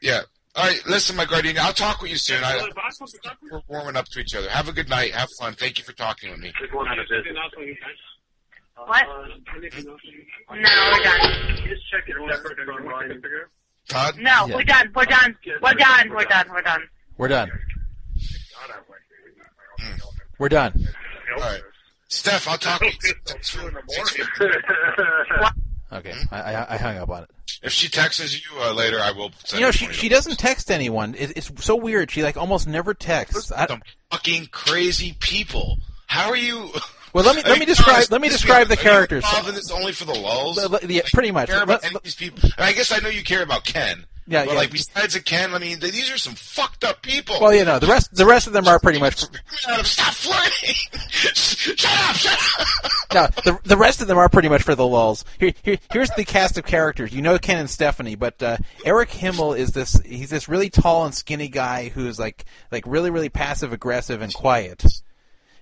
Yeah. 0.01 0.21
All 0.55 0.63
right. 0.63 0.81
Listen, 0.87 1.15
my 1.15 1.25
guardian. 1.25 1.57
I'll 1.59 1.73
talk 1.73 2.01
with 2.01 2.09
you 2.11 2.17
soon. 2.17 2.43
I, 2.43 2.67
we're 3.51 3.61
warming 3.67 3.95
up 3.97 4.05
to 4.09 4.19
each 4.19 4.33
other. 4.35 4.49
Have 4.49 4.69
a 4.69 4.71
good 4.71 4.89
night. 4.89 5.13
Have 5.13 5.29
fun. 5.39 5.53
Thank 5.53 5.77
you 5.77 5.83
for 5.83 5.91
talking 5.93 6.31
with 6.31 6.39
me. 6.39 6.53
What? 8.77 9.05
No, 9.07 9.97
we're 10.49 11.03
done. 11.03 11.57
Just 11.67 11.89
check 11.91 12.07
your 12.07 12.31
separate 12.31 12.57
from 12.65 12.85
mine. 12.85 13.21
Todd. 13.89 14.15
No, 14.17 14.47
Yeah. 14.47 14.55
we're 14.55 14.63
done. 14.63 14.91
We're 14.95 15.05
done. 15.05 15.35
We're 15.61 15.73
done. 15.73 16.09
We're 16.09 16.25
done. 16.25 16.45
We're 16.49 16.61
done. 16.61 16.81
We're 17.17 17.27
done. 17.27 17.51
We're 20.39 20.49
done. 20.49 20.87
All 21.35 21.41
right. 21.41 21.61
Steph, 22.07 22.47
I'll 22.47 22.57
talk 22.57 22.81
Okay, 25.91 26.13
I, 26.31 26.41
I, 26.41 26.73
I 26.73 26.77
hung 26.77 26.97
up 26.97 27.09
on 27.09 27.23
it. 27.23 27.29
If 27.61 27.71
she 27.71 27.89
texts 27.89 28.33
you 28.33 28.59
uh, 28.59 28.73
later, 28.73 28.99
I 28.99 29.11
will 29.11 29.31
send 29.43 29.59
You 29.59 29.67
know, 29.67 29.71
she 29.71 29.87
she 29.93 30.09
doesn't 30.09 30.37
text 30.37 30.71
anyone. 30.71 31.15
It, 31.15 31.37
it's 31.37 31.51
so 31.63 31.75
weird. 31.75 32.11
She 32.11 32.23
like 32.23 32.37
almost 32.37 32.67
never 32.67 32.93
texts. 32.93 33.51
I, 33.51 33.67
Some 33.67 33.81
fucking 34.11 34.47
crazy 34.51 35.15
people. 35.19 35.79
How 36.07 36.29
are 36.29 36.37
you? 36.37 36.69
well, 37.13 37.23
let 37.23 37.35
me 37.35 37.43
let 37.45 37.59
me 37.59 37.65
describe 37.65 37.95
honest, 37.95 38.11
let 38.11 38.21
me 38.21 38.29
describe 38.29 38.67
the 38.67 38.77
characters. 38.77 39.23
involved 39.23 39.49
in 39.49 39.55
this 39.55 39.71
only 39.71 39.91
for 39.91 40.05
the 40.05 40.13
lulls? 40.13 40.59
Yeah, 40.87 41.01
pretty 41.13 41.31
much. 41.31 41.49
Care 41.49 41.63
about 41.63 41.83
Let- 41.83 41.85
any 41.85 41.95
of 41.95 42.03
these 42.03 42.15
people? 42.15 42.49
I 42.57 42.73
guess 42.73 42.91
I 42.91 42.99
know 42.99 43.09
you 43.09 43.23
care 43.23 43.43
about 43.43 43.63
Ken. 43.65 44.05
Yeah, 44.27 44.45
but 44.45 44.53
yeah. 44.53 44.57
like 44.57 44.71
besides 44.71 45.15
a 45.15 45.21
Ken, 45.21 45.53
I 45.53 45.59
mean, 45.59 45.79
these 45.79 46.11
are 46.11 46.17
some 46.17 46.33
fucked 46.33 46.83
up 46.83 47.03
people. 47.03 47.37
Well, 47.39 47.53
you 47.53 47.63
know, 47.63 47.77
the 47.77 47.85
rest 47.85 48.15
the 48.15 48.25
rest 48.25 48.47
of 48.47 48.53
them 48.53 48.67
are 48.67 48.79
pretty 48.79 48.99
much. 48.99 49.19
Stop 49.83 50.13
flirting! 50.13 50.75
shut 51.11 52.09
up! 52.09 52.15
Shut 52.15 52.33
up! 52.33 53.05
No, 53.13 53.27
the 53.43 53.59
the 53.63 53.77
rest 53.77 54.01
of 54.01 54.07
them 54.07 54.17
are 54.17 54.27
pretty 54.27 54.49
much 54.49 54.63
for 54.63 54.73
the 54.73 54.85
lulls. 54.85 55.25
Here, 55.39 55.53
here 55.61 55.77
here's 55.91 56.09
the 56.11 56.25
cast 56.25 56.57
of 56.57 56.65
characters. 56.65 57.13
You 57.13 57.21
know 57.21 57.37
Ken 57.37 57.59
and 57.59 57.69
Stephanie, 57.69 58.15
but 58.15 58.41
uh, 58.41 58.57
Eric 58.83 59.11
Himmel 59.11 59.53
is 59.53 59.71
this. 59.73 60.01
He's 60.03 60.31
this 60.31 60.49
really 60.49 60.71
tall 60.71 61.05
and 61.05 61.13
skinny 61.13 61.47
guy 61.47 61.89
who's 61.89 62.17
like 62.17 62.45
like 62.71 62.83
really 62.87 63.11
really 63.11 63.29
passive 63.29 63.73
aggressive 63.73 64.23
and 64.23 64.33
quiet. 64.33 64.83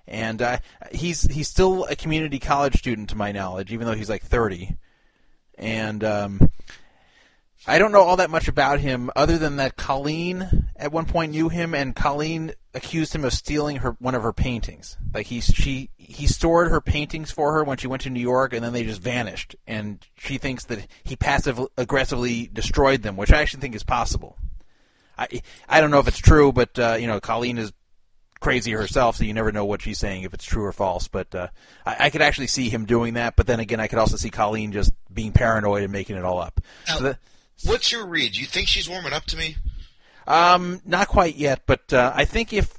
And 0.07 0.41
uh, 0.41 0.59
he's 0.91 1.23
he's 1.23 1.49
still 1.49 1.83
a 1.85 1.97
community 1.97 2.39
college 2.39 2.77
student 2.77 3.09
to 3.09 3.17
my 3.17 3.33
knowledge, 3.33 3.73
even 3.73 3.87
though 3.87 3.93
he's 3.93 4.09
like 4.09 4.23
thirty. 4.23 4.77
And 5.57 6.03
um, 6.03 6.49
I 7.65 7.79
don't 7.79 7.91
know 7.93 8.01
all 8.01 8.17
that 8.17 8.29
much 8.29 8.47
about 8.49 8.79
him, 8.79 9.09
other 9.15 9.37
than 9.37 9.55
that 9.55 9.77
Colleen 9.77 10.67
at 10.75 10.91
one 10.91 11.05
point 11.05 11.31
knew 11.31 11.47
him, 11.49 11.73
and 11.73 11.95
Colleen 11.95 12.51
accused 12.73 13.15
him 13.15 13.23
of 13.23 13.31
stealing 13.31 13.77
her 13.77 13.91
one 13.99 14.15
of 14.15 14.23
her 14.23 14.33
paintings. 14.33 14.97
Like 15.13 15.27
he 15.27 15.39
she 15.39 15.89
he 15.97 16.27
stored 16.27 16.69
her 16.69 16.81
paintings 16.81 17.31
for 17.31 17.53
her 17.53 17.63
when 17.63 17.77
she 17.77 17.87
went 17.87 18.01
to 18.03 18.09
New 18.09 18.19
York, 18.19 18.53
and 18.53 18.63
then 18.63 18.73
they 18.73 18.83
just 18.83 19.01
vanished. 19.01 19.55
And 19.65 20.05
she 20.17 20.37
thinks 20.37 20.65
that 20.65 20.85
he 21.03 21.15
passive 21.15 21.59
aggressively 21.77 22.49
destroyed 22.51 23.01
them, 23.01 23.15
which 23.15 23.31
I 23.31 23.41
actually 23.41 23.61
think 23.61 23.75
is 23.75 23.83
possible. 23.83 24.37
I 25.17 25.41
I 25.69 25.79
don't 25.79 25.91
know 25.91 25.99
if 25.99 26.07
it's 26.09 26.17
true, 26.19 26.51
but 26.51 26.77
uh, 26.77 26.97
you 26.99 27.07
know 27.07 27.21
Colleen 27.21 27.57
is 27.57 27.71
crazy 28.41 28.73
herself, 28.73 29.15
so 29.15 29.23
you 29.23 29.33
never 29.33 29.53
know 29.53 29.63
what 29.63 29.81
she's 29.81 29.99
saying 29.99 30.23
if 30.23 30.33
it's 30.33 30.43
true 30.43 30.65
or 30.65 30.73
false. 30.73 31.07
But 31.07 31.33
uh, 31.33 31.47
I, 31.85 31.95
I 31.99 32.09
could 32.09 32.21
actually 32.21 32.47
see 32.47 32.67
him 32.67 32.83
doing 32.85 33.13
that. 33.13 33.37
But 33.37 33.47
then 33.47 33.61
again, 33.61 33.79
I 33.79 33.87
could 33.87 33.99
also 33.99 34.17
see 34.17 34.29
Colleen 34.31 34.73
just 34.73 34.91
being 35.13 35.31
paranoid 35.31 35.83
and 35.83 35.93
making 35.93 36.17
it 36.17 36.25
all 36.25 36.39
up. 36.39 36.59
Now, 36.89 36.95
So 36.97 37.03
that- 37.03 37.19
What's 37.65 37.91
your 37.91 38.05
read? 38.05 38.33
Do 38.33 38.39
you 38.39 38.45
think 38.45 38.67
she's 38.67 38.89
warming 38.89 39.13
up 39.13 39.25
to 39.25 39.37
me? 39.37 39.57
um, 40.27 40.81
not 40.85 41.07
quite 41.07 41.35
yet, 41.35 41.63
but 41.65 41.91
uh, 41.93 42.11
I 42.15 42.25
think 42.25 42.53
if 42.53 42.73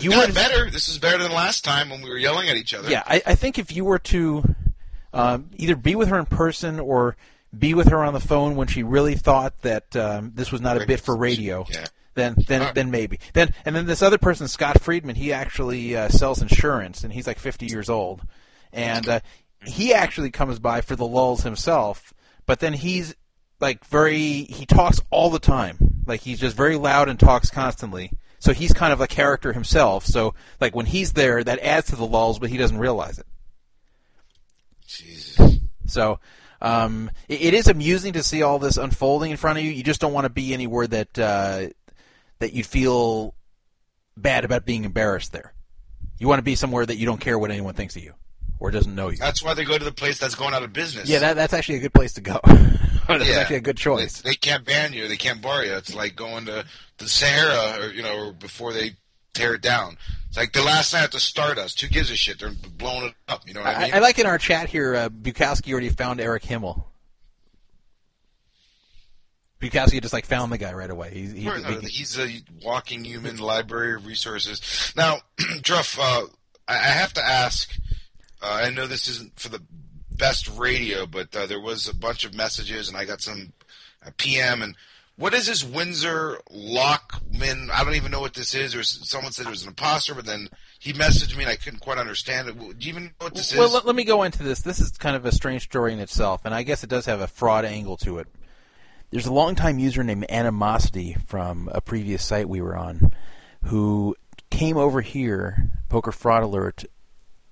you 0.00 0.10
were 0.10 0.32
better. 0.32 0.70
This 0.70 0.88
is 0.88 0.98
better 0.98 1.22
than 1.22 1.32
last 1.32 1.64
time 1.64 1.90
when 1.90 2.02
we 2.02 2.08
were 2.08 2.16
yelling 2.18 2.48
at 2.48 2.56
each 2.56 2.72
other. 2.74 2.90
yeah, 2.90 3.02
I, 3.06 3.22
I 3.26 3.34
think 3.34 3.58
if 3.58 3.70
you 3.70 3.84
were 3.84 3.98
to 4.00 4.42
um, 5.12 5.50
either 5.56 5.76
be 5.76 5.94
with 5.94 6.08
her 6.08 6.18
in 6.18 6.26
person 6.26 6.80
or 6.80 7.16
be 7.56 7.74
with 7.74 7.88
her 7.88 8.02
on 8.02 8.14
the 8.14 8.20
phone 8.20 8.56
when 8.56 8.66
she 8.66 8.82
really 8.82 9.14
thought 9.14 9.60
that 9.62 9.94
um, 9.94 10.32
this 10.34 10.50
was 10.50 10.60
not 10.60 10.80
a 10.80 10.86
bit 10.86 11.00
for 11.00 11.16
radio, 11.16 11.64
Yeah. 11.70 11.84
then 12.14 12.34
then 12.48 12.72
then 12.74 12.90
maybe 12.90 13.20
then 13.34 13.54
and 13.64 13.76
then 13.76 13.86
this 13.86 14.02
other 14.02 14.18
person, 14.18 14.48
Scott 14.48 14.80
Friedman, 14.80 15.14
he 15.16 15.32
actually 15.32 15.94
uh, 15.96 16.08
sells 16.08 16.42
insurance 16.42 17.04
and 17.04 17.12
he's 17.12 17.26
like 17.28 17.38
50 17.38 17.66
years 17.66 17.88
old, 17.88 18.22
and 18.72 19.08
uh, 19.08 19.20
he 19.64 19.94
actually 19.94 20.30
comes 20.30 20.58
by 20.58 20.80
for 20.80 20.96
the 20.96 21.06
lulls 21.06 21.42
himself, 21.44 22.12
but 22.46 22.58
then 22.60 22.72
he's 22.72 23.14
like 23.64 23.82
very 23.86 24.44
he 24.44 24.66
talks 24.66 25.00
all 25.08 25.30
the 25.30 25.38
time, 25.38 25.78
like 26.06 26.20
he's 26.20 26.38
just 26.38 26.54
very 26.54 26.76
loud 26.76 27.08
and 27.08 27.18
talks 27.18 27.48
constantly. 27.48 28.12
So 28.38 28.52
he's 28.52 28.74
kind 28.74 28.92
of 28.92 29.00
a 29.00 29.06
character 29.06 29.54
himself. 29.54 30.04
So 30.04 30.34
like 30.60 30.76
when 30.76 30.84
he's 30.84 31.14
there, 31.14 31.42
that 31.42 31.60
adds 31.60 31.86
to 31.86 31.96
the 31.96 32.04
lulls, 32.04 32.38
but 32.38 32.50
he 32.50 32.58
doesn't 32.58 32.76
realize 32.76 33.18
it. 33.18 33.26
Jesus. 34.86 35.60
So 35.86 36.20
um, 36.60 37.10
it, 37.26 37.40
it 37.40 37.54
is 37.54 37.68
amusing 37.68 38.12
to 38.12 38.22
see 38.22 38.42
all 38.42 38.58
this 38.58 38.76
unfolding 38.76 39.30
in 39.30 39.38
front 39.38 39.58
of 39.58 39.64
you. 39.64 39.70
You 39.70 39.82
just 39.82 40.02
don't 40.02 40.12
want 40.12 40.26
to 40.26 40.30
be 40.30 40.52
anywhere 40.52 40.86
that 40.86 41.18
uh, 41.18 41.68
that 42.40 42.52
you'd 42.52 42.66
feel 42.66 43.34
bad 44.14 44.44
about 44.44 44.66
being 44.66 44.84
embarrassed 44.84 45.32
there. 45.32 45.54
You 46.18 46.28
want 46.28 46.38
to 46.38 46.44
be 46.44 46.54
somewhere 46.54 46.84
that 46.84 46.96
you 46.96 47.06
don't 47.06 47.20
care 47.20 47.38
what 47.38 47.50
anyone 47.50 47.72
thinks 47.72 47.96
of 47.96 48.04
you 48.04 48.12
or 48.64 48.70
doesn't 48.70 48.94
know 48.94 49.10
you. 49.10 49.18
That's 49.18 49.42
why 49.42 49.52
they 49.52 49.62
go 49.64 49.76
to 49.76 49.84
the 49.84 49.92
place 49.92 50.18
that's 50.18 50.34
going 50.34 50.54
out 50.54 50.62
of 50.62 50.72
business. 50.72 51.06
Yeah, 51.06 51.18
that, 51.18 51.36
that's 51.36 51.52
actually 51.52 51.76
a 51.76 51.80
good 51.80 51.92
place 51.92 52.14
to 52.14 52.22
go. 52.22 52.40
that's 52.44 53.28
Yeah. 53.28 53.36
actually 53.36 53.56
a 53.56 53.60
good 53.60 53.76
choice. 53.76 54.22
They, 54.22 54.30
they 54.30 54.36
can't 54.36 54.64
ban 54.64 54.94
you. 54.94 55.06
They 55.06 55.18
can't 55.18 55.42
bar 55.42 55.62
you. 55.62 55.74
It's 55.74 55.94
like 55.94 56.16
going 56.16 56.46
to 56.46 56.64
the 56.96 57.06
Sahara, 57.06 57.84
or 57.84 57.92
you 57.92 58.02
know, 58.02 58.32
before 58.32 58.72
they 58.72 58.92
tear 59.34 59.52
it 59.52 59.60
down. 59.60 59.98
It's 60.28 60.38
like 60.38 60.54
the 60.54 60.62
last 60.62 60.94
night 60.94 61.02
at 61.04 61.12
the 61.12 61.20
Stardust. 61.20 61.78
Who 61.82 61.88
gives 61.88 62.10
a 62.10 62.16
shit? 62.16 62.40
They're 62.40 62.52
blowing 62.78 63.04
it 63.08 63.14
up. 63.28 63.46
You 63.46 63.52
know 63.52 63.60
what 63.60 63.68
I, 63.68 63.74
I, 63.74 63.84
mean? 63.84 63.94
I 63.96 63.98
like 63.98 64.18
in 64.18 64.24
our 64.24 64.38
chat 64.38 64.70
here, 64.70 64.94
uh, 64.96 65.08
Bukowski 65.10 65.70
already 65.70 65.90
found 65.90 66.18
Eric 66.18 66.44
Himmel. 66.44 66.86
Bukowski 69.60 70.00
just 70.00 70.14
like 70.14 70.24
found 70.24 70.50
the 70.52 70.58
guy 70.58 70.72
right 70.72 70.90
away. 70.90 71.10
He, 71.12 71.26
he, 71.26 71.44
no, 71.44 71.52
he- 71.54 71.86
he's 71.88 72.18
a 72.18 72.28
walking 72.62 73.04
human 73.04 73.36
library 73.36 73.94
of 73.94 74.06
resources. 74.06 74.92
Now, 74.96 75.18
Druff, 75.60 75.98
uh, 76.00 76.22
I 76.66 76.76
have 76.76 77.12
to 77.14 77.22
ask. 77.22 77.70
Uh, 78.44 78.60
I 78.64 78.70
know 78.70 78.86
this 78.86 79.08
isn't 79.08 79.38
for 79.38 79.48
the 79.48 79.62
best 80.10 80.48
radio, 80.56 81.06
but 81.06 81.34
uh, 81.34 81.46
there 81.46 81.60
was 81.60 81.88
a 81.88 81.94
bunch 81.94 82.24
of 82.24 82.34
messages, 82.34 82.88
and 82.88 82.96
I 82.96 83.06
got 83.06 83.22
some 83.22 83.52
PM. 84.18 84.62
And 84.62 84.76
what 85.16 85.32
is 85.32 85.46
this 85.46 85.64
Windsor 85.64 86.40
Lockman? 86.50 87.70
I 87.72 87.84
don't 87.84 87.94
even 87.94 88.10
know 88.10 88.20
what 88.20 88.34
this 88.34 88.54
is. 88.54 88.76
Was 88.76 89.00
someone 89.08 89.32
said 89.32 89.46
it 89.46 89.50
was 89.50 89.62
an 89.62 89.68
imposter, 89.68 90.14
but 90.14 90.26
then 90.26 90.48
he 90.78 90.92
messaged 90.92 91.36
me, 91.36 91.44
and 91.44 91.50
I 91.50 91.56
couldn't 91.56 91.80
quite 91.80 91.98
understand 91.98 92.48
it. 92.48 92.58
Do 92.58 92.86
you 92.86 92.92
even 92.92 93.04
know 93.04 93.10
what 93.20 93.34
this 93.34 93.56
well, 93.56 93.66
is? 93.66 93.72
let, 93.72 93.86
let 93.86 93.96
me 93.96 94.04
go 94.04 94.22
into 94.24 94.42
this. 94.42 94.60
This 94.60 94.78
is 94.78 94.90
kind 94.90 95.16
of 95.16 95.24
a 95.24 95.32
strange 95.32 95.62
story 95.62 95.94
in 95.94 96.00
itself, 96.00 96.42
and 96.44 96.54
I 96.54 96.64
guess 96.64 96.84
it 96.84 96.90
does 96.90 97.06
have 97.06 97.20
a 97.20 97.26
fraud 97.26 97.64
angle 97.64 97.96
to 97.98 98.18
it. 98.18 98.28
There's 99.10 99.26
a 99.26 99.32
longtime 99.32 99.78
user 99.78 100.04
named 100.04 100.26
Animosity 100.28 101.16
from 101.26 101.70
a 101.72 101.80
previous 101.80 102.24
site 102.24 102.48
we 102.48 102.60
were 102.60 102.76
on 102.76 103.10
who 103.64 104.16
came 104.50 104.76
over 104.76 105.00
here, 105.00 105.70
Poker 105.88 106.12
Fraud 106.12 106.42
Alert, 106.42 106.84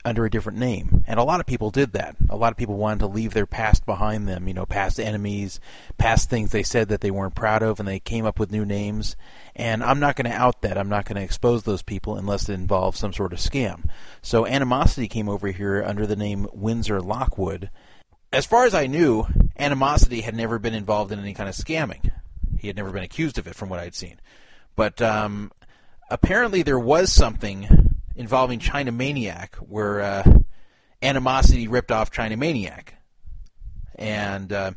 under 0.05 0.25
a 0.25 0.31
different 0.31 0.59
name. 0.59 1.05
And 1.07 1.21
a 1.21 1.25
lot 1.25 1.41
of 1.41 1.47
people 1.47 1.71
did 1.71 1.93
that. 1.93 2.17
A 2.29 2.37
lot 2.37 2.51
of 2.53 2.57
people 2.57 2.77
wanted 2.77 3.01
to 3.01 3.07
leave 3.07 3.35
their 3.35 3.47
past 3.47 3.87
behind 3.87 4.27
them, 4.27 4.49
you 4.49 4.55
know, 4.55 4.67
past 4.67 4.99
enemies, 4.99 5.61
past 5.99 6.29
things 6.29 6.51
they 6.51 6.63
said 6.63 6.89
that 6.89 7.01
they 7.01 7.11
weren't 7.11 7.35
proud 7.35 7.63
of, 7.63 7.79
and 7.79 7.89
they 7.89 8.01
came 8.01 8.27
up 8.27 8.39
with 8.39 8.51
new 8.51 8.65
names. 8.65 9.17
And 9.55 9.83
I'm 9.83 10.01
not 10.01 10.17
going 10.17 10.31
to 10.31 10.37
out 10.37 10.63
that. 10.63 10.77
I'm 10.77 10.89
not 10.89 11.05
going 11.05 11.17
to 11.17 11.23
expose 11.23 11.63
those 11.63 11.83
people 11.83 12.17
unless 12.17 12.49
it 12.49 12.55
involves 12.55 12.99
some 12.99 13.13
sort 13.13 13.33
of 13.33 13.39
scam. 13.39 13.85
So 14.23 14.47
Animosity 14.47 15.09
came 15.09 15.29
over 15.29 15.49
here 15.49 15.83
under 15.85 16.07
the 16.07 16.17
name 16.17 16.49
Windsor 16.53 17.01
Lockwood. 17.01 17.71
As 18.33 18.47
far 18.47 18.65
as 18.65 18.75
I 18.75 18.87
knew, 18.87 19.27
Animosity 19.59 20.23
had 20.23 20.35
never 20.35 20.59
been 20.59 20.75
involved 20.75 21.13
in 21.13 21.19
any 21.19 21.35
kind 21.35 21.49
of 21.49 21.55
scamming. 21.55 22.11
He 22.59 22.67
had 22.67 22.77
never 22.77 22.91
been 22.91 23.05
accused 23.05 23.39
of 23.39 23.47
it 23.47 23.55
from 23.55 23.69
what 23.69 23.79
I'd 23.81 23.95
seen. 23.95 24.21
but 24.75 25.03
um, 25.03 25.53
apparently 26.11 26.63
there 26.63 26.79
was 26.79 27.13
something 27.13 27.92
involving 28.17 28.59
China 28.59 28.93
Maniac 28.93 29.57
where 29.57 30.01
uh, 30.01 30.25
Animosity 31.03 31.67
ripped 31.69 31.91
off 31.91 32.11
China 32.11 32.37
Maniac, 32.37 32.95
and 33.97 34.53
uh, 34.53 34.71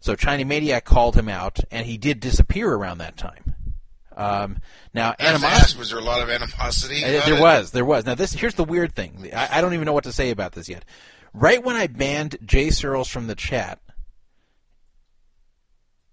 so 0.00 0.16
China 0.16 0.44
Maniac 0.44 0.84
called 0.84 1.14
him 1.14 1.28
out, 1.28 1.60
and 1.70 1.86
he 1.86 1.96
did 1.98 2.20
disappear 2.20 2.72
around 2.72 2.98
that 2.98 3.16
time. 3.16 3.54
Um, 4.16 4.58
now, 4.92 5.14
I 5.18 5.22
have 5.22 5.40
to 5.40 5.46
animosity. 5.46 5.78
was 5.78 5.90
there 5.90 5.98
a 6.00 6.02
lot 6.02 6.22
of 6.22 6.28
animosity? 6.28 7.04
Uh, 7.04 7.24
there 7.24 7.38
it? 7.38 7.40
was, 7.40 7.70
there 7.70 7.84
was. 7.84 8.04
Now 8.04 8.16
this 8.16 8.32
here's 8.32 8.54
the 8.54 8.64
weird 8.64 8.94
thing. 8.94 9.30
I, 9.32 9.58
I 9.58 9.60
don't 9.60 9.74
even 9.74 9.86
know 9.86 9.92
what 9.92 10.04
to 10.04 10.12
say 10.12 10.30
about 10.30 10.52
this 10.52 10.68
yet. 10.68 10.84
Right 11.32 11.62
when 11.62 11.76
I 11.76 11.86
banned 11.86 12.36
Jay 12.44 12.70
Searles 12.70 13.08
from 13.08 13.28
the 13.28 13.36
chat, 13.36 13.78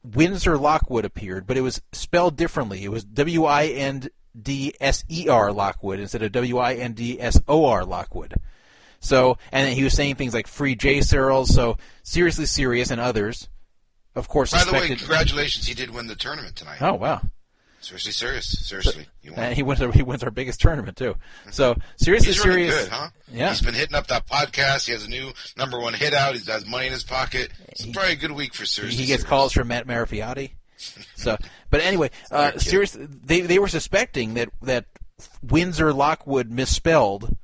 Windsor 0.03 0.57
Lockwood 0.57 1.05
appeared, 1.05 1.47
but 1.47 1.57
it 1.57 1.61
was 1.61 1.81
spelled 1.91 2.35
differently. 2.35 2.83
It 2.83 2.91
was 2.91 3.03
W 3.03 3.45
I 3.45 3.65
N 3.65 4.07
D 4.41 4.73
S 4.79 5.03
E 5.09 5.27
R 5.29 5.51
Lockwood 5.51 5.99
instead 5.99 6.21
of 6.23 6.31
W 6.31 6.57
I 6.57 6.73
N 6.75 6.93
D 6.93 7.19
S 7.19 7.39
O 7.47 7.65
R 7.65 7.85
Lockwood. 7.85 8.33
So, 8.99 9.37
and 9.51 9.71
he 9.73 9.83
was 9.83 9.93
saying 9.93 10.15
things 10.15 10.33
like 10.33 10.47
"free 10.47 10.75
Jay 10.75 11.01
Searles." 11.01 11.53
So, 11.53 11.77
seriously 12.03 12.45
serious, 12.45 12.89
and 12.91 12.99
others, 12.99 13.47
of 14.15 14.27
course, 14.27 14.51
By 14.51 14.63
the 14.63 14.71
way, 14.73 14.87
congratulations! 14.95 15.67
He 15.67 15.73
did 15.73 15.91
win 15.91 16.07
the 16.07 16.15
tournament 16.15 16.55
tonight. 16.55 16.81
oh 16.81 16.93
wow! 16.95 17.21
Seriously, 17.81 18.13
serious, 18.13 18.67
seriously. 18.67 19.05
He 19.21 19.29
won. 19.29 19.39
And 19.39 19.55
he 19.55 19.61
wins. 19.61 19.79
Our, 19.79 19.91
he 19.91 20.01
wins 20.01 20.23
our 20.23 20.31
biggest 20.31 20.59
tournament 20.59 20.97
too. 20.97 21.15
So 21.51 21.75
seriously 21.97 22.33
He's 22.33 22.43
really 22.43 22.63
serious. 22.67 22.85
good, 22.85 22.91
huh? 22.91 23.09
Yeah. 23.31 23.49
He's 23.49 23.61
been 23.61 23.75
hitting 23.75 23.93
up 23.95 24.07
that 24.07 24.25
podcast. 24.25 24.87
He 24.87 24.91
has 24.93 25.05
a 25.05 25.09
new 25.09 25.31
number 25.55 25.79
one 25.79 25.93
hit 25.93 26.15
out. 26.15 26.31
He 26.33 26.39
has 26.39 26.47
got 26.47 26.65
money 26.67 26.87
in 26.87 26.93
his 26.93 27.03
pocket. 27.03 27.51
It's 27.67 27.85
probably 27.85 28.13
a 28.13 28.15
good 28.15 28.31
week 28.31 28.55
for 28.55 28.65
seriously. 28.65 28.99
he 29.01 29.05
gets 29.05 29.21
serious. 29.21 29.29
calls 29.29 29.53
from 29.53 29.67
Matt 29.67 29.85
Marafioti. 29.85 30.53
So, 31.15 31.37
but 31.69 31.81
anyway, 31.81 32.11
uh, 32.31 32.57
seriously, 32.57 33.07
they 33.07 33.41
they 33.41 33.59
were 33.59 33.67
suspecting 33.67 34.33
that 34.35 34.49
that 34.61 34.85
Windsor 35.41 35.93
Lockwood 35.93 36.49
misspelled 36.51 37.35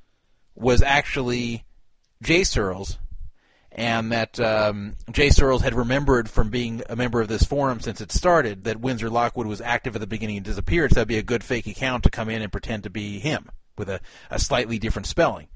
was 0.55 0.81
actually 0.81 1.63
Jay 2.21 2.43
Searles, 2.43 2.97
and 3.71 4.11
that 4.11 4.39
um, 4.39 4.95
Jay 5.11 5.29
Searles 5.29 5.61
had 5.61 5.73
remembered 5.73 6.29
from 6.29 6.49
being 6.49 6.83
a 6.89 6.95
member 6.95 7.21
of 7.21 7.27
this 7.27 7.43
forum 7.43 7.79
since 7.79 8.01
it 8.01 8.11
started 8.11 8.65
that 8.65 8.81
Windsor 8.81 9.09
Lockwood 9.09 9.47
was 9.47 9.61
active 9.61 9.95
at 9.95 10.01
the 10.01 10.07
beginning 10.07 10.37
and 10.37 10.45
disappeared. 10.45 10.91
So 10.91 10.95
that'd 10.95 11.07
be 11.07 11.17
a 11.17 11.23
good 11.23 11.43
fake 11.43 11.67
account 11.67 12.03
to 12.03 12.09
come 12.09 12.29
in 12.29 12.41
and 12.41 12.51
pretend 12.51 12.83
to 12.83 12.89
be 12.89 13.19
him 13.19 13.49
with 13.77 13.89
a, 13.89 14.01
a 14.29 14.39
slightly 14.39 14.77
different 14.77 15.07
spelling. 15.07 15.47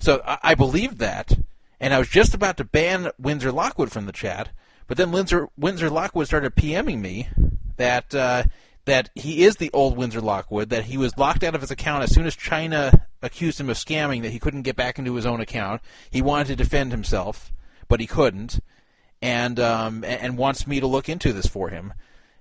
So 0.00 0.20
I, 0.26 0.38
I 0.42 0.54
believed 0.54 0.98
that, 0.98 1.38
and 1.80 1.94
I 1.94 1.98
was 1.98 2.08
just 2.08 2.34
about 2.34 2.56
to 2.56 2.64
ban 2.64 3.10
Windsor 3.18 3.52
Lockwood 3.52 3.92
from 3.92 4.06
the 4.06 4.12
chat, 4.12 4.50
but 4.86 4.96
then 4.96 5.12
Windsor 5.12 5.48
Windsor 5.56 5.90
Lockwood 5.90 6.26
started 6.26 6.54
PMing 6.54 7.00
me 7.00 7.28
that 7.76 8.14
uh, 8.14 8.44
that 8.86 9.10
he 9.14 9.44
is 9.44 9.56
the 9.56 9.70
old 9.72 9.96
Windsor 9.96 10.20
Lockwood, 10.20 10.70
that 10.70 10.84
he 10.84 10.96
was 10.96 11.18
locked 11.18 11.42
out 11.42 11.54
of 11.54 11.60
his 11.60 11.70
account 11.70 12.04
as 12.04 12.14
soon 12.14 12.26
as 12.26 12.36
China 12.36 13.06
accused 13.20 13.60
him 13.60 13.68
of 13.68 13.76
scamming, 13.76 14.22
that 14.22 14.30
he 14.30 14.38
couldn't 14.38 14.62
get 14.62 14.76
back 14.76 14.98
into 14.98 15.14
his 15.14 15.26
own 15.26 15.40
account. 15.40 15.82
He 16.10 16.22
wanted 16.22 16.46
to 16.48 16.56
defend 16.56 16.92
himself, 16.92 17.52
but 17.88 18.00
he 18.00 18.06
couldn't, 18.06 18.60
and 19.20 19.58
um, 19.58 20.04
and, 20.04 20.38
wants 20.38 20.66
me 20.66 20.80
to 20.80 20.86
look 20.86 21.08
into 21.08 21.32
this 21.32 21.46
for 21.46 21.68
him, 21.68 21.92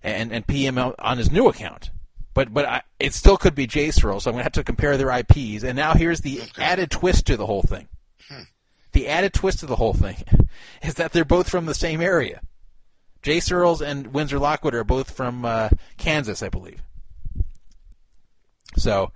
and 0.03 0.31
and 0.31 0.45
PM 0.45 0.77
on 0.77 1.17
his 1.17 1.31
new 1.31 1.47
account. 1.47 1.89
But 2.35 2.53
but 2.53 2.65
I, 2.65 2.81
it 2.99 3.13
still 3.13 3.37
could 3.37 3.55
be 3.55 3.65
Jay 3.65 3.89
Searle, 3.89 4.19
so 4.19 4.29
I'm 4.29 4.35
gonna 4.35 4.43
have 4.43 4.51
to 4.53 4.63
compare 4.63 4.97
their 4.97 5.09
IPs. 5.09 5.63
And 5.63 5.75
now 5.75 5.93
here's 5.93 6.21
the 6.21 6.41
added 6.59 6.91
twist 6.91 7.25
to 7.27 7.37
the 7.37 7.45
whole 7.47 7.63
thing. 7.63 7.87
The 8.95 9.09
added 9.09 9.33
twist 9.33 9.59
to 9.59 9.65
the 9.65 9.75
whole 9.75 9.93
thing 9.93 10.23
is 10.81 10.93
that 10.93 11.11
they're 11.11 11.25
both 11.25 11.49
from 11.49 11.65
the 11.65 11.73
same 11.73 11.99
area. 11.99 12.39
Jay 13.21 13.41
Searles 13.41 13.81
and 13.81 14.13
Windsor 14.13 14.39
Lockwood 14.39 14.73
are 14.73 14.85
both 14.85 15.11
from 15.11 15.43
uh, 15.43 15.67
Kansas, 15.97 16.41
I 16.41 16.47
believe. 16.47 16.81
So 18.77 19.11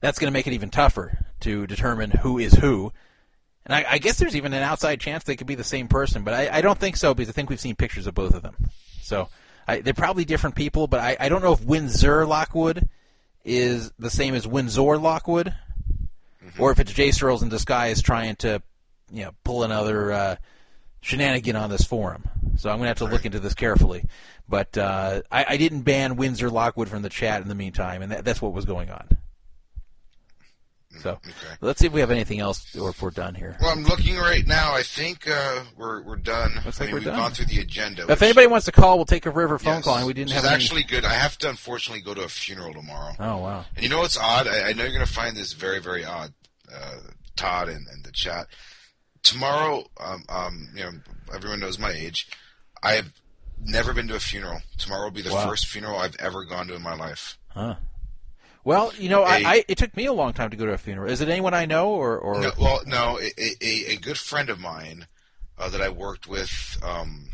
that's 0.00 0.18
going 0.18 0.30
to 0.30 0.32
make 0.36 0.46
it 0.46 0.52
even 0.52 0.68
tougher 0.68 1.24
to 1.40 1.66
determine 1.66 2.10
who 2.10 2.38
is 2.38 2.52
who. 2.52 2.92
And 3.64 3.74
I, 3.74 3.86
I 3.92 3.98
guess 3.98 4.18
there's 4.18 4.36
even 4.36 4.52
an 4.52 4.62
outside 4.62 5.00
chance 5.00 5.24
they 5.24 5.36
could 5.36 5.46
be 5.46 5.54
the 5.54 5.64
same 5.64 5.88
person, 5.88 6.22
but 6.22 6.34
I, 6.34 6.58
I 6.58 6.60
don't 6.60 6.78
think 6.78 6.98
so 6.98 7.14
because 7.14 7.30
I 7.30 7.32
think 7.32 7.48
we've 7.48 7.58
seen 7.58 7.76
pictures 7.76 8.06
of 8.06 8.14
both 8.14 8.34
of 8.34 8.42
them. 8.42 8.56
So 9.00 9.30
I, 9.66 9.80
they're 9.80 9.94
probably 9.94 10.26
different 10.26 10.54
people, 10.54 10.86
but 10.86 11.00
I, 11.00 11.16
I 11.18 11.28
don't 11.30 11.42
know 11.42 11.54
if 11.54 11.64
Windsor 11.64 12.26
Lockwood 12.26 12.90
is 13.42 13.90
the 13.98 14.10
same 14.10 14.34
as 14.34 14.46
Windsor 14.46 14.98
Lockwood, 14.98 15.54
or 16.58 16.72
if 16.72 16.78
it's 16.78 16.92
Jay 16.92 17.10
Searles 17.10 17.42
in 17.42 17.48
disguise 17.48 18.02
trying 18.02 18.36
to, 18.36 18.62
you 19.12 19.24
know, 19.24 19.30
pull 19.44 19.62
another 19.64 20.12
uh, 20.12 20.36
shenanigan 21.00 21.56
on 21.56 21.70
this 21.70 21.84
forum. 21.84 22.24
So 22.56 22.70
I'm 22.70 22.76
going 22.76 22.84
to 22.84 22.88
have 22.88 22.98
to 22.98 23.04
look 23.06 23.24
into 23.26 23.40
this 23.40 23.54
carefully. 23.54 24.04
But 24.48 24.76
uh, 24.78 25.22
I, 25.32 25.44
I 25.50 25.56
didn't 25.56 25.82
ban 25.82 26.16
Windsor 26.16 26.50
Lockwood 26.50 26.88
from 26.88 27.02
the 27.02 27.08
chat 27.08 27.42
in 27.42 27.48
the 27.48 27.54
meantime, 27.54 28.02
and 28.02 28.12
that, 28.12 28.24
that's 28.24 28.40
what 28.42 28.52
was 28.52 28.64
going 28.64 28.90
on. 28.90 29.08
So 31.00 31.18
let's 31.60 31.80
see 31.80 31.88
if 31.88 31.92
we 31.92 31.98
have 32.00 32.12
anything 32.12 32.38
else, 32.38 32.76
or 32.76 32.90
if 32.90 33.02
we're 33.02 33.10
done 33.10 33.34
here. 33.34 33.56
Well, 33.60 33.70
I'm 33.72 33.82
looking 33.82 34.16
right 34.16 34.46
now. 34.46 34.72
I 34.74 34.84
think 34.84 35.28
uh, 35.28 35.64
we're 35.76 36.02
we're 36.02 36.14
done. 36.14 36.52
Looks 36.64 36.80
I 36.80 36.84
like 36.84 36.88
mean, 36.90 36.94
we've 36.94 37.04
done. 37.04 37.16
gone 37.18 37.30
through 37.32 37.46
the 37.46 37.58
agenda. 37.58 38.02
If 38.02 38.08
which- 38.10 38.22
anybody 38.22 38.46
wants 38.46 38.66
to 38.66 38.72
call, 38.72 38.96
we'll 38.96 39.04
take 39.04 39.26
a 39.26 39.30
river 39.30 39.58
phone 39.58 39.74
Yes, 39.76 39.84
call. 39.84 39.96
And 39.96 40.06
we 40.06 40.12
didn't 40.12 40.30
have 40.30 40.44
is 40.44 40.50
any. 40.50 40.54
actually 40.54 40.82
good. 40.84 41.04
I 41.04 41.14
have 41.14 41.36
to 41.38 41.50
unfortunately 41.50 42.00
go 42.00 42.14
to 42.14 42.22
a 42.22 42.28
funeral 42.28 42.72
tomorrow. 42.74 43.12
Oh 43.18 43.38
wow! 43.38 43.64
And 43.74 43.82
you 43.82 43.88
know 43.88 43.98
what's 43.98 44.16
odd? 44.16 44.46
I, 44.46 44.68
I 44.68 44.72
know 44.72 44.84
you're 44.84 44.92
going 44.94 45.04
to 45.04 45.12
find 45.12 45.36
this 45.36 45.52
very, 45.52 45.80
very 45.80 46.04
odd, 46.04 46.32
uh, 46.72 46.92
Todd 47.34 47.68
and, 47.68 47.84
and 47.88 48.04
the 48.04 48.12
chat. 48.12 48.46
Tomorrow, 49.24 49.86
um, 49.98 50.22
um, 50.28 50.68
you 50.74 50.84
know, 50.84 50.92
everyone 51.34 51.58
knows 51.60 51.78
my 51.78 51.90
age. 51.90 52.28
I 52.82 52.92
have 52.92 53.10
never 53.60 53.92
been 53.92 54.06
to 54.08 54.14
a 54.14 54.20
funeral. 54.20 54.60
Tomorrow 54.78 55.04
will 55.04 55.10
be 55.10 55.22
the 55.22 55.32
Wow. 55.32 55.48
first 55.48 55.66
funeral 55.66 55.98
I've 55.98 56.14
ever 56.16 56.44
gone 56.44 56.66
to 56.68 56.74
in 56.74 56.82
my 56.82 56.94
life. 56.94 57.36
Huh. 57.48 57.76
Well, 58.64 58.92
you 58.98 59.08
know, 59.08 59.22
I, 59.24 59.38
A- 59.38 59.44
I 59.46 59.64
it 59.68 59.78
took 59.78 59.96
me 59.96 60.06
a 60.06 60.12
long 60.12 60.32
time 60.34 60.50
to 60.50 60.56
go 60.56 60.66
to 60.66 60.72
a 60.72 60.78
funeral. 60.78 61.10
Is 61.10 61.20
it 61.20 61.28
anyone 61.28 61.52
I 61.54 61.66
know, 61.66 61.88
or 61.88 62.18
or 62.18 62.40
No, 62.40 62.50
well, 62.58 62.80
no, 62.86 63.18
a, 63.20 63.30
a, 63.60 63.92
a 63.92 63.96
good 63.96 64.16
friend 64.18 64.48
of 64.50 64.58
mine 64.60 65.06
uh, 65.58 65.68
that 65.70 65.80
I 65.82 65.88
worked 65.90 66.26
with 66.28 66.78
um, 66.82 67.28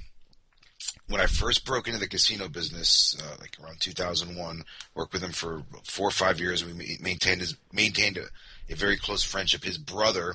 when 1.09 1.20
I 1.20 1.27
first 1.27 1.65
broke 1.65 1.86
into 1.89 2.01
the 2.01 2.09
casino 2.09 2.49
business, 2.49 3.17
uh, 3.23 3.36
like 3.41 3.57
around 3.62 3.81
2001. 3.81 4.65
Worked 4.94 5.12
with 5.12 5.23
him 5.23 5.33
for 5.33 5.62
four 5.85 6.09
or 6.09 6.12
five 6.12 6.39
years. 6.41 6.65
We 6.65 6.99
maintained 7.01 7.41
his 7.41 7.57
maintained 7.73 8.17
a, 8.17 8.25
a 8.73 8.77
very 8.77 8.97
close 8.97 9.23
friendship. 9.25 9.65
His 9.65 9.78
brother 9.78 10.35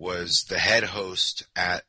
was 0.00 0.44
the 0.48 0.58
head 0.58 0.84
host 0.84 1.46
at 1.54 1.84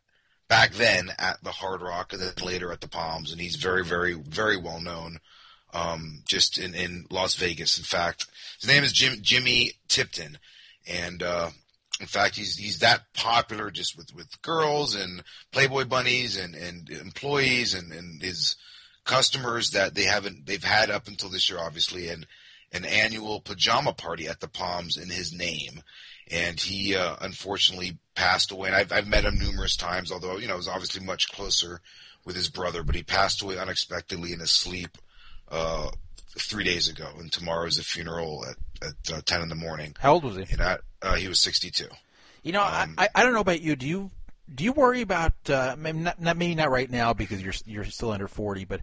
back 0.48 0.73
then 0.73 1.11
at 1.17 1.41
the 1.43 1.51
Hard 1.51 1.81
Rock, 1.81 2.11
and 2.11 2.22
then 2.22 2.33
later 2.45 2.72
at 2.72 2.81
the 2.81 2.90
Palms, 2.90 3.31
and 3.31 3.40
he's 3.40 3.56
very, 3.56 3.83
very, 3.83 4.14
very 4.14 4.57
well 4.57 4.81
known. 4.81 5.19
Um, 5.73 6.23
just 6.25 6.57
in, 6.57 6.75
in 6.75 7.06
Las 7.09 7.35
Vegas. 7.35 7.77
In 7.77 7.85
fact, 7.85 8.25
his 8.59 8.69
name 8.69 8.83
is 8.83 8.91
Jim, 8.91 9.19
Jimmy 9.22 9.72
Tipton, 9.88 10.38
and 10.85 11.23
uh, 11.23 11.51
in 12.01 12.07
fact, 12.07 12.35
he's 12.35 12.57
he's 12.57 12.80
that 12.80 13.14
popular 13.14 13.72
just 13.72 13.95
with, 13.95 14.14
with 14.14 14.41
girls 14.41 14.95
and 14.95 15.23
Playboy 15.53 15.85
bunnies 15.85 16.38
and, 16.38 16.56
and 16.56 16.90
employees 16.90 17.73
and, 17.73 17.93
and 17.93 18.22
his 18.22 18.57
customers 19.06 19.69
that 19.72 19.95
they 19.95 20.03
haven't 20.03 20.45
they've 20.45 20.64
had 20.64 20.90
up 20.90 21.07
until 21.07 21.30
this 21.30 21.49
year, 21.49 21.59
obviously, 21.59 22.09
and 22.09 22.25
an 22.73 22.85
annual 22.85 23.40
pajama 23.40 23.93
party 23.93 24.27
at 24.27 24.40
the 24.40 24.48
Palms 24.48 24.98
in 24.98 25.09
his 25.09 25.31
name. 25.31 25.83
And 26.31 26.59
he 26.59 26.95
uh, 26.95 27.17
unfortunately 27.19 27.97
passed 28.15 28.51
away. 28.51 28.69
And 28.69 28.75
I've, 28.75 28.91
I've 28.91 29.07
met 29.07 29.25
him 29.25 29.37
numerous 29.37 29.75
times, 29.75 30.11
although 30.11 30.37
you 30.37 30.47
know, 30.47 30.53
I 30.53 30.57
was 30.57 30.67
obviously 30.67 31.05
much 31.05 31.29
closer 31.31 31.81
with 32.25 32.35
his 32.35 32.49
brother. 32.49 32.83
But 32.83 32.95
he 32.95 33.03
passed 33.03 33.41
away 33.41 33.57
unexpectedly 33.57 34.31
in 34.31 34.39
his 34.39 34.51
sleep 34.51 34.97
uh, 35.49 35.89
three 36.39 36.63
days 36.63 36.87
ago. 36.87 37.09
And 37.19 37.31
tomorrow 37.31 37.67
is 37.67 37.77
a 37.77 37.83
funeral 37.83 38.45
at, 38.45 38.87
at 38.87 39.17
uh, 39.17 39.21
ten 39.25 39.41
in 39.41 39.49
the 39.49 39.55
morning. 39.55 39.95
How 39.99 40.13
old 40.13 40.23
was 40.23 40.37
he? 40.37 40.45
And 40.51 40.61
I, 40.61 40.77
uh, 41.01 41.15
he 41.15 41.27
was 41.27 41.39
sixty-two. 41.39 41.89
You 42.43 42.53
know, 42.53 42.63
Um, 42.63 42.95
I, 42.97 43.09
I 43.13 43.23
don't 43.23 43.33
know 43.33 43.41
about 43.41 43.61
you. 43.61 43.75
Do 43.75 43.87
you 43.87 44.11
do 44.53 44.63
you 44.63 44.71
worry 44.71 45.01
about 45.01 45.33
uh, 45.49 45.75
maybe 45.77 45.99
not, 45.99 46.21
not 46.21 46.37
maybe 46.37 46.55
not 46.55 46.71
right 46.71 46.89
now 46.89 47.13
because 47.13 47.41
you're 47.41 47.53
you're 47.65 47.85
still 47.85 48.11
under 48.11 48.27
forty, 48.27 48.65
but 48.65 48.81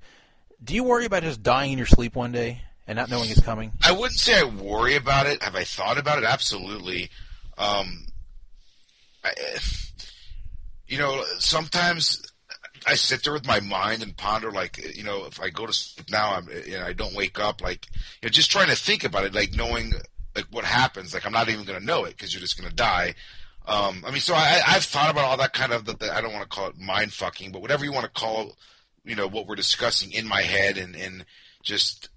do 0.63 0.75
you 0.75 0.85
worry 0.85 1.07
about 1.07 1.23
just 1.23 1.43
dying 1.43 1.73
in 1.73 1.79
your 1.79 1.87
sleep 1.87 2.15
one 2.15 2.33
day 2.33 2.63
and 2.87 2.97
not 2.97 3.11
knowing 3.11 3.31
it's 3.31 3.41
coming? 3.41 3.73
I 3.83 3.93
wouldn't 3.93 4.19
say 4.19 4.39
I 4.39 4.45
worry 4.45 4.97
about 4.97 5.27
it. 5.27 5.43
Have 5.43 5.55
I 5.55 5.65
thought 5.65 5.99
about 5.99 6.19
it? 6.19 6.25
Absolutely. 6.25 7.11
Um, 7.59 8.07
I, 9.25 9.33
you 10.87 10.99
know, 10.99 11.25
sometimes 11.39 12.23
I 12.87 12.95
sit 12.95 13.25
there 13.25 13.33
with 13.33 13.47
my 13.47 13.61
mind 13.61 14.03
and 14.03 14.17
ponder, 14.17 14.51
like, 14.51 14.79
you 14.97 15.03
know, 15.03 15.27
if 15.27 15.41
I 15.41 15.51
go 15.51 15.67
to 15.67 15.73
sleep 15.73 16.11
now 16.11 16.35
I'm, 16.35 16.49
and 16.49 16.83
I 16.83 16.93
don't 16.93 17.15
wake 17.15 17.39
up, 17.39 17.61
like, 17.61 17.87
you 18.23 18.29
know, 18.29 18.31
just 18.31 18.51
trying 18.51 18.69
to 18.69 18.77
think 18.77 19.05
about 19.05 19.25
it, 19.25 19.35
like 19.35 19.55
knowing 19.55 19.93
like 20.35 20.47
what 20.51 20.65
happens. 20.65 21.13
Like, 21.13 21.27
I'm 21.27 21.33
not 21.33 21.49
even 21.49 21.65
going 21.65 21.79
to 21.79 21.85
know 21.85 22.05
it 22.05 22.17
because 22.17 22.33
you're 22.33 22.41
just 22.41 22.59
going 22.59 22.71
to 22.71 22.77
die. 22.77 23.15
Um, 23.67 24.05
I 24.07 24.11
mean, 24.11 24.21
so 24.21 24.35
I, 24.35 24.61
I've 24.67 24.85
thought 24.85 25.11
about 25.11 25.25
all 25.25 25.37
that 25.37 25.53
kind 25.53 25.73
of. 25.73 25.85
The, 25.85 25.95
the, 25.95 26.15
I 26.15 26.21
don't 26.21 26.33
want 26.33 26.49
to 26.49 26.57
call 26.57 26.69
it 26.69 26.79
mind 26.79 27.13
fucking, 27.13 27.53
but 27.53 27.61
whatever 27.61 27.85
you 27.85 27.93
want 27.93 28.05
to 28.05 28.21
call, 28.21 28.57
you 29.05 29.15
know, 29.15 29.27
what 29.27 29.47
we're 29.47 29.57
discussing 29.57 30.13
in 30.13 30.27
my 30.27 30.41
head, 30.41 30.79
and 30.79 30.97
and 30.97 31.27
just 31.63 32.09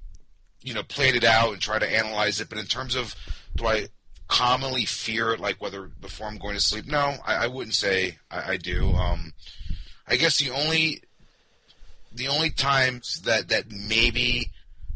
you 0.64 0.74
know, 0.74 0.84
played 0.84 1.16
it 1.16 1.24
out 1.24 1.54
and 1.54 1.62
try 1.62 1.80
to 1.80 1.92
analyze 1.92 2.40
it. 2.40 2.50
But 2.50 2.60
in 2.60 2.66
terms 2.66 2.96
of 2.96 3.16
do 3.56 3.66
I 3.66 3.88
commonly 4.32 4.86
fear 4.86 5.34
it, 5.34 5.42
like 5.42 5.62
whether 5.62 5.84
before 5.84 6.26
I'm 6.26 6.38
going 6.38 6.56
to 6.56 6.62
sleep? 6.62 6.88
No, 6.88 7.16
I, 7.26 7.36
I 7.36 7.48
wouldn't 7.48 7.76
say 7.76 8.18
I, 8.32 8.54
I 8.54 8.58
do. 8.58 8.94
Um, 8.94 9.34
I 10.08 10.16
guess 10.16 10.40
the 10.40 10.50
only 10.50 11.02
the 12.14 12.30
only 12.30 12.50
times 12.50 13.22
that 13.22 13.50
that 13.50 13.70
maybe 13.70 14.50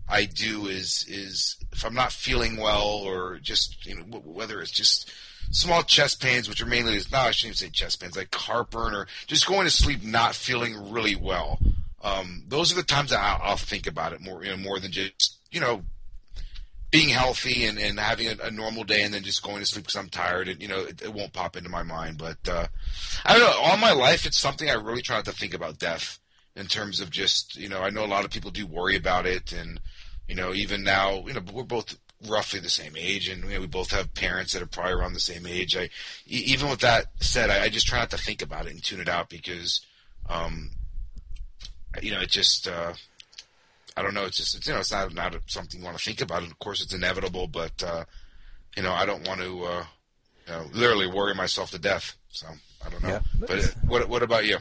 I 0.08 0.24
do 0.24 0.68
is 0.68 1.06
is 1.10 1.58
if 1.74 1.86
I'm 1.86 1.94
not 1.94 2.14
feeling 2.14 2.56
well 2.56 2.88
or 2.88 3.38
just 3.42 3.86
you 3.86 3.96
know 3.96 4.04
whether 4.04 4.62
it's 4.62 4.72
just 4.72 5.12
small 5.52 5.84
chest 5.84 6.22
pains, 6.22 6.48
which 6.48 6.62
are 6.62 6.66
mainly 6.66 6.98
no, 7.12 7.18
I 7.18 7.32
shouldn't 7.32 7.62
even 7.62 7.68
say 7.68 7.70
chest 7.70 8.02
pains, 8.02 8.16
like 8.16 8.34
heartburn 8.34 8.96
or 8.96 9.06
just 9.28 9.48
going 9.48 9.66
to 9.66 9.72
sleep 9.72 10.02
not 10.02 10.34
feeling 10.34 10.92
really 10.92 11.18
well. 11.18 11.60
Um, 12.02 12.44
those 12.48 12.72
are 12.72 12.76
the 12.76 12.84
times 12.84 13.10
that 13.10 13.20
I'll, 13.20 13.52
I'll 13.52 13.58
think 13.58 13.86
about 13.86 14.14
it 14.14 14.22
more, 14.22 14.46
you 14.46 14.52
know, 14.52 14.58
more 14.58 14.80
than 14.80 14.94
just 14.94 15.40
you 15.52 15.60
know 15.60 15.84
being 16.96 17.10
healthy 17.10 17.66
and, 17.66 17.78
and 17.78 18.00
having 18.00 18.28
a, 18.28 18.36
a 18.44 18.52
normal 18.52 18.86
day 18.86 19.02
and 19.02 19.14
then 19.14 19.22
just 19.22 19.44
going 19.44 19.60
to 19.60 19.66
sleep 19.66 19.84
because 19.84 19.98
I'm 19.98 20.08
tired 20.08 20.48
and 20.48 20.62
you 20.62 20.70
know 20.70 20.80
it, 20.80 21.02
it 21.02 21.14
won't 21.14 21.34
pop 21.34 21.58
into 21.58 21.70
my 21.70 21.84
mind. 21.84 22.18
But 22.18 22.38
uh, 22.48 22.68
I 23.26 23.38
don't 23.38 23.46
know. 23.46 23.60
All 23.62 23.76
my 23.76 23.92
life, 23.92 24.26
it's 24.26 24.38
something 24.38 24.70
I 24.70 24.76
really 24.76 25.02
try 25.02 25.18
not 25.18 25.26
to 25.26 25.34
think 25.34 25.54
about 25.54 25.78
death 25.78 26.20
in 26.56 26.68
terms 26.68 27.02
of 27.02 27.10
just 27.10 27.58
you 27.58 27.68
know 27.68 27.82
I 27.82 27.90
know 27.90 28.06
a 28.06 28.08
lot 28.08 28.24
of 28.24 28.32
people 28.32 28.50
do 28.50 28.66
worry 28.66 28.96
about 28.96 29.26
it 29.26 29.52
and 29.52 29.82
you 30.30 30.36
know 30.36 30.54
even 30.54 30.84
now 30.84 31.26
you 31.28 31.34
know 31.34 31.42
we're 31.54 31.64
both 31.64 31.98
roughly 32.26 32.62
the 32.62 32.70
same 32.70 32.94
age 32.96 33.28
and 33.28 33.44
you 33.44 33.56
know, 33.56 33.60
we 33.60 33.68
both 33.68 33.92
have 33.92 34.14
parents 34.14 34.54
that 34.54 34.62
are 34.62 34.68
probably 34.68 34.94
around 34.94 35.14
the 35.14 35.20
same 35.20 35.46
age. 35.46 35.76
I 35.76 35.90
even 36.28 36.70
with 36.70 36.80
that 36.80 37.08
said, 37.20 37.50
I, 37.50 37.64
I 37.64 37.70
just 37.70 37.88
try 37.88 38.00
not 38.00 38.12
to 38.12 38.18
think 38.18 38.42
about 38.42 38.68
it 38.68 38.72
and 38.72 38.82
tune 38.82 39.02
it 39.02 39.10
out 39.10 39.30
because 39.30 39.86
um, 40.30 40.72
you 42.02 42.12
know 42.12 42.22
it 42.22 42.30
just. 42.30 42.70
Uh, 42.70 42.94
I 43.98 44.02
don't 44.02 44.14
know. 44.14 44.26
It's 44.26 44.38
just 44.38 44.56
it's, 44.56 44.68
you 44.68 44.74
know 44.74 44.80
it's 44.80 44.92
not 44.92 45.14
not 45.14 45.36
something 45.48 45.80
you 45.80 45.86
want 45.86 45.98
to 45.98 46.04
think 46.04 46.22
about. 46.22 46.44
And 46.44 46.52
of 46.52 46.60
course, 46.60 46.82
it's 46.82 46.94
inevitable, 46.94 47.48
but 47.48 47.82
uh, 47.84 48.06
you 48.76 48.84
know 48.84 48.92
I 48.92 49.06
don't 49.06 49.28
want 49.28 49.42
to 49.42 49.64
uh, 49.64 49.86
you 50.48 50.54
know, 50.54 50.66
literally 50.74 51.08
worry 51.08 51.34
myself 51.34 51.72
to 51.72 51.80
death. 51.80 52.16
So 52.30 52.48
I 52.86 52.90
don't 52.90 53.04
know. 53.04 53.10
Yeah. 53.10 53.20
But 53.40 53.52
uh, 53.52 53.68
what 53.88 54.10
what 54.10 54.24
about 54.24 54.46
you? 54.46 54.58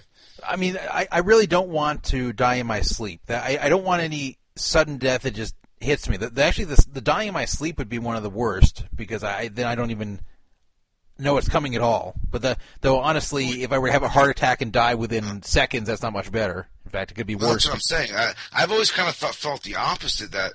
I 0.46 0.56
mean, 0.56 0.76
I, 0.78 1.08
I 1.10 1.18
really 1.20 1.46
don't 1.46 1.68
want 1.68 2.04
to 2.04 2.32
die 2.32 2.56
in 2.56 2.66
my 2.66 2.80
sleep. 2.80 3.20
That- 3.26 3.44
I, 3.44 3.66
I 3.66 3.68
don't 3.68 3.84
want 3.84 4.02
any 4.02 4.38
sudden 4.56 4.98
death 4.98 5.22
that 5.22 5.34
just 5.34 5.54
hits 5.80 6.08
me. 6.08 6.16
The, 6.16 6.30
the, 6.30 6.44
actually, 6.44 6.66
the, 6.66 6.86
the 6.92 7.00
dying 7.00 7.28
in 7.28 7.34
my 7.34 7.44
sleep 7.44 7.78
would 7.78 7.88
be 7.88 7.98
one 7.98 8.16
of 8.16 8.22
the 8.22 8.30
worst 8.30 8.84
because 8.94 9.22
I 9.24 9.48
then 9.48 9.66
I 9.66 9.74
don't 9.74 9.90
even 9.90 10.20
know 11.18 11.36
it's 11.36 11.48
coming 11.48 11.74
at 11.74 11.80
all. 11.80 12.14
But 12.30 12.42
the, 12.42 12.56
though 12.80 13.00
honestly, 13.00 13.62
if 13.62 13.72
I 13.72 13.78
were 13.78 13.88
to 13.88 13.92
have 13.92 14.02
a 14.02 14.08
heart 14.08 14.30
attack 14.30 14.60
and 14.62 14.72
die 14.72 14.94
within 14.94 15.42
seconds, 15.42 15.88
that's 15.88 16.02
not 16.02 16.12
much 16.12 16.32
better. 16.32 16.68
Fact, 16.94 17.10
it 17.10 17.14
could 17.14 17.26
be 17.26 17.34
Well, 17.34 17.50
worse. 17.50 17.64
that's 17.64 17.90
what 17.90 17.96
I'm 17.98 18.06
saying. 18.06 18.16
I, 18.16 18.34
I've 18.52 18.70
always 18.70 18.92
kind 18.92 19.08
of 19.08 19.16
thought, 19.16 19.34
felt 19.34 19.64
the 19.64 19.74
opposite 19.74 20.30
that 20.30 20.52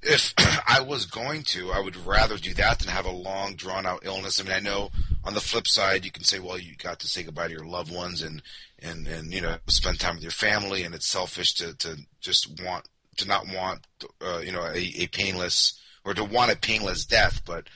if 0.00 0.32
I 0.38 0.80
was 0.80 1.06
going 1.06 1.42
to, 1.48 1.72
I 1.72 1.80
would 1.80 1.96
rather 1.96 2.38
do 2.38 2.54
that 2.54 2.78
than 2.78 2.86
have 2.88 3.04
a 3.04 3.10
long, 3.10 3.56
drawn 3.56 3.84
out 3.84 4.06
illness. 4.06 4.40
I 4.40 4.44
mean, 4.44 4.52
I 4.52 4.60
know 4.60 4.90
on 5.24 5.34
the 5.34 5.40
flip 5.40 5.66
side, 5.66 6.04
you 6.04 6.12
can 6.12 6.22
say, 6.22 6.38
well, 6.38 6.56
you 6.56 6.76
got 6.76 7.00
to 7.00 7.08
say 7.08 7.24
goodbye 7.24 7.48
to 7.48 7.52
your 7.52 7.66
loved 7.66 7.92
ones 7.92 8.22
and, 8.22 8.42
and, 8.78 9.08
and, 9.08 9.32
you 9.34 9.40
know, 9.40 9.56
spend 9.66 9.98
time 9.98 10.14
with 10.14 10.22
your 10.22 10.30
family 10.30 10.84
and 10.84 10.94
it's 10.94 11.08
selfish 11.08 11.54
to, 11.54 11.76
to 11.78 11.96
just 12.20 12.62
want, 12.62 12.86
to 13.16 13.26
not 13.26 13.48
want, 13.52 13.88
uh, 14.24 14.38
you 14.38 14.52
know, 14.52 14.62
a, 14.62 14.92
a 14.98 15.08
painless 15.08 15.80
or 16.04 16.14
to 16.14 16.22
want 16.22 16.52
a 16.52 16.56
painless 16.56 17.04
death. 17.04 17.42
But, 17.44 17.66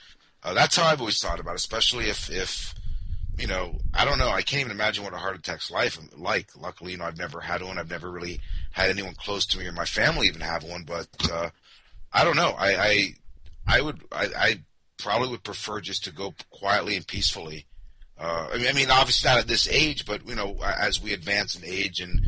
uh, 0.43 0.53
that's 0.53 0.77
how 0.77 0.85
I've 0.85 1.01
always 1.01 1.19
thought 1.19 1.41
about 1.41 1.55
it, 1.55 1.55
especially 1.55 2.05
if, 2.05 2.31
if, 2.31 2.73
you 3.37 3.47
know, 3.47 3.77
I 3.93 4.05
don't 4.05 4.19
know. 4.19 4.29
I 4.29 4.41
can't 4.41 4.61
even 4.61 4.71
imagine 4.71 5.03
what 5.03 5.13
a 5.13 5.17
heart 5.17 5.35
attack's 5.35 5.71
life 5.71 5.97
like. 6.17 6.49
Luckily, 6.59 6.91
you 6.91 6.97
know, 6.97 7.05
I've 7.05 7.17
never 7.17 7.39
had 7.39 7.63
one. 7.63 7.77
I've 7.77 7.89
never 7.89 8.11
really 8.11 8.39
had 8.71 8.89
anyone 8.89 9.15
close 9.15 9.45
to 9.47 9.57
me 9.57 9.67
or 9.67 9.71
my 9.71 9.85
family 9.85 10.27
even 10.27 10.41
have 10.41 10.63
one. 10.63 10.83
But 10.83 11.07
uh, 11.31 11.49
I 12.11 12.23
don't 12.23 12.35
know. 12.35 12.55
I 12.57 12.75
I, 12.75 13.13
I 13.67 13.81
would 13.81 14.01
I, 14.11 14.27
I 14.37 14.59
probably 14.97 15.29
would 15.29 15.43
prefer 15.43 15.81
just 15.81 16.03
to 16.05 16.11
go 16.11 16.33
quietly 16.49 16.95
and 16.95 17.07
peacefully. 17.07 17.65
Uh, 18.19 18.49
I 18.53 18.57
mean, 18.57 18.67
I 18.67 18.73
mean, 18.73 18.91
obviously 18.91 19.29
not 19.29 19.39
at 19.39 19.47
this 19.47 19.67
age, 19.67 20.05
but 20.05 20.27
you 20.27 20.35
know, 20.35 20.57
as 20.61 21.01
we 21.01 21.13
advance 21.13 21.55
in 21.55 21.65
age, 21.65 21.99
and 21.99 22.21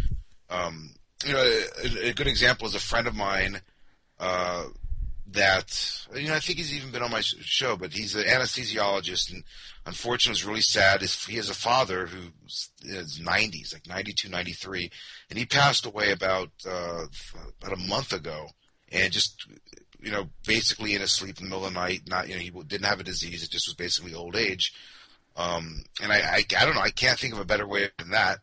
um, 0.50 0.96
you 1.26 1.34
know, 1.34 1.62
a, 1.84 2.10
a 2.10 2.14
good 2.14 2.28
example 2.28 2.68
is 2.68 2.76
a 2.76 2.80
friend 2.80 3.08
of 3.08 3.16
mine. 3.16 3.62
Uh, 4.20 4.66
that 5.34 6.06
you 6.16 6.28
know 6.28 6.36
I 6.36 6.40
think 6.40 6.58
he's 6.58 6.74
even 6.74 6.92
been 6.92 7.04
on 7.04 7.12
my 7.12 7.22
show, 7.22 7.76
but 7.76 7.94
he's 7.94 8.16
an 8.16 8.24
anesthesiologist, 8.24 9.32
and 9.32 9.44
unfortunately, 9.86 10.34
it's 10.38 10.46
really 10.46 10.62
sad. 10.62 11.02
He 11.02 11.36
has 11.36 11.50
a 11.50 11.54
father 11.56 12.08
who 12.08 12.30
is 12.84 13.20
90s, 13.22 13.74
like 13.74 13.88
92, 13.88 14.30
93, 14.30 14.92
and 15.30 15.40
he 15.40 15.46
passed 15.46 15.86
away 15.86 16.12
about 16.12 16.50
uh, 16.68 17.06
about 17.62 17.74
a 17.74 17.88
month 17.88 18.14
ago, 18.14 18.48
and 18.92 19.12
just 19.12 19.46
you 20.00 20.12
know 20.12 20.30
basically 20.48 20.96
in 20.96 21.02
his 21.02 21.14
sleep 21.14 21.38
in 21.40 21.46
the 21.46 21.50
middle 21.50 21.66
of 21.66 21.74
the 21.74 21.80
night. 21.80 22.02
Not 22.08 22.28
you 22.28 22.36
know 22.36 22.42
he 22.42 22.52
didn't 22.68 22.86
have 22.88 23.00
a 23.00 23.04
disease; 23.04 23.44
it 23.44 23.52
just 23.52 23.68
was 23.68 23.76
basically 23.76 24.14
old 24.14 24.36
age. 24.36 24.74
Um, 25.36 25.84
and 26.02 26.12
I, 26.12 26.18
I 26.20 26.46
I 26.58 26.66
don't 26.66 26.76
know. 26.76 26.82
I 26.82 26.92
can't 26.92 27.20
think 27.20 27.34
of 27.34 27.40
a 27.40 27.46
better 27.46 27.68
way 27.68 27.90
than 27.98 28.12
that. 28.12 28.40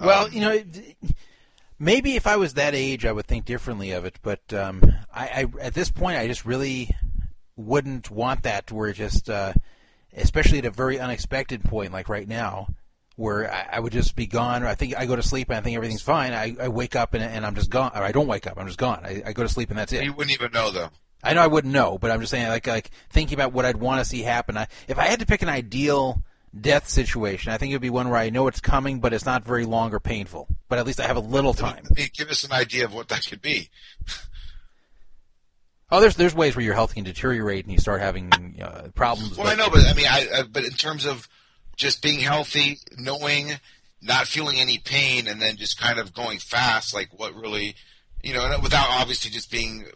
Well, 0.00 0.26
Um, 0.26 0.32
you 0.32 0.40
know, 0.40 0.62
maybe 1.78 2.14
if 2.14 2.26
I 2.26 2.36
was 2.36 2.54
that 2.54 2.74
age, 2.74 3.04
I 3.04 3.12
would 3.12 3.26
think 3.26 3.44
differently 3.44 3.90
of 3.90 4.04
it. 4.04 4.18
But 4.22 4.52
um, 4.52 4.94
I, 5.14 5.26
I, 5.26 5.46
at 5.60 5.74
this 5.74 5.90
point, 5.90 6.18
I 6.18 6.26
just 6.26 6.44
really 6.44 6.94
wouldn't 7.56 8.10
want 8.10 8.44
that 8.44 8.68
to 8.68 8.74
where 8.74 8.92
just, 8.92 9.28
uh, 9.28 9.52
especially 10.16 10.58
at 10.58 10.64
a 10.64 10.70
very 10.70 10.98
unexpected 10.98 11.64
point, 11.64 11.92
like 11.92 12.08
right 12.08 12.28
now, 12.28 12.68
where 13.16 13.52
I, 13.52 13.68
I 13.72 13.80
would 13.80 13.92
just 13.92 14.14
be 14.14 14.26
gone. 14.26 14.64
I 14.64 14.74
think 14.74 14.96
I 14.96 15.06
go 15.06 15.16
to 15.16 15.22
sleep 15.22 15.48
and 15.48 15.58
I 15.58 15.60
think 15.60 15.76
everything's 15.76 16.02
fine. 16.02 16.32
I, 16.32 16.56
I 16.60 16.68
wake 16.68 16.94
up 16.94 17.14
and, 17.14 17.22
and 17.22 17.44
I'm 17.44 17.54
just 17.54 17.70
gone. 17.70 17.90
Or 17.94 18.02
I 18.02 18.12
don't 18.12 18.28
wake 18.28 18.46
up. 18.46 18.58
I'm 18.58 18.66
just 18.66 18.78
gone. 18.78 19.00
I, 19.04 19.22
I 19.26 19.32
go 19.32 19.42
to 19.42 19.48
sleep 19.48 19.70
and 19.70 19.78
that's 19.78 19.92
it. 19.92 20.04
you 20.04 20.12
wouldn't 20.12 20.34
even 20.34 20.52
know 20.52 20.70
though. 20.70 20.90
I 21.22 21.34
know 21.34 21.42
I 21.42 21.48
wouldn't 21.48 21.74
know, 21.74 21.98
but 21.98 22.12
I'm 22.12 22.20
just 22.20 22.30
saying, 22.30 22.46
like, 22.46 22.68
like 22.68 22.90
thinking 23.10 23.34
about 23.34 23.52
what 23.52 23.64
I'd 23.64 23.76
want 23.76 24.00
to 24.00 24.04
see 24.04 24.22
happen. 24.22 24.56
I, 24.56 24.68
if 24.86 24.98
I 24.98 25.06
had 25.06 25.18
to 25.18 25.26
pick 25.26 25.42
an 25.42 25.48
ideal 25.48 26.22
death 26.58 26.88
situation, 26.88 27.52
I 27.52 27.58
think 27.58 27.72
it 27.72 27.74
would 27.74 27.82
be 27.82 27.90
one 27.90 28.08
where 28.08 28.20
I 28.20 28.30
know 28.30 28.46
it's 28.46 28.60
coming, 28.60 29.00
but 29.00 29.12
it's 29.12 29.26
not 29.26 29.44
very 29.44 29.64
long 29.64 29.92
or 29.92 29.98
painful. 29.98 30.46
But 30.68 30.78
at 30.78 30.86
least 30.86 31.00
I 31.00 31.06
have 31.08 31.16
a 31.16 31.20
little 31.20 31.54
time. 31.54 31.84
I 31.90 31.94
mean, 32.00 32.08
give 32.14 32.30
us 32.30 32.44
an 32.44 32.52
idea 32.52 32.84
of 32.84 32.94
what 32.94 33.08
that 33.08 33.26
could 33.26 33.42
be. 33.42 33.68
Oh, 35.90 36.00
there's 36.00 36.16
there's 36.16 36.34
ways 36.34 36.54
where 36.54 36.64
your 36.64 36.74
health 36.74 36.94
can 36.94 37.04
deteriorate 37.04 37.64
and 37.64 37.72
you 37.72 37.78
start 37.78 38.00
having 38.00 38.30
uh, 38.62 38.88
problems. 38.94 39.38
Well, 39.38 39.46
I 39.46 39.54
know, 39.54 39.70
but 39.70 39.86
I 39.86 39.94
mean, 39.94 40.06
I, 40.06 40.26
I 40.34 40.42
but 40.42 40.64
in 40.64 40.72
terms 40.72 41.06
of 41.06 41.28
just 41.76 42.02
being 42.02 42.20
healthy, 42.20 42.78
knowing, 42.98 43.52
not 44.02 44.26
feeling 44.26 44.58
any 44.60 44.78
pain, 44.78 45.26
and 45.26 45.40
then 45.40 45.56
just 45.56 45.80
kind 45.80 45.98
of 45.98 46.12
going 46.12 46.38
fast, 46.38 46.94
like 46.94 47.08
what 47.18 47.34
really, 47.34 47.74
you 48.22 48.34
know, 48.34 48.44
and 48.44 48.62
without 48.62 48.88
obviously 48.90 49.30
just 49.30 49.50
being, 49.50 49.86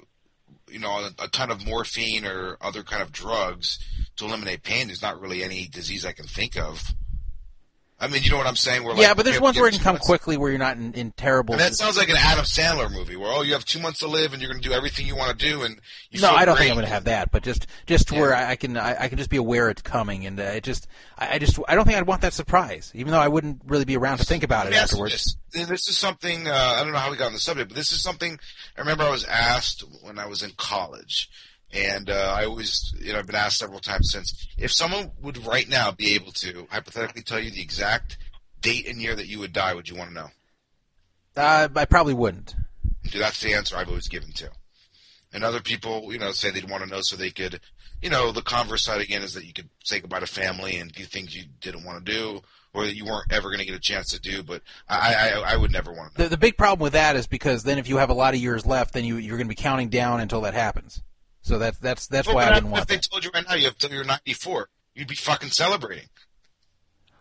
you 0.71 0.79
know, 0.79 0.91
a, 0.91 1.25
a 1.25 1.29
ton 1.29 1.51
of 1.51 1.67
morphine 1.67 2.25
or 2.25 2.57
other 2.62 2.83
kind 2.83 3.03
of 3.03 3.12
drugs 3.12 3.79
to 4.17 4.25
eliminate 4.25 4.62
pain. 4.62 4.87
There's 4.87 5.03
not 5.03 5.21
really 5.21 5.43
any 5.43 5.69
disease 5.69 6.07
I 6.07 6.12
can 6.12 6.27
think 6.27 6.57
of. 6.59 6.95
I 8.02 8.08
mean, 8.08 8.24
you 8.24 8.31
know 8.31 8.36
what 8.36 8.48
I'm 8.48 8.56
saying? 8.56 8.82
Where, 8.82 8.94
like, 8.94 9.02
yeah, 9.02 9.14
but 9.14 9.24
there's 9.24 9.40
ones 9.40 9.56
where 9.56 9.68
it 9.68 9.74
can 9.74 9.81
come 9.81 9.94
months- 9.94 10.06
quickly, 10.06 10.36
where 10.36 10.50
you're 10.50 10.58
not 10.58 10.76
in, 10.76 10.92
in 10.94 11.12
terrible. 11.12 11.55
And 11.55 11.60
that 11.60 11.74
sounds 11.74 11.97
like 11.97 12.08
an 12.08 12.16
Adam 12.18 12.44
Sandler 12.44 12.90
movie 12.90 13.14
where 13.14 13.31
oh, 13.31 13.42
you 13.42 13.52
have 13.52 13.64
two 13.64 13.78
months 13.78 14.00
to 14.00 14.08
live 14.08 14.32
and 14.32 14.42
you're 14.42 14.50
going 14.50 14.60
to 14.60 14.68
do 14.68 14.74
everything 14.74 15.06
you 15.06 15.14
want 15.14 15.39
to 15.39 15.47
do, 15.47 15.62
and 15.62 15.81
you 16.10 16.20
no, 16.20 16.32
I 16.32 16.44
don't 16.44 16.56
great. 16.56 16.64
think 16.64 16.70
I'm 16.72 16.76
going 16.78 16.86
to 16.86 16.92
have 16.92 17.05
that, 17.05 17.31
but 17.31 17.44
just 17.44 17.68
just 17.86 18.08
to 18.08 18.14
where 18.16 18.34
I, 18.34 18.50
I 18.50 18.56
can 18.56 18.76
I, 18.76 19.05
I 19.05 19.08
can 19.08 19.18
just 19.18 19.31
be 19.31 19.36
aware 19.36 19.70
it's 19.70 19.82
coming, 19.82 20.26
and 20.26 20.40
uh, 20.40 20.42
it 20.42 20.64
just 20.64 20.89
I, 21.16 21.34
I 21.34 21.39
just 21.39 21.60
I 21.68 21.76
don't 21.76 21.84
think 21.84 21.97
I'd 21.97 22.06
want 22.08 22.22
that 22.22 22.32
surprise, 22.32 22.90
even 22.97 23.12
though 23.12 23.20
I 23.20 23.28
wouldn't 23.28 23.62
really 23.66 23.84
be 23.84 23.97
around 23.97 24.18
to 24.18 24.24
think 24.24 24.42
about 24.42 24.66
it 24.66 24.70
Let 24.70 24.72
me 24.72 24.78
ask 24.78 24.92
you 24.92 24.97
afterwards. 24.97 25.36
This. 25.52 25.68
this 25.68 25.89
is 25.89 25.97
something 25.97 26.48
uh, 26.48 26.74
I 26.76 26.82
don't 26.82 26.92
know 26.92 26.98
how 26.98 27.10
we 27.10 27.16
got 27.16 27.26
on 27.26 27.32
the 27.34 27.39
subject, 27.39 27.68
but 27.68 27.76
this 27.76 27.92
is 27.92 28.02
something 28.02 28.39
I 28.76 28.81
remember 28.81 29.05
I 29.05 29.10
was 29.10 29.24
asked 29.24 29.84
when 30.02 30.18
I 30.18 30.26
was 30.26 30.42
in 30.42 30.50
college, 30.56 31.31
and 31.73 32.10
uh, 32.10 32.34
I 32.36 32.44
always 32.44 32.94
you 33.01 33.12
know 33.12 33.18
I've 33.18 33.26
been 33.26 33.36
asked 33.36 33.59
several 33.59 33.81
times 33.81 34.10
since 34.12 34.49
if 34.59 34.73
someone 34.73 35.12
would 35.20 35.47
right 35.47 35.68
now 35.68 35.91
be 35.91 36.15
able 36.15 36.33
to 36.33 36.67
hypothetically 36.70 37.23
tell 37.23 37.39
you 37.41 37.51
the 37.51 37.62
exact 37.62 38.18
date 38.60 38.86
and 38.89 39.01
year 39.01 39.15
that 39.15 39.26
you 39.26 39.39
would 39.41 39.52
die, 39.52 39.75
would 39.75 39.89
you 39.89 39.97
want 39.97 40.10
to 40.10 40.15
know? 40.15 40.28
Uh, 41.36 41.68
I 41.75 41.84
probably 41.84 42.15
wouldn't. 42.15 42.55
Dude, 43.05 43.20
that's 43.20 43.41
the 43.41 43.55
answer 43.55 43.76
I've 43.76 43.89
always 43.89 44.09
given 44.09 44.33
too. 44.33 44.49
And 45.33 45.44
other 45.44 45.60
people, 45.60 46.12
you 46.12 46.18
know, 46.18 46.31
say 46.33 46.51
they'd 46.51 46.68
want 46.68 46.84
to 46.84 46.91
know 46.91 47.01
so 47.01 47.17
they 47.17 47.31
could, 47.31 47.60
you 48.02 48.10
know, 48.10 48.33
the 48.33 48.42
converse 48.42 48.84
side 48.84 49.01
again 49.01 49.23
is 49.23 49.34
that 49.34 49.47
you 49.47 49.52
could 49.52 49.70
say 49.83 49.99
goodbye 50.01 50.20
to 50.20 50.26
family 50.26 50.76
and 50.76 50.92
do 50.92 51.05
things 51.05 51.34
you 51.34 51.44
didn't 51.60 51.84
want 51.84 52.05
to 52.05 52.12
do 52.12 52.42
or 52.75 52.84
that 52.84 52.94
you 52.94 53.05
weren't 53.05 53.33
ever 53.33 53.49
going 53.49 53.59
to 53.59 53.65
get 53.65 53.75
a 53.75 53.81
chance 53.81 54.10
to 54.10 54.20
do. 54.20 54.42
But 54.42 54.62
I, 54.89 55.15
I, 55.15 55.55
I 55.55 55.57
would 55.57 55.73
never 55.73 55.91
want 55.91 56.12
to 56.12 56.18
know. 56.18 56.25
The, 56.25 56.31
the 56.31 56.39
big 56.39 56.57
problem 56.57 56.83
with 56.83 56.92
that 56.92 57.17
is 57.17 57.26
because 57.26 57.62
then 57.65 57.78
if 57.78 57.89
you 57.89 57.97
have 57.97 58.10
a 58.10 58.15
lot 58.15 58.34
of 58.34 58.41
years 58.41 58.67
left, 58.67 58.92
then 58.92 59.05
you 59.05 59.17
you're 59.17 59.39
going 59.39 59.47
to 59.47 59.55
be 59.55 59.55
counting 59.55 59.89
down 59.89 60.20
until 60.20 60.42
that 60.42 60.55
happens. 60.55 61.02
So 61.43 61.59
that's 61.59 61.79
that's 61.79 62.07
that's 62.07 62.27
Well, 62.27 62.37
why 62.37 62.45
I 62.45 62.55
wouldn't 62.55 62.67
want. 62.67 62.73
if 62.75 62.79
want 62.81 62.89
they 62.89 62.97
that. 62.97 63.09
told 63.11 63.25
you 63.25 63.31
right 63.35 63.45
now 63.49 63.55
you 63.55 63.65
have 63.67 63.77
till 63.77 63.91
you're 63.91 64.05
94, 64.05 64.69
you'd 64.95 65.09
be 65.09 65.15
fucking 65.17 65.51
celebrating. 65.51 66.09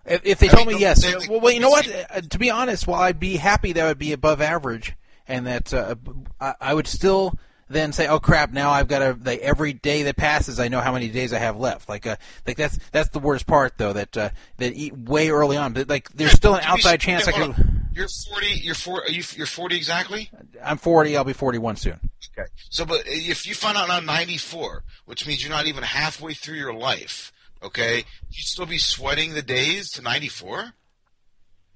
If, 0.05 0.21
if 0.23 0.39
they 0.39 0.47
I 0.49 0.51
told 0.51 0.67
mean, 0.67 0.77
me 0.77 0.81
yes, 0.81 1.03
like, 1.03 1.29
well, 1.29 1.39
well, 1.41 1.53
you 1.53 1.59
know 1.59 1.69
what? 1.69 1.87
Uh, 2.09 2.21
to 2.21 2.39
be 2.39 2.49
honest, 2.49 2.87
while 2.87 3.01
I'd 3.01 3.19
be 3.19 3.35
happy 3.37 3.73
that 3.73 3.85
would 3.85 3.99
be 3.99 4.13
above 4.13 4.41
average, 4.41 4.93
and 5.27 5.45
that 5.45 5.73
uh, 5.73 5.95
I, 6.39 6.55
I 6.59 6.73
would 6.73 6.87
still 6.87 7.37
then 7.69 7.93
say, 7.93 8.07
"Oh 8.07 8.19
crap! 8.19 8.51
Now 8.51 8.71
I've 8.71 8.87
got 8.87 8.99
to." 8.99 9.17
Like, 9.23 9.39
every 9.41 9.73
day 9.73 10.03
that 10.03 10.17
passes, 10.17 10.59
I 10.59 10.69
know 10.69 10.81
how 10.81 10.91
many 10.91 11.09
days 11.09 11.33
I 11.33 11.37
have 11.39 11.57
left. 11.57 11.87
Like, 11.87 12.07
uh, 12.07 12.15
like 12.47 12.57
that's 12.57 12.79
that's 12.91 13.09
the 13.09 13.19
worst 13.19 13.45
part, 13.45 13.77
though. 13.77 13.93
That 13.93 14.17
uh, 14.17 14.29
that 14.57 14.73
way 14.97 15.29
early 15.29 15.57
on, 15.57 15.73
but 15.73 15.87
like 15.87 16.09
there's 16.13 16.31
still 16.31 16.55
an 16.55 16.61
outside 16.63 16.99
chance 16.99 17.27
I 17.27 17.31
could. 17.31 17.55
You're 17.93 18.07
40. 18.07 18.47
You're 18.47 18.75
40. 18.75 19.07
Are 19.07 19.11
you, 19.11 19.23
you're 19.35 19.45
40 19.45 19.75
exactly. 19.75 20.29
I'm 20.63 20.77
40. 20.77 21.17
I'll 21.17 21.23
be 21.23 21.33
41 21.33 21.75
soon. 21.75 21.99
Okay. 22.37 22.47
So, 22.69 22.85
but 22.85 23.01
if 23.05 23.45
you 23.45 23.53
find 23.53 23.77
out 23.77 23.89
on 23.89 24.05
94, 24.05 24.83
which 25.05 25.27
means 25.27 25.43
you're 25.43 25.51
not 25.51 25.67
even 25.67 25.83
halfway 25.83 26.33
through 26.33 26.57
your 26.57 26.73
life, 26.73 27.31
okay, 27.61 28.05
you'd 28.29 28.45
still 28.45 28.65
be 28.65 28.77
sweating 28.77 29.33
the 29.33 29.41
days 29.41 29.91
to 29.91 30.01
94. 30.01 30.73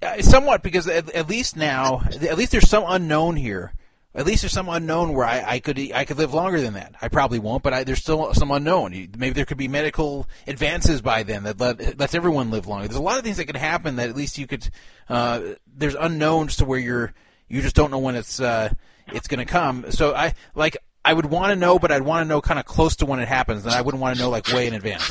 Uh, 0.02 0.22
somewhat 0.22 0.62
because 0.62 0.86
at, 0.88 1.10
at 1.10 1.28
least 1.28 1.56
now, 1.56 2.02
at 2.06 2.36
least 2.36 2.52
there's 2.52 2.68
some 2.68 2.84
unknown 2.86 3.36
here. 3.36 3.72
At 4.16 4.24
least 4.26 4.42
there's 4.42 4.52
some 4.52 4.68
unknown 4.68 5.12
where 5.12 5.26
I, 5.26 5.44
I 5.46 5.58
could 5.60 5.78
I 5.92 6.04
could 6.04 6.16
live 6.16 6.32
longer 6.32 6.60
than 6.60 6.74
that. 6.74 6.94
I 7.02 7.08
probably 7.08 7.38
won't, 7.38 7.62
but 7.62 7.72
I, 7.74 7.84
there's 7.84 8.00
still 8.00 8.32
some 8.34 8.50
unknown. 8.50 8.92
Maybe 9.16 9.30
there 9.30 9.44
could 9.44 9.58
be 9.58 9.68
medical 9.68 10.26
advances 10.46 11.02
by 11.02 11.22
then 11.22 11.42
that 11.44 11.60
let, 11.60 11.98
lets 11.98 12.14
everyone 12.14 12.50
live 12.50 12.66
longer. 12.66 12.88
There's 12.88 12.98
a 12.98 13.02
lot 13.02 13.18
of 13.18 13.24
things 13.24 13.36
that 13.36 13.44
could 13.44 13.56
happen 13.56 13.96
that 13.96 14.08
at 14.08 14.16
least 14.16 14.38
you 14.38 14.46
could. 14.46 14.68
Uh, 15.08 15.40
there's 15.66 15.94
unknowns 15.94 16.56
to 16.56 16.64
where 16.64 16.78
you're 16.78 17.12
you 17.48 17.60
just 17.60 17.76
don't 17.76 17.90
know 17.90 17.98
when 17.98 18.16
it's 18.16 18.40
uh, 18.40 18.70
it's 19.08 19.28
going 19.28 19.38
to 19.38 19.50
come. 19.50 19.90
So 19.90 20.14
I 20.14 20.34
like 20.54 20.78
I 21.06 21.12
would 21.12 21.26
want 21.26 21.50
to 21.50 21.56
know, 21.56 21.78
but 21.78 21.92
I'd 21.92 22.02
want 22.02 22.24
to 22.24 22.28
know 22.28 22.40
kind 22.40 22.58
of 22.58 22.66
close 22.66 22.96
to 22.96 23.06
when 23.06 23.20
it 23.20 23.28
happens, 23.28 23.64
and 23.64 23.72
I 23.72 23.80
wouldn't 23.80 24.00
want 24.00 24.16
to 24.16 24.22
know 24.22 24.28
like 24.28 24.48
way 24.48 24.66
in 24.66 24.74
advance. 24.74 25.08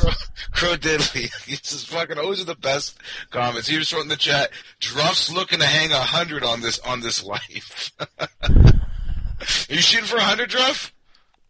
Crow 0.51 0.75
Diddley. 0.75 1.31
He 1.45 1.55
says 1.55 1.83
fucking 1.85 2.17
always 2.17 2.41
are 2.41 2.45
the 2.45 2.55
best 2.55 2.97
comments. 3.29 3.69
He 3.69 3.77
was 3.77 3.93
wrote 3.93 4.01
in 4.01 4.09
the 4.09 4.17
chat, 4.17 4.49
Druff's 4.79 5.31
looking 5.31 5.59
to 5.59 5.65
hang 5.65 5.91
a 5.91 5.99
hundred 5.99 6.43
on 6.43 6.61
this 6.61 6.79
on 6.79 6.99
this 6.99 7.23
life. 7.23 7.91
Are 9.39 9.45
you 9.73 9.81
shooting 9.81 10.05
for 10.05 10.17
a 10.17 10.21
hundred, 10.23 10.49
Druff? 10.49 10.93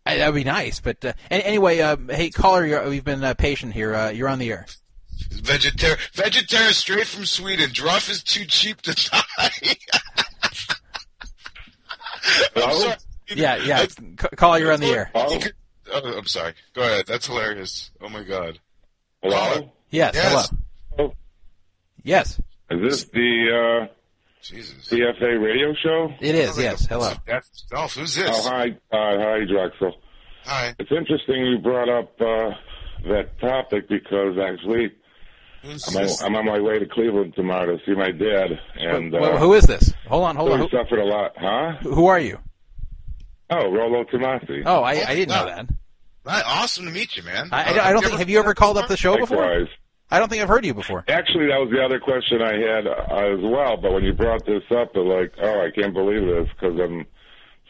That'd 0.06 0.36
be 0.36 0.44
nice. 0.44 0.80
But 0.80 1.04
uh, 1.04 1.14
anyway, 1.32 1.80
uh, 1.80 1.98
hey 2.10 2.30
caller, 2.30 2.66
you're, 2.66 2.88
we've 2.90 3.04
been 3.04 3.24
uh, 3.24 3.34
patient 3.34 3.74
here. 3.74 3.96
Uh, 3.96 4.10
you're 4.10 4.30
on 4.30 4.40
the 4.40 4.52
air. 4.52 4.68
Vegetarian 5.32 5.98
vegetarian 6.14 6.74
straight 6.74 7.08
from 7.08 7.26
Sweden. 7.26 7.70
Druff 7.74 8.10
is 8.10 8.22
too 8.22 8.46
cheap 8.46 8.82
to 8.84 8.94
die. 8.94 9.50
I'm 12.56 12.78
sorry. 12.78 12.96
Yeah, 13.30 13.58
yeah. 13.58 13.86
C- 13.88 14.16
caller, 14.36 14.60
you're 14.60 14.74
on 14.74 14.80
the 14.80 14.88
air. 14.88 15.12
Oh, 15.16 15.40
I'm 15.94 16.26
sorry. 16.28 16.54
Go 16.74 16.82
ahead. 16.82 17.06
That's 17.08 17.28
hilarious. 17.28 17.92
Oh 18.02 18.10
my 18.10 18.24
god. 18.24 18.60
Hello? 19.22 19.72
Yes. 19.90 20.16
Yes. 20.16 20.54
Hello. 20.96 21.14
Yes. 22.04 22.40
Is 22.70 22.82
this 22.82 23.04
the 23.06 23.88
uh, 24.54 24.58
CFA 24.58 25.42
radio 25.44 25.74
show? 25.74 26.14
It 26.20 26.36
is. 26.36 26.58
Yes. 26.58 26.86
Hello. 26.88 27.14
That's 27.26 27.64
Dolph. 27.70 27.96
Who's 27.96 28.16
this? 28.16 28.30
Oh, 28.32 28.50
hi, 28.50 28.70
uh, 28.92 29.18
hi, 29.18 29.40
Drexel. 29.46 29.94
Hi. 30.46 30.76
It's 30.80 30.92
interesting 30.92 31.46
you 31.46 31.58
brought 31.60 31.90
up 31.90 32.14
uh, 32.22 32.52
that 33.10 33.40
topic 33.40 33.90
because 33.90 34.38
actually, 34.38 34.92
I'm 35.64 35.98
on, 35.98 36.10
I'm 36.24 36.36
on 36.36 36.46
my 36.46 36.60
way 36.60 36.78
to 36.80 36.86
Cleveland 36.86 37.34
tomorrow 37.36 37.78
to 37.78 37.84
see 37.86 37.94
my 37.96 38.12
dad, 38.12 38.60
and 38.76 39.12
Well, 39.12 39.36
uh, 39.36 39.38
who 39.38 39.54
is 39.54 39.66
this? 39.66 39.94
Hold 40.08 40.24
on. 40.26 40.36
Hold 40.36 40.50
so 40.50 40.54
on. 40.54 40.60
he 40.62 40.68
Who, 40.70 40.78
suffered 40.78 41.00
a 41.00 41.06
lot, 41.06 41.32
huh? 41.38 41.72
who 41.82 42.06
are 42.08 42.20
you? 42.20 42.38
Oh, 43.50 43.72
Rollo 43.72 44.04
Tomasi. 44.06 44.64
Oh, 44.66 44.82
I, 44.84 45.04
I 45.08 45.16
didn't 45.16 45.30
know 45.30 45.46
that. 45.46 45.68
Right, 46.24 46.44
awesome 46.46 46.86
to 46.86 46.92
meet 46.92 47.16
you, 47.16 47.22
man. 47.24 47.50
I, 47.52 47.78
I, 47.78 47.90
I 47.90 47.94
don't 47.94 48.04
think. 48.04 48.18
Have 48.18 48.30
you 48.30 48.40
ever 48.40 48.56
called 48.56 48.78
up 48.78 48.88
the 48.88 48.98
show 48.98 49.18
before? 49.18 49.68
I 50.12 50.20
don't 50.20 50.30
think 50.30 50.42
I've 50.42 50.50
heard 50.50 50.66
you 50.66 50.74
before. 50.74 51.04
Actually, 51.08 51.48
that 51.48 51.60
was 51.60 51.72
the 51.72 51.84
other 51.84 52.00
question 52.00 52.42
I 52.42 52.54
had 52.54 52.88
uh, 52.88 53.34
as 53.34 53.40
well. 53.42 53.78
But 53.78 53.92
when 53.92 54.04
you 54.04 54.14
brought 54.14 54.46
this 54.46 54.64
up, 54.72 54.96
I'm 54.96 55.08
like, 55.08 55.34
oh, 55.42 55.66
I 55.66 55.72
can't 55.72 55.94
believe 55.94 56.26
this 56.26 56.48
because 56.54 56.80
I'm 56.80 57.06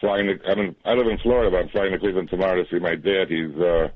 flying. 0.00 0.26
To, 0.26 0.50
I'm 0.50 0.58
in, 0.58 0.76
I 0.84 0.92
live 0.92 1.06
in 1.06 1.18
Florida, 1.18 1.50
but 1.50 1.64
I'm 1.64 1.68
flying 1.70 1.92
to 1.92 1.98
Cleveland 1.98 2.28
tomorrow 2.28 2.62
to 2.62 2.68
see 2.70 2.78
my 2.78 2.94
dad. 2.94 3.30
He's 3.30 3.56
uh, 3.56 3.88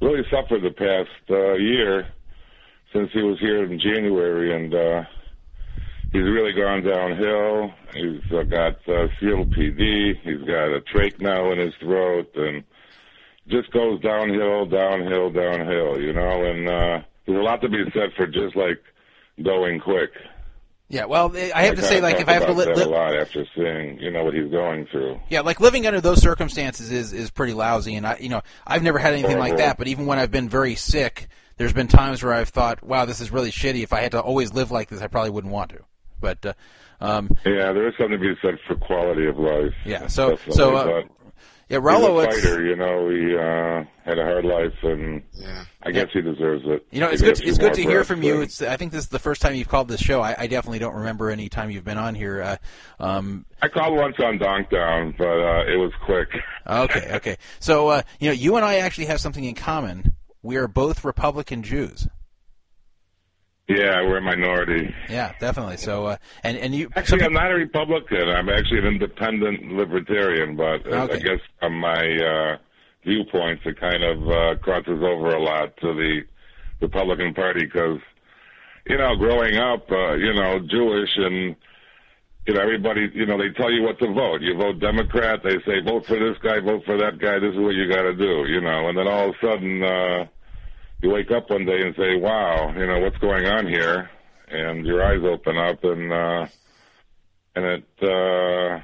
really 0.00 0.24
suffered 0.30 0.62
the 0.62 0.70
past 0.70 1.30
uh, 1.30 1.54
year 1.54 2.08
since 2.92 3.10
he 3.12 3.22
was 3.22 3.38
here 3.38 3.64
in 3.64 3.78
January, 3.78 4.54
and 4.54 4.74
uh, 4.74 5.02
he's 6.12 6.22
really 6.22 6.52
gone 6.52 6.82
downhill. 6.82 7.72
He's 7.94 8.32
uh, 8.32 8.42
got 8.42 8.76
uh, 8.88 9.08
COPD. 9.20 10.20
He's 10.22 10.42
got 10.46 10.74
a 10.74 10.80
trach 10.80 11.20
now 11.20 11.52
in 11.52 11.58
his 11.58 11.74
throat, 11.80 12.30
and 12.34 12.64
just 13.46 13.70
goes 13.70 14.00
downhill, 14.00 14.66
downhill, 14.66 15.30
downhill. 15.30 16.00
You 16.00 16.12
know, 16.12 16.44
and 16.44 16.68
uh, 16.68 17.00
there's 17.28 17.38
a 17.38 17.42
lot 17.42 17.60
to 17.60 17.68
be 17.68 17.84
said 17.92 18.10
for 18.16 18.26
just 18.26 18.56
like 18.56 18.82
going 19.44 19.78
quick. 19.80 20.10
Yeah. 20.88 21.04
Well, 21.04 21.36
I 21.54 21.64
have 21.64 21.76
to 21.76 21.82
say, 21.82 22.00
like, 22.00 22.18
if 22.18 22.28
I 22.28 22.32
have 22.32 22.46
to 22.46 22.52
live 22.54 22.74
li- 22.76 22.82
a 22.84 22.88
lot 22.88 23.14
after 23.14 23.44
seeing 23.54 24.00
you 24.00 24.10
know 24.10 24.24
what 24.24 24.32
he's 24.34 24.50
going 24.50 24.86
through. 24.86 25.20
Yeah, 25.28 25.42
like 25.42 25.60
living 25.60 25.86
under 25.86 26.00
those 26.00 26.20
circumstances 26.22 26.90
is 26.90 27.12
is 27.12 27.30
pretty 27.30 27.52
lousy, 27.52 27.94
and 27.96 28.06
I, 28.06 28.16
you 28.18 28.30
know, 28.30 28.40
I've 28.66 28.82
never 28.82 28.98
had 28.98 29.12
anything 29.12 29.38
like 29.38 29.58
that. 29.58 29.76
But 29.76 29.86
even 29.88 30.06
when 30.06 30.18
I've 30.18 30.30
been 30.30 30.48
very 30.48 30.74
sick, 30.76 31.28
there's 31.58 31.74
been 31.74 31.88
times 31.88 32.22
where 32.22 32.32
I've 32.32 32.48
thought, 32.48 32.82
"Wow, 32.82 33.04
this 33.04 33.20
is 33.20 33.30
really 33.30 33.50
shitty." 33.50 33.82
If 33.82 33.92
I 33.92 34.00
had 34.00 34.12
to 34.12 34.20
always 34.20 34.54
live 34.54 34.70
like 34.70 34.88
this, 34.88 35.02
I 35.02 35.08
probably 35.08 35.30
wouldn't 35.30 35.52
want 35.52 35.70
to. 35.72 35.80
But 36.20 36.46
uh, 36.46 36.52
um, 37.02 37.28
Yeah, 37.44 37.72
there 37.72 37.86
is 37.86 37.94
something 37.98 38.18
to 38.18 38.34
be 38.34 38.34
said 38.40 38.58
for 38.66 38.74
quality 38.74 39.26
of 39.26 39.38
life. 39.38 39.74
Yeah, 39.84 40.06
so- 40.06 40.30
Definitely, 40.30 40.54
so, 40.56 40.76
uh, 40.76 41.02
yeah, 41.68 41.78
Rollo, 41.80 42.20
he's 42.20 42.24
a 42.24 42.28
it's- 42.28 42.44
fighter. 42.44 42.66
You 42.66 42.76
know, 42.76 43.08
he 43.10 43.36
uh, 43.36 43.84
had 44.04 44.18
a 44.18 44.24
hard 44.24 44.44
life, 44.44 44.72
and 44.82 45.22
I 45.82 45.90
guess 45.90 46.08
he 46.12 46.22
deserves 46.22 46.64
it. 46.66 46.86
you 46.90 47.00
know, 47.00 47.08
it's 47.08 47.22
good. 47.22 47.38
few 47.38 47.48
It's 47.48 47.58
good 47.58 47.74
to 47.74 47.82
hear 47.82 48.04
from 48.04 48.22
you. 48.22 48.40
It's 48.40 48.62
I 48.62 48.76
think 48.76 48.92
this 48.92 49.02
is 49.02 49.08
the 49.08 49.18
first 49.18 49.42
time 49.42 49.54
you've 49.54 49.68
called 49.68 49.88
this 49.88 50.00
show. 50.00 50.20
I, 50.20 50.34
I 50.38 50.46
definitely 50.46 50.78
don't 50.78 50.94
remember 50.94 51.30
any 51.30 51.48
time 51.48 51.70
you've 51.70 51.84
been 51.84 51.98
on 51.98 52.14
here. 52.14 52.42
Uh, 52.42 52.56
um, 53.00 53.44
I 53.62 53.68
called 53.68 53.96
once 53.96 54.16
on 54.18 54.38
Donk 54.38 54.70
Down, 54.70 55.14
but 55.18 55.26
uh, 55.26 55.64
it 55.66 55.76
was 55.76 55.92
quick. 56.04 56.28
okay, 56.66 57.10
okay. 57.16 57.36
So 57.60 57.88
uh, 57.88 58.02
you 58.18 58.28
know, 58.28 58.34
you 58.34 58.56
and 58.56 58.64
I 58.64 58.76
actually 58.76 59.06
have 59.06 59.20
something 59.20 59.44
in 59.44 59.54
common. 59.54 60.14
We 60.42 60.56
are 60.56 60.68
both 60.68 61.04
Republican 61.04 61.62
Jews. 61.62 62.08
Yeah, 63.68 64.00
we're 64.02 64.16
a 64.16 64.22
minority. 64.22 64.94
Yeah, 65.10 65.34
definitely. 65.38 65.76
So 65.76 66.06
uh, 66.06 66.16
and 66.42 66.56
and 66.56 66.74
you 66.74 66.88
Actually, 66.96 67.24
I'm 67.24 67.34
not 67.34 67.50
a 67.50 67.54
Republican. 67.54 68.28
I'm 68.28 68.48
actually 68.48 68.78
an 68.78 68.86
independent 68.86 69.72
libertarian, 69.72 70.56
but 70.56 70.90
uh, 70.90 71.06
I 71.10 71.18
guess 71.18 71.40
from 71.60 71.78
my 71.78 72.16
uh, 72.16 72.56
viewpoints, 73.04 73.62
it 73.66 73.78
kind 73.78 74.02
of 74.02 74.28
uh, 74.28 74.58
crosses 74.62 75.02
over 75.02 75.34
a 75.34 75.42
lot 75.42 75.76
to 75.82 75.92
the 75.92 76.22
Republican 76.80 77.34
Party 77.34 77.66
because, 77.66 77.98
you 78.86 78.96
know, 78.96 79.14
growing 79.16 79.56
up, 79.56 79.90
uh, 79.90 80.14
you 80.14 80.32
know, 80.32 80.60
Jewish 80.60 81.10
and 81.16 81.54
you 82.46 82.54
know, 82.54 82.62
everybody, 82.62 83.10
you 83.12 83.26
know, 83.26 83.36
they 83.36 83.50
tell 83.50 83.70
you 83.70 83.82
what 83.82 83.98
to 83.98 84.10
vote. 84.10 84.40
You 84.40 84.56
vote 84.56 84.80
Democrat, 84.80 85.40
they 85.44 85.56
say 85.66 85.80
vote 85.84 86.06
for 86.06 86.18
this 86.18 86.38
guy, 86.42 86.60
vote 86.60 86.82
for 86.86 86.96
that 86.96 87.18
guy. 87.18 87.38
This 87.38 87.52
is 87.52 87.60
what 87.60 87.74
you 87.74 87.86
got 87.86 88.02
to 88.02 88.14
do, 88.14 88.46
you 88.48 88.62
know. 88.62 88.88
And 88.88 88.96
then 88.96 89.06
all 89.06 89.28
of 89.28 89.34
a 89.34 89.46
sudden, 89.46 89.82
uh, 89.82 90.24
you 91.02 91.10
wake 91.10 91.30
up 91.30 91.50
one 91.50 91.64
day 91.64 91.80
and 91.82 91.94
say, 91.96 92.16
"Wow, 92.16 92.72
you 92.76 92.86
know 92.86 92.98
what's 93.00 93.18
going 93.18 93.46
on 93.46 93.66
here," 93.66 94.10
and 94.48 94.84
your 94.86 95.04
eyes 95.04 95.22
open 95.24 95.56
up, 95.56 95.82
and 95.84 96.12
uh, 96.12 96.46
and 97.54 97.64
it. 97.64 97.84
Uh, 98.02 98.80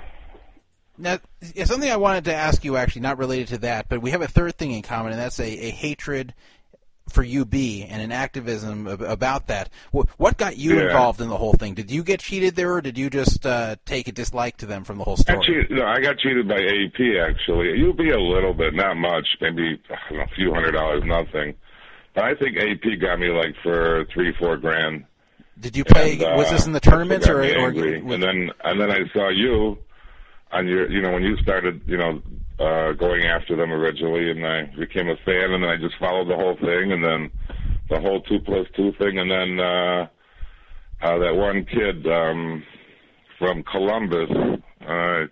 Now, 0.96 1.18
something 1.64 1.90
I 1.90 1.96
wanted 1.96 2.24
to 2.26 2.34
ask 2.34 2.64
you, 2.64 2.76
actually, 2.76 3.02
not 3.02 3.18
related 3.18 3.48
to 3.48 3.58
that, 3.58 3.88
but 3.88 4.00
we 4.00 4.10
have 4.12 4.22
a 4.22 4.28
third 4.28 4.56
thing 4.56 4.70
in 4.72 4.82
common, 4.82 5.12
and 5.12 5.20
that's 5.20 5.40
a, 5.40 5.44
a 5.66 5.70
hatred 5.70 6.34
for 7.10 7.22
UB 7.22 7.52
and 7.54 8.00
an 8.00 8.12
activism 8.12 8.86
about 8.86 9.48
that. 9.48 9.68
What 9.92 10.38
got 10.38 10.56
you 10.56 10.76
Yeah. 10.76 10.86
involved 10.86 11.20
in 11.20 11.28
the 11.28 11.36
whole 11.36 11.52
thing? 11.52 11.74
Did 11.74 11.90
you 11.90 12.02
get 12.02 12.20
cheated 12.20 12.54
there, 12.56 12.72
or 12.72 12.80
did 12.80 12.96
you 12.96 13.10
just 13.10 13.44
uh, 13.44 13.76
take 13.84 14.08
a 14.08 14.12
dislike 14.12 14.56
to 14.58 14.66
them 14.66 14.84
from 14.84 14.96
the 14.98 15.04
whole 15.04 15.16
story? 15.16 15.38
Actually, 15.38 15.76
no, 15.76 15.84
I 15.84 16.00
got 16.00 16.16
cheated 16.18 16.48
by 16.48 16.54
AP. 16.54 17.28
Actually, 17.28 17.76
you'll 17.78 17.92
a 18.10 18.18
little 18.18 18.54
bit, 18.54 18.72
not 18.74 18.96
much, 18.96 19.26
maybe 19.40 19.78
know, 20.16 20.22
a 20.22 20.28
few 20.28 20.54
hundred 20.54 20.72
dollars, 20.72 21.02
nothing. 21.04 21.54
I 22.16 22.34
think 22.34 22.56
AP 22.56 23.00
got 23.00 23.18
me 23.18 23.28
like 23.28 23.54
for 23.62 24.04
three, 24.12 24.32
four 24.38 24.56
grand. 24.56 25.04
Did 25.58 25.76
you 25.76 25.84
play? 25.84 26.12
And, 26.12 26.22
uh, 26.22 26.34
was 26.36 26.50
this 26.50 26.66
in 26.66 26.72
the 26.72 26.80
tournaments, 26.80 27.28
or, 27.28 27.40
or 27.40 27.68
and 27.68 28.22
then 28.22 28.50
and 28.62 28.80
then 28.80 28.90
I 28.90 29.08
saw 29.12 29.28
you 29.30 29.78
on 30.52 30.68
your, 30.68 30.90
you 30.90 31.00
know, 31.00 31.12
when 31.12 31.22
you 31.22 31.36
started, 31.38 31.82
you 31.86 31.96
know, 31.96 32.22
uh, 32.58 32.92
going 32.92 33.24
after 33.24 33.56
them 33.56 33.72
originally, 33.72 34.30
and 34.30 34.46
I 34.46 34.64
became 34.78 35.08
a 35.08 35.16
fan, 35.24 35.52
and 35.52 35.62
then 35.62 35.70
I 35.70 35.76
just 35.76 35.96
followed 35.98 36.28
the 36.28 36.36
whole 36.36 36.56
thing, 36.56 36.92
and 36.92 37.04
then 37.04 37.30
the 37.90 38.00
whole 38.00 38.20
two 38.22 38.38
plus 38.40 38.66
two 38.76 38.92
thing, 38.98 39.18
and 39.18 39.30
then 39.30 39.60
uh, 39.60 40.06
uh, 41.02 41.18
that 41.18 41.34
one 41.34 41.64
kid 41.64 42.06
um, 42.06 42.62
from 43.38 43.62
Columbus. 43.64 44.30
Uh, 44.86 45.26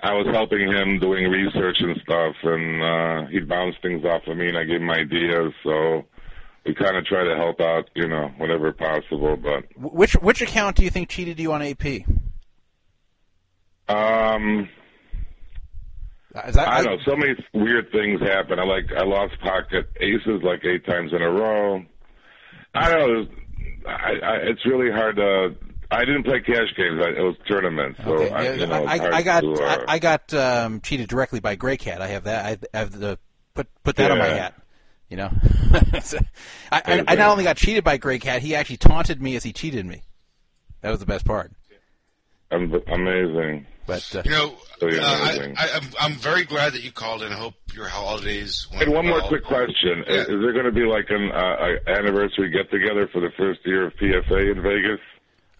I 0.00 0.12
was 0.14 0.26
helping 0.32 0.60
him 0.70 1.00
doing 1.00 1.24
research 1.28 1.78
and 1.80 1.96
stuff, 2.02 2.34
and 2.44 2.82
uh, 2.82 3.26
he'd 3.30 3.48
bounce 3.48 3.74
things 3.82 4.04
off 4.04 4.22
of 4.28 4.36
me, 4.36 4.48
and 4.48 4.56
I 4.56 4.64
gave 4.64 4.80
him 4.80 4.90
ideas. 4.90 5.52
So 5.64 6.04
we 6.64 6.74
kind 6.74 6.96
of 6.96 7.04
try 7.04 7.24
to 7.24 7.34
help 7.36 7.60
out, 7.60 7.90
you 7.94 8.06
know, 8.06 8.28
whenever 8.38 8.72
possible. 8.72 9.36
But 9.36 9.64
which 9.76 10.12
which 10.14 10.40
account 10.40 10.76
do 10.76 10.84
you 10.84 10.90
think 10.90 11.08
cheated 11.08 11.40
you 11.40 11.52
on 11.52 11.62
AP? 11.62 12.04
um, 13.88 14.68
Is 16.46 16.54
that- 16.54 16.68
I 16.68 16.82
don't 16.84 16.98
know. 16.98 17.02
So 17.04 17.16
many 17.16 17.34
weird 17.54 17.90
things 17.90 18.20
happen. 18.20 18.58
I 18.60 18.64
like 18.64 18.92
I 18.96 19.02
lost 19.04 19.34
pocket 19.40 19.90
aces 20.00 20.42
like 20.42 20.64
eight 20.64 20.84
times 20.86 21.12
in 21.12 21.22
a 21.22 21.30
row. 21.30 21.82
I 22.74 22.90
don't 22.90 23.12
know. 23.14 23.26
I, 23.88 24.12
I, 24.22 24.34
it's 24.42 24.64
really 24.66 24.90
hard 24.92 25.16
to. 25.16 25.56
I 25.90 26.04
didn't 26.04 26.24
play 26.24 26.40
cash 26.40 26.68
games. 26.76 27.00
I, 27.02 27.10
it 27.10 27.22
was 27.22 27.36
tournaments. 27.48 27.98
So 28.04 28.12
Okay, 28.12 28.30
I, 28.30 28.52
you 28.52 28.66
know, 28.66 28.86
it's 28.86 29.02
I, 29.02 29.16
I 29.16 29.22
got 29.22 29.40
to, 29.40 29.52
uh, 29.54 29.84
I, 29.88 29.94
I 29.94 29.98
got 29.98 30.34
um, 30.34 30.80
cheated 30.82 31.08
directly 31.08 31.40
by 31.40 31.54
Grey 31.54 31.76
Cat. 31.78 32.02
I 32.02 32.08
have 32.08 32.24
that. 32.24 32.66
I 32.74 32.78
have 32.78 32.92
the 32.92 33.18
put 33.54 33.68
put 33.84 33.96
that 33.96 34.10
on 34.10 34.18
my 34.18 34.26
hat. 34.26 34.54
You 35.08 35.16
know, 35.16 35.30
So, 36.02 36.18
I, 36.70 36.82
I, 36.84 37.04
I 37.08 37.14
not 37.14 37.30
only 37.30 37.44
got 37.44 37.56
cheated 37.56 37.82
by 37.82 37.96
Grey 37.96 38.18
Cat, 38.18 38.42
he 38.42 38.54
actually 38.54 38.76
taunted 38.76 39.22
me 39.22 39.36
as 39.36 39.42
he 39.42 39.54
cheated 39.54 39.86
me. 39.86 40.02
That 40.82 40.90
was 40.90 41.00
the 41.00 41.06
best 41.06 41.24
part. 41.24 41.52
am 42.50 42.74
amazing. 42.86 43.66
But 43.86 44.14
uh, 44.14 44.22
You 44.26 44.30
know, 44.30 44.54
Really 44.82 44.98
uh, 44.98 45.04
I, 45.06 45.32
amazing. 45.32 45.54
I, 45.56 45.68
I'm, 45.72 45.82
I'm 45.98 46.14
very 46.18 46.44
glad 46.44 46.74
that 46.74 46.84
you 46.84 46.92
called 46.92 47.22
and 47.22 47.32
I 47.32 47.38
hope 47.38 47.54
your 47.74 47.88
holidays 47.88 48.68
went 48.70 48.82
And 48.82 48.92
one 48.92 49.06
more 49.06 49.20
well. 49.20 49.28
quick 49.28 49.44
question: 49.44 50.04
Is 50.06 50.28
is 50.28 50.42
there 50.42 50.52
going 50.52 50.66
to 50.66 50.72
be 50.72 50.84
like 50.84 51.06
an 51.08 51.32
uh, 51.32 51.90
anniversary 51.90 52.50
get 52.50 52.70
together 52.70 53.08
for 53.10 53.20
the 53.20 53.30
first 53.38 53.60
year 53.64 53.86
of 53.86 53.94
PFA 53.94 54.52
in 54.52 54.62
Vegas? 54.62 55.00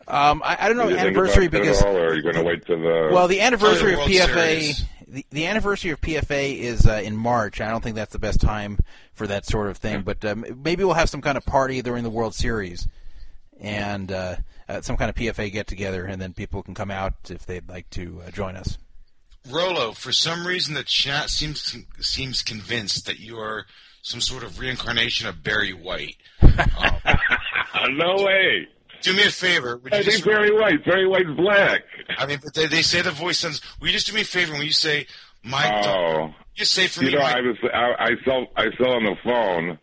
Um, 0.08 0.42
I, 0.42 0.56
I 0.60 0.68
don't 0.68 0.78
know 0.78 0.88
Did 0.88 0.98
anniversary 0.98 1.48
because 1.48 1.82
all, 1.82 1.94
or 1.94 2.08
are 2.08 2.14
you 2.14 2.22
going 2.22 2.34
to 2.36 2.42
wait 2.42 2.64
till 2.66 2.80
the? 2.80 3.10
well, 3.12 3.28
the 3.28 3.42
anniversary 3.42 3.92
of 3.92 4.00
PFA, 4.00 4.60
Series? 4.60 4.84
the, 5.06 5.26
the 5.30 5.46
anniversary 5.46 5.90
of 5.90 6.00
PFA 6.00 6.56
is 6.56 6.86
uh, 6.86 7.02
in 7.04 7.14
March. 7.14 7.60
I 7.60 7.70
don't 7.70 7.82
think 7.82 7.94
that's 7.94 8.14
the 8.14 8.18
best 8.18 8.40
time 8.40 8.78
for 9.12 9.26
that 9.26 9.44
sort 9.44 9.68
of 9.68 9.76
thing, 9.76 10.02
but 10.02 10.24
um, 10.24 10.46
maybe 10.62 10.82
we'll 10.82 10.94
have 10.94 11.10
some 11.10 11.20
kind 11.20 11.36
of 11.36 11.44
party 11.44 11.82
during 11.82 12.04
the 12.04 12.10
World 12.10 12.34
Series 12.34 12.88
and 13.60 14.10
uh, 14.10 14.36
uh, 14.68 14.80
some 14.80 14.96
kind 14.96 15.10
of 15.10 15.16
PFA 15.16 15.52
get 15.52 15.66
together, 15.66 16.06
and 16.06 16.20
then 16.22 16.32
people 16.32 16.62
can 16.62 16.74
come 16.74 16.90
out 16.90 17.14
if 17.28 17.44
they'd 17.44 17.68
like 17.68 17.90
to 17.90 18.22
uh, 18.26 18.30
join 18.30 18.56
us. 18.56 18.78
Rollo, 19.48 19.92
for 19.92 20.12
some 20.12 20.46
reason, 20.46 20.74
the 20.74 20.84
chat 20.84 21.30
seems 21.30 21.76
seems 22.00 22.42
convinced 22.42 23.06
that 23.06 23.18
you 23.18 23.38
are 23.38 23.66
some 24.02 24.20
sort 24.20 24.42
of 24.42 24.58
reincarnation 24.58 25.26
of 25.26 25.42
Barry 25.42 25.72
White. 25.72 26.16
no 26.42 28.24
way. 28.24 28.68
Do 29.02 29.12
me 29.14 29.24
a 29.24 29.30
favor. 29.30 29.76
Would 29.78 29.92
you 29.92 29.98
I 29.98 30.02
think 30.02 30.24
Barry 30.24 30.52
White. 30.52 30.84
Barry 30.84 31.06
White's 31.06 31.30
black. 31.36 31.82
I 32.16 32.26
mean, 32.26 32.38
but 32.42 32.54
they, 32.54 32.66
they 32.66 32.82
say 32.82 33.00
the 33.02 33.10
voice 33.12 33.38
sounds. 33.38 33.60
Will 33.80 33.88
you 33.88 33.92
just 33.92 34.06
do 34.08 34.12
me 34.12 34.22
a 34.22 34.24
favor 34.24 34.52
when 34.52 34.62
you 34.62 34.72
say 34.72 35.06
my? 35.44 35.82
Oh. 35.86 36.34
Just 36.54 36.72
say 36.72 36.88
for 36.88 37.02
you 37.04 37.10
me. 37.10 37.14
know, 37.14 37.20
my- 37.20 37.32
I 37.36 37.40
was 37.40 37.56
I, 37.72 37.94
I 37.98 38.10
sell 38.24 38.46
I 38.56 38.64
sell 38.76 38.92
on 38.92 39.04
the 39.04 39.14
phone 39.22 39.78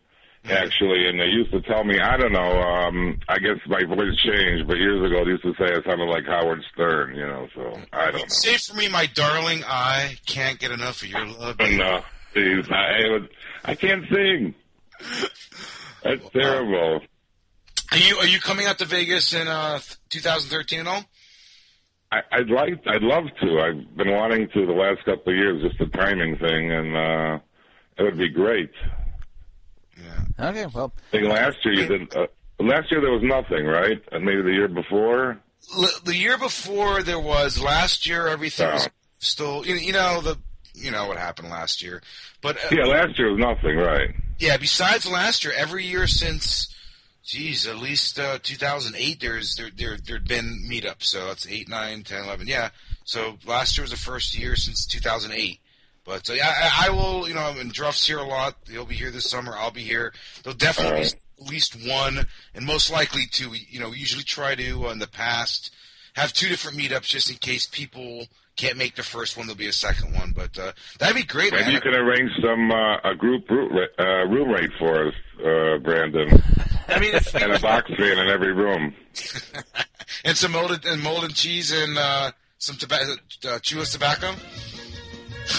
actually, 0.48 1.08
and 1.08 1.19
they 1.19 1.26
used 1.26 1.50
to 1.52 1.60
tell 1.61 1.84
me 1.84 2.00
I 2.00 2.18
don't 2.18 2.34
know. 2.34 2.60
um 2.61 3.19
I 3.30 3.40
guess 3.40 3.58
my 3.68 3.84
voice 3.85 4.16
changed, 4.24 4.68
but 4.68 4.77
years 4.77 5.03
ago 5.10 5.24
they 5.26 5.32
used 5.32 5.44
to 5.44 5.53
say 5.58 5.74
I 5.74 5.82
sounded 5.90 6.06
like 6.06 6.26
Howard 6.26 6.61
Stern. 6.74 7.16
You 7.16 7.26
know, 7.26 7.48
so 7.56 7.80
I 7.94 8.11
don't 8.11 8.30
Say 8.32 8.58
for 8.58 8.76
me, 8.76 8.88
my 8.90 9.06
darling, 9.08 9.64
I 9.66 10.18
can't 10.27 10.60
get 10.60 10.72
enough 10.72 11.02
of 11.02 11.08
your 11.08 11.26
love. 11.26 11.58
No, 11.60 12.02
please, 12.34 12.66
I 12.69 13.19
I 13.64 13.76
can't 13.76 14.03
sing. 14.14 14.53
That's 16.03 16.30
terrible. 16.32 17.02
Are 17.91 17.97
you 17.97 18.15
are 18.17 18.25
you 18.27 18.39
coming 18.39 18.65
out 18.65 18.80
to 18.80 18.85
Vegas 18.85 19.33
in 19.33 19.47
uh, 19.47 19.80
2013 20.09 20.80
at 20.81 20.88
all? 20.88 21.03
I, 22.11 22.22
I'd 22.31 22.49
like, 22.49 22.73
I'd 22.88 23.01
love 23.01 23.25
to. 23.41 23.59
I've 23.59 23.97
been 23.97 24.11
wanting 24.11 24.47
to 24.49 24.65
the 24.65 24.73
last 24.73 25.03
couple 25.05 25.33
of 25.33 25.38
years, 25.38 25.61
just 25.64 25.77
the 25.80 25.85
timing 25.88 26.38
thing, 26.38 26.72
and 26.72 26.95
uh 26.95 27.39
it 27.97 28.03
would 28.03 28.17
be 28.17 28.30
great. 28.30 28.72
Yeah. 29.97 30.49
Okay, 30.49 30.65
well, 30.73 30.91
I 30.97 31.11
think 31.11 31.27
last 31.30 31.57
year 31.64 31.73
you 31.73 31.88
did. 31.88 32.15
Uh, 32.15 32.27
last 32.59 32.91
year 32.91 32.99
there 33.01 33.11
was 33.11 33.23
nothing, 33.23 33.65
right? 33.65 34.01
And 34.11 34.25
maybe 34.25 34.41
the 34.41 34.51
year 34.51 34.67
before. 34.67 35.38
L- 35.77 35.89
the 36.03 36.15
year 36.15 36.38
before 36.38 37.01
there 37.03 37.19
was. 37.19 37.59
Last 37.61 38.05
year 38.07 38.27
everything 38.27 38.67
was 38.72 38.88
Oh. 38.88 38.91
still. 39.19 39.65
You, 39.65 39.75
you 39.75 39.93
know 39.93 40.22
the. 40.22 40.38
You 40.77 40.91
know 40.91 41.07
what 41.07 41.15
happened 41.17 41.49
last 41.49 41.81
year, 41.81 42.01
but 42.41 42.57
uh, 42.57 42.67
Yeah, 42.75 42.83
last 42.83 43.17
year 43.17 43.30
was 43.31 43.39
nothing, 43.39 43.77
right? 43.77 44.09
Yeah, 44.39 44.57
besides 44.57 45.09
last 45.09 45.45
year, 45.45 45.53
every 45.55 45.85
year 45.85 46.05
since, 46.05 46.67
geez, 47.25 47.67
at 47.67 47.77
least 47.77 48.19
uh, 48.19 48.37
2008, 48.41 49.19
there's 49.19 49.55
there 49.55 49.69
there 49.75 49.97
there'd 49.97 50.27
been 50.27 50.63
meetups. 50.69 51.03
So 51.03 51.27
that's 51.27 51.47
8, 51.47 51.67
9, 51.67 52.03
10, 52.03 52.23
11. 52.23 52.47
Yeah. 52.47 52.69
So 53.03 53.37
last 53.45 53.77
year 53.77 53.83
was 53.83 53.91
the 53.91 53.97
first 53.97 54.37
year 54.37 54.55
since 54.55 54.85
2008. 54.85 55.59
But 56.05 56.29
uh, 56.29 56.33
yeah, 56.33 56.53
I, 56.55 56.87
I 56.87 56.89
will. 56.91 57.27
You 57.27 57.33
know, 57.33 57.55
and 57.57 57.73
Druff's 57.73 58.05
here 58.05 58.19
a 58.19 58.23
lot. 58.23 58.55
He'll 58.69 58.85
be 58.85 58.95
here 58.95 59.11
this 59.11 59.29
summer. 59.29 59.53
I'll 59.55 59.71
be 59.71 59.81
here. 59.81 60.13
There'll 60.43 60.55
definitely 60.55 61.01
be 61.01 61.43
at 61.43 61.49
least 61.49 61.75
one, 61.87 62.27
and 62.53 62.65
most 62.65 62.91
likely 62.91 63.23
two. 63.29 63.53
You 63.53 63.79
know, 63.79 63.89
we 63.89 63.97
usually 63.97 64.23
try 64.23 64.55
to 64.55 64.87
uh, 64.87 64.91
in 64.91 64.99
the 64.99 65.07
past 65.07 65.73
have 66.13 66.31
two 66.31 66.47
different 66.47 66.77
meetups 66.77 67.07
just 67.07 67.29
in 67.29 67.37
case 67.37 67.65
people 67.65 68.27
can't 68.56 68.77
make 68.77 68.95
the 68.95 69.03
first 69.03 69.38
one. 69.38 69.48
There'll 69.48 69.58
be 69.58 69.67
a 69.67 69.74
second 69.74 70.14
one. 70.14 70.32
But 70.35 70.58
uh, 70.58 70.72
that'd 71.00 71.16
be 71.16 71.24
great. 71.24 71.51
Maybe 71.51 71.66
man. 71.66 71.74
you 71.74 71.82
can 71.82 71.93
arrange 71.93 72.32
some 72.42 72.72
uh, 72.72 72.98
a 73.03 73.16
group 73.16 73.50
root 73.50 73.72
ra- 73.72 74.06
uh, 74.06 74.25
room 74.27 74.50
rate 74.50 74.72
for 74.80 75.08
us, 75.08 75.14
uh, 75.40 75.77
Brandon. 75.80 76.42
I 76.88 77.00
mean, 77.00 77.16
if, 77.16 77.34
and 77.35 77.53
a 77.53 77.59
box 77.59 77.90
fan 77.95 78.17
in 78.17 78.30
every 78.30 78.53
room. 78.53 78.93
and 80.25 80.38
some 80.38 80.51
molded 80.51 80.85
and 80.85 81.01
molded 81.01 81.34
cheese 81.34 81.72
and 81.72 81.98
uh, 81.98 82.32
some 82.58 82.75
tobacco, 82.77 83.14
uh, 83.45 83.59
chewless 83.59 83.92
tobacco. 83.92 84.34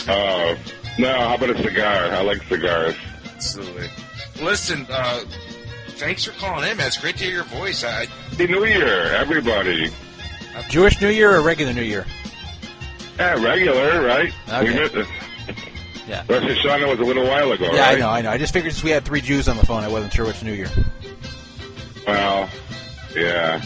Oh 0.08 0.56
no! 0.98 1.12
How 1.12 1.34
about 1.34 1.50
a 1.50 1.62
cigar? 1.62 2.10
I 2.12 2.22
like 2.22 2.42
cigars. 2.44 2.96
Absolutely. 3.34 3.88
Listen, 4.40 4.86
uh, 4.90 5.24
thanks 5.90 6.24
for 6.24 6.32
calling 6.32 6.68
in, 6.68 6.76
man. 6.76 6.86
It's 6.86 6.98
great 6.98 7.16
to 7.18 7.24
hear 7.24 7.32
your 7.32 7.44
voice. 7.44 7.84
I, 7.84 8.06
Happy 8.06 8.46
New 8.46 8.64
Year, 8.64 9.14
everybody. 9.14 9.90
Jewish 10.68 11.00
New 11.00 11.08
Year 11.08 11.36
or 11.36 11.42
regular 11.42 11.72
New 11.72 11.82
Year? 11.82 12.06
Yeah, 13.18 13.42
regular, 13.42 14.02
right? 14.02 14.32
Okay. 14.48 14.64
We 14.72 14.80
missed 14.80 14.94
it. 14.94 15.06
Yeah. 16.08 16.22
Rosh 16.28 16.44
Hashanah 16.44 16.88
was 16.88 17.00
a 17.00 17.02
little 17.02 17.24
while 17.26 17.50
ago, 17.50 17.64
Yeah, 17.72 17.80
right? 17.80 17.96
I 17.96 17.98
know, 17.98 18.08
I 18.08 18.22
know. 18.22 18.30
I 18.30 18.38
just 18.38 18.52
figured 18.52 18.72
since 18.72 18.84
we 18.84 18.90
had 18.90 19.04
three 19.04 19.20
Jews 19.20 19.48
on 19.48 19.56
the 19.56 19.66
phone, 19.66 19.82
I 19.82 19.88
wasn't 19.88 20.12
sure 20.12 20.24
which 20.24 20.40
New 20.40 20.52
Year. 20.52 20.70
Well, 22.06 22.48
yeah. 23.12 23.60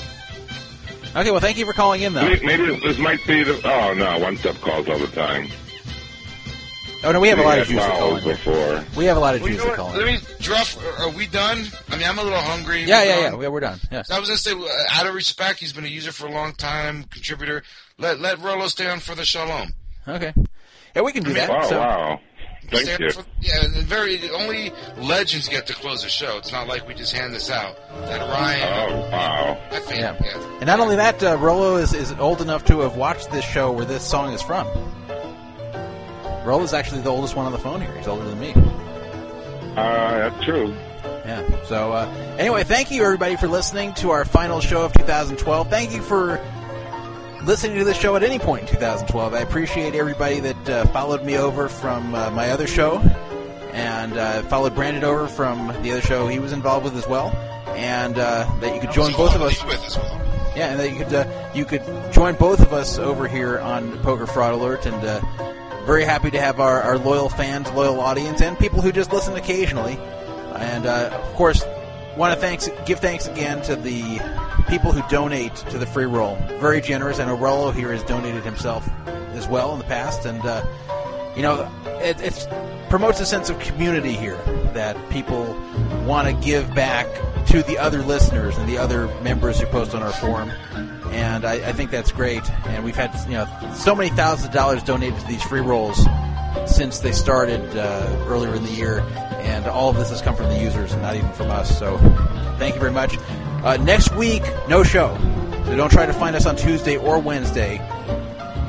Okay, 1.15 1.31
well, 1.33 1.41
thank 1.41 1.59
you 1.59 1.67
for 1.67 1.75
calling 1.75 2.01
in, 2.01 2.15
though. 2.15 2.23
Maybe, 2.23 2.47
maybe 2.47 2.81
this 2.81 2.97
might 2.97 3.21
be 3.27 3.43
the. 3.43 3.61
Oh 3.63 3.93
no, 3.93 4.19
one 4.21 4.39
step 4.39 4.55
calls 4.63 4.89
all 4.89 4.99
the 4.99 5.09
time. 5.09 5.49
Oh 7.03 7.13
no, 7.13 7.21
we 7.21 7.29
have 7.29 7.39
a 7.39 7.43
lot 7.43 7.59
of 7.59 7.67
had 7.67 7.75
Jews 7.75 7.85
that 7.87 7.99
call 7.99 8.09
vowels 8.11 8.23
in. 8.25 8.29
before. 8.31 8.85
We 8.97 9.05
have 9.07 9.17
a 9.17 9.21
lot 9.21 9.35
of 9.35 9.41
Well, 9.41 9.51
you 9.51 9.57
Jews 9.57 9.65
that 9.67 9.75
call 9.77 9.87
what? 9.89 10.01
in. 10.01 10.07
Let 10.07 10.21
me, 10.23 10.29
Druff, 10.41 10.77
are- 10.99 11.05
are 11.05 11.11
we 11.11 11.27
done? 11.27 11.65
I 11.89 11.97
mean, 11.97 12.07
I'm 12.07 12.19
a 12.19 12.23
little 12.23 12.39
hungry. 12.41 12.85
Yeah, 12.85 13.01
We're 13.01 13.05
yeah, 13.07 13.31
done. 13.31 13.41
yeah. 13.41 13.49
We're 13.49 13.61
done. 13.61 13.79
Yeah. 13.91 14.03
So 14.03 14.15
I 14.17 14.19
was 14.21 14.29
gonna 14.29 14.37
say, 14.39 14.53
uh, 14.53 14.67
out 14.93 15.07
of 15.07 15.15
respect, 15.15 15.61
he's 15.61 15.73
been 15.73 15.85
a 15.85 15.89
user 15.89 16.13
for 16.13 16.27
a 16.27 16.31
long 16.31 16.53
time, 16.53 17.05
contributor. 17.05 17.63
Let 17.99 18.21
let 18.21 18.39
Rollo 18.41 18.67
stay 18.69 18.89
on 18.91 19.01
for 19.01 19.15
the 19.15 19.25
shalom. 19.25 19.73
Okay. 20.07 20.35
Yeah, 20.95 21.03
we 21.03 21.13
can 21.13 21.23
do 21.23 21.33
that. 21.35 21.49
Wow, 21.49 21.63
so. 21.69 21.79
wow. 21.79 22.21
Thank 22.71 23.01
you. 23.01 23.11
for- 23.11 23.25
yeah, 23.41 23.63
very 23.81 24.31
only 24.31 24.71
legends 24.97 25.49
get 25.49 25.67
to 25.69 25.73
close 25.73 26.03
the 26.05 26.09
show. 26.09 26.37
It's 26.39 26.53
not 26.53 26.69
like 26.69 26.87
we 26.87 26.95
just 26.95 27.13
hand 27.17 27.35
this 27.35 27.51
out. 27.51 27.77
That 28.07 28.21
Ryan. 28.21 28.91
Oh 28.93 29.11
wow. 29.11 29.59
I 29.73 29.79
think. 29.81 30.01
Yeah. 30.01 30.17
yeah. 30.23 30.57
And 30.59 30.67
not 30.67 30.79
only 30.79 30.97
that, 30.97 31.21
uh, 31.23 31.37
Rollo 31.39 31.77
is, 31.77 31.95
is 31.95 32.13
old 32.13 32.41
enough 32.41 32.65
to 32.67 32.81
have 32.81 32.95
watched 32.95 33.31
this 33.33 33.45
show 33.45 33.73
where 33.73 33.87
this 33.87 34.05
song 34.07 34.33
is 34.35 34.43
from. 34.43 34.67
Rollo's 36.45 36.73
actually 36.73 37.03
the 37.03 37.11
oldest 37.11 37.37
one 37.37 37.47
on 37.47 37.53
the 37.53 37.59
phone 37.59 37.81
here. 37.81 37.93
He's 37.97 38.09
older 38.09 38.25
than 38.25 38.41
me. 38.41 38.53
Uh, 39.77 40.29
that's 40.31 40.45
true. 40.45 40.75
Yeah. 41.25 41.65
So 41.65 41.93
uh, 41.93 42.07
anyway, 42.39 42.65
thank 42.65 42.91
you 42.91 43.05
everybody 43.05 43.37
for 43.37 43.47
listening 43.47 43.95
to 43.95 44.11
our 44.11 44.25
final 44.25 44.61
show 44.61 44.85
of 44.85 44.93
2012. 44.93 45.71
Thank 45.71 45.93
you 45.93 46.03
for 46.03 46.41
listening 47.45 47.79
to 47.79 47.85
this 47.85 47.97
show 47.97 48.17
at 48.17 48.23
any 48.23 48.39
point 48.39 48.63
in 48.63 48.69
2012. 48.69 49.35
I 49.35 49.41
appreciate 49.41 49.95
everybody 49.95 50.41
that 50.41 50.69
uh, 50.69 50.87
followed 50.87 51.25
me 51.25 51.37
over 51.37 51.69
from 51.69 52.15
uh, 52.15 52.31
my 52.31 52.51
other 52.51 52.67
show 52.67 52.99
and 53.73 54.17
uh, 54.17 54.43
followed 54.43 54.75
Brandon 54.75 55.05
over 55.05 55.29
from 55.29 55.69
the 55.83 55.93
other 55.93 56.03
show 56.03 56.27
he 56.27 56.39
was 56.39 56.53
involved 56.53 56.85
with 56.85 56.97
as 56.97 57.07
well, 57.07 57.29
and 57.77 58.19
uh, 58.19 58.51
that 58.61 58.75
you 58.75 58.81
could 58.81 58.93
join 58.93 59.13
both 59.13 59.35
of 59.35 59.43
us. 59.43 59.65
With 59.65 59.85
as 59.85 59.97
well. 59.97 60.17
Yeah, 60.57 60.73
and 60.73 60.81
that 60.81 60.91
you 60.91 60.97
could 60.97 61.15
uh, 61.15 61.51
you 61.55 61.65
could 61.65 62.13
join 62.13 62.35
both 62.35 62.61
of 62.61 62.73
us 62.73 62.99
over 62.99 63.29
here 63.29 63.61
on 63.61 63.99
Poker 63.99 64.27
Fraud 64.27 64.53
Alert, 64.55 64.87
and 64.87 65.05
uh, 65.05 65.21
very 65.91 66.05
happy 66.05 66.31
to 66.31 66.41
have 66.41 66.61
our, 66.61 66.81
our 66.83 66.97
loyal 66.97 67.29
fans, 67.29 67.69
loyal 67.73 68.01
audience, 68.01 68.41
and 68.41 68.57
people 68.61 68.81
who 68.81 68.93
just 68.93 69.13
listen 69.13 69.35
occasionally. 69.35 69.99
And 70.55 70.87
uh, 70.87 71.11
of 71.13 71.35
course, 71.35 71.65
want 72.17 72.33
to 72.33 72.41
thanks 72.41 72.71
give 72.87 73.01
thanks 73.01 73.27
again 73.27 73.61
to 73.63 73.75
the 73.75 74.21
people 74.69 74.93
who 74.93 75.03
donate 75.11 75.57
to 75.57 75.79
the 75.79 75.87
free 75.87 76.05
roll. 76.05 76.37
Very 76.61 76.81
generous, 76.81 77.19
and 77.19 77.29
Orello 77.29 77.75
here 77.75 77.91
has 77.91 78.05
donated 78.05 78.45
himself 78.45 78.89
as 79.35 79.49
well 79.49 79.73
in 79.73 79.81
the 79.81 79.85
past, 79.85 80.27
and 80.27 80.41
uh, 80.47 80.65
you 81.35 81.43
know 81.43 81.69
it 82.01 82.21
it's, 82.21 82.47
promotes 82.89 83.19
a 83.19 83.27
sense 83.27 83.51
of 83.51 83.59
community 83.59 84.13
here 84.13 84.41
that 84.75 84.97
people 85.11 85.43
want 86.07 86.29
to 86.29 86.47
give 86.47 86.73
back 86.73 87.09
to 87.47 87.65
the 87.65 87.77
other 87.79 88.01
listeners 88.03 88.57
and 88.59 88.69
the 88.69 88.79
other 88.79 89.09
members 89.23 89.59
who 89.59 89.67
post 89.67 89.93
on 89.97 90.05
our 90.05 90.13
forum. 90.13 90.53
And 91.11 91.45
I, 91.45 91.55
I 91.55 91.73
think 91.73 91.91
that's 91.91 92.13
great. 92.13 92.49
And 92.67 92.85
we've 92.85 92.97
had 92.97 93.15
you 93.27 93.35
know 93.35 93.73
so 93.75 93.95
many 93.95 94.11
thousands 94.11 94.49
of 94.49 94.55
dollars 94.55 94.83
donated 94.83 95.19
to 95.21 95.27
these 95.27 95.43
free 95.43 95.61
rolls 95.61 96.07
since 96.67 97.01
they 97.01 97.13
started 97.13 97.61
uh, 97.77 98.25
earlier 98.27 98.55
in 98.55 98.63
the 98.65 98.71
year, 98.71 99.01
and 99.41 99.67
all 99.67 99.91
of 99.91 99.97
this 99.97 100.11
has 100.11 100.21
come 100.21 100.37
from 100.37 100.49
the 100.49 100.59
users 100.59 100.93
and 100.93 101.03
not 101.03 101.17
even 101.17 101.31
from 101.33 101.51
us. 101.51 101.77
So 101.79 101.99
thank 102.59 102.75
you 102.75 102.81
very 102.81 102.93
much. 102.93 103.17
Uh, 103.63 103.77
next 103.79 104.15
week, 104.15 104.43
no 104.69 104.83
show. 104.83 105.17
So 105.67 105.77
don't 105.77 105.91
try 105.91 106.07
to 106.07 106.13
find 106.13 106.35
us 106.35 106.47
on 106.47 106.57
Tuesday 106.57 106.97
or 106.97 107.19
Wednesday. 107.19 107.79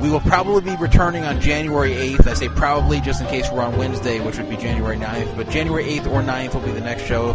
We 0.00 0.10
will 0.10 0.20
probably 0.20 0.62
be 0.62 0.76
returning 0.76 1.24
on 1.24 1.40
January 1.40 1.92
8th. 1.92 2.26
I 2.26 2.34
say 2.34 2.48
probably 2.48 3.00
just 3.00 3.20
in 3.20 3.28
case 3.28 3.50
we're 3.50 3.62
on 3.62 3.76
Wednesday, 3.78 4.20
which 4.20 4.36
would 4.36 4.50
be 4.50 4.56
January 4.56 4.96
9th. 4.96 5.36
But 5.36 5.48
January 5.48 5.84
8th 5.84 6.06
or 6.08 6.22
9th 6.22 6.54
will 6.54 6.60
be 6.60 6.72
the 6.72 6.80
next 6.80 7.04
show. 7.04 7.34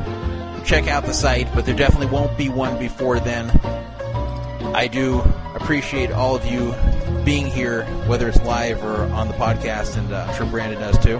Check 0.65 0.87
out 0.87 1.05
the 1.05 1.13
site, 1.13 1.47
but 1.55 1.65
there 1.65 1.75
definitely 1.75 2.07
won't 2.07 2.37
be 2.37 2.49
one 2.49 2.77
before 2.77 3.19
then. 3.19 3.47
I 4.75 4.87
do 4.87 5.19
appreciate 5.55 6.11
all 6.11 6.35
of 6.35 6.45
you 6.45 6.73
being 7.23 7.47
here, 7.47 7.83
whether 8.07 8.27
it's 8.27 8.41
live 8.43 8.83
or 8.83 9.03
on 9.13 9.27
the 9.27 9.33
podcast, 9.33 9.97
and 9.97 10.11
uh, 10.13 10.25
I'm 10.29 10.35
sure 10.35 10.45
Brandon 10.45 10.79
does 10.79 10.97
too. 10.99 11.19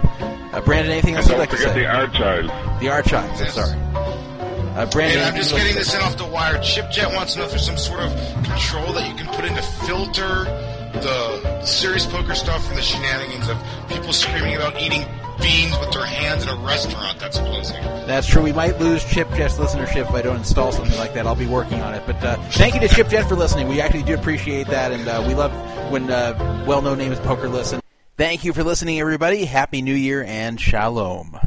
Uh, 0.52 0.60
Brandon, 0.62 0.92
anything 0.92 1.14
else 1.16 1.26
And 1.26 1.32
you'd 1.32 1.38
like 1.40 1.50
to 1.50 1.56
forget 1.56 1.74
say? 1.74 1.80
the 1.80 1.86
archives. 1.86 2.80
The 2.80 2.88
archives. 2.88 3.40
I'm 3.42 3.48
sorry. 3.48 3.78
Uh, 4.78 4.86
Brandon, 4.90 5.18
And 5.18 5.26
I'm 5.26 5.36
just 5.36 5.52
getting 5.54 5.74
this 5.74 5.92
in 5.94 6.00
off 6.02 6.16
the 6.16 6.24
wire. 6.26 6.60
Chip 6.62 6.90
Jett 6.90 7.12
wants 7.14 7.32
to 7.34 7.40
know 7.40 7.44
if 7.46 7.50
there's 7.50 7.66
some 7.66 7.76
sort 7.76 8.00
of 8.00 8.12
control 8.44 8.92
that 8.92 9.08
you 9.08 9.14
can 9.16 9.26
put 9.34 9.44
in 9.44 9.54
to 9.56 9.62
filter 9.62 10.44
the 11.00 11.64
serious 11.64 12.06
poker 12.06 12.34
stuff 12.34 12.64
from 12.66 12.76
the 12.76 12.82
shenanigans 12.82 13.48
of 13.48 13.62
people 13.88 14.12
screaming 14.12 14.54
about 14.56 14.80
eating 14.80 15.02
beans 15.40 15.78
with 15.78 15.92
their 15.92 16.06
hands 16.06 16.42
in 16.42 16.48
a 16.48 16.56
restaurant 16.56 17.18
that's 17.18 17.38
closing. 17.38 17.82
That's 18.06 18.26
true. 18.26 18.42
We 18.42 18.52
might 18.52 18.78
lose 18.78 19.04
Chip 19.04 19.28
Jett's 19.34 19.56
listenership 19.56 20.08
if 20.08 20.12
I 20.12 20.22
don't 20.22 20.36
install 20.36 20.72
something 20.72 20.96
like 20.98 21.14
that. 21.14 21.26
I'll 21.26 21.34
be 21.34 21.46
working 21.46 21.80
on 21.80 21.94
it. 21.94 22.02
But 22.06 22.22
uh, 22.24 22.36
thank 22.52 22.74
you 22.74 22.80
to 22.80 22.88
Chip 22.88 23.08
Jet 23.08 23.28
for 23.28 23.36
listening. 23.36 23.68
We 23.68 23.80
actually 23.80 24.04
do 24.04 24.14
appreciate 24.14 24.66
that, 24.68 24.92
and 24.92 25.06
uh, 25.06 25.24
we 25.26 25.34
love 25.34 25.52
when 25.90 26.10
uh, 26.10 26.64
well-known 26.66 26.98
names 26.98 27.18
poker 27.20 27.48
listen. 27.48 27.80
Thank 28.16 28.44
you 28.44 28.52
for 28.52 28.64
listening, 28.64 28.98
everybody. 28.98 29.44
Happy 29.44 29.80
New 29.82 29.94
Year 29.94 30.24
and 30.24 30.60
shalom. 30.60 31.36